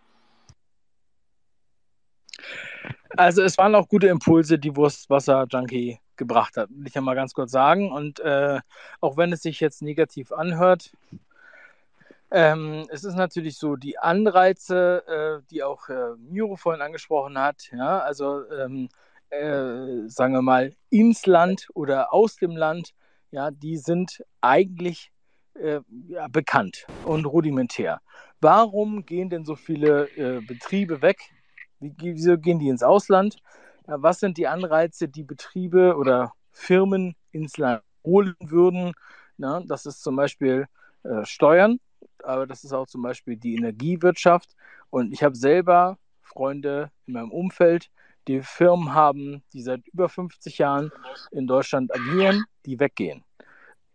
Also 3.16 3.42
es 3.42 3.58
waren 3.58 3.74
auch 3.74 3.88
gute 3.88 4.06
Impulse, 4.08 4.58
die 4.58 4.76
Wurstwasser 4.76 5.46
Junkie 5.50 5.98
gebracht 6.16 6.56
hat, 6.56 6.68
will 6.70 6.86
ich 6.86 6.94
ja 6.94 7.00
mal 7.00 7.14
ganz 7.14 7.34
kurz 7.34 7.50
sagen. 7.50 7.90
Und 7.90 8.20
äh, 8.20 8.60
auch 9.00 9.16
wenn 9.16 9.32
es 9.32 9.42
sich 9.42 9.60
jetzt 9.60 9.82
negativ 9.82 10.32
anhört, 10.32 10.92
ähm, 12.30 12.86
es 12.90 13.02
ist 13.02 13.16
natürlich 13.16 13.58
so, 13.58 13.74
die 13.74 13.98
Anreize, 13.98 15.02
äh, 15.08 15.46
die 15.50 15.64
auch 15.64 15.88
äh, 15.88 16.14
Miro 16.18 16.54
vorhin 16.56 16.82
angesprochen 16.82 17.36
hat, 17.36 17.70
ja, 17.72 17.98
also 17.98 18.48
ähm, 18.52 18.88
äh, 19.30 20.08
sagen 20.08 20.34
wir 20.34 20.42
mal 20.42 20.72
ins 20.90 21.26
Land 21.26 21.68
oder 21.74 22.12
aus 22.12 22.36
dem 22.36 22.56
Land, 22.56 22.92
ja, 23.32 23.50
die 23.50 23.76
sind 23.76 24.24
eigentlich 24.40 25.10
äh, 25.54 25.80
ja, 26.08 26.28
bekannt 26.28 26.86
und 27.04 27.26
rudimentär. 27.26 28.00
Warum 28.40 29.04
gehen 29.04 29.28
denn 29.28 29.44
so 29.44 29.56
viele 29.56 30.08
äh, 30.16 30.40
Betriebe 30.40 31.02
weg? 31.02 31.18
Wie, 31.80 31.94
wieso 31.98 32.38
gehen 32.38 32.58
die 32.58 32.68
ins 32.68 32.82
Ausland? 32.82 33.36
Was 33.86 34.20
sind 34.20 34.36
die 34.36 34.46
Anreize, 34.46 35.08
die 35.08 35.24
Betriebe 35.24 35.96
oder 35.96 36.32
Firmen 36.52 37.16
ins 37.32 37.56
Land 37.56 37.82
holen 38.04 38.36
würden? 38.40 38.92
Na, 39.36 39.60
das 39.66 39.86
ist 39.86 40.02
zum 40.02 40.16
Beispiel 40.16 40.66
äh, 41.02 41.24
Steuern, 41.24 41.80
aber 42.22 42.46
das 42.46 42.62
ist 42.62 42.72
auch 42.72 42.86
zum 42.86 43.02
Beispiel 43.02 43.36
die 43.36 43.56
Energiewirtschaft. 43.56 44.54
Und 44.90 45.12
ich 45.12 45.22
habe 45.22 45.34
selber 45.34 45.98
Freunde 46.20 46.90
in 47.06 47.14
meinem 47.14 47.32
Umfeld, 47.32 47.90
die 48.28 48.42
Firmen 48.42 48.94
haben, 48.94 49.42
die 49.52 49.62
seit 49.62 49.86
über 49.88 50.08
50 50.08 50.58
Jahren 50.58 50.92
in 51.30 51.46
Deutschland 51.46 51.92
agieren, 51.94 52.44
die 52.66 52.78
weggehen. 52.78 53.24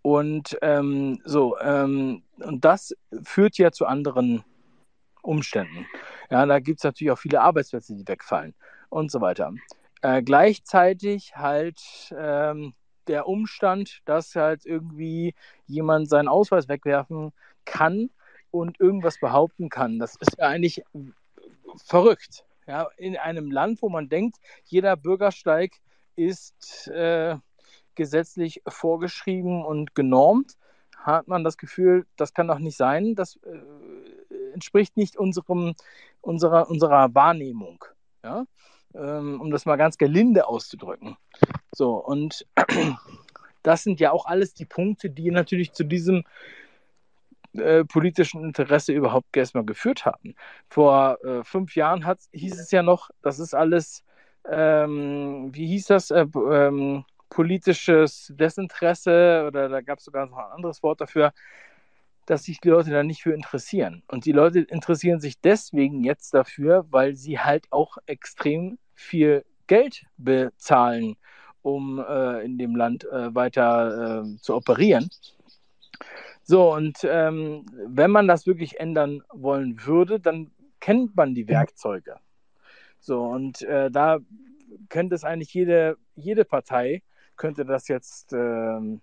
Und 0.01 0.57
ähm, 0.61 1.21
so, 1.23 1.57
ähm, 1.59 2.23
und 2.37 2.65
das 2.65 2.95
führt 3.23 3.57
ja 3.57 3.71
zu 3.71 3.85
anderen 3.85 4.43
Umständen. 5.21 5.87
Ja, 6.29 6.45
da 6.45 6.59
gibt 6.59 6.79
es 6.79 6.83
natürlich 6.83 7.11
auch 7.11 7.19
viele 7.19 7.41
Arbeitsplätze, 7.41 7.95
die 7.95 8.07
wegfallen 8.07 8.53
und 8.89 9.11
so 9.11 9.21
weiter. 9.21 9.53
Äh, 10.01 10.21
gleichzeitig 10.23 11.35
halt 11.35 11.79
ähm, 12.17 12.73
der 13.07 13.27
Umstand, 13.27 14.01
dass 14.05 14.35
halt 14.35 14.65
irgendwie 14.65 15.35
jemand 15.67 16.09
seinen 16.09 16.27
Ausweis 16.27 16.67
wegwerfen 16.67 17.31
kann 17.65 18.09
und 18.51 18.79
irgendwas 18.79 19.19
behaupten 19.19 19.69
kann. 19.69 19.99
Das 19.99 20.15
ist 20.15 20.37
ja 20.37 20.47
eigentlich 20.47 20.83
verrückt. 21.83 22.45
Ja, 22.67 22.87
in 22.97 23.15
einem 23.15 23.51
Land, 23.51 23.81
wo 23.81 23.89
man 23.89 24.09
denkt, 24.09 24.37
jeder 24.63 24.95
Bürgersteig 24.95 25.73
ist 26.15 26.87
äh, 26.87 27.35
gesetzlich 27.93 28.63
vorgeschrieben 28.67 29.63
und 29.63 29.93
genormt, 29.93 30.53
hat 30.97 31.27
man 31.27 31.43
das 31.43 31.57
Gefühl, 31.57 32.07
das 32.15 32.33
kann 32.33 32.47
doch 32.47 32.57
nicht 32.57 32.77
sein. 32.77 33.13
Das 33.13 33.35
äh, 33.43 33.59
entspricht 34.55 34.97
nicht 34.97 35.17
unserem, 35.17 35.75
unserer, 36.21 36.69
unserer 36.69 37.13
Wahrnehmung. 37.13 37.85
Ja? 38.23 38.45
Ähm, 38.95 39.39
um 39.39 39.51
das 39.51 39.65
mal 39.65 39.75
ganz 39.75 39.97
gelinde 39.97 40.47
auszudrücken. 40.47 41.17
So, 41.71 41.95
und 41.95 42.47
das 43.63 43.83
sind 43.83 43.99
ja 43.99 44.11
auch 44.11 44.25
alles 44.25 44.53
die 44.53 44.65
Punkte, 44.65 45.09
die 45.11 45.29
natürlich 45.29 45.73
zu 45.73 45.83
diesem 45.83 46.23
äh, 47.53 47.85
politischen 47.85 48.43
Interesse 48.43 48.93
überhaupt 48.93 49.35
erstmal 49.35 49.65
geführt 49.65 50.05
haben. 50.05 50.35
Vor 50.69 51.17
äh, 51.23 51.43
fünf 51.43 51.75
Jahren 51.75 52.05
hat, 52.05 52.19
hieß 52.33 52.59
es 52.59 52.71
ja 52.71 52.83
noch, 52.83 53.09
das 53.21 53.39
ist 53.39 53.53
alles, 53.53 54.03
ähm, 54.49 55.49
wie 55.53 55.67
hieß 55.67 55.87
das, 55.87 56.11
äh, 56.11 56.25
ähm, 56.35 57.05
politisches 57.29 58.31
Desinteresse 58.35 59.45
oder 59.47 59.69
da 59.69 59.81
gab 59.81 59.99
es 59.99 60.05
sogar 60.05 60.25
noch 60.27 60.37
ein 60.37 60.51
anderes 60.51 60.83
Wort 60.83 61.01
dafür. 61.01 61.33
Dass 62.25 62.43
sich 62.43 62.59
die 62.59 62.69
Leute 62.69 62.91
da 62.91 63.03
nicht 63.03 63.21
für 63.23 63.33
interessieren. 63.33 64.03
Und 64.07 64.25
die 64.25 64.31
Leute 64.31 64.61
interessieren 64.61 65.19
sich 65.19 65.39
deswegen 65.39 66.03
jetzt 66.03 66.33
dafür, 66.33 66.85
weil 66.89 67.15
sie 67.15 67.39
halt 67.39 67.71
auch 67.71 67.97
extrem 68.05 68.77
viel 68.93 69.45
Geld 69.67 70.03
bezahlen, 70.17 71.15
um 71.61 71.99
äh, 71.99 72.43
in 72.43 72.57
dem 72.57 72.75
Land 72.75 73.05
äh, 73.05 73.33
weiter 73.33 74.23
äh, 74.23 74.37
zu 74.37 74.55
operieren. 74.55 75.09
So, 76.43 76.73
und 76.73 76.99
ähm, 77.03 77.65
wenn 77.87 78.11
man 78.11 78.27
das 78.27 78.45
wirklich 78.45 78.79
ändern 78.79 79.23
wollen 79.33 79.83
würde, 79.85 80.19
dann 80.19 80.51
kennt 80.79 81.15
man 81.15 81.33
die 81.33 81.47
Werkzeuge. 81.47 82.17
So, 82.99 83.23
und 83.23 83.63
äh, 83.63 83.89
da 83.89 84.19
könnte 84.89 85.15
es 85.15 85.23
eigentlich 85.23 85.53
jede, 85.53 85.97
jede 86.15 86.45
Partei 86.45 87.01
könnte 87.35 87.65
das 87.65 87.87
jetzt 87.87 88.33
ähm, 88.33 89.01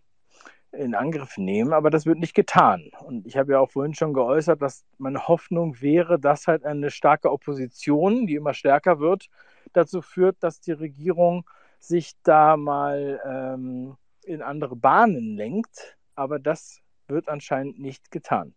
in 0.72 0.94
Angriff 0.94 1.36
nehmen, 1.36 1.72
aber 1.72 1.90
das 1.90 2.06
wird 2.06 2.18
nicht 2.18 2.34
getan. 2.34 2.90
Und 3.04 3.26
ich 3.26 3.36
habe 3.36 3.52
ja 3.52 3.58
auch 3.60 3.70
vorhin 3.70 3.94
schon 3.94 4.14
geäußert, 4.14 4.62
dass 4.62 4.84
meine 4.98 5.28
Hoffnung 5.28 5.80
wäre, 5.80 6.18
dass 6.18 6.46
halt 6.46 6.64
eine 6.64 6.90
starke 6.90 7.30
Opposition, 7.30 8.26
die 8.26 8.36
immer 8.36 8.54
stärker 8.54 8.98
wird, 8.98 9.28
dazu 9.74 10.00
führt, 10.00 10.36
dass 10.40 10.60
die 10.60 10.72
Regierung 10.72 11.44
sich 11.78 12.12
da 12.22 12.56
mal 12.56 13.20
ähm, 13.24 13.96
in 14.24 14.40
andere 14.40 14.76
Bahnen 14.76 15.36
lenkt. 15.36 15.98
Aber 16.14 16.38
das 16.38 16.80
wird 17.06 17.28
anscheinend 17.28 17.78
nicht 17.78 18.10
getan. 18.10 18.54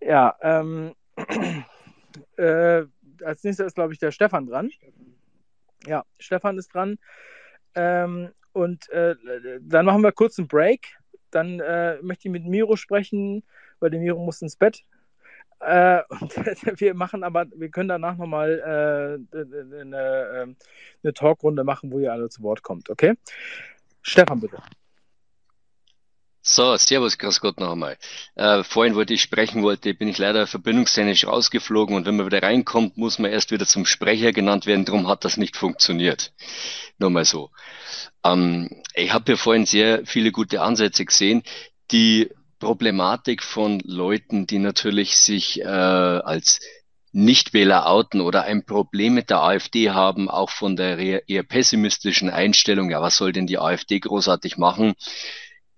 Ja, 0.00 0.36
ähm, 0.40 0.94
äh, 2.36 2.84
als 3.22 3.44
nächster 3.44 3.66
ist, 3.66 3.74
glaube 3.74 3.92
ich, 3.92 3.98
der 3.98 4.10
Stefan 4.10 4.46
dran. 4.46 4.70
Ja, 5.86 6.04
Stefan 6.18 6.56
ist 6.58 6.72
dran. 6.74 6.98
Ähm, 7.74 8.32
und 8.52 8.88
äh, 8.88 9.14
dann 9.60 9.84
machen 9.84 10.02
wir 10.02 10.12
kurz 10.12 10.38
einen 10.38 10.48
Break 10.48 10.96
dann 11.30 11.60
äh, 11.60 12.00
möchte 12.02 12.28
ich 12.28 12.32
mit 12.32 12.44
Miro 12.44 12.76
sprechen, 12.76 13.42
weil 13.80 13.90
der 13.90 14.00
Miro 14.00 14.24
muss 14.24 14.42
ins 14.42 14.56
Bett. 14.56 14.84
Äh, 15.60 16.02
und 16.08 16.36
wir 16.80 16.94
machen 16.94 17.24
aber, 17.24 17.46
wir 17.54 17.70
können 17.70 17.88
danach 17.88 18.16
nochmal 18.16 18.58
äh, 19.32 19.36
eine, 19.80 20.30
ähm, 20.34 20.56
eine 21.02 21.12
Talkrunde 21.12 21.64
machen, 21.64 21.90
wo 21.90 21.98
ihr 21.98 22.12
alle 22.12 22.28
zu 22.28 22.42
Wort 22.42 22.62
kommt, 22.62 22.90
okay? 22.90 23.14
Stefan, 24.02 24.40
bitte. 24.40 24.58
So, 26.48 26.76
servus, 26.76 27.18
grüß 27.18 27.40
Gott 27.40 27.58
noch 27.58 27.72
einmal. 27.72 27.98
Äh, 28.36 28.62
vorhin, 28.62 28.94
wollte 28.94 29.12
ich 29.12 29.20
sprechen 29.20 29.64
wollte, 29.64 29.94
bin 29.94 30.06
ich 30.06 30.16
leider 30.18 30.46
verbindungstechnisch 30.46 31.26
rausgeflogen 31.26 31.96
und 31.96 32.06
wenn 32.06 32.16
man 32.16 32.26
wieder 32.26 32.40
reinkommt, 32.40 32.96
muss 32.96 33.18
man 33.18 33.32
erst 33.32 33.50
wieder 33.50 33.66
zum 33.66 33.84
Sprecher 33.84 34.30
genannt 34.30 34.64
werden, 34.64 34.84
darum 34.84 35.08
hat 35.08 35.24
das 35.24 35.38
nicht 35.38 35.56
funktioniert. 35.56 36.32
Nur 36.98 37.10
mal 37.10 37.24
so. 37.24 37.50
Ähm, 38.22 38.80
ich 38.94 39.12
habe 39.12 39.24
hier 39.26 39.38
vorhin 39.38 39.66
sehr 39.66 40.06
viele 40.06 40.30
gute 40.30 40.62
Ansätze 40.62 41.04
gesehen. 41.04 41.42
Die 41.90 42.30
Problematik 42.60 43.42
von 43.42 43.80
Leuten, 43.80 44.46
die 44.46 44.60
natürlich 44.60 45.16
sich 45.16 45.60
äh, 45.62 45.64
als 45.64 46.60
Nichtwähler 47.10 47.86
outen 47.88 48.20
oder 48.20 48.44
ein 48.44 48.64
Problem 48.64 49.14
mit 49.14 49.30
der 49.30 49.42
AfD 49.42 49.90
haben, 49.90 50.30
auch 50.30 50.50
von 50.50 50.76
der 50.76 51.28
eher 51.28 51.42
pessimistischen 51.42 52.30
Einstellung, 52.30 52.90
ja, 52.90 53.02
was 53.02 53.16
soll 53.16 53.32
denn 53.32 53.48
die 53.48 53.58
AfD 53.58 53.98
großartig 53.98 54.58
machen, 54.58 54.94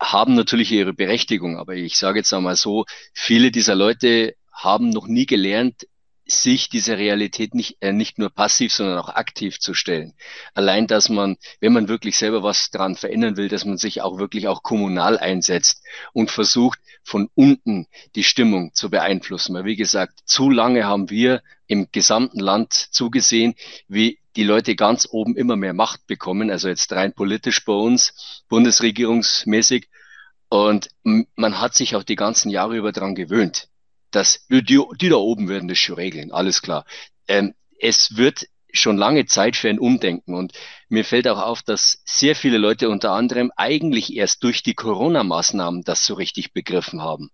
haben 0.01 0.35
natürlich 0.35 0.71
ihre 0.71 0.93
Berechtigung. 0.93 1.57
Aber 1.57 1.75
ich 1.75 1.97
sage 1.97 2.19
jetzt 2.19 2.33
einmal 2.33 2.55
so, 2.55 2.85
viele 3.13 3.51
dieser 3.51 3.75
Leute 3.75 4.35
haben 4.51 4.89
noch 4.89 5.07
nie 5.07 5.25
gelernt, 5.25 5.87
sich 6.31 6.69
dieser 6.69 6.97
Realität 6.97 7.53
nicht, 7.53 7.77
äh, 7.81 7.91
nicht 7.91 8.17
nur 8.17 8.29
passiv, 8.29 8.73
sondern 8.73 8.97
auch 8.99 9.09
aktiv 9.09 9.59
zu 9.59 9.73
stellen. 9.73 10.13
Allein, 10.53 10.87
dass 10.87 11.09
man, 11.09 11.37
wenn 11.59 11.73
man 11.73 11.87
wirklich 11.87 12.17
selber 12.17 12.43
was 12.43 12.69
dran 12.69 12.95
verändern 12.95 13.37
will, 13.37 13.47
dass 13.47 13.65
man 13.65 13.77
sich 13.77 14.01
auch 14.01 14.17
wirklich 14.17 14.47
auch 14.47 14.63
kommunal 14.63 15.17
einsetzt 15.17 15.83
und 16.13 16.31
versucht, 16.31 16.79
von 17.03 17.29
unten 17.35 17.87
die 18.15 18.23
Stimmung 18.23 18.73
zu 18.73 18.89
beeinflussen. 18.89 19.55
Weil, 19.55 19.65
wie 19.65 19.75
gesagt, 19.75 20.19
zu 20.25 20.49
lange 20.49 20.85
haben 20.85 21.09
wir 21.09 21.41
im 21.67 21.87
gesamten 21.91 22.39
Land 22.39 22.73
zugesehen, 22.73 23.55
wie 23.87 24.19
die 24.35 24.43
Leute 24.43 24.75
ganz 24.75 25.07
oben 25.09 25.35
immer 25.35 25.55
mehr 25.55 25.73
Macht 25.73 26.05
bekommen, 26.07 26.51
also 26.51 26.67
jetzt 26.67 26.91
rein 26.93 27.13
politisch 27.13 27.65
bei 27.65 27.73
uns, 27.73 28.43
bundesregierungsmäßig. 28.47 29.89
Und 30.49 30.89
man 31.03 31.59
hat 31.59 31.75
sich 31.75 31.95
auch 31.95 32.03
die 32.03 32.15
ganzen 32.15 32.49
Jahre 32.49 32.75
über 32.75 32.91
dran 32.91 33.15
gewöhnt, 33.15 33.68
dass 34.11 34.45
die, 34.49 34.81
die 34.99 35.09
da 35.09 35.15
oben 35.15 35.49
werden 35.49 35.67
das 35.67 35.77
schon 35.77 35.95
regeln, 35.95 36.31
alles 36.31 36.61
klar. 36.61 36.85
Ähm, 37.27 37.53
es 37.79 38.17
wird 38.17 38.45
schon 38.71 38.97
lange 38.97 39.25
Zeit 39.25 39.55
für 39.55 39.69
ein 39.69 39.79
Umdenken. 39.79 40.35
Und 40.35 40.53
mir 40.89 41.05
fällt 41.05 41.27
auch 41.27 41.41
auf, 41.41 41.61
dass 41.63 42.01
sehr 42.05 42.35
viele 42.35 42.57
Leute 42.57 42.89
unter 42.89 43.11
anderem 43.11 43.51
eigentlich 43.55 44.15
erst 44.15 44.43
durch 44.43 44.63
die 44.63 44.73
Corona-Maßnahmen 44.73 45.83
das 45.83 46.05
so 46.05 46.13
richtig 46.13 46.53
begriffen 46.53 47.01
haben. 47.01 47.29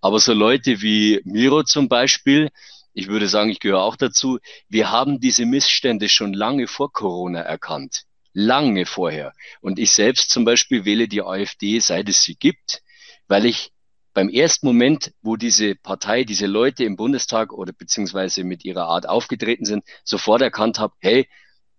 Aber 0.00 0.20
so 0.20 0.32
Leute 0.32 0.82
wie 0.82 1.20
Miro 1.24 1.62
zum 1.62 1.88
Beispiel, 1.88 2.50
ich 2.92 3.08
würde 3.08 3.28
sagen, 3.28 3.50
ich 3.50 3.60
gehöre 3.60 3.82
auch 3.82 3.96
dazu, 3.96 4.38
wir 4.68 4.90
haben 4.90 5.20
diese 5.20 5.46
Missstände 5.46 6.08
schon 6.08 6.32
lange 6.32 6.66
vor 6.66 6.92
Corona 6.92 7.40
erkannt. 7.40 8.02
Lange 8.32 8.84
vorher. 8.84 9.32
Und 9.60 9.78
ich 9.78 9.92
selbst 9.92 10.30
zum 10.30 10.44
Beispiel 10.44 10.84
wähle 10.84 11.08
die 11.08 11.22
AfD, 11.22 11.78
seit 11.78 12.08
es 12.08 12.22
sie 12.22 12.36
gibt, 12.36 12.82
weil 13.28 13.46
ich 13.46 13.70
beim 14.14 14.28
ersten 14.28 14.66
Moment, 14.66 15.12
wo 15.22 15.36
diese 15.36 15.74
Partei, 15.74 16.24
diese 16.24 16.46
Leute 16.46 16.84
im 16.84 16.96
Bundestag 16.96 17.52
oder 17.52 17.72
beziehungsweise 17.72 18.44
mit 18.44 18.64
ihrer 18.64 18.86
Art 18.86 19.08
aufgetreten 19.08 19.64
sind, 19.64 19.84
sofort 20.04 20.40
erkannt 20.40 20.78
habe, 20.78 20.94
hey, 21.00 21.28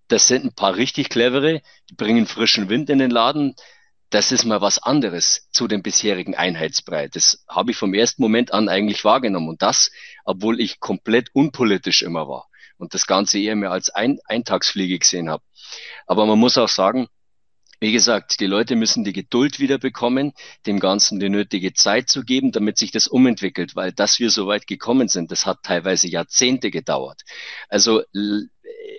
das 0.09 0.27
sind 0.27 0.45
ein 0.45 0.53
paar 0.53 0.75
richtig 0.75 1.09
clevere, 1.09 1.61
die 1.89 1.95
bringen 1.95 2.27
frischen 2.27 2.69
Wind 2.69 2.89
in 2.89 2.99
den 2.99 3.09
Laden, 3.09 3.55
das 4.09 4.31
ist 4.31 4.45
mal 4.45 4.61
was 4.61 4.77
anderes 4.77 5.49
zu 5.51 5.67
dem 5.67 5.81
bisherigen 5.81 6.35
Einheitsbrei. 6.35 7.07
Das 7.07 7.43
habe 7.49 7.71
ich 7.71 7.77
vom 7.77 7.93
ersten 7.93 8.21
Moment 8.21 8.53
an 8.53 8.69
eigentlich 8.69 9.03
wahrgenommen. 9.03 9.49
Und 9.49 9.61
das, 9.61 9.91
obwohl 10.23 10.61
ich 10.61 10.79
komplett 10.79 11.29
unpolitisch 11.33 12.01
immer 12.03 12.27
war 12.27 12.47
und 12.77 12.93
das 12.93 13.07
Ganze 13.07 13.39
eher 13.39 13.55
mehr 13.55 13.71
als 13.71 13.89
ein 13.89 14.19
Eintagsfliege 14.25 14.99
gesehen 14.99 15.29
habe. 15.29 15.43
Aber 16.05 16.25
man 16.25 16.39
muss 16.39 16.57
auch 16.57 16.69
sagen, 16.69 17.07
wie 17.79 17.91
gesagt, 17.91 18.39
die 18.39 18.45
Leute 18.45 18.75
müssen 18.75 19.03
die 19.03 19.13
Geduld 19.13 19.59
wieder 19.59 19.77
bekommen, 19.77 20.33
dem 20.65 20.79
Ganzen 20.79 21.19
die 21.19 21.29
nötige 21.29 21.73
Zeit 21.73 22.09
zu 22.09 22.23
geben, 22.23 22.51
damit 22.51 22.77
sich 22.77 22.91
das 22.91 23.07
umentwickelt, 23.07 23.75
weil 23.75 23.91
dass 23.91 24.19
wir 24.19 24.29
so 24.29 24.47
weit 24.47 24.67
gekommen 24.67 25.07
sind, 25.07 25.31
das 25.31 25.45
hat 25.45 25.63
teilweise 25.63 26.07
Jahrzehnte 26.07 26.71
gedauert. 26.71 27.21
Also 27.69 28.03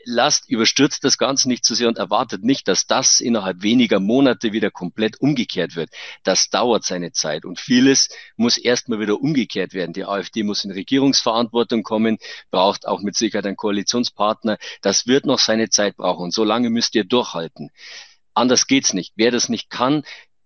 lasst, 0.05 0.49
überstürzt 0.49 1.05
das 1.05 1.19
Ganze 1.19 1.49
nicht 1.49 1.65
zu 1.65 1.75
sehr 1.75 1.89
und 1.89 1.99
erwartet 1.99 2.43
nicht, 2.45 2.69
dass 2.69 2.87
das 2.87 3.21
innerhalb 3.21 3.63
weniger 3.63 4.01
Monate 4.01 4.53
wieder 4.53 4.71
komplett 4.71 5.21
umgekehrt 5.21 5.77
wird. 5.77 5.91
Das 6.23 6.49
dauert 6.49 6.85
seine 6.85 7.13
Zeit 7.13 7.45
und 7.45 7.59
vieles 7.59 8.09
muss 8.37 8.57
erstmal 8.57 9.01
wieder 9.01 9.21
umgekehrt 9.21 9.75
werden. 9.75 9.93
Die 9.93 10.05
AfD 10.05 10.43
muss 10.43 10.65
in 10.65 10.71
Regierungsverantwortung 10.71 11.83
kommen, 11.83 12.19
braucht 12.51 12.87
auch 12.87 13.03
mit 13.03 13.17
Sicherheit 13.17 13.47
einen 13.47 13.57
Koalitionspartner. 13.57 14.59
Das 14.81 15.07
wird 15.07 15.27
noch 15.27 15.39
seine 15.39 15.69
Zeit 15.69 15.97
brauchen 15.97 16.25
und 16.25 16.35
so 16.35 16.45
lange 16.45 16.71
müsst 16.71 16.95
ihr 16.95 17.05
durchhalten. 17.05 17.71
Anders 18.37 18.67
geht's 18.67 18.93
nicht. 18.93 19.15
Wer 19.17 19.31
das 19.31 19.49
nicht 19.49 19.71
kann, 19.71 20.03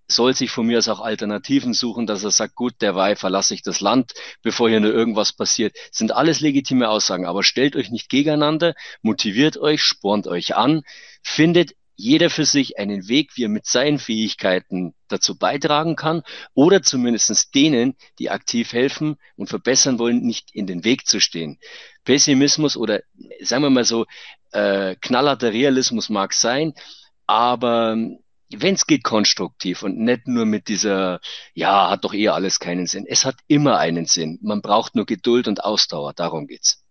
soll 0.06 0.34
sich 0.34 0.50
von 0.50 0.66
mir 0.66 0.78
aus 0.78 0.88
auch 0.88 1.00
Alternativen 1.00 1.74
suchen, 1.74 2.06
dass 2.06 2.24
er 2.24 2.30
sagt, 2.30 2.54
gut, 2.54 2.74
derweil 2.80 3.16
verlasse 3.16 3.54
ich 3.54 3.62
das 3.62 3.80
Land, 3.80 4.12
bevor 4.42 4.68
hier 4.68 4.80
nur 4.80 4.92
irgendwas 4.92 5.32
passiert. 5.32 5.74
Das 5.76 5.98
sind 5.98 6.12
alles 6.12 6.40
legitime 6.40 6.88
Aussagen, 6.88 7.26
aber 7.26 7.42
stellt 7.42 7.76
euch 7.76 7.90
nicht 7.90 8.08
gegeneinander, 8.08 8.74
motiviert 9.02 9.56
euch, 9.58 9.82
spornt 9.82 10.26
euch 10.28 10.54
an, 10.54 10.82
findet 11.22 11.72
jeder 11.96 12.30
für 12.30 12.46
sich 12.46 12.78
einen 12.78 13.08
Weg, 13.08 13.32
wie 13.36 13.44
er 13.44 13.50
mit 13.50 13.66
seinen 13.66 13.98
Fähigkeiten 13.98 14.94
dazu 15.08 15.36
beitragen 15.36 15.96
kann 15.96 16.22
oder 16.54 16.82
zumindest 16.82 17.54
denen, 17.54 17.94
die 18.18 18.30
aktiv 18.30 18.72
helfen 18.72 19.16
und 19.36 19.48
verbessern 19.48 19.98
wollen, 19.98 20.22
nicht 20.22 20.54
in 20.54 20.66
den 20.66 20.84
Weg 20.84 21.06
zu 21.06 21.20
stehen. 21.20 21.58
Pessimismus 22.04 22.76
oder 22.76 23.02
sagen 23.42 23.64
wir 23.64 23.70
mal 23.70 23.84
so, 23.84 24.06
äh, 24.52 24.96
knallharter 25.00 25.52
Realismus 25.52 26.08
mag 26.08 26.32
sein, 26.32 26.72
aber 27.30 27.96
wenn 28.52 28.74
es 28.74 28.88
geht, 28.88 29.04
konstruktiv 29.04 29.84
und 29.84 29.96
nicht 29.98 30.26
nur 30.26 30.46
mit 30.46 30.66
dieser, 30.66 31.20
ja, 31.54 31.88
hat 31.88 32.02
doch 32.02 32.12
eher 32.12 32.34
alles 32.34 32.58
keinen 32.58 32.88
Sinn. 32.88 33.06
Es 33.06 33.24
hat 33.24 33.36
immer 33.46 33.78
einen 33.78 34.06
Sinn. 34.06 34.40
Man 34.42 34.62
braucht 34.62 34.96
nur 34.96 35.06
Geduld 35.06 35.46
und 35.46 35.62
Ausdauer. 35.62 36.12
Darum 36.12 36.48
geht's. 36.48 36.84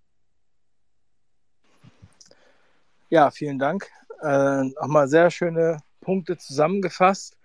Ja, 3.09 3.32
vielen 3.32 3.59
Dank. 3.59 3.90
Äh, 4.22 4.64
Nochmal 4.64 5.09
sehr 5.09 5.30
schöne 5.30 5.80
Punkte 6.00 6.38
zusammengefasst. 6.38 7.35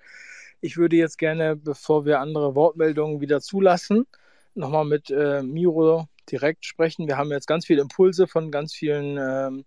Ich 0.61 0.77
würde 0.77 0.95
jetzt 0.95 1.19
gerne, 1.19 1.57
bevor 1.57 2.05
wir 2.05 2.21
andere 2.21 2.55
Wortmeldungen 2.55 3.21
wieder 3.21 3.41
zulassen, 3.41 4.07
nochmal 4.55 4.85
mit 4.85 5.11
äh, 5.11 5.43
Miro 5.43 6.07
direkt 6.31 6.65
sprechen. 6.65 7.09
Wir 7.09 7.17
haben 7.17 7.33
jetzt 7.33 7.49
ganz 7.49 7.67
viele 7.67 7.83
Impulse 7.83 8.29
von 8.29 8.53
ganz 8.53 8.73
vielen 8.73 9.19
ähm, 9.19 9.65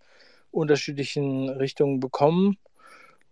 unterschiedlichen 0.50 1.50
Richtungen 1.50 2.00
bekommen. 2.00 2.58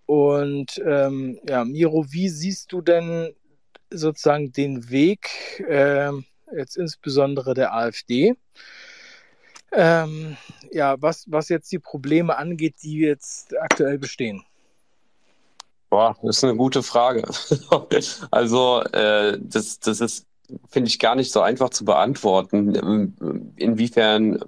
Und 0.05 0.81
ähm, 0.85 1.39
ja, 1.47 1.65
Miro, 1.65 2.05
wie 2.09 2.29
siehst 2.29 2.71
du 2.71 2.81
denn 2.81 3.33
sozusagen 3.89 4.51
den 4.51 4.89
Weg, 4.89 5.63
äh, 5.67 6.11
jetzt 6.55 6.77
insbesondere 6.77 7.53
der 7.53 7.73
AfD? 7.73 8.35
Ähm, 9.71 10.37
ja, 10.71 11.01
was, 11.01 11.25
was 11.29 11.49
jetzt 11.49 11.71
die 11.71 11.79
Probleme 11.79 12.37
angeht, 12.37 12.75
die 12.83 12.99
jetzt 12.99 13.57
aktuell 13.57 13.97
bestehen? 13.97 14.43
Boah, 15.89 16.15
das 16.21 16.37
ist 16.37 16.43
eine 16.43 16.55
gute 16.55 16.83
Frage. 16.83 17.23
also, 18.31 18.81
äh, 18.83 19.37
das, 19.41 19.79
das 19.79 20.01
ist 20.01 20.27
finde 20.69 20.89
ich 20.89 20.99
gar 20.99 21.15
nicht 21.15 21.31
so 21.31 21.41
einfach 21.41 21.69
zu 21.69 21.85
beantworten, 21.85 23.53
inwiefern 23.55 24.39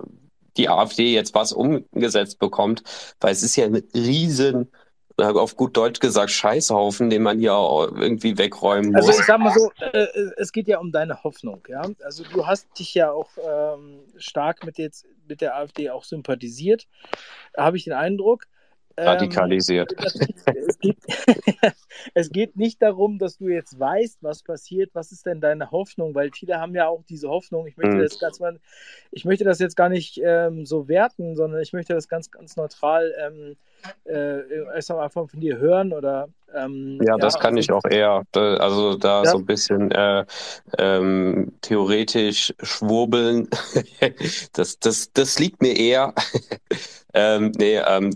die 0.58 0.70
AfD 0.70 1.14
jetzt 1.14 1.34
was 1.34 1.54
umgesetzt 1.54 2.40
bekommt, 2.40 2.84
weil 3.20 3.32
es 3.32 3.44
ist 3.44 3.56
ja 3.56 3.66
ein 3.66 3.84
riesen 3.94 4.70
auf 5.18 5.56
gut 5.56 5.76
Deutsch 5.76 6.00
gesagt, 6.00 6.32
Scheißhaufen, 6.32 7.10
den 7.10 7.24
man 7.24 7.40
hier 7.40 7.52
irgendwie 7.52 8.38
wegräumen 8.38 8.92
muss. 8.92 9.08
Also 9.08 9.20
ich 9.20 9.26
sag 9.26 9.40
mal 9.40 9.54
so, 9.54 9.72
äh, 9.80 10.08
es 10.38 10.52
geht 10.52 10.68
ja 10.68 10.78
um 10.78 10.92
deine 10.92 11.24
Hoffnung, 11.24 11.64
ja. 11.68 11.82
Also 12.04 12.24
du 12.24 12.46
hast 12.46 12.68
dich 12.78 12.94
ja 12.94 13.12
auch 13.12 13.30
ähm, 13.38 14.00
stark 14.18 14.64
mit 14.64 14.78
jetzt 14.78 15.06
mit 15.28 15.42
der 15.42 15.58
AfD 15.58 15.90
auch 15.90 16.04
sympathisiert, 16.04 16.88
habe 17.56 17.78
ich 17.78 17.86
den 17.86 17.94
Eindruck. 17.94 18.46
Ähm, 18.96 19.08
Radikalisiert. 19.08 19.94
es, 19.98 20.80
geht, 20.80 20.98
es 22.16 22.32
geht 22.32 22.56
nicht 22.56 22.82
darum, 22.82 23.20
dass 23.20 23.38
du 23.38 23.48
jetzt 23.48 23.80
weißt, 23.80 24.20
was 24.22 24.42
passiert. 24.42 24.90
Was 24.94 25.12
ist 25.12 25.28
denn 25.28 25.40
deine 25.40 25.70
Hoffnung? 25.70 26.16
Weil 26.16 26.32
viele 26.32 26.60
haben 26.60 26.74
ja 26.74 26.88
auch 26.88 27.04
diese 27.08 27.30
Hoffnung. 27.30 27.68
Ich 27.68 27.78
möchte 27.78 27.96
mhm. 27.96 28.02
das 28.02 28.20
ganz 28.20 28.40
mal, 28.40 28.60
ich 29.12 29.24
möchte 29.24 29.44
das 29.44 29.60
jetzt 29.60 29.76
gar 29.76 29.90
nicht 29.90 30.20
ähm, 30.24 30.66
so 30.66 30.88
werten, 30.88 31.36
sondern 31.36 31.62
ich 31.62 31.74
möchte 31.74 31.94
das 31.94 32.08
ganz, 32.08 32.32
ganz 32.32 32.56
neutral 32.56 33.14
ähm, 33.20 33.56
äh, 34.06 34.64
erst 34.76 34.90
mal 34.90 35.04
einfach 35.04 35.30
von 35.30 35.40
dir 35.40 35.58
hören 35.58 35.94
oder 35.94 36.28
ähm, 36.56 37.00
ja, 37.06 37.18
das 37.18 37.40
kann 37.40 37.58
ich 37.58 37.72
auch 37.72 37.84
eher. 37.90 38.24
Also 38.34 38.96
da 38.96 39.24
ja. 39.24 39.32
so 39.32 39.38
ein 39.38 39.46
bisschen 39.46 39.92
äh, 39.92 40.26
ähm, 40.78 41.52
theoretisch 41.62 42.54
schwurbeln. 42.62 43.50
das, 44.54 44.80
das, 44.80 45.12
das 45.12 45.40
liegt 45.40 45.62
mir 45.62 45.76
eher. 45.76 46.14
ähm, 47.14 47.52
nee, 47.58 47.78
ähm, 47.78 48.12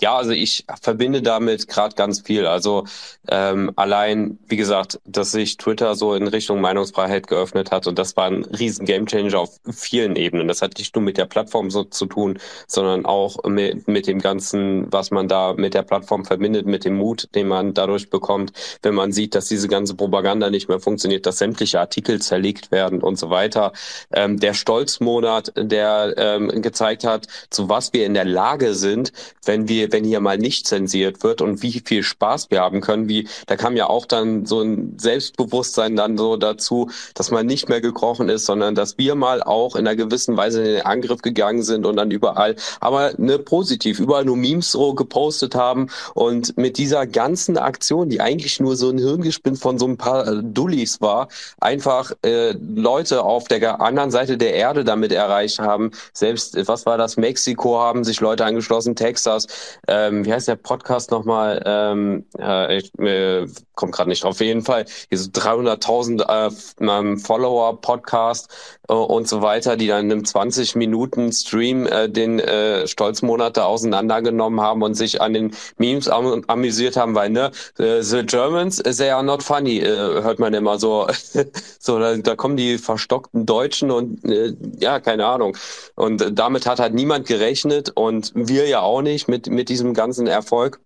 ja, 0.00 0.16
also 0.16 0.30
ich 0.30 0.64
verbinde 0.82 1.22
damit 1.22 1.66
gerade 1.66 1.94
ganz 1.94 2.20
viel. 2.20 2.46
Also 2.46 2.84
ähm, 3.28 3.72
allein, 3.76 4.38
wie 4.46 4.56
gesagt, 4.56 5.00
dass 5.04 5.32
sich 5.32 5.56
Twitter 5.56 5.94
so 5.94 6.14
in 6.14 6.28
Richtung 6.28 6.60
Meinungsfreiheit 6.60 7.26
geöffnet 7.26 7.70
hat 7.70 7.86
und 7.86 7.98
das 7.98 8.16
war 8.16 8.26
ein 8.26 8.44
riesen 8.44 8.86
Gamechanger 8.86 9.38
auf 9.38 9.58
vielen 9.72 10.14
Ebenen. 10.16 10.46
Das 10.46 10.62
hat 10.62 10.78
nicht 10.78 10.94
nur 10.94 11.02
mit 11.02 11.16
der 11.16 11.26
Plattform 11.26 11.70
so 11.70 11.84
zu 11.84 12.06
tun, 12.06 12.38
sondern 12.66 13.04
auch 13.04 13.42
mit, 13.44 13.88
mit 13.88 14.06
dem 14.06 14.20
Ganzen, 14.20 14.92
was 14.94 15.10
man 15.10 15.28
da 15.28 15.52
mit 15.52 15.74
der 15.74 15.82
Plattform 15.82 16.24
verbindet, 16.24 16.64
mit 16.64 16.86
dem 16.86 16.96
Mut, 16.96 17.28
den 17.34 17.48
man 17.48 17.74
dadurch 17.74 18.08
bekommt, 18.08 18.52
wenn 18.82 18.94
man 18.94 19.12
sieht, 19.12 19.34
dass 19.34 19.46
diese 19.48 19.68
ganze 19.68 19.94
Propaganda 19.94 20.48
nicht 20.48 20.68
mehr 20.70 20.80
funktioniert, 20.80 21.26
dass 21.26 21.36
sämtliche 21.38 21.80
Artikel 21.80 22.22
zerlegt 22.22 22.70
werden 22.70 23.02
und 23.02 23.18
so 23.18 23.28
weiter. 23.28 23.72
Ähm, 24.12 24.40
der 24.40 24.54
Stolzmonat, 24.54 25.52
der 25.56 26.14
ähm, 26.16 26.62
gezeigt 26.62 27.04
hat, 27.04 27.26
zu 27.50 27.68
was 27.68 27.92
wir 27.92 28.06
in 28.06 28.14
der 28.14 28.24
Lage 28.24 28.74
sind, 28.74 29.12
wenn 29.44 29.68
wir, 29.68 29.92
wenn 29.92 30.04
hier 30.04 30.20
mal 30.20 30.38
nicht 30.38 30.66
zensiert 30.66 31.22
wird 31.22 31.42
und 31.42 31.62
wie 31.62 31.82
viel 31.84 32.02
Spaß 32.02 32.50
wir 32.50 32.60
haben 32.60 32.80
können, 32.80 33.08
wie, 33.08 33.28
da 33.46 33.56
kam 33.56 33.76
ja 33.76 33.88
auch 33.88 34.06
dann 34.06 34.46
so 34.46 34.62
ein 34.62 34.96
Selbstbewusstsein 34.98 35.96
dann 35.96 36.16
so 36.16 36.36
dazu, 36.36 36.90
dass 37.14 37.30
man 37.30 37.46
nicht 37.46 37.68
mehr 37.68 37.80
gekrochen 37.80 38.28
ist, 38.28 38.46
sondern 38.46 38.74
dass 38.74 38.96
wir 38.96 39.16
mal 39.16 39.42
auch 39.42 39.76
in 39.76 39.86
einer 39.86 39.96
gewissen 39.96 40.36
Weise 40.36 40.60
in 40.60 40.74
den 40.76 40.82
Angriff 40.82 41.20
gegangen 41.20 41.62
sind 41.62 41.84
und 41.84 41.96
dann 41.96 42.10
überall, 42.10 42.54
aber 42.80 43.12
ne, 43.18 43.38
positiv, 43.38 43.98
überall 43.98 44.24
nur 44.24 44.36
Memes 44.36 44.70
so 44.84 44.94
gepostet 44.94 45.54
haben 45.54 45.88
und 46.14 46.56
mit 46.58 46.76
dieser 46.76 47.06
ganzen 47.06 47.56
Aktion, 47.56 48.10
die 48.10 48.20
eigentlich 48.20 48.60
nur 48.60 48.76
so 48.76 48.90
ein 48.90 48.98
Hirngespinn 48.98 49.56
von 49.56 49.78
so 49.78 49.86
ein 49.86 49.96
paar 49.96 50.26
äh, 50.26 50.42
Dullis 50.42 51.00
war, 51.00 51.28
einfach 51.58 52.12
äh, 52.22 52.52
Leute 52.52 53.24
auf 53.24 53.48
der 53.48 53.80
anderen 53.80 54.10
Seite 54.10 54.36
der 54.36 54.54
Erde 54.54 54.84
damit 54.84 55.12
erreicht 55.12 55.58
haben. 55.58 55.90
Selbst, 56.12 56.56
was 56.68 56.84
war 56.84 56.98
das, 56.98 57.16
Mexiko 57.16 57.78
haben 57.78 58.04
sich 58.04 58.20
Leute 58.20 58.44
angeschlossen, 58.44 58.94
Texas, 58.94 59.46
ähm, 59.88 60.24
wie 60.26 60.32
heißt 60.32 60.48
der 60.48 60.56
Podcast 60.56 61.10
nochmal? 61.10 61.62
Ähm, 61.64 62.26
äh, 62.38 62.76
ich 62.76 62.98
äh, 62.98 63.46
komme 63.74 63.92
gerade 63.92 64.10
nicht 64.10 64.22
drauf. 64.22 64.34
Auf 64.34 64.40
jeden 64.40 64.62
Fall, 64.62 64.84
diese 65.12 65.30
300.000 65.30 66.24
äh, 66.26 67.16
Follower 67.18 67.80
Podcast 67.80 68.48
äh, 68.88 68.92
und 68.92 69.28
so 69.28 69.42
weiter, 69.42 69.76
die 69.76 69.86
dann 69.86 70.06
in 70.06 70.12
einem 70.12 70.24
20 70.24 70.74
Minuten 70.74 71.32
Stream 71.32 71.86
äh, 71.86 72.08
den 72.08 72.40
äh, 72.40 72.88
Stolzmonat 72.88 73.58
auseinandergenommen 73.58 74.60
haben 74.60 74.73
und 74.82 74.94
sich 74.94 75.20
an 75.20 75.32
den 75.34 75.52
Memes 75.78 76.08
am 76.08 76.42
amüsiert 76.46 76.96
haben, 76.96 77.14
weil 77.14 77.30
ne, 77.30 77.50
äh, 77.78 78.02
the 78.02 78.24
Germans, 78.24 78.76
they 78.78 79.10
are 79.10 79.24
not 79.24 79.42
funny, 79.42 79.78
äh, 79.78 80.22
hört 80.22 80.38
man 80.38 80.54
immer 80.54 80.78
so. 80.78 81.06
so 81.78 81.98
da, 81.98 82.16
da 82.16 82.36
kommen 82.36 82.56
die 82.56 82.78
verstockten 82.78 83.46
Deutschen 83.46 83.90
und 83.90 84.24
äh, 84.24 84.54
ja, 84.78 85.00
keine 85.00 85.26
Ahnung. 85.26 85.56
Und 85.94 86.22
äh, 86.22 86.32
damit 86.32 86.66
hat 86.66 86.80
halt 86.80 86.94
niemand 86.94 87.26
gerechnet 87.26 87.90
und 87.94 88.32
wir 88.34 88.66
ja 88.68 88.80
auch 88.80 89.02
nicht 89.02 89.28
mit 89.28 89.48
mit 89.48 89.68
diesem 89.68 89.94
ganzen 89.94 90.26
Erfolg 90.26 90.80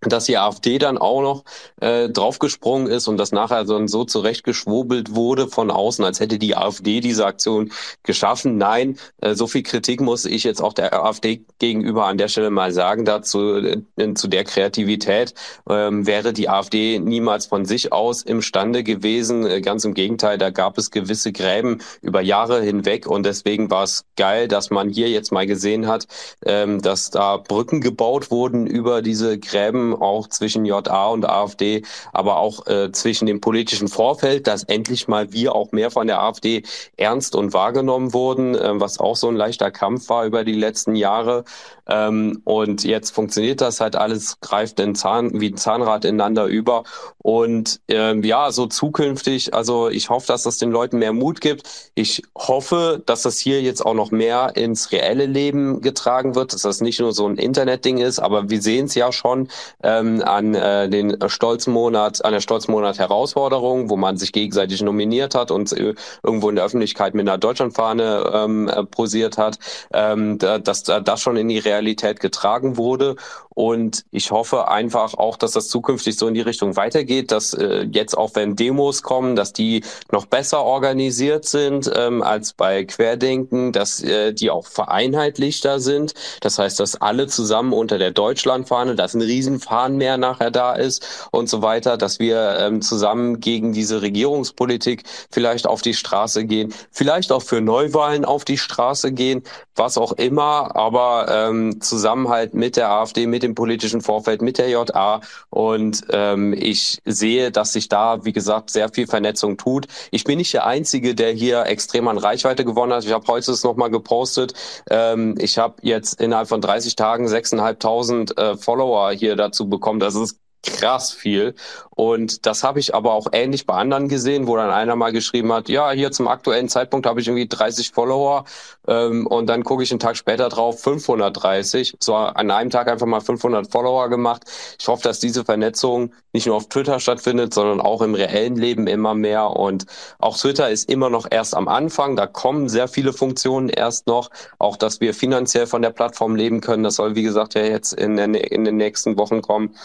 dass 0.00 0.24
die 0.24 0.38
AfD 0.38 0.78
dann 0.78 0.98
auch 0.98 1.22
noch 1.22 1.44
äh, 1.80 2.08
draufgesprungen 2.08 2.88
ist 2.88 3.08
und 3.08 3.16
das 3.16 3.32
nachher 3.32 3.66
so, 3.66 3.86
so 3.86 4.04
zurechtgeschwobelt 4.04 5.14
wurde 5.14 5.48
von 5.48 5.70
außen, 5.70 6.04
als 6.04 6.20
hätte 6.20 6.38
die 6.38 6.56
AfD 6.56 7.00
diese 7.00 7.26
Aktion 7.26 7.72
geschaffen. 8.02 8.58
Nein, 8.58 8.98
äh, 9.20 9.34
so 9.34 9.46
viel 9.46 9.62
Kritik 9.62 10.00
muss 10.00 10.24
ich 10.24 10.44
jetzt 10.44 10.62
auch 10.62 10.72
der 10.72 11.04
AfD 11.04 11.44
gegenüber 11.58 12.06
an 12.06 12.18
der 12.18 12.28
Stelle 12.28 12.50
mal 12.50 12.72
sagen 12.72 13.04
dazu, 13.04 13.56
äh, 13.56 14.14
zu 14.14 14.28
der 14.28 14.44
Kreativität 14.44 15.34
ähm, 15.68 16.06
wäre 16.06 16.32
die 16.32 16.48
AfD 16.48 16.98
niemals 16.98 17.46
von 17.46 17.64
sich 17.64 17.92
aus 17.92 18.22
imstande 18.22 18.82
gewesen. 18.82 19.46
Äh, 19.46 19.60
ganz 19.60 19.84
im 19.84 19.94
Gegenteil, 19.94 20.38
da 20.38 20.50
gab 20.50 20.78
es 20.78 20.90
gewisse 20.90 21.32
Gräben 21.32 21.78
über 22.02 22.20
Jahre 22.20 22.62
hinweg 22.62 23.06
und 23.06 23.24
deswegen 23.24 23.70
war 23.70 23.84
es 23.84 24.04
geil, 24.16 24.48
dass 24.48 24.70
man 24.70 24.88
hier 24.88 25.08
jetzt 25.08 25.32
mal 25.32 25.46
gesehen 25.46 25.86
hat, 25.86 26.06
ähm, 26.44 26.82
dass 26.82 27.10
da 27.10 27.36
Brücken 27.36 27.80
gebaut 27.80 28.30
wurden 28.30 28.66
über 28.66 29.02
diese 29.02 29.38
Gräben 29.38 29.83
auch 29.92 30.28
zwischen 30.28 30.64
JA 30.64 31.08
und 31.08 31.28
AfD, 31.28 31.82
aber 32.12 32.38
auch 32.38 32.66
äh, 32.66 32.92
zwischen 32.92 33.26
dem 33.26 33.40
politischen 33.40 33.88
Vorfeld, 33.88 34.46
dass 34.46 34.64
endlich 34.64 35.08
mal 35.08 35.32
wir 35.32 35.54
auch 35.54 35.72
mehr 35.72 35.90
von 35.90 36.06
der 36.06 36.22
AfD 36.22 36.62
ernst 36.96 37.34
und 37.34 37.52
wahrgenommen 37.52 38.14
wurden, 38.14 38.54
äh, 38.54 38.80
was 38.80 38.98
auch 38.98 39.16
so 39.16 39.28
ein 39.28 39.36
leichter 39.36 39.70
Kampf 39.70 40.08
war 40.08 40.24
über 40.24 40.44
die 40.44 40.54
letzten 40.54 40.94
Jahre. 40.94 41.44
Ähm, 41.86 42.40
und 42.44 42.84
jetzt 42.84 43.10
funktioniert 43.10 43.60
das 43.60 43.80
halt 43.80 43.96
alles, 43.96 44.40
greift 44.40 44.80
in 44.80 44.94
Zahn, 44.94 45.40
wie 45.40 45.50
ein 45.50 45.56
Zahnrad 45.56 46.04
ineinander 46.04 46.46
über. 46.46 46.84
Und 47.18 47.80
ähm, 47.88 48.22
ja, 48.22 48.52
so 48.52 48.66
zukünftig, 48.66 49.54
also 49.54 49.88
ich 49.88 50.08
hoffe, 50.10 50.26
dass 50.28 50.44
das 50.44 50.58
den 50.58 50.70
Leuten 50.70 50.98
mehr 50.98 51.12
Mut 51.12 51.40
gibt. 51.40 51.90
Ich 51.94 52.22
hoffe, 52.36 53.02
dass 53.04 53.22
das 53.22 53.38
hier 53.38 53.60
jetzt 53.62 53.84
auch 53.84 53.94
noch 53.94 54.10
mehr 54.10 54.52
ins 54.56 54.92
reelle 54.92 55.26
Leben 55.26 55.80
getragen 55.80 56.34
wird, 56.34 56.52
dass 56.52 56.62
das 56.62 56.80
nicht 56.80 57.00
nur 57.00 57.12
so 57.12 57.26
ein 57.26 57.36
Internetding 57.36 57.98
ist, 57.98 58.18
aber 58.18 58.50
wir 58.50 58.62
sehen 58.62 58.86
es 58.86 58.94
ja 58.94 59.12
schon 59.12 59.48
ähm, 59.82 60.22
an 60.22 60.54
äh, 60.54 60.88
den 60.88 61.16
Stolzmonat, 61.26 62.24
an 62.24 62.32
der 62.32 62.40
Stolzmonat 62.40 62.98
Herausforderung, 62.98 63.90
wo 63.90 63.96
man 63.96 64.16
sich 64.16 64.32
gegenseitig 64.32 64.82
nominiert 64.82 65.34
hat 65.34 65.50
und 65.50 65.72
äh, 65.72 65.94
irgendwo 66.22 66.48
in 66.48 66.56
der 66.56 66.64
Öffentlichkeit 66.64 67.14
mit 67.14 67.28
einer 67.28 67.38
Deutschlandfahne 67.38 68.30
ähm, 68.32 68.68
äh, 68.68 68.84
posiert 68.84 69.38
hat, 69.38 69.58
ähm, 69.92 70.38
da, 70.38 70.58
dass 70.58 70.82
da 70.82 71.00
das 71.00 71.20
schon 71.20 71.36
in 71.36 71.48
die 71.48 71.58
Realität 71.58 72.20
getragen 72.20 72.76
wurde. 72.76 73.16
Und 73.54 74.04
ich 74.10 74.32
hoffe 74.32 74.68
einfach 74.68 75.14
auch, 75.14 75.36
dass 75.36 75.52
das 75.52 75.68
zukünftig 75.68 76.18
so 76.18 76.26
in 76.26 76.34
die 76.34 76.40
Richtung 76.40 76.76
weitergeht, 76.76 77.30
dass 77.30 77.54
äh, 77.54 77.86
jetzt 77.90 78.18
auch 78.18 78.32
wenn 78.34 78.56
Demos 78.56 79.02
kommen, 79.02 79.36
dass 79.36 79.52
die 79.52 79.84
noch 80.10 80.26
besser 80.26 80.64
organisiert 80.64 81.44
sind 81.44 81.90
ähm, 81.94 82.22
als 82.22 82.52
bei 82.52 82.84
Querdenken, 82.84 83.72
dass 83.72 84.02
äh, 84.02 84.32
die 84.32 84.50
auch 84.50 84.66
vereinheitlichter 84.66 85.78
sind. 85.78 86.14
Das 86.40 86.58
heißt, 86.58 86.80
dass 86.80 86.96
alle 86.96 87.28
zusammen 87.28 87.72
unter 87.72 87.98
der 87.98 88.10
Deutschlandfahne, 88.10 88.96
dass 88.96 89.14
ein 89.14 89.22
Riesenfahnenmeer 89.22 90.16
nachher 90.16 90.50
da 90.50 90.74
ist 90.74 91.28
und 91.30 91.48
so 91.48 91.62
weiter, 91.62 91.96
dass 91.96 92.18
wir 92.18 92.58
ähm, 92.58 92.82
zusammen 92.82 93.38
gegen 93.38 93.72
diese 93.72 94.02
Regierungspolitik 94.02 95.04
vielleicht 95.30 95.68
auf 95.68 95.80
die 95.80 95.94
Straße 95.94 96.44
gehen, 96.44 96.74
vielleicht 96.90 97.30
auch 97.30 97.42
für 97.42 97.60
Neuwahlen 97.60 98.24
auf 98.24 98.44
die 98.44 98.58
Straße 98.58 99.12
gehen, 99.12 99.44
was 99.76 99.96
auch 99.96 100.12
immer, 100.12 100.74
aber 100.74 101.26
ähm, 101.28 101.80
Zusammenhalt 101.80 102.54
mit 102.54 102.76
der 102.76 102.90
AfD, 102.90 103.26
mit 103.26 103.43
dem 103.44 103.54
politischen 103.54 104.00
Vorfeld, 104.00 104.42
mit 104.42 104.58
der 104.58 104.68
JA. 104.68 105.20
Und 105.50 106.02
ähm, 106.10 106.52
ich 106.52 107.00
sehe, 107.04 107.52
dass 107.52 107.72
sich 107.72 107.88
da, 107.88 108.24
wie 108.24 108.32
gesagt, 108.32 108.70
sehr 108.70 108.88
viel 108.88 109.06
Vernetzung 109.06 109.56
tut. 109.56 109.86
Ich 110.10 110.24
bin 110.24 110.38
nicht 110.38 110.52
der 110.52 110.66
Einzige, 110.66 111.14
der 111.14 111.30
hier 111.32 111.66
extrem 111.66 112.08
an 112.08 112.18
Reichweite 112.18 112.64
gewonnen 112.64 112.92
hat. 112.92 113.04
Ich 113.04 113.12
habe 113.12 113.26
heute 113.28 113.52
es 113.52 113.62
nochmal 113.62 113.90
gepostet. 113.90 114.54
Ähm, 114.90 115.36
ich 115.38 115.58
habe 115.58 115.76
jetzt 115.82 116.20
innerhalb 116.20 116.48
von 116.48 116.60
30 116.60 116.96
Tagen 116.96 117.26
6.500 117.26 118.36
äh, 118.36 118.56
Follower 118.56 119.12
hier 119.12 119.36
dazu 119.36 119.68
bekommen. 119.68 120.00
Das 120.00 120.14
ist 120.14 120.40
krass 120.64 121.12
viel. 121.12 121.54
Und 121.90 122.44
das 122.46 122.64
habe 122.64 122.80
ich 122.80 122.94
aber 122.94 123.12
auch 123.12 123.28
ähnlich 123.32 123.66
bei 123.66 123.74
anderen 123.74 124.08
gesehen, 124.08 124.48
wo 124.48 124.56
dann 124.56 124.70
einer 124.70 124.96
mal 124.96 125.12
geschrieben 125.12 125.52
hat, 125.52 125.68
ja, 125.68 125.92
hier 125.92 126.10
zum 126.10 126.26
aktuellen 126.26 126.68
Zeitpunkt 126.68 127.06
habe 127.06 127.20
ich 127.20 127.28
irgendwie 127.28 127.46
30 127.46 127.92
Follower 127.92 128.44
ähm, 128.88 129.26
und 129.28 129.46
dann 129.46 129.62
gucke 129.62 129.84
ich 129.84 129.92
einen 129.92 130.00
Tag 130.00 130.16
später 130.16 130.48
drauf 130.48 130.80
530. 130.82 131.94
So 132.00 132.16
an 132.16 132.50
einem 132.50 132.70
Tag 132.70 132.88
einfach 132.88 133.06
mal 133.06 133.20
500 133.20 133.70
Follower 133.70 134.08
gemacht. 134.08 134.42
Ich 134.78 134.88
hoffe, 134.88 135.04
dass 135.04 135.20
diese 135.20 135.44
Vernetzung 135.44 136.12
nicht 136.32 136.46
nur 136.46 136.56
auf 136.56 136.68
Twitter 136.68 136.98
stattfindet, 136.98 137.54
sondern 137.54 137.80
auch 137.80 138.02
im 138.02 138.14
reellen 138.14 138.56
Leben 138.56 138.88
immer 138.88 139.14
mehr. 139.14 139.50
Und 139.50 139.86
auch 140.18 140.36
Twitter 140.36 140.70
ist 140.70 140.90
immer 140.90 141.10
noch 141.10 141.26
erst 141.30 141.54
am 141.54 141.68
Anfang. 141.68 142.16
Da 142.16 142.26
kommen 142.26 142.68
sehr 142.68 142.88
viele 142.88 143.12
Funktionen 143.12 143.68
erst 143.68 144.08
noch. 144.08 144.30
Auch, 144.58 144.76
dass 144.76 145.00
wir 145.00 145.14
finanziell 145.14 145.68
von 145.68 145.82
der 145.82 145.90
Plattform 145.90 146.34
leben 146.34 146.60
können. 146.60 146.82
Das 146.82 146.96
soll, 146.96 147.14
wie 147.14 147.22
gesagt, 147.22 147.54
ja 147.54 147.62
jetzt 147.62 147.92
in, 147.92 148.16
der, 148.16 148.50
in 148.50 148.64
den 148.64 148.76
nächsten 148.76 149.16
Wochen 149.16 149.42
kommen. 149.42 149.76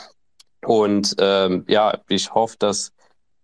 Und 0.66 1.16
ähm, 1.20 1.66
ja, 1.68 2.00
ich 2.10 2.34
hoffe, 2.34 2.58
dass 2.60 2.94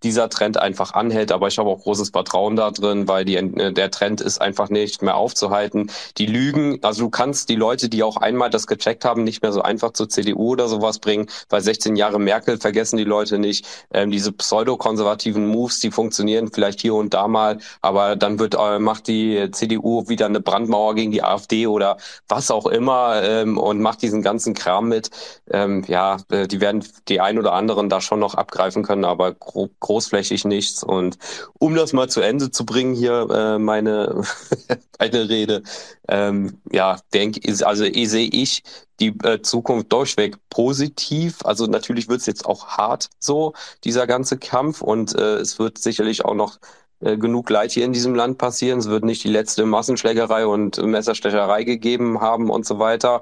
dieser 0.05 0.29
Trend 0.29 0.57
einfach 0.57 0.93
anhält. 0.93 1.31
Aber 1.31 1.47
ich 1.47 1.57
habe 1.57 1.69
auch 1.69 1.81
großes 1.81 2.11
Vertrauen 2.11 2.55
da 2.55 2.71
drin, 2.71 3.07
weil 3.07 3.25
die, 3.25 3.35
äh, 3.35 3.73
der 3.73 3.91
Trend 3.91 4.21
ist 4.21 4.39
einfach 4.39 4.69
nicht 4.69 5.01
mehr 5.01 5.17
aufzuhalten. 5.17 5.91
Die 6.17 6.27
Lügen, 6.27 6.79
also 6.83 7.03
du 7.03 7.09
kannst 7.09 7.49
die 7.49 7.55
Leute, 7.55 7.89
die 7.89 8.03
auch 8.03 8.17
einmal 8.17 8.49
das 8.49 8.67
gecheckt 8.67 9.03
haben, 9.03 9.23
nicht 9.23 9.41
mehr 9.41 9.51
so 9.51 9.61
einfach 9.61 9.91
zur 9.91 10.07
CDU 10.07 10.51
oder 10.51 10.67
sowas 10.67 10.99
bringen, 10.99 11.27
weil 11.49 11.61
16 11.61 11.95
Jahre 11.95 12.19
Merkel 12.19 12.57
vergessen 12.57 12.97
die 12.97 13.03
Leute 13.03 13.39
nicht. 13.39 13.65
Ähm, 13.93 14.11
diese 14.11 14.31
pseudokonservativen 14.31 15.47
Moves, 15.47 15.79
die 15.79 15.91
funktionieren 15.91 16.51
vielleicht 16.53 16.81
hier 16.81 16.93
und 16.93 17.13
da 17.13 17.27
mal, 17.27 17.57
aber 17.81 18.15
dann 18.15 18.39
wird 18.39 18.55
äh, 18.55 18.79
macht 18.79 19.07
die 19.07 19.49
CDU 19.51 20.07
wieder 20.07 20.27
eine 20.27 20.39
Brandmauer 20.39 20.95
gegen 20.95 21.11
die 21.11 21.23
AfD 21.23 21.67
oder 21.67 21.97
was 22.27 22.51
auch 22.51 22.67
immer 22.67 23.23
ähm, 23.23 23.57
und 23.57 23.81
macht 23.81 24.01
diesen 24.03 24.21
ganzen 24.21 24.53
Kram 24.53 24.87
mit. 24.87 25.09
Ähm, 25.49 25.83
ja, 25.87 26.17
äh, 26.29 26.47
die 26.47 26.61
werden 26.61 26.85
die 27.07 27.19
ein 27.19 27.39
oder 27.39 27.53
anderen 27.53 27.89
da 27.89 28.01
schon 28.01 28.19
noch 28.19 28.35
abgreifen 28.35 28.83
können, 28.83 29.05
aber 29.05 29.33
gro 29.33 29.69
großflächig 29.95 30.43
nichts. 30.43 30.83
Und 30.83 31.17
um 31.57 31.73
das 31.75 31.93
mal 31.93 32.09
zu 32.09 32.19
Ende 32.19 32.51
zu 32.51 32.65
bringen 32.65 32.95
hier, 32.95 33.27
äh, 33.31 33.59
meine, 33.59 34.23
meine 34.99 35.29
Rede, 35.29 35.63
ähm, 36.09 36.59
ja, 36.71 36.99
denke, 37.13 37.39
also 37.65 37.85
sehe 37.85 38.29
ich 38.29 38.63
die 38.99 39.13
äh, 39.23 39.41
Zukunft 39.41 39.93
durchweg 39.93 40.35
positiv. 40.49 41.45
Also 41.45 41.65
natürlich 41.65 42.09
wird 42.09 42.19
es 42.19 42.25
jetzt 42.25 42.45
auch 42.45 42.67
hart 42.67 43.09
so, 43.19 43.53
dieser 43.85 44.05
ganze 44.05 44.37
Kampf. 44.37 44.81
Und 44.81 45.15
äh, 45.15 45.37
es 45.37 45.59
wird 45.59 45.77
sicherlich 45.77 46.25
auch 46.25 46.35
noch 46.35 46.59
äh, 46.99 47.17
genug 47.17 47.49
Leid 47.49 47.71
hier 47.71 47.85
in 47.85 47.93
diesem 47.93 48.15
Land 48.15 48.37
passieren. 48.37 48.79
Es 48.79 48.89
wird 48.89 49.05
nicht 49.05 49.23
die 49.23 49.29
letzte 49.29 49.65
Massenschlägerei 49.65 50.45
und 50.45 50.77
Messerstecherei 50.77 51.63
gegeben 51.63 52.19
haben 52.19 52.49
und 52.49 52.65
so 52.65 52.79
weiter. 52.79 53.21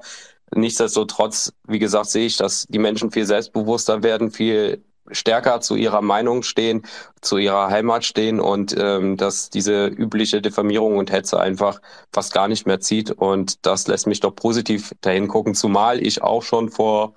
Nichtsdestotrotz, 0.56 1.54
wie 1.68 1.80
gesagt, 1.80 2.08
sehe 2.08 2.26
ich, 2.26 2.38
dass 2.38 2.66
die 2.68 2.80
Menschen 2.80 3.12
viel 3.12 3.26
selbstbewusster 3.26 4.02
werden, 4.04 4.32
viel 4.32 4.84
stärker 5.12 5.62
zu 5.62 5.76
ihrer 5.76 6.02
Meinung 6.02 6.44
stehen, 6.44 6.84
zu 7.22 7.38
ihrer 7.38 7.70
Heimat 7.70 8.06
stehen 8.06 8.40
und 8.40 8.76
ähm, 8.78 9.18
dass 9.18 9.50
diese 9.50 9.88
übliche 9.88 10.42
Diffamierung 10.42 10.98
und 10.98 11.12
Hetze 11.12 11.40
einfach 11.40 11.82
fast 12.12 12.34
gar 12.34 12.48
nicht 12.48 12.66
mehr 12.66 12.80
zieht. 12.80 13.12
Und 13.12 13.66
das 13.66 13.88
lässt 13.88 14.08
mich 14.08 14.20
doch 14.20 14.36
positiv 14.36 14.94
dahin 15.02 15.28
gucken, 15.28 15.56
zumal 15.56 16.02
ich 16.02 16.22
auch 16.22 16.44
schon 16.44 16.70
vor, 16.70 17.16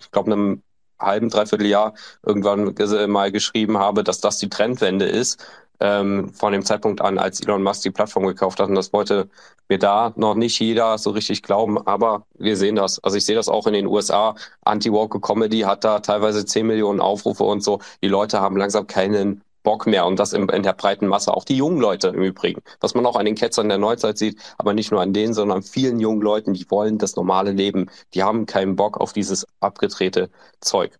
ich 0.00 0.10
glaube, 0.10 0.32
einem 0.32 0.62
halben, 0.98 1.28
dreiviertel 1.30 1.66
Jahr 1.66 1.94
irgendwann 2.24 2.74
mal 3.10 3.30
geschrieben 3.30 3.78
habe, 3.78 4.02
dass 4.02 4.20
das 4.20 4.38
die 4.38 4.48
Trendwende 4.48 5.06
ist 5.06 5.44
ähm, 5.80 6.32
von 6.32 6.52
dem 6.52 6.64
Zeitpunkt 6.64 7.00
an, 7.00 7.18
als 7.18 7.40
Elon 7.40 7.62
Musk 7.62 7.82
die 7.82 7.90
Plattform 7.90 8.26
gekauft 8.26 8.60
hat. 8.60 8.68
Und 8.68 8.74
das 8.74 8.92
wollte 8.92 9.28
mir 9.68 9.78
da 9.78 10.12
noch 10.16 10.34
nicht 10.34 10.58
jeder 10.60 10.98
so 10.98 11.10
richtig 11.10 11.42
glauben, 11.42 11.78
aber 11.86 12.26
wir 12.38 12.56
sehen 12.56 12.76
das. 12.76 13.02
Also 13.04 13.16
ich 13.16 13.24
sehe 13.24 13.36
das 13.36 13.48
auch 13.48 13.66
in 13.66 13.74
den 13.74 13.86
USA. 13.86 14.34
Anti-Woke 14.64 15.20
Comedy 15.20 15.60
hat 15.60 15.84
da 15.84 16.00
teilweise 16.00 16.44
10 16.44 16.66
Millionen 16.66 17.00
Aufrufe 17.00 17.44
und 17.44 17.62
so. 17.62 17.80
Die 18.02 18.08
Leute 18.08 18.40
haben 18.40 18.56
langsam 18.56 18.86
keinen 18.86 19.42
Bock 19.62 19.86
mehr 19.86 20.06
und 20.06 20.18
das 20.18 20.32
in, 20.32 20.48
in, 20.48 20.62
der 20.62 20.72
breiten 20.72 21.06
Masse. 21.06 21.34
Auch 21.34 21.44
die 21.44 21.56
jungen 21.56 21.80
Leute 21.80 22.08
im 22.08 22.22
Übrigen. 22.22 22.62
Was 22.80 22.94
man 22.94 23.04
auch 23.06 23.16
an 23.16 23.26
den 23.26 23.34
Ketzern 23.34 23.68
der 23.68 23.78
Neuzeit 23.78 24.16
sieht, 24.16 24.38
aber 24.56 24.72
nicht 24.72 24.90
nur 24.90 25.02
an 25.02 25.12
denen, 25.12 25.34
sondern 25.34 25.58
an 25.58 25.62
vielen 25.62 26.00
jungen 26.00 26.22
Leuten, 26.22 26.54
die 26.54 26.70
wollen 26.70 26.98
das 26.98 27.16
normale 27.16 27.52
Leben. 27.52 27.90
Die 28.14 28.22
haben 28.22 28.46
keinen 28.46 28.76
Bock 28.76 28.98
auf 28.98 29.12
dieses 29.12 29.46
abgedrehte 29.60 30.30
Zeug. 30.60 30.98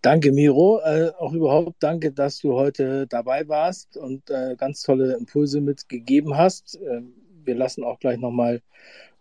Danke, 0.00 0.30
Miro. 0.30 0.80
Äh, 0.84 1.10
auch 1.18 1.32
überhaupt 1.32 1.76
danke, 1.80 2.12
dass 2.12 2.38
du 2.38 2.54
heute 2.54 3.08
dabei 3.08 3.48
warst 3.48 3.96
und 3.96 4.30
äh, 4.30 4.54
ganz 4.56 4.82
tolle 4.82 5.14
Impulse 5.16 5.60
mitgegeben 5.60 6.36
hast. 6.36 6.76
Äh, 6.76 7.02
wir 7.44 7.56
lassen 7.56 7.82
auch 7.82 7.98
gleich 7.98 8.18
nochmal 8.18 8.62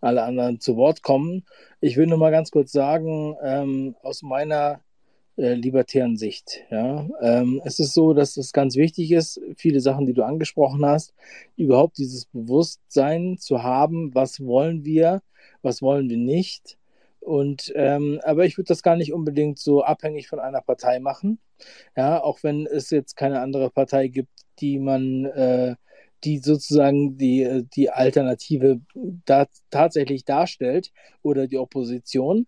alle 0.01 0.21
anderen 0.23 0.59
zu 0.59 0.75
Wort 0.75 1.01
kommen. 1.01 1.45
Ich 1.81 1.97
will 1.97 2.05
nur 2.05 2.19
mal 2.19 2.29
ganz 2.29 2.51
kurz 2.51 2.71
sagen, 2.71 3.35
ähm, 3.43 3.95
aus 4.03 4.21
meiner 4.21 4.81
äh, 5.37 5.53
libertären 5.55 6.15
Sicht. 6.15 6.63
Ja, 6.69 7.07
ähm, 7.21 7.59
es 7.65 7.79
ist 7.79 7.95
so, 7.95 8.13
dass 8.13 8.37
es 8.37 8.53
ganz 8.53 8.75
wichtig 8.75 9.11
ist, 9.11 9.41
viele 9.55 9.79
Sachen, 9.79 10.05
die 10.05 10.13
du 10.13 10.23
angesprochen 10.23 10.85
hast, 10.85 11.15
überhaupt 11.55 11.97
dieses 11.97 12.25
Bewusstsein 12.25 13.37
zu 13.39 13.63
haben, 13.63 14.13
was 14.13 14.45
wollen 14.45 14.85
wir, 14.85 15.23
was 15.63 15.81
wollen 15.81 16.07
wir 16.09 16.17
nicht 16.17 16.77
und 17.19 17.71
ähm, 17.75 18.19
aber 18.23 18.45
ich 18.45 18.57
würde 18.57 18.69
das 18.69 18.83
gar 18.83 18.95
nicht 18.95 19.13
unbedingt 19.13 19.59
so 19.59 19.83
abhängig 19.83 20.27
von 20.27 20.39
einer 20.39 20.61
Partei 20.61 20.99
machen. 20.99 21.39
Ja, 21.95 22.21
auch 22.21 22.43
wenn 22.43 22.67
es 22.67 22.89
jetzt 22.89 23.15
keine 23.15 23.41
andere 23.41 23.69
Partei 23.69 24.07
gibt, 24.07 24.29
die 24.59 24.79
man, 24.79 25.25
äh, 25.25 25.75
die 26.23 26.39
sozusagen 26.39 27.17
die, 27.17 27.65
die 27.75 27.89
Alternative 27.89 28.81
da 29.25 29.47
tatsächlich 29.69 30.25
darstellt 30.25 30.91
oder 31.21 31.47
die 31.47 31.57
Opposition. 31.57 32.47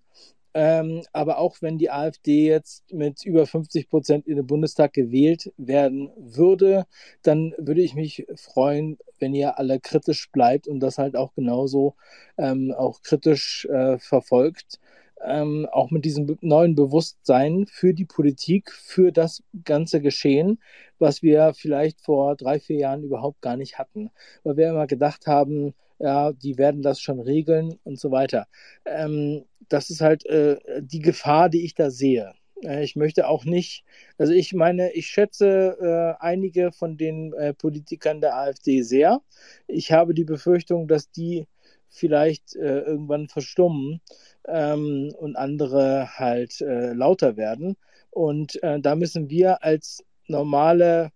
Ähm, 0.61 1.03
aber 1.13 1.37
auch 1.37 1.61
wenn 1.61 1.77
die 1.77 1.89
AfD 1.89 2.45
jetzt 2.49 2.91
mit 2.91 3.23
über 3.23 3.45
50 3.45 3.89
Prozent 3.89 4.27
in 4.27 4.35
den 4.35 4.45
Bundestag 4.45 4.91
gewählt 4.91 5.53
werden 5.55 6.11
würde, 6.17 6.85
dann 7.21 7.55
würde 7.57 7.81
ich 7.81 7.95
mich 7.95 8.27
freuen, 8.35 8.97
wenn 9.19 9.33
ihr 9.33 9.57
alle 9.57 9.79
kritisch 9.79 10.29
bleibt 10.33 10.67
und 10.67 10.81
das 10.81 10.97
halt 10.97 11.15
auch 11.15 11.33
genauso 11.33 11.95
ähm, 12.37 12.73
auch 12.77 13.01
kritisch 13.03 13.67
äh, 13.71 13.99
verfolgt. 13.99 14.81
Ähm, 15.25 15.65
auch 15.71 15.91
mit 15.91 16.03
diesem 16.03 16.37
neuen 16.41 16.75
Bewusstsein 16.75 17.65
für 17.65 17.93
die 17.93 18.05
Politik, 18.05 18.71
für 18.71 19.13
das 19.13 19.41
ganze 19.63 20.01
Geschehen, 20.01 20.59
was 20.97 21.23
wir 21.23 21.53
vielleicht 21.53 22.01
vor 22.01 22.35
drei, 22.35 22.59
vier 22.59 22.79
Jahren 22.79 23.03
überhaupt 23.03 23.41
gar 23.41 23.55
nicht 23.55 23.77
hatten. 23.79 24.11
Weil 24.43 24.57
wir 24.57 24.69
immer 24.71 24.87
gedacht 24.87 25.25
haben, 25.25 25.73
ja, 25.99 26.31
die 26.33 26.57
werden 26.57 26.81
das 26.81 27.01
schon 27.01 27.19
regeln 27.19 27.77
und 27.83 27.99
so 27.99 28.11
weiter. 28.11 28.47
Ähm, 28.85 29.45
das 29.67 29.89
ist 29.89 30.01
halt 30.01 30.25
äh, 30.25 30.57
die 30.81 31.01
Gefahr, 31.01 31.49
die 31.49 31.65
ich 31.65 31.75
da 31.75 31.91
sehe. 31.91 32.33
Äh, 32.63 32.83
ich 32.83 32.95
möchte 32.95 33.27
auch 33.27 33.45
nicht, 33.45 33.83
also 34.17 34.33
ich 34.33 34.53
meine, 34.53 34.91
ich 34.93 35.07
schätze 35.07 35.77
äh, 36.19 36.23
einige 36.23 36.71
von 36.71 36.97
den 36.97 37.33
äh, 37.33 37.53
Politikern 37.53 38.21
der 38.21 38.35
AfD 38.37 38.81
sehr. 38.81 39.21
Ich 39.67 39.91
habe 39.91 40.13
die 40.13 40.25
Befürchtung, 40.25 40.87
dass 40.87 41.11
die 41.11 41.47
vielleicht 41.89 42.55
äh, 42.55 42.81
irgendwann 42.81 43.27
verstummen 43.29 44.01
ähm, 44.47 45.11
und 45.17 45.35
andere 45.35 46.17
halt 46.17 46.61
äh, 46.61 46.93
lauter 46.93 47.37
werden. 47.37 47.75
Und 48.11 48.59
da 48.61 48.95
müssen 48.95 49.29
wir 49.29 49.63
als 49.63 50.03
normale 50.27 51.11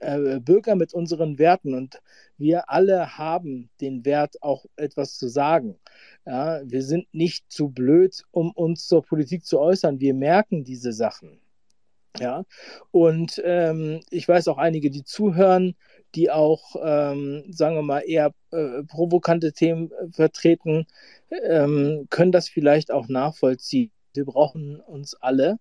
äh, 0.00 0.40
Bürger 0.40 0.74
mit 0.76 0.94
unseren 0.94 1.38
Werten 1.38 1.74
und 1.74 2.00
wir 2.38 2.70
alle 2.70 3.18
haben 3.18 3.70
den 3.80 4.04
Wert, 4.04 4.42
auch 4.42 4.66
etwas 4.76 5.18
zu 5.18 5.28
sagen. 5.28 5.78
Ja, 6.26 6.60
wir 6.64 6.82
sind 6.82 7.12
nicht 7.12 7.50
zu 7.50 7.68
blöd, 7.68 8.22
um 8.30 8.50
uns 8.52 8.86
zur 8.86 9.02
Politik 9.02 9.44
zu 9.44 9.60
äußern. 9.60 10.00
Wir 10.00 10.14
merken 10.14 10.64
diese 10.64 10.92
Sachen. 10.92 11.40
Ja, 12.18 12.44
und 12.92 13.42
ähm, 13.44 14.00
ich 14.10 14.26
weiß 14.26 14.48
auch 14.48 14.56
einige, 14.58 14.90
die 14.90 15.04
zuhören, 15.04 15.74
die 16.14 16.30
auch, 16.30 16.74
ähm, 16.82 17.44
sagen 17.50 17.76
wir 17.76 17.82
mal, 17.82 18.00
eher 18.00 18.32
äh, 18.52 18.82
provokante 18.84 19.52
Themen 19.52 19.90
äh, 19.92 20.08
vertreten, 20.12 20.86
ähm, 21.30 22.06
können 22.08 22.32
das 22.32 22.48
vielleicht 22.48 22.90
auch 22.90 23.08
nachvollziehen. 23.08 23.90
Wir 24.14 24.24
brauchen 24.24 24.80
uns 24.80 25.14
alle, 25.14 25.58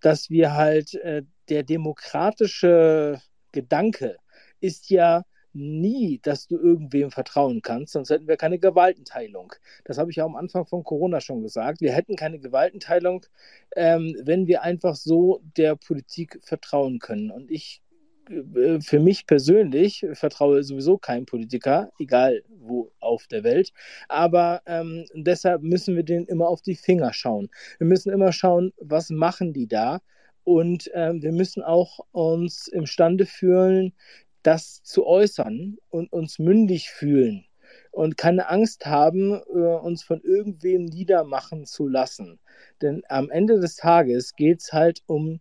dass 0.00 0.30
wir 0.30 0.54
halt 0.54 0.94
äh, 0.94 1.22
der 1.48 1.64
demokratische 1.64 3.20
Gedanke 3.52 4.16
ist 4.60 4.90
ja 4.90 5.24
nie, 5.52 6.20
dass 6.22 6.46
du 6.46 6.56
irgendwem 6.56 7.10
vertrauen 7.10 7.62
kannst, 7.62 7.92
sonst 7.92 8.10
hätten 8.10 8.28
wir 8.28 8.36
keine 8.36 8.58
Gewaltenteilung. 8.58 9.52
Das 9.84 9.98
habe 9.98 10.10
ich 10.10 10.16
ja 10.16 10.24
am 10.24 10.36
Anfang 10.36 10.66
von 10.66 10.84
Corona 10.84 11.20
schon 11.20 11.42
gesagt. 11.42 11.80
Wir 11.80 11.92
hätten 11.92 12.16
keine 12.16 12.38
Gewaltenteilung, 12.38 13.26
ähm, 13.76 14.16
wenn 14.22 14.46
wir 14.46 14.62
einfach 14.62 14.94
so 14.94 15.40
der 15.56 15.76
Politik 15.76 16.38
vertrauen 16.42 16.98
können. 17.00 17.30
Und 17.30 17.50
ich, 17.50 17.82
äh, 18.28 18.80
für 18.80 19.00
mich 19.00 19.26
persönlich, 19.26 20.06
vertraue 20.12 20.62
sowieso 20.62 20.98
keinem 20.98 21.26
Politiker, 21.26 21.90
egal 21.98 22.42
wo 22.48 22.92
auf 23.00 23.26
der 23.26 23.42
Welt. 23.42 23.72
Aber 24.08 24.62
ähm, 24.66 25.04
deshalb 25.14 25.62
müssen 25.62 25.96
wir 25.96 26.04
denen 26.04 26.26
immer 26.26 26.48
auf 26.48 26.62
die 26.62 26.76
Finger 26.76 27.12
schauen. 27.12 27.50
Wir 27.78 27.86
müssen 27.86 28.12
immer 28.12 28.32
schauen, 28.32 28.72
was 28.78 29.10
machen 29.10 29.52
die 29.52 29.66
da? 29.66 30.00
Und 30.50 30.90
ähm, 30.94 31.22
wir 31.22 31.30
müssen 31.30 31.62
auch 31.62 32.00
uns 32.10 32.66
imstande 32.66 33.24
fühlen, 33.24 33.92
das 34.42 34.82
zu 34.82 35.06
äußern 35.06 35.76
und 35.90 36.12
uns 36.12 36.40
mündig 36.40 36.90
fühlen 36.90 37.46
und 37.92 38.16
keine 38.16 38.48
Angst 38.48 38.84
haben, 38.84 39.34
äh, 39.34 39.58
uns 39.58 40.02
von 40.02 40.20
irgendwem 40.22 40.86
niedermachen 40.86 41.66
zu 41.66 41.86
lassen. 41.86 42.40
Denn 42.82 43.02
am 43.08 43.30
Ende 43.30 43.60
des 43.60 43.76
Tages 43.76 44.34
geht 44.34 44.60
es 44.62 44.72
halt 44.72 45.04
um 45.06 45.38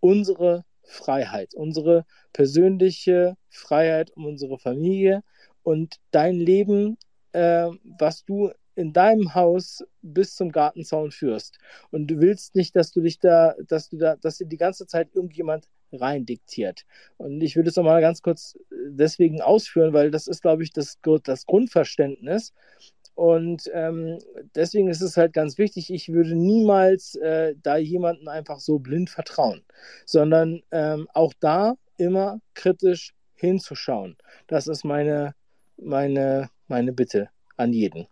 unsere 0.00 0.66
Freiheit, 0.82 1.54
unsere 1.54 2.04
persönliche 2.34 3.38
Freiheit, 3.48 4.10
um 4.14 4.26
unsere 4.26 4.58
Familie 4.58 5.22
und 5.62 5.96
dein 6.10 6.34
Leben, 6.34 6.98
äh, 7.32 7.70
was 7.98 8.26
du 8.26 8.50
in 8.74 8.92
deinem 8.92 9.34
Haus 9.34 9.84
bis 10.02 10.34
zum 10.34 10.52
Gartenzaun 10.52 11.10
führst 11.10 11.58
und 11.90 12.06
du 12.06 12.20
willst 12.20 12.54
nicht, 12.54 12.76
dass 12.76 12.92
du 12.92 13.00
dich 13.00 13.18
da, 13.18 13.54
dass 13.66 13.88
du 13.88 13.98
da, 13.98 14.16
dass 14.16 14.38
dir 14.38 14.46
die 14.46 14.56
ganze 14.56 14.86
Zeit 14.86 15.08
irgendjemand 15.14 15.68
rein 15.92 16.24
diktiert. 16.26 16.84
Und 17.16 17.40
ich 17.40 17.56
würde 17.56 17.70
es 17.70 17.76
nochmal 17.76 18.00
ganz 18.00 18.22
kurz 18.22 18.56
deswegen 18.70 19.42
ausführen, 19.42 19.92
weil 19.92 20.10
das 20.10 20.28
ist, 20.28 20.42
glaube 20.42 20.62
ich, 20.62 20.72
das, 20.72 20.98
das 21.24 21.46
Grundverständnis. 21.46 22.52
und 23.14 23.70
ähm, 23.74 24.18
deswegen 24.54 24.88
ist 24.88 25.02
es 25.02 25.16
halt 25.16 25.32
ganz 25.32 25.58
wichtig, 25.58 25.92
ich 25.92 26.10
würde 26.12 26.34
niemals 26.36 27.16
äh, 27.16 27.54
da 27.62 27.76
jemanden 27.76 28.28
einfach 28.28 28.60
so 28.60 28.78
blind 28.78 29.10
vertrauen, 29.10 29.62
sondern 30.06 30.62
ähm, 30.70 31.08
auch 31.12 31.34
da 31.40 31.74
immer 31.96 32.40
kritisch 32.54 33.12
hinzuschauen. 33.34 34.16
Das 34.46 34.68
ist 34.68 34.84
meine, 34.84 35.34
meine, 35.76 36.50
meine 36.68 36.92
Bitte 36.92 37.30
an 37.60 37.72
jeden. 37.72 38.06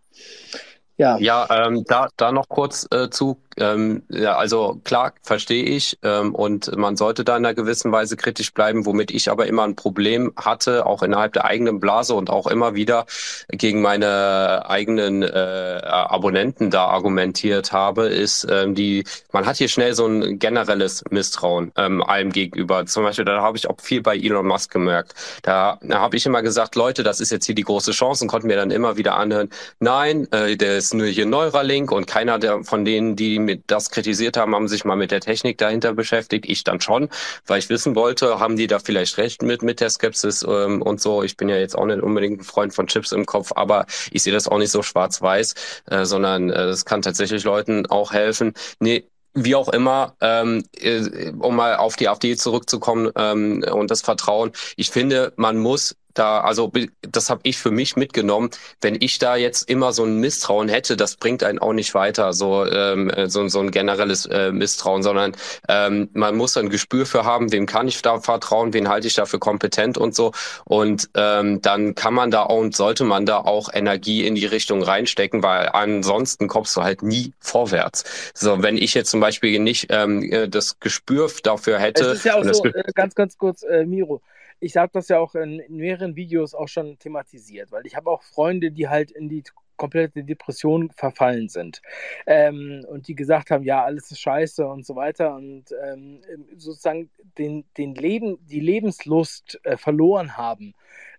Ja, 0.97 1.17
ja 1.17 1.47
ähm, 1.49 1.83
da, 1.87 2.09
da 2.17 2.31
noch 2.31 2.47
kurz 2.47 2.87
äh, 2.91 3.09
zu. 3.09 3.41
Ähm, 3.59 4.03
ja, 4.09 4.35
also 4.37 4.79
klar, 4.83 5.13
verstehe 5.21 5.63
ich. 5.63 5.97
Ähm, 6.03 6.33
und 6.33 6.75
man 6.77 6.95
sollte 6.95 7.23
da 7.23 7.37
in 7.37 7.45
einer 7.45 7.53
gewissen 7.53 7.91
Weise 7.91 8.15
kritisch 8.15 8.53
bleiben, 8.53 8.85
womit 8.85 9.11
ich 9.11 9.29
aber 9.29 9.47
immer 9.47 9.63
ein 9.63 9.75
Problem 9.75 10.33
hatte, 10.37 10.85
auch 10.85 11.03
innerhalb 11.03 11.33
der 11.33 11.45
eigenen 11.45 11.79
Blase 11.79 12.13
und 12.15 12.29
auch 12.29 12.47
immer 12.47 12.75
wieder 12.75 13.05
gegen 13.49 13.81
meine 13.81 14.65
eigenen 14.67 15.23
äh, 15.23 15.81
Abonnenten 15.83 16.69
da 16.69 16.85
argumentiert 16.85 17.71
habe, 17.71 18.07
ist 18.07 18.47
ähm, 18.49 18.75
die, 18.75 19.03
man 19.31 19.45
hat 19.45 19.57
hier 19.57 19.67
schnell 19.67 19.93
so 19.93 20.05
ein 20.05 20.39
generelles 20.39 21.03
Misstrauen 21.09 21.71
ähm, 21.75 22.01
allem 22.01 22.31
gegenüber. 22.31 22.85
Zum 22.85 23.03
Beispiel, 23.03 23.25
da 23.25 23.41
habe 23.41 23.57
ich 23.57 23.69
auch 23.69 23.79
viel 23.81 24.01
bei 24.01 24.15
Elon 24.15 24.47
Musk 24.47 24.71
gemerkt. 24.71 25.13
Da, 25.43 25.79
da 25.81 25.99
habe 25.99 26.15
ich 26.15 26.25
immer 26.25 26.41
gesagt, 26.41 26.75
Leute, 26.75 27.03
das 27.03 27.19
ist 27.19 27.31
jetzt 27.31 27.45
hier 27.45 27.55
die 27.55 27.63
große 27.63 27.91
Chance 27.91 28.23
und 28.23 28.29
konnten 28.29 28.47
mir 28.47 28.55
dann 28.55 28.71
immer 28.71 28.97
wieder 28.97 29.15
anhören, 29.15 29.49
nein, 29.79 30.27
äh, 30.31 30.55
der 30.55 30.77
ist 30.77 30.93
nur 30.93 31.07
hier 31.07 31.25
Neuralink 31.25 31.91
und 31.91 32.07
keiner 32.07 32.39
der 32.39 32.63
von 32.63 32.85
denen, 32.85 33.15
die 33.15 33.39
mit 33.49 33.63
das 33.67 33.89
kritisiert 33.89 34.37
haben, 34.37 34.53
haben 34.53 34.67
sich 34.67 34.85
mal 34.85 34.95
mit 34.95 35.11
der 35.11 35.21
Technik 35.21 35.57
dahinter 35.57 35.93
beschäftigt. 35.93 36.45
Ich 36.47 36.63
dann 36.63 36.81
schon, 36.81 37.09
weil 37.47 37.59
ich 37.59 37.69
wissen 37.69 37.95
wollte, 37.95 38.39
haben 38.39 38.55
die 38.55 38.67
da 38.67 38.79
vielleicht 38.79 39.17
recht 39.17 39.41
mit 39.41 39.63
mit 39.63 39.79
der 39.79 39.89
Skepsis 39.89 40.43
ähm, 40.43 40.81
und 40.81 41.01
so. 41.01 41.23
Ich 41.23 41.35
bin 41.35 41.49
ja 41.49 41.57
jetzt 41.57 41.75
auch 41.75 41.85
nicht 41.85 42.01
unbedingt 42.01 42.41
ein 42.41 42.43
Freund 42.43 42.73
von 42.73 42.87
Chips 42.87 43.11
im 43.11 43.25
Kopf, 43.25 43.51
aber 43.55 43.85
ich 44.11 44.23
sehe 44.23 44.33
das 44.33 44.47
auch 44.47 44.59
nicht 44.59 44.71
so 44.71 44.83
schwarz-weiß, 44.83 45.55
äh, 45.89 46.05
sondern 46.05 46.49
es 46.49 46.83
äh, 46.83 46.85
kann 46.85 47.01
tatsächlich 47.01 47.43
Leuten 47.43 47.85
auch 47.87 48.13
helfen. 48.13 48.53
Nee, 48.79 49.05
wie 49.33 49.55
auch 49.55 49.69
immer, 49.69 50.15
ähm, 50.21 50.63
äh, 50.79 51.31
um 51.39 51.55
mal 51.55 51.75
auf 51.77 51.95
die 51.95 52.07
AfD 52.09 52.35
zurückzukommen 52.35 53.11
ähm, 53.15 53.63
und 53.71 53.89
das 53.91 54.01
Vertrauen. 54.01 54.51
Ich 54.75 54.89
finde, 54.91 55.33
man 55.37 55.57
muss 55.57 55.95
da, 56.19 56.41
also 56.41 56.71
das 57.01 57.29
habe 57.31 57.41
ich 57.43 57.57
für 57.57 57.71
mich 57.71 57.95
mitgenommen. 57.95 58.51
Wenn 58.81 58.97
ich 58.99 59.17
da 59.17 59.35
jetzt 59.35 59.69
immer 59.69 59.91
so 59.91 60.03
ein 60.03 60.17
Misstrauen 60.17 60.69
hätte, 60.69 60.95
das 60.95 61.15
bringt 61.15 61.43
einen 61.43 61.57
auch 61.57 61.73
nicht 61.73 61.95
weiter, 61.95 62.33
so 62.33 62.65
ähm, 62.65 63.09
äh, 63.09 63.27
so, 63.29 63.47
so 63.47 63.59
ein 63.59 63.71
generelles 63.71 64.27
äh, 64.27 64.51
Misstrauen, 64.51 65.01
sondern 65.01 65.35
ähm, 65.67 66.09
man 66.13 66.35
muss 66.35 66.55
ein 66.57 66.69
Gespür 66.69 67.07
für 67.07 67.25
haben, 67.25 67.51
wem 67.51 67.65
kann 67.65 67.87
ich 67.87 68.01
da 68.01 68.19
vertrauen, 68.19 68.73
wen 68.73 68.89
halte 68.89 69.07
ich 69.07 69.15
da 69.15 69.25
für 69.25 69.39
kompetent 69.39 69.97
und 69.97 70.13
so. 70.13 70.33
Und 70.65 71.09
ähm, 71.15 71.61
dann 71.61 71.95
kann 71.95 72.13
man 72.13 72.29
da 72.29 72.43
auch 72.43 72.59
und 72.59 72.75
sollte 72.75 73.05
man 73.05 73.25
da 73.25 73.37
auch 73.37 73.73
Energie 73.73 74.27
in 74.27 74.35
die 74.35 74.45
Richtung 74.45 74.83
reinstecken, 74.83 75.41
weil 75.41 75.69
ansonsten 75.69 76.47
kommst 76.47 76.75
du 76.75 76.83
halt 76.83 77.01
nie 77.01 77.31
vorwärts. 77.39 78.03
So, 78.33 78.61
wenn 78.61 78.77
ich 78.77 78.93
jetzt 78.93 79.09
zum 79.09 79.21
Beispiel 79.21 79.59
nicht 79.59 79.87
ähm, 79.89 80.21
äh, 80.23 80.49
das 80.49 80.79
Gespür 80.79 81.31
dafür 81.43 81.79
hätte. 81.79 82.05
Es 82.05 82.17
ist 82.17 82.25
ja 82.25 82.35
auch 82.35 82.43
so, 82.43 82.65
äh, 82.65 82.83
ganz, 82.93 83.15
ganz 83.15 83.37
kurz, 83.37 83.63
äh, 83.63 83.85
Miro 83.85 84.21
ich 84.59 84.77
habe 84.77 84.91
das 84.93 85.07
ja 85.07 85.19
auch 85.19 85.35
in, 85.35 85.59
in, 85.59 85.77
mehreren 85.77 86.15
Videos 86.15 86.53
auch 86.53 86.67
schon 86.67 86.97
thematisiert, 86.99 87.71
weil 87.71 87.85
ich 87.85 87.95
habe 87.95 88.09
auch 88.09 88.23
Freunde, 88.23 88.71
die 88.71 88.87
halt 88.87 89.11
in 89.11 89.29
die 89.29 89.43
komplette 89.77 90.23
Depression 90.23 90.91
verfallen 90.91 91.47
sind 91.47 91.81
ähm, 92.27 92.85
und 92.89 93.07
die 93.07 93.15
gesagt 93.15 93.49
haben, 93.49 93.63
ja, 93.63 93.83
alles 93.83 94.11
ist 94.11 94.19
scheiße 94.19 94.67
und 94.67 94.85
so 94.85 94.95
weiter 94.95 95.33
und 95.35 95.73
ähm, 95.83 96.21
sozusagen 96.57 97.09
den, 97.37 97.65
den 97.77 97.95
Leben, 97.95 98.37
die 98.45 98.59
Lebenslust 98.59 99.59
äh, 99.63 99.77
verloren 99.77 100.35
haben. 100.35 100.73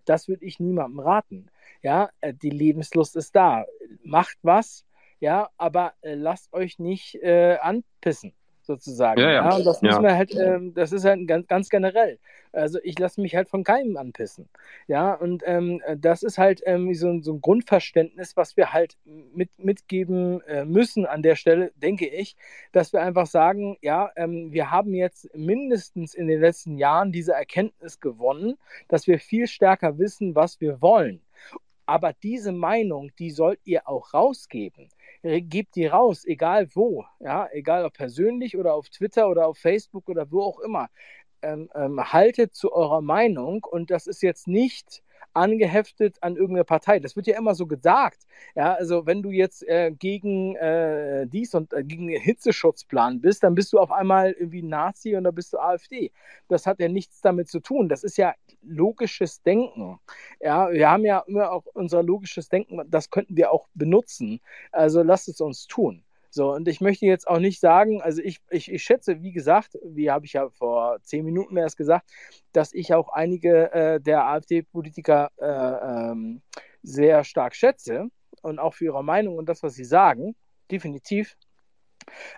Das 0.05 0.29
würde 0.29 0.45
ich 0.45 0.61
niemandem 0.61 1.01
raten. 1.01 1.47
Ja, 1.83 2.11
äh, 2.21 2.35
die 2.35 2.51
Lebenslust 2.51 3.17
ist 3.17 3.35
da. 3.35 3.65
Macht 4.03 4.37
was, 4.43 4.85
ja, 5.21 5.49
aber 5.57 5.95
äh, 6.03 6.15
lasst 6.15 6.53
euch 6.53 6.79
nicht 6.79 7.15
äh, 7.23 7.57
anpissen 7.63 8.35
sozusagen. 8.71 9.21
Ja, 9.21 9.31
ja. 9.31 9.51
ja 9.51 9.57
und 9.57 9.65
das 9.65 9.83
wir 9.83 10.17
halt, 10.17 10.35
ähm, 10.37 10.75
das 10.75 10.93
ist 10.93 11.05
halt 11.05 11.27
ganz, 11.27 11.47
ganz 11.49 11.69
generell. 11.69 12.19
Also 12.53 12.79
ich 12.83 12.99
lasse 12.99 13.21
mich 13.21 13.35
halt 13.35 13.49
von 13.49 13.65
keinem 13.65 13.97
anpissen. 13.97 14.49
Ja, 14.87 15.15
und 15.15 15.43
ähm, 15.47 15.81
das 15.97 16.23
ist 16.23 16.39
halt 16.39 16.63
ähm, 16.67 16.93
so, 16.95 17.21
so, 17.21 17.35
ein 17.35 17.41
Grundverständnis, 17.41 18.37
was 18.37 18.57
wir 18.57 18.73
halt 18.73 18.97
mit, 19.05 19.51
mitgeben 19.59 20.41
äh, 20.43 20.65
müssen 20.65 21.07
an 21.07 21.23
der 21.23 21.37
Stelle, 21.37 21.73
denke 21.77 22.07
ich, 22.07 22.37
dass 22.73 22.93
wir 22.93 23.03
einfach 23.03 23.27
sagen, 23.27 23.77
ja, 23.83 24.11
ähm, 24.17 24.53
wir 24.53 24.71
haben 24.71 24.95
jetzt 24.95 25.29
mindestens 25.35 26.15
in 26.15 26.27
den 26.29 26.41
letzten 26.41 26.77
Jahren 26.77 27.13
diese 27.13 27.33
Erkenntnis 27.33 28.01
gewonnen, 28.01 28.57
dass 28.89 29.07
wir 29.07 29.19
viel 29.19 29.47
stärker 29.47 29.99
wissen, 29.99 30.35
was 30.35 30.61
wir 30.61 30.81
wollen. 30.81 31.21
Aber 31.87 32.13
diese 32.13 32.53
Meinung, 32.53 33.11
die 33.19 33.33
sollt 33.33 33.59
ihr 33.65 33.89
auch 33.89 34.15
rausgeben. 34.15 34.89
Gebt 35.23 35.77
die 35.77 35.87
raus, 35.87 36.25
egal 36.25 36.69
wo. 36.75 37.05
Ja, 37.19 37.49
egal 37.53 37.85
ob 37.85 37.93
persönlich 37.95 38.57
oder 38.57 38.75
auf 38.75 38.89
Twitter 38.89 39.29
oder 39.29 39.47
auf 39.47 39.59
Facebook 39.59 40.09
oder 40.09 40.31
wo 40.31 40.43
auch 40.43 40.61
immer. 40.61 40.89
Ähm, 41.43 41.71
ähm, 41.75 42.13
haltet 42.13 42.55
zu 42.55 42.73
eurer 42.73 43.01
Meinung 43.03 43.65
und 43.65 43.91
das 43.91 44.07
ist 44.07 44.23
jetzt 44.23 44.47
nicht 44.49 45.03
angeheftet 45.35 46.17
an 46.23 46.37
irgendeine 46.37 46.65
Partei. 46.65 46.99
Das 46.99 47.17
wird 47.17 47.27
ja 47.27 47.39
immer 47.39 47.55
so 47.55 47.67
gesagt. 47.67 48.27
Ja, 48.55 48.75
also 48.75 49.07
wenn 49.07 49.23
du 49.23 49.31
jetzt 49.31 49.67
äh, 49.69 49.91
gegen 49.93 50.57
äh, 50.57 51.27
dies 51.27 51.55
und 51.55 51.73
äh, 51.73 51.85
gegen 51.85 52.09
Hitzeschutzplan 52.09 53.21
bist, 53.21 53.43
dann 53.43 53.55
bist 53.55 53.73
du 53.73 53.79
auf 53.79 53.93
einmal 53.93 54.33
irgendwie 54.33 54.63
Nazi 54.63 55.17
und 55.17 55.25
dann 55.25 55.35
bist 55.35 55.53
du 55.53 55.59
AfD. 55.59 56.13
Das 56.49 56.67
hat 56.67 56.81
ja 56.81 56.89
nichts 56.89 57.21
damit 57.21 57.49
zu 57.49 57.61
tun. 57.61 57.89
Das 57.89 58.05
ist 58.05 58.17
ja 58.17 58.35
logisches 58.63 59.43
Denken. 59.43 59.99
Ja, 60.41 60.71
wir 60.71 60.91
haben 60.91 61.05
ja 61.05 61.21
immer 61.27 61.53
auch 61.53 61.67
unser 61.75 62.03
logisches 62.03 62.49
Denken, 62.49 62.81
das 62.89 63.11
könnten 63.11 63.37
wir 63.37 63.53
auch 63.53 63.69
benutzen. 63.75 64.41
Also 64.73 65.03
lasst 65.03 65.29
es 65.29 65.41
uns 65.41 65.67
tun. 65.67 66.05
So, 66.31 66.53
und 66.53 66.69
ich 66.69 66.81
möchte 66.81 67.07
jetzt 67.07 67.27
auch 67.27 67.41
nicht 67.41 67.59
sagen, 67.59 68.01
also 68.01 68.23
ich, 68.23 68.39
ich, 68.51 68.71
ich 68.71 68.85
schätze, 68.85 69.21
wie 69.21 69.33
gesagt, 69.33 69.77
wie 69.85 70.11
habe 70.11 70.27
ich 70.27 70.35
ja 70.35 70.49
vor 70.49 70.99
zehn 71.03 71.25
Minuten 71.25 71.57
erst 71.57 71.77
gesagt, 71.77 72.09
dass 72.53 72.73
ich 72.73 72.95
auch 72.95 73.09
einige 73.09 73.73
äh, 73.73 74.01
der 74.01 74.27
AfD-Politiker 74.27 75.31
äh, 75.39 76.11
ähm, 76.11 76.41
sehr 76.83 77.25
stark 77.25 77.57
schätze 77.57 78.09
und 78.43 78.61
auch 78.61 78.75
für 78.75 78.87
ihre 78.87 79.03
Meinung 79.03 79.39
und 79.39 79.49
das, 79.49 79.63
was 79.65 79.75
sie 79.75 79.85
sagen, 79.85 80.37
definitiv. 80.71 81.37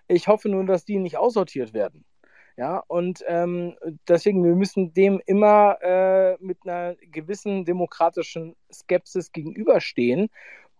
Ich 0.08 0.26
hoffe 0.26 0.48
nur, 0.48 0.64
dass 0.64 0.84
die 0.86 0.98
nicht 0.98 1.18
aussortiert 1.18 1.74
werden. 1.74 2.04
Ja, 2.56 2.82
und 2.86 3.24
ähm, 3.26 3.76
deswegen, 4.08 4.44
wir 4.44 4.54
müssen 4.54 4.92
dem 4.92 5.22
immer 5.24 5.78
äh, 5.80 6.36
mit 6.38 6.58
einer 6.64 6.96
gewissen 7.10 7.64
demokratischen 7.64 8.56
Skepsis 8.70 9.32
gegenüberstehen. 9.32 10.28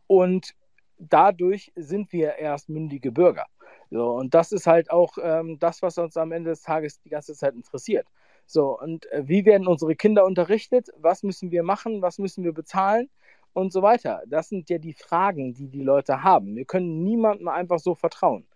Und 0.07 0.55
dadurch 0.99 1.73
sind 1.77 2.13
wir 2.13 2.37
erst 2.37 2.69
mündige 2.69 3.13
Bürger. 3.13 3.47
So, 3.91 4.11
und 4.11 4.35
das 4.35 4.53
ist 4.53 4.67
halt 4.67 4.91
auch 4.91 5.19
ähm, 5.23 5.59
das, 5.59 5.83
was 5.83 5.99
uns 5.99 6.17
am 6.17 6.33
Ende 6.33 6.51
des 6.51 6.63
Tages 6.63 7.01
die 7.03 7.11
ganze 7.11 7.35
Zeit 7.35 7.55
interessiert. 7.55 8.07
So, 8.47 8.79
und 8.79 9.11
äh, 9.13 9.23
wie 9.27 9.45
werden 9.45 9.67
unsere 9.67 9.95
Kinder 9.97 10.25
unterrichtet? 10.25 10.89
Was 10.97 11.23
müssen 11.23 11.51
wir 11.51 11.63
machen? 11.63 12.03
Was 12.03 12.19
müssen 12.19 12.45
wir 12.45 12.53
bezahlen? 12.53 13.11
Und 13.55 13.73
so 13.73 13.83
weiter. 13.83 14.23
Das 14.27 14.49
sind 14.49 14.71
ja 14.71 14.79
die 14.79 14.95
Fragen, 14.95 15.53
die 15.53 15.69
die 15.69 15.83
Leute 15.83 16.23
haben. 16.23 16.57
Wir 16.57 16.65
können 16.65 17.05
niemandem 17.05 17.49
einfach 17.49 17.79
so 17.79 17.95
vertrauen. 17.95 18.47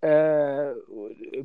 Äh, 0.00 0.72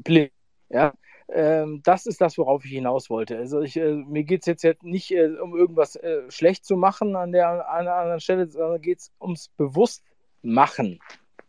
blind. 0.03 0.31
Ja, 0.69 0.93
ähm, 1.27 1.81
das 1.83 2.05
ist 2.05 2.21
das, 2.21 2.37
worauf 2.37 2.63
ich 2.65 2.71
hinaus 2.71 3.09
wollte. 3.09 3.37
Also 3.37 3.61
ich, 3.61 3.77
äh, 3.77 3.93
mir 3.93 4.23
geht 4.23 4.47
es 4.47 4.63
jetzt, 4.63 4.83
nicht 4.83 5.11
äh, 5.11 5.27
um 5.27 5.55
irgendwas 5.55 5.95
äh, 5.97 6.29
schlecht 6.29 6.65
zu 6.65 6.77
machen 6.77 7.15
an 7.15 7.31
der, 7.33 7.69
an 7.69 7.85
der 7.85 7.95
anderen 7.95 8.19
Stelle, 8.21 8.47
sondern 8.47 8.81
geht 8.81 8.99
es 8.99 9.11
ums 9.19 9.49
bewusst 9.49 10.03
Machen 10.41 10.99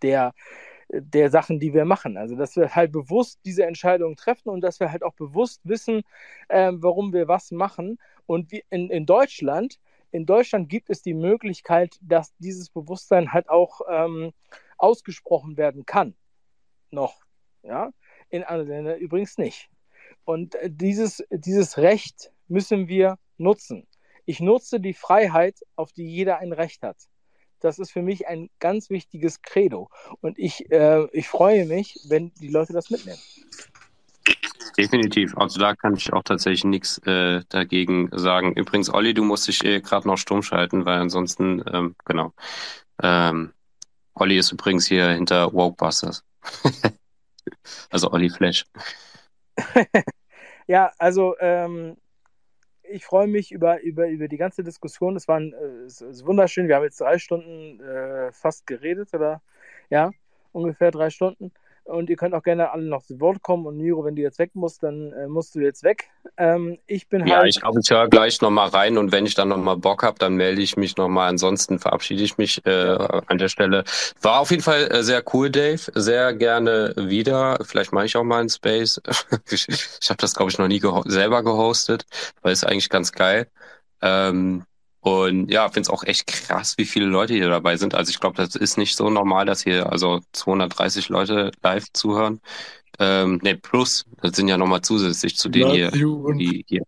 der, 0.02 0.32
der 0.88 1.30
Sachen, 1.30 1.60
die 1.60 1.72
wir 1.72 1.84
machen. 1.84 2.16
Also, 2.16 2.36
dass 2.36 2.56
wir 2.56 2.74
halt 2.74 2.92
bewusst 2.92 3.40
diese 3.44 3.64
Entscheidungen 3.64 4.16
treffen 4.16 4.50
und 4.50 4.60
dass 4.60 4.80
wir 4.80 4.92
halt 4.92 5.02
auch 5.02 5.14
bewusst 5.14 5.60
wissen, 5.64 6.02
äh, 6.48 6.72
warum 6.74 7.12
wir 7.12 7.28
was 7.28 7.50
machen. 7.50 7.98
Und 8.26 8.52
wie 8.52 8.64
in, 8.70 8.90
in 8.90 9.06
Deutschland, 9.06 9.78
in 10.10 10.26
Deutschland 10.26 10.68
gibt 10.68 10.90
es 10.90 11.02
die 11.02 11.14
Möglichkeit, 11.14 11.98
dass 12.02 12.34
dieses 12.38 12.68
Bewusstsein 12.68 13.32
halt 13.32 13.48
auch 13.48 13.80
ähm, 13.88 14.32
ausgesprochen 14.76 15.56
werden 15.56 15.86
kann. 15.86 16.14
Noch. 16.90 17.22
Ja? 17.62 17.90
In 18.28 18.44
anderen 18.44 18.68
Ländern 18.68 18.98
übrigens 18.98 19.38
nicht. 19.38 19.70
Und 20.24 20.54
äh, 20.56 20.70
dieses, 20.70 21.24
dieses 21.30 21.78
Recht 21.78 22.32
müssen 22.48 22.88
wir 22.88 23.18
nutzen. 23.38 23.86
Ich 24.24 24.40
nutze 24.40 24.80
die 24.80 24.94
Freiheit, 24.94 25.60
auf 25.74 25.92
die 25.92 26.06
jeder 26.06 26.38
ein 26.38 26.52
Recht 26.52 26.82
hat. 26.82 26.96
Das 27.62 27.78
ist 27.78 27.92
für 27.92 28.02
mich 28.02 28.26
ein 28.26 28.50
ganz 28.58 28.90
wichtiges 28.90 29.40
Credo. 29.40 29.88
Und 30.20 30.38
ich, 30.38 30.70
äh, 30.70 31.06
ich 31.12 31.28
freue 31.28 31.64
mich, 31.64 31.98
wenn 32.08 32.32
die 32.34 32.48
Leute 32.48 32.72
das 32.72 32.90
mitnehmen. 32.90 33.18
Definitiv. 34.76 35.36
Also 35.36 35.60
da 35.60 35.74
kann 35.74 35.94
ich 35.94 36.12
auch 36.12 36.22
tatsächlich 36.22 36.64
nichts 36.64 36.98
äh, 37.06 37.42
dagegen 37.48 38.08
sagen. 38.12 38.54
Übrigens, 38.54 38.92
Olli, 38.92 39.14
du 39.14 39.22
musst 39.22 39.46
dich 39.46 39.64
äh, 39.64 39.80
gerade 39.80 40.08
noch 40.08 40.16
stumm 40.16 40.42
schalten, 40.42 40.84
weil 40.84 40.98
ansonsten, 40.98 41.62
ähm, 41.72 41.94
genau. 42.04 42.32
Ähm, 43.02 43.52
Olli 44.14 44.38
ist 44.38 44.50
übrigens 44.50 44.86
hier 44.86 45.08
hinter 45.10 45.52
Wokebusters. 45.52 46.24
also 47.90 48.10
Olli 48.10 48.30
Flash. 48.30 48.64
ja, 50.66 50.90
also 50.98 51.36
ähm, 51.38 51.96
ich 52.92 53.04
freue 53.04 53.26
mich 53.26 53.52
über, 53.52 53.80
über, 53.80 54.08
über 54.08 54.28
die 54.28 54.36
ganze 54.36 54.62
Diskussion. 54.62 55.16
Es 55.16 55.28
war 55.28 55.40
ein, 55.40 55.52
äh, 55.52 55.84
es 55.86 56.00
ist 56.00 56.26
wunderschön. 56.26 56.68
Wir 56.68 56.76
haben 56.76 56.84
jetzt 56.84 57.00
drei 57.00 57.18
Stunden 57.18 57.80
äh, 57.80 58.32
fast 58.32 58.66
geredet, 58.66 59.14
oder? 59.14 59.42
Ja, 59.90 60.12
ungefähr 60.52 60.90
drei 60.90 61.10
Stunden. 61.10 61.52
Und 61.92 62.08
ihr 62.08 62.16
könnt 62.16 62.34
auch 62.34 62.42
gerne 62.42 62.70
alle 62.70 62.84
noch 62.84 63.02
zu 63.02 63.20
Wort 63.20 63.42
kommen. 63.42 63.66
Und 63.66 63.76
Miro, 63.76 64.04
wenn 64.04 64.16
du 64.16 64.22
jetzt 64.22 64.38
weg 64.38 64.52
musst, 64.54 64.82
dann 64.82 65.12
äh, 65.12 65.26
musst 65.28 65.54
du 65.54 65.60
jetzt 65.60 65.84
weg. 65.84 66.08
Ähm, 66.38 66.78
ich 66.86 67.08
bin 67.08 67.26
ja, 67.26 67.38
halt. 67.38 67.48
ich 67.48 67.60
glaube, 67.60 67.80
ich 67.82 67.90
höre 67.90 68.08
gleich 68.08 68.40
nochmal 68.40 68.68
rein 68.68 68.96
und 68.96 69.12
wenn 69.12 69.26
ich 69.26 69.34
dann 69.34 69.48
nochmal 69.48 69.76
Bock 69.76 70.02
habe, 70.02 70.18
dann 70.18 70.34
melde 70.34 70.62
ich 70.62 70.76
mich 70.78 70.96
nochmal. 70.96 71.28
Ansonsten 71.28 71.78
verabschiede 71.78 72.22
ich 72.22 72.38
mich 72.38 72.64
äh, 72.64 72.96
an 73.26 73.36
der 73.36 73.48
Stelle. 73.48 73.84
War 74.22 74.40
auf 74.40 74.50
jeden 74.50 74.62
Fall 74.62 74.90
äh, 74.90 75.02
sehr 75.02 75.22
cool, 75.34 75.50
Dave. 75.50 75.80
Sehr 75.94 76.32
gerne 76.32 76.94
wieder. 76.96 77.58
Vielleicht 77.62 77.92
mache 77.92 78.06
ich 78.06 78.16
auch 78.16 78.24
mal 78.24 78.40
einen 78.40 78.48
Space. 78.48 78.98
ich 79.50 79.68
ich 79.68 80.08
habe 80.08 80.18
das, 80.18 80.34
glaube 80.34 80.50
ich, 80.50 80.58
noch 80.58 80.68
nie 80.68 80.80
geho 80.80 81.02
selber 81.04 81.42
gehostet, 81.42 82.06
weil 82.40 82.52
es 82.52 82.64
eigentlich 82.64 82.88
ganz 82.88 83.12
geil. 83.12 83.48
Ähm, 84.00 84.64
und 85.02 85.50
ja, 85.50 85.64
finde 85.64 85.80
es 85.80 85.90
auch 85.90 86.04
echt 86.04 86.28
krass, 86.28 86.78
wie 86.78 86.84
viele 86.84 87.06
Leute 87.06 87.34
hier 87.34 87.48
dabei 87.48 87.76
sind. 87.76 87.92
Also 87.92 88.10
ich 88.10 88.20
glaube, 88.20 88.36
das 88.36 88.54
ist 88.54 88.78
nicht 88.78 88.94
so 88.94 89.10
normal, 89.10 89.46
dass 89.46 89.64
hier 89.64 89.90
also 89.90 90.20
230 90.30 91.08
Leute 91.08 91.50
live 91.60 91.86
zuhören. 91.92 92.40
Ähm, 93.00 93.40
ne, 93.42 93.56
plus, 93.56 94.06
das 94.20 94.36
sind 94.36 94.46
ja 94.46 94.56
nochmal 94.56 94.82
zusätzlich 94.82 95.36
zu 95.36 95.48
denen 95.48 95.72
hier, 95.72 95.90
die 95.90 96.64
hier. 96.68 96.82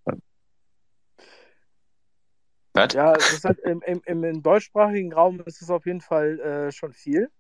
Was? 2.73 2.93
Ja, 2.93 3.15
es 3.15 3.33
ist 3.33 3.45
halt 3.45 3.59
im, 3.61 3.83
im, 3.85 4.01
im, 4.07 4.23
im 4.23 4.43
deutschsprachigen 4.45 5.13
Raum 5.13 5.41
ist 5.45 5.61
es 5.61 5.71
auf 5.71 5.85
jeden 5.85 6.01
Fall 6.01 6.39
äh, 6.39 6.73
schon 6.73 6.93
viel. 6.93 7.31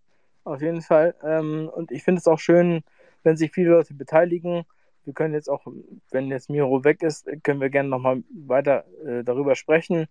Auf 0.43 0.61
jeden 0.61 0.83
Fall. 0.83 1.15
Ähm, 1.23 1.71
und 1.73 1.93
ich 1.93 2.03
finde 2.03 2.19
es 2.19 2.27
auch 2.27 2.41
schön, 2.41 2.83
wenn 3.23 3.37
sich 3.37 3.53
viele 3.53 3.71
Leute 3.71 3.95
beteiligen. 3.95 4.65
Wir 5.05 5.15
können 5.15 5.35
jetzt 5.35 5.49
auch, 5.49 5.65
wenn 6.11 6.29
jetzt 6.29 6.51
Miro 6.51 6.83
weg 6.83 7.03
ist, 7.03 7.29
können 7.45 7.61
wir 7.61 7.71
gerne 7.71 7.89
nochmal 7.89 8.25
weiter 8.47 8.85
äh, 9.07 9.23
darüber 9.23 9.55
sprechen. 9.55 10.09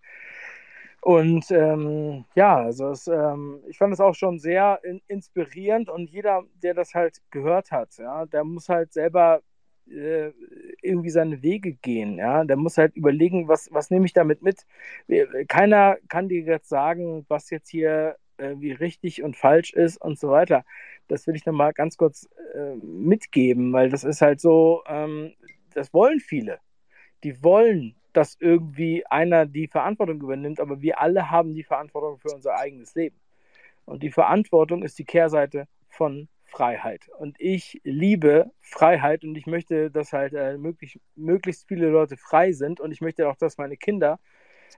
Und 1.03 1.51
ähm, 1.51 2.23
ja, 2.33 2.55
also 2.55 2.91
es, 2.91 3.07
ähm, 3.07 3.61
ich 3.67 3.77
fand 3.77 3.93
es 3.93 3.99
auch 3.99 4.15
schon 4.15 4.39
sehr 4.39 4.79
in, 4.83 5.01
inspirierend 5.07 5.89
und 5.89 6.09
jeder, 6.09 6.43
der 6.61 6.73
das 6.73 6.93
halt 6.93 7.17
gehört 7.29 7.71
hat, 7.71 7.97
ja, 7.97 8.25
der 8.25 8.45
muss 8.45 8.69
halt 8.69 8.93
selber 8.93 9.41
äh, 9.89 10.31
irgendwie 10.81 11.09
seine 11.09 11.43
Wege 11.43 11.73
gehen, 11.73 12.17
ja, 12.17 12.45
der 12.45 12.55
muss 12.55 12.77
halt 12.77 12.95
überlegen, 12.95 13.49
was, 13.49 13.67
was 13.73 13.89
nehme 13.89 14.05
ich 14.05 14.13
damit 14.13 14.43
mit. 14.43 14.65
Keiner 15.49 15.97
kann 16.07 16.29
dir 16.29 16.41
jetzt 16.43 16.69
sagen, 16.69 17.25
was 17.27 17.49
jetzt 17.49 17.69
hier 17.69 18.15
äh, 18.37 18.55
wie 18.59 18.71
richtig 18.71 19.23
und 19.23 19.35
falsch 19.35 19.73
ist 19.73 19.97
und 19.97 20.17
so 20.17 20.29
weiter. 20.29 20.63
Das 21.09 21.27
will 21.27 21.35
ich 21.35 21.45
nochmal 21.45 21.73
ganz 21.73 21.97
kurz 21.97 22.29
äh, 22.55 22.75
mitgeben, 22.75 23.73
weil 23.73 23.89
das 23.89 24.05
ist 24.05 24.21
halt 24.21 24.39
so, 24.39 24.83
ähm, 24.87 25.33
das 25.73 25.93
wollen 25.93 26.21
viele. 26.21 26.59
Die 27.25 27.43
wollen 27.43 27.95
dass 28.13 28.37
irgendwie 28.39 29.05
einer 29.07 29.45
die 29.45 29.67
Verantwortung 29.67 30.21
übernimmt, 30.21 30.59
aber 30.59 30.81
wir 30.81 30.99
alle 30.99 31.29
haben 31.31 31.53
die 31.53 31.63
Verantwortung 31.63 32.17
für 32.19 32.33
unser 32.33 32.55
eigenes 32.57 32.95
Leben. 32.95 33.19
Und 33.85 34.03
die 34.03 34.11
Verantwortung 34.11 34.83
ist 34.83 34.97
die 34.99 35.05
Kehrseite 35.05 35.67
von 35.89 36.29
Freiheit. 36.45 37.09
Und 37.17 37.35
ich 37.39 37.81
liebe 37.83 38.51
Freiheit 38.61 39.23
und 39.23 39.35
ich 39.35 39.47
möchte, 39.47 39.89
dass 39.89 40.13
halt 40.13 40.33
äh, 40.33 40.57
möglich, 40.57 40.99
möglichst 41.15 41.67
viele 41.67 41.89
Leute 41.89 42.15
frei 42.15 42.51
sind 42.51 42.79
und 42.79 42.91
ich 42.91 43.01
möchte 43.01 43.27
auch, 43.27 43.35
dass 43.35 43.57
meine 43.57 43.75
Kinder 43.75 44.19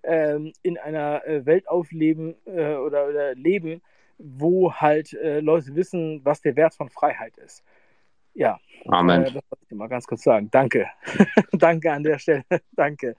ähm, 0.04 0.54
in 0.64 0.78
einer 0.78 1.26
äh, 1.28 1.46
Welt 1.46 1.68
aufleben 1.68 2.36
äh, 2.46 2.76
oder, 2.76 3.08
oder, 3.10 3.36
leben, 3.36 3.82
wo 4.18 4.74
halt 4.74 5.14
äh, 5.14 5.42
Leute 5.42 5.76
wissen, 5.76 6.22
was 6.24 6.42
der 6.42 6.56
Wert 6.56 6.76
von 6.76 6.90
Freiheit 6.90 7.38
ist. 7.38 7.64
Ja, 8.36 8.60
Amen. 8.88 9.24
Äh, 9.24 9.26
das 9.26 9.44
wollte 9.50 9.66
ich 9.70 9.78
mal 9.78 9.90
ganz 9.90 10.06
kurz 10.06 10.24
sagen. 10.24 10.50
Danke. 10.52 10.88
Danke 11.52 11.92
an 11.92 12.04
der 12.04 12.20
Stelle. 12.20 12.44
Danke. 12.76 13.16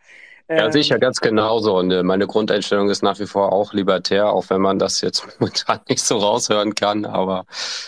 Ja, 0.48 0.70
sicher, 0.70 0.94
Ähm, 0.94 1.00
ganz 1.00 1.20
genauso. 1.20 1.76
Und 1.76 1.90
äh, 1.90 2.04
meine 2.04 2.28
Grundeinstellung 2.28 2.88
ist 2.88 3.02
nach 3.02 3.18
wie 3.18 3.26
vor 3.26 3.52
auch 3.52 3.72
libertär, 3.72 4.28
auch 4.28 4.48
wenn 4.48 4.60
man 4.60 4.78
das 4.78 5.00
jetzt 5.00 5.26
momentan 5.40 5.80
nicht 5.88 6.02
so 6.02 6.18
raushören 6.18 6.74
kann. 6.76 7.04
Aber 7.04 7.46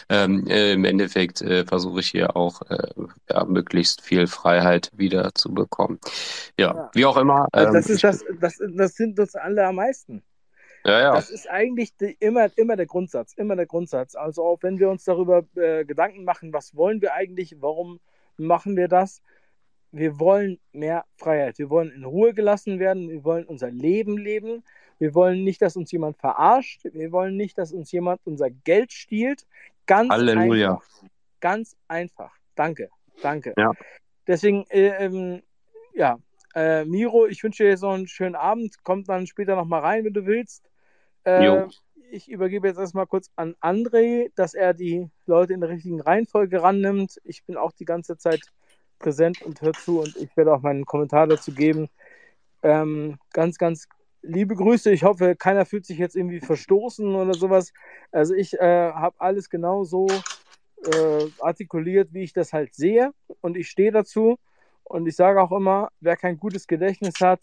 ähm, 0.09 0.45
äh, 0.49 0.73
im 0.73 0.85
Endeffekt 0.85 1.41
äh, 1.41 1.65
versuche 1.65 2.01
ich 2.01 2.09
hier 2.09 2.37
auch 2.37 2.63
äh, 2.63 2.89
ja, 3.31 3.45
möglichst 3.45 4.03
viel 4.03 4.27
Freiheit 4.27 4.91
wieder 4.97 5.33
zu 5.35 5.55
bekommen. 5.55 6.01
Ja, 6.59 6.75
ja. 6.75 6.91
wie 6.95 7.07
auch 7.07 7.17
immer. 7.17 7.47
Also 7.53 7.69
Ähm, 7.69 7.75
das 7.75 7.91
ist 7.91 8.03
das, 8.03 8.25
das, 8.41 8.59
das 8.75 8.95
sind 8.95 9.21
uns 9.21 9.37
alle 9.37 9.65
am 9.65 9.77
meisten. 9.77 10.25
Ja, 10.89 11.01
ja. 11.01 11.15
Das 11.15 11.31
ist 11.31 11.49
eigentlich 11.49 11.97
die, 11.97 12.17
immer, 12.21 12.49
immer 12.57 12.77
der 12.77 12.87
Grundsatz, 12.87 13.33
immer 13.35 13.57
der 13.57 13.67
Grundsatz. 13.67 14.15
Also 14.15 14.45
auch 14.45 14.59
wenn 14.63 14.79
wir 14.79 14.91
uns 14.91 15.05
darüber 15.05 15.45
äh, 15.55 15.85
Gedanken 15.85 16.25
machen, 16.25 16.53
was 16.53 16.75
wollen 16.75 17.01
wir 17.01 17.15
eigentlich, 17.15 17.57
warum 17.61 18.01
machen 18.37 18.77
wir 18.77 18.89
das? 18.89 19.23
Wir 19.91 20.19
wollen 20.19 20.59
mehr 20.73 21.05
Freiheit. 21.17 21.59
Wir 21.59 21.71
wollen 21.71 21.91
in 21.91 22.05
Ruhe 22.05 22.35
gelassen 22.35 22.79
werden. 22.79 23.09
Wir 23.09 23.25
wollen 23.25 23.45
unser 23.45 23.71
Leben 23.71 24.19
leben. 24.19 24.63
Wir 24.99 25.15
wollen 25.15 25.45
nicht, 25.45 25.63
dass 25.63 25.77
uns 25.77 25.91
jemand 25.93 26.19
verarscht. 26.19 26.83
Wir 26.93 27.13
wollen 27.13 27.37
nicht, 27.37 27.57
dass 27.57 27.73
uns 27.73 27.91
jemand 27.93 28.21
unser 28.25 28.51
Geld 28.51 28.93
stiehlt. 28.93 29.47
Ganz 29.87 30.11
Halleluja. 30.11 30.75
einfach. 30.75 31.03
Ganz 31.41 31.77
einfach. 31.87 32.35
Danke. 32.55 32.91
Danke. 33.23 33.55
Ja. 33.57 33.73
Deswegen, 34.27 34.65
äh, 34.69 35.05
ähm, 35.05 35.43
ja, 35.95 36.19
äh, 36.55 36.85
Miro, 36.85 37.27
ich 37.27 37.43
wünsche 37.43 37.65
dir 37.65 37.77
so 37.77 37.89
einen 37.89 38.09
schönen 38.09 38.35
Abend. 38.35 38.83
Kommt 38.85 39.09
dann 39.09 39.27
später 39.27 39.57
nochmal 39.57 39.81
rein, 39.81 40.05
wenn 40.05 40.13
du 40.13 40.27
willst. 40.27 40.69
Äh, 41.29 41.67
ich 42.11 42.31
übergebe 42.31 42.69
jetzt 42.69 42.79
erstmal 42.79 43.07
kurz 43.07 43.31
an 43.37 43.55
André, 43.61 44.31
dass 44.35 44.55
er 44.55 44.73
die 44.73 45.11
Leute 45.27 45.53
in 45.53 45.61
der 45.61 45.69
richtigen 45.69 46.01
Reihenfolge 46.01 46.63
rannimmt. 46.63 47.21
Ich 47.25 47.45
bin 47.45 47.57
auch 47.57 47.73
die 47.73 47.85
ganze 47.85 48.17
Zeit 48.17 48.41
präsent 48.99 49.43
und 49.43 49.61
höre 49.61 49.75
zu 49.75 50.01
und 50.01 50.17
ich 50.17 50.35
werde 50.37 50.55
auch 50.55 50.63
meinen 50.63 50.87
Kommentar 50.87 51.27
dazu 51.27 51.53
geben. 51.53 51.89
Ähm, 52.63 53.19
ganz, 53.33 53.59
ganz 53.59 53.89
liebe 54.23 54.57
Grüße. 54.57 54.91
Ich 54.91 55.05
hoffe, 55.05 55.37
keiner 55.37 55.67
fühlt 55.67 55.85
sich 55.85 55.99
jetzt 55.99 56.17
irgendwie 56.17 56.41
verstoßen 56.41 57.15
oder 57.15 57.35
sowas. 57.35 57.73
Also 58.11 58.35
ich 58.35 58.55
äh, 58.55 58.93
habe 58.93 59.21
alles 59.21 59.51
genau 59.51 59.85
so 59.85 60.07
äh, 60.09 61.27
artikuliert, 61.41 62.13
wie 62.13 62.23
ich 62.23 62.33
das 62.33 62.53
halt 62.53 62.75
sehe 62.75 63.13
und 63.43 63.57
ich 63.57 63.69
stehe 63.69 63.93
dazu. 63.93 64.39
Und 64.85 65.07
ich 65.07 65.17
sage 65.17 65.43
auch 65.43 65.53
immer, 65.53 65.91
wer 66.01 66.17
kein 66.17 66.39
gutes 66.39 66.67
Gedächtnis 66.67 67.21
hat, 67.21 67.41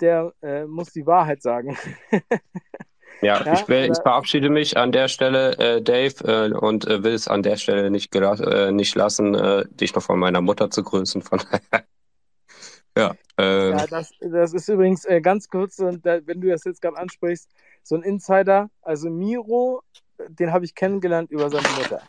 der 0.00 0.32
äh, 0.42 0.64
muss 0.64 0.92
die 0.92 1.06
Wahrheit 1.06 1.42
sagen. 1.42 1.76
Ja, 3.20 3.44
ja, 3.44 3.52
ich, 3.52 3.68
will, 3.68 3.90
ich 3.90 4.02
verabschiede 4.02 4.50
mich 4.50 4.76
an 4.76 4.90
der 4.90 5.08
Stelle, 5.08 5.56
äh, 5.58 5.82
Dave, 5.82 6.14
äh, 6.24 6.52
und 6.52 6.86
äh, 6.86 7.04
will 7.04 7.14
es 7.14 7.28
an 7.28 7.42
der 7.42 7.56
Stelle 7.56 7.90
nicht, 7.90 8.14
äh, 8.14 8.72
nicht 8.72 8.94
lassen, 8.94 9.34
äh, 9.34 9.64
dich 9.70 9.94
noch 9.94 10.02
von 10.02 10.18
meiner 10.18 10.40
Mutter 10.40 10.70
zu 10.70 10.82
grüßen. 10.82 11.22
Von 11.22 11.40
ja, 12.96 13.14
ähm, 13.38 13.78
ja, 13.78 13.86
das, 13.86 14.10
das 14.20 14.54
ist 14.54 14.68
übrigens 14.68 15.04
äh, 15.04 15.20
ganz 15.20 15.48
kurz, 15.48 15.78
wenn 15.78 16.40
du 16.40 16.48
das 16.48 16.64
jetzt 16.64 16.82
gerade 16.82 16.96
ansprichst, 16.96 17.48
so 17.82 17.96
ein 17.96 18.02
Insider, 18.02 18.70
also 18.82 19.10
Miro, 19.10 19.82
den 20.28 20.52
habe 20.52 20.64
ich 20.64 20.74
kennengelernt 20.74 21.30
über 21.30 21.50
seine 21.50 21.68
Mutter. 21.76 22.02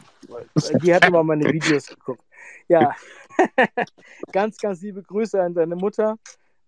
Die 0.84 0.94
hat 0.94 1.06
immer 1.06 1.24
meine 1.24 1.46
Videos 1.52 1.88
geguckt. 1.88 2.24
Ja, 2.68 2.96
ganz, 4.32 4.58
ganz 4.58 4.82
liebe 4.82 5.02
Grüße 5.02 5.42
an 5.42 5.54
deine 5.54 5.76
Mutter. 5.76 6.18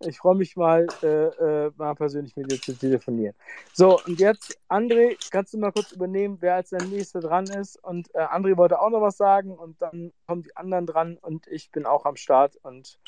Ich 0.00 0.18
freue 0.18 0.34
mich 0.34 0.56
mal, 0.56 0.86
äh, 1.02 1.06
äh, 1.06 1.72
mal 1.76 1.94
persönlich 1.94 2.36
mit 2.36 2.50
dir 2.50 2.60
zu 2.60 2.74
telefonieren. 2.74 3.34
So, 3.72 3.98
und 4.06 4.20
jetzt, 4.20 4.58
André, 4.68 5.16
kannst 5.30 5.54
du 5.54 5.58
mal 5.58 5.72
kurz 5.72 5.92
übernehmen, 5.92 6.36
wer 6.40 6.56
als 6.56 6.70
der 6.70 6.82
Nächste 6.82 7.20
dran 7.20 7.44
ist? 7.44 7.82
Und 7.82 8.14
äh, 8.14 8.18
André 8.18 8.56
wollte 8.56 8.80
auch 8.80 8.90
noch 8.90 9.00
was 9.00 9.16
sagen 9.16 9.56
und 9.56 9.80
dann 9.80 10.12
kommen 10.26 10.42
die 10.42 10.54
anderen 10.56 10.86
dran 10.86 11.16
und 11.16 11.46
ich 11.46 11.70
bin 11.70 11.86
auch 11.86 12.04
am 12.04 12.16
Start. 12.16 12.56
Und 12.62 12.98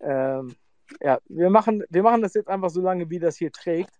ähm, 0.00 0.54
ja, 1.00 1.18
wir 1.28 1.50
machen, 1.50 1.82
wir 1.88 2.02
machen 2.02 2.22
das 2.22 2.34
jetzt 2.34 2.48
einfach 2.48 2.70
so 2.70 2.80
lange, 2.80 3.10
wie 3.10 3.18
das 3.18 3.36
hier 3.36 3.50
trägt. 3.50 3.92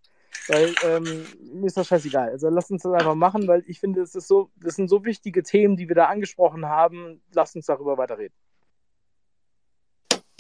Weil 0.47 0.75
ähm, 0.85 1.27
mir 1.53 1.67
ist 1.67 1.77
das 1.77 1.89
scheißegal. 1.89 2.31
Also 2.31 2.49
lass 2.49 2.71
uns 2.71 2.83
das 2.83 2.93
einfach 2.93 3.15
machen, 3.15 3.47
weil 3.49 3.65
ich 3.67 3.81
finde, 3.81 4.01
es 4.01 4.15
ist 4.15 4.29
so, 4.29 4.51
das 4.57 4.77
sind 4.77 4.89
so 4.89 5.05
wichtige 5.05 5.43
Themen, 5.43 5.77
die 5.77 5.89
wir 5.89 5.95
da 5.95 6.07
angesprochen 6.07 6.67
haben. 6.67 7.21
Lass 7.33 7.55
uns 7.55 7.67
darüber 7.67 7.99
weiterreden. 7.99 8.35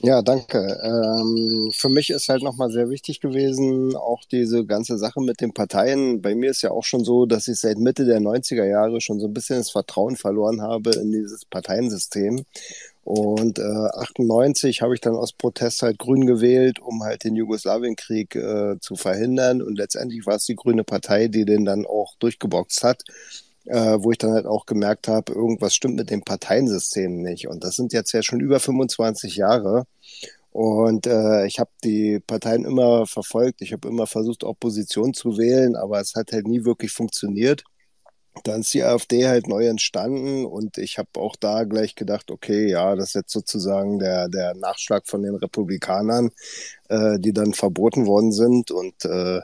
Ja, 0.00 0.22
danke. 0.22 0.58
Ähm, 0.84 1.70
für 1.72 1.88
mich 1.88 2.10
ist 2.10 2.28
halt 2.28 2.42
nochmal 2.44 2.70
sehr 2.70 2.88
wichtig 2.88 3.20
gewesen, 3.20 3.96
auch 3.96 4.22
diese 4.30 4.64
ganze 4.64 4.96
Sache 4.96 5.20
mit 5.20 5.40
den 5.40 5.52
Parteien. 5.52 6.22
Bei 6.22 6.36
mir 6.36 6.50
ist 6.52 6.62
ja 6.62 6.70
auch 6.70 6.84
schon 6.84 7.04
so, 7.04 7.26
dass 7.26 7.48
ich 7.48 7.58
seit 7.58 7.78
Mitte 7.78 8.04
der 8.04 8.20
90er 8.20 8.64
Jahre 8.64 9.00
schon 9.00 9.18
so 9.18 9.26
ein 9.26 9.34
bisschen 9.34 9.56
das 9.56 9.70
Vertrauen 9.72 10.14
verloren 10.14 10.62
habe 10.62 10.90
in 10.92 11.10
dieses 11.10 11.44
Parteiensystem. 11.44 12.44
Und 13.02 13.58
äh, 13.58 13.62
98 13.62 14.82
habe 14.82 14.94
ich 14.94 15.00
dann 15.00 15.16
aus 15.16 15.32
Protest 15.32 15.82
halt 15.82 15.98
Grün 15.98 16.26
gewählt, 16.26 16.78
um 16.78 17.02
halt 17.02 17.24
den 17.24 17.34
Jugoslawienkrieg 17.34 18.36
äh, 18.36 18.78
zu 18.80 18.94
verhindern. 18.94 19.62
Und 19.62 19.76
letztendlich 19.78 20.26
war 20.26 20.36
es 20.36 20.44
die 20.44 20.54
Grüne 20.56 20.84
Partei, 20.84 21.26
die 21.26 21.44
den 21.44 21.64
dann 21.64 21.86
auch 21.86 22.14
durchgeboxt 22.20 22.84
hat 22.84 23.02
äh, 23.68 23.98
wo 24.02 24.10
ich 24.12 24.18
dann 24.18 24.32
halt 24.32 24.46
auch 24.46 24.66
gemerkt 24.66 25.08
habe, 25.08 25.32
irgendwas 25.32 25.74
stimmt 25.74 25.96
mit 25.96 26.10
dem 26.10 26.22
Parteiensystem 26.22 27.22
nicht. 27.22 27.48
Und 27.48 27.64
das 27.64 27.76
sind 27.76 27.92
jetzt 27.92 28.12
ja 28.12 28.22
schon 28.22 28.40
über 28.40 28.60
25 28.60 29.36
Jahre. 29.36 29.84
Und 30.50 31.06
äh, 31.06 31.46
ich 31.46 31.58
habe 31.60 31.70
die 31.84 32.20
Parteien 32.20 32.64
immer 32.64 33.06
verfolgt. 33.06 33.62
Ich 33.62 33.72
habe 33.72 33.88
immer 33.88 34.06
versucht, 34.06 34.44
Opposition 34.44 35.14
zu 35.14 35.38
wählen, 35.38 35.76
aber 35.76 36.00
es 36.00 36.14
hat 36.14 36.32
halt 36.32 36.46
nie 36.48 36.64
wirklich 36.64 36.92
funktioniert. 36.92 37.62
dann 38.44 38.60
ist 38.62 38.74
die 38.74 38.84
AfD 38.84 39.26
halt 39.28 39.48
neu 39.48 39.66
entstanden 39.66 40.46
und 40.46 40.78
ich 40.78 40.98
habe 40.98 41.08
auch 41.18 41.36
da 41.36 41.64
gleich 41.64 41.94
gedacht, 41.96 42.30
okay, 42.30 42.68
ja, 42.70 42.94
das 42.96 43.08
ist 43.08 43.14
jetzt 43.14 43.32
sozusagen 43.32 43.98
der, 43.98 44.28
der 44.28 44.54
Nachschlag 44.54 45.06
von 45.08 45.22
den 45.22 45.34
Republikanern, 45.36 46.30
äh, 46.88 47.18
die 47.18 47.32
dann 47.32 47.54
verboten 47.54 48.06
worden 48.06 48.32
sind 48.32 48.70
und 48.70 49.04
äh, 49.04 49.40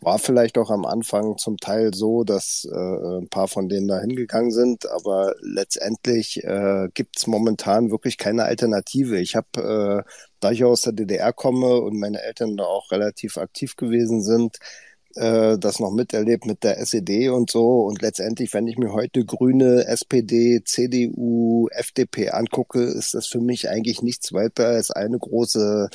war 0.00 0.18
vielleicht 0.18 0.58
auch 0.58 0.70
am 0.70 0.84
Anfang 0.84 1.38
zum 1.38 1.56
Teil 1.56 1.94
so, 1.94 2.24
dass 2.24 2.66
äh, 2.70 3.18
ein 3.18 3.28
paar 3.28 3.48
von 3.48 3.68
denen 3.68 3.88
da 3.88 4.00
hingegangen 4.00 4.50
sind, 4.50 4.88
aber 4.90 5.34
letztendlich 5.40 6.42
äh, 6.44 6.88
gibt 6.94 7.18
es 7.18 7.26
momentan 7.26 7.90
wirklich 7.90 8.18
keine 8.18 8.44
Alternative. 8.44 9.18
Ich 9.18 9.36
habe, 9.36 10.04
äh, 10.06 10.10
da 10.40 10.50
ich 10.50 10.64
aus 10.64 10.82
der 10.82 10.92
DDR 10.92 11.32
komme 11.32 11.80
und 11.80 11.98
meine 11.98 12.22
Eltern 12.22 12.56
da 12.56 12.64
auch 12.64 12.90
relativ 12.90 13.38
aktiv 13.38 13.76
gewesen 13.76 14.22
sind, 14.22 14.58
äh, 15.16 15.58
das 15.58 15.80
noch 15.80 15.90
miterlebt 15.90 16.46
mit 16.46 16.62
der 16.64 16.78
SED 16.78 17.30
und 17.30 17.50
so. 17.50 17.82
Und 17.82 18.02
letztendlich, 18.02 18.54
wenn 18.54 18.66
ich 18.66 18.78
mir 18.78 18.92
heute 18.92 19.24
Grüne, 19.24 19.86
SPD, 19.86 20.62
CDU, 20.64 21.68
FDP 21.70 22.30
angucke, 22.30 22.82
ist 22.82 23.14
das 23.14 23.26
für 23.26 23.40
mich 23.40 23.68
eigentlich 23.68 24.02
nichts 24.02 24.32
weiter 24.32 24.68
als 24.68 24.90
eine 24.90 25.18
große 25.18 25.88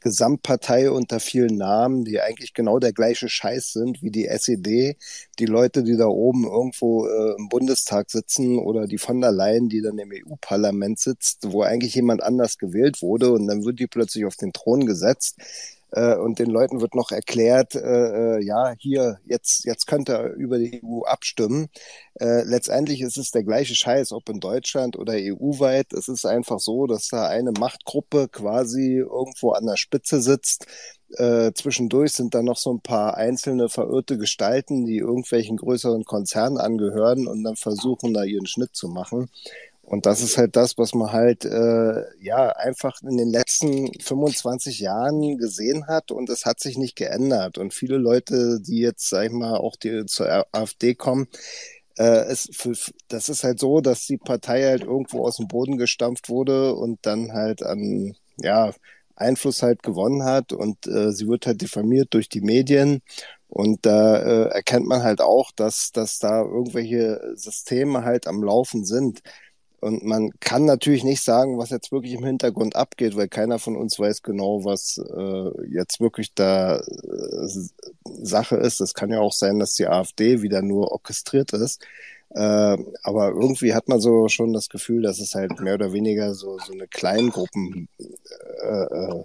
Gesamtpartei 0.00 0.90
unter 0.90 1.20
vielen 1.20 1.56
Namen, 1.56 2.04
die 2.04 2.20
eigentlich 2.20 2.54
genau 2.54 2.78
der 2.78 2.92
gleiche 2.92 3.28
Scheiß 3.28 3.72
sind 3.72 4.02
wie 4.02 4.10
die 4.10 4.26
SED, 4.26 4.96
die 5.38 5.46
Leute, 5.46 5.84
die 5.84 5.96
da 5.96 6.06
oben 6.06 6.44
irgendwo 6.44 7.06
äh, 7.06 7.34
im 7.38 7.48
Bundestag 7.48 8.10
sitzen 8.10 8.58
oder 8.58 8.86
die 8.86 8.98
von 8.98 9.20
der 9.20 9.32
Leyen, 9.32 9.68
die 9.68 9.82
dann 9.82 9.98
im 9.98 10.10
EU-Parlament 10.12 10.98
sitzt, 10.98 11.52
wo 11.52 11.62
eigentlich 11.62 11.94
jemand 11.94 12.22
anders 12.22 12.58
gewählt 12.58 13.00
wurde 13.00 13.32
und 13.32 13.46
dann 13.46 13.64
wird 13.64 13.78
die 13.78 13.86
plötzlich 13.86 14.24
auf 14.24 14.36
den 14.36 14.52
Thron 14.52 14.86
gesetzt 14.86 15.36
äh, 15.96 16.14
und 16.16 16.38
den 16.38 16.50
Leuten 16.50 16.82
wird 16.82 16.94
noch 16.94 17.10
erklärt, 17.10 17.74
äh, 17.74 18.36
äh, 18.36 18.44
ja, 18.44 18.74
hier, 18.78 19.18
jetzt, 19.24 19.64
jetzt 19.64 19.86
könnt 19.86 20.10
ihr 20.10 20.34
über 20.34 20.58
die 20.58 20.82
EU 20.84 21.00
abstimmen. 21.04 21.68
Äh, 22.20 22.42
letztendlich 22.44 23.00
ist 23.00 23.16
es 23.16 23.30
der 23.30 23.44
gleiche 23.44 23.74
Scheiß, 23.74 24.12
ob 24.12 24.28
in 24.28 24.38
Deutschland 24.38 24.96
oder 24.98 25.14
EU-weit. 25.14 25.94
Es 25.94 26.08
ist 26.08 26.26
einfach 26.26 26.60
so, 26.60 26.86
dass 26.86 27.08
da 27.08 27.26
eine 27.28 27.52
Machtgruppe 27.58 28.28
quasi 28.28 28.98
irgendwo 28.98 29.52
an 29.52 29.64
der 29.64 29.78
Spitze 29.78 30.20
sitzt. 30.20 30.66
Äh, 31.16 31.52
zwischendurch 31.54 32.12
sind 32.12 32.34
da 32.34 32.42
noch 32.42 32.58
so 32.58 32.72
ein 32.74 32.80
paar 32.80 33.16
einzelne 33.16 33.70
verirrte 33.70 34.18
Gestalten, 34.18 34.84
die 34.84 34.98
irgendwelchen 34.98 35.56
größeren 35.56 36.04
Konzernen 36.04 36.58
angehören 36.58 37.26
und 37.26 37.42
dann 37.42 37.56
versuchen, 37.56 38.12
da 38.12 38.24
ihren 38.24 38.46
Schnitt 38.46 38.74
zu 38.74 38.88
machen. 38.88 39.30
Und 39.86 40.04
das 40.06 40.20
ist 40.20 40.36
halt 40.36 40.56
das, 40.56 40.78
was 40.78 40.94
man 40.94 41.12
halt 41.12 41.44
äh, 41.44 42.02
ja 42.20 42.48
einfach 42.50 43.00
in 43.02 43.16
den 43.16 43.30
letzten 43.30 43.88
25 44.00 44.80
Jahren 44.80 45.38
gesehen 45.38 45.86
hat 45.86 46.10
und 46.10 46.28
es 46.28 46.44
hat 46.44 46.58
sich 46.60 46.76
nicht 46.76 46.96
geändert. 46.96 47.56
Und 47.56 47.72
viele 47.72 47.96
Leute, 47.96 48.60
die 48.60 48.80
jetzt, 48.80 49.08
sag 49.08 49.26
ich 49.26 49.32
mal, 49.32 49.56
auch 49.58 49.76
die 49.76 50.04
zur 50.06 50.46
AfD 50.52 50.94
kommen, 50.96 51.28
äh, 51.98 52.24
es, 52.26 52.48
für, 52.52 52.74
das 53.08 53.28
ist 53.28 53.44
halt 53.44 53.60
so, 53.60 53.80
dass 53.80 54.06
die 54.06 54.18
Partei 54.18 54.64
halt 54.64 54.82
irgendwo 54.82 55.24
aus 55.26 55.36
dem 55.36 55.48
Boden 55.48 55.76
gestampft 55.78 56.28
wurde 56.28 56.74
und 56.74 56.98
dann 57.02 57.32
halt 57.32 57.62
an 57.62 58.14
ja 58.38 58.72
Einfluss 59.14 59.62
halt 59.62 59.82
gewonnen 59.82 60.24
hat 60.24 60.52
und 60.52 60.86
äh, 60.86 61.12
sie 61.12 61.26
wird 61.28 61.46
halt 61.46 61.62
diffamiert 61.62 62.12
durch 62.12 62.28
die 62.28 62.42
Medien 62.42 63.00
und 63.48 63.86
da 63.86 64.16
äh, 64.18 64.48
erkennt 64.50 64.86
man 64.86 65.02
halt 65.02 65.20
auch, 65.20 65.50
dass, 65.52 65.92
dass 65.92 66.18
da 66.18 66.42
irgendwelche 66.42 67.20
Systeme 67.36 68.04
halt 68.04 68.26
am 68.26 68.42
Laufen 68.42 68.84
sind. 68.84 69.20
Und 69.86 70.04
man 70.04 70.30
kann 70.40 70.64
natürlich 70.64 71.04
nicht 71.04 71.22
sagen, 71.22 71.58
was 71.58 71.70
jetzt 71.70 71.92
wirklich 71.92 72.14
im 72.14 72.24
Hintergrund 72.24 72.74
abgeht, 72.74 73.16
weil 73.16 73.28
keiner 73.28 73.60
von 73.60 73.76
uns 73.76 74.00
weiß 74.00 74.22
genau, 74.22 74.64
was 74.64 74.98
äh, 74.98 75.72
jetzt 75.72 76.00
wirklich 76.00 76.34
da 76.34 76.78
äh, 76.78 77.48
Sache 78.04 78.56
ist. 78.56 78.80
Es 78.80 78.94
kann 78.94 79.10
ja 79.10 79.20
auch 79.20 79.32
sein, 79.32 79.60
dass 79.60 79.74
die 79.74 79.86
AfD 79.86 80.42
wieder 80.42 80.60
nur 80.60 80.90
orchestriert 80.90 81.52
ist. 81.52 81.86
Äh, 82.30 82.76
aber 83.04 83.28
irgendwie 83.28 83.74
hat 83.74 83.86
man 83.86 84.00
so 84.00 84.26
schon 84.26 84.52
das 84.52 84.70
Gefühl, 84.70 85.02
dass 85.02 85.20
es 85.20 85.36
halt 85.36 85.60
mehr 85.60 85.74
oder 85.74 85.92
weniger 85.92 86.34
so, 86.34 86.58
so 86.58 86.72
eine 86.72 86.88
Kleingruppen 86.88 87.88
äh, 87.98 88.64
äh, 88.64 89.22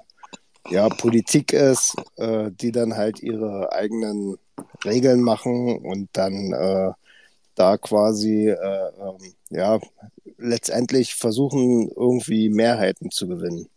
ja, 0.69 0.89
Politik 0.89 1.53
ist, 1.53 1.95
äh, 2.17 2.51
die 2.51 2.71
dann 2.71 2.95
halt 2.95 3.23
ihre 3.23 3.71
eigenen 3.73 4.37
Regeln 4.85 5.23
machen 5.23 5.79
und 5.79 6.09
dann 6.13 6.53
äh, 6.53 6.91
da 7.55 7.77
quasi 7.79 8.49
äh, 8.49 8.55
ähm, 8.55 9.33
ja 9.49 9.79
letztendlich 10.41 11.15
versuchen 11.15 11.89
irgendwie 11.95 12.49
Mehrheiten 12.49 13.11
zu 13.11 13.27
gewinnen. 13.27 13.67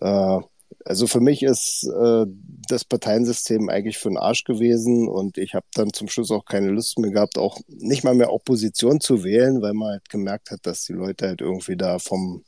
Äh, 0.00 0.40
also 0.84 1.06
für 1.06 1.20
mich 1.20 1.42
ist 1.42 1.84
äh, 1.84 2.26
das 2.68 2.84
Parteiensystem 2.84 3.68
eigentlich 3.68 3.98
für 3.98 4.08
den 4.08 4.18
Arsch 4.18 4.44
gewesen 4.44 5.08
und 5.08 5.38
ich 5.38 5.54
habe 5.54 5.66
dann 5.74 5.92
zum 5.92 6.08
Schluss 6.08 6.30
auch 6.30 6.44
keine 6.44 6.68
Lust 6.68 6.98
mehr 6.98 7.10
gehabt, 7.10 7.38
auch 7.38 7.58
nicht 7.68 8.04
mal 8.04 8.14
mehr 8.14 8.32
Opposition 8.32 9.00
zu 9.00 9.24
wählen, 9.24 9.62
weil 9.62 9.72
man 9.74 9.92
halt 9.92 10.08
gemerkt 10.10 10.50
hat, 10.50 10.66
dass 10.66 10.84
die 10.84 10.92
Leute 10.92 11.28
halt 11.28 11.40
irgendwie 11.40 11.76
da 11.76 11.98
vom 11.98 12.44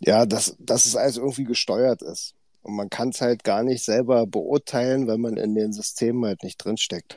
ja, 0.00 0.26
dass, 0.26 0.56
dass 0.58 0.86
es 0.86 0.96
alles 0.96 1.16
irgendwie 1.16 1.44
gesteuert 1.44 2.02
ist. 2.02 2.34
Und 2.62 2.74
man 2.74 2.90
kann 2.90 3.10
es 3.10 3.20
halt 3.20 3.44
gar 3.44 3.62
nicht 3.62 3.84
selber 3.84 4.26
beurteilen, 4.26 5.06
weil 5.06 5.18
man 5.18 5.36
in 5.36 5.54
den 5.54 5.72
Systemen 5.72 6.24
halt 6.24 6.42
nicht 6.42 6.58
drinsteckt. 6.58 7.16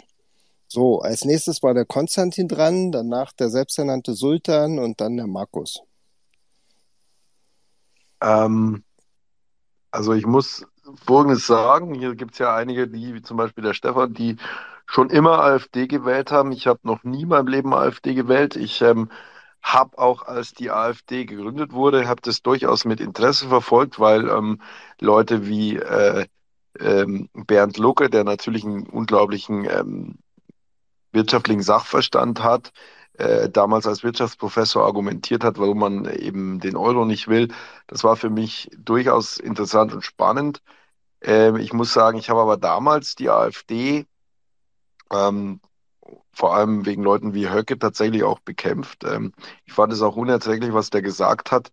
So, 0.71 0.99
als 0.99 1.25
nächstes 1.25 1.63
war 1.63 1.73
der 1.73 1.85
Konstantin 1.85 2.47
dran, 2.47 2.91
danach 2.91 3.33
der 3.33 3.49
selbsternannte 3.49 4.13
Sultan 4.13 4.77
und 4.77 5.01
dann 5.01 5.17
der 5.17 5.25
Markus. 5.25 5.81
Ähm, 8.21 8.83
also 9.89 10.13
ich 10.13 10.27
muss 10.27 10.67
Folgendes 11.05 11.47
sagen, 11.47 11.95
hier 11.95 12.13
gibt 12.13 12.33
es 12.33 12.37
ja 12.37 12.55
einige, 12.55 12.87
die, 12.87 13.15
wie 13.15 13.23
zum 13.23 13.37
Beispiel 13.37 13.63
der 13.63 13.73
Stefan, 13.73 14.13
die 14.13 14.37
schon 14.85 15.09
immer 15.09 15.39
AfD 15.39 15.87
gewählt 15.87 16.31
haben. 16.31 16.51
Ich 16.51 16.67
habe 16.67 16.79
noch 16.83 17.03
nie 17.03 17.23
in 17.23 17.29
meinem 17.29 17.47
Leben 17.47 17.73
AfD 17.73 18.13
gewählt. 18.13 18.55
Ich 18.55 18.83
ähm, 18.83 19.09
habe 19.63 19.97
auch, 19.97 20.21
als 20.21 20.53
die 20.53 20.69
AfD 20.69 21.25
gegründet 21.25 21.73
wurde, 21.73 22.07
habe 22.07 22.21
das 22.21 22.43
durchaus 22.43 22.85
mit 22.85 22.99
Interesse 22.99 23.47
verfolgt, 23.47 23.99
weil 23.99 24.29
ähm, 24.29 24.61
Leute 24.99 25.47
wie 25.47 25.77
äh, 25.77 26.27
ähm, 26.79 27.27
Bernd 27.33 27.77
Lucke, 27.79 28.11
der 28.11 28.23
natürlich 28.23 28.63
einen 28.63 28.85
unglaublichen 28.85 29.65
ähm, 29.65 30.19
wirtschaftlichen 31.11 31.61
Sachverstand 31.63 32.43
hat, 32.43 32.71
äh, 33.13 33.49
damals 33.49 33.87
als 33.87 34.03
Wirtschaftsprofessor 34.03 34.85
argumentiert 34.85 35.43
hat, 35.43 35.57
warum 35.59 35.79
man 35.79 36.05
eben 36.05 36.59
den 36.59 36.75
Euro 36.77 37.05
nicht 37.05 37.27
will. 37.27 37.49
Das 37.87 38.03
war 38.03 38.15
für 38.15 38.29
mich 38.29 38.69
durchaus 38.77 39.37
interessant 39.37 39.93
und 39.93 40.03
spannend. 40.03 40.61
Ähm, 41.21 41.57
ich 41.57 41.73
muss 41.73 41.93
sagen, 41.93 42.17
ich 42.19 42.29
habe 42.29 42.41
aber 42.41 42.57
damals 42.57 43.15
die 43.15 43.29
AfD 43.29 44.05
ähm, 45.11 45.59
vor 46.33 46.55
allem 46.55 46.85
wegen 46.85 47.03
Leuten 47.03 47.33
wie 47.33 47.49
Höcke 47.49 47.77
tatsächlich 47.79 48.23
auch 48.23 48.39
bekämpft. 48.39 49.03
Ähm, 49.03 49.33
ich 49.65 49.73
fand 49.73 49.93
es 49.93 50.01
auch 50.01 50.15
unerträglich, 50.15 50.73
was 50.73 50.89
der 50.89 51.01
gesagt 51.01 51.51
hat 51.51 51.71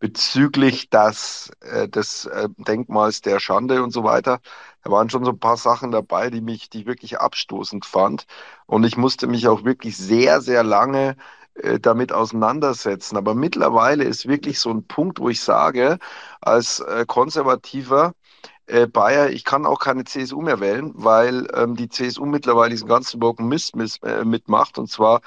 bezüglich 0.00 0.90
das, 0.90 1.50
äh, 1.60 1.88
des 1.88 2.26
äh, 2.26 2.48
Denkmals 2.58 3.20
der 3.22 3.38
Schande 3.40 3.84
und 3.84 3.92
so 3.92 4.02
weiter. 4.04 4.40
Da 4.82 4.90
waren 4.90 5.10
schon 5.10 5.24
so 5.24 5.30
ein 5.32 5.38
paar 5.38 5.56
Sachen 5.56 5.90
dabei, 5.92 6.30
die 6.30 6.40
mich, 6.40 6.70
die 6.70 6.80
ich 6.80 6.86
wirklich 6.86 7.20
abstoßend 7.20 7.84
fand. 7.86 8.26
Und 8.66 8.84
ich 8.84 8.96
musste 8.96 9.26
mich 9.26 9.48
auch 9.48 9.64
wirklich 9.64 9.96
sehr, 9.96 10.40
sehr 10.40 10.62
lange 10.64 11.16
äh, 11.54 11.78
damit 11.80 12.12
auseinandersetzen. 12.12 13.16
Aber 13.16 13.34
mittlerweile 13.34 14.04
ist 14.04 14.26
wirklich 14.28 14.58
so 14.60 14.70
ein 14.70 14.86
Punkt, 14.86 15.20
wo 15.20 15.28
ich 15.28 15.40
sage, 15.40 15.98
als 16.40 16.80
äh, 16.80 17.04
konservativer 17.06 18.14
äh, 18.66 18.86
Bayer, 18.86 19.30
ich 19.30 19.44
kann 19.44 19.66
auch 19.66 19.78
keine 19.80 20.04
CSU 20.04 20.40
mehr 20.42 20.60
wählen, 20.60 20.92
weil 20.94 21.48
ähm, 21.54 21.76
die 21.76 21.88
CSU 21.88 22.26
mittlerweile 22.26 22.70
diesen 22.70 22.88
ganzen 22.88 23.20
Broken 23.20 23.48
Mist 23.48 23.74
äh, 24.02 24.24
mitmacht. 24.24 24.78
Und 24.78 24.88
zwar 24.90 25.20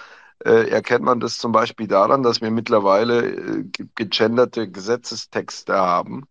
äh, 0.43 0.69
erkennt 0.69 1.03
man 1.05 1.19
das 1.19 1.37
zum 1.37 1.51
Beispiel 1.51 1.87
daran, 1.87 2.23
dass 2.23 2.41
wir 2.41 2.51
mittlerweile 2.51 3.25
äh, 3.25 3.63
gegenderte 3.95 4.69
Gesetzestexte 4.69 5.73
haben. 5.75 6.25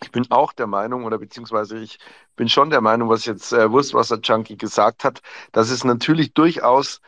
ich 0.01 0.11
bin 0.11 0.29
auch 0.29 0.53
der 0.53 0.67
Meinung, 0.67 1.05
oder 1.05 1.17
beziehungsweise 1.17 1.77
ich 1.79 1.99
bin 2.35 2.49
schon 2.49 2.69
der 2.69 2.81
Meinung, 2.81 3.09
was 3.09 3.25
jetzt 3.25 3.53
äh, 3.53 3.71
Wurstwasser 3.71 4.19
Junkie 4.21 4.57
gesagt 4.57 5.03
hat, 5.03 5.21
dass 5.51 5.69
es 5.69 5.83
natürlich 5.83 6.33
durchaus 6.33 7.01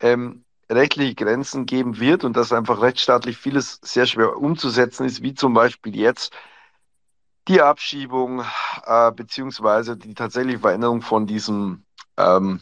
ähm, 0.00 0.44
rechtliche 0.70 1.14
Grenzen 1.14 1.66
geben 1.66 1.98
wird 2.00 2.24
und 2.24 2.36
dass 2.36 2.52
einfach 2.52 2.80
rechtsstaatlich 2.80 3.36
vieles 3.36 3.80
sehr 3.82 4.06
schwer 4.06 4.36
umzusetzen 4.36 5.06
ist, 5.06 5.22
wie 5.22 5.34
zum 5.34 5.54
Beispiel 5.54 5.96
jetzt 5.96 6.32
die 7.48 7.60
Abschiebung 7.60 8.44
äh, 8.84 9.12
beziehungsweise 9.12 9.96
die 9.96 10.14
tatsächliche 10.14 10.60
Veränderung 10.60 11.02
von 11.02 11.26
diesem 11.26 11.84
ähm, 12.16 12.60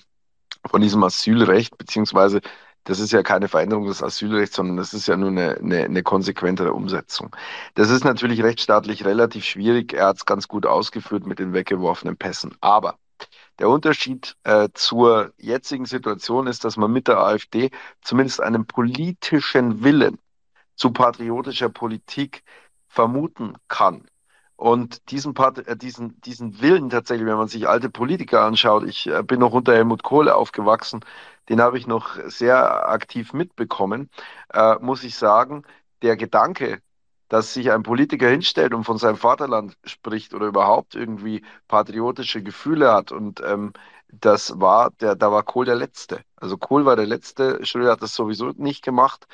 von 0.66 0.80
diesem 0.80 1.02
Asylrecht 1.02 1.76
beziehungsweise 1.78 2.40
das 2.84 2.98
ist 2.98 3.12
ja 3.12 3.22
keine 3.22 3.48
Veränderung 3.48 3.86
des 3.86 4.02
Asylrechts, 4.02 4.56
sondern 4.56 4.76
das 4.76 4.92
ist 4.92 5.06
ja 5.06 5.16
nur 5.16 5.30
eine, 5.30 5.56
eine, 5.56 5.84
eine 5.84 6.02
konsequentere 6.02 6.72
Umsetzung. 6.72 7.34
Das 7.74 7.90
ist 7.90 8.04
natürlich 8.04 8.42
rechtsstaatlich 8.42 9.04
relativ 9.04 9.44
schwierig. 9.44 9.92
Er 9.92 10.08
hat 10.08 10.16
es 10.16 10.26
ganz 10.26 10.48
gut 10.48 10.66
ausgeführt 10.66 11.24
mit 11.26 11.38
den 11.38 11.52
weggeworfenen 11.52 12.16
Pässen. 12.16 12.56
Aber 12.60 12.98
der 13.60 13.68
Unterschied 13.68 14.36
äh, 14.42 14.68
zur 14.74 15.32
jetzigen 15.36 15.86
Situation 15.86 16.48
ist, 16.48 16.64
dass 16.64 16.76
man 16.76 16.92
mit 16.92 17.06
der 17.06 17.18
AfD 17.18 17.70
zumindest 18.00 18.40
einen 18.40 18.66
politischen 18.66 19.84
Willen 19.84 20.18
zu 20.74 20.90
patriotischer 20.90 21.68
Politik 21.68 22.42
vermuten 22.88 23.54
kann. 23.68 24.08
Und 24.62 25.10
diesen, 25.10 25.34
Part, 25.34 25.66
äh, 25.66 25.76
diesen, 25.76 26.20
diesen 26.20 26.60
Willen 26.60 26.88
tatsächlich, 26.88 27.26
wenn 27.26 27.36
man 27.36 27.48
sich 27.48 27.68
alte 27.68 27.90
Politiker 27.90 28.42
anschaut, 28.42 28.84
ich 28.84 29.08
äh, 29.08 29.24
bin 29.24 29.40
noch 29.40 29.52
unter 29.54 29.74
Helmut 29.74 30.04
Kohl 30.04 30.28
aufgewachsen, 30.28 31.00
den 31.48 31.60
habe 31.60 31.78
ich 31.78 31.88
noch 31.88 32.16
sehr 32.26 32.88
aktiv 32.88 33.32
mitbekommen, 33.32 34.08
äh, 34.54 34.76
muss 34.76 35.02
ich 35.02 35.16
sagen, 35.16 35.64
der 36.02 36.16
Gedanke, 36.16 36.80
dass 37.28 37.54
sich 37.54 37.72
ein 37.72 37.82
Politiker 37.82 38.28
hinstellt 38.28 38.72
und 38.72 38.84
von 38.84 38.98
seinem 38.98 39.16
Vaterland 39.16 39.76
spricht 39.84 40.32
oder 40.32 40.46
überhaupt 40.46 40.94
irgendwie 40.94 41.44
patriotische 41.66 42.40
Gefühle 42.44 42.92
hat 42.92 43.10
und 43.10 43.40
ähm, 43.44 43.72
das 44.12 44.60
war, 44.60 44.92
der, 45.00 45.16
da 45.16 45.32
war 45.32 45.42
Kohl 45.42 45.64
der 45.64 45.74
Letzte. 45.74 46.20
Also 46.36 46.56
Kohl 46.56 46.84
war 46.84 46.94
der 46.94 47.06
Letzte, 47.06 47.66
Schröder 47.66 47.92
hat 47.92 48.02
das 48.02 48.14
sowieso 48.14 48.52
nicht 48.56 48.84
gemacht 48.84 49.26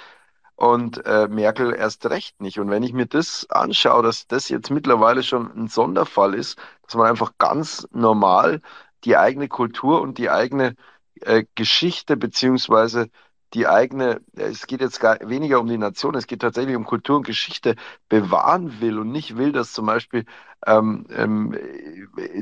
und 0.59 1.07
äh, 1.07 1.28
Merkel 1.28 1.73
erst 1.73 2.05
recht 2.07 2.41
nicht. 2.41 2.59
Und 2.59 2.69
wenn 2.69 2.83
ich 2.83 2.93
mir 2.93 3.07
das 3.07 3.47
anschaue, 3.49 4.03
dass 4.03 4.27
das 4.27 4.49
jetzt 4.49 4.70
mittlerweile 4.70 5.23
schon 5.23 5.53
ein 5.57 5.69
Sonderfall 5.69 6.35
ist, 6.35 6.59
dass 6.85 6.97
man 6.97 7.07
einfach 7.07 7.33
ganz 7.39 7.87
normal 7.93 8.61
die 9.05 9.17
eigene 9.17 9.47
Kultur 9.47 10.01
und 10.01 10.19
die 10.19 10.31
eigene 10.31 10.75
äh, 11.20 11.45
Geschichte 11.55 12.17
beziehungsweise 12.17 13.09
die 13.55 13.69
eigene, 13.69 14.20
es 14.35 14.67
geht 14.67 14.81
jetzt 14.81 14.99
gar 14.99 15.19
weniger 15.28 15.61
um 15.61 15.69
die 15.69 15.78
Nation, 15.78 16.17
es 16.17 16.27
geht 16.27 16.41
tatsächlich 16.43 16.75
um 16.75 16.85
Kultur 16.85 17.19
und 17.19 17.27
Geschichte 17.27 17.77
bewahren 18.09 18.81
will 18.81 18.99
und 18.99 19.12
nicht 19.12 19.37
will, 19.37 19.53
dass 19.53 19.73
zum 19.73 19.87
Beispiel 19.87 20.25
ähm, 20.67 21.07
ähm, 21.11 21.57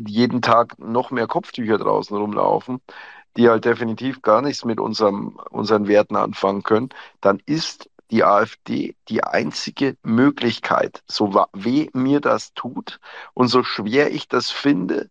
jeden 0.07 0.41
Tag 0.41 0.79
noch 0.79 1.11
mehr 1.11 1.27
Kopftücher 1.27 1.77
draußen 1.77 2.17
rumlaufen, 2.17 2.81
die 3.37 3.51
halt 3.51 3.67
definitiv 3.67 4.23
gar 4.23 4.41
nichts 4.41 4.65
mit 4.65 4.81
unserem, 4.81 5.39
unseren 5.51 5.87
Werten 5.87 6.17
anfangen 6.17 6.63
können, 6.63 6.89
dann 7.21 7.43
ist 7.45 7.91
die 8.11 8.25
AfD 8.25 8.97
die 9.09 9.25
einzige 9.25 9.97
Möglichkeit, 10.03 11.03
so 11.07 11.47
weh 11.53 11.89
mir 11.93 12.21
das 12.21 12.55
tut 12.55 13.01
und 13.35 13.49
so 13.49 13.63
schwer 13.63 14.13
ich 14.13 14.29
das 14.29 14.51
finde, 14.51 15.11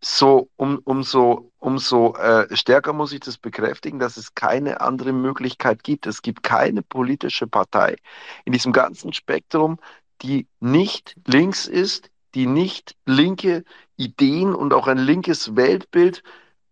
so 0.00 0.48
um, 0.56 0.80
umso, 0.84 1.52
umso 1.58 2.14
äh, 2.16 2.54
stärker 2.56 2.92
muss 2.92 3.12
ich 3.12 3.20
das 3.20 3.36
bekräftigen, 3.36 3.98
dass 3.98 4.16
es 4.16 4.34
keine 4.34 4.80
andere 4.80 5.12
Möglichkeit 5.12 5.84
gibt. 5.84 6.06
Es 6.06 6.22
gibt 6.22 6.42
keine 6.42 6.82
politische 6.82 7.46
Partei 7.46 7.96
in 8.44 8.52
diesem 8.52 8.72
ganzen 8.72 9.12
Spektrum, 9.12 9.78
die 10.22 10.46
nicht 10.58 11.16
links 11.26 11.66
ist, 11.66 12.10
die 12.34 12.46
nicht 12.46 12.96
linke 13.06 13.64
Ideen 13.96 14.54
und 14.54 14.72
auch 14.72 14.86
ein 14.86 14.98
linkes 14.98 15.56
Weltbild 15.56 16.22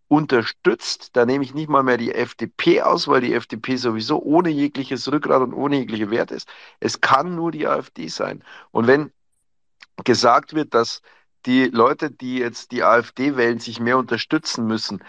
unterstützt. 0.08 1.10
Da 1.16 1.26
nehme 1.26 1.44
ich 1.44 1.54
nicht 1.54 1.68
mal 1.68 1.82
mehr 1.82 1.98
die 1.98 2.14
FDP 2.14 2.82
aus, 2.82 3.08
weil 3.08 3.20
die 3.20 3.34
FDP 3.34 3.76
sowieso 3.76 4.20
ohne 4.22 4.48
jegliches 4.50 5.10
Rückgrat 5.10 5.42
und 5.42 5.52
ohne 5.52 5.76
jegliche 5.76 6.10
Wert 6.10 6.30
ist. 6.30 6.48
Es 6.80 7.00
kann 7.00 7.34
nur 7.34 7.52
die 7.52 7.66
AfD 7.66 8.08
sein. 8.08 8.42
Und 8.70 8.86
wenn 8.86 9.12
gesagt 10.04 10.54
wird, 10.54 10.74
dass 10.74 11.02
die 11.46 11.66
Leute, 11.66 12.10
die 12.10 12.38
jetzt 12.38 12.72
die 12.72 12.82
AfD 12.82 13.36
wählen, 13.36 13.58
sich 13.58 13.80
mehr 13.80 13.98
unterstützen 13.98 14.66
müssen, 14.66 15.02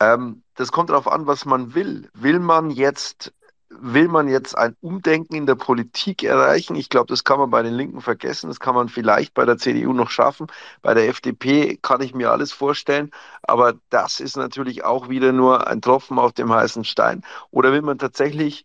ähm, 0.00 0.42
das 0.54 0.72
kommt 0.72 0.90
darauf 0.90 1.08
an, 1.08 1.26
was 1.26 1.44
man 1.44 1.74
will. 1.74 2.10
Will 2.14 2.38
man 2.40 2.70
jetzt 2.70 3.32
will 3.80 4.08
man 4.08 4.28
jetzt 4.28 4.56
ein 4.56 4.76
Umdenken 4.80 5.34
in 5.34 5.46
der 5.46 5.54
Politik 5.54 6.22
erreichen? 6.22 6.76
Ich 6.76 6.88
glaube, 6.88 7.06
das 7.08 7.24
kann 7.24 7.38
man 7.38 7.50
bei 7.50 7.62
den 7.62 7.74
Linken 7.74 8.00
vergessen. 8.00 8.48
Das 8.48 8.60
kann 8.60 8.74
man 8.74 8.88
vielleicht 8.88 9.34
bei 9.34 9.44
der 9.44 9.58
CDU 9.58 9.92
noch 9.92 10.10
schaffen. 10.10 10.46
Bei 10.82 10.94
der 10.94 11.08
FDP 11.08 11.78
kann 11.80 12.00
ich 12.00 12.14
mir 12.14 12.30
alles 12.30 12.52
vorstellen. 12.52 13.10
Aber 13.42 13.74
das 13.90 14.20
ist 14.20 14.36
natürlich 14.36 14.84
auch 14.84 15.08
wieder 15.08 15.32
nur 15.32 15.66
ein 15.68 15.80
Tropfen 15.80 16.18
auf 16.18 16.32
dem 16.32 16.52
heißen 16.52 16.84
Stein. 16.84 17.24
Oder 17.50 17.72
will 17.72 17.82
man 17.82 17.98
tatsächlich 17.98 18.64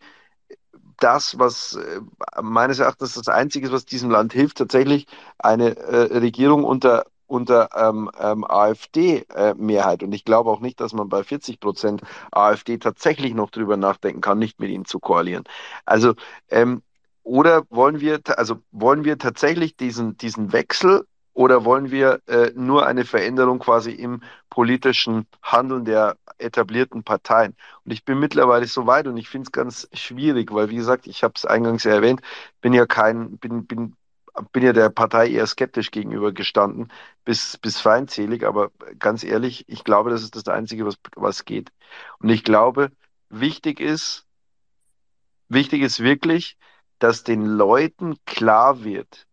das, 0.99 1.37
was 1.39 1.75
äh, 1.75 2.01
meines 2.41 2.79
Erachtens 2.79 3.13
das 3.13 3.27
Einzige 3.27 3.67
ist, 3.67 3.73
was 3.73 3.85
diesem 3.85 4.09
Land 4.09 4.33
hilft, 4.33 4.57
tatsächlich 4.57 5.07
eine 5.39 5.75
äh, 5.77 6.17
Regierung 6.17 6.63
unter 6.63 7.05
unter 7.33 7.69
ähm, 7.75 8.09
ähm, 8.19 8.45
AfD-Mehrheit. 8.47 10.01
Äh, 10.03 10.05
und 10.05 10.13
ich 10.13 10.23
glaube 10.23 10.51
auch 10.51 10.59
nicht, 10.61 10.79
dass 10.79 10.93
man 10.93 11.09
bei 11.09 11.23
40 11.23 11.59
Prozent 11.59 12.01
AfD 12.31 12.77
tatsächlich 12.77 13.33
noch 13.33 13.49
drüber 13.49 13.75
nachdenken 13.75 14.21
kann, 14.21 14.37
nicht 14.37 14.59
mit 14.59 14.69
ihnen 14.69 14.85
zu 14.85 14.99
koalieren. 14.99 15.43
Also, 15.85 16.13
ähm, 16.49 16.83
oder 17.23 17.63
wollen 17.69 17.99
wir, 18.01 18.19
also 18.37 18.57
wollen 18.71 19.03
wir 19.03 19.17
tatsächlich 19.17 19.75
diesen, 19.75 20.15
diesen 20.17 20.53
Wechsel 20.53 21.05
oder 21.33 21.65
wollen 21.65 21.89
wir 21.89 22.21
äh, 22.27 22.51
nur 22.55 22.85
eine 22.85 23.05
Veränderung 23.05 23.57
quasi 23.59 23.91
im 23.91 24.21
politischen 24.51 25.25
Handeln 25.41 25.85
der 25.85 26.17
etablierten 26.37 27.03
Parteien? 27.03 27.55
Und 27.83 27.91
ich 27.93 28.05
bin 28.05 28.19
mittlerweile 28.19 28.67
so 28.67 28.85
weit 28.85 29.07
und 29.07 29.17
ich 29.17 29.29
finde 29.29 29.47
es 29.47 29.51
ganz 29.51 29.87
schwierig, 29.93 30.53
weil 30.53 30.69
wie 30.69 30.75
gesagt, 30.75 31.07
ich 31.07 31.23
habe 31.23 31.33
es 31.35 31.45
eingangs 31.45 31.83
ja 31.85 31.93
erwähnt, 31.93 32.21
bin 32.61 32.73
ja 32.73 32.85
kein, 32.85 33.37
bin, 33.39 33.65
bin 33.65 33.95
bin 34.51 34.63
ja 34.63 34.73
der 34.73 34.89
Partei 34.89 35.29
eher 35.29 35.47
skeptisch 35.47 35.91
gegenüber 35.91 36.31
gestanden, 36.31 36.91
bis, 37.25 37.57
bis 37.57 37.79
feindselig, 37.79 38.45
aber 38.45 38.71
ganz 38.99 39.23
ehrlich, 39.23 39.65
ich 39.67 39.83
glaube, 39.83 40.09
das 40.09 40.23
ist 40.23 40.35
das 40.35 40.47
Einzige, 40.47 40.85
was, 40.85 40.95
was 41.15 41.45
geht. 41.45 41.71
Und 42.19 42.29
ich 42.29 42.43
glaube, 42.43 42.91
wichtig 43.29 43.79
ist, 43.79 44.25
wichtig 45.49 45.81
ist 45.81 45.99
wirklich, 45.99 46.57
dass 46.99 47.23
den 47.23 47.45
Leuten 47.45 48.15
klar 48.25 48.83
wird, 48.83 49.27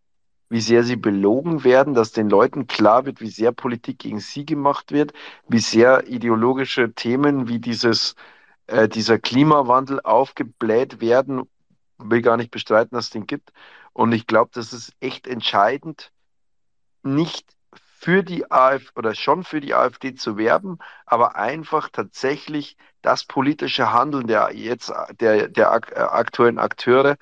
wie 0.49 0.61
sehr 0.61 0.83
sie 0.83 0.97
belogen 0.97 1.65
werden, 1.65 1.95
dass 1.95 2.13
den 2.13 2.29
Leuten 2.29 2.67
klar 2.67 3.07
wird, 3.07 3.21
wie 3.21 3.31
sehr 3.31 3.53
Politik 3.53 4.01
gegen 4.01 4.21
sie 4.21 4.45
gemacht 4.45 4.93
wird, 4.93 5.13
wie 5.49 5.61
sehr 5.61 6.09
ideologische 6.09 6.93
Themen 6.93 7.49
wie 7.49 7.61
dieses, 7.61 8.17
äh, 8.67 8.89
dieser 8.89 9.19
Klimawandel 9.19 10.01
aufgebläht 10.01 11.01
werden. 11.01 11.49
Will 11.99 12.23
gar 12.23 12.37
nicht 12.37 12.51
bestreiten, 12.51 12.97
dass 12.97 13.07
es 13.07 13.11
den 13.11 13.27
gibt. 13.27 13.53
Und 14.01 14.13
ich 14.13 14.27
glaube, 14.27 14.51
das 14.55 14.73
ist 14.73 14.95
echt 15.01 15.27
entscheidend, 15.27 16.11
nicht 17.03 17.55
für 17.75 18.23
die 18.23 18.51
AfD 18.51 18.89
oder 18.97 19.15
schon 19.15 19.45
für 19.45 19.61
die 19.61 19.75
AfD 19.75 20.15
zu 20.15 20.39
werben, 20.39 20.79
aber 21.05 21.37
einfach 21.37 21.91
tatsächlich 21.91 22.79
das 23.03 23.25
politische 23.25 23.93
Handeln 23.93 24.27
der 24.27 24.53
jetzt 24.55 24.91
der, 25.21 25.49
der 25.49 25.71
aktuellen 25.71 26.59
Akteure 26.59 27.19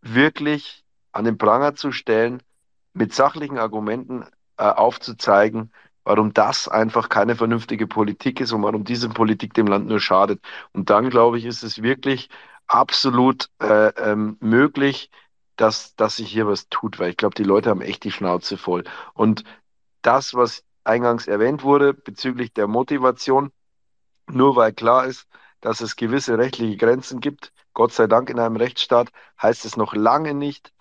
wirklich 0.00 0.84
an 1.10 1.24
den 1.24 1.36
Pranger 1.36 1.74
zu 1.74 1.90
stellen, 1.90 2.44
mit 2.92 3.12
sachlichen 3.12 3.58
Argumenten 3.58 4.24
äh, 4.56 4.62
aufzuzeigen, 4.62 5.72
warum 6.04 6.32
das 6.32 6.68
einfach 6.68 7.08
keine 7.08 7.34
vernünftige 7.34 7.88
Politik 7.88 8.40
ist 8.40 8.52
und 8.52 8.62
warum 8.62 8.84
diese 8.84 9.08
Politik 9.08 9.52
dem 9.52 9.66
Land 9.66 9.88
nur 9.88 9.98
schadet. 9.98 10.40
Und 10.72 10.90
dann, 10.90 11.10
glaube 11.10 11.38
ich, 11.38 11.44
ist 11.44 11.64
es 11.64 11.82
wirklich 11.82 12.28
absolut 12.68 13.50
äh, 13.60 13.88
ähm, 13.96 14.36
möglich, 14.38 15.10
dass, 15.58 15.96
dass 15.96 16.16
sich 16.16 16.30
hier 16.30 16.46
was 16.46 16.68
tut, 16.68 16.98
weil 16.98 17.10
ich 17.10 17.16
glaube, 17.16 17.34
die 17.34 17.44
Leute 17.44 17.68
haben 17.68 17.82
echt 17.82 18.04
die 18.04 18.12
Schnauze 18.12 18.56
voll. 18.56 18.84
Und 19.12 19.44
das, 20.02 20.34
was 20.34 20.64
eingangs 20.84 21.26
erwähnt 21.26 21.62
wurde 21.64 21.92
bezüglich 21.92 22.54
der 22.54 22.68
Motivation, 22.68 23.50
nur 24.28 24.56
weil 24.56 24.72
klar 24.72 25.06
ist, 25.06 25.26
dass 25.60 25.80
es 25.80 25.96
gewisse 25.96 26.38
rechtliche 26.38 26.76
Grenzen 26.76 27.20
gibt, 27.20 27.52
Gott 27.74 27.92
sei 27.92 28.06
Dank 28.06 28.30
in 28.30 28.38
einem 28.38 28.56
Rechtsstaat, 28.56 29.10
heißt 29.42 29.64
es 29.64 29.76
noch 29.76 29.94
lange 29.94 30.32
nicht, 30.32 30.72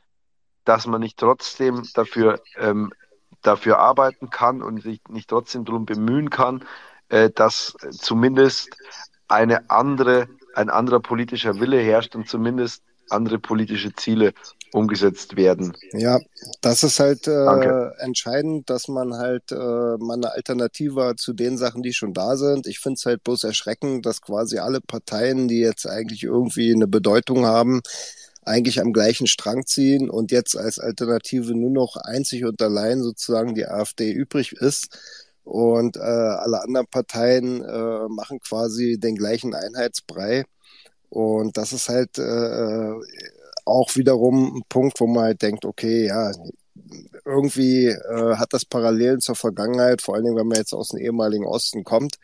dass 0.64 0.86
man 0.86 1.02
nicht 1.02 1.18
trotzdem 1.18 1.84
dafür, 1.96 2.42
ähm, 2.58 2.94
dafür 3.42 3.80
arbeiten 3.80 4.30
kann 4.30 4.62
und 4.62 4.82
sich 4.82 5.02
nicht 5.10 5.30
trotzdem 5.30 5.66
darum 5.66 5.86
bemühen 5.86 6.30
kann, 6.30 6.64
äh, 7.10 7.32
dass 7.32 7.76
zumindest 7.92 8.78
eine 9.28 9.70
andere, 9.72 10.28
ein 10.54 10.70
anderer 10.70 11.00
politischer 11.00 11.60
Wille 11.60 11.80
herrscht 11.80 12.16
und 12.16 12.30
zumindest 12.30 12.84
andere 13.10 13.40
politische 13.40 13.94
Ziele 13.94 14.34
umgesetzt 14.72 15.38
werden. 15.38 15.78
Ja, 15.94 16.20
das 16.62 16.84
ist 16.84 17.00
halt 17.00 17.28
äh, 17.28 17.90
entscheidend, 18.00 18.70
dass 18.70 18.88
man 18.90 19.16
halt 19.16 19.52
äh, 19.52 19.56
mal 19.56 20.16
eine 20.16 20.32
Alternative 20.34 21.16
zu 21.18 21.34
den 21.34 21.58
Sachen, 21.58 21.84
die 21.84 21.94
schon 21.94 22.14
da 22.14 22.38
sind. 22.38 22.68
Ich 22.68 22.80
finde 22.80 22.96
es 22.98 23.06
halt 23.06 23.24
bloß 23.24 23.44
erschreckend, 23.46 24.06
dass 24.06 24.22
quasi 24.22 24.60
alle 24.60 24.82
Parteien, 24.82 25.48
die 25.48 25.60
jetzt 25.60 25.88
eigentlich 25.88 26.24
irgendwie 26.24 26.74
eine 26.74 26.88
Bedeutung 26.88 27.46
haben, 27.46 27.82
eigentlich 28.44 28.82
am 28.82 28.94
gleichen 28.94 29.28
Strang 29.28 29.66
ziehen 29.66 30.10
und 30.10 30.32
jetzt 30.32 30.58
als 30.58 30.80
Alternative 30.80 31.54
nur 31.56 31.72
noch 31.72 31.98
einzig 31.98 32.46
und 32.46 32.62
allein 32.62 33.02
sozusagen 33.04 33.56
die 33.56 33.68
AfD 33.68 34.12
übrig 34.12 34.54
ist. 34.54 34.98
Und 35.44 35.98
äh, 35.98 36.02
alle 36.02 36.62
anderen 36.62 36.88
Parteien 36.88 37.64
äh, 37.64 38.08
machen 38.10 38.40
quasi 38.42 39.00
den 39.00 39.16
gleichen 39.16 39.54
Einheitsbrei 39.56 40.46
Und 41.10 41.58
das 41.58 41.74
ist 41.74 41.90
halt 41.90 42.18
äh, 42.20 42.94
auch 43.68 43.96
wiederum 43.96 44.58
ein 44.58 44.64
Punkt, 44.70 45.00
wo 45.00 45.08
man 45.08 45.26
halt 45.26 45.42
denkt, 45.42 45.66
okay, 45.66 46.08
ja, 46.08 46.32
irgendwie 47.26 47.88
äh, 47.88 48.36
hat 48.36 48.54
das 48.54 48.66
Parallelen 48.66 49.20
zur 49.20 49.36
Vergangenheit, 49.36 50.02
vor 50.02 50.16
allen 50.16 50.26
Dingen, 50.26 50.38
wenn 50.38 50.48
man 50.48 50.58
jetzt 50.58 50.74
aus 50.74 50.90
dem 50.90 51.00
ehemaligen 51.00 51.46
Osten 51.46 51.84
kommt, 51.84 52.18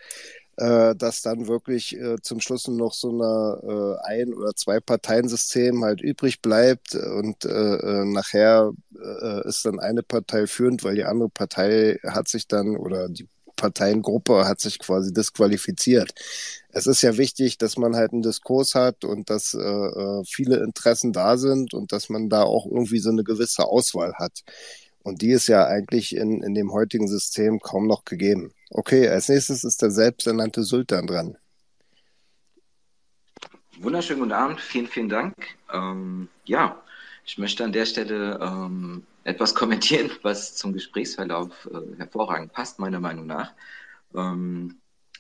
äh, 0.57 0.95
dass 0.95 1.21
dann 1.21 1.47
wirklich 1.47 1.97
äh, 1.97 2.17
zum 2.21 2.39
Schluss 2.39 2.67
noch 2.67 2.93
so 2.93 3.09
eine 3.09 3.97
äh, 4.07 4.07
ein- 4.07 4.33
oder 4.33 4.53
zwei 4.55 4.79
Parteiensystem 4.79 5.83
halt 5.83 6.01
übrig 6.01 6.41
bleibt 6.41 6.95
und 6.95 7.45
äh, 7.45 7.49
äh, 7.49 8.05
nachher 8.05 8.71
äh, 8.95 9.47
ist 9.47 9.65
dann 9.65 9.79
eine 9.79 10.03
Partei 10.03 10.47
führend, 10.47 10.83
weil 10.83 10.95
die 10.95 11.05
andere 11.05 11.29
Partei 11.29 11.99
hat 12.07 12.27
sich 12.27 12.47
dann 12.47 12.77
oder 12.77 13.09
die 13.09 13.27
Parteiengruppe 13.55 14.45
hat 14.45 14.59
sich 14.59 14.79
quasi 14.79 15.13
disqualifiziert. 15.13 16.13
Es 16.69 16.87
ist 16.87 17.01
ja 17.01 17.17
wichtig, 17.17 17.57
dass 17.57 17.77
man 17.77 17.95
halt 17.95 18.13
einen 18.13 18.23
Diskurs 18.23 18.75
hat 18.75 19.05
und 19.05 19.29
dass 19.29 19.53
äh, 19.53 19.59
äh 19.59 20.23
viele 20.25 20.63
Interessen 20.63 21.13
da 21.13 21.37
sind 21.37 21.73
und 21.73 21.91
dass 21.91 22.09
man 22.09 22.29
da 22.29 22.43
auch 22.43 22.65
irgendwie 22.65 22.99
so 22.99 23.09
eine 23.09 23.23
gewisse 23.23 23.65
Auswahl 23.65 24.13
hat. 24.15 24.43
Und 25.03 25.21
die 25.21 25.31
ist 25.31 25.47
ja 25.47 25.65
eigentlich 25.65 26.15
in, 26.15 26.41
in 26.41 26.55
dem 26.55 26.71
heutigen 26.71 27.07
System 27.07 27.59
kaum 27.59 27.87
noch 27.87 28.05
gegeben. 28.05 28.53
Okay, 28.69 29.07
als 29.07 29.29
nächstes 29.29 29.63
ist 29.63 29.81
der 29.81 29.91
selbsternannte 29.91 30.63
Sultan 30.63 31.07
dran. 31.07 31.37
Wunderschönen 33.79 34.19
guten 34.19 34.31
Abend, 34.31 34.61
vielen, 34.61 34.87
vielen 34.87 35.09
Dank. 35.09 35.35
Ähm, 35.71 36.29
ja, 36.45 36.81
ich 37.25 37.37
möchte 37.37 37.63
an 37.65 37.73
der 37.73 37.85
Stelle 37.85 38.39
ähm, 38.41 39.05
etwas 39.23 39.55
kommentieren, 39.55 40.11
was 40.21 40.55
zum 40.55 40.73
Gesprächsverlauf 40.73 41.69
äh, 41.71 41.97
hervorragend 41.97 42.51
passt, 42.51 42.79
meiner 42.79 42.99
Meinung 42.99 43.25
nach. 43.25 43.53
Ähm, 44.15 44.79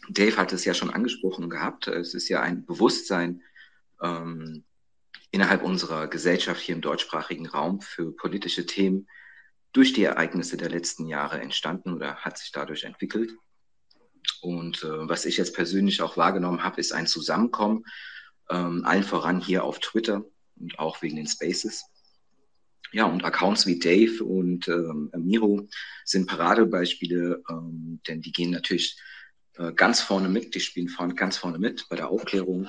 Dave 0.09 0.37
hat 0.37 0.51
es 0.51 0.65
ja 0.65 0.73
schon 0.73 0.89
angesprochen 0.89 1.49
gehabt. 1.49 1.87
Es 1.87 2.13
ist 2.13 2.27
ja 2.27 2.41
ein 2.41 2.65
Bewusstsein 2.65 3.41
ähm, 4.01 4.63
innerhalb 5.31 5.63
unserer 5.63 6.07
Gesellschaft 6.07 6.61
hier 6.61 6.75
im 6.75 6.81
deutschsprachigen 6.81 7.47
Raum 7.47 7.81
für 7.81 8.11
politische 8.11 8.65
Themen, 8.65 9.07
durch 9.71 9.93
die 9.93 10.03
Ereignisse 10.03 10.55
der 10.55 10.69
letzten 10.69 11.07
Jahre 11.07 11.41
entstanden 11.41 11.93
oder 11.93 12.17
hat 12.17 12.37
sich 12.37 12.51
dadurch 12.51 12.83
entwickelt. 12.83 13.33
Und 14.41 14.83
äh, 14.83 15.09
was 15.09 15.25
ich 15.25 15.37
jetzt 15.37 15.55
persönlich 15.55 16.01
auch 16.01 16.15
wahrgenommen 16.15 16.63
habe, 16.63 16.79
ist 16.79 16.93
ein 16.93 17.07
Zusammenkommen, 17.07 17.85
ähm, 18.49 18.85
allen 18.85 19.03
voran 19.03 19.41
hier 19.41 19.63
auf 19.63 19.79
Twitter 19.79 20.23
und 20.59 20.77
auch 20.77 21.01
wegen 21.01 21.15
den 21.15 21.27
Spaces. 21.27 21.85
Ja, 22.93 23.05
und 23.05 23.25
Accounts 23.25 23.65
wie 23.65 23.79
Dave 23.79 24.23
und 24.23 24.67
ähm, 24.67 25.11
Miro 25.17 25.67
sind 26.05 26.27
Paradebeispiele, 26.27 27.43
ähm, 27.49 27.99
denn 28.07 28.21
die 28.21 28.31
gehen 28.31 28.51
natürlich 28.51 28.99
äh, 29.57 29.73
ganz 29.73 29.99
vorne 29.99 30.29
mit, 30.29 30.53
die 30.53 30.59
spielen 30.59 30.89
vorne, 30.89 31.15
ganz 31.15 31.37
vorne 31.37 31.57
mit 31.57 31.89
bei 31.89 31.95
der 31.95 32.09
Aufklärung, 32.09 32.67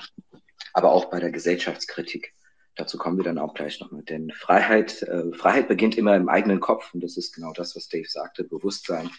aber 0.72 0.92
auch 0.92 1.10
bei 1.10 1.20
der 1.20 1.30
Gesellschaftskritik. 1.30 2.32
Dazu 2.74 2.96
kommen 2.96 3.18
wir 3.18 3.24
dann 3.24 3.36
auch 3.36 3.52
gleich 3.52 3.78
nochmal. 3.80 4.02
Denn 4.02 4.30
Freiheit, 4.30 5.02
äh, 5.02 5.30
Freiheit 5.34 5.68
beginnt 5.68 5.98
immer 5.98 6.16
im 6.16 6.30
eigenen 6.30 6.58
Kopf 6.58 6.94
und 6.94 7.04
das 7.04 7.18
ist 7.18 7.34
genau 7.34 7.52
das, 7.52 7.76
was 7.76 7.88
Dave 7.88 8.08
sagte, 8.08 8.44
Bewusstsein. 8.44 9.10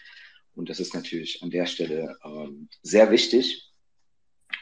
Und 0.55 0.69
das 0.69 0.79
ist 0.79 0.95
natürlich 0.95 1.43
an 1.43 1.51
der 1.51 1.67
Stelle 1.67 2.17
ähm, 2.25 2.67
sehr 2.81 3.11
wichtig, 3.11 3.71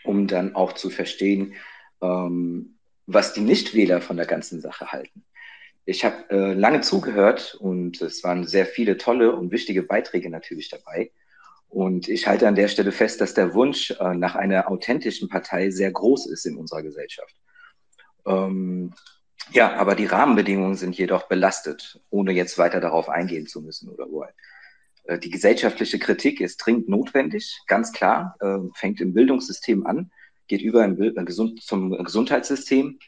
um 0.03 0.27
dann 0.27 0.55
auch 0.55 0.73
zu 0.73 0.89
verstehen, 0.89 1.53
ähm, 2.01 2.77
was 3.05 3.33
die 3.33 3.41
Nichtwähler 3.41 4.01
von 4.01 4.17
der 4.17 4.25
ganzen 4.25 4.59
Sache 4.59 4.91
halten. 4.91 5.23
Ich 5.85 6.05
habe 6.05 6.29
äh, 6.29 6.53
lange 6.53 6.81
zugehört 6.81 7.55
und 7.55 8.01
es 8.01 8.23
waren 8.23 8.47
sehr 8.47 8.65
viele 8.65 8.97
tolle 8.97 9.35
und 9.35 9.51
wichtige 9.51 9.83
Beiträge 9.83 10.29
natürlich 10.29 10.69
dabei. 10.69 11.11
Und 11.67 12.07
ich 12.07 12.27
halte 12.27 12.47
an 12.47 12.55
der 12.55 12.67
Stelle 12.67 12.91
fest, 12.91 13.19
dass 13.19 13.33
der 13.33 13.53
Wunsch 13.53 13.91
äh, 13.91 14.13
nach 14.13 14.35
einer 14.35 14.69
authentischen 14.69 15.27
Partei 15.27 15.71
sehr 15.71 15.91
groß 15.91 16.27
ist 16.27 16.45
in 16.45 16.55
unserer 16.55 16.83
Gesellschaft. 16.83 17.35
Ähm, 18.25 18.93
ja, 19.51 19.75
aber 19.75 19.95
die 19.95 20.05
Rahmenbedingungen 20.05 20.75
sind 20.75 20.97
jedoch 20.97 21.27
belastet, 21.27 21.99
ohne 22.09 22.31
jetzt 22.31 22.57
weiter 22.57 22.79
darauf 22.79 23.09
eingehen 23.09 23.47
zu 23.47 23.61
müssen 23.61 23.89
oder 23.89 24.09
wollen. 24.09 24.33
Äh, 25.03 25.19
die 25.19 25.29
gesellschaftliche 25.29 25.99
Kritik 25.99 26.39
ist 26.39 26.57
dringend 26.57 26.89
notwendig, 26.89 27.59
ganz 27.67 27.91
klar, 27.91 28.35
äh, 28.39 28.57
fängt 28.75 29.01
im 29.01 29.13
Bildungssystem 29.13 29.85
an, 29.85 30.11
geht 30.47 30.61
über 30.61 30.85
im 30.85 30.95
Bild, 30.95 31.17
äh, 31.17 31.55
zum 31.59 31.91
Gesundheitssystem, 32.03 32.99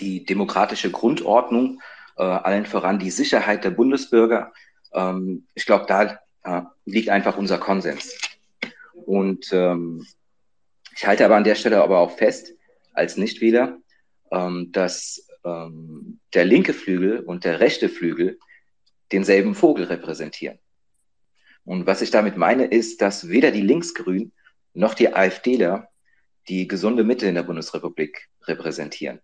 die 0.00 0.24
demokratische 0.24 0.90
Grundordnung, 0.90 1.80
äh, 2.16 2.22
allen 2.22 2.66
voran 2.66 2.98
die 2.98 3.10
Sicherheit 3.10 3.64
der 3.64 3.70
Bundesbürger. 3.70 4.52
Ähm, 4.92 5.46
ich 5.54 5.66
glaube, 5.66 5.86
da 5.86 6.18
äh, 6.44 6.62
liegt 6.84 7.08
einfach 7.08 7.36
unser 7.36 7.58
Konsens. 7.58 8.18
Und 9.06 9.52
ähm, 9.52 10.06
ich 10.96 11.06
halte 11.06 11.24
aber 11.24 11.36
an 11.36 11.44
der 11.44 11.54
Stelle 11.54 11.82
aber 11.82 11.98
auch 11.98 12.16
fest, 12.16 12.52
als 12.92 13.16
Nichtwähler, 13.16 13.78
ähm, 14.32 14.72
dass 14.72 15.28
ähm, 15.44 16.18
der 16.34 16.44
linke 16.44 16.74
Flügel 16.74 17.20
und 17.20 17.44
der 17.44 17.60
rechte 17.60 17.88
Flügel 17.88 18.38
denselben 19.12 19.54
Vogel 19.54 19.84
repräsentieren. 19.84 20.58
Und 21.64 21.86
was 21.86 22.02
ich 22.02 22.10
damit 22.10 22.36
meine, 22.36 22.64
ist, 22.64 23.00
dass 23.02 23.28
weder 23.28 23.50
die 23.50 23.60
Linksgrünen 23.62 24.32
noch 24.74 24.94
die 24.94 25.14
AfDler 25.14 25.88
die 26.48 26.66
gesunde 26.66 27.04
Mitte 27.04 27.26
in 27.26 27.34
der 27.34 27.42
Bundesrepublik 27.42 28.28
repräsentieren. 28.42 29.20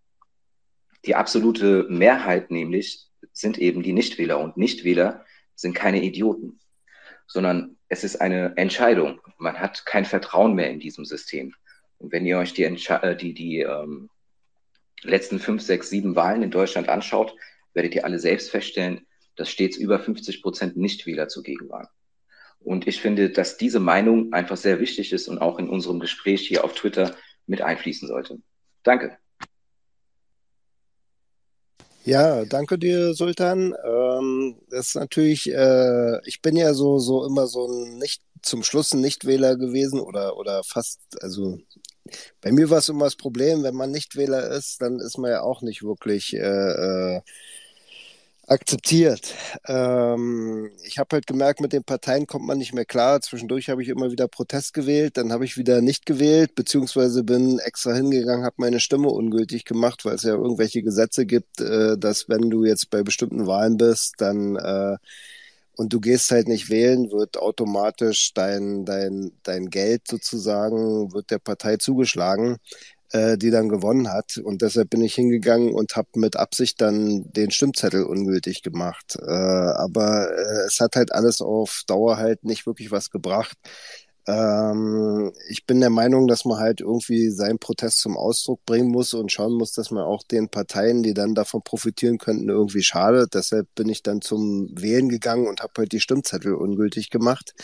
Die 1.07 1.15
absolute 1.15 1.86
Mehrheit 1.89 2.50
nämlich 2.50 3.07
sind 3.33 3.58
eben 3.58 3.83
die 3.83 3.92
Nichtwähler 3.92 4.39
und 4.39 4.57
Nichtwähler 4.57 5.24
sind 5.55 5.74
keine 5.74 6.02
Idioten, 6.02 6.60
sondern 7.26 7.76
es 7.89 8.05
ist 8.05 8.20
eine 8.20 8.57
Entscheidung. 8.57 9.20
Man 9.39 9.58
hat 9.58 9.86
kein 9.86 10.05
Vertrauen 10.05 10.55
mehr 10.55 10.70
in 10.70 10.81
diesem 10.81 11.05
System. 11.05 11.55
Und 11.99 12.12
wenn 12.12 12.26
ihr 12.26 12.39
euch 12.39 12.55
die, 12.55 12.65
Entsche 12.65 13.02
äh, 13.02 13.16
die, 13.16 13.34
die 13.34 13.60
ähm, 13.60 14.10
letzten 15.02 15.39
fünf, 15.39 15.62
sechs, 15.62 15.91
sieben 15.91 16.16
Wahlen 16.16 16.42
in 16.42 16.50
Deutschland 16.50 16.89
anschaut, 16.89 17.34
werdet 17.73 17.94
ihr 17.94 18.05
alle 18.05 18.18
selbst 18.18 18.50
feststellen, 18.50 19.07
dass 19.36 19.50
stets 19.50 19.76
über 19.76 19.99
50 19.99 20.42
Prozent 20.42 20.76
Nichtwähler 20.76 21.28
zugegen 21.28 21.68
waren. 21.68 21.89
Und 22.60 22.86
ich 22.86 23.00
finde, 23.00 23.31
dass 23.31 23.58
diese 23.58 23.81
Meinung 23.81 24.33
einfach 24.33 24.57
sehr 24.57 24.81
wichtig 24.81 25.12
ist 25.12 25.28
und 25.28 25.39
auch 25.39 25.58
in 25.58 25.68
unserem 25.68 26.00
Gespräch 26.00 26.47
hier 26.47 26.65
auf 26.65 26.74
Twitter 26.74 27.15
mit 27.47 27.60
einfließen 27.60 28.08
sollte. 28.08 28.39
Danke. 28.83 29.18
Ja, 32.07 32.44
danke 32.44 32.78
dir, 32.78 33.15
Sultan. 33.15 33.74
Ähm, 33.84 34.57
das 34.70 34.89
ist 34.89 34.94
natürlich, 34.97 35.50
äh, 35.50 36.18
ich 36.26 36.42
bin 36.42 36.55
ja 36.57 36.74
so, 36.74 36.99
so 36.99 37.24
immer 37.24 37.47
so 37.47 37.66
ein 37.66 37.99
nicht 37.99 38.23
zum 38.42 38.62
Schluss 38.62 38.92
ein 38.92 39.00
Nichtwähler 39.00 39.57
gewesen 39.57 40.00
oder, 40.00 40.36
oder 40.36 40.62
fast, 40.65 41.00
also 41.23 41.58
bei 42.42 42.52
mir 42.52 42.68
war 42.70 42.78
es 42.78 42.91
immer 42.91 43.07
das 43.07 43.16
Problem, 43.16 43.62
wenn 43.62 43.74
man 43.74 43.91
Nichtwähler 43.91 44.50
ist, 44.50 44.83
dann 44.83 45.00
ist 45.00 45.16
man 45.18 45.31
ja 45.31 45.42
auch 45.42 45.62
nicht 45.62 45.83
wirklich 45.83 46.34
äh, 46.34 46.39
äh, 46.41 47.20
akzeptiert. 48.47 49.35
Ähm, 49.67 50.71
ich 50.85 50.99
habe 50.99 51.09
halt 51.13 51.27
gemerkt, 51.27 51.61
mit 51.61 51.73
den 51.73 51.85
Parteien 51.85 52.27
kommt 52.27 52.47
man 52.47 52.59
nicht 52.59 52.75
mehr 52.75 52.85
klar. 52.85 53.21
Zwischendurch 53.21 53.69
habe 53.71 53.83
ich 53.83 53.89
immer 53.89 54.11
wieder 54.11 54.29
Protest 54.29 54.75
gewählt, 54.75 55.17
dann 55.17 55.33
habe 55.33 55.45
ich 55.45 55.57
wieder 55.57 55.81
nicht 55.81 56.07
gewählt, 56.07 56.55
beziehungsweise 56.55 57.25
bin 57.25 57.59
extra 57.59 57.93
hingegangen, 57.95 58.45
habe 58.45 58.57
meine 58.59 58.81
Stimme 58.81 59.09
ungültig 59.09 59.65
gemacht, 59.65 60.05
weil 60.05 60.15
es 60.15 60.23
ja 60.23 60.35
irgendwelche 60.35 60.83
Gesetze 60.83 61.27
gibt, 61.27 61.61
äh, 61.61 61.97
dass 61.99 62.29
wenn 62.29 62.51
du 62.51 62.65
jetzt 62.65 62.91
bei 62.91 63.03
bestimmten 63.03 63.47
Wahlen 63.47 63.77
bist, 63.77 64.15
dann 64.19 64.57
äh, 64.57 64.97
und 65.77 65.93
du 65.93 66.01
gehst 66.01 66.31
halt 66.31 66.47
nicht 66.47 66.71
wählen, 66.71 67.11
wird 67.11 67.37
automatisch 67.37 68.33
dein, 68.33 68.85
dein, 68.85 69.33
dein 69.43 69.71
Geld 69.71 70.07
sozusagen, 70.09 71.13
wird 71.13 71.31
der 71.31 71.41
Partei 71.41 71.77
zugeschlagen, 71.79 72.59
äh, 73.10 73.36
die 73.39 73.50
dann 73.50 73.68
gewonnen 73.68 74.12
hat. 74.12 74.39
Und 74.39 74.62
deshalb 74.62 74.91
bin 74.91 75.02
ich 75.02 75.15
hingegangen 75.15 75.73
und 75.74 75.97
habe 75.97 76.08
mit 76.16 76.36
Absicht 76.36 76.81
dann 76.81 77.31
den 77.33 77.50
Stimmzettel 77.50 78.05
ungültig 78.05 78.62
gemacht. 78.62 79.16
Äh, 79.20 79.31
aber 79.31 80.31
äh, 80.31 80.66
es 80.66 80.81
hat 80.81 80.97
halt 80.97 81.12
alles 81.12 81.41
auf 81.41 81.83
Dauer 81.86 82.16
halt 82.16 82.44
nicht 82.44 82.66
wirklich 82.66 82.91
was 82.91 83.10
gebracht. 83.10 83.57
Ähm, 84.26 85.33
ich 85.49 85.66
bin 85.66 85.81
der 85.81 85.91
Meinung, 85.91 86.26
dass 86.26 86.44
man 86.44 86.58
halt 86.58 86.81
irgendwie 86.81 87.31
seinen 87.31 87.58
Protest 87.58 87.99
zum 87.99 88.16
Ausdruck 88.16 88.65
bringen 88.65 88.91
muss 88.91 89.12
und 89.12 89.31
schauen 89.31 89.52
muss, 89.52 89.73
dass 89.73 89.91
man 89.91 90.05
auch 90.05 90.23
den 90.23 90.49
Parteien, 90.49 91.02
die 91.02 91.15
dann 91.15 91.34
davon 91.34 91.62
profitieren 91.62 92.18
könnten, 92.18 92.49
irgendwie 92.49 92.83
schadet. 92.83 93.34
Deshalb 93.34 93.68
bin 93.74 93.89
ich 93.89 94.02
dann 94.02 94.23
zum 94.23 94.70
Wählen 94.81 95.08
gegangen 95.08 95.47
und 95.47 95.60
habe 95.62 95.73
halt 95.78 95.92
die 95.92 96.00
Stimmzettel 96.00 96.55
ungültig 96.55 97.10
gemacht. 97.10 97.55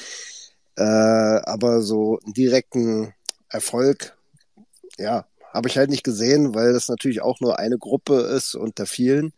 Äh, 0.76 0.82
aber 0.82 1.82
so 1.82 2.18
einen 2.24 2.34
direkten 2.34 3.14
Erfolg, 3.48 4.16
ja, 5.00 5.24
habe 5.52 5.68
ich 5.68 5.76
halt 5.76 5.90
nicht 5.90 6.04
gesehen, 6.04 6.54
weil 6.54 6.72
das 6.72 6.88
natürlich 6.88 7.22
auch 7.22 7.40
nur 7.40 7.58
eine 7.58 7.78
Gruppe 7.78 8.20
ist 8.20 8.54
unter 8.54 8.86
vielen 8.86 9.32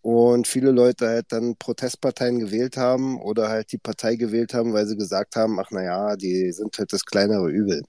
und 0.00 0.46
viele 0.46 0.70
Leute 0.70 1.08
halt 1.08 1.26
dann 1.30 1.56
Protestparteien 1.56 2.38
gewählt 2.38 2.76
haben 2.76 3.20
oder 3.20 3.48
halt 3.48 3.72
die 3.72 3.78
Partei 3.78 4.16
gewählt 4.16 4.54
haben, 4.54 4.72
weil 4.72 4.86
sie 4.86 4.96
gesagt 4.96 5.36
haben, 5.36 5.60
ach 5.60 5.70
naja, 5.70 6.16
die 6.16 6.52
sind 6.52 6.76
halt 6.78 6.92
das 6.92 7.04
kleinere 7.04 7.48
Übel. 7.50 7.82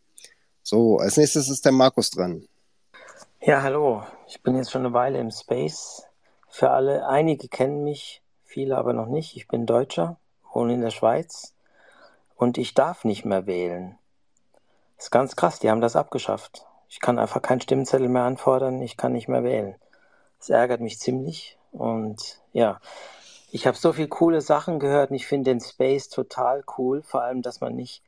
So, 0.61 0.98
als 0.98 1.17
nächstes 1.17 1.50
ist 1.50 1.66
der 1.66 1.72
Markus 1.72 2.11
dran. 2.11 2.48
Ja, 3.42 3.61
hallo. 3.61 4.03
Ich 4.27 4.42
bin 4.42 4.56
jetzt 4.56 4.72
schon 4.72 4.85
eine 4.85 4.93
Weile 4.93 5.19
im 5.19 5.32
Space. 5.32 6.03
Für 6.50 6.69
alle, 6.69 7.08
einige 7.08 7.48
kennen 7.48 7.83
mich, 7.83 8.22
viele 8.45 8.77
aber 8.77 8.93
noch 8.93 9.08
nicht. 9.08 9.35
Ich 9.35 9.48
bin 9.48 9.66
Deutscher, 9.66 10.17
wohne 10.53 10.75
in 10.75 10.82
der 10.82 10.92
Schweiz 10.92 11.53
und 12.35 12.58
ich 12.58 12.74
darf 12.74 13.03
nicht 13.06 13.25
mehr 13.25 13.45
wählen. 13.48 13.98
Ist 14.98 15.11
ganz 15.11 15.35
krass, 15.35 15.59
die 15.59 15.69
haben 15.69 15.82
das 15.82 15.95
abgeschafft. 15.95 16.66
Ich 16.94 17.00
kann 17.00 17.18
einfach 17.18 17.42
keinen 17.42 17.60
Stimmzettel 17.60 18.08
mehr 18.08 18.22
anfordern, 18.22 18.80
ich 18.84 18.98
kann 18.98 19.14
nicht 19.14 19.28
mehr 19.28 19.44
wählen. 19.44 19.74
Das 20.38 20.52
ärgert 20.52 20.80
mich 20.80 21.00
ziemlich 21.00 21.58
und 21.72 22.40
ja, 22.52 22.80
ich 23.52 23.66
habe 23.66 23.76
so 23.76 23.94
viele 23.94 24.10
coole 24.10 24.42
Sachen 24.42 24.80
gehört 24.80 25.10
und 25.10 25.16
ich 25.16 25.26
finde 25.26 25.50
den 25.50 25.60
Space 25.60 26.10
total 26.10 26.64
cool, 26.78 27.02
vor 27.02 27.24
allem, 27.24 27.42
dass 27.42 27.62
man 27.62 27.76
nicht 27.76 28.04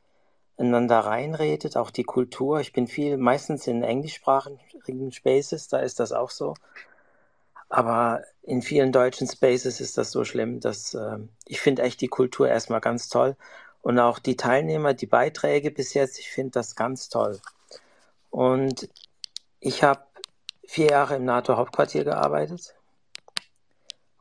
ineinander 0.58 1.00
reinredet, 1.00 1.78
auch 1.78 1.90
die 1.90 2.04
Kultur. 2.04 2.60
Ich 2.60 2.74
bin 2.74 2.86
viel, 2.86 3.18
meistens 3.18 3.66
in 3.66 3.82
englischsprachigen 3.82 5.12
Spaces, 5.12 5.68
da 5.68 5.80
ist 5.80 6.00
das 6.00 6.12
auch 6.12 6.30
so. 6.30 6.54
Aber 7.70 8.22
in 8.44 8.62
vielen 8.62 8.92
deutschen 8.92 9.28
Spaces 9.28 9.82
ist 9.82 9.98
das 9.98 10.12
so 10.12 10.26
schlimm, 10.26 10.60
dass 10.60 10.94
äh, 10.94 11.18
ich 11.48 11.60
finde 11.60 11.82
echt 11.82 12.02
die 12.02 12.08
Kultur 12.08 12.48
erstmal 12.48 12.82
ganz 12.82 13.10
toll. 13.10 13.36
Und 13.82 13.98
auch 13.98 14.20
die 14.20 14.38
Teilnehmer, 14.38 14.94
die 14.94 15.08
Beiträge 15.08 15.72
bis 15.72 15.96
jetzt, 15.96 16.20
ich 16.20 16.30
finde 16.30 16.52
das 16.52 16.76
ganz 16.76 17.10
toll. 17.10 17.40
Und 18.36 18.90
ich 19.62 19.82
habe 19.82 20.04
vier 20.68 20.88
Jahre 20.88 21.16
im 21.16 21.24
NATO-Hauptquartier 21.24 22.04
gearbeitet. 22.04 22.76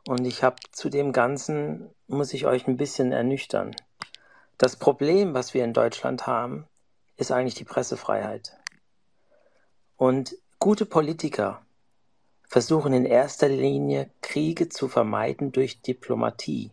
Und 0.07 0.25
ich 0.25 0.45
habe 0.45 0.55
zu 0.71 0.89
dem 0.89 1.13
Ganzen, 1.13 1.91
muss 2.07 2.33
ich 2.33 2.47
euch 2.47 2.69
ein 2.69 2.77
bisschen 2.77 3.11
ernüchtern. 3.11 3.75
Das 4.57 4.77
Problem, 4.77 5.35
was 5.35 5.53
wir 5.53 5.65
in 5.65 5.73
Deutschland 5.73 6.29
haben, 6.29 6.69
ist 7.17 7.33
eigentlich 7.33 7.57
die 7.57 7.65
Pressefreiheit. 7.65 8.57
Und 9.97 10.37
gute 10.61 10.87
Politiker 10.87 11.67
versuchen 12.45 12.93
in 12.93 13.07
erster 13.07 13.49
Linie 13.49 14.11
Kriege 14.21 14.69
zu 14.69 14.87
vermeiden 14.87 15.51
durch 15.51 15.83
Diplomatie. 15.83 16.71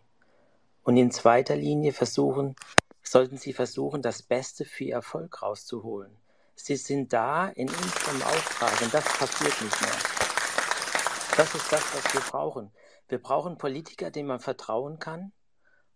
Und 0.83 0.95
in 0.95 1.09
zweiter 1.09 1.55
Linie 1.55 1.91
versuchen, 1.91 2.55
sollten 3.01 3.37
sie 3.37 3.53
versuchen, 3.53 4.03
das 4.03 4.21
Beste 4.21 4.63
für 4.63 4.83
ihr 4.83 5.01
Volk 5.01 5.41
rauszuholen. 5.41 6.20
Sie 6.65 6.75
sind 6.75 7.11
da 7.11 7.47
in 7.47 7.67
unserem 7.67 8.21
Auftrag 8.21 8.81
und 8.81 8.93
das 8.93 9.03
passiert 9.05 9.61
nicht 9.61 9.81
mehr. 9.81 9.91
Das 11.37 11.55
ist 11.55 11.71
das, 11.71 11.83
was 11.95 12.13
wir 12.13 12.21
brauchen. 12.21 12.71
Wir 13.07 13.21
brauchen 13.21 13.57
Politiker, 13.57 14.11
denen 14.11 14.27
man 14.27 14.39
vertrauen 14.39 14.99
kann, 14.99 15.31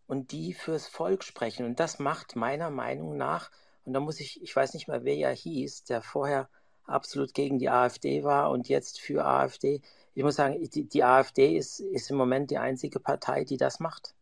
und 0.08 0.32
die 0.32 0.54
fürs 0.54 0.88
Volk 0.88 1.24
sprechen. 1.24 1.66
Und 1.66 1.80
das 1.80 2.00
macht 2.00 2.36
meiner 2.36 2.70
Meinung 2.70 3.18
nach, 3.18 3.52
und 3.86 3.94
da 3.94 4.00
muss 4.00 4.20
ich, 4.20 4.42
ich 4.42 4.56
weiß 4.56 4.74
nicht 4.74 4.88
mehr, 4.88 5.04
wer 5.04 5.16
ja 5.16 5.30
hieß, 5.30 5.84
der 5.84 6.02
vorher 6.02 6.50
absolut 6.86 7.34
gegen 7.34 7.60
die 7.60 7.70
AfD 7.70 8.24
war 8.24 8.50
und 8.50 8.68
jetzt 8.68 9.00
für 9.00 9.26
AfD. 9.26 9.82
Ich 10.14 10.24
muss 10.24 10.36
sagen, 10.36 10.62
die, 10.70 10.88
die 10.88 11.04
AfD 11.04 11.56
ist, 11.56 11.80
ist 11.80 12.10
im 12.10 12.18
Moment 12.18 12.50
die 12.52 12.58
einzige 12.58 13.00
Partei, 13.00 13.44
die 13.44 13.58
das 13.58 13.80
macht. 13.80 14.16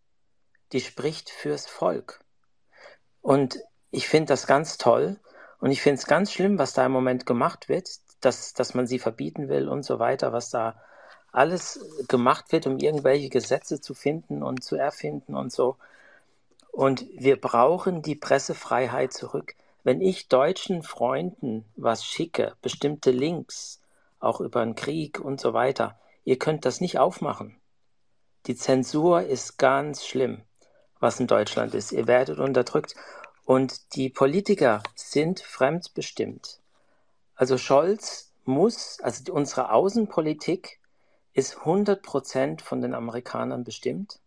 Die 0.71 0.81
spricht 0.81 1.29
fürs 1.29 1.67
Volk. 1.67 2.19
Und 3.21 3.59
ich 3.91 4.07
finde 4.07 4.33
das 4.33 4.47
ganz 4.47 4.77
toll. 4.77 5.19
Und 5.63 5.71
ich 5.71 5.81
finde 5.81 5.97
es 5.99 6.07
ganz 6.07 6.33
schlimm, 6.33 6.59
was 6.59 6.73
da 6.73 6.85
im 6.85 6.91
Moment 6.91 7.25
gemacht 7.25 7.69
wird, 7.69 7.89
dass, 8.19 8.53
dass 8.53 8.73
man 8.73 8.85
sie 8.85 8.99
verbieten 8.99 9.47
will 9.47 9.69
und 9.69 9.83
so 9.83 9.97
weiter, 9.97 10.33
was 10.33 10.49
da 10.49 10.75
alles 11.31 11.79
gemacht 12.09 12.51
wird, 12.51 12.67
um 12.67 12.79
irgendwelche 12.79 13.29
Gesetze 13.29 13.79
zu 13.79 13.93
finden 13.93 14.43
und 14.43 14.61
zu 14.61 14.75
erfinden 14.75 15.35
und 15.35 15.53
so. 15.53 15.77
Und 16.73 17.05
wir 17.15 17.39
brauchen 17.39 18.01
die 18.01 18.15
Pressefreiheit 18.15 19.13
zurück. 19.13 19.55
Wenn 19.85 20.01
ich 20.01 20.27
deutschen 20.27 20.83
Freunden 20.83 21.63
was 21.77 22.03
schicke, 22.03 22.57
bestimmte 22.61 23.11
Links, 23.11 23.79
auch 24.19 24.41
über 24.41 24.65
den 24.65 24.75
Krieg 24.75 25.21
und 25.21 25.39
so 25.39 25.53
weiter, 25.53 25.97
ihr 26.25 26.37
könnt 26.37 26.65
das 26.65 26.81
nicht 26.81 26.99
aufmachen. 26.99 27.55
Die 28.47 28.57
Zensur 28.57 29.21
ist 29.21 29.57
ganz 29.59 30.05
schlimm, 30.05 30.41
was 30.99 31.21
in 31.21 31.27
Deutschland 31.27 31.73
ist. 31.73 31.93
Ihr 31.93 32.05
werdet 32.05 32.39
unterdrückt. 32.39 32.95
Und 33.45 33.95
die 33.95 34.09
Politiker 34.09 34.81
sind 34.95 35.41
fremdbestimmt. 35.41 36.61
Also 37.35 37.57
Scholz 37.57 38.31
muss, 38.45 38.99
also 39.01 39.33
unsere 39.33 39.71
Außenpolitik 39.71 40.79
ist 41.33 41.57
100% 41.57 42.61
von 42.61 42.81
den 42.81 42.93
Amerikanern 42.93 43.63
bestimmt. 43.63 44.19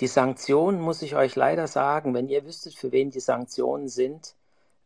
Die 0.00 0.06
Sanktionen, 0.06 0.80
muss 0.80 1.02
ich 1.02 1.16
euch 1.16 1.34
leider 1.34 1.66
sagen, 1.66 2.14
wenn 2.14 2.28
ihr 2.28 2.44
wüsstet, 2.44 2.76
für 2.76 2.92
wen 2.92 3.10
die 3.10 3.20
Sanktionen 3.20 3.88
sind, 3.88 4.36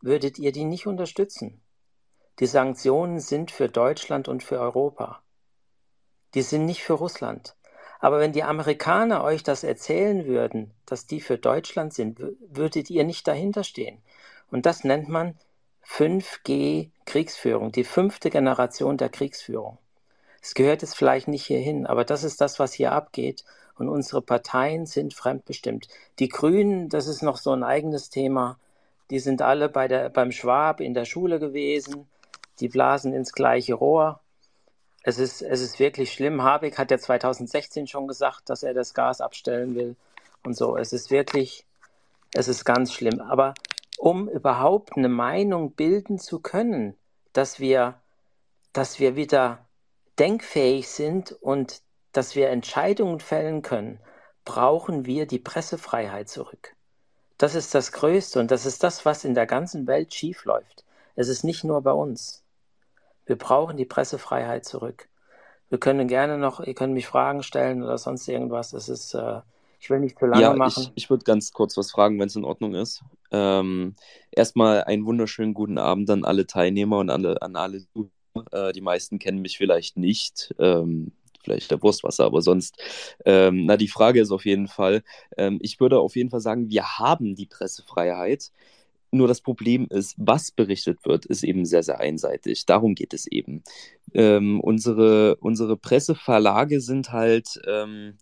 würdet 0.01 0.39
ihr 0.39 0.51
die 0.51 0.65
nicht 0.65 0.87
unterstützen. 0.87 1.61
Die 2.39 2.47
Sanktionen 2.47 3.19
sind 3.19 3.51
für 3.51 3.69
Deutschland 3.69 4.27
und 4.27 4.41
für 4.41 4.59
Europa. 4.59 5.21
Die 6.33 6.41
sind 6.41 6.65
nicht 6.65 6.81
für 6.83 6.93
Russland. 6.93 7.55
Aber 8.03 8.19
wenn 8.19 8.33
die 8.33 8.43
Amerikaner 8.43 9.23
euch 9.23 9.43
das 9.43 9.63
erzählen 9.63 10.25
würden, 10.25 10.71
dass 10.85 11.07
die 11.07 11.21
für 11.21 11.37
Deutschland 11.37 11.93
sind, 11.93 12.19
würdet 12.49 12.89
ihr 12.89 13.05
nicht 13.05 13.25
dahinter 13.29 13.63
stehen. 13.63 13.99
Und 14.51 14.65
das 14.65 14.83
nennt 14.83 15.07
man 15.07 15.37
5G 15.87 16.89
Kriegsführung, 17.05 17.71
die 17.71 17.85
fünfte 17.85 18.29
Generation 18.29 18.97
der 18.97 19.07
Kriegsführung. 19.07 19.77
Es 20.41 20.53
gehört 20.53 20.81
jetzt 20.81 20.97
vielleicht 20.97 21.29
nicht 21.29 21.45
hierhin, 21.45 21.87
aber 21.87 22.03
das 22.03 22.25
ist 22.25 22.41
das, 22.41 22.59
was 22.59 22.73
hier 22.73 22.91
abgeht. 22.91 23.45
Und 23.75 23.87
unsere 23.87 24.21
Parteien 24.21 24.85
sind 24.85 25.13
fremdbestimmt. 25.13 25.87
Die 26.19 26.27
Grünen, 26.27 26.89
das 26.89 27.07
ist 27.07 27.23
noch 27.23 27.37
so 27.37 27.53
ein 27.53 27.63
eigenes 27.63 28.09
Thema. 28.09 28.59
Die 29.11 29.19
sind 29.19 29.41
alle 29.41 29.69
bei 29.69 29.87
der, 29.87 30.09
beim 30.09 30.33
Schwab 30.33 30.81
in 30.81 30.93
der 30.93 31.05
Schule 31.05 31.39
gewesen. 31.39 32.09
Die 32.59 32.67
blasen 32.67 33.13
ins 33.13 33.31
gleiche 33.31 33.75
Rohr. 33.75 34.19
Es 35.03 35.19
ist, 35.19 35.41
es 35.41 35.61
ist 35.61 35.79
wirklich 35.79 36.13
schlimm. 36.13 36.43
Habeck 36.43 36.77
hat 36.77 36.89
ja 36.89 36.97
2016 36.97 37.87
schon 37.87 38.07
gesagt, 38.07 38.49
dass 38.49 38.63
er 38.63 38.73
das 38.73 38.93
Gas 38.93 39.19
abstellen 39.19 39.75
will 39.75 39.95
und 40.43 40.55
so. 40.55 40.77
Es 40.77 40.93
ist 40.93 41.11
wirklich, 41.11 41.65
es 42.33 42.47
ist 42.47 42.63
ganz 42.63 42.93
schlimm. 42.93 43.19
Aber 43.19 43.53
um 43.97 44.29
überhaupt 44.29 44.95
eine 44.95 45.09
Meinung 45.09 45.73
bilden 45.73 46.19
zu 46.19 46.39
können, 46.39 46.95
dass 47.33 47.59
wir, 47.59 47.99
dass 48.71 48.99
wir 48.99 49.15
wieder 49.17 49.65
denkfähig 50.19 50.87
sind 50.87 51.33
und 51.33 51.81
dass 52.13 52.35
wir 52.35 52.49
Entscheidungen 52.49 53.19
fällen 53.19 53.61
können, 53.61 53.99
brauchen 54.45 55.05
wir 55.05 55.25
die 55.25 55.39
Pressefreiheit 55.39 56.29
zurück. 56.29 56.75
Das 57.37 57.55
ist 57.55 57.75
das 57.75 57.91
Größte 57.91 58.39
und 58.39 58.51
das 58.51 58.65
ist 58.65 58.83
das, 58.83 59.05
was 59.05 59.25
in 59.25 59.33
der 59.33 59.47
ganzen 59.47 59.87
Welt 59.87 60.13
schiefläuft. 60.13 60.85
Es 61.15 61.27
ist 61.27 61.43
nicht 61.43 61.63
nur 61.63 61.81
bei 61.81 61.91
uns. 61.91 62.42
Wir 63.25 63.37
brauchen 63.37 63.77
die 63.77 63.85
Pressefreiheit 63.85 64.65
zurück. 64.65 65.09
Wir 65.69 65.79
können 65.79 66.07
gerne 66.07 66.37
noch, 66.37 66.61
ihr 66.61 66.75
könnt 66.75 66.93
mich 66.93 67.07
Fragen 67.07 67.43
stellen 67.43 67.83
oder 67.83 67.97
sonst 67.97 68.27
irgendwas. 68.29 68.73
Es 68.73 68.89
ist, 68.89 69.13
äh, 69.15 69.41
ich 69.79 69.89
will 69.89 69.99
nicht 69.99 70.19
zu 70.19 70.25
lange 70.27 70.53
Ja, 70.53 70.55
machen. 70.55 70.87
ich, 70.87 70.91
ich 70.95 71.09
würde 71.09 71.23
ganz 71.25 71.51
kurz 71.53 71.77
was 71.77 71.91
fragen, 71.91 72.19
wenn 72.19 72.27
es 72.27 72.35
in 72.35 72.43
Ordnung 72.45 72.73
ist. 72.73 73.03
Ähm, 73.31 73.95
erstmal 74.31 74.83
einen 74.83 75.05
wunderschönen 75.05 75.53
guten 75.53 75.77
Abend 75.77 76.09
an 76.09 76.25
alle 76.25 76.47
Teilnehmer 76.47 76.97
und 76.99 77.09
alle, 77.11 77.41
an 77.41 77.55
alle. 77.55 77.85
Äh, 78.51 78.73
die 78.73 78.81
meisten 78.81 79.19
kennen 79.19 79.41
mich 79.41 79.57
vielleicht 79.57 79.97
nicht. 79.97 80.53
Ähm, 80.59 81.11
vielleicht 81.43 81.69
der 81.71 81.83
Wurstwasser, 81.83 82.25
aber 82.25 82.41
sonst. 82.41 82.81
Ähm, 83.25 83.65
na, 83.65 83.77
die 83.77 83.87
Frage 83.89 84.21
ist 84.21 84.31
auf 84.31 84.45
jeden 84.45 84.67
Fall, 84.67 85.03
ähm, 85.37 85.59
ich 85.61 85.79
würde 85.79 85.99
auf 85.99 86.15
jeden 86.15 86.29
Fall 86.31 86.39
sagen, 86.41 86.69
wir 86.69 86.97
haben 86.99 87.35
die 87.35 87.45
Pressefreiheit. 87.45 88.51
Nur 89.13 89.27
das 89.27 89.41
Problem 89.41 89.85
ist, 89.89 90.15
was 90.17 90.49
berichtet 90.51 91.05
wird, 91.05 91.25
ist 91.25 91.43
eben 91.43 91.65
sehr, 91.65 91.83
sehr 91.83 91.99
einseitig. 91.99 92.65
Darum 92.65 92.95
geht 92.95 93.13
es 93.13 93.27
eben. 93.27 93.63
Ähm, 94.13 94.59
unsere, 94.59 95.35
unsere 95.35 95.77
Presseverlage 95.77 96.81
sind 96.81 97.11
halt, 97.11 97.61
ähm, 97.67 98.15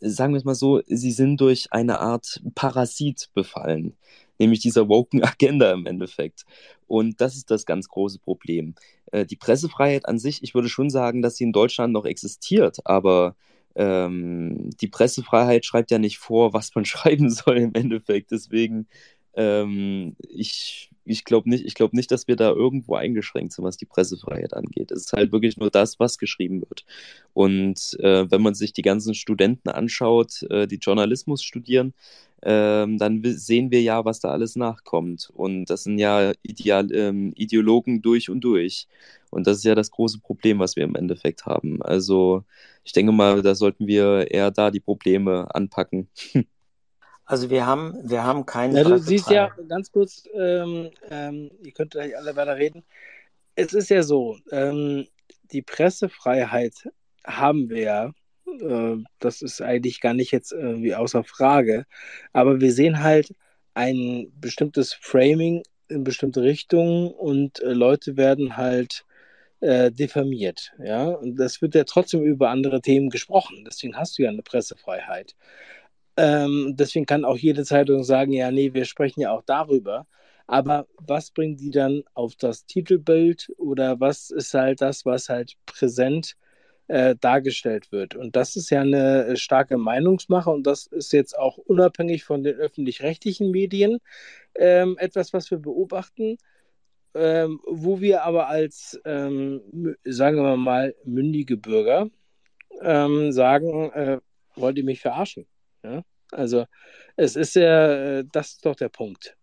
sagen 0.00 0.32
wir 0.32 0.38
es 0.38 0.44
mal 0.44 0.54
so, 0.54 0.80
sie 0.86 1.12
sind 1.12 1.38
durch 1.40 1.68
eine 1.70 2.00
Art 2.00 2.42
Parasit 2.54 3.28
befallen, 3.34 3.94
nämlich 4.38 4.60
dieser 4.60 4.88
woken 4.88 5.22
Agenda 5.24 5.70
im 5.72 5.84
Endeffekt. 5.84 6.46
Und 6.86 7.20
das 7.20 7.36
ist 7.36 7.50
das 7.50 7.66
ganz 7.66 7.88
große 7.88 8.18
Problem. 8.18 8.74
Äh, 9.12 9.26
die 9.26 9.36
Pressefreiheit 9.36 10.06
an 10.08 10.18
sich, 10.18 10.42
ich 10.42 10.54
würde 10.54 10.70
schon 10.70 10.88
sagen, 10.88 11.20
dass 11.20 11.36
sie 11.36 11.44
in 11.44 11.52
Deutschland 11.52 11.92
noch 11.92 12.06
existiert, 12.06 12.78
aber 12.84 13.36
ähm, 13.74 14.70
die 14.80 14.88
Pressefreiheit 14.88 15.64
schreibt 15.64 15.90
ja 15.90 15.98
nicht 15.98 16.18
vor, 16.18 16.52
was 16.54 16.74
man 16.74 16.84
schreiben 16.86 17.30
soll 17.30 17.58
im 17.58 17.74
Endeffekt. 17.74 18.30
Deswegen, 18.30 18.88
ähm, 19.34 20.16
ich, 20.28 20.90
ich 21.04 21.24
glaube 21.24 21.48
nicht, 21.48 21.64
ich 21.64 21.74
glaub 21.74 21.92
nicht, 21.92 22.10
dass 22.10 22.28
wir 22.28 22.36
da 22.36 22.50
irgendwo 22.50 22.94
eingeschränkt 22.94 23.52
sind, 23.52 23.64
was 23.64 23.76
die 23.76 23.86
Pressefreiheit 23.86 24.54
angeht. 24.54 24.90
Es 24.90 25.06
ist 25.06 25.12
halt 25.12 25.32
wirklich 25.32 25.56
nur 25.56 25.70
das, 25.70 25.98
was 25.98 26.18
geschrieben 26.18 26.60
wird. 26.60 26.84
Und 27.32 27.96
äh, 28.00 28.30
wenn 28.30 28.42
man 28.42 28.54
sich 28.54 28.72
die 28.72 28.82
ganzen 28.82 29.14
Studenten 29.14 29.68
anschaut, 29.70 30.42
äh, 30.50 30.66
die 30.66 30.76
Journalismus 30.76 31.42
studieren, 31.42 31.94
ähm, 32.44 32.98
dann 32.98 33.22
sehen 33.24 33.70
wir 33.70 33.82
ja, 33.82 34.04
was 34.04 34.20
da 34.20 34.30
alles 34.30 34.56
nachkommt. 34.56 35.30
Und 35.34 35.66
das 35.66 35.84
sind 35.84 35.98
ja 35.98 36.32
Ideal, 36.42 36.92
ähm, 36.92 37.32
Ideologen 37.36 38.02
durch 38.02 38.30
und 38.30 38.40
durch. 38.42 38.88
Und 39.30 39.46
das 39.46 39.58
ist 39.58 39.64
ja 39.64 39.74
das 39.74 39.90
große 39.90 40.18
Problem, 40.20 40.58
was 40.58 40.76
wir 40.76 40.84
im 40.84 40.96
Endeffekt 40.96 41.46
haben. 41.46 41.80
Also 41.82 42.44
ich 42.84 42.92
denke 42.92 43.12
mal, 43.12 43.42
da 43.42 43.54
sollten 43.54 43.86
wir 43.86 44.30
eher 44.30 44.50
da 44.50 44.70
die 44.70 44.80
Probleme 44.80 45.54
anpacken. 45.54 46.08
Also 47.32 47.48
wir 47.48 47.64
haben, 47.64 47.98
wir 48.02 48.24
haben 48.24 48.44
keine 48.44 48.76
Ja, 48.76 48.84
du 48.84 48.98
siehst 48.98 49.30
ja, 49.30 49.48
ganz 49.66 49.90
kurz, 49.90 50.28
ähm, 50.34 50.90
ähm, 51.08 51.50
ihr 51.64 51.72
könnt 51.72 51.92
gleich 51.92 52.14
alle 52.14 52.36
weiter 52.36 52.58
reden. 52.58 52.84
Es 53.54 53.72
ist 53.72 53.88
ja 53.88 54.02
so, 54.02 54.36
ähm, 54.50 55.06
die 55.50 55.62
Pressefreiheit 55.62 56.74
haben 57.24 57.70
wir 57.70 57.80
ja. 57.80 58.12
Äh, 58.60 59.02
das 59.18 59.40
ist 59.40 59.62
eigentlich 59.62 60.02
gar 60.02 60.12
nicht 60.12 60.30
jetzt 60.30 60.52
irgendwie 60.52 60.94
außer 60.94 61.24
Frage. 61.24 61.86
Aber 62.34 62.60
wir 62.60 62.70
sehen 62.70 63.02
halt 63.02 63.34
ein 63.72 64.30
bestimmtes 64.38 64.92
Framing 64.92 65.62
in 65.88 66.04
bestimmte 66.04 66.42
Richtungen 66.42 67.12
und 67.12 67.60
äh, 67.60 67.72
Leute 67.72 68.18
werden 68.18 68.58
halt 68.58 69.06
äh, 69.60 69.90
diffamiert. 69.90 70.74
Ja? 70.78 71.06
Und 71.06 71.36
das 71.36 71.62
wird 71.62 71.74
ja 71.74 71.84
trotzdem 71.84 72.24
über 72.24 72.50
andere 72.50 72.82
Themen 72.82 73.08
gesprochen. 73.08 73.64
Deswegen 73.66 73.96
hast 73.96 74.18
du 74.18 74.22
ja 74.24 74.28
eine 74.28 74.42
Pressefreiheit. 74.42 75.34
Ähm, 76.16 76.74
deswegen 76.76 77.06
kann 77.06 77.24
auch 77.24 77.38
jede 77.38 77.64
Zeitung 77.64 78.04
sagen, 78.04 78.32
ja, 78.32 78.50
nee, 78.50 78.74
wir 78.74 78.84
sprechen 78.84 79.20
ja 79.20 79.32
auch 79.32 79.42
darüber. 79.42 80.06
Aber 80.46 80.86
was 80.98 81.30
bringen 81.30 81.56
die 81.56 81.70
dann 81.70 82.02
auf 82.14 82.36
das 82.36 82.66
Titelbild 82.66 83.52
oder 83.58 84.00
was 84.00 84.30
ist 84.30 84.52
halt 84.54 84.80
das, 84.82 85.06
was 85.06 85.28
halt 85.28 85.54
präsent 85.66 86.36
äh, 86.88 87.16
dargestellt 87.20 87.92
wird? 87.92 88.14
Und 88.16 88.36
das 88.36 88.56
ist 88.56 88.70
ja 88.70 88.82
eine 88.82 89.26
äh, 89.26 89.36
starke 89.36 89.78
Meinungsmache 89.78 90.50
und 90.50 90.66
das 90.66 90.86
ist 90.86 91.12
jetzt 91.12 91.38
auch 91.38 91.56
unabhängig 91.58 92.24
von 92.24 92.42
den 92.44 92.56
öffentlich-rechtlichen 92.56 93.50
Medien 93.50 93.98
ähm, 94.56 94.96
etwas, 94.98 95.32
was 95.32 95.50
wir 95.50 95.58
beobachten. 95.58 96.38
Ähm, 97.14 97.60
wo 97.66 98.00
wir 98.00 98.24
aber 98.24 98.48
als, 98.48 98.98
ähm, 99.04 99.96
sagen 100.04 100.38
wir 100.42 100.56
mal, 100.56 100.94
mündige 101.04 101.58
Bürger 101.58 102.08
ähm, 102.82 103.32
sagen, 103.32 103.90
äh, 103.92 104.20
wollt 104.56 104.78
ihr 104.78 104.84
mich 104.84 105.00
verarschen? 105.00 105.46
Ja? 105.82 106.02
Also 106.30 106.64
es 107.16 107.36
ist 107.36 107.54
ja, 107.54 108.18
äh, 108.18 108.24
das 108.30 108.52
ist 108.52 108.66
doch 108.66 108.76
der 108.76 108.88
Punkt, 108.88 109.36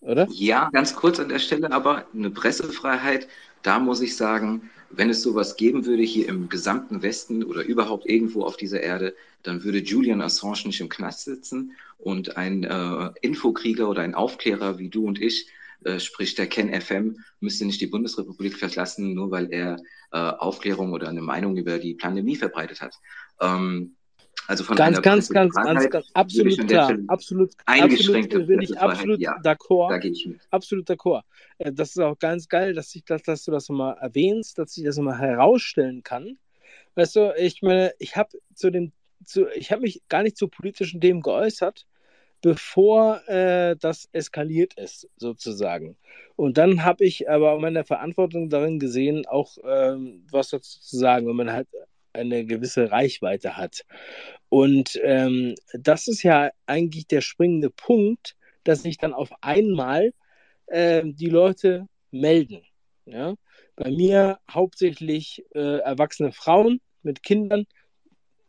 oder? 0.00 0.26
Ja, 0.30 0.68
ganz 0.70 0.94
kurz 0.94 1.18
an 1.18 1.28
der 1.28 1.38
Stelle, 1.38 1.72
aber 1.72 2.06
eine 2.14 2.30
Pressefreiheit, 2.30 3.28
da 3.62 3.78
muss 3.78 4.00
ich 4.00 4.16
sagen, 4.16 4.70
wenn 4.90 5.10
es 5.10 5.22
sowas 5.22 5.56
geben 5.56 5.86
würde 5.86 6.02
hier 6.02 6.28
im 6.28 6.48
gesamten 6.48 7.02
Westen 7.02 7.44
oder 7.44 7.62
überhaupt 7.62 8.06
irgendwo 8.06 8.44
auf 8.44 8.56
dieser 8.56 8.80
Erde, 8.80 9.14
dann 9.42 9.64
würde 9.64 9.78
Julian 9.78 10.20
Assange 10.20 10.66
nicht 10.66 10.80
im 10.80 10.88
Knast 10.88 11.24
sitzen 11.24 11.72
und 11.98 12.36
ein 12.36 12.64
äh, 12.64 13.10
Infokrieger 13.22 13.88
oder 13.88 14.02
ein 14.02 14.14
Aufklärer 14.14 14.78
wie 14.78 14.88
du 14.88 15.06
und 15.06 15.20
ich 15.20 15.48
äh, 15.84 15.98
sprich 15.98 16.34
der 16.34 16.46
Ken 16.46 16.78
FM, 16.78 17.24
müsste 17.40 17.64
nicht 17.64 17.80
die 17.80 17.86
Bundesrepublik 17.86 18.56
verlassen, 18.58 19.14
nur 19.14 19.30
weil 19.30 19.50
er 19.50 19.78
äh, 20.12 20.18
Aufklärung 20.18 20.92
oder 20.92 21.08
eine 21.08 21.22
Meinung 21.22 21.56
über 21.56 21.78
die 21.78 21.94
Pandemie 21.94 22.36
verbreitet 22.36 22.82
hat. 22.82 22.96
Ähm, 23.40 23.96
also 24.50 24.64
von 24.64 24.74
ganz, 24.76 24.96
einer 24.96 25.02
ganz, 25.02 25.28
ganz, 25.28 25.54
ganz, 25.54 25.88
ganz, 25.90 26.10
absolut 26.12 26.66
klar, 26.66 26.98
absolut, 27.06 27.52
eingeschränkte 27.66 28.38
absolut, 28.38 28.46
bin 28.48 28.62
ich 28.62 28.76
absolut 28.80 29.20
ja, 29.20 29.38
d'accord, 29.44 29.90
da 29.90 29.98
gehe 29.98 30.10
ich 30.10 30.26
mit. 30.26 30.40
absolut 30.50 30.90
d'accord. 30.90 31.22
Äh, 31.58 31.72
Das 31.72 31.90
ist 31.90 32.00
auch 32.00 32.18
ganz 32.18 32.48
geil, 32.48 32.74
dass 32.74 32.92
ich 32.96 33.04
das, 33.04 33.22
dass 33.22 33.44
du 33.44 33.52
das 33.52 33.68
nochmal 33.68 33.96
erwähnst, 34.00 34.58
dass 34.58 34.76
ich 34.76 34.84
das 34.84 34.96
nochmal 34.96 35.20
herausstellen 35.20 36.02
kann. 36.02 36.36
Weißt 36.96 37.14
du, 37.14 37.32
ich 37.38 37.62
meine, 37.62 37.92
ich 38.00 38.16
habe 38.16 38.30
zu 38.52 38.70
dem, 38.70 38.90
zu, 39.24 39.46
ich 39.54 39.70
habe 39.70 39.82
mich 39.82 40.02
gar 40.08 40.24
nicht 40.24 40.36
zu 40.36 40.48
politischen 40.48 41.00
Themen 41.00 41.22
geäußert, 41.22 41.86
bevor 42.42 43.20
äh, 43.28 43.76
das 43.76 44.08
eskaliert 44.10 44.74
ist, 44.74 45.08
sozusagen. 45.16 45.96
Und 46.34 46.58
dann 46.58 46.84
habe 46.84 47.04
ich 47.04 47.30
aber 47.30 47.56
meine 47.60 47.84
Verantwortung 47.84 48.50
darin 48.50 48.80
gesehen, 48.80 49.26
auch 49.26 49.58
ähm, 49.62 50.26
was 50.32 50.50
dazu 50.50 50.80
zu 50.80 50.98
sagen, 50.98 51.28
wenn 51.28 51.36
man 51.36 51.52
halt 51.52 51.68
eine 52.12 52.44
gewisse 52.44 52.90
Reichweite 52.90 53.56
hat. 53.56 53.84
Und 54.48 54.98
ähm, 55.02 55.54
das 55.72 56.08
ist 56.08 56.22
ja 56.22 56.50
eigentlich 56.66 57.06
der 57.06 57.20
springende 57.20 57.70
Punkt, 57.70 58.36
dass 58.64 58.82
sich 58.82 58.98
dann 58.98 59.14
auf 59.14 59.30
einmal 59.40 60.12
äh, 60.66 61.02
die 61.04 61.28
Leute 61.28 61.86
melden. 62.10 62.62
Ja? 63.06 63.34
Bei 63.76 63.90
mir 63.90 64.38
hauptsächlich 64.50 65.44
äh, 65.54 65.78
erwachsene 65.78 66.32
Frauen 66.32 66.80
mit 67.02 67.22
Kindern, 67.22 67.64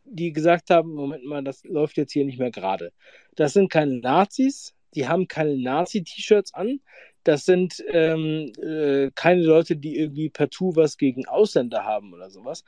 die 0.04 0.32
gesagt 0.32 0.70
haben, 0.70 0.94
Moment 0.94 1.24
mal, 1.24 1.42
das 1.42 1.64
läuft 1.64 1.96
jetzt 1.96 2.12
hier 2.12 2.24
nicht 2.24 2.38
mehr 2.38 2.50
gerade. 2.50 2.92
Das 3.34 3.52
sind 3.52 3.70
keine 3.70 3.98
Nazis, 3.98 4.74
die 4.94 5.08
haben 5.08 5.28
keine 5.28 5.56
Nazi-T-Shirts 5.56 6.54
an. 6.54 6.80
Das 7.24 7.44
sind 7.44 7.82
ähm, 7.88 8.52
äh, 8.60 9.10
keine 9.14 9.42
Leute, 9.42 9.76
die 9.76 9.96
irgendwie 9.96 10.28
partout 10.28 10.72
was 10.74 10.98
gegen 10.98 11.26
Ausländer 11.26 11.84
haben 11.84 12.12
oder 12.12 12.30
sowas. 12.30 12.64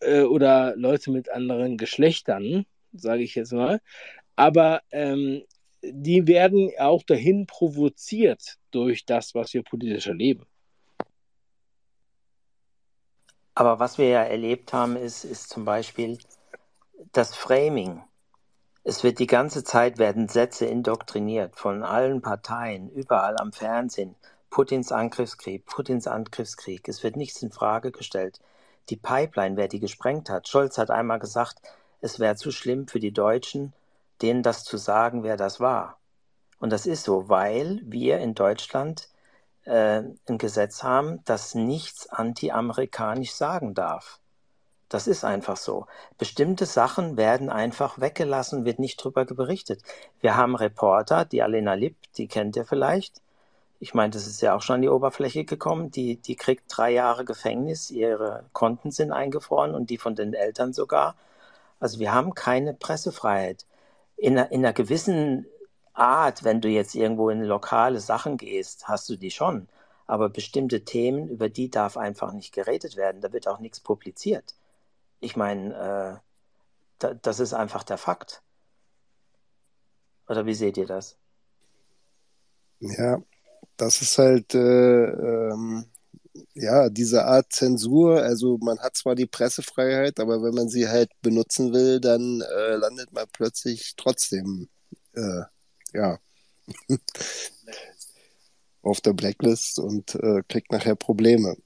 Äh, 0.00 0.22
oder 0.22 0.74
Leute 0.76 1.10
mit 1.10 1.30
anderen 1.30 1.76
Geschlechtern, 1.76 2.66
sage 2.92 3.22
ich 3.22 3.34
jetzt 3.34 3.52
mal. 3.52 3.80
Aber 4.36 4.82
ähm, 4.90 5.42
die 5.82 6.26
werden 6.26 6.70
auch 6.78 7.02
dahin 7.02 7.46
provoziert 7.46 8.56
durch 8.70 9.04
das, 9.06 9.34
was 9.34 9.54
wir 9.54 9.62
politisch 9.62 10.06
erleben. 10.06 10.46
Aber 13.54 13.78
was 13.78 13.98
wir 13.98 14.08
ja 14.08 14.22
erlebt 14.22 14.72
haben, 14.72 14.96
ist, 14.96 15.24
ist 15.24 15.50
zum 15.50 15.64
Beispiel 15.64 16.18
das 17.12 17.34
Framing. 17.34 18.02
Es 18.84 19.04
wird 19.04 19.18
die 19.18 19.26
ganze 19.26 19.62
Zeit 19.64 19.98
werden 19.98 20.28
Sätze 20.28 20.64
indoktriniert 20.64 21.56
von 21.56 21.82
allen 21.82 22.22
Parteien, 22.22 22.88
überall 22.90 23.36
am 23.38 23.52
Fernsehen. 23.52 24.14
Putins 24.48 24.90
Angriffskrieg, 24.90 25.66
Putins 25.66 26.06
Angriffskrieg. 26.06 26.88
Es 26.88 27.02
wird 27.02 27.16
nichts 27.16 27.42
in 27.42 27.52
Frage 27.52 27.92
gestellt. 27.92 28.40
Die 28.90 28.96
Pipeline, 28.96 29.56
wer 29.56 29.68
die 29.68 29.80
gesprengt 29.80 30.28
hat. 30.28 30.48
Scholz 30.48 30.76
hat 30.76 30.90
einmal 30.90 31.18
gesagt, 31.18 31.62
es 32.00 32.18
wäre 32.18 32.36
zu 32.36 32.50
schlimm 32.50 32.88
für 32.88 33.00
die 33.00 33.12
Deutschen, 33.12 33.72
denen 34.20 34.42
das 34.42 34.64
zu 34.64 34.76
sagen, 34.76 35.22
wer 35.22 35.36
das 35.36 35.60
war. 35.60 35.98
Und 36.58 36.70
das 36.70 36.86
ist 36.86 37.04
so, 37.04 37.28
weil 37.28 37.80
wir 37.84 38.18
in 38.18 38.34
Deutschland 38.34 39.08
äh, 39.64 40.02
ein 40.28 40.38
Gesetz 40.38 40.82
haben, 40.82 41.24
das 41.24 41.54
nichts 41.54 42.08
anti-amerikanisch 42.08 43.32
sagen 43.32 43.74
darf. 43.74 44.20
Das 44.88 45.06
ist 45.06 45.24
einfach 45.24 45.56
so. 45.56 45.86
Bestimmte 46.18 46.66
Sachen 46.66 47.16
werden 47.16 47.48
einfach 47.48 48.00
weggelassen, 48.00 48.64
wird 48.64 48.80
nicht 48.80 48.96
drüber 48.96 49.24
berichtet. 49.24 49.82
Wir 50.20 50.36
haben 50.36 50.56
Reporter, 50.56 51.24
die 51.24 51.42
Alena 51.42 51.74
Lipp, 51.74 51.96
die 52.16 52.26
kennt 52.26 52.56
ihr 52.56 52.64
vielleicht. 52.64 53.22
Ich 53.82 53.94
meine, 53.94 54.10
das 54.10 54.26
ist 54.26 54.42
ja 54.42 54.54
auch 54.54 54.60
schon 54.60 54.74
an 54.76 54.82
die 54.82 54.90
Oberfläche 54.90 55.44
gekommen. 55.44 55.90
Die, 55.90 56.16
die 56.16 56.36
kriegt 56.36 56.64
drei 56.68 56.90
Jahre 56.92 57.24
Gefängnis, 57.24 57.90
ihre 57.90 58.44
Konten 58.52 58.90
sind 58.90 59.10
eingefroren 59.10 59.74
und 59.74 59.88
die 59.88 59.96
von 59.96 60.14
den 60.14 60.34
Eltern 60.34 60.74
sogar. 60.74 61.16
Also 61.80 61.98
wir 61.98 62.12
haben 62.12 62.34
keine 62.34 62.74
Pressefreiheit. 62.74 63.64
In 64.16 64.38
einer, 64.38 64.52
in 64.52 64.60
einer 64.60 64.74
gewissen 64.74 65.46
Art, 65.94 66.44
wenn 66.44 66.60
du 66.60 66.68
jetzt 66.68 66.94
irgendwo 66.94 67.30
in 67.30 67.42
lokale 67.42 68.00
Sachen 68.00 68.36
gehst, 68.36 68.86
hast 68.86 69.08
du 69.08 69.16
die 69.16 69.30
schon. 69.30 69.66
Aber 70.06 70.28
bestimmte 70.28 70.84
Themen, 70.84 71.28
über 71.28 71.48
die 71.48 71.70
darf 71.70 71.96
einfach 71.96 72.32
nicht 72.34 72.52
geredet 72.52 72.96
werden. 72.96 73.22
Da 73.22 73.32
wird 73.32 73.48
auch 73.48 73.60
nichts 73.60 73.80
publiziert. 73.80 74.54
Ich 75.20 75.36
meine, 75.36 75.74
äh, 75.74 76.20
da, 76.98 77.14
das 77.14 77.40
ist 77.40 77.54
einfach 77.54 77.82
der 77.82 77.96
Fakt. 77.96 78.42
Oder 80.28 80.44
wie 80.44 80.54
seht 80.54 80.76
ihr 80.76 80.86
das? 80.86 81.16
Ja, 82.80 83.22
das 83.80 84.02
ist 84.02 84.18
halt 84.18 84.54
äh, 84.54 85.04
ähm, 85.04 85.86
ja 86.54 86.88
diese 86.90 87.24
Art 87.24 87.52
Zensur. 87.52 88.22
Also 88.22 88.58
man 88.60 88.78
hat 88.80 88.96
zwar 88.96 89.14
die 89.14 89.26
Pressefreiheit, 89.26 90.20
aber 90.20 90.42
wenn 90.42 90.54
man 90.54 90.68
sie 90.68 90.88
halt 90.88 91.10
benutzen 91.22 91.72
will, 91.72 92.00
dann 92.00 92.42
äh, 92.42 92.76
landet 92.76 93.12
man 93.12 93.26
plötzlich 93.32 93.94
trotzdem 93.96 94.68
äh, 95.14 95.42
ja 95.94 96.18
auf 98.82 99.00
der 99.00 99.12
Blacklist 99.14 99.78
und 99.78 100.14
äh, 100.16 100.42
kriegt 100.48 100.72
nachher 100.72 100.94
Probleme. 100.96 101.56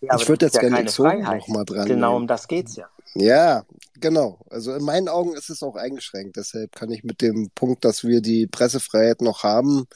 Ja, 0.00 0.16
ich 0.16 0.28
würde 0.28 0.46
jetzt 0.46 0.54
ja 0.54 0.60
gerne 0.62 0.78
Exoten 0.80 1.22
Freiheit. 1.22 1.40
noch 1.40 1.48
mal 1.48 1.64
dran 1.64 1.86
Genau 1.86 2.12
nehmen. 2.12 2.22
um 2.22 2.26
das 2.26 2.48
geht's 2.48 2.76
ja. 2.76 2.88
Ja, 3.14 3.64
genau. 3.94 4.38
Also 4.50 4.74
in 4.74 4.84
meinen 4.84 5.08
Augen 5.08 5.34
ist 5.34 5.50
es 5.50 5.62
auch 5.62 5.74
eingeschränkt. 5.76 6.36
Deshalb 6.36 6.74
kann 6.76 6.90
ich 6.92 7.02
mit 7.02 7.20
dem 7.20 7.50
Punkt, 7.54 7.84
dass 7.84 8.04
wir 8.04 8.20
die 8.20 8.46
Pressefreiheit 8.46 9.20
noch 9.20 9.42
haben, 9.42 9.86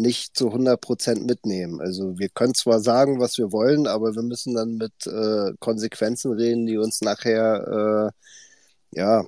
nicht 0.00 0.36
zu 0.36 0.48
100 0.48 0.80
Prozent 0.80 1.26
mitnehmen. 1.26 1.80
Also 1.80 2.18
wir 2.18 2.28
können 2.28 2.54
zwar 2.54 2.80
sagen, 2.80 3.20
was 3.20 3.38
wir 3.38 3.52
wollen, 3.52 3.86
aber 3.86 4.14
wir 4.14 4.22
müssen 4.22 4.54
dann 4.54 4.76
mit 4.76 5.06
äh, 5.06 5.52
Konsequenzen 5.60 6.32
reden, 6.32 6.66
die 6.66 6.78
uns 6.78 7.00
nachher 7.00 8.12
äh, 8.92 8.98
ja 8.98 9.24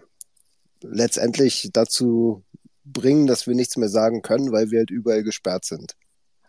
letztendlich 0.82 1.70
dazu 1.72 2.42
bringen, 2.84 3.26
dass 3.26 3.46
wir 3.46 3.54
nichts 3.54 3.76
mehr 3.76 3.88
sagen 3.88 4.22
können, 4.22 4.52
weil 4.52 4.70
wir 4.70 4.80
halt 4.80 4.90
überall 4.90 5.22
gesperrt 5.22 5.64
sind. 5.64 5.96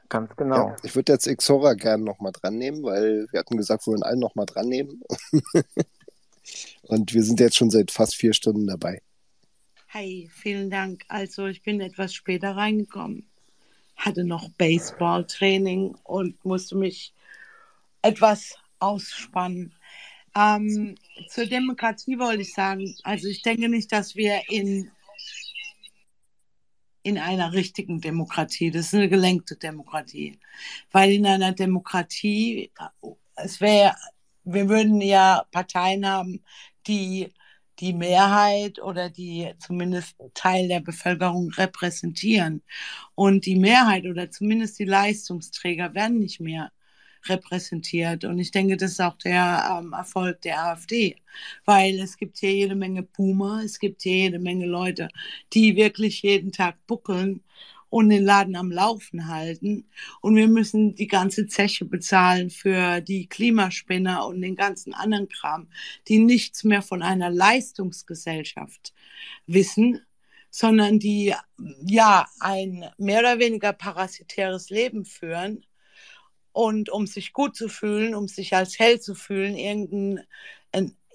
Ganz 0.10 0.36
genau. 0.36 0.70
Ja, 0.70 0.76
ich 0.84 0.96
würde 0.96 1.14
jetzt 1.14 1.28
Xora 1.38 1.74
gerne 1.74 2.04
nochmal 2.04 2.32
dran 2.32 2.58
nehmen, 2.58 2.84
weil 2.84 3.28
wir 3.32 3.40
hatten 3.40 3.58
gesagt, 3.58 3.86
wir 3.86 3.94
wollen 3.94 4.04
allen 4.04 4.20
nochmal 4.20 4.46
dran 4.46 4.68
nehmen. 4.68 5.02
Und 6.84 7.14
wir 7.14 7.24
sind 7.24 7.40
jetzt 7.40 7.56
schon 7.56 7.70
seit 7.70 7.92
fast 7.92 8.16
vier 8.16 8.34
Stunden 8.34 8.68
dabei. 8.68 9.02
Hi, 9.90 10.30
vielen 10.34 10.70
Dank. 10.70 11.04
Also 11.08 11.48
ich 11.48 11.62
bin 11.62 11.80
etwas 11.80 12.14
später 12.14 12.56
reingekommen, 12.56 13.30
hatte 14.06 14.24
noch 14.24 14.50
Baseballtraining 14.58 15.96
und 16.04 16.44
musste 16.44 16.76
mich 16.76 17.14
etwas 18.02 18.58
ausspannen. 18.80 19.74
Ähm, 20.36 20.96
zur 21.30 21.46
Demokratie 21.46 22.20
wollte 22.20 22.42
ich 22.42 22.54
sagen, 22.54 22.96
also 23.04 23.28
ich 23.28 23.42
denke 23.42 23.70
nicht, 23.70 23.92
dass 23.92 24.16
wir 24.16 24.42
in, 24.50 24.92
in 27.04 27.18
einer 27.18 27.54
richtigen 27.54 28.02
Demokratie, 28.02 28.72
das 28.72 28.88
ist 28.88 28.96
eine 28.96 29.10
gelenkte 29.10 29.56
Demokratie, 29.56 30.40
weil 30.92 31.12
in 31.12 31.26
einer 31.26 31.54
Demokratie, 31.54 32.72
es 33.36 33.62
wäre, 33.62 33.96
wir 34.44 34.68
würden 34.68 35.00
ja 35.02 35.46
Parteien 35.52 36.06
haben, 36.06 36.44
die 36.88 37.32
die 37.80 37.94
Mehrheit 37.94 38.80
oder 38.82 39.10
die 39.10 39.52
zumindest 39.60 40.16
Teil 40.34 40.68
der 40.68 40.80
Bevölkerung 40.82 41.52
repräsentieren. 41.52 42.64
Und 43.16 43.46
die 43.46 43.56
Mehrheit 43.56 44.06
oder 44.06 44.32
zumindest 44.32 44.80
die 44.80 44.86
Leistungsträger 44.86 45.94
werden 45.94 46.20
nicht 46.20 46.40
mehr 46.40 46.72
repräsentiert. 47.26 48.26
Und 48.26 48.40
ich 48.40 48.52
denke, 48.52 48.78
das 48.78 48.94
ist 48.94 49.02
auch 49.02 49.18
der 49.18 49.80
ähm, 49.80 49.94
Erfolg 49.94 50.42
der 50.42 50.64
AfD, 50.66 51.16
weil 51.66 52.00
es 52.00 52.18
gibt 52.18 52.40
hier 52.40 52.54
jede 52.54 52.76
Menge 52.76 53.04
Boomer, 53.04 53.62
es 53.64 53.80
gibt 53.80 54.04
hier 54.04 54.14
jede 54.14 54.40
Menge 54.40 54.66
Leute, 54.66 55.10
die 55.54 55.76
wirklich 55.76 56.22
jeden 56.22 56.52
Tag 56.52 56.76
buckeln 56.88 57.42
und 57.94 58.10
den 58.10 58.26
Laden 58.26 58.56
am 58.56 58.72
Laufen 58.72 59.28
halten. 59.28 59.88
Und 60.20 60.36
wir 60.36 60.48
müssen 60.48 60.96
die 60.96 61.06
ganze 61.06 61.46
Zeche 61.46 61.86
bezahlen 61.86 62.50
für 62.50 63.02
die 63.02 63.28
Klimaspinner 63.28 64.26
und 64.26 64.42
den 64.42 64.56
ganzen 64.56 64.96
anderen 64.96 65.30
Kram, 65.30 65.70
die 66.08 66.18
nichts 66.18 66.64
mehr 66.64 66.82
von 66.82 67.04
einer 67.04 67.30
Leistungsgesellschaft 67.30 68.96
wissen, 69.46 70.04
sondern 70.50 70.98
die 70.98 71.36
ja 71.86 72.26
ein 72.40 72.90
mehr 72.98 73.20
oder 73.20 73.38
weniger 73.38 73.74
parasitäres 73.74 74.72
Leben 74.72 75.06
führen 75.06 75.64
und 76.52 76.90
um 76.90 77.06
sich 77.06 77.32
gut 77.32 77.56
zu 77.56 77.70
fühlen, 77.70 78.16
um 78.16 78.28
sich 78.28 78.56
als 78.56 78.80
Held 78.80 79.04
zu 79.04 79.14
fühlen, 79.14 79.56
irgendein, 79.56 80.26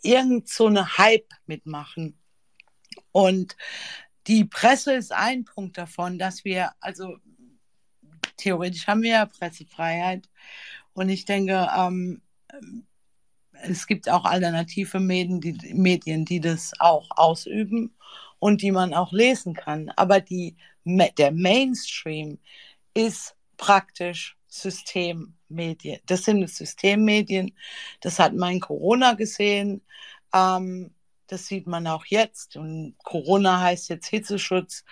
irgend 0.05 0.49
so 0.49 0.67
eine 0.67 0.97
Hype 0.97 1.33
mitmachen. 1.47 2.17
Und 3.11 3.57
die 4.29 4.45
Presse 4.45 4.93
ist 4.93 5.13
ein 5.13 5.45
Punkt 5.45 5.79
davon, 5.79 6.19
dass 6.19 6.45
wir, 6.45 6.73
also 6.81 7.17
theoretisch 8.37 8.87
haben 8.87 9.03
wir 9.03 9.11
ja 9.11 9.27
Pressefreiheit. 9.27 10.29
Und 10.93 11.09
ich 11.09 11.25
denke, 11.25 11.69
ähm, 11.77 12.23
es 13.63 13.87
gibt 13.87 14.09
auch 14.09 14.25
alternative 14.25 15.01
Medien 15.01 15.41
die, 15.41 15.75
Medien, 15.75 16.25
die 16.25 16.41
das 16.41 16.73
auch 16.79 17.09
ausüben 17.11 17.97
und 18.39 18.63
die 18.63 18.71
man 18.71 18.95
auch 18.95 19.13
lesen 19.13 19.55
kann. 19.55 19.91
Aber 19.97 20.21
die, 20.21 20.57
der 20.85 21.33
Mainstream 21.33 22.39
ist 22.95 23.35
praktisch 23.57 24.37
Systemmedien. 24.47 26.01
Das 26.07 26.25
sind 26.25 26.49
Systemmedien. 26.49 27.55
Das 28.01 28.19
hat 28.19 28.35
man 28.35 28.53
in 28.55 28.61
Corona 28.61 29.15
gesehen. 29.15 29.83
Ähm, 30.33 30.95
das 31.29 31.47
sieht 31.47 31.67
man 31.67 31.87
auch 31.87 32.05
jetzt. 32.07 32.57
Und 32.57 32.97
Corona 33.05 33.61
heißt 33.61 33.89
jetzt 33.89 34.09
Hitzeschutz. 34.09 34.85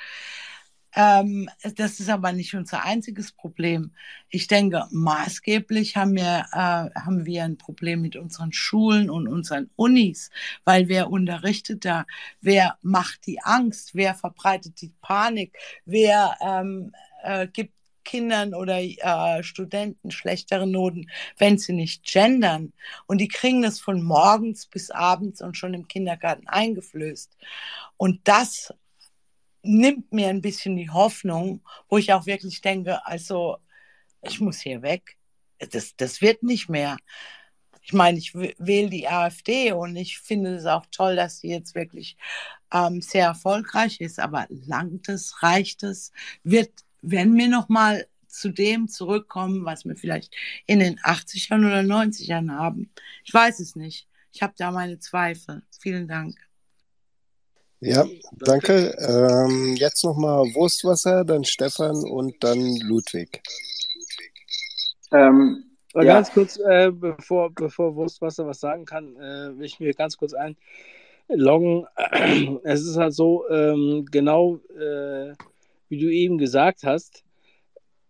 Ähm, 0.95 1.51
das 1.77 2.01
ist 2.01 2.09
aber 2.09 2.33
nicht 2.33 2.55
unser 2.55 2.83
einziges 2.85 3.31
Problem. 3.31 3.93
Ich 4.31 4.47
denke, 4.47 4.87
maßgeblich 4.91 5.97
haben 5.97 6.17
wir, 6.17 6.47
äh, 6.53 6.99
haben 6.99 7.27
wir 7.27 7.45
ein 7.45 7.59
Problem 7.59 8.01
mit 8.01 8.17
unseren 8.17 8.53
Schulen 8.53 9.11
und 9.11 9.29
unseren 9.29 9.69
Unis, 9.77 10.31
weil 10.65 10.89
wer 10.89 11.11
unterrichtet 11.11 11.85
da? 11.85 12.07
Wer 12.41 12.79
macht 12.81 13.27
die 13.27 13.43
Angst? 13.43 13.95
Wer 13.95 14.15
verbreitet 14.15 14.81
die 14.81 14.95
Panik? 15.03 15.59
Wer 15.85 16.35
ähm, 16.41 16.93
äh, 17.23 17.47
gibt 17.49 17.76
Kindern 18.07 18.55
oder 18.55 18.81
äh, 18.81 19.43
Studenten 19.43 20.11
schlechtere 20.11 20.67
Noten, 20.67 21.11
wenn 21.37 21.59
sie 21.59 21.75
nicht 21.75 22.05
gendern. 22.05 22.73
Und 23.07 23.19
die 23.19 23.29
kriegen 23.29 23.61
das 23.61 23.79
von 23.79 24.03
morgens 24.03 24.67
bis 24.67 24.91
abends 24.91 25.43
und 25.43 25.59
schon 25.59 25.75
im 25.75 25.89
Kindergarten 25.89 26.49
eingeflößt. 26.49 27.37
Und 27.99 28.21
das 28.25 28.73
nimmt 29.63 30.13
mir 30.13 30.29
ein 30.29 30.41
bisschen 30.41 30.77
die 30.77 30.91
Hoffnung, 30.91 31.63
wo 31.89 31.99
ich 31.99 32.13
auch 32.13 32.25
wirklich 32.25 32.61
denke, 32.63 33.05
also 33.07 33.59
ich 34.23 34.41
muss 34.41 34.61
hier 34.61 34.83
weg. 34.83 35.17
Das, 35.59 35.97
das 35.97 36.21
wird 36.21 36.43
nicht 36.43 36.69
mehr. 36.69 36.97
Ich 37.83 37.93
meine, 37.93 38.19
ich 38.19 38.35
wähle 38.35 38.91
die 38.91 39.09
AfD 39.09 39.73
und 39.73 39.95
ich 39.97 40.19
finde 40.19 40.57
es 40.57 40.67
auch 40.67 40.87
toll, 40.91 41.17
dass 41.17 41.39
sie 41.39 41.49
jetzt 41.49 41.75
wirklich 41.75 42.17
ähm, 42.73 43.01
sehr 43.01 43.27
erfolgreich 43.27 44.01
ist. 44.01 44.19
Aber 44.19 44.47
langt 44.49 45.09
es, 45.09 45.43
reicht 45.43 45.83
es? 45.83 46.13
Wird 46.43 46.73
wenn 47.03 47.37
wir 47.37 47.49
nochmal 47.49 48.07
zu 48.29 48.51
dem 48.51 48.89
zurückkommen, 48.89 49.65
was 49.65 49.85
wir 49.85 49.97
vielleicht 49.97 50.35
in 50.67 50.79
den 50.79 50.99
80ern 50.99 51.67
oder 51.67 51.81
90ern 51.81 52.51
haben. 52.51 52.91
Ich 53.25 53.33
weiß 53.33 53.61
es 53.61 53.77
nicht. 53.77 54.07
Ich 54.33 54.43
habe 54.43 54.53
da 54.57 54.71
meine 54.71 54.99
Zweifel. 54.99 55.63
Vielen 55.81 56.07
Dank. 56.07 56.37
Ja, 57.81 58.07
danke. 58.33 58.97
Ähm, 58.99 59.77
jetzt 59.77 60.05
nochmal 60.05 60.45
Wurstwasser, 60.55 61.25
dann 61.25 61.45
Stefan 61.45 61.97
und 61.97 62.35
dann 62.41 62.77
Ludwig. 62.81 63.43
Ähm, 65.13 65.65
ja. 65.95 66.05
Ganz 66.05 66.31
kurz, 66.31 66.59
äh, 66.59 66.91
bevor, 66.91 67.51
bevor 67.55 67.95
Wurstwasser 67.97 68.47
was 68.47 68.61
sagen 68.61 68.85
kann, 68.85 69.17
äh, 69.17 69.57
will 69.59 69.65
ich 69.65 69.81
mir 69.81 69.95
ganz 69.95 70.17
kurz 70.17 70.35
einloggen. 70.35 71.87
Es 72.65 72.83
ist 72.83 72.97
halt 72.97 73.15
so, 73.15 73.49
ähm, 73.49 74.05
genau 74.11 74.59
äh, 74.79 75.33
wie 75.89 75.99
du 75.99 76.13
eben 76.13 76.39
gesagt 76.39 76.83
hast, 76.85 77.25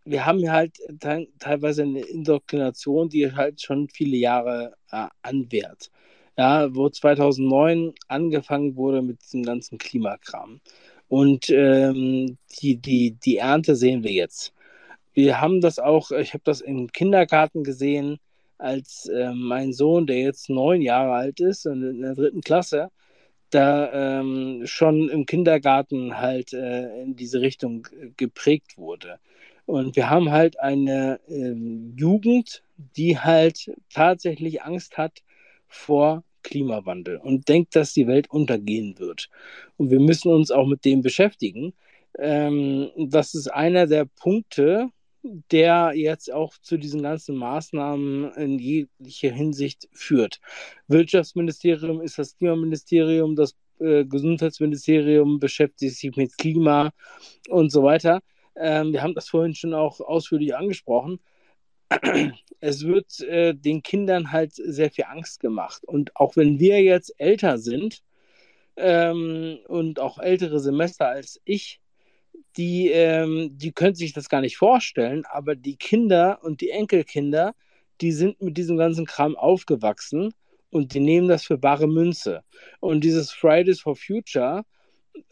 wir 0.04 0.24
haben 0.24 0.50
halt 0.50 0.78
te 1.00 1.26
teilweise 1.38 1.82
eine 1.82 2.00
Indoktrination, 2.00 3.08
die 3.08 3.34
halt 3.34 3.60
schon 3.60 3.88
viele 3.88 4.16
Jahre 4.16 4.74
äh, 4.90 5.06
anwährt. 5.22 5.90
Ja, 6.38 6.74
wo 6.74 6.88
2009 6.88 7.94
angefangen 8.08 8.76
wurde 8.76 9.02
mit 9.02 9.22
diesem 9.22 9.42
ganzen 9.42 9.78
Klimakram. 9.78 10.60
Und 11.08 11.48
ähm, 11.50 12.36
die, 12.60 12.76
die, 12.76 13.12
die 13.12 13.38
Ernte 13.38 13.74
sehen 13.74 14.04
wir 14.04 14.12
jetzt. 14.12 14.52
Wir 15.14 15.40
haben 15.40 15.60
das 15.60 15.78
auch, 15.78 16.10
ich 16.10 16.34
habe 16.34 16.42
das 16.44 16.60
im 16.60 16.92
Kindergarten 16.92 17.64
gesehen, 17.64 18.18
als 18.58 19.06
äh, 19.06 19.32
mein 19.32 19.72
Sohn, 19.72 20.06
der 20.06 20.18
jetzt 20.20 20.50
neun 20.50 20.82
Jahre 20.82 21.12
alt 21.12 21.40
ist 21.40 21.66
und 21.66 21.82
in 21.82 22.02
der 22.02 22.14
dritten 22.14 22.42
Klasse, 22.42 22.90
da 23.50 24.20
ähm, 24.20 24.62
schon 24.66 25.08
im 25.08 25.26
Kindergarten 25.26 26.18
halt 26.18 26.52
äh, 26.52 27.02
in 27.02 27.16
diese 27.16 27.40
Richtung 27.40 27.86
geprägt 28.16 28.76
wurde. 28.76 29.18
Und 29.66 29.96
wir 29.96 30.10
haben 30.10 30.30
halt 30.30 30.60
eine 30.60 31.20
äh, 31.28 31.52
Jugend, 31.96 32.62
die 32.96 33.18
halt 33.18 33.72
tatsächlich 33.92 34.62
Angst 34.62 34.96
hat 34.96 35.22
vor 35.66 36.22
Klimawandel 36.42 37.16
und 37.16 37.48
denkt, 37.48 37.74
dass 37.74 37.92
die 37.92 38.06
Welt 38.06 38.30
untergehen 38.30 38.98
wird. 38.98 39.28
Und 39.76 39.90
wir 39.90 39.98
müssen 39.98 40.32
uns 40.32 40.52
auch 40.52 40.66
mit 40.66 40.84
dem 40.84 41.02
beschäftigen. 41.02 41.74
Ähm, 42.18 42.90
das 42.96 43.34
ist 43.34 43.48
einer 43.48 43.86
der 43.86 44.04
Punkte, 44.04 44.90
der 45.50 45.92
jetzt 45.94 46.32
auch 46.32 46.54
zu 46.58 46.76
diesen 46.76 47.02
ganzen 47.02 47.36
Maßnahmen 47.36 48.32
in 48.34 48.58
jeglicher 48.58 49.32
Hinsicht 49.32 49.88
führt. 49.92 50.40
Wirtschaftsministerium 50.88 52.00
ist 52.00 52.18
das 52.18 52.36
Klimaministerium, 52.36 53.36
das 53.36 53.54
äh, 53.80 54.04
Gesundheitsministerium 54.04 55.38
beschäftigt 55.38 55.96
sich 55.96 56.16
mit 56.16 56.36
Klima 56.38 56.92
und 57.48 57.70
so 57.70 57.82
weiter. 57.82 58.20
Ähm, 58.56 58.92
wir 58.92 59.02
haben 59.02 59.14
das 59.14 59.28
vorhin 59.28 59.54
schon 59.54 59.74
auch 59.74 60.00
ausführlich 60.00 60.56
angesprochen. 60.56 61.20
Es 62.60 62.84
wird 62.84 63.20
äh, 63.20 63.54
den 63.54 63.82
Kindern 63.82 64.32
halt 64.32 64.54
sehr 64.54 64.90
viel 64.90 65.04
Angst 65.04 65.40
gemacht. 65.40 65.84
Und 65.84 66.16
auch 66.16 66.36
wenn 66.36 66.58
wir 66.58 66.82
jetzt 66.82 67.14
älter 67.18 67.58
sind 67.58 68.02
ähm, 68.76 69.58
und 69.68 70.00
auch 70.00 70.18
ältere 70.18 70.58
Semester 70.58 71.06
als 71.08 71.40
ich, 71.44 71.80
die, 72.56 72.88
ähm, 72.88 73.50
die 73.52 73.72
können 73.72 73.94
sich 73.94 74.12
das 74.12 74.28
gar 74.28 74.40
nicht 74.40 74.56
vorstellen, 74.56 75.24
aber 75.30 75.54
die 75.54 75.76
Kinder 75.76 76.38
und 76.42 76.60
die 76.60 76.70
Enkelkinder, 76.70 77.54
die 78.00 78.12
sind 78.12 78.40
mit 78.40 78.56
diesem 78.56 78.76
ganzen 78.76 79.06
Kram 79.06 79.36
aufgewachsen 79.36 80.32
und 80.70 80.94
die 80.94 81.00
nehmen 81.00 81.28
das 81.28 81.44
für 81.44 81.58
bare 81.58 81.86
Münze. 81.86 82.42
Und 82.80 83.02
dieses 83.04 83.32
Fridays 83.32 83.80
for 83.80 83.96
Future 83.96 84.64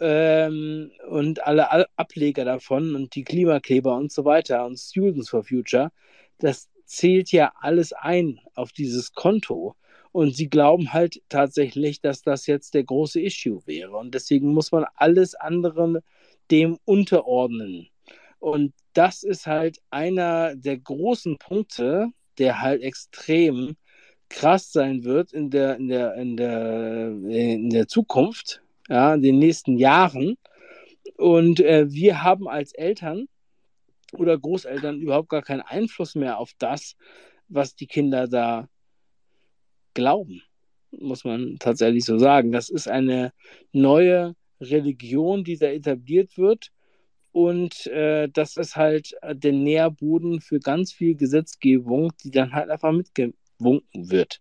ähm, 0.01 0.91
und 1.09 1.45
alle 1.47 1.89
Ableger 1.97 2.45
davon 2.45 2.95
und 2.95 3.15
die 3.15 3.25
Klimakleber 3.25 3.97
und 3.97 4.13
so 4.13 4.25
weiter 4.25 4.65
und 4.67 4.79
Students 4.79 5.31
for 5.31 5.45
Future, 5.45 5.91
das 6.39 6.69
zählt 6.85 7.33
ja 7.33 7.53
alles 7.61 7.93
ein 7.93 8.41
auf 8.55 8.73
dieses 8.73 9.13
Konto. 9.13 9.75
Und 10.13 10.37
sie 10.37 10.49
glauben 10.49 10.93
halt 10.93 11.23
tatsächlich, 11.29 12.01
dass 12.01 12.23
das 12.23 12.47
jetzt 12.47 12.75
der 12.75 12.85
große 12.85 13.21
Issue 13.21 13.67
wäre. 13.67 13.97
Und 13.97 14.15
deswegen 14.15 14.55
muss 14.55 14.71
man 14.71 14.85
alles 14.95 15.35
andere 15.35 16.03
dem 16.51 16.79
unterordnen. 16.85 17.89
Und 18.39 18.75
das 18.93 19.23
ist 19.23 19.47
halt 19.47 19.79
einer 19.91 20.55
der 20.55 20.79
großen 20.79 21.39
Punkte, 21.39 22.09
der 22.39 22.61
halt 22.61 22.83
extrem 22.83 23.77
krass 24.29 24.73
sein 24.73 25.05
wird 25.05 25.33
in 25.33 25.51
der, 25.51 25.77
in 25.77 25.89
der, 25.89 26.15
in 26.15 26.37
der, 26.37 27.09
in 27.29 27.71
der 27.71 27.89
Zukunft, 27.89 28.63
ja, 28.89 29.15
in 29.15 29.23
den 29.23 29.39
nächsten 29.39 29.79
Jahren. 29.79 30.37
Und 31.17 31.61
äh, 31.61 31.91
wir 31.91 32.23
haben 32.23 32.49
als 32.49 32.73
Eltern 32.73 33.27
oder 34.13 34.39
Großeltern 34.39 35.01
überhaupt 35.01 35.29
gar 35.29 35.43
keinen 35.43 35.63
Einfluss 35.63 36.15
mehr 36.15 36.39
auf 36.39 36.53
das, 36.59 36.97
was 37.49 37.75
die 37.75 37.87
Kinder 37.87 38.27
da 38.29 38.69
glauben, 39.95 40.43
muss 40.91 41.25
man 41.25 41.57
tatsächlich 41.59 42.05
so 42.05 42.19
sagen. 42.19 42.53
Das 42.53 42.69
ist 42.69 42.89
eine 42.89 43.33
neue 43.73 44.35
Religion, 44.61 45.45
die 45.45 45.57
da 45.57 45.67
etabliert 45.67 46.37
wird. 46.37 46.71
Und 47.33 47.87
äh, 47.89 48.29
das 48.29 48.57
ist 48.57 48.77
halt 48.77 49.17
der 49.23 49.53
Nährboden 49.53 50.41
für 50.41 50.61
ganz 50.61 50.93
viel 50.93 51.17
Gesetzgebung, 51.17 52.13
die 52.23 52.31
dann 52.31 52.53
halt 52.53 52.71
einfach 52.71 52.93
mitgewunken 52.93 54.11
wird. 54.11 54.41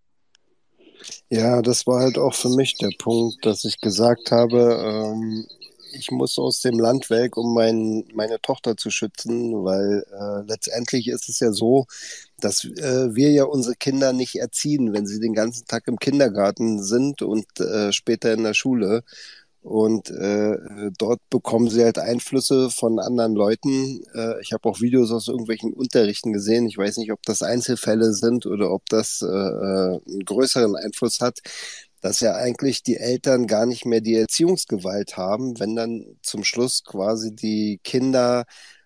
Ja, 1.30 1.62
das 1.62 1.88
war 1.88 2.02
halt 2.02 2.18
auch 2.18 2.34
für 2.34 2.50
mich 2.50 2.76
der 2.78 2.92
Punkt, 2.98 3.46
dass 3.46 3.66
ich 3.66 3.82
gesagt 3.82 4.32
habe, 4.32 4.80
ähm, 4.86 5.46
ich 5.94 6.12
muss 6.12 6.38
aus 6.40 6.62
dem 6.62 6.80
Land 6.80 7.10
weg, 7.10 7.38
um 7.38 7.54
mein, 7.54 8.06
meine 8.14 8.42
Tochter 8.42 8.76
zu 8.78 8.90
schützen, 8.90 9.64
weil 9.64 10.06
äh, 10.12 10.48
letztendlich 10.48 11.08
ist 11.08 11.30
es 11.30 11.40
ja 11.40 11.52
so, 11.52 11.86
dass 12.40 12.64
äh, 12.66 13.14
wir 13.16 13.32
ja 13.32 13.46
unsere 13.46 13.76
Kinder 13.76 14.14
nicht 14.14 14.36
erziehen, 14.36 14.94
wenn 14.94 15.06
sie 15.06 15.20
den 15.20 15.34
ganzen 15.34 15.66
Tag 15.66 15.88
im 15.88 16.00
Kindergarten 16.00 16.82
sind 16.82 17.22
und 17.22 17.60
äh, 17.60 17.92
später 17.92 18.34
in 18.34 18.44
der 18.44 18.54
Schule. 18.54 19.04
Und 19.64 20.10
äh, 20.12 20.58
dort 20.98 21.22
bekommen 21.30 21.70
sie 21.70 21.84
halt 21.84 21.98
Einflüsse 21.98 22.70
von 22.70 23.00
anderen 23.00 23.34
Leuten. 23.34 24.04
Äh, 24.14 24.42
ich 24.42 24.52
habe 24.52 24.68
auch 24.68 24.82
Videos 24.82 25.10
aus 25.12 25.30
irgendwelchen 25.30 25.72
Unterrichten 25.72 26.34
gesehen. 26.34 26.68
Ich 26.68 26.78
weiß 26.78 26.98
nicht, 26.98 27.14
ob 27.14 27.22
das 27.24 27.42
Einzelfälle 27.44 28.14
sind 28.14 28.46
oder 28.46 28.72
ob 28.72 28.84
das 28.90 29.22
äh, 29.22 29.26
äh 29.26 30.00
einen 30.06 30.26
größeren 30.26 30.76
Einfluss 30.76 31.22
hat, 31.22 31.40
dass 32.02 32.20
ja 32.20 32.36
eigentlich 32.36 32.84
die 32.84 32.98
Eltern 32.98 33.48
gar 33.48 33.66
nicht 33.66 33.86
mehr 33.86 34.02
die 34.02 34.16
Erziehungsgewalt 34.16 35.16
haben, 35.16 35.58
wenn 35.62 35.76
dann 35.78 36.18
zum 36.22 36.44
Schluss 36.44 36.84
quasi 36.84 37.34
die 37.34 37.80
Kinder 37.84 38.44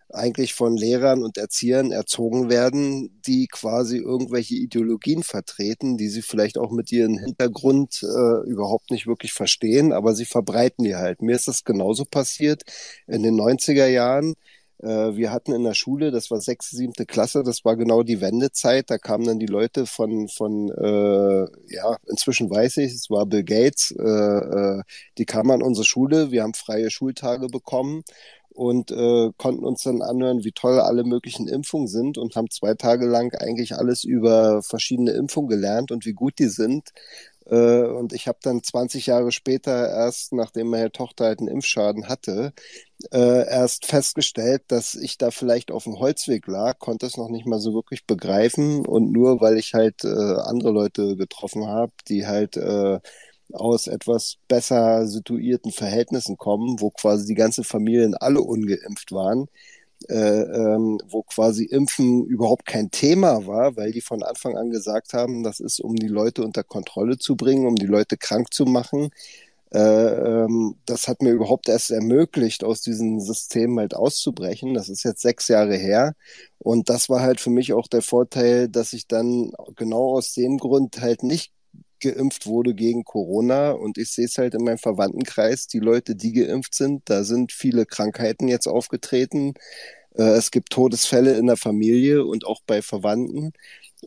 eigentlich 0.09 0.53
von 0.53 0.77
Lehrern 0.77 1.21
und 1.23 1.37
Erziehern 1.37 1.91
erzogen 1.91 2.49
werden, 2.49 3.21
die 3.25 3.47
quasi 3.47 3.97
irgendwelche 3.97 4.55
Ideologien 4.55 5.23
vertreten, 5.23 5.97
die 5.97 6.07
sie 6.07 6.21
vielleicht 6.21 6.57
auch 6.57 6.71
mit 6.71 6.91
ihrem 6.91 7.17
Hintergrund 7.17 8.01
äh, 8.03 8.49
überhaupt 8.49 8.91
nicht 8.91 9.07
wirklich 9.07 9.33
verstehen, 9.33 9.91
aber 9.91 10.15
sie 10.15 10.25
verbreiten 10.25 10.85
die 10.85 10.95
halt. 10.95 11.21
Mir 11.21 11.35
ist 11.35 11.47
das 11.47 11.63
genauso 11.63 12.05
passiert 12.05 12.63
in 13.07 13.23
den 13.23 13.35
90er 13.35 13.87
Jahren. 13.87 14.35
Äh, 14.79 15.15
wir 15.15 15.31
hatten 15.31 15.53
in 15.53 15.63
der 15.63 15.73
Schule, 15.73 16.11
das 16.11 16.31
war 16.31 16.39
sechste, 16.39 16.75
siebte 16.75 17.05
Klasse, 17.05 17.43
das 17.43 17.65
war 17.65 17.75
genau 17.75 18.03
die 18.03 18.21
Wendezeit. 18.21 18.89
Da 18.89 18.97
kamen 18.97 19.25
dann 19.25 19.39
die 19.39 19.45
Leute 19.45 19.85
von, 19.85 20.29
von 20.29 20.69
äh, 20.69 21.73
ja, 21.73 21.97
inzwischen 22.07 22.49
weiß 22.49 22.77
ich, 22.77 22.93
es 22.93 23.09
war 23.09 23.25
Bill 23.25 23.43
Gates, 23.43 23.91
äh, 23.91 24.03
äh, 24.03 24.83
die 25.17 25.25
kamen 25.25 25.51
an 25.51 25.61
unsere 25.63 25.85
Schule, 25.85 26.31
wir 26.31 26.43
haben 26.43 26.53
freie 26.53 26.89
Schultage 26.91 27.47
bekommen 27.47 28.03
und 28.57 28.89
äh, 28.91 29.29
konnten 29.37 29.63
uns 29.63 29.83
dann 29.83 30.01
anhören, 30.01 30.43
wie 30.43 30.51
toll 30.51 30.79
alle 30.79 31.03
möglichen 31.03 31.47
Impfungen 31.47 31.87
sind 31.87 32.17
und 32.17 32.35
haben 32.35 32.49
zwei 32.49 32.73
Tage 32.73 33.05
lang 33.05 33.33
eigentlich 33.35 33.75
alles 33.75 34.03
über 34.03 34.63
verschiedene 34.63 35.11
Impfungen 35.11 35.49
gelernt 35.49 35.91
und 35.91 36.05
wie 36.05 36.13
gut 36.13 36.39
die 36.39 36.47
sind. 36.47 36.89
Äh, 37.45 37.83
und 37.83 38.13
ich 38.13 38.27
habe 38.27 38.39
dann 38.41 38.63
20 38.63 39.05
Jahre 39.05 39.31
später 39.31 39.87
erst, 39.89 40.33
nachdem 40.33 40.69
meine 40.69 40.91
Tochter 40.91 41.25
halt 41.25 41.39
einen 41.39 41.49
Impfschaden 41.49 42.09
hatte, 42.09 42.51
äh, 43.13 43.47
erst 43.47 43.85
festgestellt, 43.85 44.63
dass 44.69 44.95
ich 44.95 45.17
da 45.19 45.29
vielleicht 45.31 45.71
auf 45.71 45.83
dem 45.83 45.99
Holzweg 45.99 46.47
lag, 46.47 46.79
konnte 46.79 47.05
es 47.05 47.15
noch 47.17 47.29
nicht 47.29 47.45
mal 47.45 47.59
so 47.59 47.73
wirklich 47.75 48.05
begreifen 48.07 48.85
und 48.87 49.11
nur 49.11 49.39
weil 49.39 49.57
ich 49.57 49.73
halt 49.75 50.03
äh, 50.03 50.07
andere 50.07 50.71
Leute 50.71 51.15
getroffen 51.15 51.67
habe, 51.67 51.91
die 52.09 52.25
halt 52.27 52.57
äh, 52.57 52.99
aus 53.53 53.87
etwas 53.87 54.37
besser 54.47 55.07
situierten 55.07 55.71
Verhältnissen 55.71 56.37
kommen, 56.37 56.79
wo 56.81 56.89
quasi 56.91 57.25
die 57.25 57.35
ganze 57.35 57.63
Familien 57.63 58.15
alle 58.15 58.41
ungeimpft 58.41 59.11
waren, 59.11 59.47
äh, 60.09 60.15
ähm, 60.15 60.99
wo 61.09 61.23
quasi 61.23 61.65
Impfen 61.65 62.25
überhaupt 62.25 62.65
kein 62.65 62.91
Thema 62.91 63.47
war, 63.47 63.75
weil 63.77 63.91
die 63.91 64.01
von 64.01 64.23
Anfang 64.23 64.57
an 64.57 64.69
gesagt 64.69 65.13
haben, 65.13 65.43
das 65.43 65.59
ist, 65.59 65.79
um 65.79 65.95
die 65.95 66.07
Leute 66.07 66.43
unter 66.43 66.63
Kontrolle 66.63 67.17
zu 67.17 67.35
bringen, 67.35 67.65
um 67.67 67.75
die 67.75 67.87
Leute 67.87 68.17
krank 68.17 68.53
zu 68.53 68.65
machen. 68.65 69.09
Äh, 69.73 69.79
ähm, 69.79 70.75
das 70.85 71.07
hat 71.07 71.21
mir 71.21 71.31
überhaupt 71.31 71.67
erst 71.69 71.91
ermöglicht, 71.91 72.63
aus 72.63 72.81
diesem 72.81 73.19
System 73.19 73.77
halt 73.79 73.95
auszubrechen. 73.95 74.73
Das 74.73 74.87
ist 74.89 75.03
jetzt 75.03 75.21
sechs 75.21 75.47
Jahre 75.49 75.75
her. 75.75 76.15
Und 76.59 76.89
das 76.89 77.09
war 77.09 77.21
halt 77.21 77.39
für 77.41 77.49
mich 77.49 77.73
auch 77.73 77.87
der 77.87 78.01
Vorteil, 78.01 78.69
dass 78.69 78.93
ich 78.93 79.07
dann 79.07 79.51
genau 79.75 80.15
aus 80.17 80.33
dem 80.33 80.57
Grund 80.57 81.01
halt 81.01 81.23
nicht 81.23 81.51
geimpft 81.99 82.45
wurde 82.45 82.73
gegen 82.73 83.03
Corona 83.03 83.71
und 83.71 83.97
ich 83.97 84.11
sehe 84.11 84.25
es 84.25 84.37
halt 84.37 84.53
in 84.53 84.63
meinem 84.63 84.77
Verwandtenkreis, 84.77 85.67
die 85.67 85.79
Leute, 85.79 86.15
die 86.15 86.33
geimpft 86.33 86.75
sind, 86.75 87.03
da 87.09 87.23
sind 87.23 87.51
viele 87.51 87.85
Krankheiten 87.85 88.47
jetzt 88.47 88.67
aufgetreten. 88.67 89.53
Äh, 90.15 90.23
es 90.37 90.51
gibt 90.51 90.71
Todesfälle 90.71 91.37
in 91.37 91.47
der 91.47 91.57
Familie 91.57 92.25
und 92.25 92.45
auch 92.45 92.61
bei 92.65 92.81
Verwandten. 92.81 93.53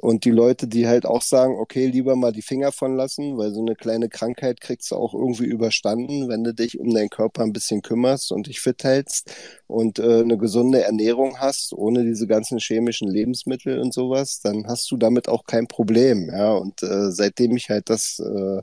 Und 0.01 0.25
die 0.25 0.31
Leute, 0.31 0.69
die 0.69 0.87
halt 0.87 1.05
auch 1.05 1.21
sagen, 1.23 1.57
okay, 1.59 1.87
lieber 1.87 2.15
mal 2.15 2.31
die 2.33 2.43
Finger 2.43 2.71
von 2.71 2.95
lassen, 2.97 3.37
weil 3.37 3.53
so 3.53 3.61
eine 3.61 3.75
kleine 3.75 4.09
Krankheit 4.09 4.61
kriegst 4.61 4.93
du 4.93 4.95
auch 4.97 5.15
irgendwie 5.15 5.47
überstanden, 5.47 6.29
wenn 6.29 6.45
du 6.45 6.55
dich 6.55 6.79
um 6.79 6.95
deinen 6.95 7.11
Körper 7.11 7.43
ein 7.43 7.53
bisschen 7.53 7.83
kümmerst 7.83 8.31
und 8.31 8.47
dich 8.47 8.61
fit 8.61 8.85
hältst 8.85 9.35
und 9.67 9.99
äh, 9.99 10.21
eine 10.21 10.39
gesunde 10.39 10.83
Ernährung 10.85 11.39
hast, 11.41 11.73
ohne 11.73 12.05
diese 12.05 12.29
ganzen 12.29 12.59
chemischen 12.61 13.09
Lebensmittel 13.11 13.81
und 13.81 13.93
sowas, 13.93 14.41
dann 14.41 14.65
hast 14.69 14.89
du 14.93 14.97
damit 14.97 15.29
auch 15.29 15.45
kein 15.45 15.67
Problem. 15.67 16.29
Ja, 16.31 16.53
und 16.53 16.83
äh, 16.85 17.11
seitdem 17.11 17.57
ich 17.57 17.69
halt 17.69 17.91
das 17.91 18.21
äh, 18.21 18.63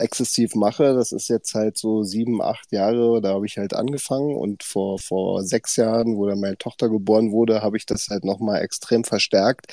exzessiv 0.00 0.54
mache. 0.54 0.94
Das 0.94 1.12
ist 1.12 1.28
jetzt 1.28 1.54
halt 1.54 1.76
so 1.78 2.02
sieben, 2.02 2.42
acht 2.42 2.72
Jahre, 2.72 3.20
da 3.20 3.34
habe 3.34 3.46
ich 3.46 3.58
halt 3.58 3.74
angefangen 3.74 4.34
und 4.36 4.62
vor, 4.62 4.98
vor 4.98 5.44
sechs 5.44 5.76
Jahren, 5.76 6.16
wo 6.16 6.26
dann 6.26 6.40
meine 6.40 6.58
Tochter 6.58 6.88
geboren 6.88 7.32
wurde, 7.32 7.62
habe 7.62 7.76
ich 7.76 7.86
das 7.86 8.08
halt 8.08 8.24
nochmal 8.24 8.62
extrem 8.62 9.04
verstärkt. 9.04 9.66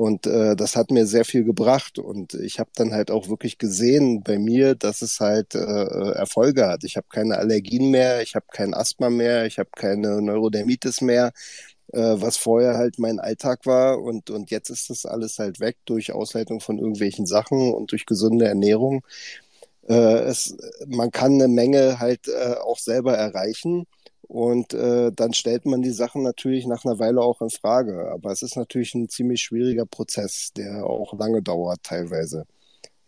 Und 0.00 0.26
äh, 0.26 0.56
das 0.56 0.76
hat 0.76 0.90
mir 0.90 1.04
sehr 1.04 1.26
viel 1.26 1.44
gebracht. 1.44 1.98
Und 1.98 2.32
ich 2.32 2.58
habe 2.58 2.70
dann 2.74 2.94
halt 2.94 3.10
auch 3.10 3.28
wirklich 3.28 3.58
gesehen 3.58 4.22
bei 4.22 4.38
mir, 4.38 4.74
dass 4.74 5.02
es 5.02 5.20
halt 5.20 5.54
äh, 5.54 5.58
äh 5.58 6.12
Erfolge 6.12 6.66
hat. 6.66 6.84
Ich 6.84 6.96
habe 6.96 7.06
keine 7.10 7.36
Allergien 7.36 7.90
mehr, 7.90 8.22
ich 8.22 8.34
habe 8.34 8.46
kein 8.50 8.72
Asthma 8.72 9.10
mehr, 9.10 9.44
ich 9.44 9.58
habe 9.58 9.68
keine 9.76 10.22
Neurodermitis 10.22 11.02
mehr, 11.02 11.32
äh, 11.92 11.98
was 12.00 12.38
vorher 12.38 12.78
halt 12.78 12.98
mein 12.98 13.20
Alltag 13.20 13.66
war. 13.66 14.00
Und, 14.00 14.30
und 14.30 14.50
jetzt 14.50 14.70
ist 14.70 14.88
das 14.88 15.04
alles 15.04 15.38
halt 15.38 15.60
weg 15.60 15.76
durch 15.84 16.12
Ausleitung 16.12 16.60
von 16.60 16.78
irgendwelchen 16.78 17.26
Sachen 17.26 17.70
und 17.74 17.92
durch 17.92 18.06
gesunde 18.06 18.46
Ernährung. 18.48 19.02
Äh, 19.90 20.20
es, 20.20 20.56
man 20.86 21.10
kann 21.10 21.34
eine 21.34 21.48
Menge 21.48 21.98
halt 21.98 22.28
äh, 22.28 22.54
auch 22.54 22.78
selber 22.78 23.16
erreichen. 23.16 23.86
Und 24.22 24.74
äh, 24.74 25.10
dann 25.12 25.32
stellt 25.32 25.66
man 25.66 25.82
die 25.82 25.90
Sachen 25.90 26.22
natürlich 26.22 26.64
nach 26.66 26.84
einer 26.84 27.00
Weile 27.00 27.20
auch 27.20 27.40
in 27.40 27.50
Frage. 27.50 28.08
Aber 28.12 28.30
es 28.30 28.42
ist 28.42 28.56
natürlich 28.56 28.94
ein 28.94 29.08
ziemlich 29.08 29.42
schwieriger 29.42 29.86
Prozess, 29.86 30.52
der 30.56 30.86
auch 30.86 31.18
lange 31.18 31.42
dauert 31.42 31.82
teilweise. 31.82 32.46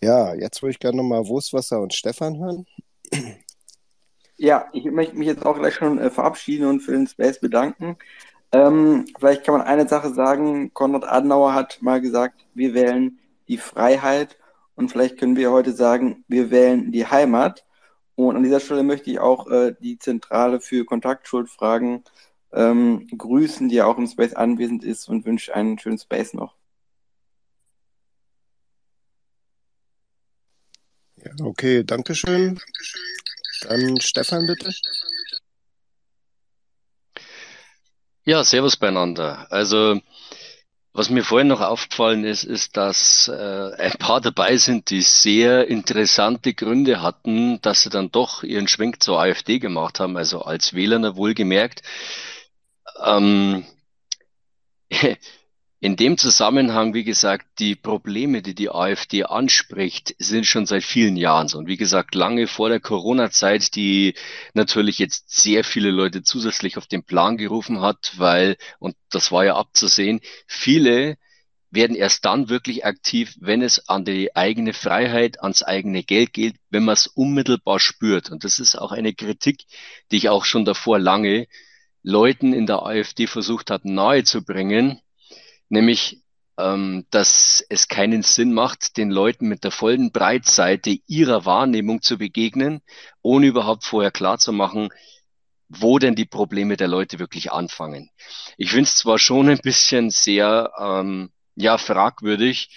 Ja, 0.02 0.35
jetzt 0.35 0.61
würde 0.62 0.73
ich 0.73 0.81
gerne 0.81 0.97
nochmal 0.97 1.28
Wurstwasser 1.28 1.81
und 1.81 1.94
Stefan 1.94 2.39
hören. 2.39 2.67
Ja, 4.36 4.69
ich 4.73 4.85
möchte 4.86 5.15
mich 5.15 5.28
jetzt 5.28 5.47
auch 5.47 5.57
gleich 5.57 5.75
schon 5.75 6.01
äh, 6.01 6.11
verabschieden 6.11 6.67
und 6.67 6.81
für 6.81 6.91
den 6.91 7.07
Space 7.07 7.39
bedanken. 7.39 7.97
Ähm, 8.51 9.05
vielleicht 9.17 9.44
kann 9.44 9.57
man 9.57 9.65
eine 9.65 9.86
Sache 9.86 10.12
sagen. 10.12 10.75
Konrad 10.75 11.05
Adenauer 11.05 11.55
hat 11.55 11.78
mal 11.81 12.01
gesagt, 12.01 12.44
wir 12.55 12.75
wählen 12.75 13.20
die 13.47 13.59
Freiheit. 13.59 14.36
Und 14.83 14.89
vielleicht 14.89 15.17
können 15.17 15.36
wir 15.36 15.52
heute 15.52 15.73
sagen, 15.73 16.25
wir 16.27 16.51
wählen 16.51 16.91
die 16.91 17.07
Heimat. 17.07 17.65
Und 18.17 18.35
an 18.35 18.43
dieser 18.43 18.59
Stelle 18.59 18.83
möchte 18.83 19.12
ich 19.12 19.20
auch 19.20 19.47
äh, 19.47 19.77
die 19.81 19.97
Zentrale 19.97 20.61
für 20.61 20.85
Kontaktschuldfragen 20.85 22.02
ähm, 22.52 23.07
grüßen, 23.17 23.69
die 23.69 23.77
ja 23.77 23.86
auch 23.86 23.97
im 23.97 24.09
Space 24.09 24.35
anwesend 24.35 24.83
ist 24.83 25.09
und 25.09 25.25
wünsche 25.25 25.55
einen 25.55 25.78
schönen 25.78 25.99
Space 25.99 26.35
noch. 26.35 26.57
Ja, 31.15 31.31
okay, 31.44 31.85
Dankeschön. 31.85 32.61
Dann 33.61 34.01
Stefan 34.01 34.49
bitte. 34.49 34.73
Ja, 38.25 38.43
servus 38.43 38.77
beieinander. 38.77 39.47
Also 39.52 40.01
was 40.95 41.09
mir 41.09 41.25
vorhin 41.25 41.49
noch 41.49 41.62
aufgefallen 41.62 42.25
ist, 42.25 42.45
ist, 42.45 42.77
dass 42.77 43.29
äh, 43.29 43.73
ein 43.79 43.93
paar 43.99 44.21
dabei 44.21 44.57
sind, 44.59 44.91
die 44.91 45.01
sehr 45.01 45.69
interessante 45.69 46.53
Gründe 46.53 47.01
hatten, 47.01 47.61
dass 47.62 47.83
sie 47.83 47.91
dann 47.91 48.11
doch 48.11 48.43
ihren 48.43 48.69
Schwenk 48.69 49.03
zur 49.03 49.19
AfD 49.19 49.59
gemacht 49.59 50.01
haben, 50.01 50.17
also 50.17 50.43
als 50.43 50.75
Wähler 50.75 51.17
wohlgemerkt. 51.17 51.83
Ähm, 53.03 53.65
in 55.83 55.97
dem 55.97 56.17
Zusammenhang, 56.17 56.94
wie 56.94 57.02
gesagt, 57.02 57.59
die 57.59 57.75
Probleme, 57.75 58.41
die 58.41 58.55
die 58.55 58.70
AfD 58.70 59.25
anspricht, 59.25 60.15
sind 60.17 60.47
schon 60.47 60.65
seit 60.65 60.85
vielen 60.85 61.17
Jahren 61.17 61.49
so. 61.49 61.59
Und 61.59 61.67
wie 61.67 61.77
gesagt, 61.77 62.15
lange 62.15 62.47
vor 62.47 62.69
der 62.69 62.78
Corona-Zeit, 62.78 63.75
die 63.75 64.15
natürlich 64.55 65.01
jetzt 65.01 65.35
sehr 65.35 65.65
viele 65.65 65.91
Leute 65.91 66.23
zusätzlich 66.23 66.78
auf 66.78 66.86
den 66.86 67.02
Plan 67.02 67.36
gerufen 67.36 67.81
hat, 67.81 68.12
weil, 68.17 68.59
und 68.78 68.94
das 69.11 69.33
war 69.33 69.44
ja 69.44 69.57
abzusehen, 69.57 70.20
viele 70.47 71.17
werden 71.73 71.97
erst 71.97 72.27
dann 72.27 72.49
wirklich 72.49 72.85
aktiv, 72.85 73.35
wenn 73.41 73.61
es 73.61 73.89
an 73.89 74.05
die 74.05 74.36
eigene 74.36 74.75
Freiheit, 74.75 75.43
ans 75.43 75.65
eigene 75.65 76.05
Geld 76.05 76.33
geht, 76.33 76.55
wenn 76.70 76.85
man 76.85 76.93
es 76.93 77.09
unmittelbar 77.09 77.81
spürt. 77.81 78.31
Und 78.31 78.44
das 78.44 78.61
ist 78.61 78.77
auch 78.77 78.93
eine 78.93 79.15
Kritik, 79.15 79.65
die 80.12 80.19
ich 80.19 80.28
auch 80.28 80.44
schon 80.44 80.65
davor 80.65 81.01
lange 81.01 81.49
Leuten 82.05 82.52
in 82.52 82.67
der 82.67 82.85
AfD 82.85 83.27
versucht 83.27 83.73
habe 83.73 83.93
nahezubringen, 83.93 85.01
nämlich 85.73 86.23
ähm, 86.59 87.07
dass 87.10 87.65
es 87.70 87.89
keinen 87.89 88.23
Sinn 88.23 88.52
macht, 88.52 88.99
den 88.99 89.10
Leuten 89.10 89.49
mit 89.49 89.65
der 89.65 89.70
vollen 89.70 90.12
Breitseite 90.12 90.99
ihrer 91.07 91.47
Wahrnehmung 91.47 92.02
zu 92.02 92.18
begegnen, 92.18 92.83
ohne 93.23 93.47
überhaupt 93.47 93.84
vorher 93.84 94.10
klarzumachen, 94.10 94.91
wo 95.68 95.99
denn 95.99 96.15
die 96.15 96.26
Probleme 96.26 96.76
der 96.76 96.89
Leute 96.89 97.18
wirklich 97.18 97.52
anfangen. 97.52 98.10
Ich 98.59 98.70
finde 98.70 98.84
es 98.84 98.97
zwar 98.97 99.18
schon 99.18 99.49
ein 99.49 99.60
bisschen 99.62 100.10
sehr 100.10 100.70
ähm, 100.78 101.31
ja 101.57 101.78
fragwürdig, 101.78 102.68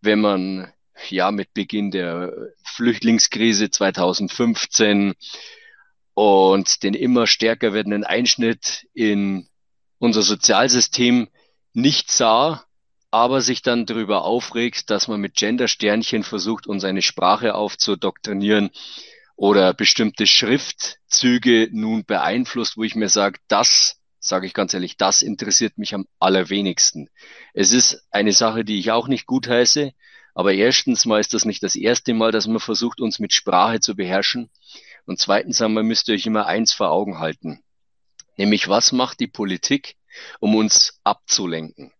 wenn 0.00 0.20
man 0.20 0.72
ja, 1.10 1.30
mit 1.30 1.54
Beginn 1.54 1.90
der 1.90 2.32
Flüchtlingskrise 2.64 3.70
2015 3.70 5.14
und 6.14 6.82
den 6.82 6.94
immer 6.94 7.26
stärker 7.26 7.72
werdenden 7.72 8.04
Einschnitt 8.04 8.86
in 8.94 9.48
unser 9.98 10.22
Sozialsystem 10.22 11.28
nicht 11.72 12.10
sah, 12.10 12.64
aber 13.10 13.40
sich 13.40 13.62
dann 13.62 13.86
darüber 13.86 14.24
aufregt, 14.24 14.90
dass 14.90 15.08
man 15.08 15.20
mit 15.20 15.34
Gender-Sternchen 15.34 16.22
versucht, 16.22 16.66
uns 16.66 16.84
eine 16.84 17.02
Sprache 17.02 17.54
aufzudoktrinieren 17.54 18.70
oder 19.36 19.72
bestimmte 19.72 20.26
Schriftzüge 20.26 21.68
nun 21.72 22.04
beeinflusst, 22.04 22.76
wo 22.76 22.82
ich 22.82 22.96
mir 22.96 23.08
sage, 23.08 23.38
das, 23.48 24.00
sage 24.18 24.46
ich 24.46 24.52
ganz 24.52 24.74
ehrlich, 24.74 24.96
das 24.96 25.22
interessiert 25.22 25.78
mich 25.78 25.94
am 25.94 26.06
allerwenigsten. 26.18 27.08
Es 27.54 27.72
ist 27.72 28.04
eine 28.10 28.32
Sache, 28.32 28.64
die 28.64 28.78
ich 28.78 28.90
auch 28.90 29.08
nicht 29.08 29.26
gutheiße, 29.26 29.92
aber 30.34 30.52
erstens 30.54 31.06
mal 31.06 31.20
ist 31.20 31.34
das 31.34 31.44
nicht 31.44 31.62
das 31.62 31.76
erste 31.76 32.14
Mal, 32.14 32.30
dass 32.30 32.46
man 32.46 32.60
versucht, 32.60 33.00
uns 33.00 33.18
mit 33.18 33.32
Sprache 33.32 33.80
zu 33.80 33.96
beherrschen. 33.96 34.50
Und 35.06 35.18
zweitens 35.18 35.62
einmal 35.62 35.82
müsst 35.82 36.08
ihr 36.08 36.14
euch 36.14 36.26
immer 36.26 36.46
eins 36.46 36.72
vor 36.72 36.90
Augen 36.90 37.18
halten. 37.18 37.62
Nämlich, 38.36 38.68
was 38.68 38.92
macht 38.92 39.18
die 39.20 39.26
Politik, 39.26 39.96
um 40.40 40.54
uns 40.54 41.00
abzulenken? 41.04 41.92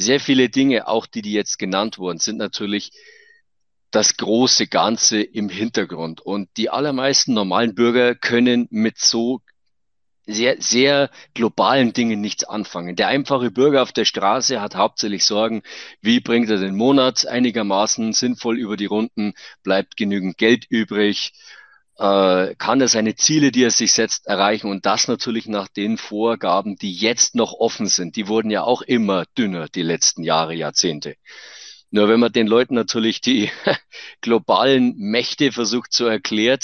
sehr 0.00 0.20
viele 0.20 0.48
Dinge, 0.48 0.88
auch 0.88 1.06
die, 1.06 1.22
die 1.22 1.32
jetzt 1.32 1.58
genannt 1.58 1.98
wurden, 1.98 2.18
sind 2.18 2.38
natürlich 2.38 2.92
das 3.90 4.16
große 4.16 4.66
Ganze 4.66 5.20
im 5.20 5.48
Hintergrund. 5.48 6.20
Und 6.20 6.48
die 6.56 6.70
allermeisten 6.70 7.34
normalen 7.34 7.74
Bürger 7.74 8.14
können 8.14 8.66
mit 8.70 8.98
so 8.98 9.40
sehr, 10.26 10.56
sehr 10.60 11.10
globalen 11.34 11.92
Dingen 11.92 12.20
nichts 12.20 12.44
anfangen. 12.44 12.94
Der 12.94 13.08
einfache 13.08 13.50
Bürger 13.50 13.82
auf 13.82 13.92
der 13.92 14.04
Straße 14.04 14.60
hat 14.60 14.76
hauptsächlich 14.76 15.24
Sorgen, 15.24 15.62
wie 16.02 16.20
bringt 16.20 16.48
er 16.50 16.58
den 16.58 16.76
Monat 16.76 17.26
einigermaßen 17.26 18.12
sinnvoll 18.12 18.58
über 18.58 18.76
die 18.76 18.86
Runden, 18.86 19.34
bleibt 19.64 19.96
genügend 19.96 20.38
Geld 20.38 20.66
übrig, 20.68 21.32
äh, 22.00 22.54
kann 22.56 22.80
er 22.80 22.88
seine 22.88 23.14
Ziele, 23.14 23.52
die 23.52 23.62
er 23.62 23.70
sich 23.70 23.92
setzt, 23.92 24.26
erreichen 24.26 24.70
und 24.70 24.86
das 24.86 25.06
natürlich 25.06 25.46
nach 25.46 25.68
den 25.68 25.98
Vorgaben, 25.98 26.76
die 26.76 26.92
jetzt 26.92 27.34
noch 27.34 27.52
offen 27.52 27.86
sind. 27.86 28.16
Die 28.16 28.26
wurden 28.26 28.50
ja 28.50 28.62
auch 28.62 28.80
immer 28.80 29.26
dünner 29.36 29.68
die 29.68 29.82
letzten 29.82 30.22
Jahre, 30.22 30.54
Jahrzehnte. 30.54 31.16
Nur 31.90 32.08
wenn 32.08 32.18
man 32.18 32.32
den 32.32 32.46
Leuten 32.46 32.74
natürlich 32.74 33.20
die 33.20 33.50
globalen 34.22 34.94
Mächte 34.96 35.52
versucht 35.52 35.92
zu 35.92 36.06
erklären, 36.06 36.60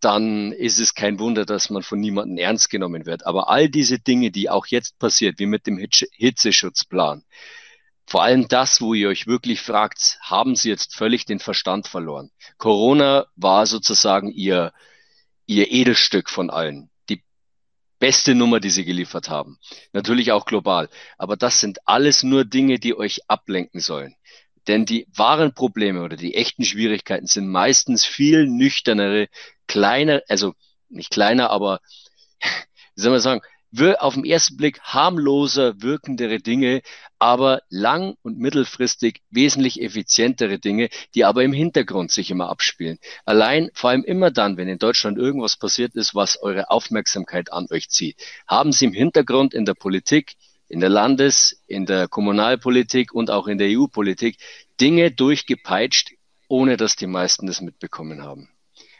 dann 0.00 0.50
ist 0.52 0.80
es 0.80 0.94
kein 0.94 1.18
Wunder, 1.18 1.44
dass 1.44 1.68
man 1.68 1.82
von 1.82 2.00
niemandem 2.00 2.38
ernst 2.38 2.70
genommen 2.70 3.04
wird. 3.04 3.26
Aber 3.26 3.50
all 3.50 3.68
diese 3.68 3.98
Dinge, 3.98 4.30
die 4.30 4.48
auch 4.48 4.66
jetzt 4.66 4.98
passiert, 4.98 5.38
wie 5.38 5.46
mit 5.46 5.66
dem 5.66 5.76
Hitzeschutzplan, 5.76 7.22
vor 8.10 8.24
allem 8.24 8.48
das, 8.48 8.80
wo 8.80 8.92
ihr 8.92 9.08
euch 9.08 9.28
wirklich 9.28 9.60
fragt, 9.60 10.18
haben 10.20 10.56
sie 10.56 10.68
jetzt 10.68 10.96
völlig 10.96 11.26
den 11.26 11.38
Verstand 11.38 11.86
verloren? 11.86 12.32
Corona 12.58 13.26
war 13.36 13.66
sozusagen 13.66 14.32
ihr, 14.32 14.72
ihr 15.46 15.70
Edelstück 15.70 16.28
von 16.28 16.50
allen. 16.50 16.90
Die 17.08 17.22
beste 18.00 18.34
Nummer, 18.34 18.58
die 18.58 18.70
sie 18.70 18.84
geliefert 18.84 19.28
haben. 19.28 19.58
Natürlich 19.92 20.32
auch 20.32 20.44
global. 20.44 20.88
Aber 21.18 21.36
das 21.36 21.60
sind 21.60 21.78
alles 21.86 22.24
nur 22.24 22.44
Dinge, 22.44 22.80
die 22.80 22.98
euch 22.98 23.20
ablenken 23.28 23.78
sollen. 23.78 24.16
Denn 24.66 24.86
die 24.86 25.06
wahren 25.14 25.54
Probleme 25.54 26.02
oder 26.02 26.16
die 26.16 26.34
echten 26.34 26.64
Schwierigkeiten 26.64 27.26
sind 27.26 27.46
meistens 27.46 28.04
viel 28.04 28.44
nüchternere, 28.48 29.28
kleiner, 29.68 30.20
also 30.28 30.54
nicht 30.88 31.10
kleiner, 31.10 31.50
aber 31.50 31.78
wie 32.40 33.02
soll 33.02 33.12
man 33.12 33.20
sagen, 33.20 33.42
auf 33.98 34.14
den 34.14 34.24
ersten 34.24 34.56
Blick 34.56 34.80
harmloser 34.80 35.80
wirkendere 35.80 36.40
Dinge, 36.40 36.82
aber 37.18 37.62
lang- 37.68 38.16
und 38.22 38.38
mittelfristig 38.38 39.22
wesentlich 39.30 39.80
effizientere 39.80 40.58
Dinge, 40.58 40.88
die 41.14 41.24
aber 41.24 41.44
im 41.44 41.52
Hintergrund 41.52 42.10
sich 42.10 42.30
immer 42.30 42.48
abspielen. 42.48 42.98
Allein, 43.24 43.70
vor 43.74 43.90
allem 43.90 44.04
immer 44.04 44.30
dann, 44.30 44.56
wenn 44.56 44.68
in 44.68 44.78
Deutschland 44.78 45.18
irgendwas 45.18 45.56
passiert 45.56 45.94
ist, 45.94 46.14
was 46.14 46.42
eure 46.42 46.70
Aufmerksamkeit 46.70 47.52
an 47.52 47.66
euch 47.70 47.88
zieht, 47.90 48.16
haben 48.46 48.72
sie 48.72 48.86
im 48.86 48.92
Hintergrund 48.92 49.54
in 49.54 49.64
der 49.64 49.74
Politik, 49.74 50.34
in 50.68 50.80
der 50.80 50.88
Landes-, 50.88 51.62
in 51.66 51.86
der 51.86 52.08
Kommunalpolitik 52.08 53.12
und 53.12 53.30
auch 53.30 53.46
in 53.46 53.58
der 53.58 53.68
EU-Politik 53.70 54.38
Dinge 54.80 55.10
durchgepeitscht, 55.10 56.12
ohne 56.48 56.76
dass 56.76 56.96
die 56.96 57.06
meisten 57.06 57.46
das 57.46 57.60
mitbekommen 57.60 58.22
haben. 58.22 58.48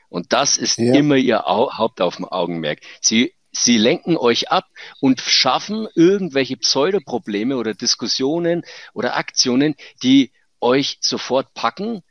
Und 0.09 0.33
das 0.33 0.59
ist 0.59 0.79
ja. 0.79 0.93
immer 0.95 1.17
ihr 1.17 1.45
Hauptaugenmerk. 1.47 2.81
Sie 3.01 3.33
Sie 3.53 3.79
lenken 3.79 4.17
euch 4.17 4.51
ab 4.51 4.67
und 5.01 5.21
schaffen 5.21 5.89
irgendwelche 5.95 6.57
Pseudoprobleme 6.57 7.57
oder 7.57 7.75
Diskussionen 7.75 8.65
oder 8.95 9.17
Aktionen, 9.17 9.75
die 10.03 10.33
euch 10.61 10.99
sofort 11.01 11.53
packen, 11.55 12.03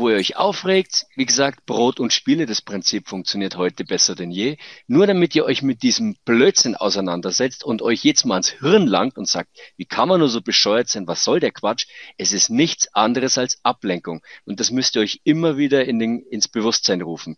wo 0.00 0.08
ihr 0.08 0.16
euch 0.16 0.36
aufregt. 0.36 1.06
Wie 1.14 1.26
gesagt, 1.26 1.66
Brot 1.66 2.00
und 2.00 2.12
Spiele, 2.12 2.46
das 2.46 2.62
Prinzip 2.62 3.08
funktioniert 3.08 3.56
heute 3.56 3.84
besser 3.84 4.14
denn 4.14 4.30
je. 4.30 4.56
Nur 4.86 5.06
damit 5.06 5.34
ihr 5.34 5.44
euch 5.44 5.62
mit 5.62 5.82
diesem 5.82 6.16
Blödsinn 6.24 6.74
auseinandersetzt 6.76 7.64
und 7.64 7.82
euch 7.82 8.02
jetzt 8.04 8.24
mal 8.24 8.34
ans 8.34 8.50
Hirn 8.50 8.86
langt 8.86 9.18
und 9.18 9.28
sagt, 9.28 9.50
wie 9.76 9.84
kann 9.84 10.08
man 10.08 10.20
nur 10.20 10.28
so 10.28 10.40
bescheuert 10.40 10.88
sein? 10.88 11.06
Was 11.06 11.24
soll 11.24 11.40
der 11.40 11.52
Quatsch? 11.52 11.86
Es 12.16 12.32
ist 12.32 12.50
nichts 12.50 12.92
anderes 12.94 13.36
als 13.36 13.60
Ablenkung. 13.62 14.22
Und 14.44 14.60
das 14.60 14.70
müsst 14.70 14.96
ihr 14.96 15.02
euch 15.02 15.20
immer 15.24 15.56
wieder 15.56 15.84
in 15.84 15.98
den, 15.98 16.20
ins 16.20 16.48
Bewusstsein 16.48 17.02
rufen. 17.02 17.36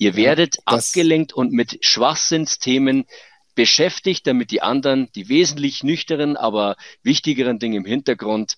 Ihr 0.00 0.16
werdet 0.16 0.56
ja, 0.56 0.62
abgelenkt 0.64 1.34
und 1.34 1.52
mit 1.52 1.84
Schwachsinnsthemen 1.84 3.04
beschäftigt, 3.54 4.26
damit 4.26 4.50
die 4.50 4.62
anderen 4.62 5.10
die 5.14 5.28
wesentlich 5.28 5.84
nüchteren, 5.84 6.38
aber 6.38 6.76
wichtigeren 7.02 7.58
Dinge 7.58 7.76
im 7.76 7.84
Hintergrund 7.84 8.56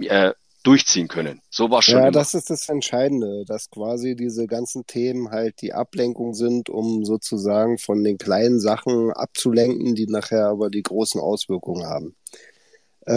äh, 0.00 0.32
durchziehen 0.64 1.06
können. 1.06 1.40
So 1.50 1.70
war 1.70 1.82
schon. 1.82 1.94
Ja, 1.94 2.00
immer. 2.00 2.10
das 2.10 2.34
ist 2.34 2.50
das 2.50 2.68
Entscheidende, 2.68 3.44
dass 3.46 3.70
quasi 3.70 4.16
diese 4.16 4.48
ganzen 4.48 4.84
Themen 4.84 5.30
halt 5.30 5.62
die 5.62 5.72
Ablenkung 5.72 6.34
sind, 6.34 6.68
um 6.68 7.04
sozusagen 7.04 7.78
von 7.78 8.02
den 8.02 8.18
kleinen 8.18 8.58
Sachen 8.58 9.12
abzulenken, 9.12 9.94
die 9.94 10.08
nachher 10.08 10.48
aber 10.48 10.68
die 10.68 10.82
großen 10.82 11.20
Auswirkungen 11.20 11.86
haben. 11.86 12.16
Äh, 13.06 13.14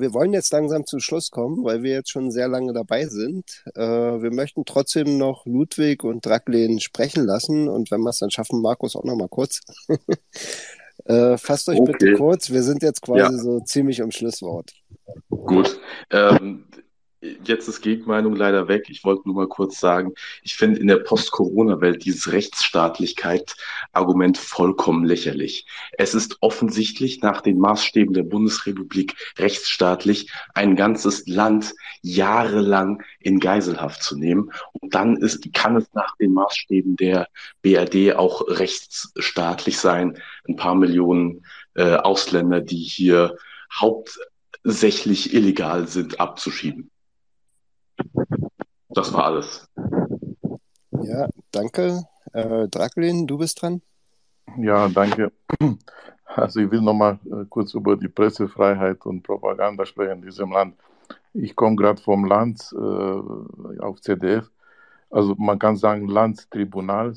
wir 0.00 0.12
wollen 0.14 0.32
jetzt 0.32 0.52
langsam 0.52 0.84
zum 0.84 1.00
Schluss 1.00 1.30
kommen, 1.30 1.64
weil 1.64 1.82
wir 1.82 1.92
jetzt 1.92 2.10
schon 2.10 2.30
sehr 2.30 2.48
lange 2.48 2.72
dabei 2.72 3.06
sind. 3.06 3.64
Äh, 3.74 3.80
wir 3.80 4.32
möchten 4.32 4.64
trotzdem 4.64 5.16
noch 5.16 5.46
Ludwig 5.46 6.02
und 6.02 6.26
Draklin 6.26 6.80
sprechen 6.80 7.24
lassen 7.24 7.68
und 7.68 7.90
wenn 7.90 8.00
wir 8.00 8.10
es 8.10 8.18
dann 8.18 8.30
schaffen, 8.30 8.60
Markus 8.60 8.96
auch 8.96 9.04
noch 9.04 9.16
mal 9.16 9.28
kurz. 9.28 9.60
äh, 11.04 11.38
fasst 11.38 11.68
euch 11.68 11.80
okay. 11.80 11.92
bitte 11.92 12.14
kurz, 12.14 12.50
wir 12.50 12.62
sind 12.62 12.82
jetzt 12.82 13.02
quasi 13.02 13.36
ja. 13.36 13.42
so 13.42 13.60
ziemlich 13.60 14.00
im 14.00 14.10
Schlusswort. 14.10 14.72
Gut. 15.30 15.80
Ähm, 16.10 16.64
jetzt 17.20 17.68
ist 17.68 17.82
Gegenmeinung 17.82 18.36
leider 18.36 18.68
weg. 18.68 18.86
Ich 18.88 19.02
wollte 19.04 19.22
nur 19.26 19.34
mal 19.34 19.48
kurz 19.48 19.80
sagen, 19.80 20.14
ich 20.42 20.54
finde 20.54 20.80
in 20.80 20.86
der 20.86 20.98
Post-Corona-Welt 20.98 22.04
dieses 22.04 22.30
Rechtsstaatlichkeit-Argument 22.32 24.38
vollkommen 24.38 25.04
lächerlich. 25.04 25.66
Es 25.92 26.14
ist 26.14 26.36
offensichtlich 26.40 27.20
nach 27.20 27.40
den 27.40 27.58
Maßstäben 27.58 28.14
der 28.14 28.22
Bundesrepublik 28.22 29.16
rechtsstaatlich, 29.36 30.30
ein 30.54 30.76
ganzes 30.76 31.26
Land 31.26 31.74
jahrelang 32.02 33.02
in 33.20 33.40
Geiselhaft 33.40 34.00
zu 34.02 34.16
nehmen. 34.16 34.52
Und 34.72 34.94
dann 34.94 35.16
ist, 35.16 35.52
kann 35.54 35.76
es 35.76 35.92
nach 35.94 36.14
den 36.16 36.32
Maßstäben 36.34 36.96
der 36.96 37.28
BRD 37.62 38.14
auch 38.14 38.42
rechtsstaatlich 38.46 39.78
sein, 39.78 40.18
ein 40.48 40.56
paar 40.56 40.76
Millionen 40.76 41.44
äh, 41.74 41.96
Ausländer, 41.96 42.60
die 42.60 42.76
hier 42.76 43.36
hauptsächlich 43.72 45.34
illegal 45.34 45.88
sind, 45.88 46.20
abzuschieben. 46.20 46.90
Das 48.98 49.12
war 49.12 49.26
alles. 49.26 49.64
Ja, 50.90 51.28
danke. 51.52 52.02
Äh, 52.32 52.66
Draculin, 52.66 53.28
du 53.28 53.38
bist 53.38 53.62
dran. 53.62 53.80
Ja, 54.56 54.88
danke. 54.88 55.30
Also 56.24 56.60
ich 56.60 56.70
will 56.70 56.82
nochmal 56.82 57.18
äh, 57.26 57.44
kurz 57.48 57.74
über 57.74 57.96
die 57.96 58.08
Pressefreiheit 58.08 59.06
und 59.06 59.22
Propaganda 59.22 59.86
sprechen 59.86 60.18
in 60.18 60.22
diesem 60.22 60.50
Land. 60.50 60.74
Ich 61.32 61.54
komme 61.54 61.76
gerade 61.76 62.02
vom 62.02 62.24
Land 62.24 62.72
äh, 62.72 63.78
auf 63.80 64.00
CDF, 64.00 64.50
also 65.10 65.34
man 65.38 65.58
kann 65.58 65.76
sagen 65.76 66.08
Landstribunal. 66.08 67.14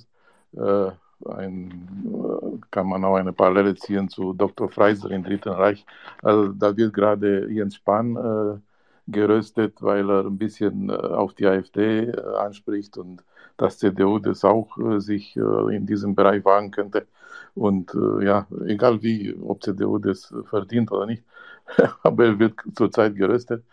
Äh, 0.54 0.92
ein, 1.36 1.72
äh, 2.06 2.58
kann 2.72 2.88
man 2.88 3.04
auch 3.04 3.16
eine 3.16 3.34
Parallele 3.34 3.76
ziehen 3.76 4.08
zu 4.08 4.34
Dr. 4.34 4.70
Freiser 4.70 5.10
im 5.12 5.24
Dritten 5.24 5.50
Reich. 5.50 5.86
Also 6.22 6.50
da 6.50 6.76
wird 6.78 6.94
gerade 6.94 7.50
Jens 7.52 7.76
Spahn 7.76 8.16
äh, 8.16 8.71
geröstet, 9.12 9.82
weil 9.82 10.10
er 10.10 10.26
ein 10.26 10.38
bisschen 10.38 10.90
äh, 10.90 10.94
auf 10.94 11.34
die 11.34 11.48
AfD 11.48 12.06
äh, 12.10 12.36
anspricht 12.38 12.98
und 12.98 13.24
dass 13.58 13.78
CDU 13.78 14.20
das 14.20 14.44
auch 14.44 14.78
äh, 14.78 15.00
sich 15.00 15.36
in 15.36 15.86
diesem 15.86 16.16
Bereich 16.16 16.44
wagen 16.46 16.72
könnte. 16.72 17.08
Und 17.54 17.94
ja, 18.22 18.48
egal 18.66 19.04
wie, 19.04 19.36
ob 19.36 19.62
CDU 19.62 19.98
das 19.98 20.34
verdient 20.50 20.92
oder 20.92 21.06
nicht, 21.06 21.24
aber 22.04 22.26
er 22.26 22.40
wird 22.40 22.56
zurzeit 22.76 23.16
geröstet. 23.16 23.64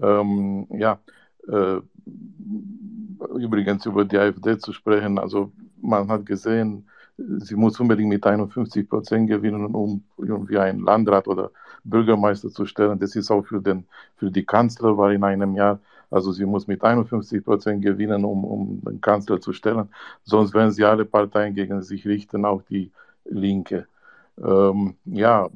Ähm, 0.00 0.66
ja, 0.70 1.00
äh, 1.48 1.80
übrigens 3.36 3.86
über 3.86 4.04
die 4.04 4.18
AfD 4.18 4.58
zu 4.58 4.72
sprechen, 4.72 5.18
also 5.18 5.52
man 5.80 6.08
hat 6.08 6.26
gesehen, 6.26 6.88
sie 7.18 7.56
muss 7.56 7.80
unbedingt 7.80 8.08
mit 8.10 8.26
51 8.26 8.88
Prozent 8.88 9.28
gewinnen, 9.28 9.74
um 9.74 10.04
irgendwie 10.18 10.58
einen 10.58 10.80
Landrat 10.80 11.28
oder 11.28 11.50
Bürgermeister 11.84 12.50
zu 12.50 12.66
stellen. 12.66 12.98
Das 12.98 13.16
ist 13.16 13.30
auch 13.30 13.42
für, 13.42 13.60
den, 13.60 13.86
für 14.16 14.30
die 14.30 14.44
Kanzler, 14.44 14.96
weil 14.98 15.14
in 15.14 15.24
einem 15.24 15.54
Jahr 15.54 15.80
Also 16.10 16.32
sie 16.32 16.46
muss 16.46 16.66
mit 16.66 16.82
51 16.84 17.44
Prozent 17.44 17.82
gewinnen, 17.82 18.24
um, 18.24 18.44
um 18.44 18.80
den 18.82 19.00
Kanzler 19.00 19.40
zu 19.40 19.52
stellen. 19.52 19.88
Sonst 20.24 20.54
werden 20.54 20.70
sie 20.70 20.84
alle 20.84 21.04
Parteien 21.04 21.54
gegen 21.54 21.82
sich 21.82 22.06
richten, 22.06 22.44
auch 22.44 22.62
die 22.62 22.90
Linke. 23.24 23.86
Ähm, 24.38 24.96
ja, 25.06 25.48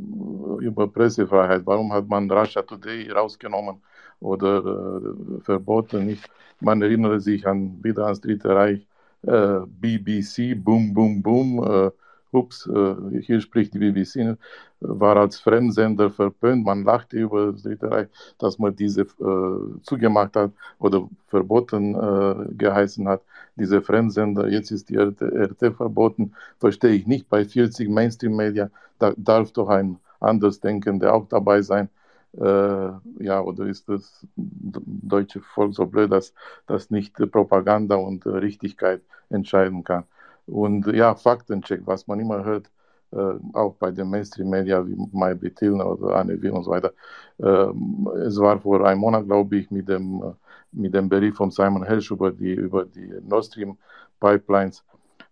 über 0.61 0.89
Pressefreiheit. 0.89 1.63
Warum 1.67 1.93
hat 1.93 2.09
man 2.09 2.31
Russia 2.31 2.63
Today 2.63 3.11
rausgenommen 3.11 3.77
oder 4.21 5.01
äh, 5.39 5.41
verboten? 5.43 6.07
Nicht? 6.07 6.29
Man 6.61 6.83
erinnere 6.83 7.21
sich 7.21 7.47
an 7.47 7.79
wieder 7.83 8.05
ans 8.07 8.21
Dritte 8.21 8.49
Reich, 8.55 8.87
äh, 9.23 9.61
BBC, 9.67 10.55
Boom, 10.55 10.95
Boom, 10.95 11.23
Boom. 11.23 11.65
Äh, 11.65 11.91
ups, 12.33 12.67
äh, 12.67 13.21
hier 13.23 13.41
spricht 13.41 13.75
die 13.75 13.79
BBC, 13.79 14.37
war 14.81 15.17
als 15.17 15.41
Fremdsender 15.41 16.11
verpönt. 16.11 16.65
Man 16.65 16.85
lachte 16.85 17.17
über 17.17 17.53
das 17.53 17.63
Dritte 17.63 17.91
Reich, 17.91 18.09
dass 18.39 18.59
man 18.59 18.75
diese 18.77 19.03
äh, 19.03 19.81
zugemacht 19.83 20.37
hat 20.37 20.53
oder 20.79 21.09
verboten 21.27 21.95
äh, 21.95 22.55
geheißen 22.55 23.09
hat, 23.09 23.23
diese 23.57 23.83
Fremdsender. 23.83 24.49
Jetzt 24.49 24.71
ist 24.71 24.89
die 24.89 24.97
RT, 24.97 25.23
RT 25.23 25.77
verboten. 25.77 26.33
Verstehe 26.59 26.93
ich 26.93 27.07
nicht. 27.07 27.29
Bei 27.29 27.45
40 27.45 27.89
Mainstream-Media 27.89 28.71
da 29.01 29.13
darf 29.17 29.53
doch 29.53 29.69
ein 29.69 29.99
Andersdenkender 30.21 31.13
auch 31.13 31.27
dabei 31.29 31.63
sein. 31.63 31.89
Äh, 32.33 32.91
ja, 33.25 33.41
oder 33.41 33.67
ist 33.67 33.89
das 33.89 34.27
deutsche 34.37 35.41
Volk 35.41 35.75
so 35.75 35.87
blöd, 35.87 36.13
dass 36.13 36.33
das 36.67 36.91
nicht 36.91 37.15
Propaganda 37.33 37.97
und 37.97 38.25
Richtigkeit 38.27 39.03
entscheiden 39.31 39.85
kann? 39.85 40.05
Und 40.47 40.87
ja, 40.89 41.15
Faktencheck, 41.15 41.83
was 41.87 42.07
man 42.07 42.21
immer 42.21 42.45
hört, 42.45 42.71
äh, 43.13 43.35
auch 43.55 43.75
bei 43.75 43.91
den 43.91 44.09
Mainstream-Media 44.11 44.87
wie 44.87 44.97
Mai 45.13 45.35
Bethilner 45.35 45.87
oder 45.91 46.17
Anne 46.17 46.41
Will 46.41 46.53
und 46.53 46.65
so 46.65 46.71
weiter. 46.71 46.93
Äh, 47.39 48.23
es 48.27 48.39
war 48.39 48.61
vor 48.61 48.85
einem 48.87 49.01
Monat, 49.01 49.27
glaube 49.27 49.57
ich, 49.57 49.71
mit 49.71 49.89
dem, 49.89 50.23
äh, 50.23 50.33
mit 50.73 50.95
dem 50.95 51.09
Bericht 51.09 51.37
von 51.37 51.51
Simon 51.51 51.85
Helsch 51.85 52.11
über 52.11 52.31
die, 52.31 52.53
über 52.53 52.85
die 52.85 53.13
Nord 53.23 53.47
Stream 53.47 53.77
Pipelines, 54.21 54.85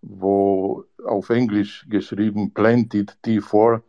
wo 0.02 0.84
auf 1.04 1.30
Englisch 1.30 1.86
geschrieben 1.88 2.52
Planted 2.52 3.16
T4, 3.24 3.76
äh, 3.76 3.80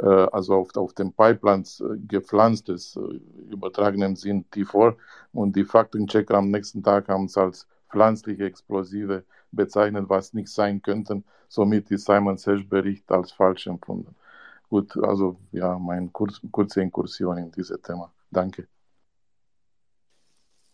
also 0.00 0.54
auf, 0.54 0.74
auf 0.76 0.94
den 0.94 1.12
Pipelines 1.12 1.80
äh, 1.80 1.98
gepflanztes, 2.08 2.96
äh, 2.96 3.20
übertragenen 3.52 4.16
Sinn 4.16 4.44
T4. 4.52 4.96
Und 5.32 5.56
die 5.56 5.64
Faktenchecker 5.64 6.36
am 6.36 6.50
nächsten 6.50 6.82
Tag 6.82 7.08
haben 7.08 7.26
es 7.26 7.36
als 7.36 7.66
pflanzliche 7.90 8.44
Explosive 8.44 9.24
bezeichnet, 9.50 10.06
was 10.08 10.32
nicht 10.32 10.48
sein 10.48 10.80
könnten. 10.80 11.24
Somit 11.48 11.90
ist 11.90 12.06
Simon 12.06 12.38
Sesh 12.38 12.66
Bericht 12.66 13.10
als 13.12 13.32
falsch 13.32 13.66
empfunden. 13.66 14.14
Gut, 14.70 14.96
also 14.96 15.36
ja, 15.52 15.78
meine 15.78 16.08
kurz, 16.08 16.40
kurze 16.50 16.80
Inkursion 16.80 17.36
in 17.36 17.50
dieses 17.52 17.80
Thema. 17.82 18.10
Danke. 18.30 18.71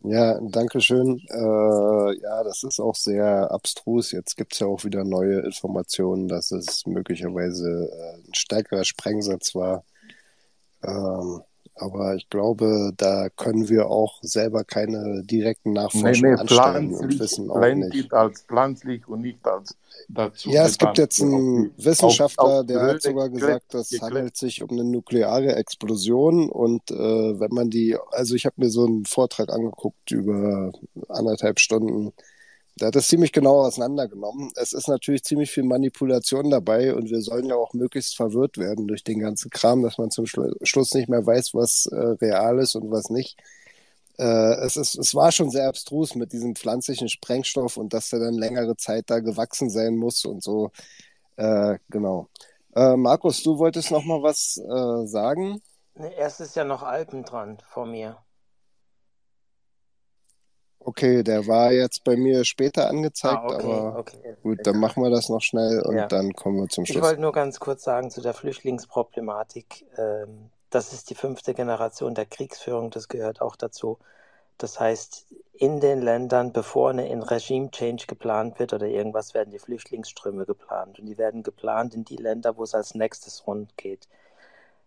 Ja, 0.00 0.38
danke 0.40 0.80
schön. 0.80 1.20
Äh, 1.28 2.20
ja, 2.22 2.44
das 2.44 2.62
ist 2.62 2.78
auch 2.80 2.94
sehr 2.94 3.50
abstrus. 3.50 4.12
Jetzt 4.12 4.36
gibt 4.36 4.52
es 4.52 4.60
ja 4.60 4.66
auch 4.68 4.84
wieder 4.84 5.04
neue 5.04 5.40
Informationen, 5.40 6.28
dass 6.28 6.52
es 6.52 6.86
möglicherweise 6.86 7.90
äh, 7.92 8.14
ein 8.28 8.34
stärkerer 8.34 8.84
Sprengsatz 8.84 9.54
war. 9.56 9.84
Ähm, 10.82 11.42
aber 11.78 12.14
ich 12.14 12.28
glaube, 12.28 12.92
da 12.96 13.28
können 13.30 13.68
wir 13.68 13.88
auch 13.88 14.18
selber 14.22 14.64
keine 14.64 15.22
direkten 15.24 15.72
Nachforschungen 15.72 16.20
nee, 16.22 16.34
nee, 16.34 16.40
anstellen 16.40 16.94
und 16.94 17.18
wissen 17.18 17.50
auch 17.50 17.74
nicht. 17.74 18.12
als 18.12 18.42
pflanzlich 18.42 19.06
und 19.08 19.22
nicht 19.22 19.46
als 19.46 19.76
dazu. 20.08 20.50
Ja, 20.50 20.66
es 20.66 20.78
gibt 20.78 20.98
jetzt 20.98 21.20
einen 21.22 21.72
Wissenschaftler, 21.76 22.44
auf, 22.44 22.60
auf 22.60 22.66
der 22.66 22.82
hat 22.82 23.02
sogar 23.02 23.28
gesagt, 23.28 23.74
das 23.74 23.90
handelt 24.00 24.36
sich 24.36 24.62
um 24.62 24.70
eine 24.70 24.84
nukleare 24.84 25.56
Explosion 25.56 26.50
und 26.50 26.90
äh, 26.90 26.94
wenn 27.40 27.52
man 27.52 27.70
die, 27.70 27.96
also 28.10 28.34
ich 28.34 28.46
habe 28.46 28.56
mir 28.58 28.70
so 28.70 28.86
einen 28.86 29.04
Vortrag 29.04 29.50
angeguckt 29.50 30.10
über 30.10 30.72
anderthalb 31.08 31.60
Stunden 31.60 32.12
der 32.80 32.88
hat 32.88 32.96
das 32.96 33.08
ziemlich 33.08 33.32
genau 33.32 33.60
auseinandergenommen. 33.60 34.50
Es 34.56 34.72
ist 34.72 34.88
natürlich 34.88 35.24
ziemlich 35.24 35.50
viel 35.50 35.64
Manipulation 35.64 36.50
dabei 36.50 36.94
und 36.94 37.10
wir 37.10 37.20
sollen 37.20 37.46
ja 37.46 37.56
auch 37.56 37.72
möglichst 37.74 38.16
verwirrt 38.16 38.58
werden 38.58 38.86
durch 38.86 39.04
den 39.04 39.18
ganzen 39.18 39.50
Kram, 39.50 39.82
dass 39.82 39.98
man 39.98 40.10
zum 40.10 40.26
Schlu 40.26 40.52
Schluss 40.62 40.94
nicht 40.94 41.08
mehr 41.08 41.26
weiß, 41.26 41.54
was 41.54 41.86
äh, 41.86 41.96
real 41.96 42.58
ist 42.58 42.74
und 42.74 42.90
was 42.90 43.10
nicht. 43.10 43.38
Äh, 44.18 44.54
es, 44.64 44.76
ist, 44.76 44.96
es 44.96 45.14
war 45.14 45.32
schon 45.32 45.50
sehr 45.50 45.68
abstrus 45.68 46.14
mit 46.14 46.32
diesem 46.32 46.56
pflanzlichen 46.56 47.08
Sprengstoff 47.08 47.76
und 47.76 47.92
dass 47.94 48.10
der 48.10 48.18
dann 48.18 48.34
längere 48.34 48.76
Zeit 48.76 49.04
da 49.10 49.20
gewachsen 49.20 49.70
sein 49.70 49.96
muss 49.96 50.24
und 50.24 50.42
so. 50.42 50.70
Äh, 51.36 51.78
genau. 51.88 52.28
Äh, 52.74 52.96
Markus, 52.96 53.42
du 53.42 53.58
wolltest 53.58 53.90
noch 53.90 54.04
mal 54.04 54.22
was 54.22 54.56
äh, 54.58 55.06
sagen? 55.06 55.62
Erst 56.16 56.40
ist 56.40 56.56
ja 56.56 56.64
noch 56.64 56.82
Alpen 56.82 57.24
dran 57.24 57.58
vor 57.68 57.86
mir. 57.86 58.18
Okay, 60.88 61.22
der 61.22 61.46
war 61.46 61.70
jetzt 61.70 62.02
bei 62.02 62.16
mir 62.16 62.46
später 62.46 62.88
angezeigt, 62.88 63.42
ah, 63.42 63.54
okay, 63.54 63.66
aber 63.66 63.98
okay. 63.98 64.36
gut, 64.42 64.60
dann 64.62 64.80
machen 64.80 65.02
wir 65.02 65.10
das 65.10 65.28
noch 65.28 65.42
schnell 65.42 65.82
und 65.82 65.96
ja. 65.96 66.06
dann 66.06 66.32
kommen 66.32 66.56
wir 66.62 66.68
zum 66.68 66.86
Schluss. 66.86 66.96
Ich 66.96 67.02
wollte 67.02 67.20
nur 67.20 67.32
ganz 67.32 67.60
kurz 67.60 67.84
sagen 67.84 68.10
zu 68.10 68.22
der 68.22 68.32
Flüchtlingsproblematik. 68.32 69.84
Ähm, 69.98 70.48
das 70.70 70.94
ist 70.94 71.10
die 71.10 71.14
fünfte 71.14 71.52
Generation 71.52 72.14
der 72.14 72.24
Kriegsführung, 72.24 72.88
das 72.88 73.08
gehört 73.08 73.42
auch 73.42 73.54
dazu. 73.54 73.98
Das 74.56 74.80
heißt, 74.80 75.26
in 75.52 75.78
den 75.80 76.00
Ländern, 76.00 76.54
bevor 76.54 76.88
eine 76.88 77.30
Regime-Change 77.30 78.06
geplant 78.06 78.58
wird 78.58 78.72
oder 78.72 78.86
irgendwas, 78.86 79.34
werden 79.34 79.50
die 79.50 79.58
Flüchtlingsströme 79.58 80.46
geplant. 80.46 80.98
Und 80.98 81.04
die 81.04 81.18
werden 81.18 81.42
geplant 81.42 81.92
in 81.92 82.06
die 82.06 82.16
Länder, 82.16 82.56
wo 82.56 82.62
es 82.62 82.74
als 82.74 82.94
nächstes 82.94 83.46
rund 83.46 83.76
geht. 83.76 84.08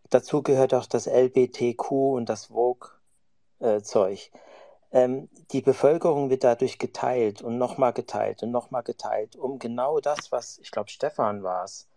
Dazu 0.10 0.42
gehört 0.42 0.74
auch 0.74 0.88
das 0.88 1.06
LBTQ 1.06 1.92
und 1.92 2.28
das 2.28 2.48
Vogue-Zeug. 2.48 4.32
Äh, 4.34 4.40
ähm, 4.92 5.30
die 5.52 5.62
Bevölkerung 5.62 6.30
wird 6.30 6.44
dadurch 6.44 6.78
geteilt 6.78 7.42
und 7.42 7.58
nochmal 7.58 7.94
geteilt 7.94 8.44
und 8.44 8.52
nochmal 8.52 8.84
geteilt, 8.84 9.36
um 9.36 9.60
genau 9.60 10.00
das, 10.00 10.32
was 10.32 10.60
ich 10.60 10.72
glaube, 10.72 10.90
Stefan 10.90 11.44
war 11.44 11.64
es, 11.64 11.88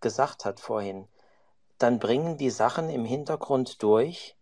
gesagt 0.00 0.44
hat 0.44 0.60
vorhin. 0.60 1.08
Dann 1.78 1.98
bringen 1.98 2.36
die 2.36 2.50
Sachen 2.50 2.90
im 2.90 3.04
Hintergrund 3.04 3.82
durch 3.82 4.36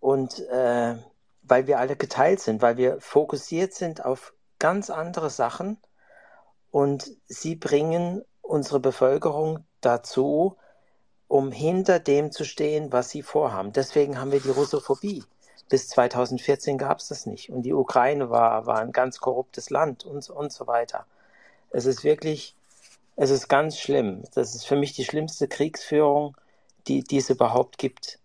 und 0.00 0.40
äh, 0.48 0.96
weil 1.42 1.66
wir 1.66 1.78
alle 1.78 1.96
geteilt 1.96 2.40
sind, 2.40 2.62
weil 2.62 2.76
wir 2.76 3.00
fokussiert 3.00 3.74
sind 3.74 4.04
auf 4.04 4.34
ganz 4.58 4.90
andere 4.90 5.30
Sachen 5.30 5.78
und 6.70 7.10
sie 7.26 7.54
bringen 7.54 8.24
unsere 8.42 8.80
Bevölkerung 8.80 9.64
dazu, 9.80 10.56
um 11.26 11.52
hinter 11.52 12.00
dem 12.00 12.32
zu 12.32 12.44
stehen, 12.44 12.92
was 12.92 13.10
sie 13.10 13.22
vorhaben. 13.22 13.72
Deswegen 13.72 14.18
haben 14.18 14.32
wir 14.32 14.40
die 14.40 14.50
Russophobie. 14.50 15.24
Bis 15.68 15.88
2014 15.88 16.78
gab 16.78 16.98
es 16.98 17.08
das 17.08 17.26
nicht. 17.26 17.50
Und 17.50 17.62
die 17.62 17.74
Ukraine 17.74 18.30
war, 18.30 18.66
war 18.66 18.78
ein 18.78 18.92
ganz 18.92 19.20
korruptes 19.20 19.70
Land 19.70 20.04
und, 20.04 20.28
und 20.30 20.52
so 20.52 20.66
weiter. 20.66 21.06
Es 21.70 21.84
ist 21.84 22.04
wirklich, 22.04 22.54
es 23.16 23.30
ist 23.30 23.48
ganz 23.48 23.78
schlimm. 23.78 24.22
Das 24.34 24.54
ist 24.54 24.66
für 24.66 24.76
mich 24.76 24.94
die 24.94 25.04
schlimmste 25.04 25.48
Kriegsführung, 25.48 26.36
die, 26.86 27.02
die 27.02 27.18
es 27.18 27.30
überhaupt 27.30 27.78
gibt. 27.78 28.18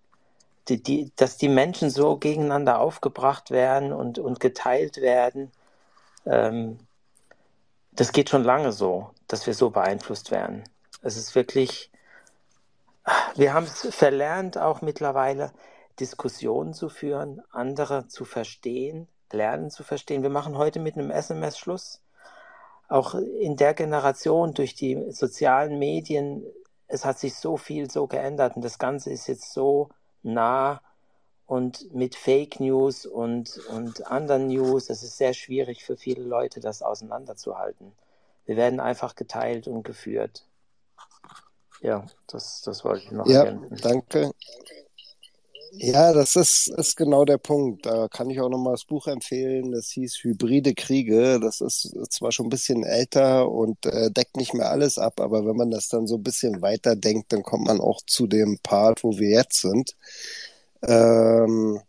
Die, 0.69 0.81
die, 0.81 1.11
dass 1.17 1.38
die 1.38 1.49
Menschen 1.49 1.89
so 1.89 2.15
gegeneinander 2.15 2.80
aufgebracht 2.80 3.51
werden 3.51 3.91
und, 3.91 4.17
und 4.19 4.39
geteilt 4.39 5.01
werden, 5.01 5.51
ähm, 6.25 6.80
das 7.91 8.13
geht 8.13 8.30
schon 8.30 8.43
lange 8.43 8.72
so, 8.72 9.11
dass 9.27 9.45
wir 9.45 9.53
so 9.53 9.69
beeinflusst 9.69 10.31
werden. 10.31 10.63
Es 11.01 11.17
ist 11.17 11.35
wirklich, 11.35 11.91
wir 13.35 13.53
haben 13.53 13.65
es 13.65 13.88
verlernt 13.93 14.57
auch 14.57 14.81
mittlerweile, 14.81 15.51
Diskussionen 15.99 16.73
zu 16.73 16.89
führen, 16.89 17.41
andere 17.51 18.07
zu 18.07 18.25
verstehen, 18.25 19.07
lernen 19.31 19.69
zu 19.69 19.83
verstehen. 19.83 20.23
Wir 20.23 20.30
machen 20.30 20.57
heute 20.57 20.80
mit 20.80 20.95
einem 20.95 21.11
SMS 21.11 21.57
Schluss. 21.57 22.01
Auch 22.88 23.15
in 23.15 23.55
der 23.55 23.73
Generation 23.73 24.53
durch 24.53 24.75
die 24.75 25.11
sozialen 25.11 25.80
Medien, 25.80 26.45
es 26.88 27.05
hat 27.05 27.17
sich 27.17 27.35
so 27.35 27.57
viel 27.57 27.89
so 27.89 28.07
geändert 28.07 28.55
und 28.55 28.63
das 28.63 28.77
Ganze 28.77 29.11
ist 29.11 29.27
jetzt 29.27 29.53
so 29.53 29.89
nah 30.22 30.81
und 31.45 31.93
mit 31.93 32.15
Fake 32.15 32.59
News 32.59 33.05
und, 33.05 33.57
und 33.69 34.07
anderen 34.07 34.47
News, 34.47 34.89
es 34.89 35.03
ist 35.03 35.17
sehr 35.17 35.33
schwierig 35.33 35.83
für 35.83 35.97
viele 35.97 36.23
Leute, 36.23 36.59
das 36.59 36.81
auseinanderzuhalten. 36.81 37.93
Wir 38.45 38.57
werden 38.57 38.80
einfach 38.80 39.15
geteilt 39.15 39.67
und 39.67 39.83
geführt. 39.83 40.45
Ja, 41.81 42.05
das, 42.27 42.61
das 42.61 42.85
wollte 42.85 43.05
ich 43.05 43.11
noch 43.11 43.27
ja, 43.27 43.43
ergänzen. 43.43 43.77
Danke. 43.81 44.31
Ja, 45.76 46.14
das 46.14 46.35
ist, 46.35 46.68
ist 46.77 46.95
genau 46.98 47.26
der 47.26 47.40
Punkt. 47.40 47.85
Da 47.88 48.08
kann 48.08 48.30
ich 48.30 48.40
auch 48.40 48.50
nochmal 48.50 48.74
das 48.74 48.85
Buch 48.85 49.08
empfehlen. 49.08 49.72
Das 49.72 49.90
hieß 49.90 50.18
Hybride 50.24 50.76
Kriege. 50.76 51.40
Das 51.40 51.61
ist 51.61 51.95
zwar 52.11 52.32
schon 52.32 52.45
ein 52.48 52.50
bisschen 52.50 52.84
älter 52.84 53.50
und 53.50 53.84
äh, 53.88 54.11
deckt 54.11 54.38
nicht 54.38 54.53
mehr 54.53 54.69
alles 54.69 55.00
ab, 55.00 55.19
aber 55.19 55.45
wenn 55.48 55.56
man 55.56 55.72
das 55.72 55.88
dann 55.88 56.06
so 56.06 56.16
ein 56.18 56.24
bisschen 56.24 56.61
weiter 56.61 56.95
denkt, 56.95 57.34
dann 57.34 57.42
kommt 57.43 57.66
man 57.66 57.82
auch 57.82 58.02
zu 58.06 58.27
dem 58.27 58.60
Part, 58.61 59.03
wo 59.03 59.18
wir 59.18 59.30
jetzt 59.30 59.61
sind. 59.61 59.95
Ähm, 60.84 61.80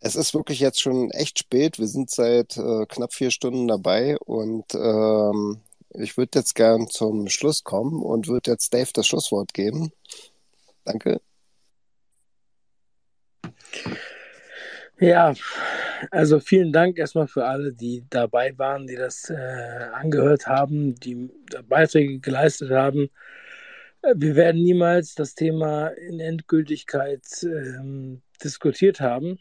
es 0.00 0.16
ist 0.16 0.34
wirklich 0.34 0.60
jetzt 0.60 0.80
schon 0.80 1.10
echt 1.12 1.38
spät. 1.40 1.78
Wir 1.78 1.88
sind 1.88 2.10
seit 2.10 2.56
äh, 2.58 2.86
knapp 2.88 3.14
vier 3.14 3.30
Stunden 3.32 3.68
dabei 3.68 4.18
und 4.18 4.74
ähm, 4.74 5.60
ich 5.90 6.16
würde 6.18 6.40
jetzt 6.40 6.54
gern 6.54 6.88
zum 6.90 7.28
Schluss 7.28 7.64
kommen 7.64 8.02
und 8.02 8.28
würde 8.28 8.52
jetzt 8.52 8.74
Dave 8.74 8.90
das 8.94 9.06
Schlusswort 9.08 9.54
geben. 9.54 9.92
Danke. 10.84 11.20
Ja, 15.00 15.34
Also 16.10 16.40
vielen 16.40 16.72
Dank 16.72 16.98
erstmal 16.98 17.28
für 17.28 17.44
alle, 17.46 17.72
die 17.72 18.04
dabei 18.10 18.56
waren, 18.58 18.86
die 18.86 18.96
das 18.96 19.30
äh, 19.30 19.34
angehört 19.92 20.46
haben, 20.46 20.94
die 20.96 21.30
Beiträge 21.68 22.20
geleistet 22.20 22.70
haben. 22.70 23.10
Äh, 24.02 24.14
wir 24.16 24.36
werden 24.36 24.62
niemals 24.62 25.14
das 25.14 25.34
Thema 25.34 25.88
in 25.88 26.20
Endgültigkeit 26.20 27.22
ähm, 27.44 28.22
diskutiert 28.42 29.00
haben. 29.00 29.38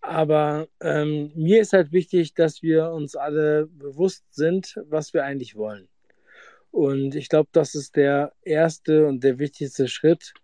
Aber 0.00 0.68
ähm, 0.80 1.32
mir 1.34 1.60
ist 1.62 1.72
halt 1.72 1.92
wichtig, 1.92 2.34
dass 2.34 2.62
wir 2.62 2.90
uns 2.92 3.16
alle 3.16 3.66
bewusst 3.66 4.24
sind, 4.34 4.78
was 4.88 5.14
wir 5.14 5.24
eigentlich 5.24 5.56
wollen. 5.56 5.88
Und 6.70 7.14
ich 7.16 7.28
glaube, 7.28 7.48
das 7.52 7.74
ist 7.74 7.96
der 7.96 8.32
erste 8.42 9.06
und 9.06 9.24
der 9.24 9.38
wichtigste 9.38 9.88
Schritt 9.88 10.34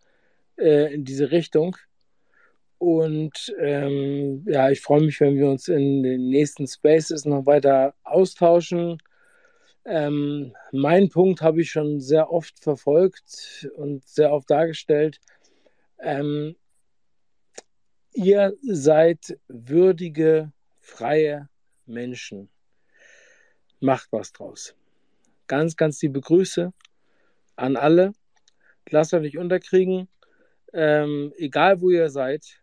äh, 0.58 0.92
in 0.94 1.04
diese 1.04 1.30
Richtung. 1.30 1.76
Und 2.82 3.54
ähm, 3.60 4.44
ja, 4.44 4.68
ich 4.68 4.80
freue 4.80 5.02
mich, 5.02 5.20
wenn 5.20 5.36
wir 5.36 5.48
uns 5.48 5.68
in 5.68 6.02
den 6.02 6.30
nächsten 6.30 6.66
Spaces 6.66 7.24
noch 7.24 7.46
weiter 7.46 7.94
austauschen. 8.02 8.98
Ähm, 9.84 10.52
mein 10.72 11.08
Punkt 11.08 11.42
habe 11.42 11.60
ich 11.60 11.70
schon 11.70 12.00
sehr 12.00 12.32
oft 12.32 12.58
verfolgt 12.58 13.70
und 13.76 14.04
sehr 14.08 14.32
oft 14.32 14.50
dargestellt. 14.50 15.20
Ähm, 16.00 16.56
ihr 18.14 18.56
seid 18.62 19.38
würdige, 19.46 20.50
freie 20.80 21.48
Menschen. 21.86 22.50
Macht 23.78 24.08
was 24.10 24.32
draus. 24.32 24.74
Ganz, 25.46 25.76
ganz 25.76 26.02
liebe 26.02 26.20
Grüße 26.20 26.72
an 27.54 27.76
alle. 27.76 28.12
Lasst 28.90 29.14
euch 29.14 29.22
nicht 29.22 29.38
unterkriegen. 29.38 30.08
Ähm, 30.72 31.32
egal 31.36 31.80
wo 31.80 31.88
ihr 31.90 32.10
seid, 32.10 32.61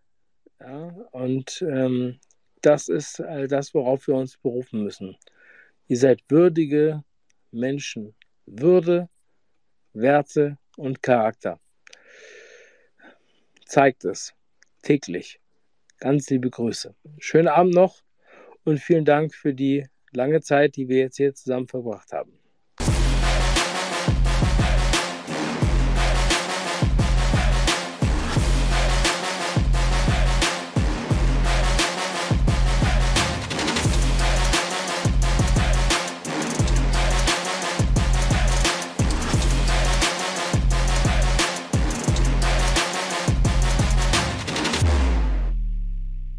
ja, 0.59 0.87
und 1.11 1.61
ähm, 1.61 2.19
das 2.61 2.87
ist 2.89 3.21
all 3.21 3.47
das, 3.47 3.73
worauf 3.73 4.07
wir 4.07 4.15
uns 4.15 4.37
berufen 4.37 4.83
müssen. 4.83 5.17
Ihr 5.87 5.97
seid 5.97 6.21
würdige 6.27 7.03
Menschen. 7.51 8.15
Würde, 8.45 9.09
Werte 9.93 10.57
und 10.77 11.01
Charakter. 11.01 11.59
Zeigt 13.65 14.05
es 14.05 14.33
täglich. 14.81 15.39
Ganz 15.99 16.29
liebe 16.29 16.49
Grüße. 16.49 16.95
Schönen 17.19 17.47
Abend 17.47 17.73
noch 17.73 18.01
und 18.63 18.79
vielen 18.79 19.05
Dank 19.05 19.33
für 19.35 19.53
die 19.53 19.87
lange 20.11 20.41
Zeit, 20.41 20.75
die 20.75 20.87
wir 20.87 20.99
jetzt 20.99 21.17
hier 21.17 21.33
zusammen 21.33 21.67
verbracht 21.67 22.11
haben. 22.11 22.38